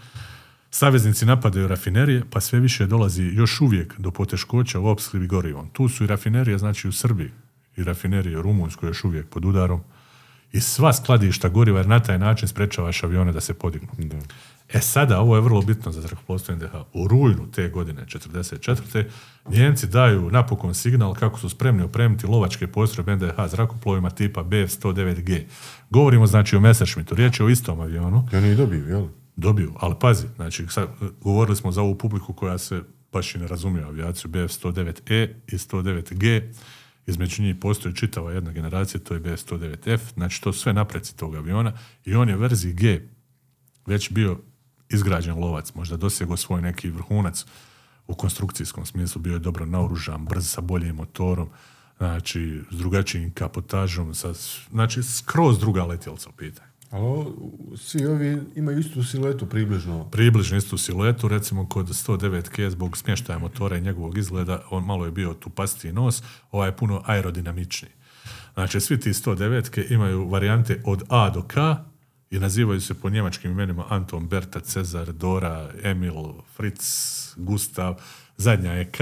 Saveznici 0.70 1.26
napadaju 1.26 1.68
rafinerije, 1.68 2.22
pa 2.30 2.40
sve 2.40 2.60
više 2.60 2.86
dolazi 2.86 3.22
još 3.22 3.60
uvijek 3.60 3.94
do 3.98 4.10
poteškoća 4.10 4.80
u 4.80 4.86
opskrbi 4.86 5.26
gorivom. 5.26 5.68
Tu 5.72 5.88
su 5.88 6.04
i 6.04 6.06
rafinerije, 6.06 6.58
znači 6.58 6.88
u 6.88 6.92
Srbiji, 6.92 7.30
i 7.76 7.84
rafinerije 7.84 8.38
u 8.38 8.42
Rumunjskoj 8.42 8.88
još 8.88 9.04
uvijek 9.04 9.28
pod 9.28 9.44
udarom. 9.44 9.80
I 10.52 10.60
sva 10.60 10.92
skladišta 10.92 11.48
goriva, 11.48 11.78
jer 11.78 11.86
na 11.86 12.00
taj 12.00 12.18
način 12.18 12.48
sprečavaš 12.48 13.04
avione 13.04 13.32
da 13.32 13.40
se 13.40 13.54
podignu. 13.54 13.88
Da. 13.98 14.16
E 14.72 14.80
sada, 14.80 15.20
ovo 15.20 15.36
je 15.36 15.42
vrlo 15.42 15.62
bitno 15.62 15.92
za 15.92 16.00
zrakoplovstvo 16.00 16.54
NDH. 16.54 16.74
U 16.92 17.08
rujnu 17.08 17.50
te 17.50 17.68
godine, 17.68 18.04
44. 18.06 19.04
Njemci 19.48 19.86
daju 19.86 20.30
napokon 20.30 20.74
signal 20.74 21.14
kako 21.14 21.38
su 21.38 21.48
spremni 21.48 21.82
opremiti 21.82 22.26
lovačke 22.26 22.66
postrojbe 22.66 23.16
NDH 23.16 23.34
zrakoplovima 23.46 24.10
tipa 24.10 24.44
BF-109G. 24.44 25.42
Govorimo 25.90 26.26
znači 26.26 26.56
o 26.56 26.60
Messerschmittu, 26.60 27.14
riječ 27.14 27.40
je 27.40 27.46
o 27.46 27.48
istom 27.48 27.80
avionu, 27.80 28.28
I 28.32 28.36
oni 28.36 28.50
i 28.50 28.54
dobiju, 28.54 28.88
jel? 28.88 29.06
Dobiju, 29.38 29.72
ali 29.76 29.94
pazi, 30.00 30.26
znači 30.36 30.66
sad, 30.68 30.88
govorili 31.20 31.56
smo 31.56 31.72
za 31.72 31.82
ovu 31.82 31.98
publiku 31.98 32.32
koja 32.32 32.58
se 32.58 32.82
baš 33.12 33.34
i 33.34 33.38
ne 33.38 33.48
razumije 33.48 33.84
avijaciju 33.84 34.30
BF-109E 34.30 35.34
i 35.46 35.56
109G, 35.56 36.52
između 37.06 37.42
njih 37.42 37.56
postoji 37.60 37.94
čitava 37.94 38.32
jedna 38.32 38.52
generacija, 38.52 39.00
to 39.00 39.14
je 39.14 39.20
BF-109F, 39.20 39.98
znači 40.14 40.42
to 40.42 40.52
sve 40.52 40.72
napreci 40.72 41.16
tog 41.16 41.34
aviona 41.34 41.72
i 42.04 42.14
on 42.14 42.28
je 42.28 42.36
verziji 42.36 42.72
G 42.72 43.00
već 43.86 44.10
bio 44.10 44.38
izgrađen 44.88 45.38
lovac, 45.38 45.74
možda 45.74 45.96
dosegao 45.96 46.36
svoj 46.36 46.62
neki 46.62 46.90
vrhunac 46.90 47.44
u 48.06 48.14
konstrukcijskom 48.14 48.86
smislu, 48.86 49.22
bio 49.22 49.32
je 49.32 49.38
dobro 49.38 49.66
naoružan, 49.66 50.24
brz 50.24 50.50
sa 50.50 50.60
boljim 50.60 50.96
motorom, 50.96 51.48
znači 51.98 52.62
s 52.70 52.78
drugačijim 52.78 53.32
kapotažom, 53.34 54.14
sa, 54.14 54.32
znači 54.70 55.02
skroz 55.02 55.58
druga 55.58 55.84
letjelca 55.84 56.28
u 56.28 56.32
pitanju. 56.32 56.67
Ali 56.90 57.24
svi 57.76 58.06
ovi 58.06 58.42
imaju 58.54 58.78
istu 58.78 59.02
siluetu 59.02 59.46
približno. 59.46 60.08
približno 60.10 60.56
istu 60.56 60.78
siluetu, 60.78 61.28
recimo 61.28 61.68
kod 61.68 61.86
109K 61.86 62.70
zbog 62.70 62.96
smještaja 62.96 63.38
motora 63.38 63.76
i 63.76 63.80
njegovog 63.80 64.18
izgleda, 64.18 64.62
on 64.70 64.84
malo 64.84 65.04
je 65.04 65.10
bio 65.10 65.34
tupastiji 65.34 65.92
nos, 65.92 66.22
ovaj 66.50 66.68
je 66.68 66.76
puno 66.76 67.02
aerodinamičniji. 67.06 67.92
Znači, 68.54 68.80
svi 68.80 69.00
ti 69.00 69.10
109K 69.10 69.92
imaju 69.92 70.28
varijante 70.28 70.82
od 70.84 71.02
A 71.08 71.30
do 71.30 71.42
K 71.42 71.56
i 72.30 72.38
nazivaju 72.38 72.80
se 72.80 72.94
po 72.94 73.10
njemačkim 73.10 73.50
imenima 73.50 73.84
Anton, 73.88 74.28
Berta, 74.28 74.60
Cezar, 74.60 75.12
Dora, 75.12 75.70
Emil, 75.82 76.14
Fritz, 76.56 76.84
Gustav, 77.36 77.94
zadnja 78.36 78.72
je 78.72 78.84
K, 78.84 78.98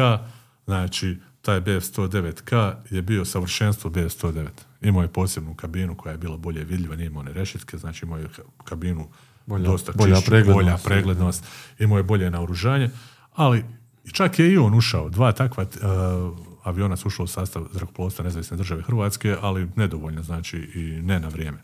znači 0.64 1.16
taj 1.42 1.60
BF-109K 1.60 2.74
je 2.90 3.02
bio 3.02 3.24
savršenstvo 3.24 3.90
BF-109. 3.90 4.46
Imao 4.88 5.02
je 5.02 5.08
posebnu 5.08 5.54
kabinu 5.54 5.94
koja 5.94 6.12
je 6.12 6.18
bila 6.18 6.36
bolje 6.36 6.64
vidljiva, 6.64 6.96
nije 6.96 7.06
imao 7.06 7.20
one 7.20 7.32
rešetke, 7.32 7.78
znači 7.78 8.04
imao 8.04 8.18
je 8.18 8.28
kabinu 8.64 9.08
Bolja- 9.46 9.64
dosta 9.64 9.92
bolja 9.92 10.14
čišću, 10.16 10.30
preglednost. 10.30 10.64
bolja 10.64 10.76
preglednost, 10.84 11.44
imao 11.78 11.96
je 11.96 12.02
bolje 12.02 12.30
naoružanje, 12.30 12.90
ali 13.34 13.64
čak 14.12 14.38
je 14.38 14.52
i 14.52 14.58
on 14.58 14.74
ušao. 14.74 15.08
Dva 15.08 15.32
takva 15.32 15.64
uh, 15.64 16.38
aviona 16.64 16.96
su 16.96 17.08
ušla 17.08 17.24
u 17.24 17.26
sastav 17.26 17.68
zrakoplovstva 17.72 18.24
nezavisne 18.24 18.56
države 18.56 18.82
Hrvatske, 18.82 19.36
ali 19.40 19.68
nedovoljno, 19.76 20.22
znači 20.22 20.56
i 20.74 21.02
ne 21.02 21.20
na 21.20 21.28
vrijeme. 21.28 21.58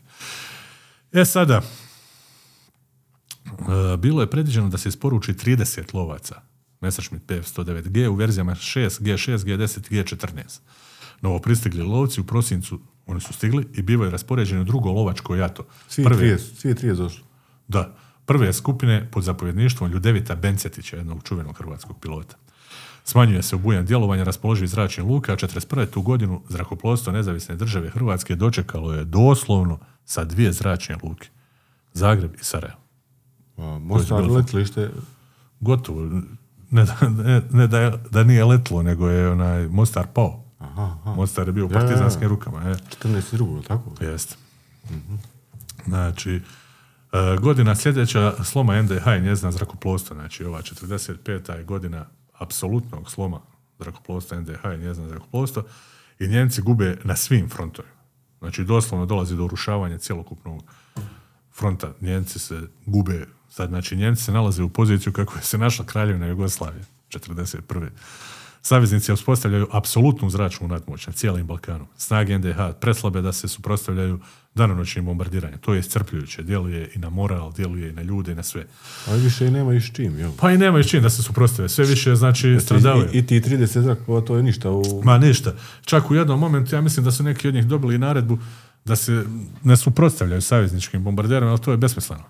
E 1.13 1.25
sada, 1.25 1.61
e, 3.45 3.97
bilo 3.97 4.21
je 4.21 4.29
predviđeno 4.29 4.69
da 4.69 4.77
se 4.77 4.89
isporuči 4.89 5.33
30 5.33 5.93
lovaca 5.93 6.41
Messerschmitt 6.81 7.25
PF-109G 7.27 8.07
u 8.07 8.15
verzijama 8.15 8.55
6, 8.55 9.01
G6, 9.01 9.37
G10 9.37 9.91
i 9.91 9.95
G14. 9.95 10.59
Novo 11.21 11.39
pristigli 11.39 11.83
lovci 11.83 12.21
u 12.21 12.23
prosincu, 12.23 12.79
oni 13.07 13.21
su 13.21 13.33
stigli 13.33 13.67
i 13.73 13.81
bivaju 13.81 14.11
raspoređeni 14.11 14.61
u 14.61 14.65
drugo 14.65 14.91
lovačko 14.91 15.35
jato. 15.35 15.63
Svi 15.87 16.03
Prve- 16.03 16.27
30, 16.27 16.37
svi 16.55 16.73
30 16.73 16.95
došli. 16.95 17.23
da, 17.67 17.95
prve 18.25 18.53
skupine 18.53 19.07
pod 19.11 19.23
zapovjedništvom 19.23 19.91
Ljudevita 19.91 20.35
Bencetića, 20.35 20.97
jednog 20.97 21.23
čuvenog 21.23 21.57
hrvatskog 21.57 21.99
pilota. 21.99 22.35
Smanjuje 23.03 23.43
se 23.43 23.55
obujan 23.55 23.85
djelovanja 23.85 24.23
raspoloživih 24.23 24.69
zračnih 24.69 25.05
luka, 25.05 25.33
a 25.33 25.37
41. 25.37 25.85
tu 25.85 26.01
godinu 26.01 26.41
zrakoplovstvo 26.49 27.13
nezavisne 27.13 27.55
države 27.55 27.89
Hrvatske 27.89 28.35
dočekalo 28.35 28.93
je 28.93 29.05
doslovno 29.05 29.79
sa 30.05 30.23
dvije 30.23 30.53
zračne 30.53 30.97
luke. 31.03 31.27
Zagreb 31.93 32.33
i 32.33 32.43
Sarajevo. 32.43 32.79
Mostar 33.79 33.89
letilište, 34.27 34.89
Gotovo. 35.59 36.21
Ne, 36.71 36.85
da, 36.85 36.97
ne, 37.09 37.41
ne 37.51 37.67
da, 37.67 37.79
je- 37.79 37.93
da 38.11 38.23
nije 38.23 38.45
letlo, 38.45 38.83
nego 38.83 39.09
je 39.09 39.29
onaj 39.29 39.67
Mostar 39.67 40.07
pao. 40.07 40.42
Aha, 40.63 40.97
aha, 41.01 41.13
Mostar 41.15 41.47
je 41.47 41.53
bio 41.53 41.65
u 41.65 41.69
Ja, 41.69 41.75
ja, 41.75 41.81
ja. 41.81 41.87
partizanskim 41.87 42.29
rukama. 42.29 42.61
Je. 42.61 42.75
14 43.03 43.35
drugo, 43.35 43.61
tako? 43.61 43.91
Jeste. 44.01 44.35
Znači, 45.85 46.41
e, 47.13 47.37
godina 47.41 47.75
sljedeća 47.75 48.43
sloma 48.43 48.81
NDH 48.81 49.07
i 49.17 49.21
njezina 49.21 49.51
zrakoplovstva, 49.51 50.15
znači 50.15 50.45
ova 50.45 50.61
45. 50.61 51.57
je 51.57 51.63
godina 51.63 52.05
apsolutnog 52.33 53.11
sloma 53.11 53.39
zrakoplovstva 53.79 54.39
NDH 54.39 54.63
i 54.75 54.77
njezina 54.77 55.07
zrakoplovstva 55.07 55.63
i 56.19 56.27
Njemci 56.27 56.61
gube 56.61 56.97
na 57.03 57.15
svim 57.15 57.49
frontovima. 57.49 57.93
Znači, 58.39 58.63
doslovno 58.63 59.05
dolazi 59.05 59.35
do 59.35 59.45
urušavanja 59.45 59.97
cjelokupnog 59.97 60.63
fronta. 61.55 61.93
Njemci 62.01 62.39
se 62.39 62.61
gube, 62.85 63.25
sad 63.49 63.69
znači 63.69 63.95
Njemci 63.95 64.23
se 64.23 64.31
nalaze 64.31 64.63
u 64.63 64.69
poziciju 64.69 65.13
kako 65.13 65.35
je 65.35 65.43
se 65.43 65.57
našla 65.57 65.85
kraljevina 65.85 66.27
Jugoslavije 66.27 66.85
41. 67.09 67.89
Saveznici 68.65 69.13
uspostavljaju 69.13 69.67
apsolutnu 69.71 70.29
zračnu 70.29 70.67
nadmoć 70.67 71.07
na 71.07 71.13
cijelim 71.13 71.47
Balkanu. 71.47 71.87
Snage 71.97 72.37
NDH 72.37 72.57
preslabe 72.79 73.21
da 73.21 73.33
se 73.33 73.47
suprotstavljaju 73.47 74.19
danonoćnim 74.55 75.05
bombardiranjem. 75.05 75.59
To 75.59 75.73
je 75.73 75.79
iscrpljujuće. 75.79 76.43
Djeluje 76.43 76.91
i 76.95 76.99
na 76.99 77.09
moral, 77.09 77.51
djeluje 77.51 77.89
i 77.89 77.93
na 77.93 78.01
ljude 78.01 78.31
i 78.31 78.35
na 78.35 78.43
sve. 78.43 78.65
Ali 79.07 79.21
više 79.21 79.47
i 79.47 79.51
nema 79.51 79.73
i 79.73 79.81
s 79.81 79.93
čim, 79.93 80.19
jel? 80.19 80.31
Pa 80.39 80.51
i 80.51 80.57
nemaju 80.57 80.83
s 80.83 80.89
čim 80.89 81.01
da 81.01 81.09
se 81.09 81.23
suprotstave. 81.23 81.69
Sve 81.69 81.85
više, 81.85 82.15
znači, 82.15 82.57
stradavaju. 82.59 83.09
I, 83.13 83.17
i 83.17 83.25
ti 83.25 83.41
30 83.41 83.81
zrakoplova, 83.81 84.21
to 84.21 84.37
je 84.37 84.43
ništa 84.43 84.71
u... 84.71 85.01
Ma 85.03 85.17
ništa. 85.17 85.53
Čak 85.85 86.11
u 86.11 86.15
jednom 86.15 86.39
momentu 86.39 86.75
ja 86.75 86.81
mislim 86.81 87.05
da 87.05 87.11
su 87.11 87.23
neki 87.23 87.47
od 87.47 87.53
njih 87.53 87.65
dobili 87.65 87.95
i 87.95 87.97
naredbu 87.97 88.39
da 88.85 88.95
se 88.95 89.25
ne 89.63 89.77
suprotstavljaju 89.77 90.41
savezničkim 90.41 91.03
bombarderima, 91.03 91.51
ali 91.51 91.61
to 91.61 91.71
je 91.71 91.77
besmisleno. 91.77 92.23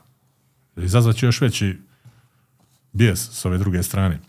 Izazvat 0.78 1.16
će 1.16 1.26
još 1.26 1.42
veći 1.42 1.78
bijes 2.94 3.30
s 3.32 3.46
ove 3.46 3.58
druge 3.58 3.84
strane. 3.84 4.20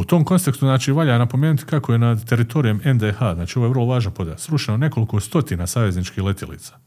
U 0.00 0.04
tom 0.04 0.24
kontekstu, 0.24 0.66
znači, 0.66 0.92
valja 0.92 1.18
napomenuti 1.18 1.64
kako 1.64 1.92
je 1.92 1.98
nad 1.98 2.24
teritorijem 2.24 2.80
NDH, 2.84 3.18
znači 3.18 3.58
ovo 3.58 3.66
je 3.66 3.70
vrlo 3.70 3.86
važan 3.86 4.12
podatak, 4.12 4.40
srušeno 4.40 4.76
nekoliko 4.76 5.20
stotina 5.20 5.66
savezničkih 5.66 6.22
letjelica, 6.22 6.78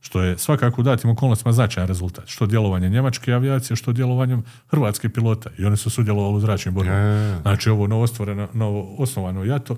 što 0.00 0.22
je 0.22 0.38
svakako 0.38 0.80
u 0.80 0.84
datim 0.84 1.10
okolnostima 1.10 1.52
značajan 1.52 1.88
rezultat. 1.88 2.24
Što 2.26 2.46
djelovanje 2.46 2.88
njemačke 2.88 3.32
avijacije, 3.32 3.76
što 3.76 3.92
djelovanjem 3.92 4.44
hrvatskih 4.70 5.10
pilota. 5.10 5.50
I 5.58 5.64
oni 5.64 5.76
su 5.76 5.90
sudjelovali 5.90 6.36
u 6.36 6.40
zračnim 6.40 6.74
borbama. 6.74 7.38
Znači 7.42 7.70
ovo 7.70 7.86
novostvoreno, 7.86 8.48
novo 8.52 8.94
osnovano 8.98 9.44
jato. 9.44 9.76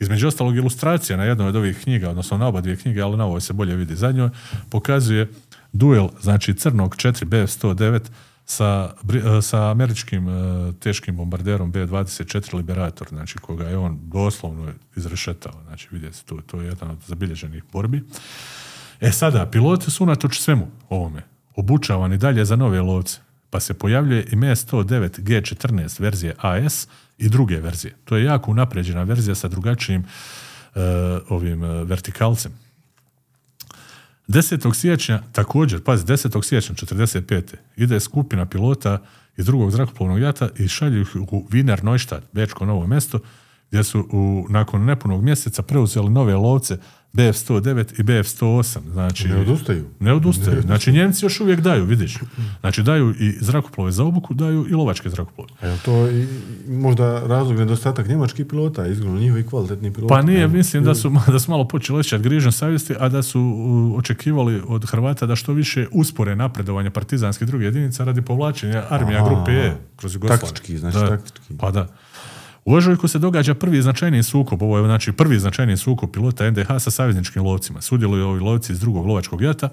Između 0.00 0.28
ostalog 0.28 0.56
ilustracija 0.56 1.16
na 1.16 1.24
jednoj 1.24 1.48
od 1.48 1.56
ovih 1.56 1.78
knjiga, 1.82 2.10
odnosno 2.10 2.38
na 2.38 2.46
oba 2.46 2.60
dvije 2.60 2.76
knjige, 2.76 3.00
ali 3.00 3.16
na 3.16 3.24
ovoj 3.24 3.40
se 3.40 3.52
bolje 3.52 3.76
vidi 3.76 3.96
zadnjoj, 3.96 4.30
pokazuje 4.70 5.30
duel, 5.72 6.08
znači 6.20 6.54
crnog 6.54 6.96
4 6.96 7.24
BF-109 7.24 8.00
sa, 8.46 8.94
e, 9.38 9.42
sa 9.42 9.70
američkim 9.70 10.28
e, 10.28 10.72
teškim 10.72 11.16
bombarderom 11.16 11.70
B-24 11.70 12.54
Liberator, 12.54 13.08
znači 13.08 13.38
koga 13.38 13.64
je 13.64 13.78
on 13.78 13.98
doslovno 14.02 14.72
izrešetao. 14.96 15.52
Znači 15.66 15.88
vidjeti 15.90 16.26
tu, 16.26 16.40
to 16.40 16.60
je 16.60 16.66
jedan 16.66 16.90
od 16.90 16.98
zabilježenih 17.06 17.62
borbi. 17.72 18.02
E 19.00 19.12
sada, 19.12 19.46
piloti 19.46 19.90
su 19.90 20.04
unatoč 20.04 20.40
svemu 20.40 20.68
ovome 20.88 21.22
obučavani 21.56 22.18
dalje 22.18 22.44
za 22.44 22.56
nove 22.56 22.80
lovce, 22.80 23.18
pa 23.50 23.60
se 23.60 23.74
pojavljuje 23.74 24.22
i 24.22 24.36
ME109 24.36 25.20
G14 25.20 26.00
verzije 26.00 26.34
AS 26.38 26.88
i 27.18 27.28
druge 27.28 27.60
verzije. 27.60 27.94
To 28.04 28.16
je 28.16 28.24
jako 28.24 28.50
unapređena 28.50 29.02
verzija 29.02 29.34
sa 29.34 29.48
drugačijim 29.48 30.04
e, 30.04 30.80
ovim 31.28 31.64
e, 31.64 31.84
vertikalcem. 31.84 32.52
10. 34.28 34.74
siječnja, 34.74 35.22
također, 35.32 35.82
pazi, 35.82 36.04
10. 36.04 36.44
siječnja 36.44 36.74
45. 36.74 37.42
ide 37.76 38.00
skupina 38.00 38.46
pilota 38.46 38.98
iz 39.36 39.46
drugog 39.46 39.70
zrakoplovnog 39.70 40.20
jata 40.20 40.48
i 40.58 40.68
šalju 40.68 41.00
ih 41.00 41.16
u 41.16 41.48
Wiener 41.50 41.84
Neustadt, 41.84 42.26
Bečko 42.32 42.66
novo 42.66 42.86
mjesto, 42.86 43.18
gdje 43.70 43.84
su 43.84 44.08
u, 44.12 44.46
nakon 44.48 44.84
nepunog 44.84 45.22
mjeseca 45.22 45.62
preuzeli 45.62 46.10
nove 46.10 46.34
lovce 46.34 46.78
BF-109 47.16 48.00
i 48.00 48.04
BF-108. 48.04 48.78
Znači, 48.92 49.28
Ne 49.28 49.36
odustaju. 49.36 49.84
ne 50.00 50.12
odustaju. 50.12 50.62
Znači, 50.62 50.92
Njemci 50.92 51.24
još 51.24 51.40
uvijek 51.40 51.60
daju, 51.60 51.84
vidiš. 51.84 52.18
Znači, 52.60 52.82
daju 52.82 53.10
i 53.10 53.36
zrakoplove 53.40 53.92
za 53.92 54.04
obuku, 54.04 54.34
daju 54.34 54.66
i 54.70 54.74
lovačke 54.74 55.10
zrakoplove. 55.10 55.50
A 55.60 55.66
je 55.66 55.78
to 55.78 56.08
i, 56.10 56.26
možda 56.68 57.20
razlog 57.20 57.58
nedostatak 57.58 58.08
njemačkih 58.08 58.46
pilota, 58.46 58.86
izgledno 58.86 59.20
njihovi 59.20 59.46
kvalitetni 59.46 59.92
piloti? 59.92 60.08
Pa 60.08 60.22
nije, 60.22 60.48
mislim 60.48 60.84
da 60.84 60.94
su, 60.94 61.12
da 61.28 61.38
su 61.38 61.50
malo 61.50 61.68
počeli 61.68 61.98
osjećati 61.98 62.22
grižan 62.22 62.52
savjesti, 62.52 62.94
a 62.98 63.08
da 63.08 63.22
su 63.22 63.40
uh, 63.40 63.98
očekivali 63.98 64.62
od 64.66 64.84
Hrvata 64.84 65.26
da 65.26 65.36
što 65.36 65.52
više 65.52 65.86
uspore 65.92 66.36
napredovanje 66.36 66.90
partizanske 66.90 67.44
druge 67.44 67.64
jedinica 67.64 68.04
radi 68.04 68.22
povlačenja 68.22 68.82
armija 68.88 69.18
Aha, 69.18 69.28
grupe 69.28 69.52
E 69.52 69.76
kroz 69.96 70.14
Jugoslaviju. 70.14 70.40
taktički, 70.42 70.78
znači 70.78 70.98
Da. 70.98 71.08
taktički. 71.08 71.54
Pa 71.58 71.70
da. 71.70 71.88
U 72.66 72.74
ožujku 72.74 73.08
se 73.08 73.18
događa 73.18 73.54
prvi 73.54 73.82
značajniji 73.82 74.22
sukob, 74.22 74.62
ovo 74.62 74.78
je 74.78 74.84
znači 74.84 75.12
prvi 75.12 75.38
značajniji 75.38 75.76
sukob 75.76 76.10
pilota 76.12 76.50
NDH 76.50 76.68
sa 76.78 76.90
savezničkim 76.90 77.44
lovcima. 77.44 77.80
Sudjeluju 77.80 78.26
ovi 78.28 78.40
lovci 78.40 78.72
iz 78.72 78.80
drugog 78.80 79.06
lovačkog 79.06 79.42
jata 79.42 79.68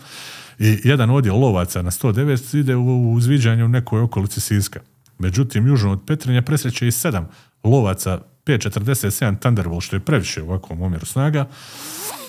i 0.60 0.80
jedan 0.84 1.10
odjel 1.10 1.40
lovaca 1.40 1.82
na 1.82 1.92
109 1.92 2.60
ide 2.60 2.76
u 2.76 3.14
uzviđanju 3.14 3.68
nekoj 3.68 4.02
okolici 4.02 4.42
Siska. 4.42 4.80
Međutim, 5.20 5.68
južno 5.68 5.92
od 5.92 6.00
Petrinja 6.08 6.42
presreće 6.42 6.88
i 6.88 6.92
sedam 6.92 7.30
lovaca 7.64 8.22
P-47 8.44 9.40
Thunderbolt, 9.40 9.84
što 9.84 9.96
je 9.96 10.00
previše 10.00 10.42
u 10.42 10.50
ovakvom 10.50 10.82
omjeru 10.82 11.06
snaga. 11.06 11.48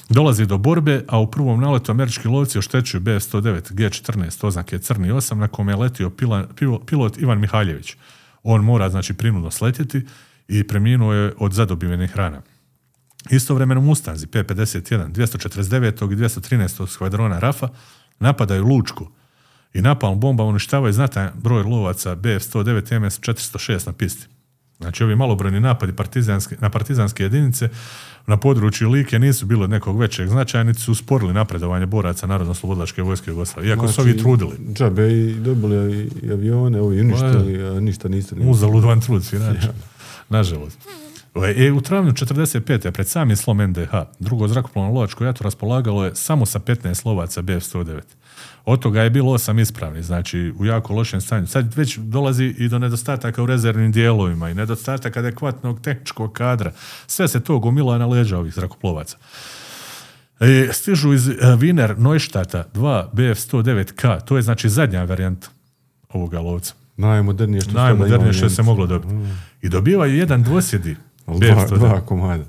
Dolazi 0.08 0.46
do 0.46 0.58
borbe, 0.58 1.04
a 1.08 1.18
u 1.18 1.30
prvom 1.30 1.60
naletu 1.60 1.92
američki 1.92 2.28
lovci 2.28 2.58
oštećuju 2.58 3.00
BF-109 3.00 3.72
G14 3.72 4.46
oznake 4.46 4.78
Crni 4.78 5.12
8 5.12 5.34
na 5.34 5.48
kome 5.48 5.72
je 5.72 5.76
letio 5.76 6.10
pilot 6.86 7.18
Ivan 7.18 7.40
Mihaljević. 7.40 7.96
On 8.42 8.64
mora 8.64 8.90
znači 8.90 9.14
prinudno 9.14 9.50
sletjeti 9.50 10.02
i 10.48 10.66
preminuo 10.66 11.12
je 11.12 11.34
od 11.39 11.52
zadobivenih 11.52 12.16
rana. 12.16 12.42
Istovremeno 13.31 13.81
Mustanzi 13.81 14.26
P-51 14.26 15.12
249. 15.12 16.12
i 16.12 16.16
213. 16.16 16.86
skvadrona 16.89 17.39
RAFA 17.39 17.68
napadaju 18.20 18.64
Lučku 18.64 19.08
i 19.74 19.82
napalm 19.82 20.20
bomba 20.20 20.44
uništavaju 20.44 20.92
znatan 20.92 21.31
broj 21.34 21.62
lovaca 21.62 22.16
BF-109 22.16 23.00
MS-406 23.00 23.86
na 23.86 23.92
pisti. 23.92 24.26
Znači 24.78 25.05
ovi 25.05 25.16
malobrojni 25.16 25.60
napadi 25.60 25.92
partizanske, 25.92 26.56
na 26.60 26.70
partizanske 26.70 27.23
jedinice 27.23 27.68
na 28.26 28.36
području 28.36 28.90
Like 28.90 29.18
nisu 29.18 29.47
bili 29.47 29.64
od 29.64 29.70
nekog 29.70 30.00
većeg 30.00 30.28
značaja, 30.28 30.64
niti 30.64 30.81
su 30.81 30.92
usporili 30.92 31.32
napredovanje 31.32 31.86
boraca 31.86 32.26
Narodno-slobodilačke 32.26 33.02
vojske 33.02 33.31
Jugoslavije. 33.31 33.70
Iako 33.70 33.89
su 33.89 34.00
ovi 34.00 34.18
trudili. 34.18 34.52
Džabe 34.73 35.12
i 35.12 35.34
dobili 35.34 36.10
i 36.23 36.32
avione, 36.32 36.81
ovi 36.81 37.00
uništili, 37.00 37.76
a 37.76 37.81
ništa 37.81 38.08
niste 38.08 38.36
ni... 38.36 38.50
Uzalud 38.50 38.84
van 38.84 39.00
trud 39.00 39.24
svirača. 39.24 39.73
Nažalost. 40.28 40.78
E, 41.56 41.72
u 41.72 41.80
travnju 41.80 42.12
45. 42.12 42.90
pred 42.90 43.08
sami 43.08 43.36
slom 43.36 43.62
NDH, 43.62 43.90
drugo 44.18 44.48
zrakoplovno 44.48 44.92
lovačko 44.92 45.24
jato 45.24 45.44
raspolagalo 45.44 46.04
je 46.04 46.14
samo 46.14 46.46
sa 46.46 46.58
15 46.58 47.06
lovaca 47.06 47.42
BF-109. 47.42 48.00
Od 48.64 48.80
toga 48.80 49.02
je 49.02 49.10
bilo 49.10 49.32
osam 49.32 49.58
ispravni, 49.58 50.02
znači 50.02 50.52
u 50.58 50.64
jako 50.64 50.94
lošem 50.94 51.20
stanju. 51.20 51.46
Sad 51.46 51.74
već 51.74 51.96
dolazi 51.96 52.44
i 52.44 52.68
do 52.68 52.78
nedostataka 52.78 53.42
u 53.42 53.46
rezervnim 53.46 53.92
dijelovima 53.92 54.50
i 54.50 54.54
nedostataka 54.54 55.20
adekvatnog 55.20 55.80
tehničkog 55.80 56.32
kadra. 56.32 56.72
Sve 57.06 57.28
se 57.28 57.40
to 57.40 57.58
gomila 57.58 57.98
na 57.98 58.06
leđa 58.06 58.38
ovih 58.38 58.54
zrakoplovaca. 58.54 59.16
E, 60.40 60.68
stižu 60.72 61.12
iz 61.12 61.28
e, 61.28 61.32
Wiener 61.40 61.98
Neustata 61.98 62.64
2 62.74 63.10
BF109K, 63.12 64.24
to 64.24 64.36
je 64.36 64.42
znači 64.42 64.68
zadnja 64.68 65.04
varijanta 65.04 65.48
ovoga 66.08 66.40
lovca. 66.40 66.74
Najmodernije 66.97 67.60
što 67.60 67.73
Najmodernije 67.73 68.32
što 68.32 68.48
se 68.48 68.52
Njemci. 68.52 68.62
moglo 68.62 68.86
dobiti. 68.86 69.14
I 69.62 69.68
dobivaju 69.68 70.16
jedan 70.16 70.42
dvosjedi 70.42 70.97
Dva, 71.26 71.34
BF109. 71.36 71.78
dva 71.78 72.00
komada. 72.00 72.44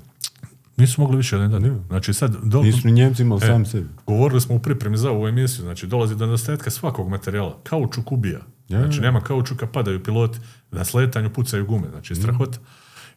Nisu 0.76 1.00
mogli 1.00 1.16
više 1.16 1.36
jedan 1.36 1.50
dati. 1.50 1.72
Znači 1.88 2.14
sad, 2.14 2.36
do, 2.42 2.62
Nisu 2.62 2.86
ni 2.86 2.92
Njemci 2.92 3.22
imali 3.22 3.40
E, 3.44 3.46
sam 3.46 3.66
sebi. 3.66 3.86
Govorili 4.06 4.40
smo 4.40 4.54
u 4.54 4.58
pripremi 4.58 4.96
za 4.96 5.10
ovu 5.10 5.28
emisiju, 5.28 5.62
znači 5.62 5.86
dolazi 5.86 6.16
do 6.16 6.26
nedostatka 6.26 6.70
svakog 6.70 7.08
materijala. 7.08 7.58
Kaučuk 7.62 8.12
ubija. 8.12 8.40
Ja, 8.68 8.80
Znači 8.80 9.00
nema 9.00 9.20
kaučuka, 9.20 9.66
padaju 9.66 10.02
piloti, 10.02 10.38
na 10.70 10.84
sletanju 10.84 11.30
pucaju 11.30 11.66
gume, 11.66 11.88
znači 11.90 12.14
strahota. 12.14 12.58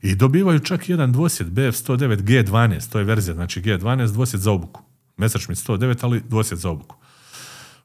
I 0.01 0.15
dobivaju 0.15 0.59
čak 0.59 0.89
jedan 0.89 1.11
dvosjed 1.11 1.47
BF109 1.47 2.17
G12, 2.17 2.91
to 2.91 2.99
je 2.99 3.05
verzija, 3.05 3.33
znači 3.35 3.61
G12 3.61 4.11
dvosjed 4.11 4.41
za 4.41 4.51
obuku. 4.51 4.81
Messerschmitt 5.17 5.67
109, 5.67 5.97
ali 6.01 6.21
dvosjed 6.29 6.59
za 6.59 6.69
obuku. 6.69 6.95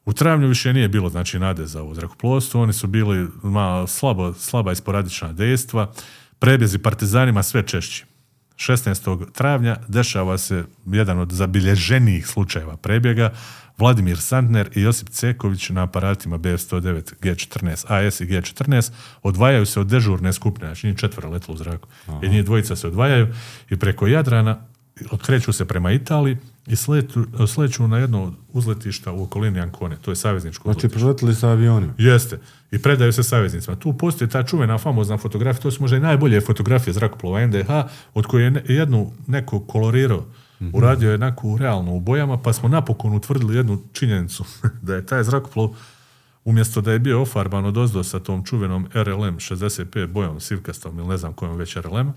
U 0.05 0.13
travnju 0.13 0.47
više 0.47 0.73
nije 0.73 0.89
bilo 0.89 1.09
znači 1.09 1.39
nade 1.39 1.65
za 1.65 1.81
ovo 1.81 1.93
zrakoplovstvo, 1.93 2.61
oni 2.61 2.73
su 2.73 2.87
bili 2.87 3.27
malo 3.43 3.87
slabo, 3.87 4.33
slaba 4.33 4.71
i 4.71 4.75
sporadična 4.75 5.33
dejstva, 5.33 5.91
prebjezi 6.39 6.77
partizanima 6.77 7.43
sve 7.43 7.67
češći. 7.67 8.05
16. 8.55 9.31
travnja 9.31 9.77
dešava 9.87 10.37
se 10.37 10.65
jedan 10.85 11.19
od 11.19 11.31
zabilježenijih 11.31 12.27
slučajeva 12.27 12.77
prebjega. 12.77 13.33
Vladimir 13.77 14.17
Sandner 14.17 14.69
i 14.75 14.81
Josip 14.81 15.09
Ceković 15.09 15.69
na 15.69 15.83
aparatima 15.83 16.37
BF-109 16.37 17.13
G14 17.21 18.07
AS 18.07 18.21
i 18.21 18.25
G14 18.25 18.91
odvajaju 19.23 19.65
se 19.65 19.79
od 19.79 19.87
dežurne 19.87 20.33
skupine, 20.33 20.67
znači 20.67 20.87
njih 20.87 20.97
četvero 20.97 21.29
letilo 21.29 21.53
u 21.53 21.57
zraku. 21.57 21.87
I 22.23 22.29
njih 22.29 22.45
dvojica 22.45 22.75
se 22.75 22.87
odvajaju 22.87 23.27
i 23.69 23.77
preko 23.77 24.07
Jadrana 24.07 24.67
okreću 25.11 25.53
se 25.53 25.65
prema 25.65 25.91
Italiji 25.91 26.37
i 26.67 26.75
sletu, 26.75 27.25
sleću 27.47 27.87
na 27.87 27.97
jedno 27.97 28.33
uzletišta 28.53 29.11
u 29.11 29.23
okolini 29.23 29.59
Ancone, 29.59 29.97
to 30.01 30.11
je 30.11 30.15
savezničko 30.15 30.71
Znači, 30.73 30.89
preletili 30.89 31.35
sa 31.35 31.49
avionima. 31.49 31.93
Jeste. 31.97 32.39
I 32.71 32.81
predaju 32.81 33.13
se 33.13 33.23
saveznicima. 33.23 33.75
Tu 33.75 33.93
postoji 33.93 34.29
ta 34.29 34.43
čuvena 34.43 34.77
famozna 34.77 35.17
fotografija, 35.17 35.61
to 35.61 35.71
su 35.71 35.81
možda 35.81 35.97
i 35.97 35.99
najbolje 35.99 36.41
fotografije 36.41 36.93
zrakoplova 36.93 37.47
NDH, 37.47 37.69
od 38.13 38.25
koje 38.25 38.43
je 38.43 38.63
jednu 38.67 39.11
neko 39.27 39.59
kolorirao. 39.59 40.25
Uradio 40.73 41.11
je 41.11 41.17
neku 41.17 41.57
realno 41.57 41.93
u 41.93 41.99
bojama, 41.99 42.37
pa 42.37 42.53
smo 42.53 42.69
napokon 42.69 43.13
utvrdili 43.13 43.55
jednu 43.55 43.81
činjenicu, 43.93 44.45
da 44.87 44.95
je 44.95 45.05
taj 45.05 45.23
zrakoplov, 45.23 45.75
umjesto 46.45 46.81
da 46.81 46.91
je 46.91 46.99
bio 46.99 47.21
ofarban 47.21 47.65
od 47.65 47.77
ozdo 47.77 48.03
sa 48.03 48.19
tom 48.19 48.45
čuvenom 48.45 48.87
RLM 48.93 49.35
65 49.37 50.07
bojom, 50.07 50.39
sivkastom 50.39 50.99
ili 50.99 51.07
ne 51.07 51.17
znam 51.17 51.33
kojom 51.33 51.57
već 51.57 51.75
RLM, 51.75 52.13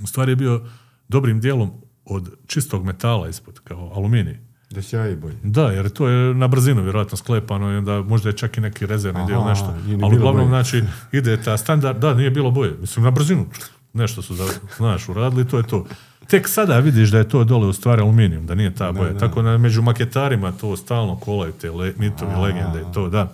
u 0.00 0.06
stvari 0.06 0.32
je 0.32 0.36
bio 0.36 0.62
dobrim 1.08 1.40
dijelom 1.40 1.72
od 2.04 2.30
čistog 2.46 2.84
metala 2.84 3.28
ispod, 3.28 3.60
kao 3.60 3.92
aluminij. 3.94 4.38
Da 4.70 4.82
sjaji 4.82 5.16
bolje. 5.16 5.36
Da, 5.42 5.70
jer 5.70 5.88
to 5.88 6.08
je 6.08 6.34
na 6.34 6.48
brzinu 6.48 6.82
vjerojatno 6.82 7.16
sklepano 7.16 7.72
i 7.72 7.76
onda 7.76 8.02
možda 8.02 8.28
je 8.28 8.36
čak 8.36 8.56
i 8.58 8.60
neki 8.60 8.86
rezervni 8.86 9.20
Aha, 9.20 9.26
dio 9.26 9.44
nešto. 9.44 9.74
Ali 10.02 10.16
uglavnom, 10.16 10.34
boje. 10.34 10.48
znači, 10.48 10.82
ide 11.18 11.42
ta 11.42 11.56
standard, 11.56 11.98
da, 11.98 12.14
nije 12.14 12.30
bilo 12.30 12.50
boje. 12.50 12.76
Mislim, 12.80 13.04
na 13.04 13.10
brzinu 13.10 13.46
nešto 13.92 14.22
su, 14.22 14.34
za, 14.34 14.44
znaš, 14.76 15.08
uradili, 15.08 15.48
to 15.48 15.56
je 15.56 15.66
to. 15.66 15.86
Tek 16.26 16.48
sada 16.48 16.78
vidiš 16.78 17.10
da 17.10 17.18
je 17.18 17.28
to 17.28 17.44
dole 17.44 17.66
u 17.66 17.72
stvari 17.72 18.02
aluminijum, 18.02 18.46
da 18.46 18.54
nije 18.54 18.74
ta 18.74 18.92
boja. 18.92 19.12
da. 19.12 19.18
Tako 19.18 19.42
da 19.42 19.58
među 19.58 19.82
maketarima 19.82 20.52
to 20.52 20.76
stalno 20.76 21.16
kolaju 21.16 21.52
te 21.52 21.70
le, 21.70 21.92
mitovi, 21.98 22.34
legende 22.36 22.80
i 22.80 22.94
to, 22.94 23.08
da. 23.08 23.32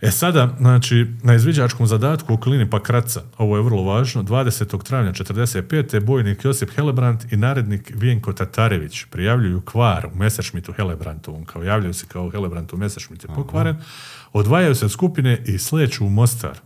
E 0.00 0.10
sada, 0.10 0.54
znači, 0.58 1.06
na 1.22 1.34
izviđačkom 1.34 1.86
zadatku 1.86 2.32
u 2.32 2.36
okolini 2.36 2.70
Pakraca, 2.70 3.22
ovo 3.38 3.56
je 3.56 3.62
vrlo 3.62 3.82
važno, 3.82 4.22
20. 4.22 4.82
travnja 4.82 5.12
45. 5.12 6.04
bojnik 6.04 6.44
Josip 6.44 6.70
Helebrant 6.70 7.32
i 7.32 7.36
narednik 7.36 7.92
Vjenko 7.94 8.32
Tatarević 8.32 9.04
prijavljuju 9.04 9.60
kvar 9.60 10.06
u 10.06 10.16
Messerschmittu 10.16 10.72
Helebrantovom, 10.72 11.44
kao 11.44 11.62
javljaju 11.62 11.94
se 11.94 12.06
kao 12.06 12.30
Helebrant 12.30 12.72
u 12.72 12.76
Messerschmitt 12.76 13.24
je 13.24 13.34
pokvaren, 13.34 13.76
odvajaju 14.32 14.74
se 14.74 14.84
od 14.84 14.90
skupine 14.90 15.42
i 15.46 15.58
sleću 15.58 16.06
u 16.06 16.10
Mostar, 16.10 16.58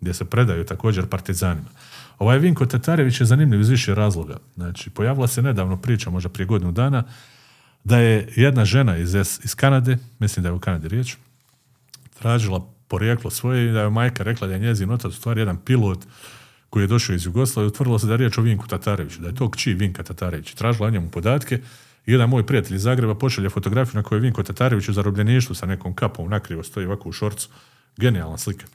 gdje 0.00 0.14
se 0.14 0.24
predaju 0.24 0.64
također 0.64 1.06
partizanima. 1.06 1.68
Ovaj 2.18 2.38
Vinko 2.38 2.66
Tatarević 2.66 3.20
je 3.20 3.26
zanimljiv 3.26 3.60
iz 3.60 3.68
više 3.68 3.94
razloga. 3.94 4.36
Znači, 4.54 4.90
pojavila 4.90 5.26
se 5.26 5.42
nedavno 5.42 5.76
priča, 5.76 6.10
možda 6.10 6.28
prije 6.28 6.46
godinu 6.46 6.72
dana, 6.72 7.04
da 7.84 7.98
je 7.98 8.28
jedna 8.36 8.64
žena 8.64 8.96
iz, 8.96 9.14
iz 9.44 9.54
Kanade, 9.54 9.98
mislim 10.18 10.42
da 10.42 10.48
je 10.48 10.52
u 10.52 10.58
Kanadi 10.58 10.88
riječ, 10.88 11.16
tražila 12.18 12.60
porijeklo 12.88 13.30
svoje 13.30 13.68
i 13.68 13.72
da 13.72 13.80
je 13.80 13.90
majka 13.90 14.22
rekla 14.22 14.46
da 14.46 14.52
je 14.52 14.58
njezin 14.58 14.90
otac 14.90 15.12
u 15.12 15.16
stvari 15.16 15.40
jedan 15.40 15.56
pilot 15.56 15.98
koji 16.70 16.82
je 16.82 16.86
došao 16.86 17.14
iz 17.14 17.26
Jugoslavije, 17.26 17.68
utvrdilo 17.68 17.98
se 17.98 18.06
da 18.06 18.12
je 18.12 18.16
riječ 18.16 18.38
o 18.38 18.42
Vinku 18.42 18.66
Tatareviću, 18.66 19.20
da 19.20 19.28
je 19.28 19.34
to 19.34 19.50
kći 19.50 19.74
Vinka 19.74 20.02
Tatarević. 20.02 20.54
Tražila 20.54 20.86
o 20.86 20.90
njemu 20.90 21.10
podatke 21.10 21.60
i 22.06 22.12
jedan 22.12 22.28
moj 22.28 22.46
prijatelj 22.46 22.76
iz 22.76 22.82
Zagreba 22.82 23.14
pošalje 23.14 23.50
fotografiju 23.50 23.94
na 23.94 24.02
kojoj 24.02 24.18
je 24.18 24.22
Vinko 24.22 24.42
Tatarević 24.42 24.88
u 24.88 24.92
zarobljeništvu 24.92 25.54
sa 25.54 25.66
nekom 25.66 25.94
kapom 25.94 26.30
nakrivo 26.30 26.62
stoji 26.62 26.86
ovako 26.86 27.08
u 27.08 27.12
šorcu. 27.12 27.48
Genijalna 27.96 28.38
slika. 28.38 28.66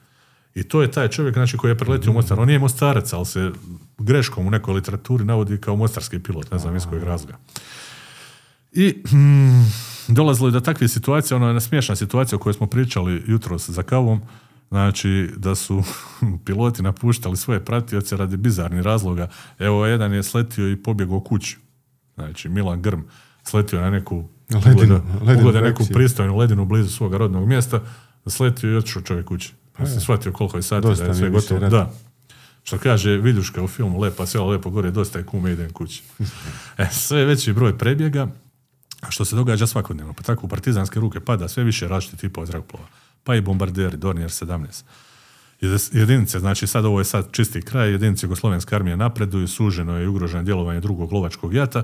I 0.54 0.62
to 0.62 0.82
je 0.82 0.90
taj 0.90 1.08
čovjek 1.08 1.34
znači, 1.34 1.56
koji 1.56 1.70
je 1.70 1.78
preletio 1.78 2.10
u 2.10 2.14
Mostar. 2.14 2.40
On 2.40 2.46
nije 2.46 2.58
mostarac, 2.58 3.12
ali 3.12 3.26
se 3.26 3.50
greškom 3.98 4.46
u 4.46 4.50
nekoj 4.50 4.74
literaturi 4.74 5.24
navodi 5.24 5.60
kao 5.60 5.76
mostarski 5.76 6.18
pilot, 6.18 6.50
ne 6.50 6.58
znam 6.58 6.76
iz 6.76 6.86
kojeg 6.86 7.04
razloga. 7.04 7.38
I 8.74 9.02
hmm, 9.08 9.72
dolazilo 10.08 10.48
je 10.48 10.52
do 10.52 10.60
takvih 10.60 10.90
situacija, 10.90 11.36
ono 11.36 11.50
je 11.50 11.60
smiješna 11.60 11.96
situacija 11.96 12.36
o 12.36 12.38
kojoj 12.38 12.54
smo 12.54 12.66
pričali 12.66 13.22
jutros 13.26 13.70
za 13.70 13.82
kavom, 13.82 14.20
znači 14.68 15.30
da 15.36 15.54
su 15.54 15.82
piloti 16.44 16.82
napuštali 16.82 17.36
svoje 17.36 17.64
pratioce 17.64 18.16
radi 18.16 18.36
bizarnih 18.36 18.82
razloga. 18.82 19.28
Evo, 19.58 19.86
jedan 19.86 20.12
je 20.12 20.22
sletio 20.22 20.70
i 20.70 20.76
pobjegao 20.76 21.20
kući. 21.20 21.56
Znači, 22.14 22.48
Milan 22.48 22.82
Grm 22.82 23.00
sletio 23.44 23.80
na 23.80 23.90
neku 23.90 24.24
Ledinu- 24.50 25.00
ugleda 25.38 25.60
neku 25.60 25.84
pristojnu 25.92 26.36
ledinu 26.36 26.64
blizu 26.64 26.90
svoga 26.90 27.16
rodnog 27.16 27.48
mjesta, 27.48 27.80
sletio 28.26 28.72
i 28.72 28.76
otišao 28.76 29.02
čovjek 29.02 29.26
kući. 29.26 29.52
Pa 29.72 29.86
se 29.86 30.00
shvatio 30.00 30.32
koliko 30.32 30.56
je 30.56 30.62
sati 30.62 30.86
Dosta 30.86 31.04
da 31.04 31.10
je 31.10 31.14
sve 31.14 31.30
gotovo. 31.30 31.68
Da. 31.68 31.92
Što 32.62 32.78
kaže 32.78 33.16
Viljuška 33.16 33.62
u 33.62 33.68
filmu 33.68 34.00
Lepa 34.00 34.26
sela, 34.26 34.46
lepo 34.46 34.70
gore, 34.70 34.90
dosta 34.90 35.18
je 35.18 35.24
kume, 35.24 35.52
idem 35.52 35.70
kući. 35.72 36.02
E, 36.78 36.86
sve 36.92 37.24
veći 37.24 37.52
broj 37.52 37.78
prebjega, 37.78 38.28
što 39.10 39.24
se 39.24 39.36
događa 39.36 39.66
svakodnevno. 39.66 40.12
Pa 40.12 40.22
tako 40.22 40.46
u 40.46 40.48
partizanske 40.48 41.00
ruke 41.00 41.20
pada 41.20 41.48
sve 41.48 41.64
više 41.64 41.88
različitih 41.88 42.20
tipova 42.20 42.46
zrakoplova. 42.46 42.86
Pa 43.24 43.34
i 43.34 43.40
bombarderi, 43.40 43.96
Dornier 43.96 44.30
17. 44.30 44.84
Jedi- 45.60 45.98
Jedinice, 45.98 46.38
znači 46.38 46.66
sad 46.66 46.84
ovo 46.84 46.98
je 46.98 47.04
sad 47.04 47.32
čisti 47.32 47.62
kraj, 47.62 47.90
jedinice 47.90 48.26
Jugoslovenske 48.26 48.76
armije 48.76 48.96
napreduju, 48.96 49.48
suženo 49.48 49.96
je 49.96 50.04
i 50.04 50.06
ugroženo 50.06 50.42
djelovanje 50.42 50.80
drugog 50.80 51.12
lovačkog 51.12 51.54
jata. 51.54 51.82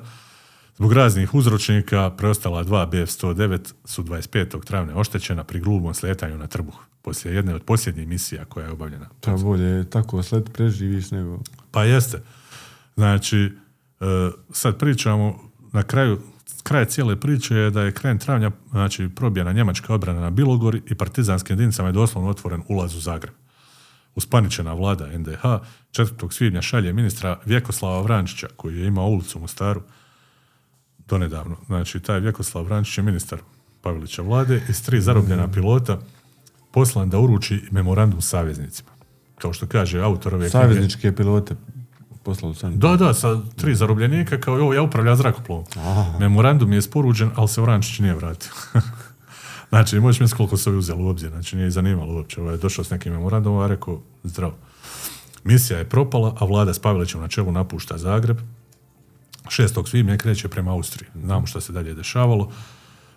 Zbog 0.76 0.92
raznih 0.92 1.34
uzročnika 1.34 2.10
preostala 2.10 2.62
dva 2.62 2.86
BF-109 2.86 3.72
su 3.84 4.02
25. 4.02 4.64
travnja 4.64 4.96
oštećena 4.96 5.44
pri 5.44 5.60
grubom 5.60 5.94
sletanju 5.94 6.38
na 6.38 6.46
trbuh, 6.46 6.74
poslije 7.02 7.34
jedne 7.34 7.54
od 7.54 7.62
posljednjih 7.62 8.08
misija 8.08 8.44
koja 8.44 8.66
je 8.66 8.72
obavljena. 8.72 9.08
Pa 9.20 9.32
bolje 9.32 9.64
je 9.64 9.90
tako 9.90 10.22
slet 10.22 10.52
preživiš 10.52 11.10
nego... 11.10 11.38
Pa 11.70 11.84
jeste. 11.84 12.22
Znači, 12.94 13.52
e, 14.00 14.04
sad 14.52 14.78
pričamo 14.78 15.50
na 15.72 15.82
kraju 15.82 16.20
kraj 16.62 16.84
cijele 16.84 17.20
priče 17.20 17.54
je 17.54 17.70
da 17.70 17.82
je 17.82 17.92
krajem 17.92 18.18
travnja 18.18 18.50
znači, 18.70 19.08
probijena 19.08 19.52
njemačka 19.52 19.94
odbrana 19.94 20.20
na 20.20 20.30
Bilogori 20.30 20.82
i 20.86 20.94
partizanskim 20.94 21.54
jedinicama 21.54 21.88
je 21.88 21.92
doslovno 21.92 22.30
otvoren 22.30 22.62
ulaz 22.68 22.96
u 22.96 23.00
Zagreb. 23.00 23.34
Uspaničena 24.14 24.72
vlada 24.72 25.18
NDH 25.18 25.42
4. 25.92 26.32
svibnja 26.32 26.62
šalje 26.62 26.92
ministra 26.92 27.38
Vjekoslava 27.44 28.02
Vrančića, 28.02 28.48
koji 28.56 28.78
je 28.78 28.86
imao 28.86 29.06
ulicu 29.06 29.38
u 29.38 29.40
Mostaru 29.40 29.82
donedavno. 31.06 31.56
Znači, 31.66 32.00
taj 32.00 32.20
Vjekoslav 32.20 32.64
Vrančić 32.64 32.98
je 32.98 33.04
ministar 33.04 33.38
Pavelića 33.82 34.22
vlade 34.22 34.62
i 34.68 34.72
s 34.72 34.82
tri 34.82 35.00
zarobljena 35.00 35.48
pilota 35.52 35.98
poslan 36.70 37.10
da 37.10 37.18
uruči 37.18 37.62
memorandum 37.70 38.20
saveznicima. 38.20 38.90
Kao 39.38 39.52
što 39.52 39.66
kaže 39.66 40.00
autor 40.00 40.34
ove 40.34 40.50
knjige. 40.50 40.50
Savezničke 40.50 41.16
pilote 41.16 41.56
poslali 42.22 42.54
sam. 42.54 42.78
Da, 42.78 42.96
da, 42.96 43.14
sa 43.14 43.40
tri 43.56 43.74
zarobljenika, 43.74 44.40
kao 44.40 44.54
ovo, 44.54 44.74
ja 44.74 44.82
upravljam 44.82 45.16
zrakoplovom. 45.16 45.64
Memorandum 46.20 46.72
je 46.72 46.78
isporučen, 46.78 47.30
ali 47.36 47.48
se 47.48 47.60
Vrančić 47.60 47.98
nije 47.98 48.14
vratio. 48.14 48.50
znači, 49.70 50.00
možeš 50.00 50.20
misliti 50.20 50.36
koliko 50.36 50.56
su 50.56 50.70
ovi 50.70 50.78
uzeli 50.78 51.02
u 51.02 51.08
obzir, 51.08 51.30
znači 51.30 51.56
nije 51.56 51.70
zanimalo 51.70 52.14
uopće. 52.14 52.40
Ovaj 52.40 52.54
je 52.54 52.58
došao 52.58 52.84
s 52.84 52.90
nekim 52.90 53.12
memorandumom, 53.12 53.60
a 53.60 53.66
rekao, 53.66 54.00
zdravo. 54.24 54.54
Misija 55.44 55.78
je 55.78 55.88
propala, 55.88 56.34
a 56.38 56.44
vlada 56.44 56.74
s 56.74 56.78
Pavelićem 56.78 57.20
na 57.20 57.28
čelu 57.28 57.52
napušta 57.52 57.98
Zagreb. 57.98 58.38
6. 59.44 59.88
svibnja 59.88 60.16
kreće 60.16 60.48
prema 60.48 60.72
Austriji. 60.72 61.08
Znamo 61.24 61.46
što 61.46 61.60
se 61.60 61.72
dalje 61.72 61.94
dešavalo. 61.94 62.50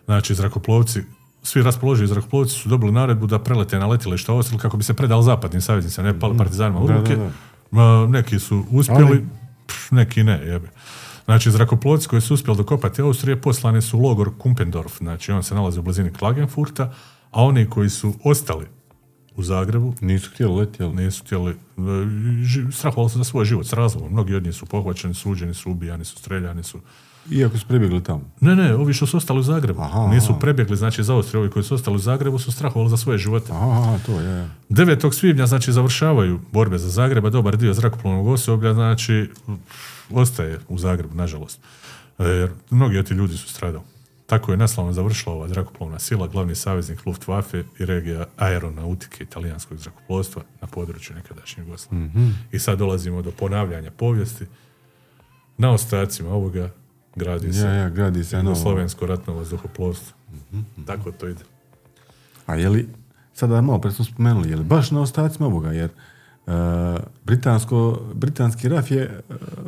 Znači, 0.05 0.35
zrakoplovci, 0.35 1.03
svi 1.43 1.63
raspoloživi 1.63 2.07
zrakoplovci 2.07 2.53
su 2.53 2.69
dobili 2.69 2.91
naredbu 2.91 3.27
da 3.27 3.39
prelete 3.39 3.79
na 3.79 3.87
letilište 3.87 4.31
Austrije 4.31 4.59
kako 4.59 4.77
bi 4.77 4.83
se 4.83 4.93
predali 4.93 5.23
zapadnim 5.23 5.61
saveznicima, 5.61 6.07
ne 6.07 6.19
pali 6.19 6.37
partizanima 6.37 6.79
u 6.79 6.87
Da, 6.87 6.93
da, 6.93 6.99
ruke. 6.99 7.15
da. 7.15 7.29
Ma, 7.73 8.07
neki 8.09 8.39
su 8.39 8.65
uspjeli, 8.71 9.03
Ali- 9.03 9.25
neki 9.91 10.23
ne, 10.23 10.39
jebe. 10.45 10.69
Znači, 11.25 11.51
zrakoplovci 11.51 12.07
koji 12.07 12.21
su 12.21 12.33
uspjeli 12.33 12.57
dokopati 12.57 13.01
Austrije 13.01 13.41
poslani 13.41 13.81
su 13.81 13.97
u 13.97 14.01
logor 14.01 14.31
Kumpendorf, 14.37 14.97
znači 14.97 15.31
on 15.31 15.43
se 15.43 15.55
nalazi 15.55 15.79
u 15.79 15.81
blizini 15.81 16.13
Klagenfurta, 16.13 16.93
a 17.31 17.43
oni 17.43 17.69
koji 17.69 17.89
su 17.89 18.13
ostali 18.23 18.65
u 19.35 19.43
Zagrebu, 19.43 19.93
Nisu 20.01 20.29
htjeli 20.31 20.55
leti, 20.55 20.83
jel? 20.83 20.95
nisu 20.95 21.23
htjeli, 21.23 21.51
e, 21.51 22.71
strahovali 22.71 23.09
su 23.09 23.17
za 23.17 23.23
svoj 23.23 23.45
život 23.45 23.65
s 23.65 23.73
razlogom. 23.73 24.11
Mnogi 24.11 24.35
od 24.35 24.43
njih 24.43 24.55
su 24.55 24.65
pohvaćeni, 24.65 25.13
suđeni 25.13 25.53
su, 25.53 25.71
ubijani 25.71 26.05
su, 26.05 26.15
streljani 26.17 26.63
su. 26.63 26.79
Iako 27.31 27.57
su 27.57 27.67
prebjegli 27.67 28.03
tamo. 28.03 28.21
Ne, 28.39 28.55
ne, 28.55 28.75
ovi 28.75 28.93
što 28.93 29.05
su 29.05 29.17
ostali 29.17 29.39
u 29.39 29.43
Zagrebu. 29.43 29.81
Aha, 29.81 30.07
nisu 30.07 30.39
prebjegli, 30.39 30.77
znači 30.77 31.03
za 31.03 31.13
Austriju, 31.13 31.41
ovi 31.41 31.49
koji 31.49 31.63
su 31.63 31.75
ostali 31.75 31.95
u 31.95 31.99
Zagrebu 31.99 32.39
su 32.39 32.51
strahovali 32.51 32.89
za 32.89 32.97
svoje 32.97 33.17
živote. 33.17 33.51
Aha, 33.51 33.99
to, 34.05 34.21
ja. 34.21 34.47
9. 34.69 35.13
svibnja, 35.13 35.47
znači, 35.47 35.71
završavaju 35.71 36.39
borbe 36.51 36.77
za 36.77 36.89
Zagreba, 36.89 37.29
dobar 37.29 37.57
dio 37.57 37.73
zrakoplovnog 37.73 38.27
osoblja, 38.27 38.73
znači, 38.73 39.29
ostaje 40.11 40.59
u 40.69 40.77
Zagrebu, 40.77 41.15
nažalost. 41.15 41.59
E, 42.19 42.23
Jer 42.23 42.51
mnogi 42.69 42.97
od 42.97 43.07
ti 43.07 43.13
ljudi 43.13 43.37
su 43.37 43.49
stradali. 43.49 43.83
Tako 44.33 44.51
je 44.51 44.57
neslavno 44.57 44.93
završila 44.93 45.35
ova 45.35 45.47
zrakoplovna 45.47 45.99
sila, 45.99 46.27
glavni 46.27 46.55
saveznik 46.55 47.05
Luftwaffe 47.05 47.63
i 47.79 47.85
regija 47.85 48.25
aeronautike 48.37 49.23
italijanskog 49.23 49.77
zrakoplovstva 49.77 50.41
na 50.61 50.67
području 50.67 51.15
nekadašnje 51.15 51.63
Jugoslavije. 51.63 52.09
I 52.51 52.59
sad 52.59 52.79
dolazimo 52.79 53.21
do 53.21 53.31
ponavljanja 53.31 53.91
povijesti. 53.91 54.45
Na 55.57 55.71
ostacima 55.71 56.29
ovoga 56.29 56.69
gradi 57.15 57.53
se 57.53 57.59
Ja, 57.59 57.73
ja, 57.73 57.89
gradi 57.89 58.23
se. 58.23 58.37
Jugoslovensko 58.37 59.05
ratno 59.05 59.33
vazduhoplovstvo. 59.33 60.17
Tako 60.87 61.11
to 61.11 61.27
ide. 61.27 61.43
A 62.45 62.55
je 62.55 62.69
li, 62.69 62.89
sada 63.33 63.61
malo 63.61 63.81
pre 63.81 63.91
smo 63.91 64.05
spomenuli, 64.05 64.49
je 64.49 64.55
li 64.55 64.63
baš 64.63 64.91
na 64.91 65.01
ostacima 65.01 65.47
ovoga, 65.47 65.71
jer 65.71 65.89
e, 66.47 66.51
britansko, 67.25 67.99
britanski 68.13 68.69
RAF 68.69 68.91
je 68.91 69.01
e, 69.01 69.21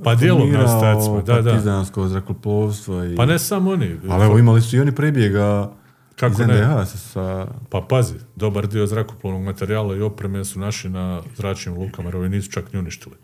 Pa 0.03 0.17
formirao 0.17 0.65
ostacima, 0.65 1.21
da, 1.21 1.41
da. 1.41 1.51
partizansko 1.51 2.07
zrakoplovstvo 2.07 3.03
i... 3.03 3.15
Pa 3.15 3.25
ne 3.25 3.39
samo 3.39 3.71
oni. 3.71 3.97
Ali 4.09 4.25
evo, 4.25 4.37
imali 4.39 4.61
su 4.61 4.75
i 4.75 4.79
oni 4.79 4.91
prebjega 4.91 5.71
Kako 6.15 6.31
iz 6.31 6.39
ne? 6.39 6.45
NDH 6.45 6.89
sa, 6.91 6.97
sa... 6.97 7.47
Pa 7.69 7.81
pazi, 7.89 8.15
dobar 8.35 8.67
dio 8.67 8.87
zrakoplovnog 8.87 9.43
materijala 9.43 9.95
i 9.95 10.01
opreme 10.01 10.45
su 10.45 10.59
naši 10.59 10.89
na 10.89 11.21
zračnim 11.35 11.77
lukama, 11.77 12.07
jer 12.07 12.15
ovi 12.15 12.29
nisu 12.29 12.51
čak 12.51 12.73
ni 12.73 12.79
uništili. 12.79 13.15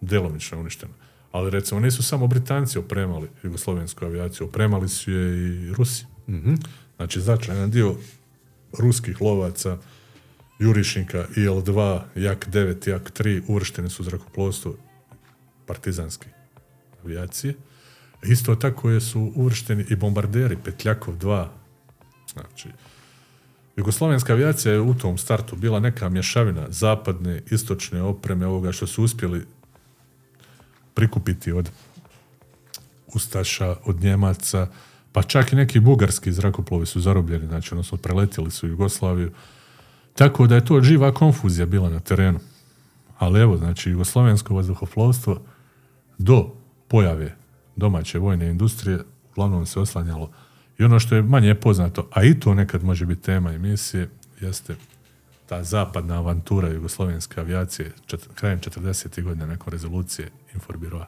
Delomično 0.00 0.58
je 0.58 0.60
uništeno. 0.60 0.92
Ali 1.32 1.50
recimo 1.50 1.80
nisu 1.80 2.02
samo 2.02 2.26
Britanci 2.26 2.78
opremali 2.78 3.28
jugoslovensku 3.42 4.04
avijaciju, 4.04 4.46
opremali 4.46 4.88
su 4.88 5.12
je 5.12 5.52
i 5.52 5.72
Rusi. 5.74 6.06
Znači 6.96 7.20
značajan 7.20 7.70
dio 7.70 7.94
ruskih 8.78 9.20
lovaca, 9.20 9.78
jurišnika 10.62 11.26
IL-2, 11.36 12.00
Jak-9, 12.14 12.88
Jak-3 12.88 13.42
uvršteni 13.48 13.90
su 13.90 14.02
u 14.02 14.04
zrakoplovstvo 14.04 14.74
partizanske 15.66 16.28
avijacije. 17.04 17.54
Isto 18.22 18.54
tako 18.54 18.90
je 18.90 19.00
su 19.00 19.32
uvršteni 19.34 19.84
i 19.90 19.96
bombarderi 19.96 20.56
Petljakov 20.64 21.16
2. 21.16 21.46
Znači, 22.32 22.68
Jugoslovenska 23.76 24.32
avijacija 24.32 24.72
je 24.72 24.80
u 24.80 24.94
tom 24.94 25.18
startu 25.18 25.56
bila 25.56 25.80
neka 25.80 26.08
mješavina 26.08 26.66
zapadne, 26.68 27.42
istočne 27.50 28.02
opreme, 28.02 28.46
ovoga 28.46 28.72
što 28.72 28.86
su 28.86 29.04
uspjeli 29.04 29.46
prikupiti 30.94 31.52
od 31.52 31.70
Ustaša, 33.06 33.76
od 33.84 34.00
Njemaca, 34.00 34.68
pa 35.12 35.22
čak 35.22 35.52
i 35.52 35.56
neki 35.56 35.80
bugarski 35.80 36.32
zrakoplovi 36.32 36.86
su 36.86 37.00
zarobljeni, 37.00 37.46
znači 37.46 37.74
odnosno 37.74 37.98
preletjeli 37.98 38.50
su 38.50 38.66
Jugoslaviju. 38.66 39.32
Tako 40.14 40.46
da 40.46 40.54
je 40.54 40.64
to 40.64 40.82
živa 40.82 41.14
konfuzija 41.14 41.66
bila 41.66 41.90
na 41.90 42.00
terenu. 42.00 42.38
Ali 43.18 43.40
evo, 43.40 43.56
znači, 43.56 43.90
jugoslovensko 43.90 44.54
vazduhoplovstvo 44.54 45.40
do 46.18 46.54
pojave 46.88 47.36
domaće 47.76 48.18
vojne 48.18 48.50
industrije 48.50 48.98
uglavnom 49.30 49.66
se 49.66 49.80
oslanjalo 49.80 50.30
i 50.78 50.84
ono 50.84 51.00
što 51.00 51.14
je 51.14 51.22
manje 51.22 51.54
poznato, 51.54 52.08
a 52.12 52.24
i 52.24 52.40
to 52.40 52.54
nekad 52.54 52.84
može 52.84 53.06
biti 53.06 53.22
tema 53.22 53.52
emisije, 53.52 54.10
jeste 54.40 54.76
ta 55.46 55.64
zapadna 55.64 56.18
avantura 56.18 56.68
jugoslovenske 56.68 57.40
avijacije 57.40 57.92
krajem 58.34 58.60
40. 58.60 59.22
godina 59.22 59.46
nakon 59.46 59.72
rezolucije 59.72 60.30
Inforbiroa. 60.54 61.06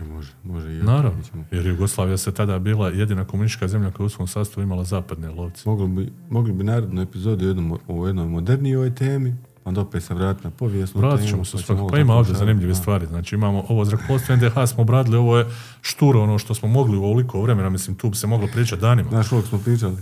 E, 0.00 0.04
Može, 0.04 0.32
može 0.44 0.72
i 0.72 0.82
Naravno, 0.82 1.22
jer 1.50 1.66
Jugoslavija 1.66 2.16
se 2.16 2.32
tada 2.32 2.58
bila 2.58 2.88
jedina 2.88 3.24
komunistička 3.24 3.68
zemlja 3.68 3.90
koja 3.90 4.06
u 4.06 4.08
svom 4.08 4.28
sastavu 4.28 4.64
imala 4.64 4.84
zapadne 4.84 5.30
lovce. 5.30 5.62
Mogli 5.66 5.88
bi, 5.88 6.12
mogli 6.30 6.52
bi 6.52 6.64
narednu 6.64 7.02
epizodu 7.02 7.46
jednom, 7.46 7.78
o 7.88 8.06
jednoj 8.06 8.26
modernijoj 8.26 8.94
temi, 8.94 9.34
onda 9.64 9.80
opet 9.80 10.02
se 10.02 10.14
vratiti 10.14 10.44
na 10.46 10.50
povijesnu 10.50 11.00
Vratit 11.00 11.28
ćemo 11.28 11.44
se 11.44 11.56
pa 11.56 11.62
svakako. 11.62 11.88
Pa 11.88 11.98
ima 11.98 12.14
ovdje 12.14 12.34
zanimljive 12.34 12.72
da. 12.72 12.74
stvari. 12.74 13.06
Znači 13.06 13.34
imamo 13.34 13.64
ovo 13.68 13.84
zrakoplovstvo 13.84 14.36
NDH 14.36 14.54
smo 14.66 14.82
obradili, 14.82 15.16
ovo 15.16 15.38
je 15.38 15.46
šturo 15.80 16.22
ono 16.22 16.38
što 16.38 16.54
smo 16.54 16.68
mogli 16.68 16.96
u 16.96 17.04
ovoliko 17.04 17.42
vremena, 17.42 17.68
mislim 17.68 17.96
tu 17.96 18.10
bi 18.10 18.16
se 18.16 18.26
moglo 18.26 18.48
pričati 18.52 18.82
danima. 18.82 19.08
Znaš 19.08 19.28
koliko 19.28 19.48
smo 19.48 19.58
pričali? 19.58 19.96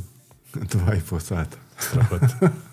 Dva 0.72 0.94
i 0.94 1.00
pol 1.00 1.20
sata. 1.20 1.56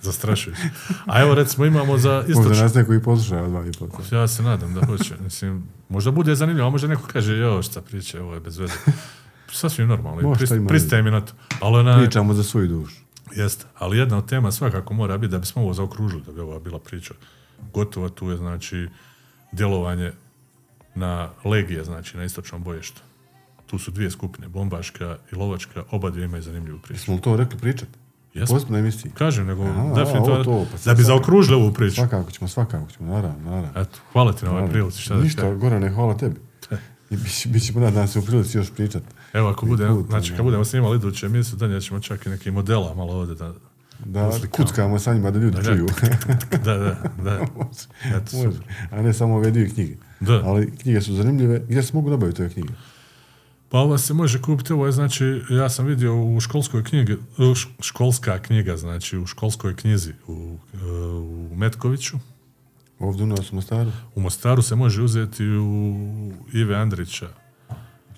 Zastrašujuće. 0.01 0.61
A 1.05 1.21
evo 1.21 1.35
recimo 1.35 1.65
imamo 1.65 1.97
za 1.97 2.15
Možda 2.17 2.31
istočno. 2.31 2.63
nas 2.63 2.73
neko 2.73 2.93
i 2.93 3.03
poslušao 3.03 3.47
dva 3.47 3.61
i 3.61 3.71
pol 3.71 3.89
sata. 3.93 4.15
Ja 4.15 4.27
se 4.27 4.43
nadam 4.43 4.73
da 4.73 4.85
hoće. 4.85 5.15
Mislim, 5.19 5.63
možda 5.89 6.11
bude 6.11 6.35
zanimljivo, 6.35 6.67
a 6.67 6.71
možda 6.71 6.87
neko 6.87 7.01
kaže, 7.03 7.37
jo, 7.37 7.61
šta 7.61 7.81
priče, 7.81 8.21
ovo 8.21 8.33
je 8.33 8.39
bez 8.39 8.57
veze. 8.57 8.73
Sasvim 9.51 9.87
normalno. 9.87 10.21
i 10.21 10.23
Možda 10.23 10.45
prist- 10.45 10.55
ima 10.55 10.67
Pristaje 10.67 11.03
mi 11.03 11.11
na 11.11 11.21
to. 11.21 11.33
Ali 11.61 11.77
ona, 11.77 11.97
Pričamo 11.99 12.33
za 12.33 12.43
svoju 12.43 12.67
dušu. 12.67 12.95
Jeste, 13.31 13.65
ali 13.75 13.97
jedna 13.97 14.17
od 14.17 14.29
tema 14.29 14.51
svakako 14.51 14.93
mora 14.93 15.17
biti 15.17 15.31
da 15.31 15.39
bismo 15.39 15.61
ovo 15.61 15.73
zaokružili, 15.73 16.21
da 16.21 16.31
bi 16.31 16.39
ova 16.39 16.59
bila 16.59 16.79
priča 16.79 17.13
gotova, 17.73 18.09
tu 18.09 18.29
je 18.29 18.37
znači 18.37 18.87
djelovanje 19.51 20.11
na 20.95 21.29
legije, 21.45 21.83
znači 21.83 22.17
na 22.17 22.23
istočnom 22.23 22.63
bojištu. 22.63 23.01
Tu 23.69 23.77
su 23.77 23.91
dvije 23.91 24.11
skupine, 24.11 24.47
bombaška 24.47 25.17
i 25.31 25.35
lovačka, 25.35 25.83
oba 25.91 26.09
dvije 26.09 26.25
imaju 26.25 26.43
zanimljivu 26.43 26.79
priču. 26.79 27.03
Smo 27.03 27.15
li 27.15 27.21
to 27.21 27.37
rekli 27.37 27.59
pričati? 27.59 27.91
Jesmo. 28.33 28.59
Kažem, 29.13 29.47
nego 29.47 29.63
Aha, 29.63 29.93
definitivno, 29.95 30.35
ovo 30.35 30.43
to, 30.43 30.67
pa 30.71 30.77
da 30.85 30.93
bi 30.93 31.03
zaokružili 31.03 31.61
ovu 31.61 31.73
priču. 31.73 31.95
Svakako 31.95 32.31
ćemo, 32.31 32.47
svakako 32.47 32.91
ćemo, 32.91 33.13
naravno, 33.13 33.51
naravno. 33.51 33.81
Eto, 33.81 33.99
hvala 34.13 34.33
ti 34.33 34.45
na 34.45 34.51
ovoj 34.51 34.61
naravno. 34.61 34.73
prilici, 34.73 35.01
šta 35.01 35.15
da 35.15 35.23
Ništa, 35.23 35.41
kažem. 35.41 35.59
Gorane, 35.59 35.89
hvala 35.89 36.17
tebi. 36.17 36.35
I 37.09 37.15
bit- 37.17 37.65
ćemo 37.65 37.79
nadam 37.79 38.07
se 38.07 38.19
u 38.19 38.25
prilici 38.25 38.57
još 38.57 38.71
pričati. 38.71 39.05
Evo, 39.33 39.49
ako 39.49 39.65
bude, 39.65 39.87
put, 39.87 40.05
znači, 40.05 40.33
kad 40.35 40.45
budemo 40.45 40.65
snimali 40.65 40.97
iduću 40.97 41.25
emisiju, 41.25 41.57
donijet 41.57 41.83
ćemo 41.83 41.99
čak 41.99 42.25
i 42.25 42.29
neki 42.29 42.51
modela 42.51 42.93
malo 42.93 43.13
ovdje 43.13 43.35
da... 43.35 43.53
Da 44.05 44.31
kuckamo 44.51 44.99
sa 44.99 45.13
njima 45.13 45.31
da 45.31 45.39
ljudi 45.39 45.57
čuju. 45.65 45.87
Da, 46.65 46.77
da, 46.77 46.95
da. 47.23 47.39
Eto, 48.17 48.37
Može. 48.37 48.57
A 48.91 49.01
ne 49.01 49.13
samo 49.13 49.35
ove 49.35 49.51
dvije 49.51 49.69
knjige. 49.69 49.95
Da. 50.19 50.41
Ali 50.45 50.77
knjige 50.77 51.01
su 51.01 51.13
zanimljive. 51.13 51.59
Gdje 51.59 51.83
se 51.83 51.93
mogu 51.93 52.09
nabaviti 52.09 52.41
ove 52.41 52.51
knjige? 52.51 52.73
Pa 53.69 53.79
ova 53.79 53.97
se 53.97 54.13
može 54.13 54.41
kupiti, 54.41 54.73
ovo 54.73 54.85
je 54.85 54.91
znači, 54.91 55.41
ja 55.49 55.69
sam 55.69 55.85
vidio 55.85 56.23
u 56.23 56.39
školskoj 56.39 56.83
knjigi, 56.83 57.17
školska 57.81 58.39
knjiga, 58.39 58.77
znači 58.77 59.17
u 59.17 59.25
školskoj 59.25 59.75
knjizi 59.75 60.13
u, 60.27 60.57
e, 60.73 60.77
u 61.11 61.55
Metkoviću, 61.55 62.17
Ovdje 62.99 63.23
u 63.23 63.27
nas 63.27 63.51
u 63.51 63.55
Mostaru? 63.55 63.91
u 64.15 64.21
Mostaru 64.21 64.61
se 64.61 64.75
može 64.75 65.01
uzeti 65.01 65.45
u 65.47 65.95
Ive 66.53 66.75
Andrića 66.75 67.27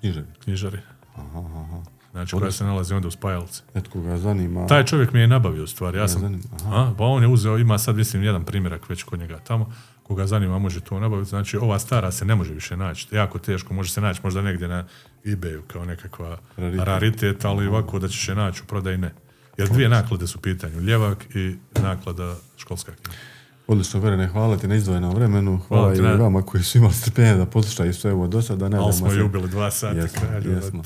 Knjižari. 0.00 0.26
knjižari, 0.44 0.78
Aha, 1.16 1.38
aha. 1.38 1.82
znači 2.10 2.36
koja 2.36 2.52
se 2.52 2.64
nalazi 2.64 2.94
onda 2.94 3.08
u 3.08 3.10
Spajalci. 3.10 3.62
Netko 3.74 4.00
ga 4.00 4.18
zanima. 4.18 4.66
Taj 4.66 4.84
čovjek 4.84 5.12
mi 5.12 5.20
je 5.20 5.26
nabavio 5.26 5.66
stvari, 5.66 5.98
ja 5.98 6.08
sam, 6.08 6.40
a, 6.64 6.94
pa 6.98 7.04
on 7.04 7.22
je 7.22 7.28
uzeo, 7.28 7.58
ima 7.58 7.78
sad 7.78 7.96
mislim 7.96 8.22
jedan 8.22 8.44
primjerak 8.44 8.88
već 8.88 9.02
kod 9.02 9.18
njega 9.18 9.38
tamo, 9.38 9.72
koga 10.02 10.26
zanima 10.26 10.58
može 10.58 10.80
to 10.80 11.00
nabaviti, 11.00 11.30
znači 11.30 11.56
ova 11.56 11.78
stara 11.78 12.10
se 12.12 12.24
ne 12.24 12.34
može 12.34 12.54
više 12.54 12.76
naći, 12.76 13.14
jako 13.14 13.38
teško, 13.38 13.74
može 13.74 13.90
se 13.90 14.00
naći 14.00 14.20
možda 14.24 14.42
negdje 14.42 14.68
na 14.68 14.84
ebayu 15.26 15.62
kao 15.62 15.84
nekakva 15.84 16.38
Raritet. 16.56 16.84
raritet, 16.84 17.44
ali 17.44 17.66
ovako 17.66 17.98
da 17.98 18.08
ćeš 18.08 18.28
je 18.28 18.34
naći 18.34 18.62
u 18.62 18.66
prodaji 18.66 18.98
ne. 18.98 19.10
Jer 19.58 19.68
dvije 19.68 19.88
naklade 19.88 20.26
su 20.26 20.38
u 20.38 20.42
pitanju, 20.42 20.80
ljevak 20.80 21.34
i 21.34 21.56
naklada 21.74 22.34
školska 22.56 22.92
knjiga. 22.94 23.18
Odlično, 23.66 24.00
Gorane, 24.00 24.26
hvala 24.28 24.56
ti 24.56 24.68
na 24.68 24.74
izdvojenom 24.74 25.14
vremenu. 25.14 25.58
Hvala, 25.58 25.82
Hvala 25.82 25.94
ti 25.94 26.00
i 26.00 26.02
na- 26.02 26.12
vama 26.14 26.42
koji 26.42 26.62
su 26.62 26.78
imali 26.78 26.94
strpljenja 26.94 27.34
da 27.34 27.46
poslušaju 27.46 27.94
sve 27.94 28.12
ovo 28.12 28.26
do 28.26 28.42
sada. 28.42 28.64
Nadamo 28.64 28.82
Ali 28.82 28.92
smo 28.92 29.10
se- 29.10 29.16
i 29.16 29.22
ubili 29.22 29.48
dva 29.48 29.70
sata. 29.70 29.96
Jesmo, 29.96 30.20
kralju, 30.22 30.50
jesmo. 30.52 30.82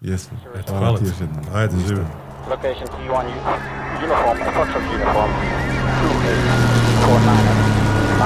Jesmo. 0.00 0.38
Eto, 0.50 0.62
Hvala, 0.68 0.80
hvala 0.80 0.98
ti 0.98 1.04
još 1.04 1.20
jednom. 1.20 1.44
Ajde, 1.52 1.74
živio. 1.78 2.06
Location 2.50 2.88
T1 2.88 3.26
uniform, 3.96 4.38
Foxtrot 4.48 4.84
uniform, 4.94 5.30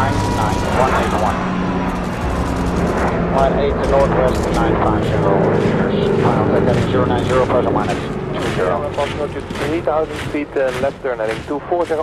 284998181. 0.01 1.60
Line 3.36 3.59
8 3.59 3.70
to 3.70 3.91
northwest 3.91 4.41
950 4.55 5.59
meters. 5.62 6.20
Final 6.23 6.47
heading 6.47 6.92
090 6.92 7.28
plus 7.31 7.67
or 7.67 7.70
minus 7.70 7.99
20. 7.99 8.41
Foxtrot 8.97 9.33
to 9.33 9.41
3000 9.41 10.17
feet 10.33 10.49
uh, 10.57 10.70
left 10.81 11.00
turn 11.02 11.18
heading 11.18 11.41
240. 11.47 11.94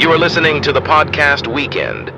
You 0.00 0.10
are 0.10 0.18
listening 0.18 0.60
to 0.62 0.72
the 0.72 0.82
podcast 0.82 1.46
Weekend 1.52 2.12